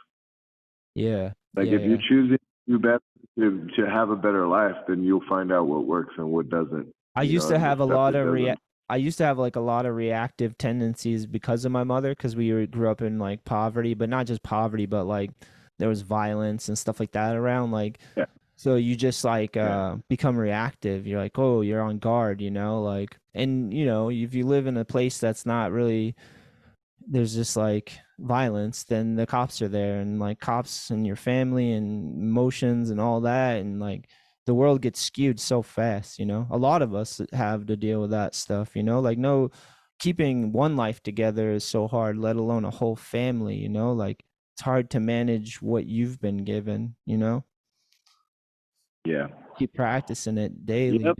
Yeah. 0.95 1.33
Like 1.57 1.67
yeah, 1.67 1.75
if 1.75 1.81
yeah. 1.81 1.87
you're 1.89 1.99
choosing 2.09 2.39
to 2.69 2.79
better 2.79 3.01
to, 3.39 3.67
to 3.77 3.91
have 3.91 4.11
a 4.11 4.17
better 4.17 4.47
life, 4.47 4.77
then 4.89 5.03
you'll 5.03 5.25
find 5.29 5.53
out 5.53 5.67
what 5.67 5.87
works 5.87 6.15
and 6.17 6.29
what 6.29 6.49
doesn't. 6.49 6.93
I 7.17 7.23
used 7.23 7.49
know, 7.49 7.57
to 7.57 7.61
have 7.61 7.81
a 7.81 7.85
lot 7.85 8.15
of 8.15 8.29
rea- 8.29 8.57
I 8.89 8.97
used 8.97 9.19
to 9.19 9.25
have 9.25 9.39
like 9.39 9.57
a 9.57 9.61
lot 9.61 9.87
of 9.87 9.95
reactive 9.95 10.59
tendencies 10.59 11.27
because 11.27 11.65
of 11.65 11.73
my 11.73 11.85
mother 11.85 12.11
because 12.11 12.37
we 12.37 12.67
grew 12.67 12.91
up 12.91 13.03
in 13.03 13.19
like 13.19 13.45
poverty, 13.45 13.95
but 13.95 14.09
not 14.09 14.27
just 14.27 14.43
poverty, 14.43 14.87
but 14.87 15.05
like 15.05 15.31
there 15.79 15.89
was 15.89 16.03
violence 16.03 16.69
and 16.69 16.79
stuff 16.79 17.01
like 17.01 17.13
that 17.13 17.35
around. 17.35 17.71
Like, 17.71 17.99
yeah. 18.17 18.27
so 18.57 18.77
you 18.77 18.95
just 18.95 19.25
like 19.25 19.57
uh, 19.57 19.97
become 20.09 20.37
reactive. 20.37 21.07
You're 21.07 21.21
like, 21.21 21.39
oh, 21.39 21.63
you're 21.63 21.83
on 21.83 21.99
guard, 21.99 22.41
you 22.41 22.51
know, 22.51 22.83
like, 22.83 23.17
and 23.33 23.73
you 23.73 23.87
know, 23.87 24.11
if 24.11 24.35
you 24.35 24.47
live 24.47 24.67
in 24.67 24.77
a 24.77 24.85
place 24.85 25.19
that's 25.19 25.47
not 25.47 25.73
really 25.73 26.15
there's 27.07 27.35
just 27.35 27.57
like 27.57 27.99
violence, 28.19 28.85
then 28.85 29.15
the 29.17 29.27
cops 29.27 29.61
are 29.63 29.69
there 29.69 30.01
and 30.01 30.19
like 30.19 30.41
cops 30.41 30.91
and 30.91 31.07
your 31.07 31.17
family 31.17 31.73
and 31.73 32.23
emotions 32.23 32.91
and 32.91 33.01
all 33.01 33.23
that 33.23 33.61
and 33.61 33.81
like 33.81 34.09
the 34.47 34.55
world 34.55 34.83
gets 34.83 35.01
skewed 35.01 35.41
so 35.41 35.63
fast 35.63 36.19
you 36.19 36.27
know? 36.27 36.47
A 36.51 36.59
lot 36.59 36.83
of 36.83 36.95
us 36.95 37.21
have 37.33 37.67
to 37.67 37.77
deal 37.77 38.01
with 38.01 38.11
that 38.11 38.35
stuff 38.35 38.77
you 38.77 38.83
know? 38.83 39.01
Like 39.01 39.19
no 39.19 39.51
keeping 39.99 40.53
one 40.53 40.77
life 40.77 41.03
together 41.03 41.53
is 41.53 41.65
so 41.65 41.87
hard 41.87 42.19
let 42.19 42.37
alone 42.37 42.65
a 42.65 42.71
whole 42.71 42.97
family 42.97 43.57
you 43.57 43.69
know? 43.69 43.93
Like 43.93 44.25
it's 44.55 44.63
hard 44.63 44.91
to 44.91 45.01
manage 45.01 45.61
what 45.61 45.87
you've 45.87 46.21
been 46.21 46.45
given 46.45 46.97
you 47.07 47.19
know? 47.19 47.45
Yeah. 49.05 49.29
Keep 49.59 49.75
practicing 49.75 50.39
it 50.39 50.67
daily 50.67 51.05
yep. 51.05 51.17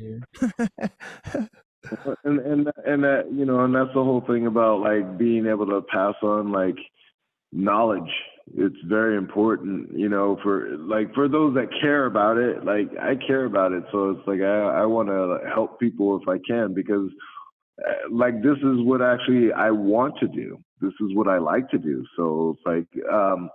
Uh, 2.07 2.15
and 2.25 2.41
and 2.41 2.73
and 2.87 3.05
that 3.05 3.31
you 3.31 3.45
know 3.45 3.63
and 3.63 3.75
that's 3.75 3.93
the 3.95 4.03
whole 4.03 4.23
thing 4.27 4.47
about 4.47 4.81
like 4.81 5.19
being 5.19 5.47
able 5.47 5.67
to 5.67 5.83
pass 5.83 6.15
on 6.23 6.51
like 6.51 6.77
knowledge 7.53 8.11
it's 8.53 8.77
very 8.87 9.17
important, 9.17 9.99
you 9.99 10.09
know, 10.09 10.39
for 10.43 10.77
like 10.79 11.13
for 11.15 11.29
those 11.29 11.55
that 11.55 11.69
care 11.81 12.07
about 12.07 12.37
it. 12.37 12.65
Like 12.65 12.91
I 13.01 13.15
care 13.27 13.45
about 13.45 13.73
it, 13.73 13.85
so 13.91 14.11
it's 14.11 14.27
like 14.27 14.41
I 14.41 14.83
I 14.83 14.87
want 14.87 15.09
to 15.09 15.39
help 15.53 15.81
people 15.81 16.21
if 16.21 16.29
I 16.29 16.39
can 16.47 16.75
because 16.75 17.09
uh, 17.81 18.09
like 18.11 18.43
this 18.43 18.59
is 18.59 18.85
what 18.85 19.01
actually 19.01 19.53
I 19.53 19.71
want 19.71 20.19
to 20.21 20.29
do. 20.29 20.59
This 20.81 20.93
is 21.01 21.15
what 21.15 21.29
I 21.29 21.39
like 21.39 21.71
to 21.71 21.79
do. 21.79 22.05
So 22.17 22.57
it's 22.57 22.67
like 22.67 23.05
um 23.13 23.51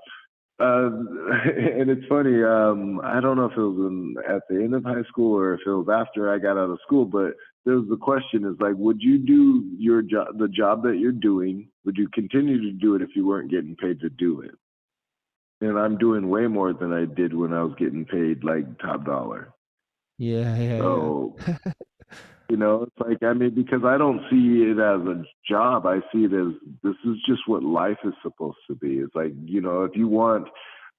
uh, 0.59 0.89
and 1.79 1.89
it's 1.89 2.05
funny. 2.07 2.43
Um, 2.43 2.99
I 3.03 3.21
don't 3.21 3.37
know 3.37 3.45
if 3.45 3.57
it 3.57 3.61
was 3.61 3.77
in, 3.77 4.15
at 4.27 4.41
the 4.49 4.55
end 4.55 4.73
of 4.73 4.83
high 4.83 5.03
school 5.07 5.37
or 5.37 5.53
if 5.53 5.61
it 5.65 5.69
was 5.69 5.87
after 5.89 6.33
I 6.33 6.37
got 6.37 6.57
out 6.57 6.69
of 6.69 6.79
school, 6.85 7.05
but 7.05 7.33
there's 7.65 7.87
the 7.89 7.97
question 7.97 8.45
is 8.45 8.59
like, 8.59 8.73
would 8.75 8.97
you 8.99 9.19
do 9.19 9.69
your 9.77 10.01
job, 10.01 10.37
the 10.37 10.47
job 10.47 10.83
that 10.83 10.97
you're 10.97 11.11
doing? 11.11 11.69
Would 11.85 11.97
you 11.97 12.09
continue 12.13 12.59
to 12.61 12.71
do 12.71 12.95
it 12.95 13.01
if 13.01 13.09
you 13.15 13.25
weren't 13.25 13.51
getting 13.51 13.75
paid 13.75 13.99
to 14.01 14.09
do 14.09 14.41
it? 14.41 14.51
And 15.61 15.77
I'm 15.77 15.97
doing 15.97 16.29
way 16.29 16.47
more 16.47 16.73
than 16.73 16.93
I 16.93 17.05
did 17.05 17.33
when 17.33 17.53
I 17.53 17.63
was 17.63 17.75
getting 17.77 18.05
paid 18.05 18.43
like 18.43 18.79
top 18.79 19.05
dollar. 19.05 19.53
Yeah, 20.17 20.57
yeah. 20.57 20.79
So, 20.79 21.35
yeah. 21.47 21.57
you 22.49 22.57
know, 22.57 22.83
it's 22.83 22.99
like 22.99 23.23
I 23.23 23.33
mean, 23.33 23.55
because 23.55 23.83
I 23.83 23.97
don't 23.97 24.21
see 24.29 24.63
it 24.63 24.79
as 24.79 25.01
a 25.01 25.23
job. 25.47 25.85
I 25.85 25.99
see 26.11 26.25
it 26.25 26.33
as 26.33 26.53
this 26.83 26.95
is 27.05 27.17
just 27.27 27.41
what 27.47 27.63
life 27.63 27.97
is 28.03 28.13
supposed 28.21 28.57
to 28.67 28.75
be. 28.75 28.97
It's 28.99 29.15
like 29.15 29.33
you 29.45 29.61
know, 29.61 29.83
if 29.83 29.95
you 29.95 30.07
want. 30.07 30.47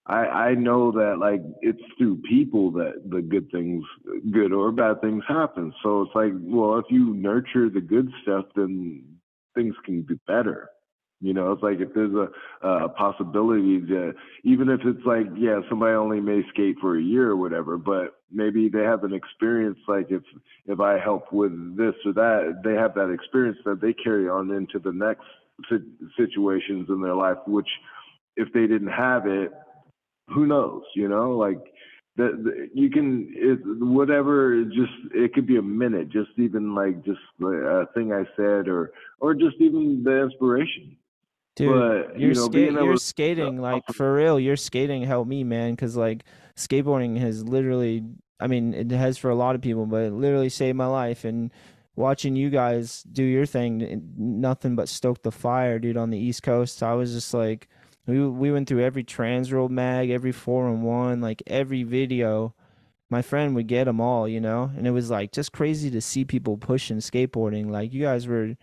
I, 0.07 0.25
I 0.25 0.55
know 0.55 0.91
that 0.93 1.19
like 1.21 1.43
it's 1.61 1.83
through 1.97 2.23
people 2.29 2.73
that 2.73 2.95
the 3.09 3.21
good 3.21 3.51
things, 3.53 3.85
good 4.33 4.51
or 4.51 4.73
bad 4.73 5.03
things 5.03 5.23
happen. 5.29 5.73
So 5.83 6.03
it's 6.03 6.15
like, 6.15 6.33
well, 6.41 6.79
if 6.79 6.87
you 6.89 7.15
nurture 7.15 7.69
the 7.69 7.83
good 7.83 8.11
stuff, 8.23 8.47
then 8.57 9.05
things 9.55 9.75
can 9.85 10.03
be 10.03 10.19
better. 10.27 10.71
You 11.21 11.35
know, 11.35 11.53
it's 11.53 11.63
like 11.63 11.81
if 11.81 11.93
there's 11.95 12.15
a, 12.15 12.67
a 12.67 12.89
possibility 12.89 13.79
that 13.79 14.15
even 14.43 14.71
if 14.71 14.81
it's 14.85 15.05
like, 15.05 15.27
yeah, 15.37 15.61
somebody 15.69 15.95
only 15.95 16.21
may 16.21 16.41
skate 16.49 16.77
for 16.81 16.97
a 16.97 17.03
year 17.03 17.29
or 17.29 17.37
whatever, 17.37 17.77
but 17.77 18.15
maybe 18.33 18.71
they 18.71 18.83
have 18.83 19.05
an 19.05 19.13
experience 19.13 19.79
like 19.87 20.07
if 20.11 20.23
if 20.67 20.81
I 20.81 20.99
help 20.99 21.31
with 21.31 21.77
this 21.77 21.95
or 22.07 22.15
that, 22.15 22.63
they 22.65 22.73
have 22.73 22.95
that 22.95 23.11
experience 23.13 23.59
that 23.67 23.83
they 23.83 23.93
carry 23.93 24.31
on 24.31 24.51
into 24.51 24.79
the 24.79 24.93
next 24.93 25.27
situations 26.17 26.87
in 26.89 27.03
their 27.03 27.15
life, 27.15 27.39
which 27.47 27.69
if 28.37 28.51
they 28.55 28.67
didn't 28.67 28.89
have 28.89 29.27
it, 29.27 29.53
who 30.29 30.47
knows? 30.47 30.85
You 30.95 31.09
know, 31.09 31.33
like 31.33 31.59
you 32.17 32.91
can 32.91 33.33
it, 33.37 33.59
whatever 33.65 34.65
just 34.65 34.93
it 35.15 35.33
could 35.33 35.47
be 35.47 35.57
a 35.57 35.63
minute 35.63 36.09
just 36.11 36.31
even 36.37 36.75
like 36.75 37.03
just 37.05 37.21
a 37.43 37.87
thing 37.95 38.13
i 38.13 38.25
said 38.37 38.69
or 38.69 38.93
or 39.21 39.33
just 39.33 39.57
even 39.59 40.03
the 40.05 40.25
inspiration 40.25 40.97
Dude, 41.61 41.73
but, 41.73 42.19
you're, 42.19 42.31
you 42.31 42.35
know, 42.35 42.47
ska- 42.47 42.85
you're 42.85 42.97
skating 42.97 43.61
like 43.61 43.87
for 43.93 44.15
real. 44.15 44.41
Your 44.41 44.57
skating 44.57 45.03
helped 45.03 45.29
me, 45.29 45.45
man, 45.45 45.73
because 45.73 45.97
like 45.97 46.25
skateboarding 46.57 47.19
has 47.19 47.45
literally, 47.45 48.05
I 48.41 48.47
mean, 48.47 48.75
it 48.75 48.91
has 48.91 49.19
for 49.19 49.31
a 49.31 49.35
lot 49.35 49.55
of 49.55 49.61
people, 49.61 49.87
but 49.87 50.05
it 50.05 50.13
literally 50.13 50.49
saved 50.49 50.77
my 50.77 50.87
life. 50.87 51.25
And 51.25 51.53
watching 51.97 52.35
you 52.37 52.51
guys 52.51 53.03
do 53.03 53.23
your 53.23 53.47
thing, 53.47 54.13
nothing 54.17 54.75
but 54.75 54.89
stoked 54.89 55.23
the 55.23 55.31
fire, 55.31 55.79
dude. 55.79 55.97
On 55.97 56.11
the 56.11 56.19
East 56.19 56.43
Coast, 56.43 56.83
I 56.83 56.95
was 56.95 57.13
just 57.13 57.33
like, 57.35 57.69
we 58.07 58.27
we 58.27 58.51
went 58.51 58.69
through 58.69 58.83
every 58.83 59.05
Transworld 59.05 59.71
mag, 59.71 60.11
every 60.11 60.33
411, 60.33 61.21
like 61.21 61.43
every 61.47 61.83
video. 61.83 62.55
My 63.11 63.23
friend 63.23 63.55
would 63.57 63.67
get 63.67 63.85
them 63.85 64.01
all, 64.01 64.29
you 64.29 64.41
know, 64.41 64.71
and 64.77 64.87
it 64.87 64.93
was 64.93 65.11
like 65.11 65.33
just 65.33 65.53
crazy 65.53 65.91
to 65.91 66.01
see 66.01 66.25
people 66.25 66.57
pushing 66.57 66.99
skateboarding. 66.99 67.69
Like 67.71 67.93
you 67.93 68.03
guys 68.03 68.27
were, 68.27 68.57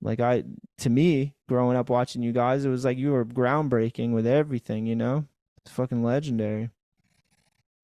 like 0.00 0.18
I, 0.20 0.42
to 0.78 0.90
me, 0.90 1.34
growing 1.52 1.76
up 1.76 1.90
watching 1.90 2.22
you 2.22 2.32
guys, 2.32 2.64
it 2.64 2.70
was 2.70 2.82
like 2.82 2.96
you 2.96 3.12
were 3.12 3.26
groundbreaking 3.26 4.10
with 4.14 4.26
everything, 4.26 4.86
you 4.86 4.96
know, 4.96 5.26
it's 5.58 5.70
fucking 5.70 6.02
legendary. 6.02 6.70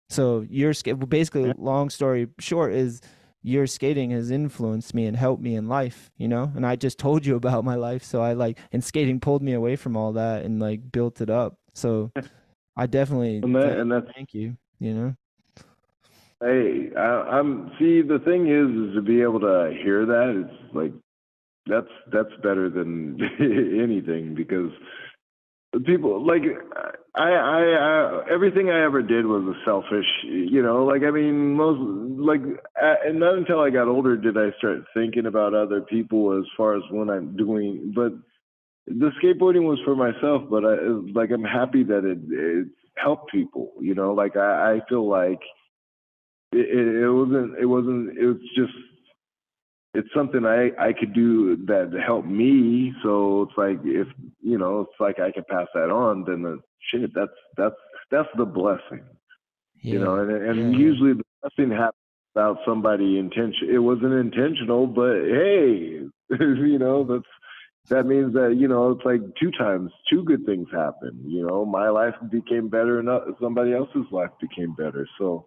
So 0.09 0.47
your 0.49 0.73
skate, 0.73 0.99
basically, 1.07 1.53
long 1.59 1.91
story 1.91 2.29
short, 2.39 2.73
is 2.73 3.03
your 3.43 3.67
skating 3.67 4.11
has 4.13 4.31
influenced 4.31 4.95
me 4.95 5.05
and 5.05 5.15
helped 5.15 5.43
me 5.43 5.55
in 5.55 5.69
life, 5.69 6.11
you 6.17 6.29
know? 6.29 6.51
And 6.57 6.65
I 6.65 6.77
just 6.77 6.99
told 6.99 7.27
you 7.27 7.37
about 7.43 7.63
my 7.63 7.75
life. 7.75 8.03
So 8.03 8.23
I 8.23 8.33
like, 8.33 8.59
and 8.73 8.83
skating 8.83 9.21
pulled 9.21 9.43
me 9.43 9.53
away 9.53 9.77
from 9.77 9.99
all 9.99 10.13
that 10.15 10.47
and 10.47 10.59
like 10.59 10.91
built 10.91 11.21
it 11.21 11.29
up. 11.29 11.59
So 11.75 12.11
I 12.75 12.87
definitely 12.87 13.37
and, 13.37 13.55
that, 13.55 13.79
and 13.79 13.93
that's, 13.93 14.07
thank 14.15 14.33
you, 14.33 14.57
you 14.81 14.95
know? 14.95 15.15
Hey, 16.41 16.91
I, 16.97 17.37
I'm, 17.37 17.71
see, 17.79 18.01
the 18.01 18.19
thing 18.21 18.49
is, 18.49 18.89
is 18.89 18.95
to 18.95 19.03
be 19.03 19.21
able 19.21 19.41
to 19.41 19.77
hear 19.83 20.07
that, 20.07 20.47
it's 20.47 20.75
like, 20.75 20.93
that's, 21.69 21.93
that's 22.13 22.35
better 22.43 22.71
than 22.71 23.19
anything 23.41 24.35
because 24.35 24.71
people 25.85 26.27
like 26.27 26.43
I, 27.15 27.31
I, 27.31 27.63
I 27.63 28.23
everything 28.33 28.71
I 28.71 28.85
ever 28.85 29.03
did 29.03 29.27
was 29.27 29.43
a 29.45 29.65
selfish, 29.65 30.07
you 30.25 30.63
know. 30.63 30.85
Like 30.85 31.03
I 31.03 31.11
mean, 31.11 31.55
most 31.55 31.81
like, 32.19 32.41
I, 32.77 33.09
and 33.09 33.21
not 33.21 33.35
until 33.35 33.61
I 33.61 33.71
got 33.71 33.89
older 33.89 34.17
did 34.17 34.37
I 34.37 34.57
start 34.59 34.79
thinking 34.95 35.27
about 35.27 35.55
other 35.55 35.81
people 35.81 36.39
as 36.39 36.45
far 36.57 36.77
as 36.77 36.83
when 36.91 37.11
I'm 37.11 37.37
doing. 37.37 37.93
But 37.95 38.13
the 38.87 39.11
skateboarding 39.23 39.69
was 39.69 39.79
for 39.85 39.95
myself, 39.95 40.45
but 40.49 40.65
I 40.65 40.77
like 41.13 41.31
I'm 41.31 41.45
happy 41.45 41.85
that 41.85 42.05
it, 42.05 42.19
it 42.31 42.69
helped 42.97 43.31
people, 43.31 43.73
you 43.81 43.95
know. 43.95 44.15
Like 44.15 44.37
I, 44.37 44.77
I 44.77 44.81
feel 44.89 45.09
like 45.09 45.41
it, 46.53 47.05
it 47.05 47.11
wasn't, 47.11 47.59
it 47.59 47.67
wasn't, 47.67 48.19
it 48.19 48.27
was 48.27 48.41
just 48.57 48.73
it's 49.99 50.15
something 50.15 50.45
I 50.47 50.71
I 50.79 50.93
could 50.93 51.13
do 51.13 51.57
that 51.67 51.93
helped 52.07 52.29
me. 52.29 52.93
So 53.03 53.43
it's 53.43 53.59
like 53.59 53.79
if 53.85 54.07
you 54.41 54.57
know, 54.57 54.83
it's 54.83 55.01
like 55.01 55.19
I 55.19 55.33
can 55.33 55.45
pass 55.51 55.67
that 55.75 55.91
on. 55.91 56.25
Then 56.25 56.43
the, 56.43 56.59
shit, 56.91 57.13
that's 57.15 57.39
that's 57.57 57.75
that's 58.11 58.29
the 58.37 58.45
blessing. 58.45 59.05
Yeah. 59.83 59.95
You 59.95 59.99
know, 59.99 60.15
and 60.17 60.31
and 60.31 60.73
yeah. 60.73 60.79
usually 60.79 61.15
the 61.15 61.25
blessing 61.43 61.73
happens 61.73 61.95
without 62.35 62.59
somebody 62.65 63.19
intention. 63.19 63.71
It 63.71 63.79
wasn't 63.79 64.15
intentional, 64.15 64.87
but 64.87 65.15
hey, 65.25 66.01
you 66.39 66.79
know 66.79 67.05
that's 67.05 67.33
that 67.91 68.07
means 68.07 68.35
that 68.35 68.55
you 68.57 68.69
know 68.69 68.93
it's 68.93 69.05
like 69.05 69.23
two 69.41 69.51
times 69.51 69.91
two 70.09 70.23
good 70.23 70.47
things 70.47 70.69
happen. 70.73 71.21
You 71.27 71.45
know, 71.45 71.65
my 71.65 71.89
life 71.89 72.15
became 72.31 72.69
better, 72.69 73.01
and 73.01 73.09
somebody 73.41 73.73
else's 73.73 74.07
life 74.13 74.31
became 74.41 74.75
better. 74.75 75.09
So 75.19 75.45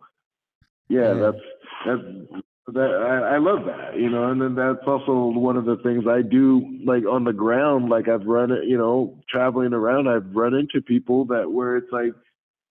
yeah, 0.90 1.14
yeah. 1.14 1.14
that's 1.14 1.46
that's 1.86 2.44
that 2.68 2.78
I, 2.80 3.36
I 3.36 3.38
love 3.40 3.66
that, 3.66 4.00
you 4.00 4.10
know, 4.10 4.30
and 4.32 4.42
then 4.42 4.56
that's 4.56 4.86
also 4.88 5.38
one 5.38 5.58
of 5.58 5.66
the 5.66 5.78
things 5.78 6.06
I 6.08 6.22
do, 6.22 6.62
like 6.86 7.06
on 7.06 7.24
the 7.24 7.34
ground. 7.34 7.90
Like 7.90 8.08
I've 8.08 8.26
run, 8.26 8.52
you 8.68 8.78
know, 8.78 9.18
traveling 9.30 9.74
around, 9.74 10.08
I've 10.08 10.36
run 10.36 10.54
into 10.54 10.82
people 10.82 11.26
that 11.26 11.52
where 11.52 11.78
it's 11.78 11.92
like, 11.92 12.14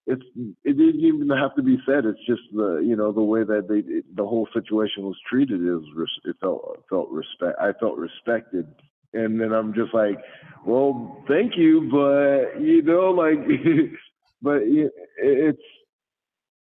it's 0.06 0.22
it 0.64 0.76
didn't 0.76 1.00
even 1.00 1.28
have 1.28 1.54
to 1.56 1.62
be 1.62 1.78
said. 1.86 2.04
It's 2.04 2.24
just 2.26 2.42
the 2.52 2.82
you 2.84 2.96
know 2.96 3.12
the 3.12 3.22
way 3.22 3.44
that 3.44 3.68
they 3.68 3.78
it, 3.78 4.16
the 4.16 4.24
whole 4.24 4.48
situation 4.52 5.04
was 5.04 5.16
treated 5.28 5.60
is 5.60 5.84
it 6.24 6.36
felt 6.40 6.82
felt 6.88 7.10
respect. 7.10 7.58
I 7.60 7.72
felt 7.78 7.96
respected, 7.96 8.66
and 9.12 9.40
then 9.40 9.52
I'm 9.52 9.74
just 9.74 9.94
like, 9.94 10.18
well, 10.64 11.22
thank 11.28 11.52
you, 11.56 11.88
but 11.92 12.60
you 12.60 12.82
know, 12.82 13.10
like, 13.10 13.38
but 14.42 14.62
it's 14.62 15.62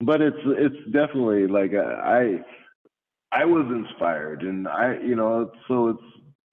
but 0.02 0.22
it's 0.22 0.38
it's 0.46 0.92
definitely 0.92 1.48
like 1.48 1.72
I 1.74 2.42
I 3.32 3.46
was 3.46 3.66
inspired, 3.70 4.42
and 4.42 4.68
I, 4.68 4.98
you 5.02 5.16
know, 5.16 5.52
so 5.68 5.90
it's 5.90 6.04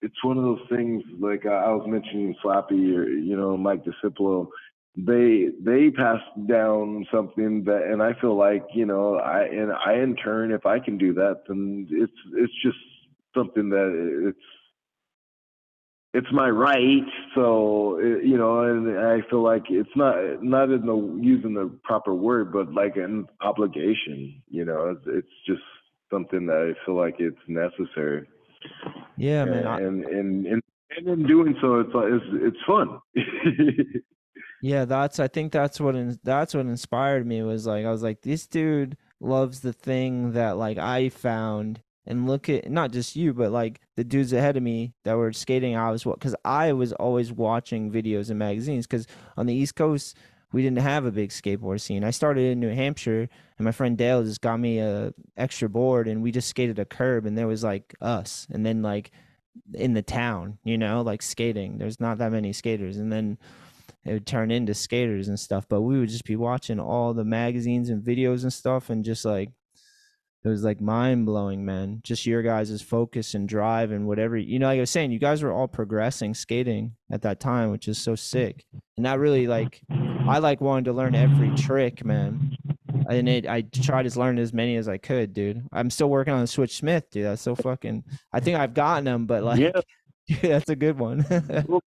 it's 0.00 0.24
one 0.24 0.38
of 0.38 0.44
those 0.44 0.60
things. 0.68 1.02
Like 1.18 1.44
I 1.44 1.72
was 1.72 1.86
mentioning, 1.88 2.34
Slappy 2.44 2.96
or 2.96 3.08
you 3.08 3.36
know 3.36 3.56
Mike 3.56 3.84
Disciplo, 3.84 4.48
they 4.96 5.48
they 5.60 5.90
passed 5.90 6.46
down 6.48 7.06
something 7.12 7.64
that, 7.64 7.82
and 7.90 8.02
I 8.02 8.12
feel 8.20 8.36
like 8.36 8.64
you 8.74 8.86
know, 8.86 9.16
I 9.16 9.44
and 9.44 9.72
I 9.72 9.94
in 9.94 10.16
turn, 10.16 10.52
if 10.52 10.66
I 10.66 10.78
can 10.78 10.98
do 10.98 11.14
that, 11.14 11.42
then 11.48 11.86
it's 11.90 12.12
it's 12.34 12.52
just 12.62 12.78
something 13.34 13.68
that 13.70 14.28
it's 14.28 14.38
it's 16.14 16.32
my 16.32 16.48
right. 16.48 17.06
So 17.34 17.98
you 18.00 18.38
know, 18.38 18.62
and 18.62 18.98
I 18.98 19.28
feel 19.28 19.42
like 19.42 19.64
it's 19.68 19.96
not 19.96 20.42
not 20.42 20.70
in 20.70 20.86
the 20.86 21.18
using 21.20 21.54
the 21.54 21.70
proper 21.84 22.14
word, 22.14 22.52
but 22.52 22.72
like 22.72 22.96
an 22.96 23.26
obligation. 23.40 24.42
You 24.48 24.64
know, 24.64 24.96
it's, 24.96 25.06
it's 25.06 25.34
just 25.46 25.62
something 26.10 26.46
that 26.46 26.74
I 26.74 26.86
feel 26.86 26.96
like 26.96 27.16
it's 27.18 27.36
necessary. 27.46 28.26
Yeah, 29.16 29.44
man. 29.44 29.66
I... 29.66 29.76
And, 29.78 30.04
and 30.04 30.46
and 30.46 30.62
and 30.96 31.08
in 31.08 31.26
doing 31.26 31.54
so, 31.60 31.80
it's 31.80 31.90
it's 31.94 32.24
it's 32.32 32.56
fun. 32.66 33.00
yeah, 34.62 34.84
that's. 34.84 35.20
I 35.20 35.28
think 35.28 35.52
that's 35.52 35.80
what 35.80 35.94
in, 35.94 36.18
that's 36.24 36.54
what 36.54 36.66
inspired 36.66 37.26
me 37.26 37.42
was 37.42 37.66
like 37.66 37.84
I 37.84 37.90
was 37.90 38.02
like 38.02 38.22
this 38.22 38.46
dude 38.46 38.96
loves 39.20 39.60
the 39.60 39.72
thing 39.72 40.32
that 40.32 40.56
like 40.56 40.78
I 40.78 41.08
found 41.08 41.82
and 42.08 42.26
look 42.26 42.48
at 42.48 42.68
not 42.70 42.90
just 42.90 43.14
you 43.14 43.32
but 43.34 43.52
like 43.52 43.80
the 43.96 44.02
dudes 44.02 44.32
ahead 44.32 44.56
of 44.56 44.62
me 44.62 44.94
that 45.04 45.16
were 45.16 45.32
skating 45.32 45.76
i 45.76 45.90
was 45.90 46.04
what 46.04 46.18
because 46.18 46.34
i 46.44 46.72
was 46.72 46.92
always 46.94 47.30
watching 47.30 47.92
videos 47.92 48.30
and 48.30 48.38
magazines 48.38 48.86
because 48.86 49.06
on 49.36 49.46
the 49.46 49.54
east 49.54 49.76
coast 49.76 50.16
we 50.52 50.62
didn't 50.62 50.78
have 50.78 51.04
a 51.04 51.12
big 51.12 51.30
skateboard 51.30 51.80
scene. 51.80 52.04
I 52.04 52.10
started 52.10 52.52
in 52.52 52.60
New 52.60 52.74
Hampshire, 52.74 53.28
and 53.58 53.64
my 53.64 53.72
friend 53.72 53.98
Dale 53.98 54.22
just 54.22 54.40
got 54.40 54.58
me 54.58 54.78
a 54.78 55.12
extra 55.36 55.68
board, 55.68 56.08
and 56.08 56.22
we 56.22 56.32
just 56.32 56.48
skated 56.48 56.78
a 56.78 56.84
curb, 56.84 57.26
and 57.26 57.36
there 57.36 57.46
was 57.46 57.62
like 57.62 57.94
us, 58.00 58.46
and 58.50 58.64
then 58.64 58.82
like 58.82 59.10
in 59.74 59.94
the 59.94 60.02
town, 60.02 60.58
you 60.64 60.78
know, 60.78 61.02
like 61.02 61.22
skating. 61.22 61.78
There's 61.78 62.00
not 62.00 62.18
that 62.18 62.32
many 62.32 62.52
skaters, 62.52 62.96
and 62.96 63.12
then 63.12 63.38
it 64.04 64.12
would 64.12 64.26
turn 64.26 64.50
into 64.50 64.74
skaters 64.74 65.28
and 65.28 65.38
stuff. 65.38 65.66
But 65.68 65.82
we 65.82 65.98
would 65.98 66.08
just 66.08 66.24
be 66.24 66.36
watching 66.36 66.80
all 66.80 67.12
the 67.12 67.24
magazines 67.24 67.90
and 67.90 68.02
videos 68.02 68.42
and 68.42 68.52
stuff, 68.52 68.88
and 68.88 69.04
just 69.04 69.24
like 69.24 69.50
it 70.48 70.52
was 70.52 70.64
like 70.64 70.80
mind 70.80 71.26
blowing, 71.26 71.64
man. 71.64 72.00
Just 72.02 72.26
your 72.26 72.42
guys' 72.42 72.82
focus 72.82 73.34
and 73.34 73.48
drive 73.48 73.90
and 73.90 74.06
whatever. 74.06 74.36
You 74.36 74.58
know, 74.58 74.66
like 74.66 74.78
I 74.78 74.80
was 74.80 74.90
saying, 74.90 75.12
you 75.12 75.18
guys 75.18 75.42
were 75.42 75.52
all 75.52 75.68
progressing 75.68 76.34
skating 76.34 76.92
at 77.10 77.22
that 77.22 77.40
time, 77.40 77.70
which 77.70 77.88
is 77.88 77.98
so 77.98 78.14
sick. 78.14 78.64
And 78.96 79.06
that 79.06 79.18
really 79.18 79.46
like 79.46 79.80
I 80.28 80.38
like 80.38 80.60
wanted 80.60 80.86
to 80.86 80.92
learn 80.92 81.14
every 81.14 81.54
trick, 81.54 82.04
man. 82.04 82.56
And 83.08 83.28
it, 83.28 83.46
I 83.46 83.62
tried 83.62 84.08
to 84.08 84.18
learn 84.18 84.38
as 84.38 84.52
many 84.52 84.76
as 84.76 84.88
I 84.88 84.98
could, 84.98 85.32
dude. 85.32 85.66
I'm 85.72 85.90
still 85.90 86.10
working 86.10 86.34
on 86.34 86.40
the 86.40 86.46
Switch 86.46 86.76
Smith, 86.76 87.04
dude. 87.10 87.24
That's 87.24 87.42
so 87.42 87.54
fucking. 87.54 88.04
I 88.32 88.40
think 88.40 88.58
I've 88.58 88.74
gotten 88.74 89.04
them, 89.04 89.26
but 89.26 89.42
like, 89.42 89.60
yeah, 89.60 89.80
yeah 90.26 90.36
that's 90.42 90.68
a 90.70 90.76
good 90.76 90.98
one. 90.98 91.24
well, 91.68 91.82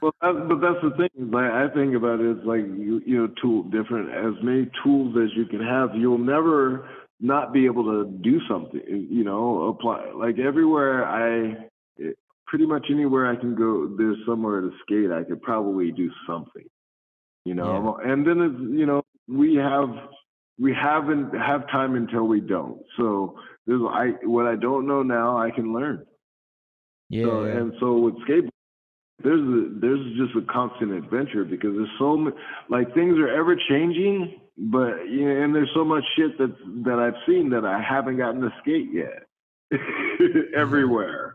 well 0.00 0.14
that, 0.20 0.46
but 0.48 0.60
that's 0.60 0.82
the 0.82 0.90
thing. 0.96 1.30
Like 1.30 1.50
I 1.50 1.68
think 1.74 1.94
about 1.94 2.20
it, 2.20 2.36
it's 2.36 2.46
like 2.46 2.60
you, 2.60 3.02
you 3.04 3.18
know, 3.18 3.28
tool 3.40 3.64
different 3.64 4.10
as 4.10 4.42
many 4.42 4.70
tools 4.82 5.16
as 5.22 5.36
you 5.36 5.46
can 5.46 5.60
have. 5.60 5.90
You'll 5.94 6.18
never 6.18 6.88
not 7.22 7.54
be 7.54 7.64
able 7.64 7.84
to 7.84 8.10
do 8.22 8.40
something. 8.48 8.82
You 8.86 9.24
know, 9.24 9.68
apply 9.68 10.10
like 10.14 10.38
everywhere 10.38 11.06
I, 11.06 11.68
pretty 12.46 12.66
much 12.66 12.86
anywhere 12.90 13.26
I 13.30 13.36
can 13.36 13.54
go. 13.54 13.94
There's 13.96 14.18
somewhere 14.26 14.60
to 14.60 14.70
skate. 14.82 15.10
I 15.10 15.24
could 15.24 15.40
probably 15.40 15.90
do 15.92 16.10
something 16.26 16.64
you 17.44 17.54
know 17.54 17.98
yeah. 18.04 18.12
and 18.12 18.26
then 18.26 18.40
it's 18.40 18.78
you 18.78 18.86
know 18.86 19.02
we 19.28 19.56
have 19.56 19.88
we 20.60 20.72
haven't 20.74 21.34
have 21.34 21.68
time 21.68 21.94
until 21.94 22.24
we 22.24 22.40
don't 22.40 22.80
so 22.96 23.36
there's 23.66 23.80
i 23.90 24.10
what 24.24 24.46
i 24.46 24.54
don't 24.54 24.86
know 24.86 25.02
now 25.02 25.36
i 25.36 25.50
can 25.50 25.72
learn 25.72 26.04
yeah, 27.08 27.24
so, 27.24 27.42
and 27.42 27.72
so 27.80 27.98
with 27.98 28.14
skateboarding 28.26 28.48
there's 29.22 29.40
a, 29.40 29.78
there's 29.80 30.16
just 30.16 30.36
a 30.36 30.52
constant 30.52 30.92
adventure 30.92 31.44
because 31.44 31.70
there's 31.76 31.88
so 31.96 32.16
many, 32.16 32.34
like 32.68 32.92
things 32.92 33.16
are 33.18 33.28
ever 33.28 33.54
changing, 33.68 34.40
but 34.70 35.08
you 35.08 35.24
know, 35.26 35.42
and 35.42 35.54
there's 35.54 35.70
so 35.74 35.84
much 35.84 36.04
shit 36.16 36.38
that 36.38 36.54
that 36.84 36.98
I've 36.98 37.20
seen 37.26 37.50
that 37.50 37.64
I 37.64 37.80
haven't 37.82 38.16
gotten 38.16 38.40
to 38.42 38.50
skate 38.60 38.88
yet 38.92 39.24
everywhere. 40.54 41.34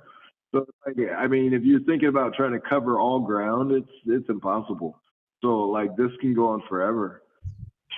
So 0.53 0.65
like, 0.85 0.95
I 1.17 1.27
mean, 1.27 1.53
if 1.53 1.63
you're 1.63 1.81
thinking 1.81 2.07
about 2.07 2.33
trying 2.35 2.53
to 2.53 2.59
cover 2.59 2.99
all 2.99 3.19
ground, 3.19 3.71
it's 3.71 3.89
it's 4.05 4.29
impossible. 4.29 4.99
So 5.41 5.65
like 5.65 5.95
this 5.97 6.11
can 6.21 6.33
go 6.33 6.47
on 6.49 6.63
forever, 6.69 7.21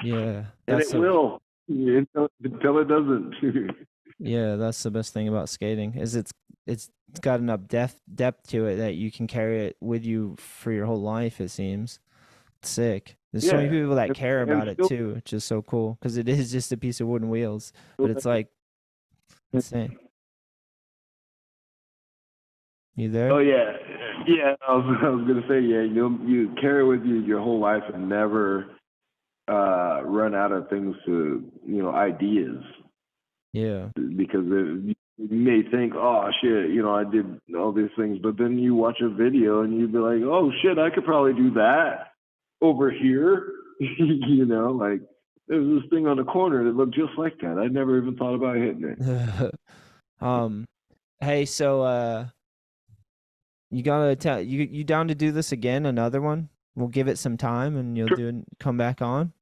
Yeah, 0.03 0.45
and 0.67 0.81
it 0.81 0.93
a- 0.93 0.99
will 0.99 1.41
until, 1.67 2.29
until 2.43 2.77
it 2.79 2.87
doesn't. 2.87 3.35
Yeah, 4.21 4.57
that's 4.57 4.83
the 4.83 4.91
best 4.91 5.13
thing 5.13 5.29
about 5.29 5.47
skating 5.47 5.93
is 5.95 6.13
it's 6.13 6.33
it's 6.67 6.89
got 7.21 7.39
enough 7.39 7.61
depth 7.69 8.01
depth 8.13 8.47
to 8.49 8.65
it 8.65 8.75
that 8.75 8.95
you 8.95 9.11
can 9.13 9.27
carry 9.27 9.67
it 9.67 9.77
with 9.79 10.03
you 10.03 10.35
for 10.37 10.73
your 10.73 10.85
whole 10.85 11.01
life. 11.01 11.39
It 11.39 11.47
seems 11.51 11.99
sick. 12.65 13.15
There's 13.31 13.47
so 13.47 13.57
many 13.57 13.69
people 13.69 13.95
that 13.95 14.13
care 14.15 14.41
about 14.41 14.67
it 14.67 14.79
too, 14.87 15.13
which 15.15 15.33
is 15.33 15.43
so 15.43 15.61
cool 15.61 15.97
because 15.99 16.17
it 16.17 16.27
is 16.27 16.51
just 16.51 16.71
a 16.71 16.77
piece 16.77 16.99
of 16.99 17.07
wooden 17.07 17.29
wheels, 17.29 17.71
but 17.97 18.09
it's 18.09 18.25
like 18.25 18.47
insane. 19.53 19.97
You 22.95 23.09
there? 23.09 23.31
Oh 23.31 23.39
yeah, 23.39 23.73
yeah. 24.27 24.55
I 24.67 24.73
was 24.73 24.97
I 25.03 25.09
was 25.09 25.27
gonna 25.27 25.47
say 25.47 25.61
yeah. 25.61 25.81
You 25.83 26.19
you 26.25 26.55
carry 26.59 26.81
it 26.83 26.87
with 26.87 27.05
you 27.05 27.19
your 27.21 27.39
whole 27.39 27.59
life 27.59 27.83
and 27.93 28.09
never 28.09 28.65
uh, 29.47 30.01
run 30.03 30.35
out 30.35 30.51
of 30.51 30.69
things 30.69 30.95
to 31.05 31.43
you 31.65 31.81
know 31.83 31.91
ideas 31.91 32.63
Yeah. 33.53 33.87
because 33.95 34.45
it, 34.45 34.95
you 35.17 35.27
may 35.29 35.61
think 35.69 35.93
oh 35.95 36.29
shit 36.41 36.69
you 36.71 36.81
know 36.83 36.93
I 36.93 37.03
did 37.03 37.25
all 37.57 37.71
these 37.71 37.89
things 37.97 38.19
but 38.21 38.37
then 38.37 38.59
you 38.59 38.75
watch 38.75 38.99
a 39.01 39.09
video 39.09 39.63
and 39.63 39.73
you'd 39.79 39.91
be 39.91 39.97
like 39.97 40.21
oh 40.23 40.51
shit 40.61 40.77
I 40.77 40.91
could 40.91 41.03
probably 41.03 41.33
do 41.33 41.51
that 41.55 42.08
over 42.61 42.91
here 42.91 43.51
you 43.79 44.45
know 44.45 44.71
like 44.71 45.01
there's 45.47 45.81
this 45.81 45.89
thing 45.89 46.05
on 46.05 46.17
the 46.17 46.23
corner 46.23 46.63
that 46.63 46.75
looked 46.75 46.93
just 46.93 47.17
like 47.17 47.37
that 47.39 47.57
I 47.57 47.67
never 47.67 47.97
even 47.97 48.15
thought 48.15 48.35
about 48.35 48.55
hitting 48.57 48.95
it. 48.99 49.55
um, 50.21 50.65
hey, 51.19 51.45
so 51.45 51.81
uh, 51.81 52.27
you 53.71 53.81
gotta 53.81 54.15
tell 54.15 54.39
you 54.41 54.61
you 54.69 54.83
down 54.83 55.07
to 55.07 55.15
do 55.15 55.31
this 55.31 55.51
again? 55.51 55.85
Another 55.87 56.21
one? 56.21 56.49
We'll 56.75 56.87
give 56.87 57.07
it 57.07 57.17
some 57.17 57.35
time, 57.35 57.77
and 57.77 57.97
you'll 57.97 58.09
Sure. 58.09 58.17
do 58.17 58.27
it, 58.27 58.35
come 58.59 58.77
back 58.77 59.01
on. 59.01 59.33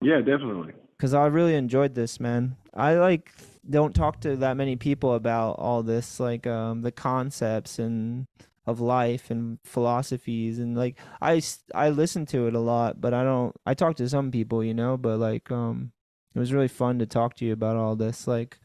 Yeah, 0.00 0.18
definitely. 0.20 0.72
Cause 0.98 1.12
I 1.12 1.26
really 1.26 1.54
enjoyed 1.56 1.94
this, 1.94 2.18
man. 2.18 2.56
I 2.72 2.94
like 2.94 3.32
don't 3.68 3.94
talk 3.94 4.20
to 4.20 4.36
that 4.36 4.56
many 4.56 4.76
people 4.76 5.14
about 5.14 5.58
all 5.58 5.82
this, 5.82 6.18
like 6.20 6.46
um 6.46 6.80
the 6.80 6.92
concepts 6.92 7.78
and 7.78 8.26
of 8.66 8.80
life 8.80 9.30
and 9.30 9.58
philosophies 9.64 10.58
and 10.58 10.76
like 10.76 10.98
I 11.20 11.42
I 11.74 11.90
listen 11.90 12.24
to 12.26 12.46
it 12.46 12.54
a 12.54 12.60
lot, 12.60 13.00
but 13.00 13.12
I 13.12 13.22
don't. 13.22 13.54
I 13.66 13.74
talk 13.74 13.96
to 13.96 14.08
some 14.08 14.30
people, 14.30 14.64
you 14.64 14.74
know, 14.74 14.96
but 14.96 15.18
like 15.18 15.50
um 15.50 15.92
it 16.34 16.38
was 16.38 16.52
really 16.52 16.68
fun 16.68 16.98
to 16.98 17.06
talk 17.06 17.34
to 17.36 17.44
you 17.44 17.52
about 17.52 17.76
all 17.76 17.94
this, 17.96 18.26
like 18.26 18.58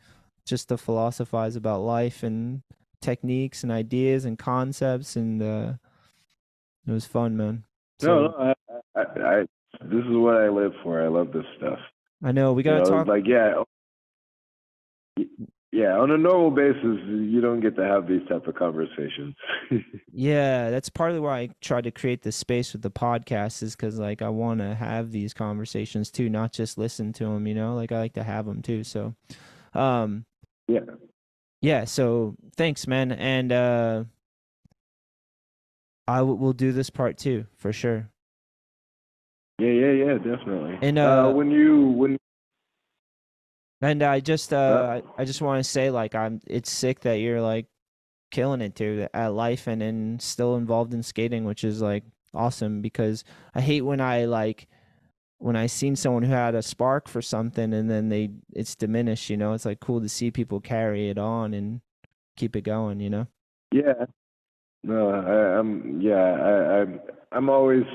just 0.45 0.69
to 0.69 0.77
philosophize 0.77 1.55
about 1.55 1.81
life 1.81 2.23
and 2.23 2.61
techniques 3.01 3.63
and 3.63 3.71
ideas 3.71 4.25
and 4.25 4.37
concepts 4.39 5.15
and 5.15 5.41
uh 5.41 5.73
it 6.87 6.91
was 6.91 7.05
fun, 7.05 7.37
man. 7.37 7.65
No, 8.01 8.07
So 8.07 8.15
no, 8.27 8.53
I, 8.95 8.99
I, 8.99 9.01
I, 9.01 9.39
this 9.83 10.03
is 10.05 10.11
what 10.17 10.37
I 10.37 10.49
live 10.49 10.73
for. 10.83 11.01
I 11.03 11.07
love 11.07 11.31
this 11.31 11.45
stuff. 11.57 11.79
I 12.23 12.31
know 12.31 12.53
we 12.53 12.63
gotta 12.63 12.79
know, 12.79 12.89
talk. 12.89 13.07
like 13.07 13.27
yeah, 13.27 13.63
yeah. 15.79 15.97
On 15.97 16.11
a 16.11 16.17
normal 16.17 16.51
basis, 16.51 16.99
you 17.05 17.39
don't 17.41 17.61
get 17.61 17.75
to 17.77 17.83
have 17.83 18.07
these 18.07 18.21
type 18.27 18.47
of 18.47 18.55
conversations. 18.55 19.35
Yeah, 20.11 20.69
that's 20.71 20.89
partly 20.89 21.19
why 21.19 21.39
I 21.39 21.49
tried 21.61 21.83
to 21.85 21.91
create 21.91 22.23
this 22.23 22.35
space 22.35 22.73
with 22.73 22.81
the 22.81 22.91
podcast 22.91 23.63
is 23.63 23.75
because 23.75 23.99
like 23.99 24.21
I 24.21 24.27
want 24.29 24.59
to 24.59 24.75
have 24.75 25.11
these 25.11 25.33
conversations 25.33 26.11
too, 26.11 26.29
not 26.29 26.51
just 26.51 26.77
listen 26.77 27.13
to 27.13 27.25
them. 27.25 27.47
You 27.47 27.53
know, 27.53 27.75
like 27.75 27.91
I 27.91 27.99
like 27.99 28.13
to 28.13 28.23
have 28.23 28.45
them 28.45 28.61
too. 28.61 28.83
So, 28.83 29.13
um, 29.73 30.25
yeah, 30.67 30.79
yeah. 31.61 31.85
So 31.85 32.35
thanks, 32.57 32.87
man, 32.87 33.11
and 33.13 33.51
uh, 33.51 34.03
I 36.07 36.17
w- 36.17 36.37
will 36.37 36.53
do 36.53 36.71
this 36.73 36.89
part 36.89 37.17
too 37.17 37.45
for 37.55 37.71
sure. 37.71 38.09
yeah, 39.59 39.69
yeah, 39.69 39.91
yeah, 39.91 40.13
definitely. 40.17 40.79
And, 40.81 40.97
uh, 40.97 41.31
when 41.31 41.51
you 41.51 41.85
when 41.89 42.17
And 43.81 44.03
I 44.03 44.19
just 44.19 44.53
uh, 44.53 45.01
I 45.17 45.21
I 45.21 45.25
just 45.25 45.41
want 45.41 45.63
to 45.63 45.69
say 45.69 45.89
like 45.89 46.15
I'm 46.15 46.41
it's 46.47 46.71
sick 46.71 47.01
that 47.01 47.19
you're 47.19 47.41
like 47.41 47.67
killing 48.31 48.61
it 48.61 48.75
too 48.75 49.07
at 49.13 49.33
life 49.33 49.67
and 49.67 49.81
and 49.81 50.21
still 50.21 50.55
involved 50.55 50.93
in 50.93 51.03
skating, 51.03 51.45
which 51.45 51.63
is 51.63 51.81
like 51.81 52.03
awesome 52.33 52.81
because 52.81 53.23
I 53.55 53.61
hate 53.61 53.81
when 53.81 54.01
I 54.01 54.25
like 54.25 54.67
when 55.37 55.55
I 55.55 55.67
seen 55.67 55.95
someone 55.95 56.23
who 56.23 56.33
had 56.33 56.55
a 56.55 56.61
spark 56.61 57.07
for 57.07 57.21
something 57.21 57.73
and 57.73 57.89
then 57.89 58.09
they 58.09 58.31
it's 58.53 58.75
diminished, 58.75 59.29
you 59.29 59.37
know. 59.37 59.53
It's 59.53 59.65
like 59.65 59.79
cool 59.79 60.01
to 60.01 60.09
see 60.09 60.29
people 60.31 60.59
carry 60.59 61.09
it 61.09 61.17
on 61.17 61.53
and 61.53 61.79
keep 62.35 62.55
it 62.55 62.61
going, 62.61 62.99
you 62.99 63.09
know. 63.09 63.27
yeah, 63.71 64.05
no, 64.83 65.09
I, 65.09 65.59
I'm 65.59 66.01
yeah, 66.01 66.15
I, 66.15 66.81
I'm 66.81 66.99
I'm 67.31 67.49
always 67.49 67.85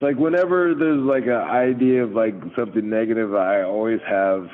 like 0.00 0.16
whenever 0.16 0.74
there's 0.74 1.02
like 1.02 1.24
an 1.24 1.32
idea 1.32 2.04
of 2.04 2.12
like 2.12 2.34
something 2.56 2.88
negative, 2.88 3.34
I 3.34 3.62
always 3.62 4.00
have 4.08 4.48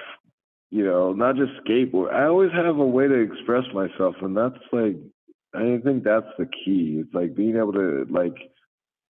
you 0.70 0.84
know, 0.84 1.12
not 1.12 1.36
just 1.36 1.52
skateboard. 1.64 2.12
I 2.12 2.24
always 2.26 2.52
have 2.52 2.66
a 2.66 2.86
way 2.86 3.08
to 3.08 3.14
express 3.14 3.64
myself, 3.72 4.16
and 4.20 4.36
that's 4.36 4.58
like, 4.72 4.97
I 5.55 5.78
think 5.82 6.05
that's 6.05 6.26
the 6.38 6.47
key. 6.47 7.00
It's 7.00 7.14
like 7.14 7.34
being 7.34 7.56
able 7.56 7.72
to 7.72 8.06
like 8.10 8.36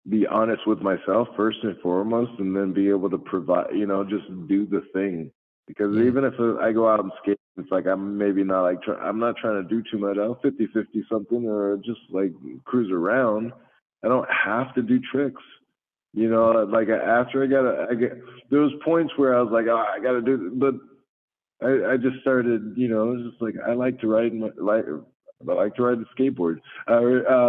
be 0.08 0.26
honest 0.26 0.66
with 0.66 0.80
myself 0.80 1.28
first 1.36 1.58
and 1.62 1.78
foremost, 1.80 2.32
and 2.38 2.54
then 2.54 2.72
be 2.72 2.88
able 2.90 3.10
to 3.10 3.18
provide, 3.18 3.68
you 3.74 3.86
know, 3.86 4.04
just 4.04 4.26
do 4.48 4.66
the 4.66 4.82
thing. 4.92 5.30
Because 5.66 5.96
Yeah. 5.96 6.04
even 6.04 6.24
if 6.24 6.34
uh, 6.38 6.58
I 6.58 6.72
go 6.72 6.88
out 6.88 7.00
and 7.00 7.10
skate, 7.22 7.40
it's 7.56 7.70
like 7.70 7.86
I'm 7.86 8.18
maybe 8.18 8.44
not 8.44 8.62
like 8.62 8.82
try, 8.82 8.96
I'm 8.96 9.18
not 9.18 9.36
trying 9.36 9.62
to 9.62 9.68
do 9.68 9.82
too 9.90 9.98
much. 9.98 10.18
I'll 10.18 10.38
50 10.42 10.66
50 10.68 11.04
something 11.10 11.46
or 11.48 11.78
just 11.78 12.00
like 12.10 12.32
cruise 12.64 12.90
around. 12.92 13.52
I 14.04 14.08
don't 14.08 14.28
have 14.30 14.74
to 14.74 14.82
do 14.82 15.00
tricks. 15.10 15.42
You 16.12 16.30
know, 16.30 16.50
like 16.70 16.88
after 16.88 17.42
I 17.42 17.46
got, 17.46 17.90
I 17.90 17.94
get 17.94 18.12
there 18.50 18.60
was 18.60 18.72
points 18.84 19.12
where 19.16 19.36
I 19.36 19.42
was 19.42 19.52
like, 19.52 19.66
oh, 19.68 19.76
I 19.76 19.98
got 20.00 20.12
to 20.12 20.22
do, 20.22 20.52
but 20.54 20.74
I, 21.62 21.92
I 21.92 21.96
just 21.96 22.20
started, 22.20 22.74
you 22.76 22.88
know, 22.88 23.12
it 23.12 23.16
was 23.16 23.30
just 23.30 23.42
like 23.42 23.54
I 23.66 23.72
like 23.72 24.00
to 24.00 24.08
ride 24.08 24.34
my 24.34 24.50
like 24.58 24.84
I 25.48 25.52
like 25.52 25.74
to 25.76 25.82
ride 25.82 25.98
the 25.98 26.06
skateboard. 26.16 26.60
I 26.86 26.96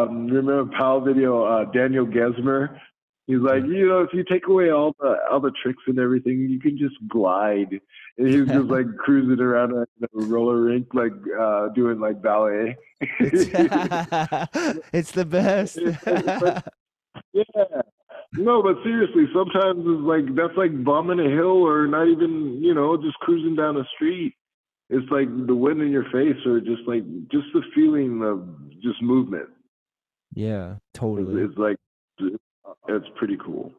um, 0.04 0.28
remember 0.28 0.72
Powell 0.78 1.02
video, 1.02 1.44
uh, 1.44 1.66
Daniel 1.72 2.06
Gesmer. 2.06 2.80
He's 3.28 3.40
like, 3.40 3.64
you 3.64 3.90
know, 3.90 4.00
if 4.00 4.14
you 4.14 4.24
take 4.24 4.48
away 4.48 4.70
all 4.70 4.96
the 5.00 5.18
all 5.30 5.42
the 5.42 5.52
tricks 5.62 5.84
and 5.88 6.00
everything, 6.00 6.48
you 6.50 6.60
can 6.60 6.78
just 6.78 6.96
glide. 7.10 7.82
And 8.18 8.28
he 8.28 8.40
was 8.40 8.50
just 8.50 8.68
like 8.68 8.86
cruising 8.98 9.44
around 9.44 9.74
a 9.74 9.86
roller 10.14 10.62
rink, 10.62 10.88
like 10.94 11.12
uh, 11.38 11.68
doing 11.70 12.00
like 12.00 12.22
ballet. 12.22 12.78
It's, 13.02 13.50
it's 14.94 15.12
the 15.12 15.26
best. 15.26 15.80
Yeah. 17.34 17.44
No, 18.34 18.62
but 18.62 18.76
seriously, 18.84 19.24
sometimes 19.34 19.80
it's 19.86 20.02
like 20.04 20.36
that's 20.36 20.58
like 20.58 20.84
bombing 20.84 21.20
a 21.20 21.30
hill 21.30 21.64
or 21.66 21.88
not 21.88 22.08
even, 22.08 22.62
you 22.62 22.74
know, 22.74 22.98
just 22.98 23.18
cruising 23.20 23.56
down 23.56 23.76
the 23.76 23.86
street. 23.96 24.34
It's 24.90 25.10
like 25.12 25.28
the 25.48 25.56
wind 25.56 25.82
in 25.82 25.92
your 25.92 26.06
face 26.12 26.38
or 26.46 26.60
just 26.60 26.82
like 26.88 27.04
just 27.32 27.48
the 27.54 27.62
feeling 27.76 28.22
of 28.24 28.48
just 28.82 29.02
movement. 29.02 29.50
yeah, 30.34 30.74
It's, 30.74 30.80
totally. 30.94 31.42
it's 31.44 31.58
like 31.58 31.78
it's 32.90 33.08
pretty 33.16 33.38
cool. 33.44 33.74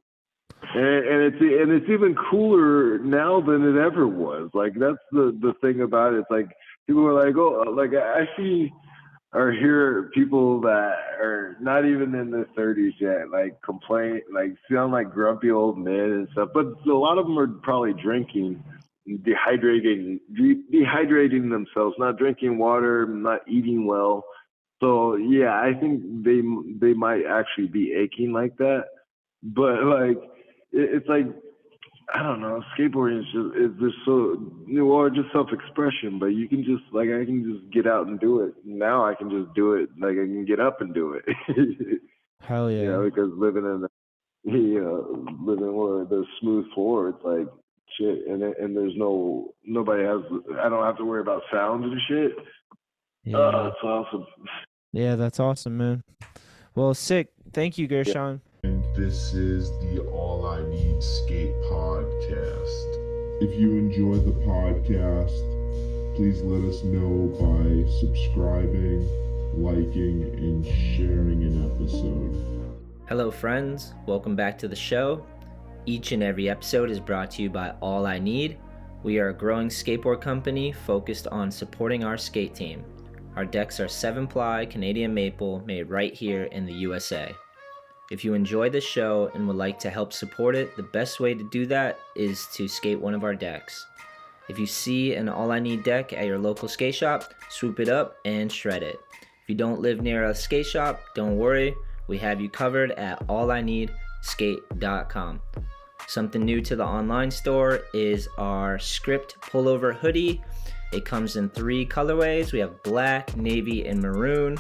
And, 0.75 1.07
and 1.07 1.23
it's 1.23 1.41
and 1.41 1.73
it's 1.73 1.89
even 1.91 2.17
cooler 2.31 2.99
now 2.99 3.41
than 3.41 3.63
it 3.65 3.79
ever 3.81 4.07
was. 4.09 4.51
Like 4.55 4.73
that's 4.75 4.99
the 5.13 5.37
the 5.41 5.55
thing 5.61 5.83
about 5.83 6.15
it. 6.15 6.21
It's 6.21 6.31
like 6.31 6.49
people 6.87 7.07
are 7.07 7.25
like, 7.25 7.37
oh, 7.37 7.65
like 7.77 7.91
I 7.95 8.27
see 8.37 8.71
or 9.33 9.53
hear 9.53 10.11
people 10.15 10.61
that 10.63 10.95
are 11.21 11.57
not 11.61 11.85
even 11.85 12.15
in 12.15 12.31
their 12.31 12.47
30s 12.57 12.95
yet, 12.99 13.31
like 13.31 13.61
complain, 13.63 14.23
like 14.33 14.55
sound 14.73 14.93
like 14.93 15.13
grumpy 15.13 15.51
old 15.51 15.79
men 15.79 15.95
and 15.95 16.29
stuff. 16.33 16.51
But 16.55 16.67
a 16.89 16.95
lot 16.95 17.19
of 17.19 17.27
them 17.27 17.39
are 17.39 17.47
probably 17.47 17.93
drinking, 17.93 18.63
dehydrating, 19.07 20.21
de- 20.35 20.63
dehydrating 20.73 21.51
themselves, 21.51 21.97
not 21.99 22.17
drinking 22.17 22.59
water, 22.59 23.07
not 23.07 23.41
eating 23.47 23.87
well. 23.87 24.25
So 24.81 25.17
yeah, 25.17 25.53
I 25.53 25.73
think 25.79 26.25
they 26.25 26.41
they 26.81 26.95
might 26.95 27.23
actually 27.29 27.67
be 27.67 27.93
aching 27.93 28.33
like 28.33 28.57
that. 28.59 28.85
But 29.43 29.85
like, 29.85 30.19
it, 30.73 31.03
it's 31.03 31.09
like 31.09 31.27
I 32.15 32.23
don't 32.23 32.41
know, 32.41 32.63
skateboarding 32.77 33.21
is 33.21 33.27
just 33.27 33.55
it's 33.55 33.81
just 33.81 33.97
so 34.05 34.37
you 34.67 34.79
know, 34.79 34.87
or 34.87 35.11
just 35.11 35.31
self 35.33 35.49
expression, 35.53 36.19
but 36.19 36.27
you 36.29 36.49
can 36.49 36.65
just 36.65 36.83
like 36.93 37.09
I 37.09 37.25
can 37.25 37.45
just 37.45 37.73
get 37.73 37.87
out 37.87 38.07
and 38.07 38.19
do 38.19 38.41
it. 38.41 38.55
Now 38.65 39.05
I 39.05 39.15
can 39.15 39.31
just 39.31 39.55
do 39.55 39.75
it. 39.75 39.91
Like 40.01 40.13
I 40.13 40.25
can 40.25 40.45
get 40.47 40.61
up 40.61 40.81
and 40.81 40.95
do 40.95 41.13
it. 41.15 41.25
Hell 42.41 42.71
yeah. 42.71 42.83
You 42.83 42.93
know, 42.93 43.05
because 43.05 43.31
living 43.37 43.65
in 43.65 43.83
the 43.83 43.89
you 44.45 44.81
know, 44.81 45.27
living 45.45 45.75
where 45.75 46.05
the 46.05 46.25
smooth 46.41 46.67
floor, 46.75 47.11
it's 47.11 47.25
like 47.25 47.47
shit 47.99 48.27
and 48.27 48.43
and 48.43 48.77
there's 48.77 48.95
no 48.97 49.53
nobody 49.65 50.05
has 50.05 50.21
I 50.63 50.69
don't 50.69 50.85
have 50.85 50.97
to 50.99 51.05
worry 51.05 51.21
about 51.21 51.43
sound 51.53 51.85
and 51.85 52.01
shit. 52.09 52.33
yeah. 53.25 53.37
Uh, 53.37 53.53
oh, 53.55 53.67
it's 53.67 53.85
awesome. 53.85 54.27
Yeah, 54.93 55.17
that's 55.17 55.39
awesome, 55.39 55.77
man. 55.77 56.03
Well, 56.75 56.95
sick. 56.95 57.29
Thank 57.53 57.77
you, 57.77 57.87
Gershon. 57.87 58.41
And 58.63 58.83
this 58.95 59.35
is 59.35 59.71
the 59.83 60.01
All 60.13 60.47
I 60.47 60.63
Need 60.69 61.03
Skate 61.03 61.55
podcast. 61.55 61.58
If 63.41 63.57
you 63.57 63.79
enjoy 63.79 64.17
the 64.17 64.33
podcast, 64.33 66.17
please 66.17 66.43
let 66.43 66.69
us 66.69 66.83
know 66.83 67.29
by 67.39 67.89
subscribing, 68.01 69.09
liking, 69.55 70.25
and 70.25 70.67
sharing 70.67 71.45
an 71.45 71.71
episode. 71.71 72.83
Hello, 73.09 73.31
friends. 73.31 73.95
Welcome 74.07 74.35
back 74.35 74.59
to 74.59 74.67
the 74.67 74.75
show. 74.75 75.25
Each 75.87 76.11
and 76.11 76.21
every 76.21 76.51
episode 76.51 76.91
is 76.91 76.99
brought 76.99 77.31
to 77.33 77.43
you 77.43 77.49
by 77.49 77.71
All 77.81 78.09
I 78.09 78.19
Need. 78.19 78.59
We 79.05 79.21
are 79.21 79.29
a 79.29 79.35
growing 79.35 79.69
skateboard 79.69 80.21
company 80.21 80.73
focused 80.73 81.29
on 81.29 81.53
supporting 81.53 82.03
our 82.03 82.19
skate 82.19 82.57
team. 82.57 82.85
Our 83.37 83.45
decks 83.45 83.79
are 83.79 83.87
7 83.87 84.27
ply 84.27 84.67
Canadian 84.67 85.15
maple 85.15 85.63
made 85.65 85.89
right 85.89 86.13
here 86.13 86.47
in 86.47 86.67
the 86.67 86.75
USA. 86.75 87.33
If 88.11 88.25
you 88.25 88.33
enjoy 88.33 88.71
this 88.71 88.85
show 88.85 89.31
and 89.35 89.47
would 89.47 89.57
like 89.57 89.79
to 89.81 89.91
help 89.91 90.15
support 90.15 90.57
it, 90.57 90.75
the 90.77 90.83
best 90.83 91.21
way 91.21 91.35
to 91.35 91.45
do 91.51 91.67
that 91.67 91.99
is 92.17 92.47
to 92.55 92.67
skate 92.67 92.99
one 92.99 93.13
of 93.15 93.23
our 93.23 93.35
decks. 93.35 93.85
If 94.49 94.59
you 94.59 94.67
see 94.67 95.15
an 95.15 95.29
All 95.29 95.53
I 95.53 95.59
Need 95.59 95.83
deck 95.83 96.15
at 96.15 96.25
your 96.25 96.39
local 96.39 96.69
skate 96.69 96.95
shop, 96.95 97.35
swoop 97.51 97.81
it 97.81 97.91
up 97.91 98.17
and 98.25 98.51
shred 98.51 98.83
it. 98.83 98.99
If 99.21 99.49
you 99.49 99.55
don't 99.55 99.81
live 99.81 100.01
near 100.01 100.25
a 100.25 100.35
skate 100.35 100.65
shop, 100.65 101.03
don't 101.15 101.37
worry, 101.37 101.75
we 102.07 102.17
have 102.19 102.41
you 102.41 102.49
covered 102.49 102.93
at 102.93 103.27
allineedskate.com. 103.27 105.43
Something 106.07 106.45
new 106.47 106.63
to 106.63 106.77
the 106.77 106.87
online 106.87 107.31
store 107.31 107.81
is 107.93 108.27
our 108.39 108.79
script 108.79 109.37
pullover 109.43 109.95
hoodie. 109.95 110.41
It 110.95 111.05
comes 111.05 111.37
in 111.37 111.51
three 111.51 111.85
colorways. 111.85 112.53
We 112.53 112.61
have 112.61 112.83
black, 112.83 113.37
navy, 113.37 113.87
and 113.87 114.01
maroon, 114.01 114.57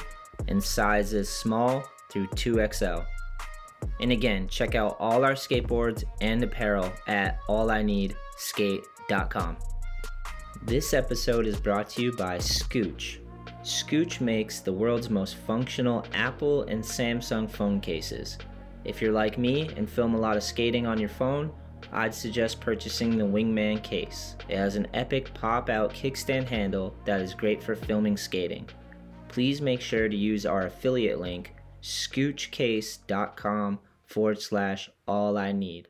and 0.48 0.62
sizes 0.62 1.30
small 1.30 1.82
through 2.10 2.26
2XL. 2.28 3.06
And 4.00 4.12
again, 4.12 4.47
check 4.48 4.74
out 4.74 4.97
all 5.00 5.24
our 5.24 5.32
skateboards 5.32 6.05
and 6.20 6.42
apparel 6.42 6.92
at 7.07 7.40
allineedskate.com. 7.48 9.57
This 10.62 10.94
episode 10.94 11.47
is 11.47 11.60
brought 11.60 11.89
to 11.90 12.02
you 12.02 12.12
by 12.12 12.39
Scooch. 12.39 13.18
Scooch 13.62 14.20
makes 14.20 14.60
the 14.60 14.73
world's 14.73 15.10
most 15.10 15.36
functional 15.36 16.05
Apple 16.15 16.62
and 16.65 16.82
Samsung 16.82 17.50
phone 17.50 17.81
cases. 17.81 18.39
If 18.84 19.02
you're 19.02 19.12
like 19.12 19.39
me 19.39 19.70
and 19.76 19.89
film 19.89 20.15
a 20.15 20.18
lot 20.18 20.36
of 20.36 20.42
skating 20.42 20.86
on 20.86 20.98
your 20.98 21.08
phone, 21.08 21.52
I'd 21.92 22.15
suggest 22.15 22.60
purchasing 22.60 23.16
the 23.16 23.24
Wingman 23.24 23.82
case. 23.82 24.36
It 24.48 24.57
has 24.57 24.76
an 24.76 24.89
epic 24.94 25.32
pop 25.34 25.70
out 25.70 25.92
kickstand 25.92 26.48
handle 26.48 26.94
that 27.05 27.20
is 27.20 27.34
great 27.34 27.62
for 27.62 27.74
filming 27.74 28.16
skating. 28.16 28.68
Please 29.28 29.60
make 29.60 29.81
sure 29.81 30.08
to 30.08 30.16
use 30.16 30.47
our 30.47 30.66
affiliate 30.66 31.20
link, 31.20 31.55
scoochcase.com 31.82 33.78
forward 34.05 34.40
slash 34.40 34.90
all 35.07 35.36
I 35.36 35.52
need. 35.52 35.89